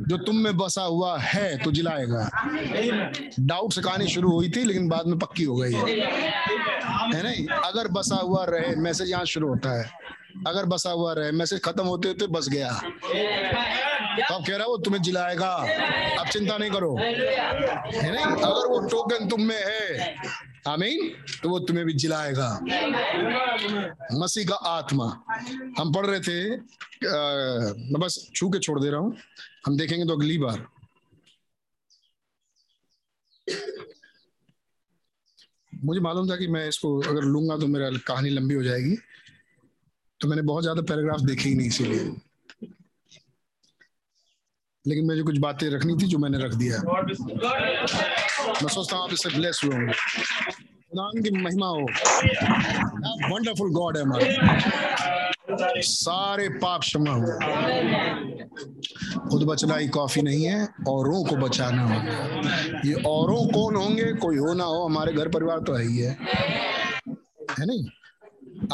जो 0.07 0.17
तुम 0.17 0.35
में 0.35 0.57
बसा 0.57 0.81
हुआ 0.81 1.17
है 1.17 1.57
तो 1.57 1.71
जिलाएगा। 1.71 2.29
डाउट 3.39 3.73
से 3.73 3.81
कहानी 3.81 4.07
शुरू 4.07 4.31
हुई 4.31 4.49
थी, 4.49 4.63
लेकिन 4.63 4.89
बाद 4.89 5.07
में 5.07 5.19
पक्की 5.19 5.43
हो 5.43 5.55
गई 5.55 5.73
है। 5.73 5.89
है 7.15 7.23
नहीं? 7.23 7.47
अगर 7.47 7.87
बसा 7.87 8.15
हुआ 8.15 8.45
रहे, 8.49 8.75
मैसेज 8.75 9.11
यहाँ 9.11 9.25
शुरू 9.25 9.47
होता 9.47 9.79
है। 9.79 9.89
अगर 10.47 10.65
बसा 10.65 10.89
हुआ 10.89 11.13
रहे, 11.13 11.31
मैसेज 11.31 11.61
खत्म 11.61 11.83
होते 11.83 12.07
होते 12.07 12.27
बस 12.27 12.49
गया। 12.49 12.81
तो 14.29 14.43
कह 14.43 14.55
रहा 14.57 14.67
वो 14.67 14.77
तुम्हें 14.77 15.01
जिलाएगा। 15.01 15.51
अब 16.19 16.27
चिंता 16.27 16.57
नहीं 16.57 16.71
करो। 16.71 16.95
है 16.95 18.11
नहीं? 18.11 18.25
अगर 18.25 18.67
वो 18.67 18.87
टोकन 18.87 19.27
तुम 19.27 19.41
में 19.41 19.63
है 19.65 20.15
आमीन? 20.67 21.09
तो 21.43 21.49
वो 21.49 21.59
तुम्हें 21.59 21.85
भी 21.85 21.93
जिलाएगा। 21.93 22.49
मसीह 24.19 24.45
का 24.45 24.55
आत्मा। 24.55 25.05
हम 25.79 25.91
पढ़ 25.93 26.05
रहे 26.05 26.19
थे 26.19 26.55
अ, 26.55 27.73
मैं 27.77 27.99
बस 27.99 28.19
छू 28.35 28.49
के 28.49 28.59
छोड़ 28.59 28.79
दे 28.79 28.89
रहा 28.89 28.99
हूँ। 28.99 29.15
हम 29.65 29.77
देखेंगे 29.77 30.05
तो 30.05 30.15
अगली 30.15 30.37
बार। 30.37 30.65
मुझे 35.73 35.99
मालूम 35.99 36.29
था 36.29 36.35
कि 36.35 36.47
मैं 36.47 36.67
इसको 36.67 36.99
अगर 37.01 37.21
लूँगा 37.23 37.57
तो 37.57 37.67
मेरा 37.67 37.89
कहानी 38.07 38.29
लंबी 38.29 38.55
हो 38.55 38.63
जाएगी। 38.63 38.95
तो 40.19 40.27
मैंने 40.27 40.41
बहुत 40.41 40.63
ज़्यादा 40.63 40.81
पैराग्राफ 40.81 41.21
देखे 41.21 41.49
ही 41.49 41.55
नहीं 41.55 41.67
इसीलिए। 41.67 42.30
लेकिन 44.87 45.05
मुझे 45.05 45.21
कुछ 45.21 45.37
बातें 45.37 45.69
रखनी 45.69 45.93
थी 45.93 46.07
जो 46.07 46.17
मैंने 46.17 46.37
रख 46.37 46.53
दिया 46.53 46.77
मैं 48.47 48.67
सोचता 48.67 48.95
हूँ 48.95 49.03
आप 49.03 49.13
इससे 49.13 49.29
ब्लेस 49.29 49.61
हुए 49.63 49.75
होंगे। 49.75 49.93
की 50.95 51.37
महिमा 51.41 51.67
हो। 51.67 51.81
वंडरफुल 53.33 53.71
गॉड 53.71 53.97
है 53.97 54.03
हमारा। 54.03 55.81
सारे 55.81 56.49
पाप 56.49 56.81
क्षमा 56.81 57.11
हो। 57.11 57.39
खुद 59.29 59.43
बचना 59.43 59.75
ही 59.75 59.87
काफ़ी 59.87 60.21
नहीं 60.21 60.45
है, 60.45 60.63
औरों 60.89 61.23
को 61.25 61.35
बचाना 61.35 61.81
होगा 61.81 62.13
ये 62.85 62.93
औरों 62.93 63.47
कौन 63.47 63.75
होंगे? 63.75 64.13
कोई 64.13 64.37
हो 64.37 64.53
ना 64.53 64.63
हो, 64.63 64.85
हमारे 64.85 65.13
घर 65.13 65.27
परिवार 65.27 65.59
तो 65.59 65.73
है 65.73 65.85
ही 65.85 65.97
है। 65.97 66.17
है 67.59 67.65
नहीं? 67.65 67.85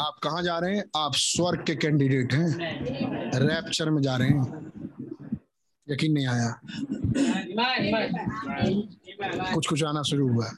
आप 0.00 0.16
कहाँ 0.22 0.42
जा 0.42 0.58
रहे 0.58 0.76
हैं? 0.76 0.84
आप 0.96 1.12
स्वर्ग 1.14 1.64
के 1.66 1.74
कैंडिडेट 1.74 2.34
हैं। 2.34 2.58
रैप्चर 3.40 3.90
में 3.90 4.02
जा 4.02 4.16
रहे 4.16 4.28
हैं। 4.28 4.68
यकीन 5.90 6.12
नहीं 6.12 6.26
आया। 6.26 6.60
कुछ 9.54 9.66
कुछ 9.66 9.84
आना 9.84 10.02
शुरू 10.02 10.28
हुआ। 10.28 10.52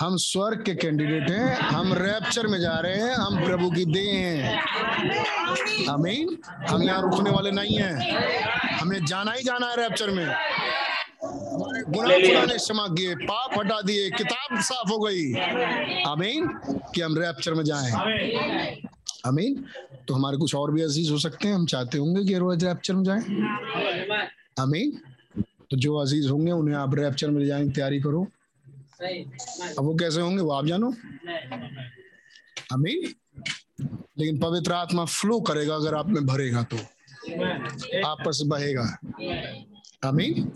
हम 0.00 0.16
स्वर्ग 0.16 0.62
के 0.66 0.74
कैंडिडेट 0.74 1.30
हैं, 1.30 1.56
हम 1.56 1.92
रैप्चर 1.92 2.46
में 2.46 2.60
जा 2.60 2.78
रहे 2.78 2.96
हैं, 2.96 3.14
हम 3.14 3.44
प्रभु 3.44 3.70
की 3.70 3.84
देह 3.84 4.14
हैं। 4.14 4.62
आमीन। 5.86 6.38
हम 6.68 6.82
यहाँ 6.82 7.02
रुकने 7.02 7.30
वाले 7.30 7.50
नहीं 7.50 7.78
हैं। 7.78 8.18
हमें 8.76 9.04
जाना 9.04 9.32
ही 9.32 9.42
जाना 9.42 9.66
है 9.66 9.76
रैप्चर 9.76 10.10
में। 10.10 10.34
गुनाह 11.22 12.46
क्षमा 12.46 12.86
किए, 12.88 13.14
पाप 13.14 13.58
हटा 13.58 13.80
दिए, 13.80 14.10
किताब 14.10 14.60
साफ़ 14.60 14.90
हो 14.90 14.98
गई। 14.98 15.32
आमीन 16.06 16.48
कि 16.94 17.00
हम 17.00 17.18
रैप्चर 17.18 17.54
में 17.54 17.64
जाएँ। 17.64 17.92
आमीन 19.26 19.64
तो 20.08 20.14
हमारे 20.14 20.36
कुछ 20.36 20.54
और 20.54 20.72
भी 20.72 20.82
अज़ीज़ 20.82 21.10
हो 21.12 21.18
सकते 21.18 21.48
हैं, 21.48 21.54
हम 21.54 21.66
चाहते 21.66 21.98
होंगे 21.98 22.24
कि 22.24 22.38
रोज 22.38 22.64
रैप्चर 22.64 22.94
में 22.94 23.04
जाएँ। 23.04 23.22
आमीन 24.60 25.00
तो 25.70 25.76
जो 25.76 25.96
अज़ीज़ 25.96 26.28
होंगे, 26.28 26.52
उन्हें 26.52 26.76
आप 26.76 26.94
रैप्चर 26.94 27.30
में 27.30 27.46
जाने 27.46 27.64
की 27.64 27.70
तैयारी 27.70 28.00
करो। 28.00 28.26
अब 29.02 29.84
वो 29.84 29.94
कैसे 29.94 30.20
होंगे, 30.20 30.42
वो 30.42 30.50
आप 30.50 30.66
जानो। 30.66 30.92
आमीन 32.72 33.14
लेकिन 34.18 34.38
पवित्र 34.38 34.72
आत्मा 34.72 35.04
फ्लो 35.04 35.40
करेगा 35.40 35.74
अगर 35.74 35.94
आप 35.94 36.08
में 36.08 36.26
भरेगा 36.26 36.62
तो। 36.62 36.76
आपस 38.06 38.42
बहेगा। 38.46 38.82
आमीन 40.04 40.50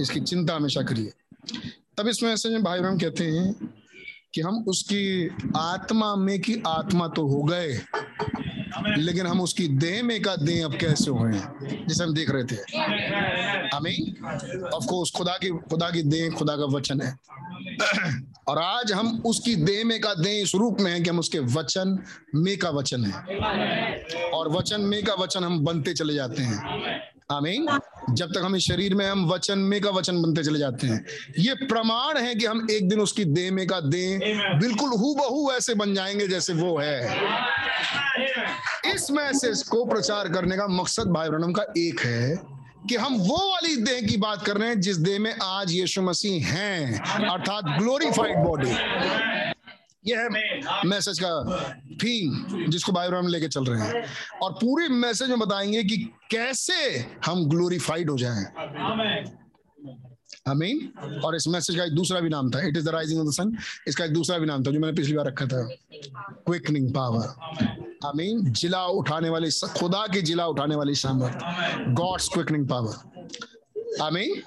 इसकी 0.00 0.20
चिंता 0.20 0.54
हमेशा 0.56 0.82
करिए। 0.82 1.12
तब 1.98 2.08
इसमें 2.08 2.32
ऐसे 2.32 2.58
भाई 2.58 2.80
बहन 2.80 2.98
कहते 2.98 3.24
हैं 3.24 3.70
कि 4.34 4.40
हम 4.40 4.64
उसकी 4.68 5.28
आत्मा 5.56 6.14
में 6.16 6.40
की 6.40 6.62
आत्मा 6.66 7.08
तो 7.08 7.26
हो 7.26 7.42
गए, 7.42 7.80
लेकिन 8.96 9.26
हम 9.26 9.40
उसकी 9.40 9.66
देह 9.78 10.02
में 10.02 10.20
का 10.22 10.34
देह 10.36 10.64
अब 10.64 10.74
कैसे 10.76 11.10
हुए 11.10 11.32
हैं, 11.34 11.86
जिसे 11.86 12.04
हम 12.04 12.14
देख 12.14 12.30
रहे 12.30 12.44
थे। 12.44 12.56
आमीन? 13.76 14.24
ऑफ़ 14.74 14.86
कोर्स 14.86 15.10
खुदा 15.16 15.36
की 15.36 15.50
खुदा 15.70 15.90
की 15.90 16.02
देह, 16.04 16.30
खुदा 16.30 16.56
का 16.56 16.64
वचन 16.76 17.00
है। 17.00 17.16
और 18.48 18.58
आज 18.58 18.92
हम 18.92 19.22
उसकी 19.26 19.54
देह 19.56 19.84
में 19.84 20.00
का 20.00 20.14
देह 20.14 20.42
इस 20.42 20.54
रूप 20.54 20.80
में 20.80 20.90
है 20.92 21.00
कि 21.00 21.10
हम 21.10 21.18
उसके 21.18 21.38
वचन 21.38 21.98
में 22.34 22.56
का 22.58 22.70
वचन 22.70 23.04
है। 23.04 24.28
और 24.30 24.48
वचन 24.48 24.80
में 24.80 25.02
का 25.04 25.14
वचन 25.14 25.44
हम 25.44 25.58
बनते 25.64 25.94
चले 25.94 26.14
जाते 26.14 26.42
हैं। 26.42 27.17
आमीन। 27.32 27.66
जब 28.10 28.28
तक 28.28 28.42
हम 28.44 28.54
इस 28.56 28.62
शरीर 28.62 28.94
में 28.94 29.04
हम 29.06 29.26
वचन 29.26 29.58
में 29.58 29.80
का 29.80 29.90
वचन 29.90 30.22
बनते 30.22 30.42
चले 30.42 30.58
जाते 30.58 30.86
हैं। 30.86 31.04
ये 31.38 31.54
प्रमाण 31.54 32.18
है 32.18 32.34
कि 32.34 32.46
हम 32.46 32.66
एक 32.70 32.88
दिन 32.88 33.00
उसकी 33.00 33.24
देह 33.24 33.50
में 33.52 33.66
का 33.66 33.80
दे 33.80 34.18
बिल्कुल 34.58 34.90
हूबहू 34.90 35.50
ऐसे 35.52 35.74
बन 35.74 35.94
जाएँगे 35.94 36.28
जैसे 36.28 36.52
वो 36.52 36.78
है। 36.78 37.16
इस 38.94 39.10
मैसेज 39.10 39.62
को 39.62 39.84
प्रचार 39.84 40.28
करने 40.28 40.56
का 40.56 40.66
मकसद 40.68 41.10
भाई 41.10 41.28
ब्रनम 41.28 41.52
का 41.52 41.62
एक 41.78 42.00
है 42.00 42.36
कि 42.88 42.96
हम 42.96 43.16
वो 43.18 43.38
वाली 43.50 43.76
देह 43.76 44.00
की 44.08 44.16
बात 44.16 44.46
कर 44.46 44.56
रहे 44.56 44.68
हैं 44.68 44.80
जिस 44.80 44.96
देह 44.96 45.18
में 45.20 45.34
आज 45.42 45.72
यीशु 45.72 46.02
मसीह 46.02 46.46
हैं 46.46 47.00
अर्थात 47.30 47.64
ग्लोरीफाइड 47.78 48.38
बॉडी 48.38 48.72
यह 50.04 50.28
मैसेज 50.86 51.18
का 51.22 51.30
थीम 52.02 52.66
जिसको 52.70 52.92
ब्रह्म 52.92 53.28
लेके 53.28 53.48
चल 53.48 53.64
रहे 53.64 53.82
हैं। 53.82 54.04
और 54.42 54.52
पूरे 54.52 54.88
मैसेज 54.88 55.28
में 55.28 55.38
बताएँगे 55.38 55.82
कि 55.84 55.96
कैसे 56.30 56.74
हम 57.26 57.44
ग्लोरीफाइड 57.48 58.10
हो 58.10 58.16
जाएँ। 58.18 58.44
आमीन 60.48 61.20
और 61.24 61.36
इस 61.36 61.46
मैसेज 61.48 61.76
का 61.76 61.84
एक 61.84 61.92
दूसरा 61.94 62.20
भी 62.20 62.28
नाम 62.28 62.50
था। 62.50 62.60
It 62.66 62.76
is 62.76 62.84
the 62.84 62.88
rising 62.88 63.20
of 63.20 63.28
the 63.28 63.32
sun 63.32 63.56
इसका 63.88 64.04
एक 64.04 64.12
दूसरा 64.12 64.38
भी 64.38 64.46
नाम 64.46 64.64
था 64.64 64.70
जो 64.70 64.80
मैंने 64.80 64.96
पिछली 64.96 65.14
बार 65.14 65.26
रखा 65.26 65.46
था। 65.46 65.62
क्विकनिंग 66.46 66.92
पावर 66.94 67.26
आमीन 68.06 68.52
जिला 68.52 68.84
उठाने 68.86 69.28
वाली 69.28 69.50
खुदा 69.78 70.06
की 70.06 70.22
जिला 70.22 70.46
उठाने 70.46 70.76
वाली 70.76 70.94
सामर्थ। 70.94 71.90
गॉड्स 71.94 72.28
क्विकनिंग 72.28 72.68
पावर 72.68 74.02
आमीन 74.02 74.42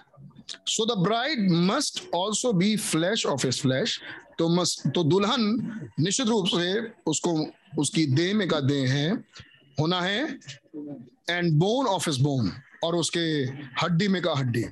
so 0.68 0.86
the 0.86 0.98
bride 1.00 1.52
must 1.52 2.04
also 2.16 2.54
be 2.54 2.76
flesh 2.78 3.26
of 3.26 3.46
his 3.48 3.62
flesh 3.62 4.00
तो 4.40 4.48
मस्त 4.50 4.88
तो 4.96 5.04
दुल्हन 5.04 5.94
निश्चित 6.00 6.28
रूप 6.28 6.46
से 6.48 6.80
उसको, 7.08 7.32
उसकी 7.80 8.06
देह 8.08 8.34
में 8.36 8.48
का 8.48 8.60
देह 8.62 8.94
है, 8.94 9.12
होना 9.80 10.02
है 10.02 10.40
and 11.30 11.52
bone 11.60 11.88
of 11.88 12.10
his 12.10 12.20
bone 12.22 12.52
और 12.84 12.96
उसके 12.96 13.20
हड्डी 13.82 14.08
में 14.08 14.22
का 14.22 14.34
हड्डी। 14.34 14.64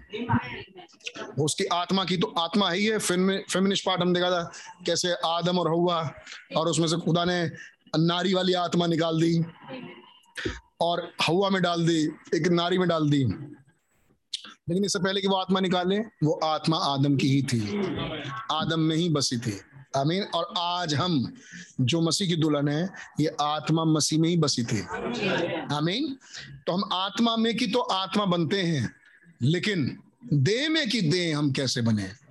उसकी 1.39 1.65
आत्मा 1.73 2.03
की 2.05 2.17
तो 2.17 2.27
आत्मा 2.39 2.69
ही 2.71 2.85
है 2.85 2.97
फेमिनिस्ट 2.99 3.85
पार्ट 3.85 4.01
हम 4.01 4.13
देखा 4.13 4.29
था, 4.31 4.51
कैसे 4.85 5.13
आदम 5.25 5.59
और 5.59 5.67
हवा, 5.69 6.01
और 6.57 6.67
उसमें 6.67 6.88
से 6.88 6.97
खुदा 6.97 7.25
ने 7.25 7.43
नारी 7.97 8.33
वाली 8.33 8.53
आत्मा 8.55 8.88
निकाल 8.88 9.21
दी, 9.21 9.43
और 10.81 11.11
हवा 11.21 11.49
में 11.49 11.61
डाल 11.61 11.85
दी, 11.88 12.01
एक 12.35 12.47
नारी 12.49 12.77
में 12.77 12.88
डाल 12.88 13.09
दी। 13.09 13.23
लेकिन 14.69 14.85
इससे 14.85 14.99
पहले 14.99 15.22
कि 15.22 15.27
वो 15.27 15.35
आत्मा 15.35 15.59
निकाले, 15.59 15.99
वो 15.99 16.39
आत्मा 16.43 16.77
आदम 16.77 17.17
की 17.17 17.27
ही 17.27 17.41
थी। 17.41 17.61
आदम 18.51 18.80
में 18.80 18.95
ही 18.95 19.09
बसी 19.09 19.38
थी। 19.38 19.61
आमीन। 19.98 20.23
और 20.23 20.53
आज 20.57 20.93
हम 20.93 21.33
जो 21.81 22.01
मसीह 22.01 22.27
की 22.27 22.35
दुल्हन 22.35 22.67
है, 22.67 22.89
ये 23.19 23.35
आत्मा 23.41 23.83
मसीह 23.83 24.19
में 24.19 24.30
ही 24.30 24.38
बसी 24.38 24.64
थी। 24.64 24.81
आमीन। 25.75 26.17
तो 26.67 26.73
हम 26.73 26.89
आत्मा 26.93 27.38
में 27.38 27.57
की 27.57 27.67
तो 27.67 27.80
आत्मा 27.80 28.25
बनते 28.25 28.61
हैं, 28.61 28.95
लेकिन 29.41 29.99
देह 30.33 30.69
में 30.69 30.89
की 30.89 31.01
देह 31.01 31.38
हम 31.38 31.51
कैसे 31.51 31.81
बने? 31.81 32.28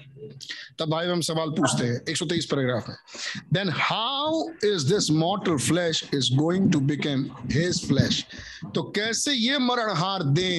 तब 0.78 0.90
भाई 0.90 1.07
हम 1.07 1.20
सवाल 1.20 1.50
पूछते 1.50 1.86
हैं। 1.86 2.00
123 2.05 2.44
पैराग्राफ 2.44 2.89
में 2.89 2.97
then 3.52 3.70
how 3.74 4.42
is 4.65 4.86
this 4.94 5.10
mortal 5.10 5.57
flesh 5.58 6.05
is 6.15 6.34
going 6.36 6.73
to 6.73 6.81
become 6.81 7.24
his 7.52 7.86
flesh 7.89 8.24
तो 8.74 8.82
कैसे 8.97 9.32
ये 9.32 9.58
मरणहार 9.58 10.23
दे 10.23 10.50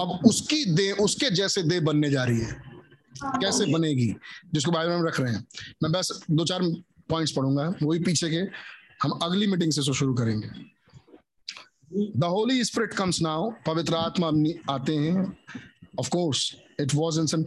अब 0.00 0.20
उसकी 0.26 0.64
दे 0.64 0.90
उसके 0.92 1.30
जैसे 1.30 1.62
दे 1.62 1.80
बनने 1.80 2.10
जा 2.10 2.24
रही 2.24 2.40
है? 2.40 2.62
कैसे 3.24 3.72
बनेगी? 3.72 4.14
जिसको 4.54 4.72
बाइबल 4.72 4.92
में 4.92 5.02
रख 5.02 5.20
रहे 5.20 5.32
हैं। 5.32 5.46
मैं 5.82 5.92
बस 5.92 6.20
दो 6.30 6.44
चार 6.44 6.62
पॉइंट्स 7.08 7.32
पढ़ूँगा, 7.32 7.74
वही 7.82 7.98
पीछे 7.98 8.30
के। 8.30 8.40
हम 9.02 9.10
अगली 9.22 9.46
मीटिंग 9.46 9.72
से 9.72 9.82
शुरू 9.82 10.14
करेंगे। 10.14 10.48
The 12.16 12.24
Holy 12.24 12.64
Spirit 12.64 12.92
comes 12.92 13.20
now 13.22 13.50
पवित्र 13.66 13.94
आत्मा 13.94 14.28
आते 14.70 14.96
हैं। 14.96 15.36
Of 15.98 16.08
course 16.08 16.54
it 16.80 16.92
was 16.94 17.18
in 17.18 17.44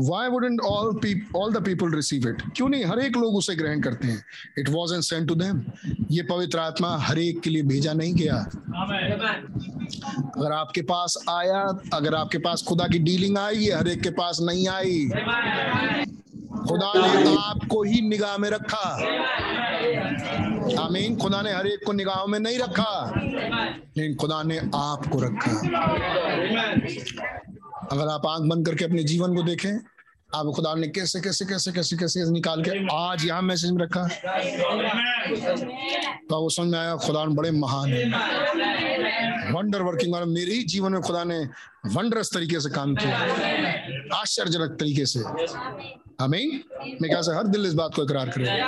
why 0.00 0.24
wouldn't 0.30 0.58
all 0.70 0.88
people 1.04 1.40
all 1.40 1.50
the 1.56 1.68
people 1.68 1.88
receive 1.94 2.26
it? 2.26 2.56
क्यों 2.56 2.68
नहीं? 2.68 2.84
हर 2.84 2.98
एक 2.98 3.16
लोग 3.16 3.36
उसे 3.36 3.54
ग्रहण 3.54 3.80
करते 3.80 4.08
हैं। 4.08 4.24
It 4.58 4.68
was 4.68 4.94
an 4.94 5.00
sent 5.00 5.28
to 5.28 5.34
them 5.34 5.62
ये 6.10 6.22
पवित्र 6.22 6.58
आत्मा 6.58 6.96
हर 6.96 7.18
एक 7.18 7.40
के 7.40 7.50
लिए 7.50 7.62
भेजा 7.62 7.92
नहीं 7.92 8.14
गया। 8.14 8.36
अगर 10.36 10.52
आपके 10.52 10.82
पास 10.82 11.24
आया, 11.30 11.78
अगर 11.94 12.14
आपके 12.14 12.38
पास 12.38 12.64
खुदा 12.68 12.86
की 12.86 12.98
डीलिंग 12.98 13.38
आई 13.38 13.56
ये 13.56 13.72
हर 13.72 13.88
एक 13.88 14.00
के 14.00 14.10
पास 14.10 14.38
नहीं 14.42 14.68
आई। 14.68 15.10
खुदा 16.68 16.92
ने 16.96 17.36
आपको 17.36 17.82
ही 17.82 18.08
निगाह 18.08 18.38
में 18.38 18.50
रखा। 18.50 18.94
आमीन। 20.84 21.16
खुदा 21.16 21.42
ने 21.42 21.52
हर 21.52 21.66
एक 21.66 21.80
को 21.86 21.92
निगाहों 21.92 22.26
में 22.26 22.40
नहीं 22.40 22.58
रखा। 22.58 23.12
लेकिन 23.96 24.14
खुदा 24.14 24.42
ने 24.42 24.58
आपको 24.74 25.20
रखा। 25.22 25.60
अगर 27.92 28.08
आप 28.08 28.26
आँख 28.26 28.42
बंद 28.42 28.66
करके 28.66 28.84
अपने 28.84 29.02
जीवन 29.02 29.34
को 29.36 29.42
देखें, 29.42 29.72
आप 30.34 30.46
खुदा 30.46 30.74
ने 30.74 30.88
कैसे 30.88 31.20
कैसे 31.20 31.44
कैसे 31.44 31.72
कैसे 31.72 31.96
कैसे 31.96 32.30
निकाल 32.30 32.62
के 32.62 32.86
आज 32.96 33.24
यहाँ 33.24 33.42
मैसेज 33.42 33.70
में 33.70 33.82
रखा? 33.84 34.06
तो 36.28 36.40
वो 36.42 36.48
समझ 36.48 36.72
में 36.72 36.78
आया, 36.78 36.96
खुदा 36.96 37.24
बड़े 37.24 37.50
महान 37.50 37.92
है। 37.92 38.04
वंडर 39.52 39.82
वर्किंग 39.82 40.14
और 40.14 40.24
मेरे 40.24 40.52
ही 40.52 40.62
जीवन 40.62 40.92
में 40.92 41.00
खुदा 41.02 41.24
ने 41.24 41.38
वंडरस 41.86 42.30
तरीके 42.34 42.60
से 42.60 42.70
काम 42.70 42.94
किया। 42.94 43.18
आश्चर्यजनक 44.16 44.76
तरीके 44.80 45.06
से। 45.06 45.20
हमें 46.20 46.46
मैं 47.02 47.10
क्या 47.10 47.20
हर 47.38 47.46
दिल 47.46 47.66
इस 47.66 47.74
बात 47.74 47.94
को 47.94 48.04
इकरार 48.04 48.28
करे 48.28 48.60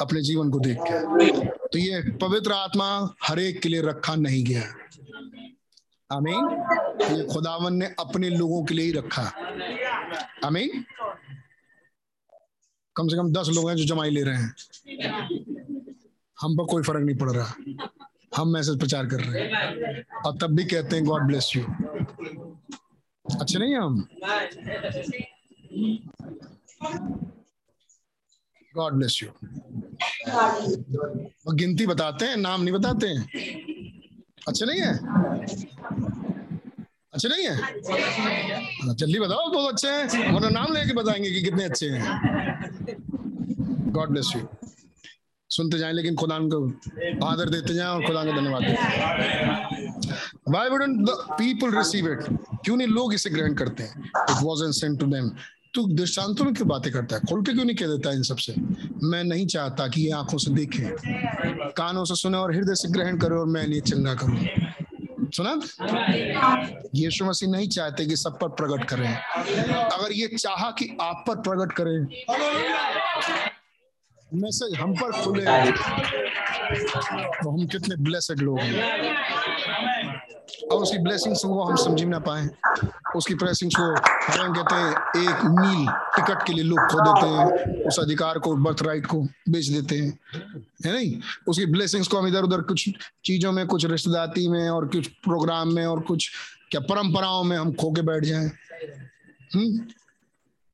अपने 0.00 0.22
जीवन 0.22 0.50
को 0.50 0.58
देख 0.58 0.78
के। 0.80 1.46
तो 1.46 1.78
ये 1.78 2.00
पवित्र 2.18 2.52
आत्मा 2.52 3.14
हर 3.24 3.38
एक 3.38 3.60
के 3.60 3.68
लिए 3.68 3.82
रखा 3.82 4.14
नहीं 4.14 4.44
गया। 4.44 4.62
अमीन 6.10 6.46
ये 7.10 7.24
खुदावन 7.24 7.74
ने 7.74 7.86
अपने 7.98 8.28
लोगों 8.30 8.64
के 8.64 8.74
लिए 8.74 8.86
ही 8.86 8.92
रखा। 8.92 9.22
अमीन 10.44 10.84
कम 12.96 13.08
से 13.08 13.16
कम 13.16 13.32
दस 13.32 13.48
लोग 13.48 13.68
हैं 13.68 13.76
जो 13.76 13.84
जमाई 13.84 14.10
ले 14.10 14.22
रहे 14.22 14.36
हैं। 14.36 14.54
हम 16.38 16.56
पर 16.56 16.64
कोई 16.64 16.82
फ़र्क 16.82 17.04
नहीं 17.04 17.16
पड़ 17.16 17.30
रहा। 17.30 17.52
हम 18.36 18.48
मैसेज 18.48 18.78
प्रचार 18.78 19.06
कर 19.06 19.20
रहे 19.20 19.42
हैं। 19.42 20.04
और 20.26 20.36
तब 20.38 20.54
भी 20.56 20.64
कहते 20.64 20.96
हैं 20.96 21.04
गॉड 21.04 21.26
ब्लेस 21.26 21.52
यू 21.56 21.62
अच्छे 23.40 23.58
नहीं 23.58 23.74
हम? 23.74 24.08
गॉड 28.76 28.92
ब्लेस 28.92 29.20
यू 29.22 29.28
गिनती 31.54 31.86
बताते 31.86 32.24
हैं, 32.24 32.36
नाम 32.36 32.62
नहीं 32.62 32.74
बताते 32.74 33.06
हैं? 33.06 33.22
अच्छे 34.48 34.66
नहीं 34.66 34.80
है? 34.80 34.92
अच्छे 37.18 37.28
नहीं 37.28 37.44
है? 37.44 37.54
हाँ, 38.82 38.94
जल्दी 38.94 39.18
बताओ 39.18 39.50
बहुत 39.52 39.72
अच्छे 39.72 39.88
हैं। 39.88 40.32
वरना 40.32 40.48
नाम 40.60 40.72
लेके 40.74 40.94
बताएँगे 40.94 41.30
कि 41.30 41.42
कितने 41.42 41.64
अच्छे 41.64 41.86
हैं। 41.86 42.02
गॉड 43.92 44.10
ब्लेस 44.10 44.32
यू 44.36 44.46
सुनते 45.50 45.78
जाएँ 45.78 45.92
लेकिन 45.92 46.14
खुदा 46.14 46.38
को 46.54 47.26
आदर 47.26 47.48
देते 47.50 47.74
जाएँ 47.74 47.88
और 47.88 48.06
खुदा 48.06 48.24
को 48.24 48.32
धन्यवाद 48.32 48.62
देते 48.62 49.86
Why 50.52 50.60
wouldn't 50.72 51.00
the 51.06 51.14
people 51.38 51.72
receive 51.76 52.06
it? 52.10 52.20
क्यों 52.64 52.76
नहीं 52.76 52.88
लोग 52.88 53.14
इसे 53.14 53.30
ग्रहण 53.30 53.54
करते 53.54 53.82
हैं? 53.82 54.10
It 54.30 54.42
was 54.42 54.64
an 54.64 54.72
sent 54.72 54.98
to 55.00 55.06
them 55.06 55.30
तू 55.74 55.86
दृष्टांतों 55.88 56.44
में 56.44 56.54
क्यों 56.54 56.68
बातें 56.68 56.92
करता 56.92 57.16
है? 57.16 57.22
खोल 57.30 57.42
के 57.42 57.52
क्यों 57.52 57.64
नहीं 57.64 57.76
कह 57.76 57.86
देता 57.86 58.12
इन 58.12 58.22
सबसे 58.22 58.54
मैं 59.02 59.22
नहीं 59.24 59.46
चाहता 59.46 59.88
कि 59.88 60.02
ये 60.02 60.10
आँखों 60.12 60.38
से 60.38 60.50
देखे। 60.50 60.90
कानों 61.80 62.04
से 62.04 62.14
सुने 62.14 62.38
और 62.38 62.54
हृदय 62.54 62.74
से 62.74 62.88
ग्रहण 62.88 63.18
करे 63.18 63.36
और 63.36 63.46
मैं 63.46 63.66
नहीं 63.68 63.80
चंगा 63.80 64.14
करूँ। 64.14 64.38
सुना? 65.36 65.52
यीशु 66.94 67.24
मसीह 67.24 67.48
नहीं 67.48 67.68
चाहते 67.68 68.06
कि 68.06 68.16
सब 68.16 68.38
पर 68.38 68.48
प्रकट 68.48 68.84
करें। 68.84 69.14
अगर 69.14 70.12
ये 70.12 70.26
चाहा 70.28 70.70
कि 70.70 70.96
आप 71.00 71.24
पर 71.28 71.36
प्रकट 71.48 71.72
करें 71.72 71.98
मैसेज 74.34 74.74
हम 74.78 74.94
पर 74.94 75.12
खुले। 75.12 75.44
तो 77.42 77.50
हम 77.50 77.66
कितने 77.66 77.96
ब्लेसेड 77.96 78.38
लोग 78.38 78.58
हैं। 78.60 79.27
और 80.72 80.82
उसकी 80.82 80.98
ब्लेसिंग्स 80.98 81.44
को 81.44 81.62
हम 81.64 81.76
समझ 81.76 82.02
ना 82.02 82.18
पाए। 82.18 82.48
उसकी 83.16 83.34
ब्लेसिंग्स 83.34 83.74
को 83.74 83.82
हम 84.42 84.54
कहते 84.54 84.74
हैं, 84.74 84.90
एक 85.22 85.44
मील 85.44 85.88
टिकट 85.90 86.46
के 86.46 86.52
लिए 86.52 86.64
लोग 86.64 86.78
खो 86.78 87.00
देते 87.00 87.26
हैं, 87.26 87.84
उस 87.84 87.98
अधिकार 87.98 88.38
को 88.38 88.56
बर्थ 88.56 88.82
राइट 88.82 89.06
को 89.06 89.22
बेच 89.48 89.66
देते 89.66 89.98
हैं। 89.98 90.18
है 90.86 90.92
नहीं? 90.92 91.20
उसकी 91.48 91.66
ब्लेसिंग्स 91.66 92.08
को 92.08 92.18
हम 92.18 92.26
इधर 92.26 92.42
उधर 92.42 92.60
कुछ 92.60 92.90
चीज़ों 93.24 93.52
में, 93.52 93.66
कुछ 93.66 93.86
रिश्तेदारी 93.86 94.48
में 94.48 94.70
और 94.70 94.88
कुछ 94.88 95.06
प्रोग्राम 95.06 95.74
में 95.74 95.86
और 95.86 96.00
कुछ 96.00 96.30
क्या 96.70 96.80
परंपराओं 96.80 97.44
में 97.44 97.56
हम 97.56 97.72
खो 97.72 97.92
के 97.92 98.02
बैठ 98.02 98.24
जाए। 98.24 98.50
हम्म? 99.54 99.80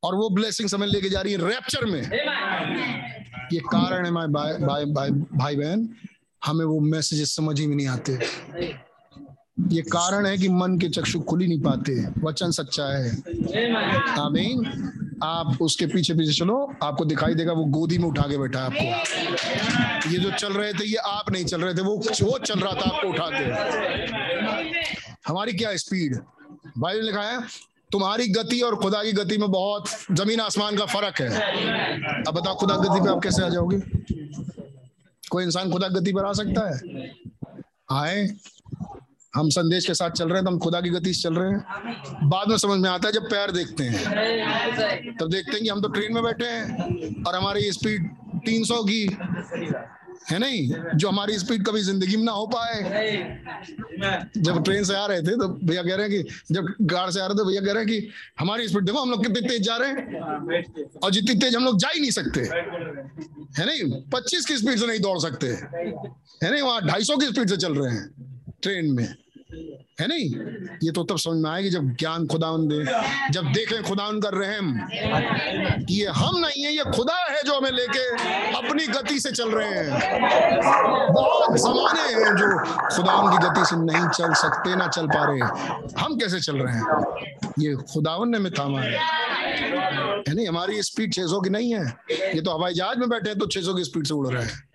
और 0.02 0.14
वो 0.14 0.31
ब्लेसिंग 0.31 0.70
हमें 0.74 0.86
लेके 0.86 1.08
जा 1.08 1.20
रही 1.20 1.32
है 1.32 1.39
रैप्चर 1.39 1.84
में। 1.84 2.02
ये 3.52 3.60
कारण 3.60 4.06
है 4.06 4.12
भाई 4.12 4.84
भाई 4.84 5.10
भाई 5.10 5.56
बहन, 5.56 5.89
हमें 6.44 6.64
वो 6.64 6.81
मैसेजेस 6.81 7.36
समझ 7.36 7.60
ही 7.60 7.66
नहीं 7.66 7.89
आते। 7.89 8.12
ये 9.60 9.83
कारण 9.83 10.26
है 10.26 10.39
कि 10.39 10.49
मन 10.49 10.78
के 10.78 10.89
चक्षु 10.89 11.20
खुल 11.20 11.41
ही 11.41 11.49
नहीं 11.49 11.60
पाते 11.60 12.07
वचन 12.20 12.50
सच्चा 12.50 12.84
है। 12.84 13.10
आमीन। 14.18 14.91
आप 15.23 15.58
उसके 15.60 15.86
पीछे 15.86 16.15
पीछे 16.15 16.33
चलो। 16.33 16.74
आपको 16.83 17.05
दिखाई 17.05 17.34
देगा, 17.34 17.52
वो 17.52 17.65
गोदी 17.65 17.99
में 17.99 18.08
उठा 18.08 18.23
के 18.23 18.39
बैठा 18.39 18.60
आपको। 18.60 18.84
ये 20.10 20.18
जो 20.18 20.31
चल 20.31 20.52
रहे 20.52 20.73
थे, 20.73 20.84
ये 20.84 20.97
आप 20.97 21.31
नहीं 21.31 21.44
चल 21.44 21.60
रहे 21.60 21.74
थे, 21.74 21.83
वो 21.83 21.97
वो 21.97 22.39
चल 22.39 22.60
रहा 22.60 22.73
था, 22.73 22.97
आपको 22.97 23.08
उठा 23.08 23.31
के। 23.33 23.44
हमारी 25.28 25.52
क्या 25.52 25.76
स्पीड? 25.76 26.16
भाई 26.78 26.94
ने 26.94 27.02
लिखा 27.02 27.23
है, 27.23 27.41
तुम्हारी 27.92 28.28
गति 28.28 28.60
और 28.60 28.76
खुदा 28.76 29.05
की 29.05 29.12
गति 29.12 29.39
में 29.39 29.50
बहुत, 29.50 29.89
ज़मीन 30.12 30.41
आसमान 30.41 30.76
का 30.76 30.86
फ़र्क 30.86 31.20
है। 31.20 31.28
अब 32.28 32.34
बताओ, 32.34 32.57
खुदा 32.57 32.76
गति 32.76 33.00
पे 33.05 33.10
आप 33.10 33.23
कैसे 33.23 33.42
आ 33.42 33.49
जाओगे? 33.49 33.81
कोई 35.31 35.44
इंसान 35.44 35.73
खुदा 35.73 35.89
गति 35.89 36.12
पर 36.12 36.24
आ 36.24 36.33
सकता 36.33 36.74
है? 36.74 37.10
आए। 37.92 38.28
हम 39.36 39.48
संदेश 39.50 39.86
के 39.86 39.94
साथ 39.94 40.10
चल 40.10 40.28
रहे 40.28 40.36
हैं 40.36 40.44
तो 40.44 40.50
हम 40.50 40.58
खुदा 40.58 40.80
की 40.80 40.90
गति 40.90 41.12
से 41.14 41.22
चल 41.22 41.34
रहे 41.34 41.50
हैं। 41.50 42.28
बाद 42.28 42.48
में 42.48 42.56
समझ 42.58 42.78
में 42.80 42.88
आता 42.90 43.08
है 43.08 43.12
जब 43.12 43.24
पैर 43.30 43.50
देखते 43.50 43.84
हैं। 43.84 45.16
तब 45.16 45.28
देखते 45.28 45.52
हैं 45.52 45.62
कि 45.62 45.68
हम 45.68 45.80
तो 45.80 45.88
ट्रेन 45.88 46.14
में 46.14 46.22
बैठे 46.22 46.46
हैं 46.46 47.22
और 47.24 47.34
हमारी 47.34 47.70
स्पीड 47.72 48.08
300 48.46 48.82
की 48.84 49.02
है 50.30 50.38
नहीं? 50.38 50.68
जो 50.94 51.08
हमारी 51.08 51.38
स्पीड 51.38 51.64
कभी 51.66 51.80
ज़िंदगी 51.82 52.16
में 52.16 52.22
ना 52.24 52.32
हो 52.32 52.46
पाए। 52.46 52.82
जब 54.38 54.62
ट्रेन 54.64 54.84
से 54.84 54.94
आ 54.96 55.04
रहे 55.06 55.22
थे 55.22 55.36
तो 55.36 55.48
भैया 55.48 55.82
कह 55.82 55.94
रहे 55.94 56.08
हैं 56.08 56.22
कि 56.22 56.54
जब 56.54 56.68
कार 56.90 57.10
से 57.10 57.20
आ 57.20 57.26
रहे 57.26 57.38
थे 57.38 57.44
भैया 57.48 57.60
कह 57.60 57.72
रहे 57.72 57.82
हैं 57.82 57.86
कि 57.86 58.08
हमारी 58.40 58.68
स्पीड 58.68 58.84
देखो 58.84 58.98
हम 58.98 59.10
लोग 59.10 59.26
कितने 59.26 59.48
तेज 59.48 59.62
जा 59.62 59.76
रहे 59.76 59.88
हैं 59.90 60.98
और 61.02 61.10
जितनी 61.10 61.34
तेज 61.34 61.56
हम 61.56 61.64
लोग 61.64 61.78
जा 61.78 61.88
ही 61.94 62.00
नहीं 62.00 62.10
सकते। 62.10 62.40
है 62.40 63.66
नहीं? 63.66 63.90
पच्चीस 64.12 64.46
की 64.46 64.56
स्पीड 64.56 64.78
से 64.78 64.86
नहीं 64.86 65.00
दौड़ 65.00 65.18
सकते। 65.18 65.46
है 65.46 66.50
नहीं? 66.50 66.62
वहाँ 66.62 66.86
ढाई 66.86 67.04
सौ 67.04 67.16
की 67.16 67.26
स्पीड 67.26 67.48
से 67.48 67.56
चल 67.56 67.74
रहे 67.74 67.92
हैं 67.92 68.08
ट्रेन 68.62 68.90
में। 68.92 69.06
है 70.00 70.07
नहीं? 70.08 70.24
ये 70.84 70.91
तो 70.92 71.05
तब 71.05 71.18
समझ 71.18 71.36
में 71.36 71.50
आएगी 71.50 71.70
जब 71.70 71.94
ज्ञान 71.97 72.26
खुदा 72.26 72.49
दे, 72.58 72.84
जब 73.33 73.44
देखें 73.52 73.83
खुदा 73.83 74.07
उनका 74.07 74.31
रहम 74.34 74.73
कि 75.84 76.00
ये 76.00 76.07
हम 76.07 76.39
नहीं 76.39 76.65
है, 76.65 76.73
ये 76.73 76.84
खुदा 76.84 77.15
है 77.15 77.42
जो 77.42 77.58
हमें 77.58 77.70
लेके 77.70 78.08
अपनी 78.57 78.86
गति 78.86 79.20
से 79.20 79.31
चल 79.31 79.50
रहे 79.50 79.68
हैं। 79.68 79.91
बहुत 81.12 81.58
जमाने 81.58 82.02
हैं 82.15 82.36
जो 82.36 82.58
खुदा 82.97 83.15
की 83.31 83.47
गति 83.47 83.66
से 83.66 83.76
नहीं 83.76 84.08
चल 84.08 84.34
सकते, 84.34 84.76
ना 84.76 84.89
चल 84.89 85.07
पा 85.07 85.24
रहे। 85.24 85.41
हम 86.02 86.18
कैसे 86.18 86.41
चल 86.41 86.57
रहे 86.57 86.74
हैं? 86.74 86.84
ये 87.58 87.74
खुदावन 87.74 88.28
ने 88.28 88.39
में 88.39 88.52
थामा 88.52 88.81
है। 88.81 88.99
है 90.28 90.34
नहीं? 90.34 90.49
हमारी 90.49 90.83
स्पीड 90.83 91.15
600 91.15 91.41
की 91.41 91.50
नहीं 91.50 91.74
है। 91.74 91.86
ये 92.12 92.41
तो 92.41 92.50
हवाई 92.50 92.74
जहाज़ 92.74 92.99
में 92.99 93.08
बैठे 93.08 93.31
हैं 93.31 93.39
तो 93.39 93.47
600 93.47 93.74
की 93.74 93.84
स्पीड 93.84 94.07
से 94.07 94.15
उड़ 94.15 94.28
रहे 94.28 94.44
हैं। 94.44 94.73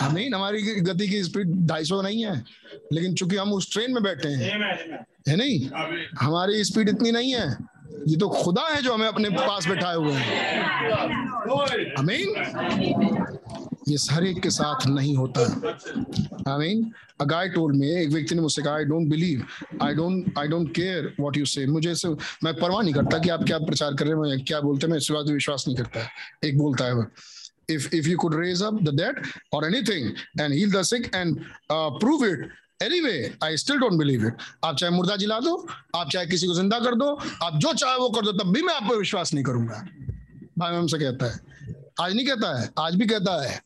हमें 0.00 0.30
हमारी 0.30 0.62
गति 0.80 1.08
की 1.08 1.22
स्पीड 1.24 1.54
ढाई 1.66 1.84
सौ 1.84 2.00
नहीं 2.02 2.24
है। 2.24 2.36
लेकिन 2.92 3.14
चूँकि 3.14 3.36
हम 3.36 3.52
उस 3.52 3.72
ट्रेन 3.72 3.92
में 3.94 4.02
बैठे 4.02 4.28
हैं 4.28 5.04
है 5.28 5.36
नहीं? 5.36 5.58
हमारी 6.20 6.64
स्पीड 6.64 6.88
इतनी 6.88 7.10
नहीं 7.12 7.34
है। 7.34 7.48
ये 8.08 8.16
तो 8.16 8.28
खुदा 8.28 8.66
है 8.68 8.82
जो 8.82 8.92
हमें 8.94 9.06
अपने 9.08 9.30
पास 9.30 9.66
बैठाए 9.68 9.96
हुए 9.96 10.12
हैं। 10.12 11.94
अमीन 11.98 12.28
ये 13.88 13.96
हर 14.10 14.24
एक 14.24 14.40
के 14.42 14.50
साथ 14.50 14.86
नहीं 14.86 15.16
होता। 15.16 15.42
I 16.48 16.58
mean 16.58 16.90
a 17.20 17.24
guy 17.24 17.48
told 17.48 17.76
me 17.76 17.88
एक 18.02 18.08
व्यक्ति 18.08 18.34
ने 18.34 18.40
मुझसे 18.40 18.62
कहा 18.62 18.74
I 18.74 18.84
don't 18.84 19.08
believe 19.08 19.42
I 19.82 19.94
don't 19.94 20.38
I 20.38 20.48
don't 20.48 20.70
care 20.74 21.12
what 21.20 21.36
you 21.36 21.44
say 21.44 21.66
मुझे 21.66 21.94
से 21.94 22.08
मैं 22.44 22.54
परवाह 22.54 22.82
नहीं 22.82 22.94
करता 22.94 23.18
कि 23.18 23.28
आप 23.28 23.44
क्या 23.44 23.58
प्रचार 23.58 23.94
कर 23.94 24.06
रहे 24.06 24.30
हैं 24.30 24.44
क्या 24.44 24.60
बोलते 24.60 24.86
हैं 24.86 24.90
मैं 24.92 24.98
इस 24.98 25.10
बात 25.10 25.26
विश्वास 25.30 25.64
नहीं 25.68 25.76
करता। 25.76 26.06
एक 26.48 26.58
बोलता 26.58 26.84
है 26.84 26.94
वो 26.94 27.04
if 27.74 27.86
if 27.98 28.06
you 28.10 28.16
could 28.22 28.34
raise 28.42 28.62
up 28.68 28.80
the 28.88 28.94
dead 29.00 29.20
or 29.52 29.60
anything 29.68 30.08
and 30.44 30.58
heal 30.58 30.70
the 30.76 30.82
sick 30.92 31.08
and 31.20 31.40
uh, 31.76 31.90
prove 32.02 32.22
it. 32.30 32.40
Anyway 32.84 33.18
i 33.46 33.50
still 33.62 33.78
don't 33.80 33.98
believe 34.02 34.22
it. 34.28 34.34
आप 34.64 34.76
चाहे 34.76 34.92
मुर्दा 34.92 35.16
जिला 35.22 35.38
दो 35.46 35.54
आप 35.96 36.10
चाहे 36.10 36.26
किसी 36.26 36.46
को 36.46 36.54
ज़िंदा 36.54 36.78
कर 36.84 36.94
दो 37.02 37.08
आप 37.46 37.58
जो 37.64 37.72
चाहे 37.82 37.96
वो 37.98 38.08
कर 38.10 38.24
दो 38.26 38.32
तब 38.38 38.52
भी 38.54 38.62
मैं 38.62 38.74
आप 38.74 38.88
पर 38.88 38.96
विश्वास 38.96 39.34
नहीं 39.34 39.44
करूँगा। 39.44 39.86
भाई 40.58 40.74
हमसे 40.74 40.98
कहता 40.98 41.26
है। 41.32 41.38
आज 42.00 42.14
नहीं 42.14 42.26
कहता 42.26 42.58
है 42.60 42.68
आज 42.78 42.94
भी 43.00 43.06
कहता 43.06 43.32
है। 43.42 43.60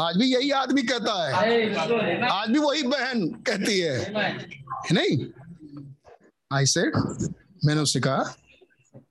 आज 0.00 0.16
भी 0.16 0.26
यही 0.32 0.50
आदमी 0.60 0.82
कहता 0.90 1.14
है। 1.26 1.32
आज 2.30 2.48
भी 2.50 2.58
वही 2.58 2.82
बहन 2.94 3.26
कहती 3.48 3.78
है। 3.78 3.96
नहीं? 4.92 5.18
आई 6.52 6.66
सेड 6.66 6.96
मैंने 7.64 7.80
उससे 7.80 8.00
कहा 8.00 8.34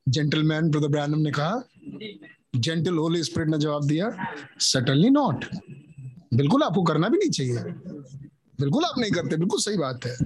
जेंटलमैन 0.09 0.69
ब्रदर 0.71 0.87
ब्रैनम 0.87 1.19
ने 1.19 1.31
कहा 1.39 1.55
जेंटल 2.55 2.93
होली 2.93 3.23
स्पिरिट 3.23 3.49
ने 3.49 3.57
जवाब 3.57 3.87
दिया 3.87 4.33
सटनली 4.59 5.09
नॉट 5.09 5.45
बिल्कुल 6.33 6.63
आपको 6.63 6.83
करना 6.83 7.07
भी 7.07 7.17
नहीं 7.17 7.29
चाहिए। 7.29 7.57
बिल्कुल 8.59 8.83
आप 8.83 8.99
नहीं 8.99 9.11
करते, 9.11 9.35
बिल्कुल 9.35 9.59
सही 9.59 9.77
बात 9.77 10.05
है। 10.05 10.17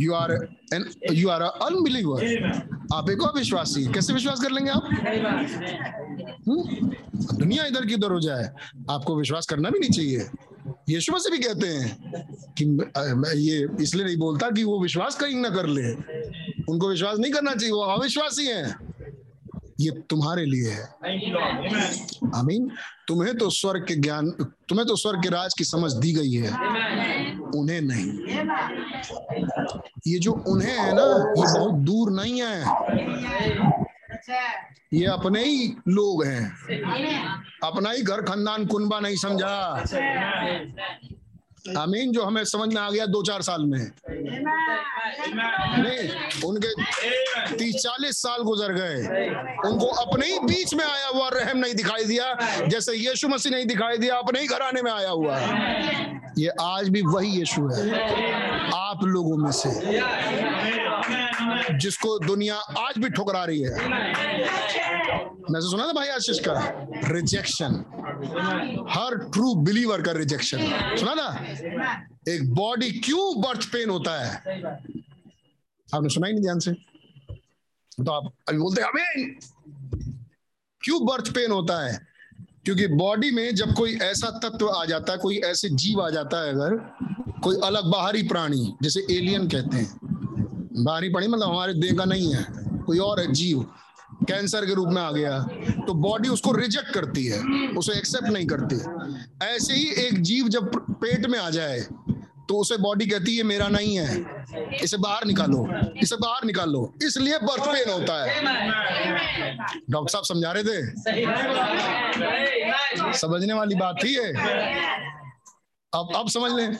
You 0.00 0.12
are 0.12 0.32
an 0.74 0.90
you 1.12 1.28
are 1.28 1.42
unbeliever 1.42 2.24
आप 2.94 3.10
एक 3.10 3.22
अविश्वासी। 3.22 3.86
कैसे 3.86 4.12
विश्वास 4.12 4.40
कर 4.40 4.50
लेंगे 4.50 4.70
आप? 4.70 4.88
हम्म? 6.48 6.88
दुनिया 7.38 7.66
इधर 7.66 7.86
की 7.86 7.94
उधर 7.94 8.12
हो 8.12 8.20
जाए। 8.20 8.52
आपको 8.90 9.16
विश्वास 9.16 9.46
करना 9.46 9.70
भी 9.70 9.78
नहीं 9.78 9.90
चाहिए। 9.90 10.26
यीशु 10.88 11.12
मसीह 11.12 11.36
भी 11.36 11.38
कहते 11.38 11.66
हैं 11.66 11.98
कि 12.62 12.64
ये 13.40 13.82
इसलिए 13.82 14.04
नहीं 14.04 14.16
बोलता 14.16 14.50
कि 14.50 14.64
वो 14.64 14.80
विश्वास 14.80 15.16
कहीं 15.16 15.34
ना 15.34 15.48
कर 15.48 15.66
ले। 15.66 15.92
उनको 16.72 16.88
विश्वास 16.88 17.18
नहीं 17.18 17.32
करना 17.32 17.54
चाहिए, 17.54 17.72
वो 17.72 17.80
अविश्वासी 17.80 18.46
हैं। 18.46 18.93
ये 19.80 19.90
तुम्हारे 19.90 20.44
लिए 20.46 20.70
है। 20.70 20.84
आमीन। 22.34 22.70
तुम्हें 23.08 23.38
तो 23.38 23.50
स्वर्ग 23.50 23.84
के 23.88 23.94
ज्ञान, 23.94 24.30
तुम्हें 24.68 24.88
तो 24.88 24.96
स्वर्ग 24.96 25.22
के 25.22 25.28
राज 25.28 25.54
की 25.58 25.64
समझ 25.64 25.92
दी 25.92 26.12
गई 26.12 26.32
है। 26.32 26.50
उन्हें 27.56 27.80
नहीं। 27.80 28.12
ये 30.06 30.18
जो 30.18 30.32
उन्हें 30.32 30.78
है 30.78 30.92
ना, 30.94 31.06
ये 31.30 31.58
बहुत 31.58 31.74
दूर 31.74 32.10
नहीं 32.10 32.42
है। 32.42 32.60
ये 34.94 35.06
अपने 35.06 35.44
ही 35.44 35.76
लोग 35.88 36.24
हैं। 36.24 36.56
अपना 37.64 37.90
ही 37.90 38.02
घर 38.02 38.22
खानदान 38.22 38.66
कुनबा 38.66 39.00
नहीं 39.00 39.16
समझा। 39.16 39.84
आमीन 41.64 42.10
जो 42.12 42.22
हमें 42.22 42.44
समझ 42.44 42.68
में 42.74 42.80
आ 42.80 42.90
गया, 42.90 43.06
दो 43.06 43.22
चार 43.22 43.42
साल 43.42 43.62
में। 43.64 43.78
नहीं, 45.78 46.08
उनके 46.44 46.68
तीस 47.56 47.74
चालीस 47.76 48.16
साल 48.22 48.42
गुजर 48.42 48.72
गए। 48.72 49.28
उनको 49.68 49.86
अपने 50.02 50.26
ही 50.26 50.38
बीच 50.38 50.74
में 50.74 50.84
आया 50.84 51.06
हुआ 51.08 51.28
रहम 51.28 51.58
नहीं 51.58 51.74
दिखाई 51.74 52.04
दिया, 52.04 52.26
जैसे 52.66 52.94
यीशु 52.94 53.28
मसीह 53.28 53.52
नहीं 53.52 53.66
दिखाई 53.66 53.98
दिया, 53.98 54.16
अपने 54.16 54.40
ही 54.40 54.46
घराने 54.46 54.82
में 54.82 54.90
आया 54.92 55.10
हुआ। 55.10 55.36
है 55.36 56.22
ये 56.38 56.48
आज 56.60 56.88
भी 56.88 57.02
वही 57.02 57.28
यीशु 57.28 57.66
है, 57.68 57.82
आप 58.74 59.04
लोगों 59.04 59.36
में 59.36 59.50
से, 59.52 59.70
जिसको 61.78 62.18
दुनिया 62.18 62.56
आज 62.78 62.98
भी 62.98 63.08
ठुकरा 63.10 63.44
रही 63.44 63.60
है। 63.60 64.93
मैं 65.50 65.62
तो 65.62 65.70
सुना 65.70 65.86
था 65.88 65.92
भाई 65.92 66.08
आशीष 66.08 66.38
का 66.38 66.86
रिजेक्शन 67.08 67.72
हर 68.90 69.18
ट्रू 69.18 69.54
बिलीवर 69.54 70.02
का 70.02 70.12
रिजेक्शन 70.12 70.58
सुना 70.96 71.14
था 71.14 71.44
एक 72.28 72.54
बॉडी 72.54 72.90
क्यों 72.90 73.40
बर्थ 73.40 73.72
पेन 73.72 73.90
होता 73.90 74.24
है? 74.24 74.36
आपने 75.94 76.08
सुना 76.08 76.26
ही 76.26 76.32
नहीं 76.32 76.42
ध्यान 76.42 76.58
से? 76.58 76.72
तो 78.04 78.12
आप 78.12 78.32
अभी 78.48 78.58
बोलते 78.58 78.82
हैं 78.82 78.88
अमेन 78.88 79.38
क्यों 80.80 81.06
बर्थ 81.06 81.34
पेन 81.34 81.50
होता 81.50 81.86
है? 81.86 82.06
क्योंकि 82.64 82.86
बॉडी 82.86 83.30
में 83.30 83.54
जब 83.54 83.74
कोई 83.74 83.94
ऐसा 83.94 84.40
तत्व 84.44 84.68
आ 84.68 84.84
जाता 84.84 85.12
है, 85.12 85.18
कोई 85.18 85.36
ऐसे 85.36 85.68
जीव 85.68 86.02
आ 86.02 86.10
जाता 86.10 86.44
है 86.44 86.52
अगर, 86.52 86.76
कोई 87.42 87.56
अलग 87.64 87.84
बाहरी 87.84 88.22
प्राणी, 88.22 88.74
जैसे 88.82 89.00
एलियन 89.10 89.48
कहते 89.48 89.76
हैं। 89.76 89.98
बाहरी 90.84 91.08
प्राणी 91.08 91.26
मतलब 91.26 91.48
हमारे 91.48 91.74
देह 91.74 91.96
का 91.96 92.04
नहीं 92.04 92.34
है, 92.34 92.46
कोई 92.86 92.98
और 92.98 93.20
है, 93.20 93.32
जीव। 93.32 93.66
कैंसर 94.24 94.66
के 94.66 94.74
रूप 94.74 94.88
में 94.88 95.00
आ 95.02 95.10
गया 95.12 95.38
तो 95.86 95.94
बॉडी 96.02 96.28
उसको 96.28 96.52
रिजेक्ट 96.52 96.90
करती 96.94 97.26
है, 97.26 97.38
उसे 97.76 97.92
एक्सेप्ट 97.92 98.28
नहीं 98.28 98.46
करती। 98.46 98.76
ऐसे 99.46 99.74
ही 99.74 99.88
एक 100.06 100.20
जीव 100.22 100.48
जब 100.48 100.70
पेट 100.94 101.26
में 101.26 101.38
आ 101.38 101.50
जाए 101.50 101.80
तो 102.48 102.56
उसे 102.60 102.76
बॉडी 102.78 103.06
कहती 103.06 103.36
है 103.36 103.42
मेरा 103.42 103.68
नहीं 103.68 103.96
है, 103.98 104.24
इसे 104.82 104.96
बाहर 104.98 105.24
निकालो, 105.26 105.66
इसे 105.96 106.16
बाहर 106.16 106.44
निकालो। 106.44 106.80
इसलिए 107.02 107.38
बर्थ 107.40 107.62
पेन 107.66 107.90
होता 107.90 108.14
है। 108.22 108.42
डॉक्टर 109.90 110.10
साहब 110.12 110.24
समझा 110.24 110.52
रहे 110.52 110.64
थे? 110.64 110.78
समझने 113.18 113.54
वाली 113.54 113.74
बात 113.74 113.96
थी 114.04 114.14
ये। 114.16 114.28
अब 115.92 116.08
अब 116.16 116.28
समझ 116.28 116.52
लें। 116.52 116.76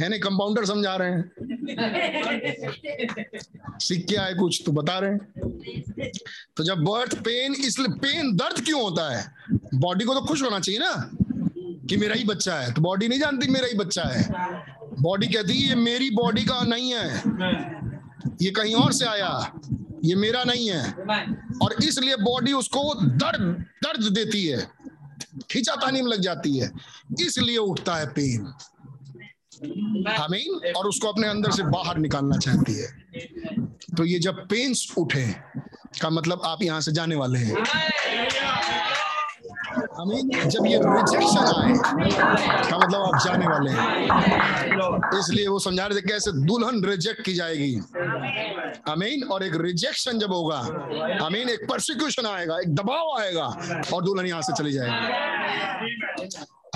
है 0.00 0.08
नहीं 0.08 0.20
कंपाउंडर 0.20 0.64
समझा 0.64 0.96
रहे 0.96 1.10
हैं। 1.10 1.30
सीख 3.78 4.06
के 4.06 4.16
आए 4.16 4.34
कुछ 4.34 4.62
तो 4.66 4.72
बता 4.72 4.98
रहे 4.98 5.10
हैं। 5.10 5.20
तो 6.56 6.64
जब 6.64 6.78
बर्थ 6.78 7.14
पेन 7.14 7.52
इसलिए 7.52 7.88
पेन 7.88 8.36
दर्द 8.36 8.64
क्यों 8.64 8.82
होता 8.82 9.16
है? 9.16 9.34
बॉडी 9.74 10.04
को 10.04 10.14
तो 10.14 10.20
खुश 10.20 10.42
होना 10.42 10.60
चाहिए 10.60 10.80
ना, 10.80 11.10
कि 11.88 11.96
मेरा 11.96 12.14
ही 12.14 12.24
बच्चा 12.24 12.54
है। 12.54 12.72
तो 12.72 12.82
बॉडी 12.82 13.08
नहीं 13.08 13.20
जानती 13.20 13.50
मेरा 13.50 13.66
ही 13.66 13.74
बच्चा 13.74 14.02
है। 14.02 14.28
बॉडी 15.00 15.26
कहती 15.26 15.52
है, 15.52 15.68
ये 15.68 15.74
मेरी 15.74 16.10
बॉडी 16.10 16.44
का 16.44 16.60
नहीं 16.62 16.94
है। 16.94 17.06
ये 18.42 18.50
कहीं 18.50 18.74
और 18.74 18.92
से 18.92 19.06
आया। 19.06 19.60
ये 20.04 20.14
मेरा 20.14 20.44
नहीं 20.44 20.70
है। 20.70 20.92
और 21.62 21.74
इसलिए 21.84 22.16
बॉडी 22.16 22.52
उसको 22.52 22.94
दर्द 22.94 23.64
दर्द 23.84 24.12
देती 24.12 24.46
है। 24.46 24.66
खींचातानी 25.50 26.02
में 26.02 26.10
लग 26.12 26.20
जाती 26.20 26.58
है। 26.58 26.70
इसलिए 27.20 27.56
उठता 27.56 27.94
है 27.94 28.06
पेन 28.06 28.52
आमीन 30.14 30.72
और 30.76 30.86
उसको 30.88 31.08
अपने 31.08 31.28
अंदर 31.28 31.50
से 31.50 31.62
बाहर 31.70 31.98
निकालना 31.98 32.36
चाहती 32.38 32.74
है। 32.74 32.88
तो 33.96 34.04
ये 34.04 34.18
जब 34.18 34.46
पेन्स 34.48 34.86
उठे 34.98 35.26
का 36.00 36.10
मतलब 36.10 36.42
आप 36.44 36.62
यहाँ 36.62 36.80
से 36.80 36.92
जाने 36.92 37.16
वाले 37.16 37.38
हैं। 37.38 37.64
आमीन 40.00 40.30
जब 40.48 40.66
ये 40.66 40.78
रिजेक्शन 40.78 41.44
आए 41.50 41.72
का 42.70 42.78
मतलब 42.78 43.00
आप 43.02 43.20
जाने 43.24 43.46
वाले 43.46 43.70
हैं। 43.70 45.18
इसलिए 45.18 45.46
वो 45.48 45.58
समझा 45.58 45.86
रहे 45.86 46.00
थे 46.00 46.02
कैसे 46.08 46.32
दुल्हन 46.46 46.84
रिजेक्ट 46.84 47.20
की 47.24 47.34
जाएगी। 47.34 47.74
अमीन 48.88 49.22
और 49.32 49.42
एक 49.44 49.54
रिजेक्शन 49.60 50.18
जब 50.18 50.32
होगा 50.32 50.58
अमीन 51.26 51.48
एक 51.48 51.66
परसिक्यूशन 51.70 52.26
आएगा 52.26 52.58
एक 52.60 52.74
दबाव 52.74 53.18
आएगा 53.20 53.46
और 53.94 54.04
दुल्हन 54.04 54.26
यहाँ 54.26 54.42
से 54.42 54.52
चली 54.52 54.72
जाएगी। 54.72 54.96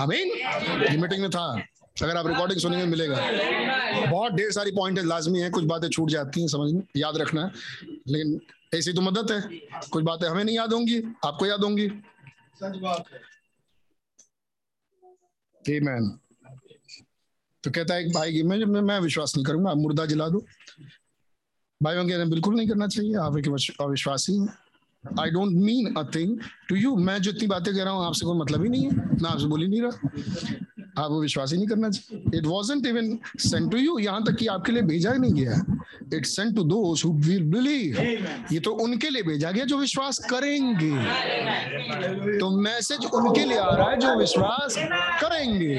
आमीन 0.01 0.27
ये 0.83 0.97
मीटिंग 0.97 1.21
में 1.21 1.29
था। 1.31 1.47
अगर 2.05 2.17
आप 2.17 2.27
रिकॉर्डिंग 2.27 2.59
सुनेंगे 2.59 2.85
मिलेगा। 2.85 3.15
बहुत 4.11 4.33
ढेर 4.33 4.51
सारी 4.51 4.71
पॉइंट 4.71 4.99
लाजमी 4.99 5.39
है 5.39 5.49
कुछ 5.49 5.63
बातें 5.63 5.89
छूट 5.89 6.09
जाती 6.09 6.41
हैं 6.41 6.47
समझ 6.47 6.71
में 6.71 6.81
याद 6.97 7.17
रखना। 7.17 7.43
है 7.43 7.51
लेकिन 8.07 8.41
ऐसी 8.73 8.93
तो 8.93 9.01
मदद 9.01 9.31
है। 9.31 9.41
कुछ 9.89 10.03
बातें 10.03 10.27
हमें 10.27 10.43
नहीं 10.43 10.55
याद 10.55 10.73
होंगी 10.73 11.03
आपको 11.25 11.45
याद 11.45 11.59
होंगी। 11.59 11.87
Amen. 15.69 16.09
तो 17.63 17.71
कहता 17.71 17.93
है 17.93 18.05
एक 18.05 18.13
भाई 18.13 18.33
की 18.33 18.43
मैं 18.43 18.57
मैं, 18.65 18.99
विश्वास 18.99 19.35
नहीं 19.35 19.45
करूँगा 19.45 19.71
आप 19.71 19.77
मुर्दा 19.77 20.05
जला 20.05 20.29
दो। 20.29 20.45
भाइयों 21.83 22.05
के 22.05 22.25
बिल्कुल 22.25 22.55
नहीं 22.55 22.67
करना 22.67 22.87
चाहिए 22.87 23.15
आप 23.15 23.37
एक 23.37 23.47
अविश- 23.47 23.73
अविश्वासी 23.81 24.33
हैं। 24.33 24.53
I 25.19 25.29
don't 25.29 25.51
mean 25.51 25.95
a 25.95 26.11
thing 26.15 26.39
to 26.69 26.75
you 26.75 26.95
मैं 26.95 27.21
जितनी 27.21 27.47
बातें 27.47 27.75
कह 27.75 27.83
रहा 27.83 27.93
हूँ 27.93 28.05
आपसे 28.05 28.25
कोई 28.25 28.37
मतलब 28.37 28.63
ही 28.63 28.69
नहीं 28.69 28.83
है 28.83 28.91
मैं 28.95 29.29
आपसे 29.29 29.45
बोल 29.45 29.63
नहीं 29.65 29.81
रहा। 29.81 30.09
आप 30.97 31.11
वो 31.11 31.21
विश्वास 31.21 31.51
ही 31.51 31.57
नहीं 31.57 31.67
करना 31.67 31.89
चाहिए। 31.89 32.37
It 32.37 32.45
wasn't 32.45 32.85
even 32.85 33.17
sent 33.39 33.71
to 33.71 33.77
you 33.77 33.97
यहाँ 33.99 34.23
तक 34.23 34.35
कि 34.35 34.47
आपके 34.47 34.71
लिए 34.71 34.81
भेजा 34.83 35.11
ही 35.11 35.19
नहीं 35.19 35.33
गया। 35.33 35.61
It 36.13 36.25
sent 36.25 36.55
to 36.55 36.63
those 36.63 37.05
who 37.05 37.11
believe 37.11 37.99
ये 38.53 38.59
तो 38.59 38.71
उनके 38.83 39.09
लिए 39.09 39.23
भेजा 39.23 39.51
गया 39.51 39.65
जो 39.65 39.77
विश्वास 39.77 40.19
करेंगे। 40.29 40.91
तो 42.39 42.49
मैसेज 42.59 43.05
उनके 43.05 43.43
लिए 43.45 43.57
आ 43.57 43.75
रहा 43.75 43.89
है 43.89 43.97
जो 43.99 44.15
विश्वास 44.19 44.75
करेंगे। 45.21 45.73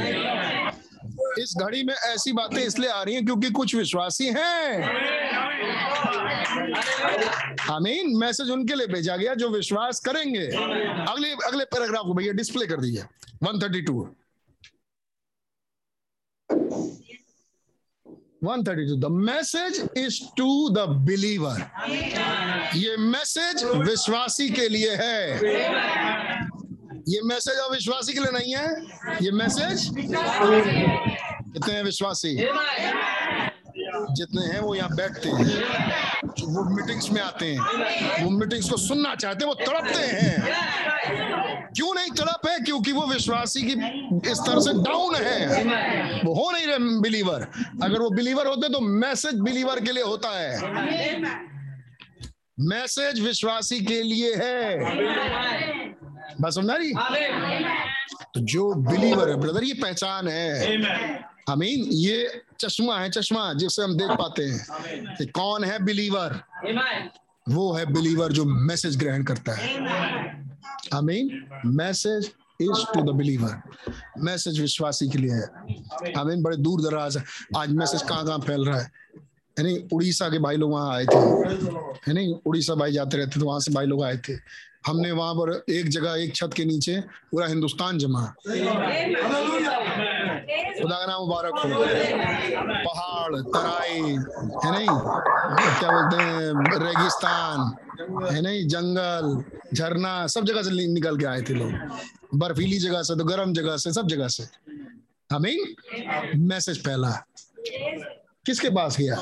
इस 1.38 1.54
घड़ी 1.60 1.82
में 1.84 1.94
ऐसी 1.94 2.32
बातें 2.32 2.62
इसलिए 2.62 2.90
आ 2.90 3.02
रही 3.02 3.14
हैं 3.14 3.24
क्योंकि 3.24 3.50
कुछ 3.50 3.74
विश्वासी 3.74 4.26
हैं। 4.26 4.82
आमीन 7.70 8.16
मैसेज 8.18 8.50
उनके 8.50 8.74
लिए 8.74 8.86
भेजा 8.86 9.16
गया 9.16 9.34
जो 9.34 9.48
विश्वास 9.48 10.00
करेंगे। 10.00 10.46
अगले 10.46 11.30
अगले 11.46 11.64
पैराग्राफ 11.64 12.06
को 12.06 12.14
भैया 12.14 12.32
डिस्प्ले 12.32 12.66
कर 12.66 12.80
दीजिए। 12.80 13.04
132 13.44 14.06
132 18.44 18.96
the 19.00 19.04
message 19.10 19.82
is 19.96 20.20
to 20.36 20.68
the 20.68 20.78
believer 21.06 21.58
ये 22.76 22.96
मैसेज 22.96 23.64
विश्वासी 23.88 24.48
के 24.50 24.68
लिए 24.68 24.90
है। 24.90 25.36
ये 27.08 27.20
मैसेज 27.24 27.58
अविश्वासी 27.58 28.12
के 28.12 28.20
लिए 28.20 28.32
नहीं 28.32 28.54
है। 28.56 28.66
ये 29.22 29.30
मैसेज 29.30 29.88
कितने 29.94 31.74
हैं 31.74 31.82
विश्वासी? 31.82 32.36
जितने 34.16 34.42
हैं 34.46 34.60
वो 34.60 34.74
यहाँ 34.74 34.96
बैठते 34.96 35.28
हैं। 35.28 35.44
वो 36.42 36.64
मीटिंग्स 36.76 37.10
में 37.12 37.20
आते 37.22 37.46
हैं। 37.46 38.24
वो 38.24 38.30
मीटिंग्स 38.30 38.70
को 38.70 38.76
सुनना 38.76 39.14
चाहते 39.14 39.44
हैं, 39.44 39.52
वो 39.52 39.54
तड़पते 39.66 40.04
हैं। 40.16 41.29
क्यों 41.76 41.94
नहीं 41.94 42.10
तड़प 42.10 42.46
है? 42.48 42.58
क्योंकि 42.60 42.92
वो 42.92 43.06
विश्वासी 43.06 43.62
की 43.62 43.74
स्तर 44.34 44.60
से 44.60 44.72
डाउन 44.82 45.14
है। 45.16 46.20
वो 46.24 46.34
हो 46.34 46.50
नहीं 46.50 46.66
रहे 46.66 47.00
बिलीवर 47.00 47.46
अगर 47.82 48.00
वो 48.00 48.10
बिलीवर 48.10 48.46
होते 48.46 48.68
तो 48.68 48.80
मैसेज 48.80 49.34
बिलीवर 49.40 49.80
के 49.80 49.92
लिए 49.92 50.02
होता 50.02 50.28
है। 50.38 50.50
मैसेज 52.60 53.20
विश्वासी 53.20 53.80
के 53.80 54.02
लिए 54.02 54.34
है। 54.34 54.78
बस 56.40 56.54
समझा 56.54 56.74
रही? 56.74 56.92
तो 58.34 58.40
जो 58.40 58.74
बिलीवर 58.74 59.28
है 59.28 59.36
ब्रदर 59.36 59.64
ये 59.64 59.74
पहचान 59.74 60.28
है। 60.28 60.76
अमीन 61.48 61.84
ये 61.92 62.42
चश्मा 62.60 62.98
है 62.98 63.10
चश्मा 63.10 63.52
जिससे 63.52 63.82
हम 63.82 63.96
देख 63.96 64.10
पाते 64.10 64.42
हैं। 64.42 65.16
कि 65.16 65.26
कौन 65.26 65.64
है 65.64 65.82
बिलीवर 65.84 66.40
वो 67.48 67.72
है 67.72 67.86
बिलीवर 67.92 68.32
जो 68.32 68.44
मैसेज 68.44 68.96
ग्रहण 68.96 69.24
करता 69.24 69.52
है। 69.52 70.49
अमीन 70.92 71.42
message 71.66 72.30
is 72.60 72.84
to 72.94 73.02
the 73.02 73.14
believer 73.16 73.62
message 74.18 74.60
विश्वासी 74.60 75.08
के 75.08 75.18
लिए 75.18 75.32
है। 75.32 76.12
अमीन 76.12 76.42
बड़े 76.42 76.56
दूर 76.56 76.80
दराज 76.82 77.16
है। 77.16 77.24
आज 77.56 77.70
मैसेज 77.72 78.02
कहाँ 78.02 78.26
कहाँ 78.26 78.38
फैल 78.38 78.64
रहा 78.64 78.80
है? 78.80 78.90
यानी 79.56 79.76
उड़ीसा 79.92 80.28
के 80.28 80.38
भाई 80.38 80.56
लोग 80.56 80.70
वहाँ 80.72 80.94
आए 80.94 81.06
थे। 81.06 81.18
यानी 82.08 82.26
उड़ीसा 82.46 82.74
भाई 82.74 82.92
जाते 82.92 83.16
रहते 83.16 83.40
तो 83.40 83.46
वहाँ 83.46 83.60
से 83.60 83.72
भाई 83.72 83.86
लोग 83.86 84.02
आए 84.04 84.16
थे। 84.28 84.32
हमने 84.86 85.10
वहाँ 85.12 85.34
पर 85.34 85.72
एक 85.72 85.88
जगह, 85.88 86.14
एक 86.22 86.34
छत 86.36 86.50
के 86.56 86.64
नीचे 86.64 87.00
पूरा 87.00 87.46
हिंदुस्तान 87.46 87.98
जमा। 87.98 88.22
खुदा 90.80 90.96
का 90.96 91.06
नाम 91.06 91.20
मुबारक 91.20 91.52
हो। 91.54 91.68
पहाड़, 92.84 93.36
तराई, 93.56 94.00
है 94.62 94.70
नहीं? 94.72 94.88
क्या 95.78 95.90
बोलते 95.90 96.22
हैं? 96.22 96.78
रेगिस्तान, 96.84 97.58
है 98.34 98.40
नहीं? 98.42 98.66
जंगल, 98.68 99.44
झरना, 99.74 100.26
सब 100.26 100.44
जगह 100.44 100.62
से 100.62 100.86
निकल 100.86 101.18
के 101.18 101.26
आए 101.26 101.42
थे 101.42 101.54
लोग। 101.54 101.72
बर्फीली 102.34 102.78
जगह 102.78 103.02
से 103.02 103.16
तो 103.18 103.24
गर्म 103.24 103.52
जगह 103.52 103.76
से, 103.76 103.92
सब 103.92 104.06
जगह 104.06 104.28
से। 104.28 104.44
हमीन 105.32 105.74
मैसेज 106.48 106.84
फैला 106.84 107.10
किसके 108.46 108.70
पास 108.70 108.96
गया? 108.98 109.16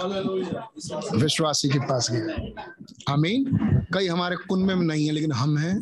विश्वासी 1.15 1.69
के 1.69 1.79
पास 1.79 2.09
गया। 2.13 3.13
आमीन 3.13 3.45
कई 3.95 4.07
हमारे 4.07 4.37
कुन 4.37 4.63
में 4.63 4.75
नहीं 4.75 5.07
है, 5.07 5.13
लेकिन 5.13 5.33
हम 5.33 5.59
हैं। 5.59 5.77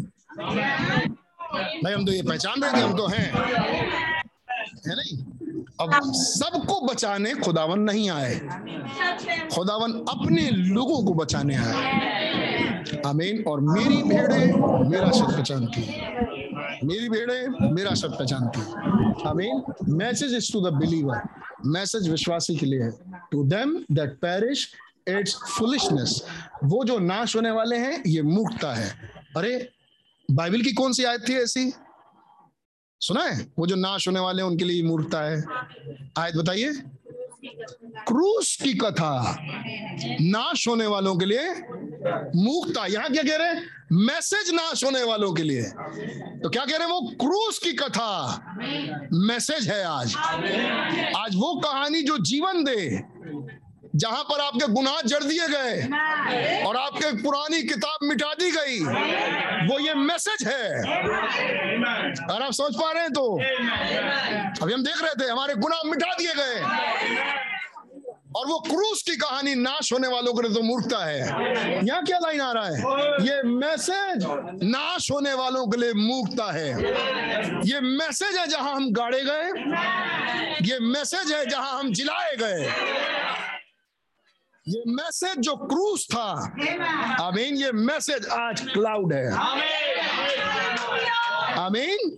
भाई, 1.85 1.93
हम 1.93 2.07
तो 2.07 2.13
ये 2.13 2.23
पहचान 2.23 2.63
रहे 2.63 2.73
थे, 2.73 2.81
हम 2.81 2.97
तो 2.97 3.07
हैं। 3.07 3.33
है 4.87 4.95
नहीं? 4.97 5.36
अब 5.81 6.13
सबको 6.15 6.87
बचाने 6.87 7.35
खुदावन 7.35 7.81
नहीं 7.81 8.11
आए। 8.11 8.35
खुदावन 9.55 9.93
अपने 9.93 10.51
लोगों 10.51 11.05
को 11.05 11.15
बचाने 11.15 11.57
आए। 11.57 11.73
आमीन। 13.07 13.45
और 13.49 13.61
मेरी 13.61 14.03
भेड़े 14.03 14.47
मेरा 14.89 15.11
शब्द 15.11 15.37
पहचानती 15.37 15.81
मेरी 16.87 17.09
भेड़े 17.09 17.49
मेरा 17.73 17.95
शब्द 17.95 18.15
पहचानती 18.15 18.61
आमीन। 19.29 19.63
Message 19.89 20.35
is 20.35 20.53
to 20.53 20.61
the 20.61 20.73
believer 20.73 21.29
message 21.67 22.09
विश्वासी 22.09 22.57
के 22.57 22.67
लिए 22.67 22.83
है। 22.83 22.93
To 23.33 23.45
them 23.45 23.85
that 23.93 24.11
perish 24.13 24.69
it's 25.09 25.35
foolishness 25.59 26.23
वो 26.65 26.85
जो 26.85 26.99
नाश 26.99 27.37
होने 27.37 27.51
वाले 27.51 27.77
हैं, 27.77 28.03
ये 28.07 28.23
मूर्खता 28.23 28.75
है। 28.75 28.91
अरे, 29.37 29.71
बाइबल 30.31 30.61
की 30.61 30.73
कौन 30.73 30.93
सी 30.93 31.05
आयत 31.05 31.29
थी 31.29 31.35
ऐसी? 31.35 31.73
सुना 33.01 33.23
है? 33.23 33.47
वो 33.59 33.67
जो 33.67 33.77
नाश 33.77 34.09
होने 34.09 34.21
वाले 34.21 34.43
हैं, 34.43 34.49
उनके 34.49 34.65
लिए 34.65 34.83
मूर्खता 34.83 35.21
है। 35.21 35.43
आयत 36.19 36.37
बताइए। 36.37 36.73
क्रूस 38.09 38.57
की 38.63 38.73
कथा 38.75 39.37
नाश 40.21 40.69
होने 40.69 40.87
वालों 40.87 41.17
के 41.17 41.27
लिए 41.27 41.51
मूर्खता। 42.37 42.87
यहाँ 42.87 43.11
क्या 43.11 43.23
कह 43.23 43.37
रहे 43.37 43.49
हैं? 43.49 43.63
मैसेज 43.93 44.51
नाश 44.55 44.85
होने 44.85 45.03
वालों 45.03 45.33
के 45.35 45.43
लिए। 45.43 45.63
तो 46.43 46.49
क्या 46.51 46.65
कह 46.65 46.77
रहे 46.77 46.87
हैं 46.87 46.95
वो? 46.95 47.01
क्रूस 47.01 47.59
की 47.59 47.73
कथा 47.73 48.41
मैसेज 49.13 49.69
है 49.69 49.85
आज। 49.85 50.15
आज 51.17 51.35
वो 51.35 51.61
कहानी 51.61 52.03
जो 52.03 52.19
जीवन 52.19 52.65
दे 52.65 52.97
जहाँ 53.97 54.23
पर 54.25 54.41
आपके 54.41 54.67
गुनाह 54.73 55.01
जड़ 55.07 55.23
दिए 55.25 55.47
गए 55.49 56.63
और 56.65 56.77
आपके 56.77 57.11
पुरानी 57.23 57.63
किताब 57.63 57.99
मिटा 58.03 58.33
दी 58.35 58.51
गई 58.51 58.79
वो 59.69 59.79
ये 59.79 59.95
मैसेज 59.95 60.47
है। 60.49 60.65
और 62.27 62.43
आप 62.43 62.53
सोच 62.53 62.75
पा 62.75 62.91
रहे 62.93 63.03
हैं 63.03 63.13
तो? 63.13 63.25
अभी 64.63 64.73
हम 64.73 64.83
देख 64.83 65.03
रहे 65.03 65.15
थे 65.21 65.31
हमारे 65.31 65.55
गुनाह 65.55 65.89
मिटा 65.91 66.13
दिए 66.15 66.35
गए। 66.35 66.61
और 68.37 68.47
वो 68.47 68.59
क्रूस 68.61 69.03
की 69.03 69.17
कहानी 69.17 69.55
नाश 69.55 69.93
होने 69.93 70.09
वालों 70.09 70.33
के 70.35 70.43
लिए 70.43 70.55
तो 70.55 70.63
मूर्खता 70.63 71.05
है। 71.05 71.87
यहाँ 71.87 72.03
क्या 72.05 72.19
लाइन 72.19 72.41
आ 72.41 72.51
रहा 72.53 72.65
है? 72.67 72.79
ये 73.27 73.43
मैसेज 73.43 74.25
नाश 74.65 75.11
होने 75.11 75.33
वालों 75.35 75.67
के 75.67 75.81
लिए 75.81 75.93
मूर्खता 75.93 76.53
है। 76.53 76.69
ये 77.69 77.81
मैसेज 77.81 78.37
है 78.39 78.47
जहाँ 78.47 78.75
हम 78.75 78.93
गाड़े 78.93 79.23
गए। 79.25 79.47
ये 80.63 80.79
मैसेज 80.83 81.33
है 81.33 81.45
जहाँ 81.47 81.79
हम 81.79 81.93
जिलाए 81.93 82.37
गए। 82.37 82.69
ये 84.69 84.83
मैसेज 84.89 85.39
जो 85.39 85.55
क्रूस 85.57 86.07
था। 86.11 86.31
आमीन 87.23 87.57
ये 87.57 87.71
मैसेज 87.73 88.27
आज 88.33 88.61
क्लाउड 88.73 89.13
है। 89.13 89.27
आमीन 91.57 92.17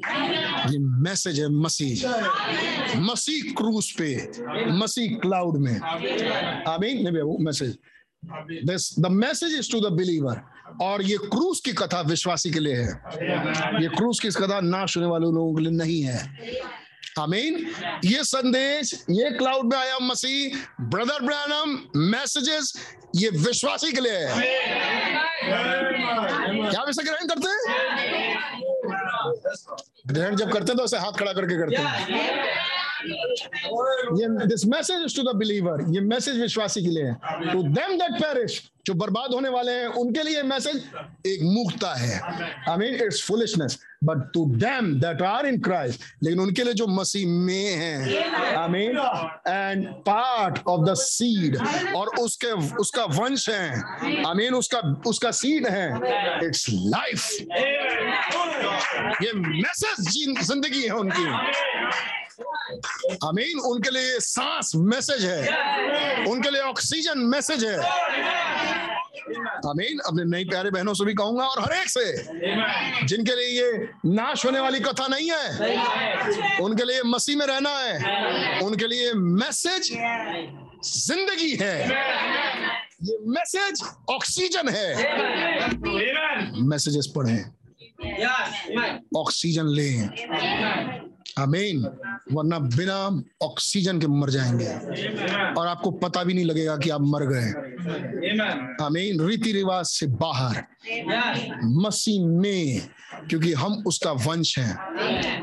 ये 0.73 0.78
मैसेज 0.78 1.41
है 1.41 1.49
मसीह। 1.55 3.01
मसीह 3.01 3.52
क्रूस 3.52 3.91
पे 3.99 4.09
मसीह 4.73 5.17
क्लाउड 5.18 5.59
में। 5.59 5.77
आमीन 6.68 7.02
नहीं 7.05 7.23
वो 7.23 7.36
message 7.41 7.77
this 8.65 8.94
the 9.01 9.07
message 9.07 9.55
is 9.55 9.70
to 9.73 9.81
the 9.81 9.93
believer 9.93 10.41
और 10.83 11.02
ये 11.02 11.17
क्रूस 11.28 11.60
की 11.60 11.73
कथा 11.73 12.01
विश्वासी 12.09 12.51
के 12.51 12.60
लिए 12.60 12.77
है। 12.77 13.83
ये 13.83 13.89
क्रूस 13.89 14.20
की 14.20 14.31
कथा 14.31 14.60
ना 14.60 14.81
होने 14.81 15.07
वाले 15.07 15.27
लोगों 15.27 15.55
के 15.55 15.62
लिए 15.62 15.73
नहीं 15.73 16.01
है। 16.02 16.18
आमीन 17.18 17.54
ये 18.04 18.24
संदेश, 18.24 18.92
ये 19.10 19.30
क्लाउड 19.30 19.72
में 19.72 19.78
आया 19.78 19.98
मसीह 19.98 20.56
ब्रदर 20.90 21.22
ब्रैनम 21.22 21.78
मैसेजेस 22.10 22.72
ये 23.16 23.28
विश्वासी 23.38 23.92
के 23.92 24.00
लिए 24.00 24.18
है। 24.18 24.26
क्या 26.70 26.80
हम 26.80 26.88
इसे 26.88 27.02
ग्रहण 27.04 27.26
करते 27.28 27.48
हैं? 27.48 27.60
ग्रहण 30.08 30.36
जब 30.36 30.52
करते 30.52 30.72
हैं 30.72 30.76
तो 30.76 30.84
उसे 30.84 30.98
हाथ 30.98 31.12
खड़ा 31.18 31.32
करके 31.32 31.58
करते 31.58 31.76
हैं। 31.76 32.77
ये 34.20 34.47
this 34.47 34.65
message 34.67 35.17
to 35.17 35.23
the 35.23 35.36
believer 35.36 35.85
ये 35.94 36.01
मैसेज 36.07 36.41
विश्वासी 36.41 36.83
के 36.83 36.91
लिए 36.91 37.05
है। 37.05 37.52
टू 37.52 37.62
देम 37.62 37.97
दैट 37.99 38.20
पेरिश 38.23 38.62
जो 38.86 38.94
बर्बाद 38.94 39.33
होने 39.35 39.49
वाले 39.49 39.73
हैं, 39.73 39.86
उनके 40.01 40.23
लिए 40.23 40.43
मैसेज 40.43 40.77
एक 41.27 41.41
मुक्ता 41.43 41.93
है। 41.94 42.20
I 42.68 42.77
mean 42.77 42.94
it's 43.05 43.23
foolishness 43.27 43.78
but 44.05 44.18
to 44.35 44.44
them 44.57 44.93
that 45.01 45.23
are 45.23 45.47
in 45.47 45.60
Christ 45.60 46.02
लेकिन 46.23 46.41
उनके 46.41 46.65
लिए 46.65 46.75
जो 46.75 46.86
मसीह 46.89 47.27
में 47.28 47.77
हैं 47.77 48.57
I 48.57 48.68
mean 48.68 48.99
and 49.49 49.86
part 50.07 50.59
of 50.67 50.85
the 50.91 50.94
seed 50.97 51.57
और 51.97 52.09
उसके, 52.20 52.52
उसका 52.77 53.05
वंश 53.05 53.49
है 53.49 53.68
आई 54.27 54.35
मीन 54.35 54.55
उसका 54.55 54.81
उसका 55.07 55.31
सीड 55.33 55.67
है 55.67 55.89
इट्स 56.47 56.67
लाइफ 56.70 57.31
ये 59.23 59.33
मैसेज 59.35 59.97
ज़िंदगी 60.43 60.83
है 60.83 60.94
उनकी। 60.94 61.27
अमीन 63.25 63.58
उनके 63.67 63.91
लिए 63.91 64.18
सांस 64.20 64.73
मैसेज 64.76 65.25
है। 65.25 66.26
उनके 66.31 66.50
लिए 66.50 66.60
ऑक्सीजन 66.62 67.18
मैसेज 67.28 67.65
है। 67.65 67.76
अमीन 69.67 69.99
अपने 69.99 70.25
नई 70.25 70.44
प्यारे 70.44 70.70
बहनों 70.70 70.94
से 70.94 71.05
भी 71.05 71.15
कहूँगा 71.15 71.44
और 71.44 71.62
हर 71.62 71.73
एक 71.73 71.89
से 71.89 73.07
जिनके 73.07 73.34
लिए 73.36 73.49
ये 73.60 73.89
नाश 74.07 74.44
होने 74.47 74.60
वाली 74.60 74.81
कथा 74.81 75.07
नहीं 75.08 75.31
है 75.31 76.60
उनके 76.62 76.84
लिए 76.84 77.02
मसीह 77.07 77.36
में 77.36 77.47
रहना 77.47 77.70
है 77.70 78.60
उनके 78.60 78.86
लिए 78.86 79.12
मैसेज 79.15 79.91
ज़िंदगी 80.84 81.55
है। 81.60 81.76
ये 83.02 83.18
मैसेज 83.28 83.83
ऑक्सीजन 84.10 84.68
है। 84.68 84.89
मैसेजेस 86.68 87.12
पढ़ें। 87.17 87.41
ऑक्सीजन 89.17 89.67
लें। 89.76 91.07
अमीन 91.39 91.86
वरना 92.32 92.58
बिना 92.58 93.23
ऑक्सीजन 93.42 94.00
के 94.00 94.07
मर 94.07 94.31
जाएँगे। 94.31 94.68
और 95.60 95.66
आपको 95.66 95.90
पता 95.90 96.24
भी 96.24 96.34
नहीं 96.34 96.44
लगेगा 96.44 96.76
कि 96.76 96.90
आप 96.90 97.00
मर 97.00 97.26
गए। 97.26 97.50
अमीन 98.86 99.20
रीति 99.20 99.52
रिवाज 99.52 99.84
से 99.84 100.07
बाहर। 100.07 100.65
मसीह 101.65 102.26
में, 102.26 102.89
क्योंकि 103.28 103.52
हम 103.52 103.84
उसका 103.86 104.12
वंश 104.12 104.58
हैं। 104.58 104.76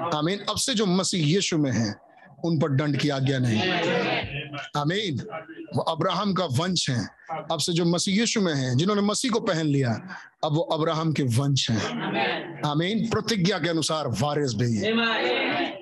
अमीन 0.09 0.39
अब 0.39 0.57
से 0.57 0.73
जो 0.73 0.85
मसीह 0.85 1.25
यीशु 1.25 1.57
में 1.57 1.71
है, 1.71 1.95
उन 2.45 2.59
पर 2.59 2.71
दंड 2.71 2.97
की 2.97 3.09
आज्ञा 3.09 3.39
नहीं। 3.39 3.61
अमीन 4.75 5.19
वो 5.75 5.81
अब्राहम 5.81 6.33
का 6.33 6.45
वंश 6.45 6.89
है। 6.89 7.07
अब 7.51 7.59
से 7.59 7.73
जो 7.73 7.85
मसीह 7.85 8.19
यीशु 8.19 8.41
में 8.41 8.55
है, 8.55 8.75
जिन्होंने 8.75 9.01
मसीह 9.01 9.31
को 9.31 9.39
पहन 9.39 9.65
लिया, 9.65 10.17
अब 10.43 10.53
वो 10.53 10.61
अब्राहम 10.61 11.13
के 11.13 11.23
वंश 11.23 11.71
हैं। 11.71 11.81
आमीन 12.65 13.09
प्रतिज्ञा 13.09 13.59
के 13.59 13.69
अनुसार 13.69 14.07
वारिस 14.07 14.53
भी 14.53 14.77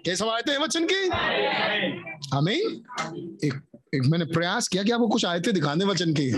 कैसे 0.06 0.30
आयते 0.30 0.51
हैं 0.51 0.59
वचन 0.59 0.85
की? 0.91 1.09
आमीन। 2.38 2.83
एक 3.43 3.53
एक 3.95 4.01
मैंने 4.11 4.25
प्रयास 4.25 4.67
किया 4.67 4.83
कि 4.83 4.91
आपको 4.91 5.07
कुछ 5.07 5.25
आयते 5.25 5.51
दिखा 5.51 5.73
दें 5.75 5.85
वचन 5.85 6.14
की। 6.19 6.32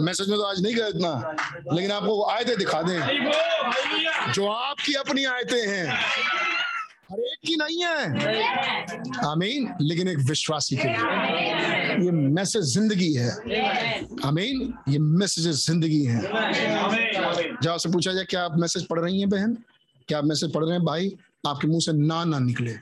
मैसेज 0.00 0.28
में 0.28 0.36
तो 0.38 0.42
आज 0.42 0.62
नहीं 0.62 0.74
गए 0.74 0.88
इतना 0.88 1.34
लेकिन 1.72 1.90
आपको 1.90 2.22
आयते 2.24 2.56
दिखा 2.56 2.82
दें। 2.82 4.32
जो 4.32 4.46
आपकी 4.48 4.94
अपनी 4.94 5.24
आयते 5.24 5.60
हैं 5.60 5.86
हर 7.12 7.20
एक 7.20 7.38
की 7.46 7.56
नहीं 7.56 7.82
है। 7.84 8.04
आमीन। 9.26 9.68
लेकिन 9.80 10.08
एक 10.08 10.18
विश्वासी 10.28 10.76
के 10.76 10.88
लिए। 10.88 12.04
ये 12.04 12.10
मैसेज 12.10 12.62
ज़िंदगी 12.64 13.12
है। 13.14 13.30
आमीन। 14.26 14.72
ये 14.88 14.98
मैसेज 14.98 15.48
ज़िंदगी 15.66 16.02
है। 16.04 16.20
जब 16.22 17.70
आपसे 17.70 17.88
पूछा 17.88 18.12
जाए 18.12 18.24
क्या 18.24 18.44
आप 18.44 18.58
मैसेज 18.58 18.86
पढ़ 18.86 19.00
रही 19.00 19.20
हैं 19.20 19.28
बहन? 19.28 19.56
क्या 20.08 20.18
आप 20.18 20.24
मैसेज 20.24 20.52
पढ़ 20.52 20.64
रहे 20.64 20.72
हैं 20.72 20.84
भाई? 20.84 21.14
आपके 21.46 21.68
मुँह 21.68 21.80
से 21.80 21.92
ना 21.92 22.24
ना 22.24 22.38
निकले। 22.38 22.74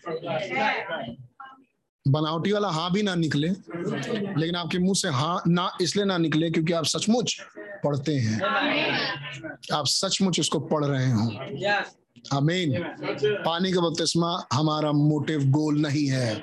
बनावटी 2.09 2.53
वाला 2.53 2.69
हाँ 2.69 2.93
भी 2.93 3.03
ना 3.03 3.15
निकले, 3.15 3.49
लेकिन 3.49 4.57
आपके 4.57 4.79
मुँह 4.79 4.95
से 4.95 5.09
हाँ 5.09 5.43
ना 5.49 5.71
इसलिए 5.81 6.05
ना 6.05 6.19
निकले 6.19 6.51
क्योंकि 6.51 6.73
आप 6.73 6.85
सचमुच 6.85 7.41
पढ़ते 7.85 8.15
हैं। 8.15 8.41
आप 9.73 9.87
सचमुच 9.87 10.41
इसको 10.41 10.61
पढ़ 10.61 10.85
रहे 10.85 11.11
हो। 11.11 11.29
आमीन। 12.37 12.83
पानी 13.45 13.73
का 13.73 13.81
बपतिस्मा 13.81 14.47
हमारा 14.53 14.93
मोटिव 14.93 15.45
गोल 15.45 15.81
नहीं 15.81 16.07
है। 16.07 16.37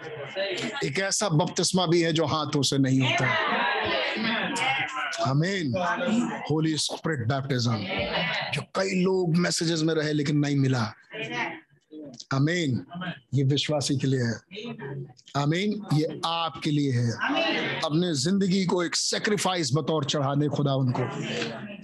एक 0.86 1.00
ऐसा 1.00 1.30
बपतिस्मा 1.30 1.86
भी 1.86 2.02
है 2.02 2.14
जो 2.14 2.26
हाथों 2.26 2.62
से 2.62 2.78
नहीं 2.78 3.02
होता। 3.02 3.28
आमीन। 5.30 5.74
होली 6.52 6.78
स्प्रिट 6.78 7.28
बैप्टिज्म, 7.28 7.78
जो 8.54 8.62
कई 8.76 9.04
लोग 9.04 9.38
मैसेजेस 9.38 9.82
में 9.82 9.94
रहे 9.94 10.14
लेकिन 10.14 10.38
नहीं 10.38 10.56
मिला। 10.56 10.94
आमीन 12.34 12.86
ये 13.34 13.44
विश्वासी 13.44 13.98
के 13.98 14.08
लिए 14.08 14.20
है। 14.20 14.36
आमीन 15.38 15.82
ये 15.94 16.20
आपके 16.26 16.72
लिए 16.72 16.92
है। 16.92 17.12
अपने 17.86 18.14
ज़िंदगी 18.14 18.66
को 18.66 18.84
एक 18.84 18.96
सेक्रीफाइस 18.96 19.72
बतौर 19.74 20.06
चढ़ा 20.06 20.36
दे 20.36 20.48
खुदा 20.48 20.76
उनको। 20.76 21.04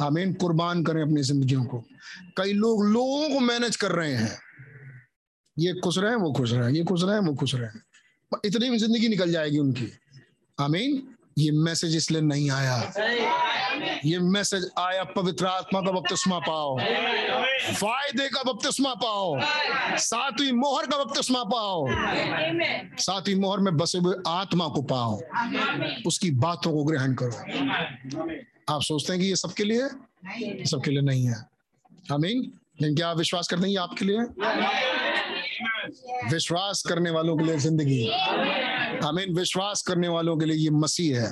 आमीन 0.05 0.33
कुर्बान 0.33 0.83
करें 0.83 1.01
अपनी 1.01 1.23
जिंदगियों 1.23 1.63
को। 1.65 1.83
कई 2.37 2.53
लोग 2.53 2.83
लोगों 2.85 3.29
को 3.29 3.39
मैनेज 3.39 3.75
कर 3.75 3.91
रहे 3.91 4.13
हैं। 4.13 4.37
ये 5.57 5.73
खुश 5.73 5.97
रहे, 5.97 6.15
वो 6.15 6.31
खुश 6.33 6.53
रहे। 6.53 6.73
ये 6.77 6.83
खुश 6.83 7.03
रहे, 7.03 7.19
वो 7.19 7.33
खुश 7.35 7.55
रहे। 7.55 8.47
इतनी 8.47 8.69
में 8.69 8.77
ज़िंदगी 8.77 9.07
निकल 9.07 9.31
जाएगी 9.31 9.57
उनकी। 9.57 9.91
आमीन 10.57 11.01
ये 11.37 11.51
मैसेज 11.51 11.95
इसलिए 11.95 12.21
नहीं 12.21 12.49
आया। 12.51 12.93
ये 14.05 14.19
मैसेज 14.19 14.69
आया, 14.79 15.03
पवित्र 15.03 15.45
आत्मा 15.45 15.81
का 15.81 15.91
बपतिस्मा 15.91 16.39
पाओ। 16.39 16.77
फ़ायदे 17.61 18.27
का 18.27 18.43
बपतिस्मा 18.43 18.93
पाओ। 18.93 19.39
सातवीं 19.97 20.51
मोहर 20.51 20.85
का 20.85 21.03
बपतिस्मा 21.03 21.43
पाओ। 21.43 21.85
सातवीं 22.97 23.35
मोहर 23.35 23.59
में 23.59 23.77
बसे 23.77 23.97
हुए 23.97 24.15
आत्मा 24.27 24.67
को 24.67 24.81
पाओ। 24.81 25.21
उसकी 26.07 26.31
बातों 26.31 26.71
को 26.73 26.83
ग्रहण 26.83 27.13
करो। 27.13 27.37
आप 28.75 28.81
सोचते 28.81 29.13
हैं 29.13 29.21
कि 29.21 29.27
ये 29.27 29.35
सबके 29.35 29.63
लिए? 29.63 29.87
सबके 30.65 30.91
लिए 30.91 31.01
नहीं 31.01 31.25
है। 31.27 31.35
आमीन। 32.11 32.51
लेकिन 32.81 32.95
क्या 32.95 33.09
आप 33.09 33.17
विश्वास 33.17 33.47
करते 33.47 33.63
हैं 33.63 33.69
ये 33.69 33.77
आपके 33.77 34.05
लिए? 34.05 34.17
विश्वास 36.31 36.83
करने 36.89 37.09
वालों 37.09 37.37
के 37.37 37.43
लिए 37.43 37.57
ज़िंदगी। 37.57 38.09
आमीन। 39.07 39.33
विश्वास 39.33 39.81
करने 39.81 40.07
वालों 40.07 40.37
के 40.37 40.45
लिए 40.45 40.57
ये 40.57 40.69
मसीह 40.69 41.21
है। 41.21 41.31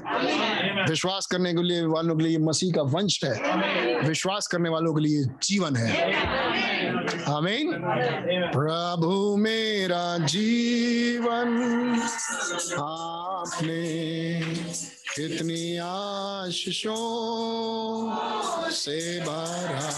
विश्वास 0.90 1.26
करने 1.26 1.54
के 1.54 1.64
लिए 1.64 1.86
वालों 1.86 2.16
के 2.16 2.24
लिए 2.24 2.38
मसीह 2.38 2.72
का 2.76 2.82
वंश 2.82 3.20
है। 3.24 3.34
विश्वास 4.08 4.48
करने 4.48 4.70
वालों 4.70 4.94
के 4.94 5.02
लिए 5.02 5.24
जीवन 5.44 5.76
है। 5.76 5.92
आमीन 7.30 7.72
प्रभु 8.54 9.36
मेरा 9.38 10.18
जीवन 10.18 11.50
आपने 12.80 13.84
कितनी 15.16 15.78
आशीषों 15.78 17.06
से 18.72 19.20
भरा 19.20 19.90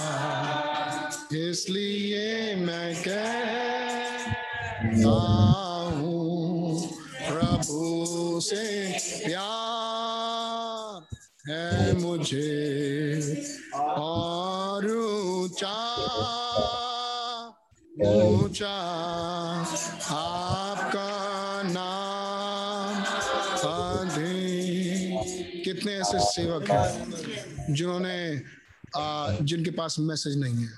इसलिए 1.49 2.55
मैं 2.55 2.95
कहता 2.95 3.72
मुझे 12.23 13.43
और 13.75 14.85
ऊँचा 14.87 15.75
ऊँचा 17.99 18.75
आपका 20.15 21.09
नाम 21.67 23.03
कितने 25.63 25.91
ऐसे 25.93 26.19
सेवक 26.21 26.71
हैं 26.71 27.73
जिन्होंने 27.73 28.15
जिनके 29.43 29.71
पास 29.71 29.99
मैसेज 29.99 30.37
नहीं 30.39 30.63
है। 30.63 30.69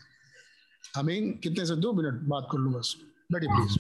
आमीन 0.98 1.32
कितने 1.44 1.66
से 1.66 1.76
दो 1.76 1.94
मिनट 1.94 2.22
बात 2.30 2.48
कर 2.52 2.58
लूँ 2.58 2.74
बस। 2.74 2.96
बैठिए 3.32 3.50
प्लीज़ 3.50 3.78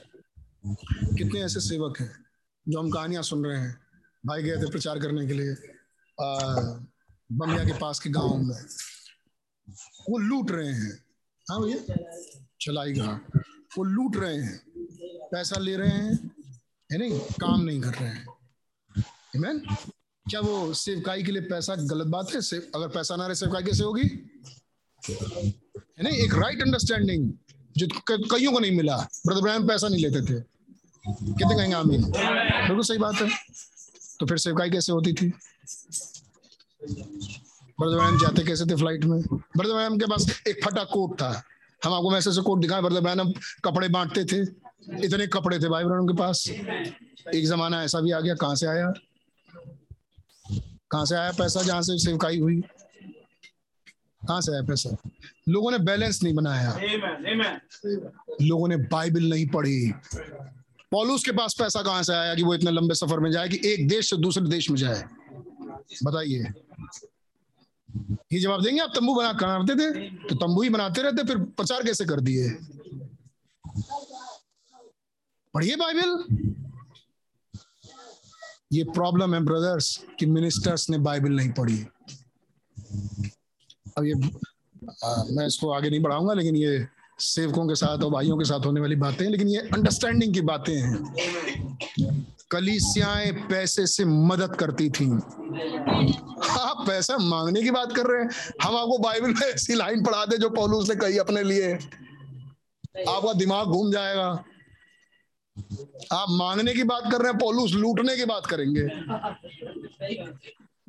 कितने 1.17 1.41
ऐसे 1.41 1.59
सेवक 1.59 1.99
हैं 2.01 2.11
जो 2.65 2.79
हम 2.79 2.89
कहानियाँ 2.91 3.23
सुन 3.23 3.45
रहे 3.45 3.59
हैं, 3.59 3.77
भाई 4.23 4.43
गए 4.43 4.57
थे 4.57 4.69
प्रचार 4.71 4.99
करने 4.99 5.25
के 5.27 5.33
लिए 5.33 5.55
बमिया 7.31 7.65
के 7.65 7.73
पास 7.73 7.99
के 7.99 8.09
गाँव 8.09 8.37
में। 8.37 8.65
वो 10.09 10.17
लूट 10.17 10.51
रहे 10.51 10.71
हैं। 10.71 11.03
हाँ 11.51 11.61
भैया? 11.61 11.95
चलाई 12.61 12.93
घाट 12.93 13.41
वो 13.77 13.83
लूट 13.83 14.17
रहे 14.17 14.37
हैं। 14.37 14.63
पैसा 15.31 15.59
ले 15.59 15.75
रहे 15.75 15.89
हैं 15.89 16.31
है 16.91 16.97
नहीं? 16.97 17.19
काम 17.19 17.61
नहीं 17.61 17.81
कर 17.81 17.93
रहे 17.93 18.09
हैं। 18.09 18.27
Amen? 19.37 19.77
क्या 20.29 20.39
वो 20.39 20.73
सेवकाई 20.73 21.23
के 21.23 21.31
लिए 21.31 21.41
पैसा 21.41 21.75
गलत 21.75 22.07
बात 22.07 22.33
है? 22.33 22.41
सेव, 22.41 22.71
अगर 22.75 22.87
पैसा 22.87 23.15
ना 23.15 23.27
रहे 23.27 23.35
सेवकाई 23.35 23.63
कैसे 23.63 23.83
होगी? 23.83 24.31
है 25.97 26.03
नहीं? 26.03 26.17
एक 26.17 26.33
राइट 26.33 26.61
अंडरस्टैंडिंग 26.61 27.33
जो 27.77 27.87
कईयों 28.09 28.51
को 28.51 28.59
नहीं 28.59 28.77
मिला। 28.77 28.97
ब्रदर 28.97 29.41
ब्रैम 29.41 29.67
पैसा 29.67 29.87
नहीं 29.87 30.05
लेते 30.05 30.21
थे। 30.21 30.41
कितने 31.07 31.55
कहेंगे 31.55 31.75
आमीन? 31.75 32.01
बिल्कुल 32.11 32.83
सही 32.83 32.97
बात 32.97 33.15
है। 33.15 33.29
तो 34.19 34.25
फिर 34.25 34.37
सेवकाई 34.37 34.69
कैसे 34.69 34.91
होती 34.91 35.13
थी? 35.13 35.33
ब्रदर 36.85 37.95
ब्रैम 37.95 38.17
जाते 38.19 38.43
कैसे 38.43 38.65
थे 38.65 38.75
फ़्लाइट 38.75 39.05
में? 39.05 39.21
ब्रदर 39.21 39.73
ब्रैम 39.73 39.97
के 39.97 40.05
पास 40.05 40.41
एक 40.47 40.63
फटा 40.65 40.83
कोट 40.83 41.15
था। 41.21 41.29
हम 41.83 41.93
आपको 41.93 42.11
मैसेज 42.11 42.35
से 42.35 42.41
कोट 42.41 42.59
दिखाए 42.61 42.81
ब्रदर 42.81 43.01
ब्रैम 43.01 43.31
कपड़े 43.65 43.87
बांटते 43.89 44.25
थे। 44.25 44.41
इतने 45.05 45.27
कपड़े 45.27 45.59
थे 45.59 45.69
भाई 45.69 45.83
ब्रैम 45.83 46.07
के 46.07 46.13
पास। 46.13 46.49
एक 47.35 47.47
जमाना 47.47 47.83
ऐसा 47.83 48.01
भी 48.01 48.11
आ 48.11 48.19
गया, 48.19 48.35
कहाँ 48.35 48.55
से 48.55 48.67
आया? 48.67 48.93
कहाँ 50.91 51.05
से 51.05 51.15
आया 51.15 51.31
पैसा 51.31 51.61
जहाँ 51.61 51.81
से 51.81 51.97
सेवकाई 51.97 52.39
हुई? 52.39 52.61
कहाँ 54.21 54.41
से 54.41 54.51
आया 54.53 54.61
पैसा? 54.61 54.95
लोगों 55.49 55.71
ने 55.71 55.77
बैलेंस 55.77 56.23
नहीं 56.23 56.33
बनाया। 56.33 56.79
लोगों 58.41 58.67
ने 58.67 58.77
बाइबल 58.77 59.23
नहीं 59.23 59.47
पढ़ी। 59.47 59.93
पॉलूस 60.91 61.23
के 61.23 61.31
पास 61.31 61.55
पैसा 61.59 61.81
कहाँ 61.81 62.03
से 62.03 62.13
आया 62.13 62.35
कि 62.35 62.43
वो 62.43 62.53
इतने 62.53 62.71
लंबे 62.71 62.95
सफ़र 62.95 63.19
में 63.19 63.31
जाए 63.31 63.49
कि 63.49 63.59
एक 63.63 63.87
देश 63.87 64.09
से 64.09 64.17
दूसरे 64.17 64.47
देश 64.49 64.69
में 64.69 64.77
जाए? 64.77 65.03
बताइए। 66.03 66.53
ये 68.33 68.39
जवाब 68.39 68.61
देंगे 68.63 68.81
आप? 68.81 68.91
तंबू 68.95 69.13
बना 69.15 69.31
बनाते 69.33 69.75
थे 69.75 70.09
तो 70.27 70.35
तंबू 70.35 70.61
ही 70.61 70.69
बनाते 70.69 71.01
रहते 71.01 71.23
फिर 71.23 71.37
प्रचार 71.37 71.83
कैसे 71.83 72.05
कर 72.05 72.19
दिए? 72.21 72.49
पढ़िए 75.53 75.75
बाइबल। 75.75 76.23
ये 78.73 78.83
प्रॉब्लम 78.85 79.33
है 79.33 79.39
ब्रदर्स 79.45 79.97
कि 80.19 80.25
मिनिस्टर्स 80.25 80.89
ने 80.89 80.97
बाइबल 80.99 81.31
नहीं 81.31 81.51
पढ़ी। 81.51 81.85
अब 83.97 84.05
ये 84.05 84.13
आ, 85.03 85.23
मैं 85.31 85.45
इसको 85.47 85.69
आगे 85.71 85.89
नहीं 85.89 86.01
बढ़ाऊँगा 86.01 86.33
लेकिन 86.33 86.55
ये 86.55 86.87
सेवकों 87.19 87.67
के 87.67 87.75
साथ 87.75 88.03
और 88.03 88.11
भाइयों 88.11 88.37
के 88.37 88.45
साथ 88.45 88.65
होने 88.65 88.81
वाली 88.81 88.95
बातें 88.95 89.23
हैं 89.25 89.31
लेकिन 89.31 89.47
ये 89.47 89.59
अंडरस्टैंडिंग 89.73 90.33
की 90.33 90.41
बातें 90.41 90.75
हैं। 90.75 92.34
कलीसियाएँ 92.55 93.31
पैसे 93.31 93.87
से 93.87 94.05
मदद 94.05 94.55
करती 94.55 94.89
थी। 94.89 95.11
आप 96.59 96.83
पैसा 96.87 97.17
मांगने 97.17 97.63
की 97.63 97.71
बात 97.71 97.95
कर 97.95 98.05
रहे 98.05 98.21
हैं? 98.21 98.29
हम 98.63 98.75
आपको 98.75 98.97
बाइबल 98.97 99.29
में 99.29 99.41
ऐसी 99.41 99.73
लाइन 99.73 100.03
पढ़ा 100.03 100.25
दे 100.25 100.37
जो 100.37 100.49
पौलुस 100.49 100.89
ने 100.89 100.95
कही 100.95 101.17
अपने 101.17 101.43
लिए। 101.43 101.73
आपका 103.09 103.33
दिमाग 103.33 103.67
घूम 103.67 103.91
जाएगा। 103.91 104.43
आप 106.13 106.27
मांगने 106.29 106.73
की 106.73 106.83
बात 106.83 107.11
कर 107.11 107.21
रहे 107.21 107.29
हैं, 107.29 107.37
पौलुस 107.37 107.73
लूटने 107.73 108.15
की 108.15 108.25
बात 108.25 108.45
करेंगे। 108.45 108.81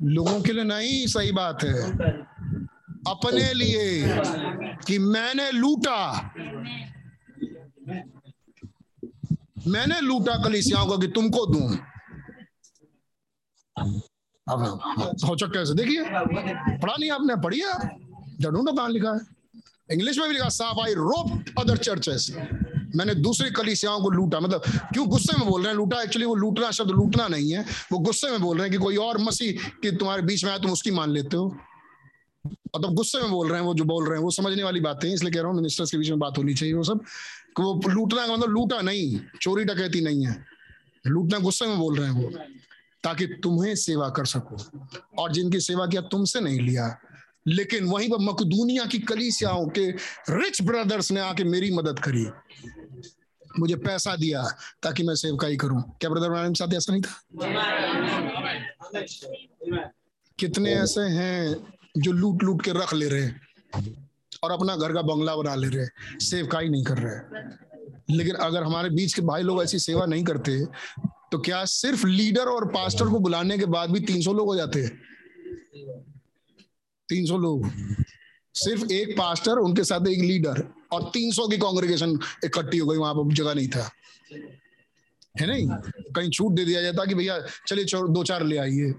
लोगों 0.01 0.41
के 0.41 0.53
लिए 0.53 0.63
नहीं, 0.63 1.07
सही 1.07 1.31
बात 1.31 1.63
है। 1.63 1.91
अपने 3.07 3.53
लिए 3.53 4.03
कि 4.87 4.99
मैंने 4.99 5.51
लूटा। 5.51 6.33
मैंने 9.67 9.99
लूटा 10.01 10.35
कलिसियाओं 10.43 10.87
को 10.87 10.97
कि 10.97 11.07
तुमको 11.15 11.45
दूँ। 11.45 11.69
अब 14.47 14.59
हो 15.25 15.35
चक्कर 15.35 15.65
से 15.65 15.73
देखिए 15.75 16.03
पढ़ा 16.03 16.95
नहीं 16.99 17.09
आपने 17.11 17.35
पढ़िए 17.43 17.73
ढूंढो 18.43 18.71
कहाँ 18.71 18.89
लिखा 18.89 19.11
है? 19.11 19.19
इंग्लिश 19.89 20.17
में 20.17 20.27
भी 20.27 20.33
लिखा 20.33 20.49
साफ़ 20.51 20.79
आई 20.81 20.93
रोप 20.93 21.59
अदर 21.59 21.77
चर्चेस। 21.79 22.31
मैंने 22.95 23.13
दूसरी 23.15 23.49
कलीसियाओं 23.51 24.01
को 24.01 24.09
लूटा 24.09 24.39
मतलब 24.39 24.61
क्यों 24.93 25.07
गुस्से 25.09 25.37
में 25.39 25.47
बोल 25.47 25.61
रहे 25.61 25.69
हैं? 25.69 25.77
लूटा 25.77 26.01
एक्चुअली 26.01 26.25
वो 26.25 26.35
लूटना 26.35 26.71
शब्द 26.71 26.91
लूटना 26.91 27.27
नहीं 27.27 27.51
है। 27.51 27.65
वो 27.91 27.99
गुस्से 27.99 28.31
में 28.31 28.41
बोल 28.41 28.57
रहे 28.57 28.67
हैं 28.67 28.71
कि 28.71 28.83
कोई 28.83 28.95
और 28.97 29.17
मसीह 29.21 29.69
कि 29.81 29.91
तुम्हारे 29.91 30.21
बीच 30.21 30.43
में 30.43 30.51
आया 30.51 30.59
तुम 30.59 30.71
उसकी 30.71 30.91
मान 30.91 31.11
लेते 31.11 31.37
हो। 31.37 31.55
मतलब 32.75 32.93
गुस्से 32.95 33.21
में 33.21 33.31
बोल 33.31 33.49
रहे 33.49 33.59
हैं 33.59 33.65
वो 33.65 33.73
जो 33.73 33.83
बोल 33.83 34.05
रहे 34.07 34.17
हैं 34.17 34.23
वो 34.23 34.31
समझने 34.31 34.63
वाली 34.63 34.79
बातें 34.81 35.07
हैं 35.07 35.15
इसलिए 35.15 35.31
कह 35.31 35.39
रहा 35.39 35.47
हूँ 35.47 35.55
मिनिस्टर्स 35.55 35.91
के 35.91 35.97
बीच 35.97 36.09
में 36.09 36.19
बात 36.19 36.37
होनी 36.37 36.53
चाहिए 36.53 36.73
वो 36.75 36.83
सब। 36.83 37.01
वो 37.63 37.81
लूटना 37.87 38.27
का 38.27 38.33
मतलब 38.33 38.49
लूटा 38.49 38.81
नहीं, 38.81 39.19
चोरी 39.41 39.63
डकैती 39.63 40.01
नहीं 40.01 40.27
है। 40.27 40.45
लूटना 41.07 41.39
गुस्से 41.39 41.65
में 41.65 41.77
बोल 41.77 41.99
रहे 41.99 42.13
हैं 42.13 42.23
वो, 42.23 42.29
ताकि 43.03 43.27
तुम्हें 43.27 43.75
सेवा 43.75 44.09
कर 44.09 44.25
सको। 44.25 44.87
और 45.17 45.31
जिनकी 45.31 45.59
सेवा 45.59 45.87
किया 45.87 46.01
तुमसे 46.01 46.39
नहीं 46.39 46.59
लिया। 46.59 46.99
लेकिन 47.47 47.83
वहीं 47.83 48.09
पर 48.09 48.17
मकदूनिया 48.19 48.85
की 48.85 48.99
कलीसियाओं 48.99 49.67
के 49.67 49.91
रिच 50.29 50.61
ब्रदर्स 50.61 51.11
ने 51.11 51.19
आके 51.19 51.43
मेरी 51.43 51.71
मदद 51.71 51.99
करी। 51.99 52.27
मुझे 53.59 53.75
पैसा 53.75 54.15
दिया 54.15 54.43
ताकि 54.83 55.03
मैं 55.03 55.15
सेवकाई 55.15 55.57
करूँ। 55.57 55.81
क्या 55.81 56.09
ब्रदर 56.09 56.29
के 56.29 56.55
साथ 56.55 56.73
ऐसा 56.73 56.93
नहीं 56.93 57.01
था? 57.01 57.23
कितने 60.39 60.73
ऐसे 60.73 61.01
हैं 61.01 61.55
जो 61.97 62.11
लूट 62.11 62.43
लूट 62.43 62.63
के 62.63 62.71
रख 62.71 62.93
ले 62.93 63.07
रहे 63.07 63.21
हैं। 63.21 63.41
और 64.43 64.51
अपना 64.51 64.75
घर 64.75 64.93
का 64.93 65.01
बंगला 65.01 65.35
बना 65.35 65.55
ले 65.55 65.67
रहे 65.67 65.83
हैं। 65.83 66.19
सेवकाई 66.19 66.69
नहीं 66.69 66.83
कर 66.83 66.97
रहे 66.97 68.15
लेकिन 68.17 68.35
अगर 68.35 68.63
हमारे 68.63 68.89
बीच 68.89 69.13
के 69.13 69.21
भाई 69.21 69.43
लोग 69.43 69.63
ऐसी 69.63 69.79
सेवा 69.79 70.05
नहीं 70.05 70.23
करते 70.23 70.65
तो 71.31 71.39
क्या 71.39 71.65
सिर्फ़ 71.65 72.07
लीडर 72.07 72.45
और 72.45 72.67
पास्टर 72.67 73.05
को 73.05 73.19
बुलाने 73.19 73.57
के 73.57 73.65
बाद 73.65 73.91
भी 73.91 73.99
300 73.99 74.33
लोग 74.33 74.47
हो 74.47 74.55
जाते 74.55 74.83
हैं? 74.83 75.01
300 77.09 77.37
लोग। 77.37 77.69
सिर्फ़ 78.53 78.91
एक 78.91 79.17
पास्टर, 79.17 79.51
उनके 79.51 79.83
साथ 79.83 80.07
एक 80.07 80.19
लीडर 80.19 80.63
और 80.91 81.11
300 81.13 81.47
की 81.47 81.57
कांग्रेगेशन 81.57 82.19
इकट्ठी 82.45 82.77
हो 82.77 82.87
गई, 82.87 82.97
वहाँ 82.97 83.13
पर 83.13 83.33
जगह 83.33 83.53
नहीं 83.53 83.67
था। 83.67 83.89
है 85.41 85.47
नहीं? 85.47 85.67
कहीं 86.15 86.29
छूट 86.29 86.53
दे 86.53 86.65
दिया 86.65 86.81
जाता 86.81 87.05
कि 87.05 87.15
भैया, 87.15 87.39
चलिए 87.67 87.85
दो 87.85 88.23
चार 88.23 88.43
ले 88.43 88.57
आइए। 88.57 88.91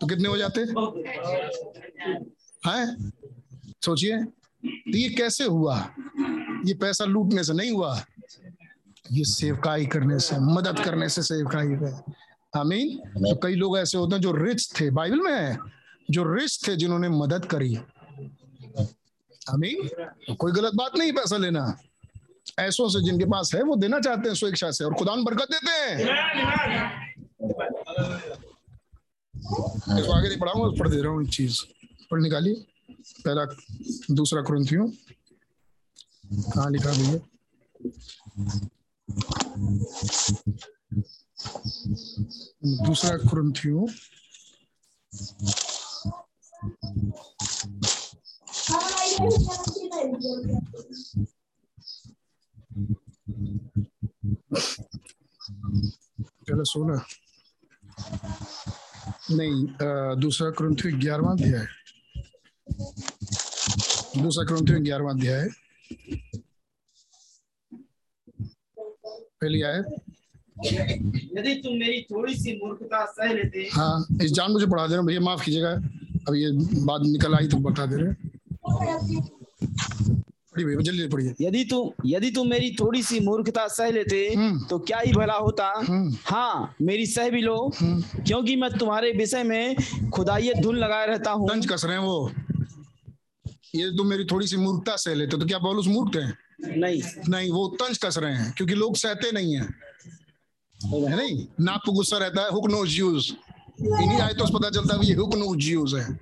तो 0.00 0.06
कितने 0.06 0.28
हो 0.28 0.36
जाते? 0.36 0.60
हैं? 2.68 3.12
सोचिए। 3.84 4.24
तो 4.66 4.98
ये 4.98 5.08
कैसे 5.08 5.44
हुआ? 5.44 5.76
ये 6.66 6.74
पैसा 6.74 7.04
लूटने 7.04 7.44
से 7.44 7.52
नहीं 7.52 7.70
हुआ? 7.70 8.04
ये 9.12 9.24
सेवकाई 9.24 9.86
करने 9.86 10.18
से 10.18 10.36
मदद 10.38 10.78
करने 10.84 11.08
से 11.08 11.22
सेवकाई 11.22 11.66
है 11.66 12.02
आमीन। 12.56 12.96
तो 12.98 13.36
कई 13.36 13.54
लोग 13.54 13.78
ऐसे 13.78 13.98
होते 13.98 14.14
हैं 14.14 14.22
जो 14.22 14.32
रिच 14.32 14.80
थे 14.80 14.90
बाइबल 14.90 15.20
में 15.20 15.32
है 15.32 15.58
जो 16.10 16.34
रिच 16.34 16.68
थे 16.68 16.76
जिन्होंने 16.76 17.08
मदद 17.08 17.44
करी। 17.44 17.76
आमीन। 19.50 19.88
तो 20.26 20.34
कोई 20.34 20.52
गलत 20.52 20.72
बात 20.74 20.96
नहीं 20.98 21.12
पैसा 21.12 21.36
लेना। 21.36 21.78
ऐसों 22.58 22.88
से 22.88 23.04
जिनके 23.04 23.24
पास 23.24 23.54
है 23.54 23.62
वो 23.62 23.76
देना 23.76 24.00
चाहते 24.00 24.28
हैं 24.28 24.36
स्वेच्छा 24.36 24.70
से 24.70 24.84
और 24.84 24.94
खुदा 24.94 25.14
बरकत 25.16 25.48
देते 25.50 25.70
हैं। 25.70 25.98
इसको 29.98 30.12
आगे 30.12 30.28
नहीं 30.28 30.38
पढ़ाऊँगा 30.38 30.78
पढ़ 30.78 30.88
दे 30.88 31.02
रहा 31.02 31.12
हूँ 31.12 31.22
एक 31.22 31.28
चीज़। 31.28 31.62
पढ़ 32.10 32.22
निकालिए। 32.22 32.64
पहला 33.24 33.44
दूसरा 34.18 34.42
क्रंथियों 34.48 34.86
कहा 36.52 36.68
लिखा 36.68 36.92
भैया 36.92 37.18
दूसरा 42.86 43.16
क्रंथियों 43.30 43.86
चलो 56.46 56.64
सोलह। 56.72 57.04
नहीं 59.30 59.54
दूसरा 60.20 60.50
क्रंथियों 60.58 61.00
ग्यारहवा 61.00 61.34
दिया 61.34 61.60
है 61.60 61.81
दूसरा 64.16 64.44
क्रंथियों 64.44 64.84
ग्यारहवा 64.84 65.12
दिया 65.12 65.36
है। 65.36 65.48
पहली 69.42 69.62
आयत 69.62 69.86
यदि 71.36 71.54
तुम 71.62 71.72
मेरी 71.74 72.00
थोड़ी 72.10 72.34
सी 72.36 72.52
मूर्खता 72.56 73.04
सह 73.12 73.32
लेते 73.32 73.68
हाँ। 73.72 74.06
इस 74.22 74.32
जान 74.32 74.52
मुझे 74.52 74.66
पढ़ा 74.66 74.86
दे 74.86 74.94
रहे 74.94 75.06
भैया 75.06 75.20
माफ़ 75.20 75.44
कीजिएगा। 75.44 75.70
अब 76.28 76.34
ये 76.34 76.50
बात 76.84 77.00
निकल 77.02 77.34
आई 77.34 77.48
तो 77.48 77.56
बता 77.60 77.86
दे 77.86 77.96
रहे 77.96 78.12
जल्दी 80.82 81.06
पढ़िए। 81.08 81.34
यदि 81.40 81.64
तुम 81.64 81.90
यदि 82.06 82.30
तुम 82.30 82.48
मेरी 82.48 82.70
थोड़ी 82.80 83.02
सी 83.02 83.20
मूर्खता 83.20 83.66
सह 83.68 83.90
लेते 83.90 84.18
तो 84.68 84.78
क्या 84.80 84.98
ही 84.98 85.12
भला 85.12 85.34
होता? 85.36 85.66
हाँ 86.26 86.74
मेरी 86.82 87.06
सह 87.06 87.30
भी 87.30 87.40
लो 87.42 87.70
क्योंकि 87.74 88.56
मैं 88.56 88.70
तुम्हारे 88.78 89.10
विषय 89.12 89.42
में 89.42 89.76
खुदाई 90.14 90.52
धुन 90.60 90.76
लगाए 90.76 91.06
रहता 91.06 91.30
हूँ। 91.30 91.48
कस 91.64 91.84
रहे 91.84 91.96
हैं 91.96 92.04
वो। 92.04 92.30
ये 93.74 93.90
तुम 93.90 94.06
मेरी 94.06 94.24
थोड़ी 94.24 94.46
सी 94.46 94.56
मूर्खता 94.56 94.96
सह 94.96 95.14
लेते 95.14 95.38
तो 95.38 95.46
क्या 95.46 95.58
पौलुस 95.58 95.86
मूर्ख 95.86 96.16
है? 96.16 96.34
नहीं। 96.78 97.02
नहीं 97.28 97.50
वो 97.50 97.68
तंज 97.68 97.98
कस 97.98 98.18
रहे 98.18 98.34
हैं 98.34 98.52
क्योंकि 98.56 98.74
लोग 98.74 98.96
सहते 98.96 99.32
नहीं 99.32 99.56
है। 99.56 99.62
है 100.84 101.16
नहीं? 101.16 101.46
नाप 101.60 101.80
गुस्सा 101.88 102.18
रहता 102.18 102.42
है 102.42 102.50
हुक 102.50 102.70
नो 102.70 102.84
यूज़। 102.84 103.32
इन्हीं 103.80 104.20
आए 104.20 104.32
तो 104.32 104.58
पता 104.58 104.70
चलता 104.70 104.96
है 104.96 105.06
ये 105.06 105.14
हुक 105.14 105.34
नो 105.34 105.54
यूज़ 105.58 105.96
है। 105.96 106.20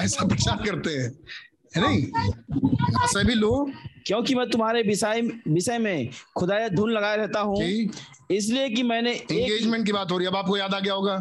ऐसा 0.00 0.26
प्रचार 0.26 0.56
करते 0.56 0.90
हैं। 0.90 1.18
है 1.76 1.82
नहीं? 1.82 2.02
सभी 3.08 3.34
लोग 3.34 3.70
क्योंकि 4.06 4.34
मैं 4.34 4.48
तुम्हारे 4.50 4.82
विषय 4.82 5.20
विषय 5.48 5.78
में 5.78 6.10
खुदाया 6.36 6.68
धुन 6.68 6.90
लगाए 6.92 7.16
रहता 7.16 7.40
हूँ। 7.40 7.56
इसलिए 8.30 8.68
कि 8.68 8.82
मैंने 8.82 9.10
एंगेजमेंट 9.10 9.84
की 9.86 9.92
बात 9.92 10.10
हो 10.10 10.18
रही 10.18 10.26
है। 10.26 10.30
अब 10.32 10.36
आपको 10.36 10.56
याद 10.56 10.74
आ 10.74 10.78
गया 10.80 10.94
होगा। 10.94 11.14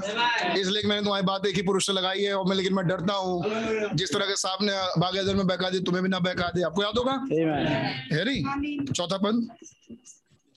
इसलिए 0.57 0.87
मैंने 0.89 1.01
तुम्हारी 1.01 1.25
बात 1.25 1.45
एक 1.45 1.55
ही 1.55 1.61
पुरुष 1.61 1.87
से 1.87 1.93
लगाई 1.93 2.21
है 2.21 2.33
और 2.33 2.47
मैं 2.49 2.55
लेकिन 2.55 2.73
मैं 2.73 2.85
डरता 2.87 3.13
हूँ। 3.13 3.43
जिस 3.95 4.13
तरह 4.13 4.25
के 4.25 4.35
सांप 4.35 4.61
ने 4.61 4.73
बागेदर 4.99 5.35
में 5.35 5.45
बहका 5.47 5.69
दी 5.69 5.79
तुम्हें 5.79 6.03
भी 6.03 6.09
ना 6.09 6.19
बहका 6.19 6.49
दे। 6.55 6.61
आपको 6.63 6.83
याद 6.83 6.97
होगा? 6.97 7.13
है 8.13 8.25
नहीं? 8.25 8.77
चौथा 8.85 9.17
पद। 9.17 9.47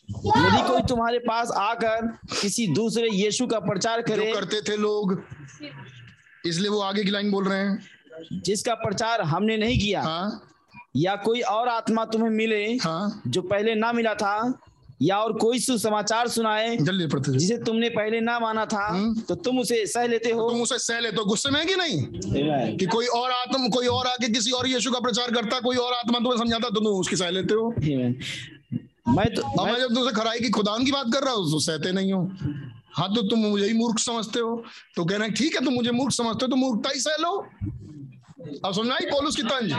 यदि 0.08 0.62
कोई 0.68 0.82
तुम्हारे 0.88 1.18
पास 1.18 1.50
आकर 1.58 2.06
किसी 2.40 2.66
दूसरे 2.74 3.08
यीशु 3.12 3.46
का 3.46 3.58
प्रचार 3.60 4.02
करे 4.02 4.32
करते 4.32 4.60
थे 4.62 4.76
लोग 4.76 5.20
इसलिए 6.46 6.68
वो 6.68 6.80
आगे 6.82 7.04
की 7.04 7.10
लाइन 7.10 7.30
बोल 7.30 7.48
रहे 7.48 7.58
हैं। 7.58 7.78
जिसका 8.32 8.74
प्रचार 8.74 9.20
हमने 9.22 9.56
नहीं 9.56 9.78
किया 9.78 10.02
हाँ? 10.02 10.42
या 10.96 11.14
कोई 11.16 11.40
और 11.40 11.68
आत्मा 11.68 12.04
तुम्हें 12.04 12.30
मिले 12.30 12.64
हाँ? 12.82 13.22
जो 13.26 13.42
पहले 13.42 13.74
ना 13.74 13.92
मिला 13.92 14.14
था 14.14 14.60
या 15.02 15.16
और 15.18 15.32
कोई 15.38 15.58
सुसमाचार 15.58 16.28
सुनाए 16.28 16.76
जिसे 16.80 17.56
तुमने 17.58 17.88
पहले 17.90 18.20
ना 18.20 18.38
माना 18.40 18.64
था 18.66 18.86
हुँ? 18.88 19.14
तो 19.28 19.34
तुम 19.34 19.58
उसे 19.58 19.84
सह 19.86 20.06
लेते 20.06 20.30
हो। 20.30 20.48
तुम 20.50 20.60
उसे 20.62 20.78
सह 20.78 21.00
लेते 21.00 21.16
हो। 21.16 21.24
गुस्से 21.24 21.50
में 21.50 21.66
कि 21.66 21.74
नहीं? 21.74 22.76
कि 22.76 22.86
कोई 22.86 23.06
और 23.06 23.30
आत्मा 23.30 23.68
कोई 23.68 23.86
और 23.86 24.06
आके 24.06 24.28
किसी 24.32 24.50
और 24.50 24.68
यीशु 24.68 24.92
का 24.92 25.00
प्रचार 25.00 25.30
करता 25.34 25.60
कोई 25.60 25.76
और 25.76 25.92
आत्मा 25.92 26.18
तुम्हें 26.18 26.38
समझाता 26.38 26.68
तो 26.68 26.80
तुम 26.80 26.86
उसकी 26.86 27.16
सह 27.16 27.30
लेते 27.30 27.54
हो। 27.54 27.68
मैं 29.08 29.26
तो 29.34 29.64
मैं, 29.64 29.72
मैं 29.72 29.80
जब 29.80 29.94
तुमसे 29.94 30.14
खराई 30.16 30.40
की 30.40 30.50
खुदान 30.50 30.84
की 30.84 30.92
बात 30.92 31.12
कर 31.14 31.24
रहा 31.24 31.34
हूँ 31.34 31.50
तो 31.50 31.58
सहते 31.60 31.92
नहीं 31.92 32.12
हो। 32.12 32.22
हाँ 32.96 33.08
तो 33.14 33.22
तुम 33.22 33.38
मुझे 33.38 33.66
ही 33.66 33.72
मूर्ख 33.72 33.98
समझते 33.98 34.40
हो। 34.40 34.62
तो 34.96 35.04
कहना 35.04 35.28
ठीक 35.28 35.54
है 35.56 35.64
तुम 35.64 35.74
मुझे 35.74 35.90
मूर्ख 35.90 36.12
समझते 36.12 36.44
हो 36.44 36.48
तो 36.48 36.56
मूर्खता 36.56 36.90
ही 36.94 37.00
सह 37.00 37.16
लो। 37.20 37.46
अब 38.64 38.72
समझना 38.72 38.96
ही 38.96 39.06
पोलूस 39.06 39.36
की 39.36 39.42
तंज 39.42 39.70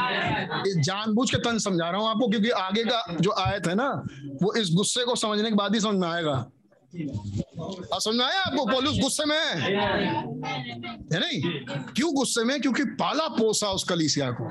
जानबूझ 0.85 1.29
के 1.31 1.37
तंज 1.37 1.63
समझा 1.63 1.89
रहा 1.89 2.01
हूँ 2.01 2.09
आपको, 2.09 2.27
क्योंकि 2.27 2.49
आगे 2.49 2.83
का 2.83 3.15
जो 3.21 3.31
आयत 3.31 3.67
है 3.67 3.75
ना, 3.75 3.89
वो 4.43 4.53
इस 4.53 4.69
गुस्से 4.73 5.03
को 5.03 5.15
समझने 5.15 5.49
के 5.49 5.55
बाद 5.55 5.73
ही 5.73 5.79
समझ 5.79 5.95
में 5.95 6.07
आएगा। 6.07 6.51
अब 7.93 7.99
समझ 7.99 8.21
आपको? 8.21 8.65
पोलूस 8.65 8.99
गुस्से 8.99 9.25
में 9.25 9.37
है 9.37 11.19
नहीं? 11.19 11.41
क्यों 11.95 12.13
गुस्से 12.13 12.43
में? 12.43 12.61
क्योंकि 12.61 12.83
पाला 12.83 13.27
पोसा 13.27 13.67
उस 13.67 13.83
कलीसिया 13.83 14.31
को। 14.31 14.43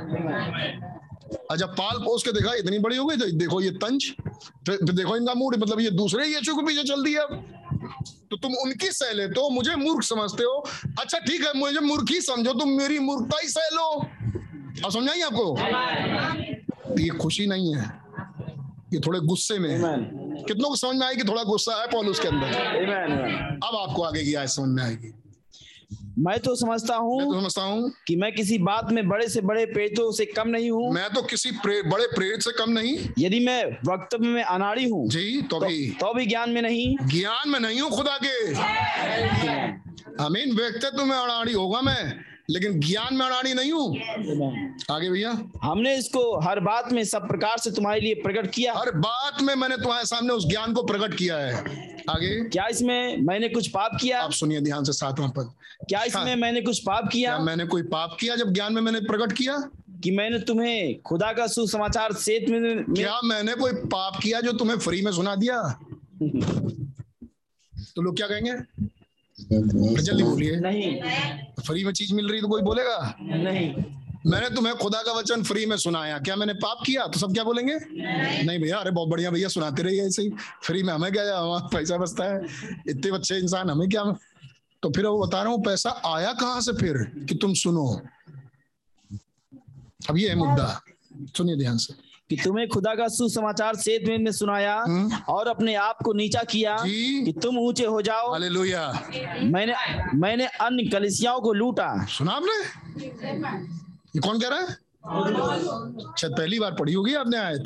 अच्छा 1.51 1.67
पाल 1.69 1.99
पोस 1.99 2.23
के 2.23 2.33
देखा 2.33 2.55
इतनी 2.55 2.79
बड़ी 2.79 2.97
हो 2.97 3.05
गई 3.07 3.17
तो 3.17 3.27
देखो 3.39 3.61
ये 3.61 3.71
तंज 3.83 4.05
फिर 4.67 4.79
देखो 4.93 5.17
इनका 5.17 5.35
मूड 5.35 5.57
मतलब 5.57 5.81
ये 5.81 5.91
दूसरे 5.93 6.27
यीशु 6.27 6.55
के 6.57 6.67
पीछे 6.67 6.83
चल 6.85 7.03
दिया। 7.05 7.25
तो 8.31 8.37
तुम 8.37 8.55
उनकी 8.55 8.91
सह 8.93 9.13
लेते 9.13 9.41
हो 9.41 9.49
मुझे 9.51 9.75
मूर्ख 9.77 10.03
समझते 10.05 10.45
हो। 10.45 10.65
अच्छा 11.01 11.19
ठीक 11.19 11.45
है 11.45 11.53
मुझे 11.57 11.81
मूर्ख 11.81 12.11
ही 12.11 12.21
समझो 12.21 12.53
तुम 12.53 12.71
मेरी 12.73 12.99
मूर्खता 12.99 13.41
ही 13.43 13.49
सह 13.49 13.69
लो। 13.73 13.89
अब 14.85 14.91
समझाइए 14.91 15.23
आपको? 15.23 15.57
ये 17.01 17.09
खुशी 17.19 17.47
नहीं 17.47 17.75
है। 17.75 17.85
ये 18.95 19.01
थोड़े 19.01 19.21
गुस्से 19.21 19.59
में 19.59 20.45
कितनों 20.49 20.69
को 20.69 20.77
समझ 20.77 20.97
में 20.97 21.07
आएगी 21.07 21.23
थोड़ा 21.23 21.43
गुस्सा 21.45 21.81
है 21.81 21.87
पॉल 21.87 22.09
उसके 22.09 22.29
अंदर? 22.29 22.47
अब 23.65 23.77
आपको 23.77 24.03
आगे 24.03 24.25
की 24.25 24.35
आय 24.35 24.47
समझ 24.47 24.69
में 24.69 24.83
आएगी। 24.83 25.13
मैं 26.19 26.39
तो 26.41 26.55
समझता 26.57 26.95
हूँ 26.95 27.21
तो 27.21 27.41
समझता 27.41 27.63
हूँ 27.63 27.93
कि 28.07 28.17
मैं 28.17 28.33
किसी 28.35 28.59
बात 28.59 28.93
में 28.93 29.09
बड़े 29.09 29.29
से 29.29 29.41
बड़े 29.41 29.67
प्रेरितों 29.67 30.13
से 30.13 30.25
कम 30.25 30.49
नहीं 30.49 30.71
हूँ। 30.71 30.93
मैं 30.93 31.09
तो 31.15 31.23
किसी 31.23 31.51
प्रे, 31.51 31.83
बड़े 31.83 32.07
प्रेरित 32.07 32.43
से 32.43 32.53
कम 32.53 32.71
नहीं। 32.71 33.09
यदि 33.19 33.41
मैं 33.47 33.65
वक्तव्य 33.65 34.29
में 34.29 34.43
अनाड़ी 34.43 34.89
हूँ 34.89 35.09
जी 35.09 35.43
तो 35.43 35.61
भी। 35.61 35.91
तो, 35.91 36.07
तो 36.07 36.15
भी 36.15 36.27
ज्ञान 36.27 36.51
में 36.51 36.63
नहीं। 36.63 36.97
ज्ञान 37.09 37.49
में 37.51 37.61
नहीं 37.61 37.81
हूँ 37.81 37.91
खुदा 37.91 38.19
के। 38.25 38.53
अमीन 40.25 40.57
व्यक्तित्व 40.57 41.05
में 41.05 41.17
अनाड़ी 41.17 41.53
होगा 41.53 41.81
मैं। 41.81 42.34
लेकिन 42.51 42.81
ज्ञान 42.81 43.15
में 43.15 43.27
अड़ाड़ी 43.27 43.55
नहीं 43.55 43.73
हूँ। 43.73 43.97
आगे 44.91 45.11
भैया। 45.11 45.39
हमने 45.63 45.97
इसको 45.97 46.41
हर 46.41 46.61
बात 46.61 46.93
में 46.93 47.05
सब 47.05 47.29
प्रकार 47.29 47.59
से 47.59 47.71
तुम्हारे 47.71 48.01
लिए 48.01 48.15
प्रकट 48.15 48.51
किया। 48.51 48.75
हर 48.75 48.91
बात 48.91 49.43
में 49.43 49.55
मैंने 49.55 49.77
तुम्हारे 49.77 50.07
सामने 50.07 50.33
उस 50.33 50.49
ज्ञान 50.49 50.75
को 50.75 50.83
प्रकट 50.83 51.15
किया 51.15 51.37
है। 51.37 51.55
आगे। 52.11 52.45
क्या 52.45 52.67
इसमें 52.67 53.17
मैंने 53.17 53.49
कुछ 53.49 53.69
पाप 53.69 53.99
किया? 54.01 54.23
आप 54.23 54.33
सुनिए 54.33 54.61
ध्यान 54.61 54.85
से 54.85 54.93
सातवां 54.93 55.31
पद। 55.31 55.53
क्या 55.89 56.05
इसमें 56.05 56.37
मैंने 56.37 56.61
कुछ 56.61 56.79
पाप 56.79 57.09
किया? 57.13 57.31
क्या 57.35 57.45
मैंने 57.45 57.67
कोई 57.67 57.83
पाप 57.83 58.17
किया 58.21 58.37
जब 58.37 58.53
ज्ञान 58.53 58.73
में 58.73 58.83
मैंने 58.83 59.01
प्रकट 59.01 59.33
किया? 59.33 59.71
कि 60.05 60.11
मैंने 60.11 60.39
तुम्हें 60.39 61.03
खुदा 61.03 61.33
का 61.33 61.47
सुसमाचार 61.47 62.13
सेत 62.13 62.49
में, 62.49 62.61
में 62.61 62.85
क्या 62.85 63.21
मैंने 63.25 63.55
कोई 63.55 63.73
पाप 63.73 64.21
किया 64.23 64.41
जो 64.41 64.53
तुम्हें 64.53 64.79
फ्री 64.79 65.03
में 65.03 65.13
सुना 65.13 65.37
दिया? 65.37 65.79
तो 67.97 68.03
लोग 68.03 68.17
क्या 68.17 68.27
कहेंगे? 68.27 68.53
जल्दी 69.41 70.23
बोलिए। 70.23 70.57
नहीं। 70.57 71.03
फ्री 71.63 71.85
में 71.85 71.93
चीज़ 71.93 72.15
मिल 72.15 72.29
रही 72.29 72.41
तो 72.41 72.49
कोई 72.49 72.63
बोलेगा? 72.63 73.17
नहीं। 73.21 73.75
मैंने 74.27 74.51
तुम्हें 74.51 74.77
खुदा 74.77 75.03
का 75.03 75.13
वचन 75.13 75.43
फ्री 75.43 75.67
में 75.67 75.77
सुनाया। 75.77 76.19
क्या 76.19 76.37
मैंने 76.37 76.53
पाप 76.53 76.79
किया? 76.87 77.07
तो 77.07 77.19
सब 77.19 77.33
क्या 77.33 77.45
बोलेंगे? 77.45 77.79
नहीं। 78.45 78.59
भैया 78.59 78.79
अरे 78.79 78.91
बहुत 78.91 79.09
बढ़िया 79.09 79.31
भैया 79.31 79.49
सुनाते 79.49 79.83
रहिए 79.83 80.07
ऐसे 80.07 80.23
ही। 80.23 80.31
फ्री 80.63 80.83
में 80.83 80.95
हमें 80.95 81.13
क्या 81.13 81.39
हमारा 81.39 81.67
पैसा 81.67 81.97
बचता 81.97 82.25
है। 82.25 82.43
इतने 82.89 83.11
अच्छे 83.11 83.39
इंसान 83.39 83.71
हमें 83.71 83.89
क्या? 83.89 84.05
तो 84.83 84.91
फिर 84.91 85.07
वो 85.07 85.27
बता 85.27 85.43
रहा 85.43 85.53
हूँ 85.53 85.65
पैसा 85.65 85.91
आया 85.91 86.33
कहाँ 86.33 86.61
से 86.61 86.73
फिर? 86.73 87.25
कि 87.29 87.35
तुम 87.35 87.55
सुनो। 87.55 88.01
अब 90.11 90.19
ये 90.19 90.29
है 90.29 90.35
मुद्दा। 90.35 90.81
सुनिए 91.37 91.57
ध्यान 91.57 91.77
से। 91.77 92.04
कि 92.31 92.37
तुम्हें 92.45 92.69
खुदा 92.69 92.95
का 92.95 93.07
सुसमाचार 93.09 93.77
सेत 93.77 94.21
में 94.21 94.33
सुनाया 94.33 94.77
और 95.29 95.49
अपने 95.49 95.75
आप 95.75 95.99
को 96.05 96.13
नीचा 96.13 96.43
किया। 96.43 96.77
कि 96.81 97.35
तुम 97.43 97.59
ऊँचे 97.59 97.85
हो 97.85 98.03
जाओ। 98.03 98.31
हालेलुया। 98.33 98.87
मैंने 99.43 99.75
मैंने 100.15 100.47
अन्य 100.47 100.85
कलिसियाओं 100.91 101.41
को 101.41 101.53
लूटा। 101.53 102.07
सुना 102.07 102.33
आपने? 102.33 102.57
ये 103.05 104.21
कौन 104.21 104.41
कह 104.41 104.49
रहा 104.49 104.59
है? 104.59 104.77
शायद 106.19 106.33
पहली 106.33 106.61
बार 106.61 106.73
पढ़ी 106.73 106.93
होगी 106.93 107.15
आपने 107.15 107.39
आयत। 107.39 107.65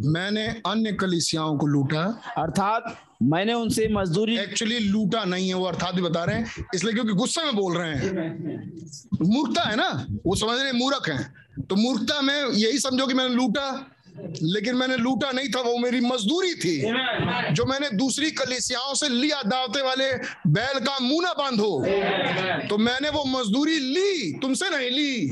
मैंने 0.00 0.46
अन्य 0.66 0.92
कलिसियाओं 0.92 1.58
को 1.58 1.66
लूटा। 1.66 2.02
अर्थात 2.38 2.96
मैंने 3.22 3.52
उनसे 3.52 3.88
मजदूरी 3.88 4.38
एक्चुअली 4.38 4.78
लूटा 4.78 5.24
नहीं 5.24 5.48
है, 5.48 5.54
वो 5.54 5.64
अर्थात 5.64 5.94
भी 5.94 6.02
बता 6.02 6.24
रहे 6.24 6.36
हैं। 6.36 6.66
इसलिए 6.74 6.92
क्योंकि 6.92 7.12
गुस्से 7.12 7.44
में 7.44 7.56
बोल 7.56 7.76
रहे 7.76 7.94
हैं। 7.94 8.10
मूर्खता 9.22 9.62
है 9.62 9.76
ना? 9.76 10.06
वो 10.26 10.34
समझ 10.36 10.60
रहे 10.60 10.72
मूर्ख 10.72 11.08
हैं। 11.08 11.34
तो 11.62 11.76
मूर्खता 11.76 12.20
में 12.20 12.44
यही 12.52 12.78
समझो 12.78 13.06
कि 13.06 13.14
मैंने 13.14 13.34
लूटा, 13.34 13.90
लेकिन 14.42 14.74
मैंने 14.74 14.96
लूटा 14.96 15.30
नहीं 15.30 15.48
था, 15.48 15.60
वो 15.60 15.78
मेरी 15.78 16.00
मजदूरी 16.00 16.54
थी। 16.54 16.80
जो 17.54 17.64
मैंने 17.64 17.90
दूसरी 17.90 18.30
कलिसियाओं 18.30 18.94
से 18.94 19.08
लिया, 19.08 19.42
दावते 19.42 19.82
वाले 19.82 20.12
बैल 20.50 20.78
का 20.78 20.98
मुँह 20.98 21.32
बांधो 21.32 21.84
तो 22.68 22.78
मैंने 22.78 23.10
वो 23.10 23.24
मजदूरी 23.24 23.78
ली। 23.78 24.32
तुमसे 24.32 24.70
नहीं 24.70 24.90
ली। 24.90 25.30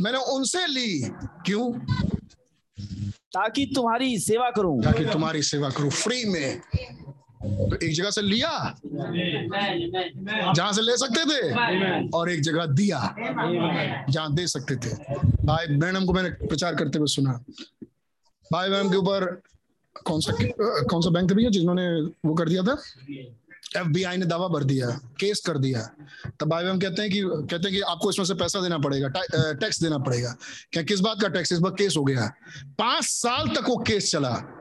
मैंने 0.00 0.18
उनसे 0.18 0.66
ली। 0.66 1.10
क्यों? 1.46 1.72
ताकि 3.36 3.64
तुम्हारी 3.74 4.18
सेवा 4.18 4.50
करूँ। 4.50 4.82
ताकि 4.82 5.04
तुम्हारी 5.04 5.42
सेवा 5.42 5.68
करूँ। 5.70 5.90
फ्री 5.90 6.24
में। 6.24 6.60
तो 7.42 7.76
एक 7.86 7.92
जगह 7.94 8.10
से 8.10 8.22
लिया? 8.22 8.50
जहाँ 10.52 10.72
से 10.72 10.82
ले 10.82 10.96
सकते 10.96 11.24
थे? 11.30 11.40
और 12.10 12.30
एक 12.30 12.40
जगह 12.40 12.66
दिया। 12.66 13.00
जहाँ 14.10 14.34
दे 14.34 14.46
सकते 14.46 14.76
थे। 14.76 14.94
भाई 15.46 15.66
ब्रैनम 15.76 16.04
को 16.04 16.12
मैंने 16.12 16.30
प्रचार 16.46 16.74
करते 16.74 16.98
हुए 16.98 17.06
सुना। 17.06 17.32
भाई 18.52 18.70
बहन 18.70 18.90
के 18.90 18.96
ऊपर 18.96 19.24
कौन 20.06 20.20
सा 20.20 20.32
कौन 20.90 21.00
सा 21.02 21.10
बैंक 21.10 21.30
था 21.30 21.34
भैया 21.34 21.50
जिन्होंने 21.50 21.88
वो 22.28 22.34
कर 22.34 22.48
दिया 22.48 22.62
था? 22.62 22.76
एफबीआई 23.76 24.16
ने 24.16 24.26
दावा 24.26 24.48
भर 24.48 24.64
दिया 24.64 24.86
केस 24.90 25.42
कर 25.46 25.58
दिया। 25.58 25.90
तब 26.40 26.48
भाई 26.48 26.64
बहन 26.64 26.78
कहते 26.78 27.02
हैं 27.02 27.10
कि, 27.10 27.20
कहते 27.24 27.56
हैं 27.56 27.72
कि 27.72 27.80
आपको 27.80 28.10
इसमें 28.10 28.26
से 28.26 28.34
पैसा 28.34 28.60
देना 28.60 28.78
पड़ेगा 28.78 29.08
टैक्स 29.34 29.82
देना 29.82 29.98
पड़ेगा। 29.98 30.36
क्या, 30.72 30.82
किस 30.82 31.00
बात 31.00 31.16
का 31.22 31.28
टैक्स 31.28 31.52
इस 31.52 31.58
बार 31.58 31.72
केस 31.72 31.94
हो 31.96 32.04
गया। 32.04 32.32
पाँच 32.78 33.04
साल 33.04 33.48
तक 33.48 33.68
वो 33.68 33.76
केस 33.76 34.10
चला। 34.12 34.52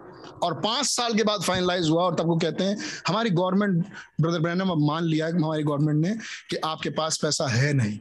और 0.44 0.54
पाँच 0.54 0.86
साल 0.86 1.14
के 1.14 1.24
बाद 1.24 1.42
फाइनलाइज 1.42 1.90
हुआ 1.90 2.04
और 2.04 2.16
तब 2.16 2.26
वो 2.26 2.38
कहते 2.38 2.64
हैं, 2.64 2.78
हमारी 3.08 3.30
गवर्नमेंट 3.30 3.86
ब्रदर 4.22 4.40
ब्रैनम 4.40 4.70
अब 4.70 4.78
मान 4.78 5.04
लिया 5.04 5.28
हमारी 5.28 5.64
गवर्नमेंट 5.64 6.06
ने 6.06 6.14
कि 6.50 6.56
आपके 6.56 6.90
पास 6.90 7.18
पैसा 7.18 7.48
है 7.48 7.74
नहीं। 7.74 8.00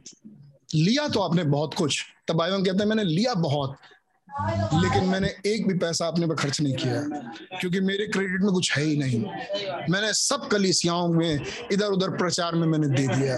लिया 0.75 1.07
तो 1.07 1.19
आपने 1.19 1.43
बहुत 1.43 1.73
कुछ। 1.73 2.03
तब 2.27 2.35
भाई 2.35 2.51
कहते 2.51 2.69
हैं, 2.69 2.85
मैंने 2.85 3.03
लिया 3.03 3.33
बहुत। 3.33 3.75
लेकिन 4.35 5.05
मैंने 5.09 5.27
एक 5.45 5.67
भी 5.67 5.73
पैसा 5.79 6.07
अपने 6.07 6.27
पर 6.27 6.35
खर्च 6.35 6.59
नहीं 6.61 6.75
किया, 6.75 7.01
क्योंकि 7.59 7.79
मेरे 7.79 8.07
क्रेडिट 8.07 8.41
में 8.41 8.51
कुछ 8.53 8.71
है 8.77 8.83
ही 8.83 8.97
नहीं। 8.97 9.19
मैंने 9.89 10.13
सब 10.13 10.47
कलिसियाओं 10.47 11.07
में 11.07 11.39
इधर 11.71 11.85
उधर 11.87 12.09
प्रचार 12.17 12.55
में 12.55 12.67
मैंने 12.67 12.87
दे 12.87 13.07
दिया। 13.07 13.35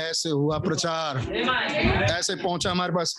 ऐसे 0.00 0.30
हुआ 0.30 0.58
प्रचार। 0.58 1.18
ऐसे 2.10 2.34
पहुँचा 2.34 2.70
हमारे 2.70 2.92
पास। 2.92 3.16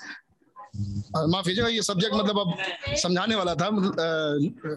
माफ़ 0.78 1.46
कीजिएगा, 1.46 1.70
ये 1.70 1.82
सब्जेक्ट 1.82 2.16
मतलब 2.16 2.40
अब 2.40 2.54
समझाने 2.98 3.36
वाला 3.36 3.56
था 3.56 3.70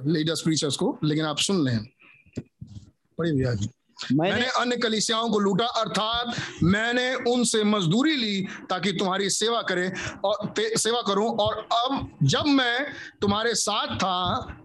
लीडर्स 0.06 0.40
प्रीचर्स 0.40 0.76
को, 0.76 0.98
लेकिन 1.04 1.24
आप 1.24 1.38
सुन 1.38 1.64
लें। 1.64 1.78
पढ़िए 3.18 3.32
भैया 3.34 3.54
जी। 3.54 3.68
मैंने, 4.12 4.34
मैंने 4.34 4.46
अन्य 4.46 4.76
कलिसियाओं 4.76 5.30
को 5.30 5.38
लूटा 5.38 5.66
अर्थात 5.66 6.34
मैंने 6.62 7.14
उनसे 7.14 7.64
मजदूरी 7.64 8.16
ली 8.16 8.40
ताकि 8.70 8.92
तुम्हारी 8.92 9.30
सेवा 9.30 9.62
करे 9.62 9.92
और 10.24 10.54
सेवा 10.58 11.02
करूँ। 11.02 11.36
और 11.36 11.68
अब 11.72 12.10
जब 12.22 12.44
मैं 12.46 12.86
तुम्हारे 13.20 13.54
साथ 13.54 13.96
था 13.96 14.56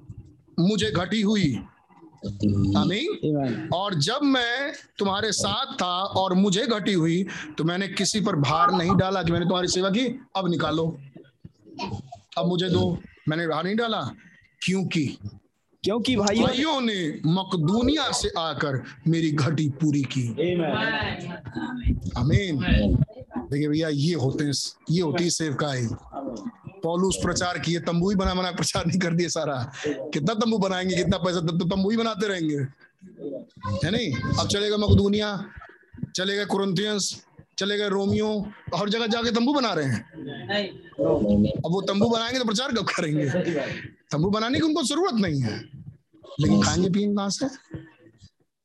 मुझे 0.60 0.92
घटी 0.92 1.22
हुई। 1.22 1.56
आमीन। 2.78 3.70
और 3.74 3.94
जब 3.94 4.20
मैं 4.24 4.74
तुम्हारे 5.00 5.32
साथ 5.32 5.74
था 5.74 6.02
और 6.02 6.34
मुझे 6.34 6.66
घटी 6.68 6.94
हुई 6.94 7.26
तो 7.58 7.64
मैंने 7.64 7.88
किसी 7.88 8.22
पर 8.22 8.36
भार 8.36 8.72
नहीं 8.72 8.96
डाला 8.96 9.24
कि 9.24 9.32
मैंने 9.32 9.46
तुम्हारी 9.46 9.68
सेवा 9.68 9.90
की। 9.90 10.06
अब 10.36 10.50
निकालो। 10.50 10.98
अब 12.38 12.48
मुझे 12.48 12.70
दो। 12.70 12.98
मैंने 13.30 13.48
भार 13.48 13.64
नहीं 13.64 13.76
डाला। 13.76 14.02
क्योंकि 14.62 15.18
क्योंकि 15.86 16.16
भाई 16.16 16.40
भाइयों 16.40 16.80
ने 16.82 17.00
मकदूनिया 17.26 18.12
से 18.12 18.30
आकर 18.38 18.82
मेरी 19.08 19.32
घटी 19.32 19.68
पूरी 19.82 20.02
की। 20.16 20.28
अमीन 22.18 22.60
देखिए 23.52 23.68
भैया 23.68 23.90
ये 23.90 24.14
होते 24.14 24.44
हैं 24.44 24.54
ये 24.92 25.02
होती 25.02 25.24
है 25.24 25.30
सेवकाई 25.30 25.88
पौलुस 26.84 27.20
प्रचार 27.24 27.60
किए 27.60 27.80
तंबू 27.86 28.10
ही 28.10 28.16
बना 28.16 28.34
बना 28.34 28.52
प्रचार 28.52 28.86
नहीं 28.88 29.00
कर 29.00 29.14
दिए 29.14 29.30
सारा। 29.30 29.58
कितना 29.86 30.34
तंबू 30.34 30.58
बनाएँगे 30.58 30.96
कितना 30.96 31.18
पैसा 31.18 31.40
तब 31.42 31.60
तो 31.60 31.66
तंबू 31.76 31.90
ही 31.90 31.98
बनाते 31.98 32.28
रहेंगे। 32.28 32.58
है 33.86 33.92
नहीं? 33.92 34.12
अब 34.40 34.48
चलेगा 34.48 34.78
मकदूनिया 34.78 35.30
चलेगा 36.16 36.46
कुरंथियंस 36.46 37.16
चले 37.58 37.78
गए 37.78 37.90
रोमियो 37.90 38.30
हर 38.76 38.90
जगह 38.90 39.08
जाके 39.08 39.32
तंबू 39.32 39.54
बना 39.54 39.74
रहे 39.74 39.86
हैं। 39.86 40.02
अब 41.56 41.72
वो 41.72 41.82
तंबू 41.82 42.10
बनाएँगे 42.10 42.40
तो 42.40 42.46
प्रचार 42.46 42.72
कब 42.74 42.86
करेंगे? 42.90 43.30
तंबू 44.12 44.30
बनाने 44.30 44.60
की 44.60 44.66
उनको 44.66 44.84
ज़रूरत 44.84 45.14
नहीं 45.22 45.42
है। 45.42 45.75
लेकिन 46.40 46.62
खाएँगे 46.62 46.90
पियेंगे 46.90 47.16
कहाँ 47.16 47.30
से? 47.30 47.46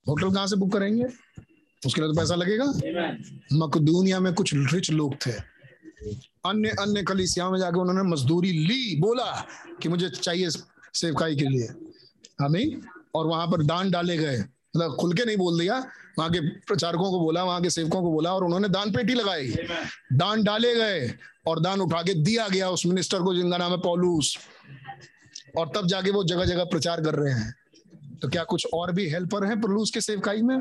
होटल 0.09 0.35
कहाँ 0.35 0.47
से 0.47 0.57
बुक 0.57 0.73
करेंगे? 0.73 1.05
उसके 1.87 2.01
लिए 2.01 2.11
तो 2.11 2.17
पैसा 2.17 2.35
लगेगा। 2.35 2.65
मकदूनिया 3.53 4.21
में 4.21 4.35
कुछ 4.35 4.55
रिच 4.55 4.91
लोग 4.91 5.15
थे। 5.27 5.33
अन्य 6.47 6.69
अन्य 6.69 7.03
कलिसिया 7.03 7.51
में 7.51 7.59
जाके 7.59 7.81
उन्होंने 7.81 8.03
मजदूरी 8.03 8.53
ली। 8.53 9.01
बोला 9.01 9.47
कि 9.83 9.89
मुझे 9.89 10.11
चाहिए 10.11 10.49
सेवकाई 10.95 11.37
के 11.37 11.45
लिए। 11.45 11.69
हमें 12.41 12.83
और 13.15 13.27
वहाँ 13.27 13.47
पर 13.47 13.63
दान 13.63 13.91
डाले 13.91 14.17
गए। 14.17 14.39
मतलब 14.39 14.97
खुल 14.97 15.13
के 15.13 15.25
नहीं 15.25 15.37
बोल 15.37 15.61
दिया। 15.61 15.87
वहाँ 16.19 16.31
के 16.31 16.49
प्रचारकों 16.49 17.11
को 17.11 17.21
बोला 17.21 17.45
वहाँ 17.45 17.63
के 17.63 17.71
सेवकों 17.71 18.03
को 18.03 18.13
बोला 18.13 18.35
और 18.35 18.45
उन्होंने 18.45 18.69
दान 18.69 18.93
पेटी 18.93 19.15
लगाई। 19.15 19.55
दान 20.13 20.43
डाले 20.43 20.75
गए 20.75 21.15
और 21.47 21.61
दान 21.61 21.81
उठा 21.81 22.03
के 22.03 22.15
दिया 22.15 22.49
गया 22.49 22.71
उस 22.71 22.87
मिनिस्टर 22.87 23.23
को 23.23 23.35
जिनका 23.35 23.59
नाम 23.59 23.71
है 23.71 23.79
पॉलूस 23.79 24.39
और 25.59 25.73
तब 25.75 25.87
जाके 25.87 26.11
वो 26.11 26.25
जगह 26.25 26.45
जगह 26.45 26.65
प्रचार 26.65 27.01
कर 27.01 27.15
रहे 27.15 27.35
हैं। 27.35 27.55
तो 28.23 28.29
क्या 28.29 28.45
कुछ 28.45 28.67
और 28.75 28.93
भी 28.93 29.09
हेल्पर 29.11 29.45
हैं 29.45 29.61
प्रलूस 29.61 29.91
के 29.91 30.01
सेवकाई 30.01 30.43
में? 30.43 30.59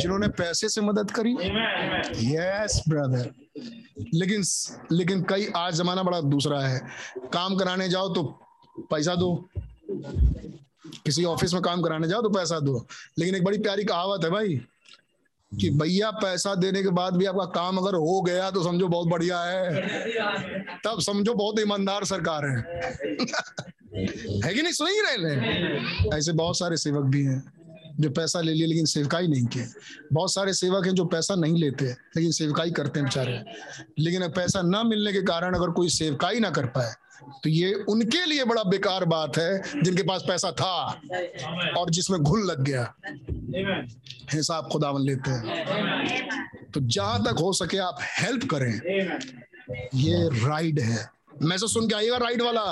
जिन्होंने 0.00 0.28
पैसे 0.28 0.68
से 0.68 0.80
मदद 0.80 1.10
करी? 1.10 1.32
यस 2.36 2.82
ब्रदर 2.88 3.30
लेकिन 4.14 4.42
लेकिन 4.92 5.22
कई 5.22 5.48
आज 5.56 5.74
जमाना 5.74 6.02
बड़ा 6.02 6.20
दूसरा 6.20 6.60
है। 6.60 6.80
काम 7.32 7.56
कराने 7.56 7.88
जाओ 7.88 8.08
तो 8.14 8.22
पैसा 8.90 9.14
दो। 9.14 9.48
किसी 11.04 11.24
ऑफ़िस 11.24 11.54
में 11.54 11.62
काम 11.62 11.82
कराने 11.82 12.08
जाओ 12.08 12.22
तो 12.22 12.28
पैसा 12.28 12.60
दो। 12.60 12.86
लेकिन 13.18 13.34
एक 13.34 13.44
बड़ी 13.44 13.58
प्यारी 13.58 13.84
कहावत 13.84 14.24
है 14.24 14.30
भाई, 14.30 14.60
कि 15.52 15.70
भैया 15.70 16.10
पैसा 16.10 16.54
देने 16.54 16.82
के 16.82 16.88
बाद 16.88 17.16
भी 17.16 17.24
आपका 17.24 17.44
काम 17.44 17.76
अगर 17.78 17.94
हो 17.94 18.20
गया 18.22 18.50
तो 18.50 18.62
समझो 18.64 18.88
बहुत 18.88 19.08
बढ़िया 19.08 19.40
है। 19.40 19.82
तब 20.84 21.00
समझो 21.00 21.34
बहुत 21.34 21.60
ईमानदार 21.60 22.04
सरकार 22.04 22.46
है। 22.46 22.64
है 23.96 24.54
कि 24.54 24.62
नहीं? 24.62 24.72
सुन 24.72 24.88
ही 24.88 25.00
रहे 25.00 26.16
ऐसे 26.16 26.32
बहुत 26.32 26.58
सारे 26.58 26.76
सेवक 26.76 27.04
भी 27.04 27.24
हैं 27.24 27.42
जो 28.00 28.10
पैसा 28.10 28.40
ले 28.40 28.52
लिए, 28.52 28.66
लेकिन 28.66 28.84
सेवकाई 28.86 29.26
नहीं 29.26 29.44
किए। 29.46 29.66
बहुत 30.12 30.32
सारे 30.32 30.52
सेवक 30.54 30.86
हैं 30.86 30.94
जो 30.94 31.04
पैसा 31.04 31.34
नहीं 31.34 31.56
लेते, 31.56 31.84
लेकिन 31.84 32.30
सेवकाई 32.32 32.70
करते 32.70 33.00
हैं 33.00 33.08
बेचारे। 33.08 33.42
लेकिन 33.98 34.28
पैसा 34.28 34.62
ना 34.62 34.82
मिलने 34.82 35.12
के 35.12 35.22
कारण 35.22 35.54
अगर 35.54 35.70
कोई 35.70 35.88
सेवकाई 35.88 36.40
ना 36.40 36.50
कर 36.50 36.66
पाए 36.66 36.92
तो 37.44 37.48
ये 37.48 37.72
उनके 37.88 38.24
लिए 38.26 38.44
बड़ा 38.44 38.62
बेकार 38.62 39.04
बात 39.04 39.38
है, 39.38 39.82
जिनके 39.82 40.02
पास 40.02 40.24
पैसा 40.28 40.50
था 40.52 40.74
और 41.78 41.90
जिसमें 41.90 42.20
घुल 42.20 42.44
लग 42.50 42.62
गया। 42.62 42.94
हिसाब 44.32 44.68
खुदावन 44.72 45.02
लेते 45.02 45.30
हैं। 45.30 46.70
तो 46.74 46.80
जहाँ 46.80 47.22
तक 47.24 47.38
हो 47.40 47.52
सके 47.52 47.78
आप 47.78 47.98
हेल्प 48.20 48.44
करें। 48.44 48.72
ये 49.94 50.28
राइड 50.46 50.80
है। 50.80 51.15
मैसेज 51.42 51.70
सुन 51.70 51.88
के 51.88 51.94
आइएगा 51.94 52.16
राइड 52.16 52.42
वाला। 52.42 52.62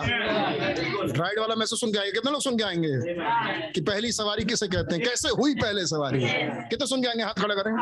राइड 1.18 1.38
वाला 1.38 1.54
मैसेज 1.54 1.80
सुन 1.80 1.92
के 1.92 1.98
आइएगा। 1.98 2.12
कितने 2.12 2.32
लोग 2.32 2.42
सुन 2.42 2.56
के 2.58 2.64
आएँगे? 2.64 3.72
कि 3.72 3.80
पहली 3.80 4.12
सवारी 4.12 4.44
किसे 4.44 4.68
कहते 4.68 4.94
हैं? 4.94 5.04
कैसे 5.04 5.28
हुई 5.28 5.54
पहले 5.54 5.86
सवारी? 5.86 6.20
कितने 6.70 6.86
सुन 6.86 7.02
के 7.02 7.08
आएँगे? 7.08 7.22
हाथ 7.22 7.34
खड़ा 7.34 7.54
करें। 7.54 7.72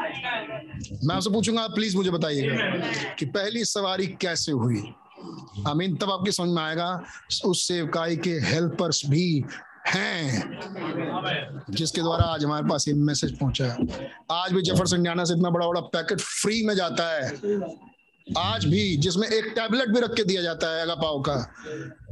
मैं 1.04 1.14
आपसे 1.14 1.30
पूछूँगा, 1.30 1.62
आप 1.62 1.74
प्लीज़ 1.74 1.96
मुझे 1.96 2.10
बताइएगा 2.10 2.56
कि 3.18 3.26
पहली 3.26 3.64
सवारी 3.64 4.06
कैसे 4.06 4.52
हुई? 4.52 4.82
आमीन, 5.68 5.96
तब 5.96 6.10
आपकी 6.10 6.32
समझ 6.32 6.48
में 6.48 6.62
आएगा, 6.62 7.04
उस 7.44 7.68
सेवकाई 7.68 8.16
के 8.16 8.30
हेल्पर्स 8.30 9.02
भी 9.06 9.44
हैं, 9.88 10.58
जिसके 11.70 12.00
द्वारा 12.00 12.24
आज 12.24 12.44
हमारे 12.44 12.68
पास 12.68 12.88
ये 12.88 12.94
मैसेज 12.94 13.38
पहुँचा 13.38 13.64
है। 13.64 14.10
आज 14.30 14.52
भी 14.52 14.62
ज़फ़र 14.62 14.96
इंडियाना 14.96 15.24
से 15.24 15.34
इतना 15.34 15.50
बड़ा 15.50 15.66
बड़ा 15.66 15.80
पैकेट 15.80 16.20
फ्री 16.20 16.66
में 16.66 16.74
जाता 16.74 17.08
है। 17.12 17.30
आज 18.26 18.64
भी 18.64 18.96
जिसमें 18.96 19.28
एक 19.28 19.44
टैबलेट 19.44 19.88
भी 19.88 20.00
रख 20.00 20.14
के 20.14 20.24
दिया 20.24 20.42
जाता 20.42 20.74
है 20.76 20.82
अगा 20.82 20.94
पाव 20.94 21.20
का। 21.20 21.34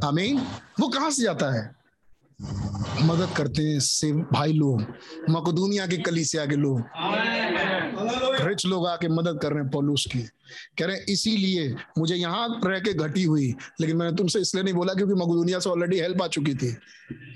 आमीन। 0.04 0.38
वो 0.80 0.88
कहाँ 0.88 1.10
से 1.10 1.22
जाता 1.22 1.52
है? 1.54 1.70
मदद 3.02 3.28
करते 3.36 3.62
हैं 3.62 3.80
से 3.80 4.12
भाई 4.12 4.52
लोग। 4.52 4.80
मकदूनिया 5.30 5.86
के 5.86 5.96
कलीसिया 5.96 6.46
के 6.46 6.56
लोग। 6.56 6.82
रिच 8.46 8.64
लोग 8.66 8.86
आके 8.86 9.08
मदद 9.08 9.38
कर 9.42 9.52
रहे 9.52 9.62
हैं 9.62 9.70
पॉलूस 9.70 10.06
की। 10.12 10.18
कह 10.78 10.86
रहे 10.86 10.96
हैं 10.96 11.04
इसीलिए 11.08 11.74
मुझे 11.98 12.14
यहाँ 12.14 12.60
रह 12.64 12.78
के 12.78 12.92
घटी 12.94 13.24
हुई 13.24 13.54
लेकिन 13.80 13.96
मैंने 13.96 14.16
तुमसे 14.16 14.40
इसलिए 14.40 14.64
नहीं 14.64 14.74
बोला 14.74 14.94
क्योंकि 14.94 15.14
मकदूनिया 15.14 15.58
से 15.58 15.70
ऑलरेडी 15.70 15.98
हेल्प 16.00 16.22
आ 16.22 16.26
चुकी 16.28 16.54
थी। 16.54 16.76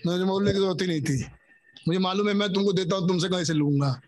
मुझे 0.06 0.24
बोलने 0.24 0.52
की 0.52 0.58
ज़रूरत 0.58 0.82
ही 0.82 0.86
नहीं 0.86 1.02
थी। 1.02 1.24
मुझे 1.88 1.98
मालूम 1.98 2.28
है 2.28 2.34
मैं 2.34 2.52
तुमको 2.52 2.72
देता 2.72 2.96
हूँ 2.96 3.08
तुमसे 3.08 3.28
कहीं 3.28 3.44
से 3.44 3.52
लूँगा। 3.52 4.00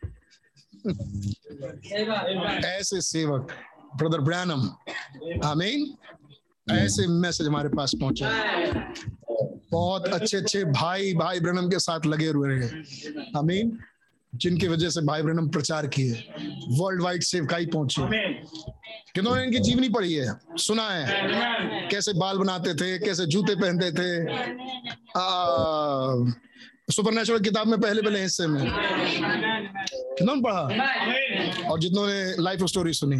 ऐसे 2.68 3.00
सेवक। 3.00 3.52
ब्रदर 3.98 4.20
ब्रैनम 4.20 4.68
आमीन 5.44 5.94
ऐसे 6.66 7.06
मैसेज 7.06 7.46
हमारे 7.46 7.68
पास 7.68 7.94
पहुँचा। 8.00 8.30
बहुत 9.72 10.06
अच्छे 10.06 10.36
अच्छे 10.36 10.64
भाई 10.64 11.12
भाई 11.14 11.40
ब्रनम 11.40 11.68
के 11.68 11.78
साथ 11.78 12.06
लगे 12.06 12.28
हुए 12.28 12.48
रहे 12.48 12.68
आमीन 13.38 13.78
जिनकी 14.32 14.68
वजह 14.68 14.90
से 14.90 15.00
भाई 15.00 15.22
ब्रनम 15.22 15.48
प्रचार 15.48 15.86
किए। 15.86 16.12
वर्ल्ड 16.70 17.02
वाइड 17.02 17.22
सेवकाई 17.22 17.66
पहुँची। 17.66 18.02
किन्होंने 19.14 19.44
इनकी 19.44 19.58
जीवनी 19.58 19.88
पढ़ी 19.88 20.12
है? 20.14 20.32
सुना 20.56 20.88
है। 20.90 21.88
कैसे 21.90 22.12
बाल 22.12 22.38
बनाते 22.38 22.74
थे 22.74 22.98
कैसे 22.98 23.26
जूते 23.26 23.54
पहनते 23.54 23.90
थे। 23.92 24.10
सुपर 26.90 27.38
किताब 27.38 27.66
में 27.66 27.80
पहले 27.80 28.02
पहले 28.02 28.20
हिस्से 28.22 28.46
में। 28.46 28.62
किन्होंने 30.18 30.42
पढ़ा? 30.42 31.70
और 31.70 31.80
जितनों 31.80 32.08
लाइफ 32.42 32.64
स्टोरी 32.64 32.92
सुनी। 32.92 33.16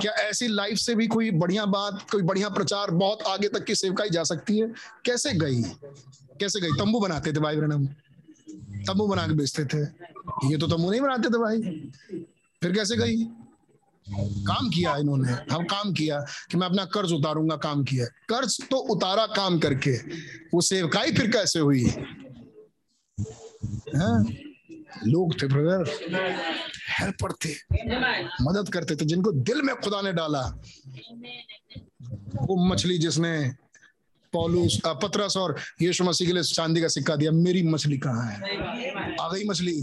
क्या 0.00 0.12
ऐसी 0.12 0.48
लाइफ 0.48 0.78
से 0.78 0.94
भी 0.94 1.06
कोई 1.06 1.30
बढ़िया 1.30 1.64
बात, 1.64 2.06
कोई 2.10 2.22
बढ़िया 2.22 2.48
प्रचार 2.48 2.90
बहुत 2.90 3.22
आगे 3.22 3.48
तक 3.48 3.64
की 3.64 3.74
सेवकाई 3.74 4.10
जा 4.10 4.22
सकती 4.24 4.58
है? 4.58 4.68
कैसे 5.04 5.32
गई? 5.32 5.62
कैसे 6.40 6.60
गई? 6.60 6.68
तंबू 6.68 7.00
बनाते 7.00 7.32
थे 7.32 7.40
भाई 7.40 7.56
ब्रनम 7.56 7.86
तंबू 8.84 9.06
बना 9.06 9.26
के 9.26 9.34
बेचते 9.34 9.64
थे। 9.64 9.82
ये 10.50 10.56
तो 10.56 10.66
तंबू 10.66 10.90
नहीं 10.90 11.00
बनाते 11.00 11.28
थे 11.28 11.38
भाई। 11.38 11.60
फिर 12.62 12.72
कैसे 12.72 12.96
गई? 12.96 13.24
काम 14.44 14.68
किया 14.70 14.96
इन्होंने। 14.96 15.54
हम 15.54 15.64
काम 15.64 15.92
किया 15.92 16.20
कि 16.50 16.56
मैं 16.56 16.66
अपना 16.66 16.84
कर्ज 16.84 17.12
उतारूँगा, 17.12 17.56
काम 17.56 17.84
किया। 17.84 18.06
कर्ज 18.06 18.60
तो 18.70 18.76
उतारा 18.76 19.26
काम 19.26 19.58
करके। 19.58 19.96
वो 20.54 20.60
सेवकाई 20.60 21.12
फिर 21.12 21.30
कैसे 21.30 21.58
हुई? 21.58 21.84
लोग 25.06 25.34
थे 25.42 25.46
ब्रदर 25.46 25.84
हेल्पर 26.90 27.32
थे, 27.44 27.52
मदद 28.42 28.68
करते 28.72 28.96
थे, 28.96 29.04
जिनको 29.04 29.32
दिल 29.32 29.62
में 29.62 29.74
खुदा 29.76 30.00
ने 30.02 30.12
डाला। 30.12 30.42
वो 32.42 32.56
मछली 32.66 32.98
जिसने 32.98 33.32
पौलुस 34.32 34.80
पतरस 34.86 35.36
और 35.36 35.54
यीशु 35.82 36.04
मसीह 36.04 36.26
के 36.26 36.32
लिए 36.32 36.42
चांदी 36.44 36.80
का 36.80 36.88
सिक्का 36.88 37.16
दिया, 37.16 37.30
मेरी 37.32 37.62
मछली 37.64 37.98
कहाँ 37.98 38.24
है? 38.24 38.36
आ 39.20 39.28
गई 39.28 39.44
मछली। 39.44 39.80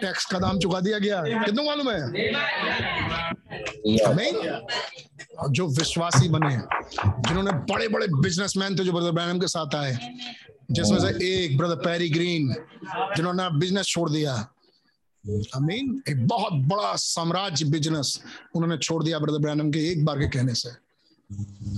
टैक्स 0.00 0.24
का 0.26 0.38
दाम 0.38 0.58
चुका 0.58 0.80
दिया 0.80 0.98
गया। 0.98 1.22
कितना 1.22 1.62
मालूम 1.62 1.90
है? 1.90 2.00
नहीं 4.14 4.32
जो 5.52 5.66
विश्वासी 5.68 6.28
बने, 6.28 6.56
जिन्होंने 6.96 7.52
बड़े 7.72 7.88
बड़े 7.88 8.06
बिजनेसमैन 8.12 8.78
थे, 8.78 8.84
जो 8.84 8.92
ब्रदर 8.92 9.10
ब्रैनम 9.10 9.38
के 9.40 9.46
साथ 9.48 9.74
आए 9.74 9.92
जिसमें 10.70 10.98
से 10.98 11.08
एक 11.34 11.56
ब्रदर 11.58 11.76
पैरी 11.84 12.08
ग्रीन 12.10 12.52
जिन्होंने 13.16 13.48
बिज़नेस 13.58 13.86
छोड़ 13.86 14.10
दिया। 14.10 14.34
अमीन 15.54 16.02
एक 16.08 16.26
बहुत 16.26 16.52
बड़ा 16.68 16.94
साम्राज्य 16.96 17.64
बिज़नेस 17.64 18.20
उन्होंने 18.54 18.78
छोड़ 18.78 19.02
दिया 19.04 19.18
ब्रदर 19.18 19.38
ब्रैनम 19.38 19.70
के 19.70 19.78
एक 19.90 20.04
बार 20.04 20.18
के 20.18 20.28
कहने 20.28 20.54
से। 20.54 20.70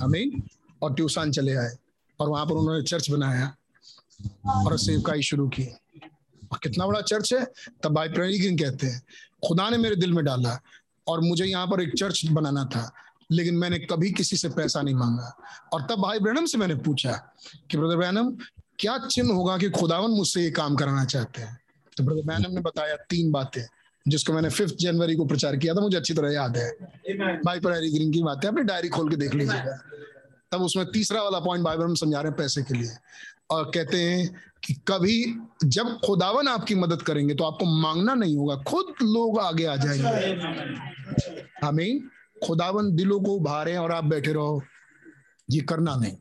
अमीन 0.03 0.43
और 0.83 0.95
ट्यूसान 0.95 1.33
चले 1.33 1.55
आए 1.57 1.77
और 2.21 2.29
वहाँ 2.29 2.47
पर 2.47 2.53
उन्होंने 2.53 2.83
चर्च 2.83 3.11
बनाया 3.11 3.55
और 4.57 4.79
सेवकाई 4.79 5.23
शुरू 5.23 5.49
की। 5.49 5.65
और 6.53 6.59
कितना 6.63 6.87
बड़ा 6.87 7.01
चर्च 7.01 7.33
है? 7.35 7.45
तब 7.83 7.95
भाई 7.95 8.09
प्रेरिगिन 8.09 8.57
कहते 8.59 8.87
हैं 8.87 9.03
खुदा 9.49 9.69
ने 9.71 9.77
मेरे 9.77 9.97
दिल 9.97 10.13
में 10.13 10.25
डाला 10.25 10.59
और 11.09 11.21
मुझे 11.21 11.45
यहाँ 11.45 11.67
पर 11.67 11.83
एक 11.83 11.93
चर्च 11.99 12.25
बनाना 12.27 12.65
था 12.65 12.91
लेकिन 13.33 13.55
मैंने 13.55 13.79
कभी 13.79 14.11
किसी 14.13 14.37
से 14.37 14.49
पैसा 14.49 14.83
नहीं 14.83 14.95
मांगा। 14.95 15.33
और 15.73 15.83
तब 15.83 16.01
भाई 16.03 16.19
ब्रैनम 16.19 16.47
से 16.47 16.59
मैंने 16.59 16.75
पूछा 16.75 17.13
कि 17.71 17.77
ब्रदर 17.77 17.97
ब्रैनम 17.97 18.31
क्या 18.79 18.99
चिन्ह 18.99 19.33
होगा 19.33 19.59
कि 19.59 19.71
खुदावन 19.71 20.11
मुझसे 20.11 20.43
ये 20.43 20.51
काम 20.51 20.77
कराना 20.77 21.05
चाहते 21.05 21.43
हैं? 21.43 21.61
तो 21.97 22.05
ब्रदर 22.05 22.23
ब्रैनम 22.23 22.55
ने 22.55 22.61
बताया 22.61 22.97
तीन 22.97 23.31
बातें 23.33 23.63
जिसको 24.09 24.33
मैंने 24.33 24.51
फिफ्थ 24.51 24.75
जनवरी 24.81 25.17
को 25.17 25.25
प्रचार 25.25 25.57
किया 25.57 25.75
था 25.75 25.81
मुझे 25.81 25.97
अच्छी 25.97 26.15
तरह 26.15 26.33
याद 26.33 26.57
है। 26.57 26.71
भाई 27.41 27.61
प्रेरी 27.61 27.91
ग्रीन 27.91 28.13
की 28.13 28.23
बात 28.23 28.47
अपनी 28.47 28.63
डायरी 28.63 28.89
खोल 28.89 29.11
के 29.11 29.17
देख 29.17 29.35
लीजिएगा। 29.35 29.79
तब 30.53 30.63
उसमें 30.63 30.87
तीसरा 30.93 31.23
वाला 31.23 31.41
पॉइंट 31.41 31.65
बाइबल 31.65 31.87
में 31.87 31.95
समझा 31.95 32.21
रहे 32.21 32.29
हैं 32.29 32.37
पैसे 32.37 32.63
के 32.63 32.75
लिए। 32.75 32.91
और 33.51 33.71
कहते 33.75 34.03
हैं 34.03 34.35
कि 34.65 34.75
कभी 34.89 35.37
जब 35.65 35.99
खुदावन 36.07 36.49
आपकी 36.49 36.75
मदद 36.75 37.03
करेंगे 37.03 37.35
तो 37.35 37.45
आपको 37.45 37.65
मांगना 37.65 38.15
नहीं 38.15 38.37
होगा 38.37 38.57
खुद 38.57 38.87
लोग 39.03 39.39
आगे 39.41 39.65
आ 39.65 39.77
जाएँगे। 39.77 40.35
आमीन 41.67 42.11
खुदावन 42.47 42.95
दिलों 42.97 43.21
को 43.21 43.33
उभारे 43.33 43.77
और 43.77 43.93
आप 43.93 44.05
बैठे 44.05 44.33
रहो। 44.33 44.63
ये 45.51 45.61
करना 45.61 45.97
नहीं। 45.97 46.17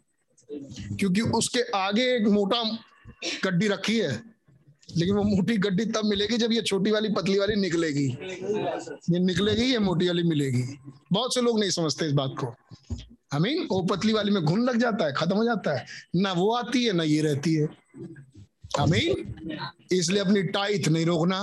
क्योंकि 0.49 1.21
उसके 1.21 1.61
आगे 1.75 2.03
एक 2.15 2.27
मोटा 2.27 2.63
गड्डी 3.45 3.67
रखी 3.67 3.97
है, 3.99 4.11
लेकिन 4.89 5.15
वो 5.15 5.23
मोटी 5.23 5.57
गड्डी 5.57 5.85
तब 5.85 6.05
मिलेगी 6.05 6.37
जब 6.37 6.51
ये 6.51 6.61
छोटी 6.61 6.91
वाली, 6.91 7.09
पतली 7.09 7.37
वाली 7.39 7.55
निकलेगी। 7.55 8.07
ये 9.09 9.19
निकलेगी, 9.19 9.71
ये 9.71 9.79
मोटी 9.79 10.07
वाली 10.07 10.23
मिलेगी। 10.23 10.63
बहुत 11.11 11.33
से 11.33 11.41
लोग 11.41 11.59
नहीं 11.59 11.69
समझते 11.69 12.05
इस 12.05 12.13
बात 12.13 12.35
को। 12.39 12.55
मीन 13.33 13.67
वो 13.71 13.81
पतली 13.81 14.13
वाली 14.13 14.31
में 14.31 14.43
घुन 14.43 14.63
लग 14.63 14.77
जाता 14.79 15.05
है, 15.05 15.13
खत्म 15.13 15.35
हो 15.35 15.43
जाता 15.43 15.77
है। 15.77 15.85
ना 16.15 16.31
वो 16.33 16.51
आती 16.55 16.83
है, 16.85 16.93
ना 16.93 17.03
ये 17.03 17.21
रहती 17.21 17.53
है। 17.53 17.67
अमीन 18.79 19.57
इसलिए 19.91 20.19
अपनी 20.19 20.43
टाइट 20.43 20.87
नहीं 20.87 21.05
रोकना, 21.05 21.39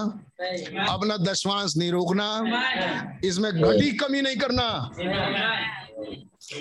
अपना 0.88 1.16
दशवांश 1.16 1.76
नहीं 1.76 1.90
रोकना। 1.92 3.20
इसमें 3.24 3.50
घटी 3.52 3.90
कमी 3.92 4.22
नहीं 4.22 4.36
करना। 4.36 4.66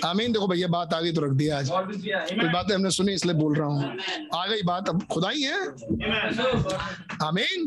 आमीन 0.04 0.32
देखो 0.32 0.46
भैया 0.48 0.68
बात 0.68 0.94
आ 0.94 1.00
गई 1.00 1.12
तो 1.12 1.20
रख 1.20 1.30
दिया 1.32 1.58
आज। 1.58 1.68
कुछ 1.70 2.50
बातें 2.52 2.74
हमने 2.74 2.90
सुनी 2.90 3.12
इसलिए 3.12 3.34
बोल 3.34 3.54
रहा 3.54 3.66
हूँ। 3.66 3.98
आ 4.34 4.46
गई 4.46 4.62
बात 4.62 4.88
अब 4.88 5.02
खुदा 5.12 5.28
ही। 5.28 5.42
है 5.42 5.60
आमीन। 7.22 7.66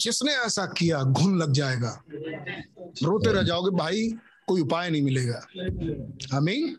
जिसने 0.00 0.32
ऐसा 0.36 0.64
किया 0.78 1.02
घुन 1.02 1.36
लग 1.38 1.52
जाएगा। 1.52 1.92
रोते 2.08 3.32
रह 3.32 3.42
जाओगे 3.42 3.76
भाई 3.76 4.08
कोई 4.46 4.60
उपाय 4.60 4.90
नहीं 4.90 5.02
मिलेगा। 5.02 5.40
आमीन। 6.36 6.76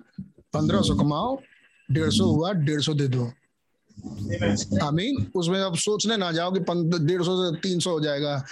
पंद्रह 0.54 0.82
सौ 0.82 0.96
कमाओ 0.96 1.38
डेढ़ 1.90 2.10
सौ 2.12 2.26
हुआ 2.26 2.52
डेढ़ 2.54 2.82
सौ 2.82 2.94
दे 2.94 3.08
दो। 3.08 3.32
आमीन। 4.84 5.32
उसमें 5.36 5.60
अब 5.62 5.76
सोचने 5.78 6.18
ना 6.18 6.32
जाओ 6.32 6.52
कि 6.52 6.60
डेढ़ 7.06 7.24
सौ 7.24 7.36
से 7.44 7.56
तीन 7.62 7.80
सौ 7.80 7.92
हो 7.92 8.00
जाएगा 8.00 8.44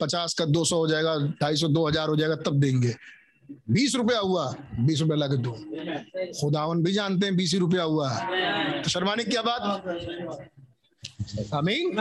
पचास 0.00 0.34
का 0.34 0.44
दो 0.46 0.64
सौ 0.64 0.76
हो 0.76 0.86
जाएगा 0.88 1.16
ढाई 1.40 1.56
सौ 1.56 1.68
दो 1.68 1.86
हज़ार 1.88 2.08
हो 2.08 2.16
जाएगा 2.16 2.36
तब 2.36 2.60
देंगे। 2.60 2.94
बीस 3.70 3.94
रुपया 3.94 4.18
हुआ, 4.18 4.54
बीस 4.80 5.00
रुपया 5.00 5.16
ला 5.16 5.26
दो। 5.26 5.52
खुदावन 6.40 6.82
भी 6.82 6.92
जानते 6.92 7.26
हैं, 7.26 7.36
बीस 7.36 7.54
रुपया 7.54 7.82
हुआ 7.82 8.08
तो 8.82 8.90
शर्माने 8.90 9.24
क्या 9.24 9.42
बात? 9.42 9.62
आमीन। 11.54 11.96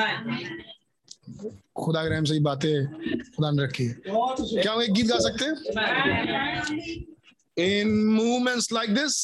खुदा 1.75 2.03
के 2.03 2.09
रहम 2.09 2.23
से 2.23 2.39
बातें 2.39 2.85
खुदा 3.35 3.51
ने 3.51 3.63
रखी 3.63 3.88
क्या 3.88 4.73
हम 4.73 4.81
एक 4.81 4.93
गीत 4.93 5.05
गा 5.05 5.17
सकते 5.19 5.45
हैं? 5.45 5.55
In 7.55 7.89
movements 8.13 8.67
like 8.73 8.91
this, 8.93 9.15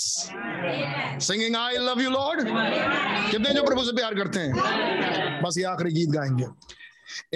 singing, 1.27 1.56
i 1.56 1.77
love 1.85 2.01
you, 2.01 2.11
lord. 2.15 2.41
कितने 3.31 3.53
जो 3.53 3.64
प्रभु 3.64 3.83
से 3.83 3.91
प्यार 3.95 4.15
करते 4.15 4.39
हैं? 4.39 5.41
बस 5.43 5.57
ये 5.57 5.64
आखिरी 5.64 5.91
गीत 5.91 6.09
गाएँगे। 6.09 6.48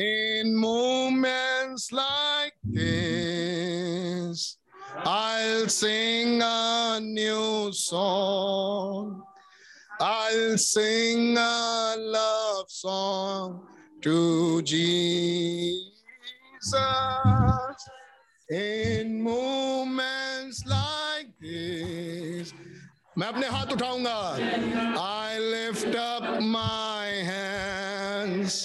In 0.03 0.45
moments 0.65 1.83
like 2.01 2.55
this 2.77 4.62
i'll 5.05 5.68
sing 5.68 6.40
a 6.42 6.98
new 7.00 7.73
song 7.73 9.23
i'll 10.00 10.58
sing 10.58 11.36
a 11.36 11.94
love 11.98 12.70
song 12.70 13.66
to 14.00 14.62
jesus 14.62 15.84
in 18.50 19.23
moments 19.23 20.65
like 20.66 21.31
this 21.40 22.52
मैं 23.18 23.26
अपने 23.26 23.47
हाथ 23.50 23.73
उठाऊंगा 23.73 24.18
I 24.98 25.39
lift 25.39 25.94
up 26.00 26.24
my 26.40 27.07
hands 27.28 28.58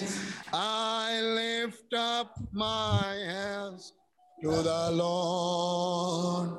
I 0.53 1.21
lift 1.37 1.95
up 2.01 2.35
my 2.51 3.13
hands 3.29 3.93
to 4.43 4.49
the 4.49 4.91
Lord 4.91 6.49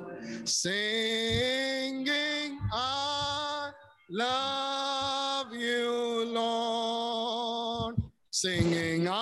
singing 0.49 2.59
I 2.73 3.71
love 4.11 5.53
you 5.53 6.25
Lord 6.33 7.97
singing 8.31 9.07
I 9.09 9.13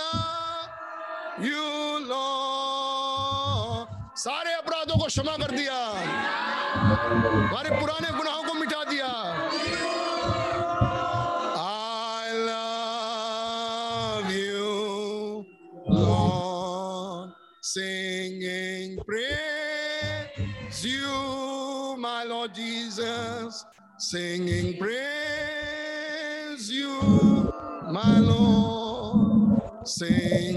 love 0.00 0.70
you 1.48 1.66
Lord 2.06 3.88
सारे 4.24 4.52
अपराधों 4.62 4.96
को 5.00 5.06
क्षमा 5.06 5.36
कर 5.42 5.50
दिया 5.56 5.78
हमारे 7.50 7.70
पुराने 7.80 8.10
गुनाहों 8.18 8.33
singing 24.05 24.77
praise 24.77 26.69
you 26.69 27.51
my 27.89 28.19
Lord. 28.19 29.61
Singing 29.83 30.54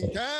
Thank 0.00 0.37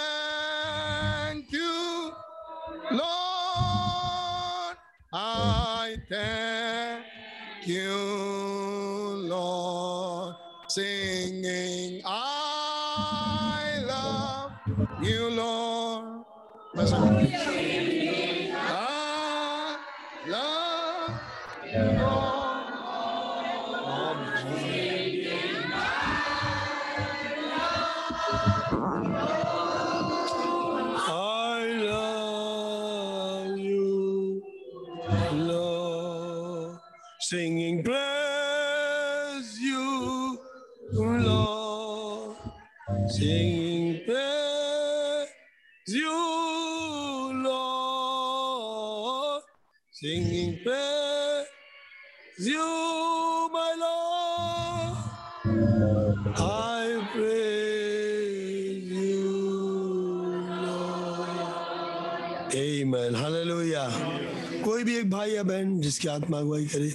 भाई 65.28 65.36
या 65.36 65.42
बहन 65.44 65.80
जिसकी 65.80 66.08
आत्मा 66.08 66.38
अगुवाई 66.38 66.66
करे। 66.72 66.88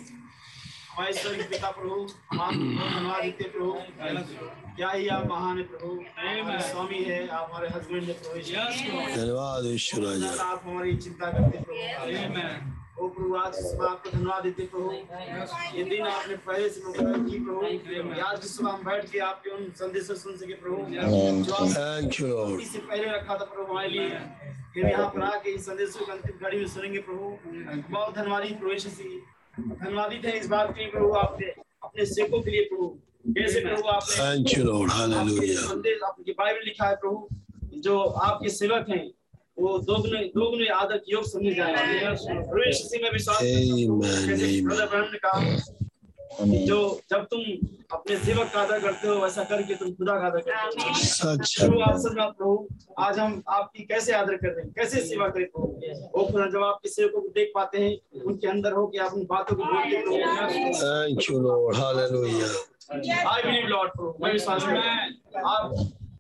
हमारे 0.90 1.44
पिता 1.50 1.70
प्रभु 1.72 1.96
प्रभु 3.44 3.72
क्या 4.76 4.90
ही 4.90 5.08
आप 5.08 5.26
महान 5.30 5.58
है 5.58 5.64
प्रभु। 5.64 5.90
स्वामी 6.68 7.02
है 7.04 7.20
आप 7.30 7.50
हमारे 7.50 7.68
हस्बैंड 7.70 8.04
है 8.04 8.14
प्रभु। 8.14 8.40
धन्यवाद 9.16 9.66
ईश्वर 9.74 10.38
आप 10.42 10.62
हमारी 10.66 10.96
चिंता 10.98 11.26
करते 11.32 11.58
प्रभु। 11.60 13.04
ओ 13.04 13.08
प्रभु 13.10 13.36
आज 13.36 13.54
सुबह 13.56 13.88
आपको 13.90 14.10
धन्यवाद 14.10 14.44
देते 14.44 14.64
प्रभु। 14.74 14.90
ये 15.78 15.84
दिन 15.84 16.02
आपने 16.08 16.36
पहले 16.48 16.70
से 16.70 16.82
की 16.82 17.38
प्रभु। 17.46 17.62
आज 18.22 18.40
की 18.40 18.48
सुबह 18.48 18.72
हम 18.72 18.82
बैठ 18.86 19.10
के 19.12 19.20
आपके 19.30 19.50
उन 19.50 19.70
संदेशों 19.78 20.16
सुन 20.16 20.34
सके 20.38 20.56
प्रभु। 20.64 20.78
जो 22.10 22.82
पहले 22.82 23.06
रखा 23.12 23.34
था 23.34 23.46
प्रभु 23.46 23.72
हमारे 23.72 23.90
लिए। 23.90 24.10
फिर 24.74 24.86
यहाँ 24.86 25.08
पर 25.10 25.22
आके 25.22 25.50
इस 25.56 25.66
संदेशों 25.66 26.06
को 26.06 26.12
अंतिम 26.12 26.46
घड़ी 26.46 26.58
में 26.58 26.68
सुनेंगे 26.68 27.00
प्रभु। 27.08 27.26
बहुत 27.92 28.16
धन्यवादी 28.16 28.54
प्रभु 28.54 28.72
यीशु 28.72 28.90
धन्यवादित 29.60 30.26
है 30.26 30.38
इस 30.40 30.48
बात 30.50 30.74
के 30.76 30.80
लिए 30.82 30.90
प्रभु 30.92 31.12
आपने 31.16 31.48
अपने 31.84 32.06
सेवकों 32.06 32.42
के 32.42 32.52
लिए 32.52 32.64
प्रभु। 32.70 32.88
कैसे 33.36 33.60
प्रभु 33.66 33.88
आपने 33.90 34.14
संदेश 35.56 36.00
आपकी 36.06 36.32
बाइबल 36.32 36.64
लिखा 36.66 36.88
है 36.88 36.96
प्रभु 37.04 37.28
जो 37.84 38.00
आपके 38.00 38.50
सेवक 38.52 38.90
हैं 38.90 39.06
वो 39.60 39.78
दोगुने 39.88 40.20
दोगुने 40.36 40.68
आदर 40.74 41.02
योग 41.10 41.24
समझे 41.28 41.54
जाए 41.56 41.74
मसीह 42.14 43.02
में 43.04 43.12
विश्वास 43.12 43.40
ने 43.44 45.20
कहा 45.26 45.40
जो 46.42 46.78
जब 47.10 47.24
तुम 47.32 47.42
अपने 47.92 48.16
सेवक 48.18 48.50
का 48.54 48.62
आदर 48.62 48.80
करते 48.80 49.08
हो 49.08 49.16
वैसा 49.24 49.44
करके 49.52 49.76
तुम 49.76 49.92
खुदा 49.94 50.14
का 50.20 50.26
आदर 50.28 50.40
करते 50.48 50.88
हो। 50.88 50.94
सच। 50.96 51.56
है 51.62 51.68
प्रभु 51.70 51.82
आप 52.22 52.36
प्रभु 52.38 52.68
आज 53.04 53.20
हम 53.20 53.42
आपकी 53.58 53.84
कैसे 53.92 54.14
आदर 54.14 54.36
कर 54.36 54.48
रहे 54.48 54.64
हैं? 54.64 54.72
कैसे 54.78 55.02
सेवा 55.08 55.28
करें? 55.28 55.46
प्रभु 55.46 56.20
ओ 56.20 56.26
खुदा 56.32 56.46
जब 56.52 56.64
आपके 56.64 56.90
सेवकों 56.90 57.22
को 57.22 57.28
देख 57.36 57.52
पाते 57.56 57.84
हैं 57.86 58.22
उनके 58.22 58.48
अंदर 58.48 58.74
हो 58.74 58.86
कि 58.88 58.98
आप 59.06 59.14
उन 59.14 59.26
बातों 59.30 59.56
को 59.56 59.64
बोलते 59.64 60.02
प्रभु 60.02 60.18
thank 60.84 61.30
you 61.32 61.40
lord 61.40 61.76
hallelujah 61.78 62.48
I 63.34 63.42
believe 63.44 63.68
lord 63.68 63.92
प्रभु 63.92 64.16
मैं 64.24 64.32
विश्वास 64.34 64.64
करता 64.64 65.42
हूँ 65.42 65.44
आप 65.56 65.72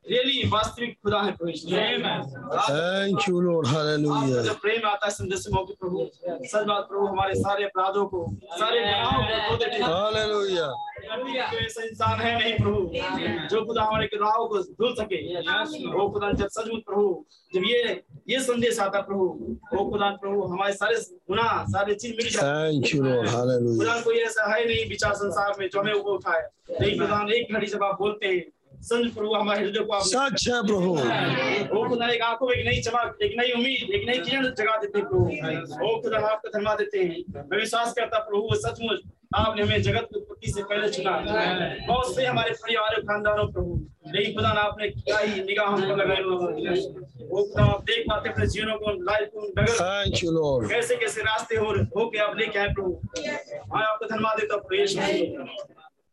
रियली 0.06 0.48
वास्तविक 0.50 0.96
खुदा 1.04 1.20
है 1.22 1.32
थैंक 1.32 3.28
यू 3.30 3.42
लॉर्ड 3.42 3.68
आपका 3.68 3.78
हालेलुया 3.78 4.42
जब 4.44 4.60
प्रेम 4.62 4.88
आता 4.88 5.06
है 5.06 5.12
संदेश 5.14 5.46
में 5.52 5.58
होगी 5.60 5.74
प्रभु 5.82 6.08
सच 6.48 6.66
बात 6.68 6.88
प्रभु 6.90 7.06
हमारे 7.06 7.36
सारे 7.36 7.64
अपराधों 7.64 8.06
को 8.14 8.26
सारे 8.54 8.80
गुनाहों 8.80 9.22
को 9.24 9.50
धो 9.50 9.56
देते 9.58 9.76
हैं। 9.76 9.84
हालेलुया 9.84 10.68
कोई 11.14 11.34
ऐसा 11.66 11.84
इंसान 11.84 12.20
है 12.22 12.34
नहीं 12.40 12.54
प्रभु 12.58 13.48
जो 13.52 13.64
खुदा 13.66 13.84
हमारे 13.84 14.08
गुनाहों 14.14 14.48
को 14.48 14.62
धुल 14.82 14.94
सके 15.00 15.20
ओ 15.94 16.08
खुदा 16.14 16.32
जब 16.32 16.48
सचमुच 16.48 16.82
प्रभु 16.88 17.06
जब 17.56 17.64
ये 17.68 17.80
ये 18.30 18.40
संदेश 18.44 18.80
आता 18.80 19.02
प्रभु 19.10 19.26
वो 19.76 19.90
खुदा 19.92 20.10
प्रभु 20.24 20.42
हमारे 20.54 20.74
सारे 20.74 20.98
गुनाह 21.30 21.64
सारे 21.76 21.96
चीज़ 21.96 22.16
मिल 22.18 22.30
जाए 22.30 22.42
थैंक 22.44 22.94
यू 22.96 23.04
लॉर्ड 23.04 23.30
हालेलुया 23.36 23.78
खुदा 23.78 24.00
कोई 24.02 24.20
ऐसा 24.28 24.54
है 24.54 24.66
नहीं 24.66 24.90
विचार 24.90 25.14
संसार 25.24 25.56
में 25.60 25.68
जो 25.70 25.80
हमें 25.80 25.94
वो 25.94 26.14
उठाए 26.14 26.44
नहीं 26.82 27.00
खुदा 27.00 27.22
एक 27.38 27.54
घड़ी 27.54 27.68
जब 27.76 27.84
आप 27.84 27.98
बोलते 28.00 28.28
हैं 28.28 28.42
संत 28.84 29.14
प्रभु 29.16 29.34
हमारे 29.34 29.62
हृदय 29.62 29.80
को 29.82 30.00
सच 30.06 30.48
है 30.48 30.62
प्रभु। 30.68 30.92
ओ 31.74 31.88
खुदा 31.90 32.08
एक 32.12 32.22
आँखों 32.22 32.48
में 32.48 32.56
एक 32.56 32.66
नई 32.68 32.82
चमक 32.82 33.18
एक 33.24 33.34
नई 33.40 33.52
उम्मीद 33.52 33.94
एक 33.96 34.08
नई 34.10 34.20
किरण 34.20 34.48
जगा 34.52 34.76
देते 34.78 35.02
प्रभु। 35.02 35.86
ओ 35.86 36.00
खुदा 36.02 36.20
आपका 36.28 36.50
धन्यवाद 36.50 36.78
देते 36.78 37.00
हैं। 37.00 37.44
मैं 37.50 37.60
विश्वास 37.60 37.94
करता 37.94 38.20
प्रभु 38.20 38.42
वो 38.42 38.56
सचमुच 38.58 39.00
आपने 39.36 39.62
हमें 39.62 39.82
जगत 39.82 40.08
की 40.10 40.20
उत्पत्ति 40.20 40.52
से 40.52 40.64
पहले 40.64 40.90
चुना। 40.90 41.12
बहुत 41.88 42.16
से 42.16 42.26
हमारे 42.26 42.52
परिवार 42.56 43.00
खानदानों 43.02 43.48
प्रभु 43.52 43.80
लेकिन 44.16 44.34
खुदा 44.36 44.50
आपने 44.62 44.88
क्या 44.90 45.20
ही 45.20 45.44
निगाह 45.44 45.68
हम 45.68 45.82
पर 45.82 46.16
प्रभु। 46.16 46.34
वो 47.30 47.44
खुदा 47.44 47.64
आप 47.66 47.84
देख 47.84 48.06
पाते 48.10 48.30
अपने 48.30 48.48
जीवनों 48.48 48.76
को 48.80 48.92
लाइफ 49.04 49.30
को 49.34 49.48
नगर. 49.48 50.68
कैसे 50.68 50.96
कैसे 50.96 51.22
रास्ते 51.22 51.56
हो 51.56 51.72
हो 51.98 52.10
के 52.10 52.20
आप 52.20 52.38
लेके 52.40 52.60
आए 52.60 52.74
प्रभु। 52.74 52.92
मैं 53.76 53.84
आपको 53.84 54.06
धन्यवाद 54.06 54.40
देता 54.40 54.54
हूँ। 54.56 54.62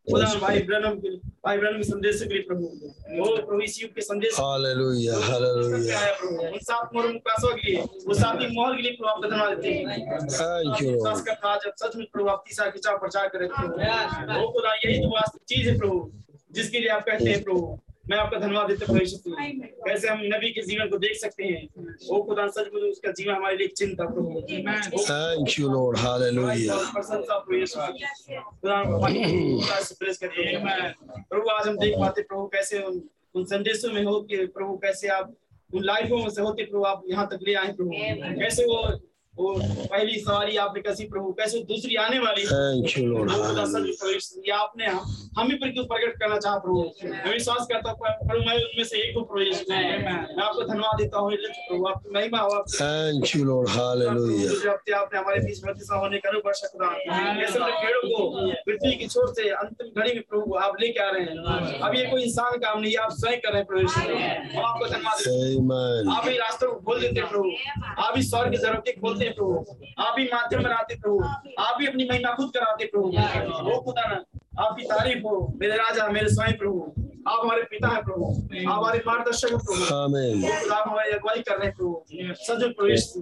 खुदा 0.07 0.27
भाई 0.41 0.59
ब्रनम 0.69 0.95
के 1.01 1.11
भाई 1.47 1.59
ब्रनम 1.59 1.83
संदेश 1.89 2.23
के 2.23 2.35
लिए 2.35 2.43
प्रभु 2.49 2.65
ओ 2.65 3.37
प्रभु 3.37 3.61
इस 3.63 3.77
के 3.95 4.01
संदेश 4.03 4.35
Hallelujah. 4.41 5.17
पे 5.17 5.27
Hallelujah. 5.33 5.97
आया 5.97 6.13
प्रभु। 6.21 6.47
उन 6.47 6.59
सात 6.69 6.91
मोहर 6.95 7.09
मुकासों 7.13 7.55
के 7.57 7.71
लिए 7.71 7.83
वो 8.07 8.15
सातवीं 8.21 8.49
मोहर 8.57 8.77
के 8.77 8.83
लिए 8.83 8.93
प्रभु 8.93 9.09
आपका 9.11 9.29
धन्यवाद 9.29 9.59
देते 9.59 9.69
हैं। 9.69 9.85
Thank 10.39 10.83
you, 10.83 10.91
विश्वास 10.93 11.17
Lord. 11.17 11.27
करता 11.27 11.55
जब 11.65 11.73
सच 11.85 11.97
में 11.97 12.07
प्रभु 12.13 12.29
आप 12.29 12.45
तीसरा 12.49 12.69
खिंचाव 12.71 12.99
प्रचार 13.05 13.29
करें। 13.35 13.47
प्रभु 13.49 14.41
वो 14.41 14.49
खुदा 14.57 14.75
यही 14.85 14.99
तो 15.03 15.09
वास्तविक 15.15 15.45
चीज़ 15.55 15.69
है 15.69 15.79
प्रभु 15.79 16.11
जिसके 16.59 16.79
लिए 16.79 16.89
आप 16.99 17.05
कहते 17.09 17.31
हैं 17.31 17.43
प्रभु। 17.45 17.79
मैं 18.11 18.19
आपका 18.19 18.39
धन्यवाद 18.39 18.69
देता 18.69 18.87
हूँ 18.93 18.99
कैसे 19.87 20.09
हम 20.09 20.21
नबी 20.33 20.51
के 20.53 20.63
जीवन 20.67 20.89
को 20.91 20.99
देख 20.99 21.17
सकते 21.17 21.45
हैं? 21.45 21.67
वो 22.11 22.23
खुदा 22.29 22.47
सच 22.57 22.71
में 22.75 22.81
उसका 22.83 23.11
जीवन 23.19 23.35
हमारे 23.35 23.57
लिए 23.57 23.67
चिंता 23.81 24.05
प्रभु 24.05 24.29
वो 24.29 24.41
Thank 25.11 25.59
you, 25.59 25.69
Lord. 25.75 25.99
प्रभु 25.99 27.55
यीशु 27.55 27.79
मसीह। 27.81 28.41
खुदा 28.41 28.79
हमारी 28.79 29.23
खुदा 29.25 29.81
से 29.83 29.95
प्रेस 29.99 30.19
करते 30.25 30.43
हैं। 30.43 30.95
प्रभु 31.31 31.51
आज 31.51 31.69
हम 31.69 31.77
देख 31.79 31.95
पाते 32.01 32.23
प्रभु 32.23 32.47
कैसे 32.55 32.83
उन 32.91 33.01
उन 33.35 33.45
संदेशों 33.53 33.93
में 33.93 34.03
हो 34.05 34.21
कि 34.31 34.37
प्रभु 34.59 34.77
कैसे 34.85 35.09
आप 35.19 35.35
उन 35.71 35.85
लाइफों 35.85 36.19
में 36.23 36.31
से 36.37 36.43
होते 36.43 36.65
प्रभु 36.71 36.85
आप 36.85 37.03
यहाँ 37.11 37.27
तक 37.33 37.39
ले 37.49 37.55
आए 37.55 37.73
प्रभु। 37.73 37.91
कैसे 38.41 38.65
वो 38.71 38.79
वो 39.39 39.55
पहली 39.61 40.21
सवारी 40.21 40.57
आपने 40.57 40.81
कसी 40.83 41.05
प्रभु 41.05 41.33
कैसे 41.33 41.59
दूसरी 41.59 41.95
आने 41.97 42.19
वाली? 42.19 42.43
है 42.43 42.79
ये 44.47 44.51
आपने 44.53 44.87
हम 44.87 44.99
हम 45.39 45.47
ही 45.47 45.55
पर 45.55 45.71
क्यों 45.71 45.85
प्रकट 45.85 46.19
करना 46.21 46.39
चाहा 46.39 46.59
प्रभु 46.59 46.83
मैं 47.05 47.33
विश्वास 47.33 47.67
करता 47.73 47.91
हूँ 47.91 47.99
प्रभु 48.01 48.39
मैं 48.39 48.55
उनमें 48.55 48.85
से 48.85 48.99
एक 48.99 49.17
हूँ। 49.17 49.25
प्रभु 49.27 49.39
मैं 49.39 50.43
आपको 50.43 50.63
धन्यवाद 50.63 50.99
देता 50.99 51.19
हूँ 51.19 51.33
प्रभु 51.37 51.87
आपकी 51.87 52.11
महिमा 52.15 52.39
हो 52.39 52.49
आपकी. 52.49 52.77
Hallelujah. 53.71 54.95
आपने 54.95 55.19
हमारे 55.19 55.41
बीच 55.41 55.65
होने 55.93 56.19
का 56.19 56.31
खुदा 56.31 57.67
भेड़ों 57.67 58.19
को 58.19 58.53
पृथ्वी 58.67 58.95
की 58.95 59.07
छोर 59.07 59.33
से 59.35 59.49
अंतिम 59.49 60.03
घड़ी 60.03 60.15
में 60.15 60.23
प्रभु 60.31 60.55
आप 60.55 60.77
लेके 60.81 61.01
आ 61.01 61.11
रहे 61.11 61.23
हैं। 61.23 61.81
अब 61.81 61.95
ये 61.95 62.05
कोई 62.07 62.23
इंसान 62.23 62.59
काम 62.59 62.81
नहीं 62.81 62.93
है, 62.93 62.99
आप 62.99 63.13
स्वयं 63.13 63.39
कर 63.39 63.53
रहे 63.53 63.59
हैं 63.59 63.67
प्रभु 63.67 63.83
आपको 64.61 64.87
धन्यवाद 64.87 65.19
हैं. 65.19 66.17
आप 66.17 66.29
ही 66.29 66.37
रास्तों 66.37 66.73
को 66.73 66.81
खोल 66.81 67.01
देते 67.01 67.21
प्रभु। 67.21 67.51
आप 67.99 68.17
ही 68.17 68.23
स्वर्ग 68.23 68.51
के 68.51 68.57
दरवाजे 68.57 68.93
हैं 69.25 69.35
प्रभु। 69.35 69.55
आप 69.99 70.15
ही 70.19 70.25
माध्यम 70.25 70.63
बनाते 70.63 70.95
प्रभु। 70.95 71.19
आप 71.59 71.79
ही 71.81 71.87
अपनी 71.87 72.05
महिमा 72.05 72.35
खुद 72.35 72.51
कराते 72.55 72.85
प्रभु। 72.87 73.09
वो 73.71 73.81
खुदा 73.81 74.07
ना 74.09 74.19
आपकी 74.59 74.85
तारीफ़ 74.85 75.23
हो। 75.25 75.35
मेरे 75.61 75.77
राजा 75.77 76.09
मेरे 76.09 76.29
स्वयं 76.29 76.57
प्रभु। 76.59 76.81
आप 77.29 77.41
हमारे 77.45 77.63
पिता 77.63 77.89
हैं 77.89 78.03
प्रभु। 78.03 78.25
आप 78.71 78.79
हमारे 78.79 79.03
मार्गदर्शक 79.07 79.49
प्रभु। 79.49 80.75
आप 80.75 80.89
हमारी 80.89 81.11
अगुवाई 81.11 81.41
कर 81.41 81.57
रहे 81.57 81.67
हैं 81.67 81.77
प्रभु। 81.77 82.73
प्रवेश 82.73 83.13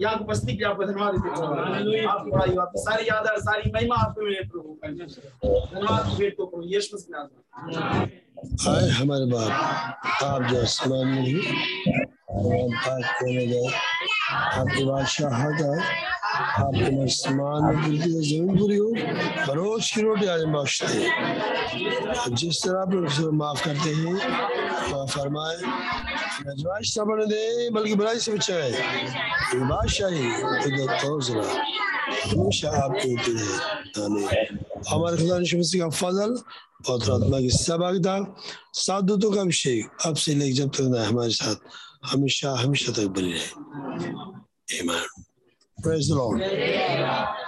यहाँ 0.00 0.16
उपस्थित 0.16 0.58
के 0.58 0.64
आपको 0.64 0.84
धन्यवाद 0.84 1.14
देते 1.14 1.28
हैं 1.28 1.36
प्रभु। 1.36 2.08
आपकी 2.08 2.30
बड़ाई 2.30 2.54
हो, 2.54 2.60
आपकी 2.60 2.80
सारी 2.80 3.04
सारी 3.40 3.70
महिमा 3.74 3.94
आपको 3.96 4.22
मिले 4.22 4.42
प्रभु। 4.44 4.78
धन्यवाद 4.84 6.10
की 6.10 6.16
भेंट 6.16 6.36
को 6.36 6.46
प्रभु 6.46 6.62
यीशु 6.64 6.96
मसीह 6.96 7.06
के 7.06 7.12
नाम 7.16 7.26
में। 7.26 7.36
आए 8.68 8.88
हमारे 8.88 9.24
बाप। 9.24 9.50
आप 10.24 10.42
जो 10.42 10.60
आसमान 10.62 11.06
में 11.06 11.24
आपकी 12.30 13.34
आपके 16.64 16.90
पृथ्वी 17.82 18.16
और 18.16 18.22
ज़मीन 18.22 18.58
पूरी 18.58 18.76
हो। 18.76 18.92
रोज 19.54 19.90
की 19.90 20.00
रोटी 20.00 20.26
आज 20.26 20.44
हैं। 20.86 22.34
जिस 22.34 22.64
तरह 22.64 22.80
आप 22.80 22.92
लोग 22.92 23.34
माफ़ 23.34 23.64
करते 23.64 23.78
हैं, 23.78 24.14
माफ़ 24.92 25.18
फरमाए 25.18 25.56
बने 27.04 27.26
दे, 27.26 27.70
बल्कि 27.70 27.94
बुराई 27.94 28.18
से 28.18 28.32
बचाए। 28.32 28.70
बादशाही 29.54 30.30
हमेशा 32.30 32.70
आपकी 32.70 33.16
हमारे 34.88 35.16
खुदा 35.16 35.36
का 35.78 35.88
फजल 35.88 36.38
और 36.92 37.00
सहभागिता 37.50 38.36
सात 38.72 39.04
दूतों 39.04 39.32
का 39.32 39.40
अभिषेक 39.40 39.88
अब 40.06 40.16
से 40.16 40.34
लेकर 40.34 40.52
जब 40.52 40.68
तक 40.68 41.04
हमारे 41.08 41.30
साथ। 41.30 41.54
हमेशा 42.12 42.50
हमेशा 42.62 42.92
तक 42.92 43.08
बनी 43.18 43.32
रहे 43.32 43.64
Amen. 44.68 45.04
Praise 45.78 46.08
the 46.08 46.16
Lord. 46.16 46.40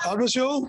God 0.05 0.19
bless 0.19 0.37
you. 0.37 0.69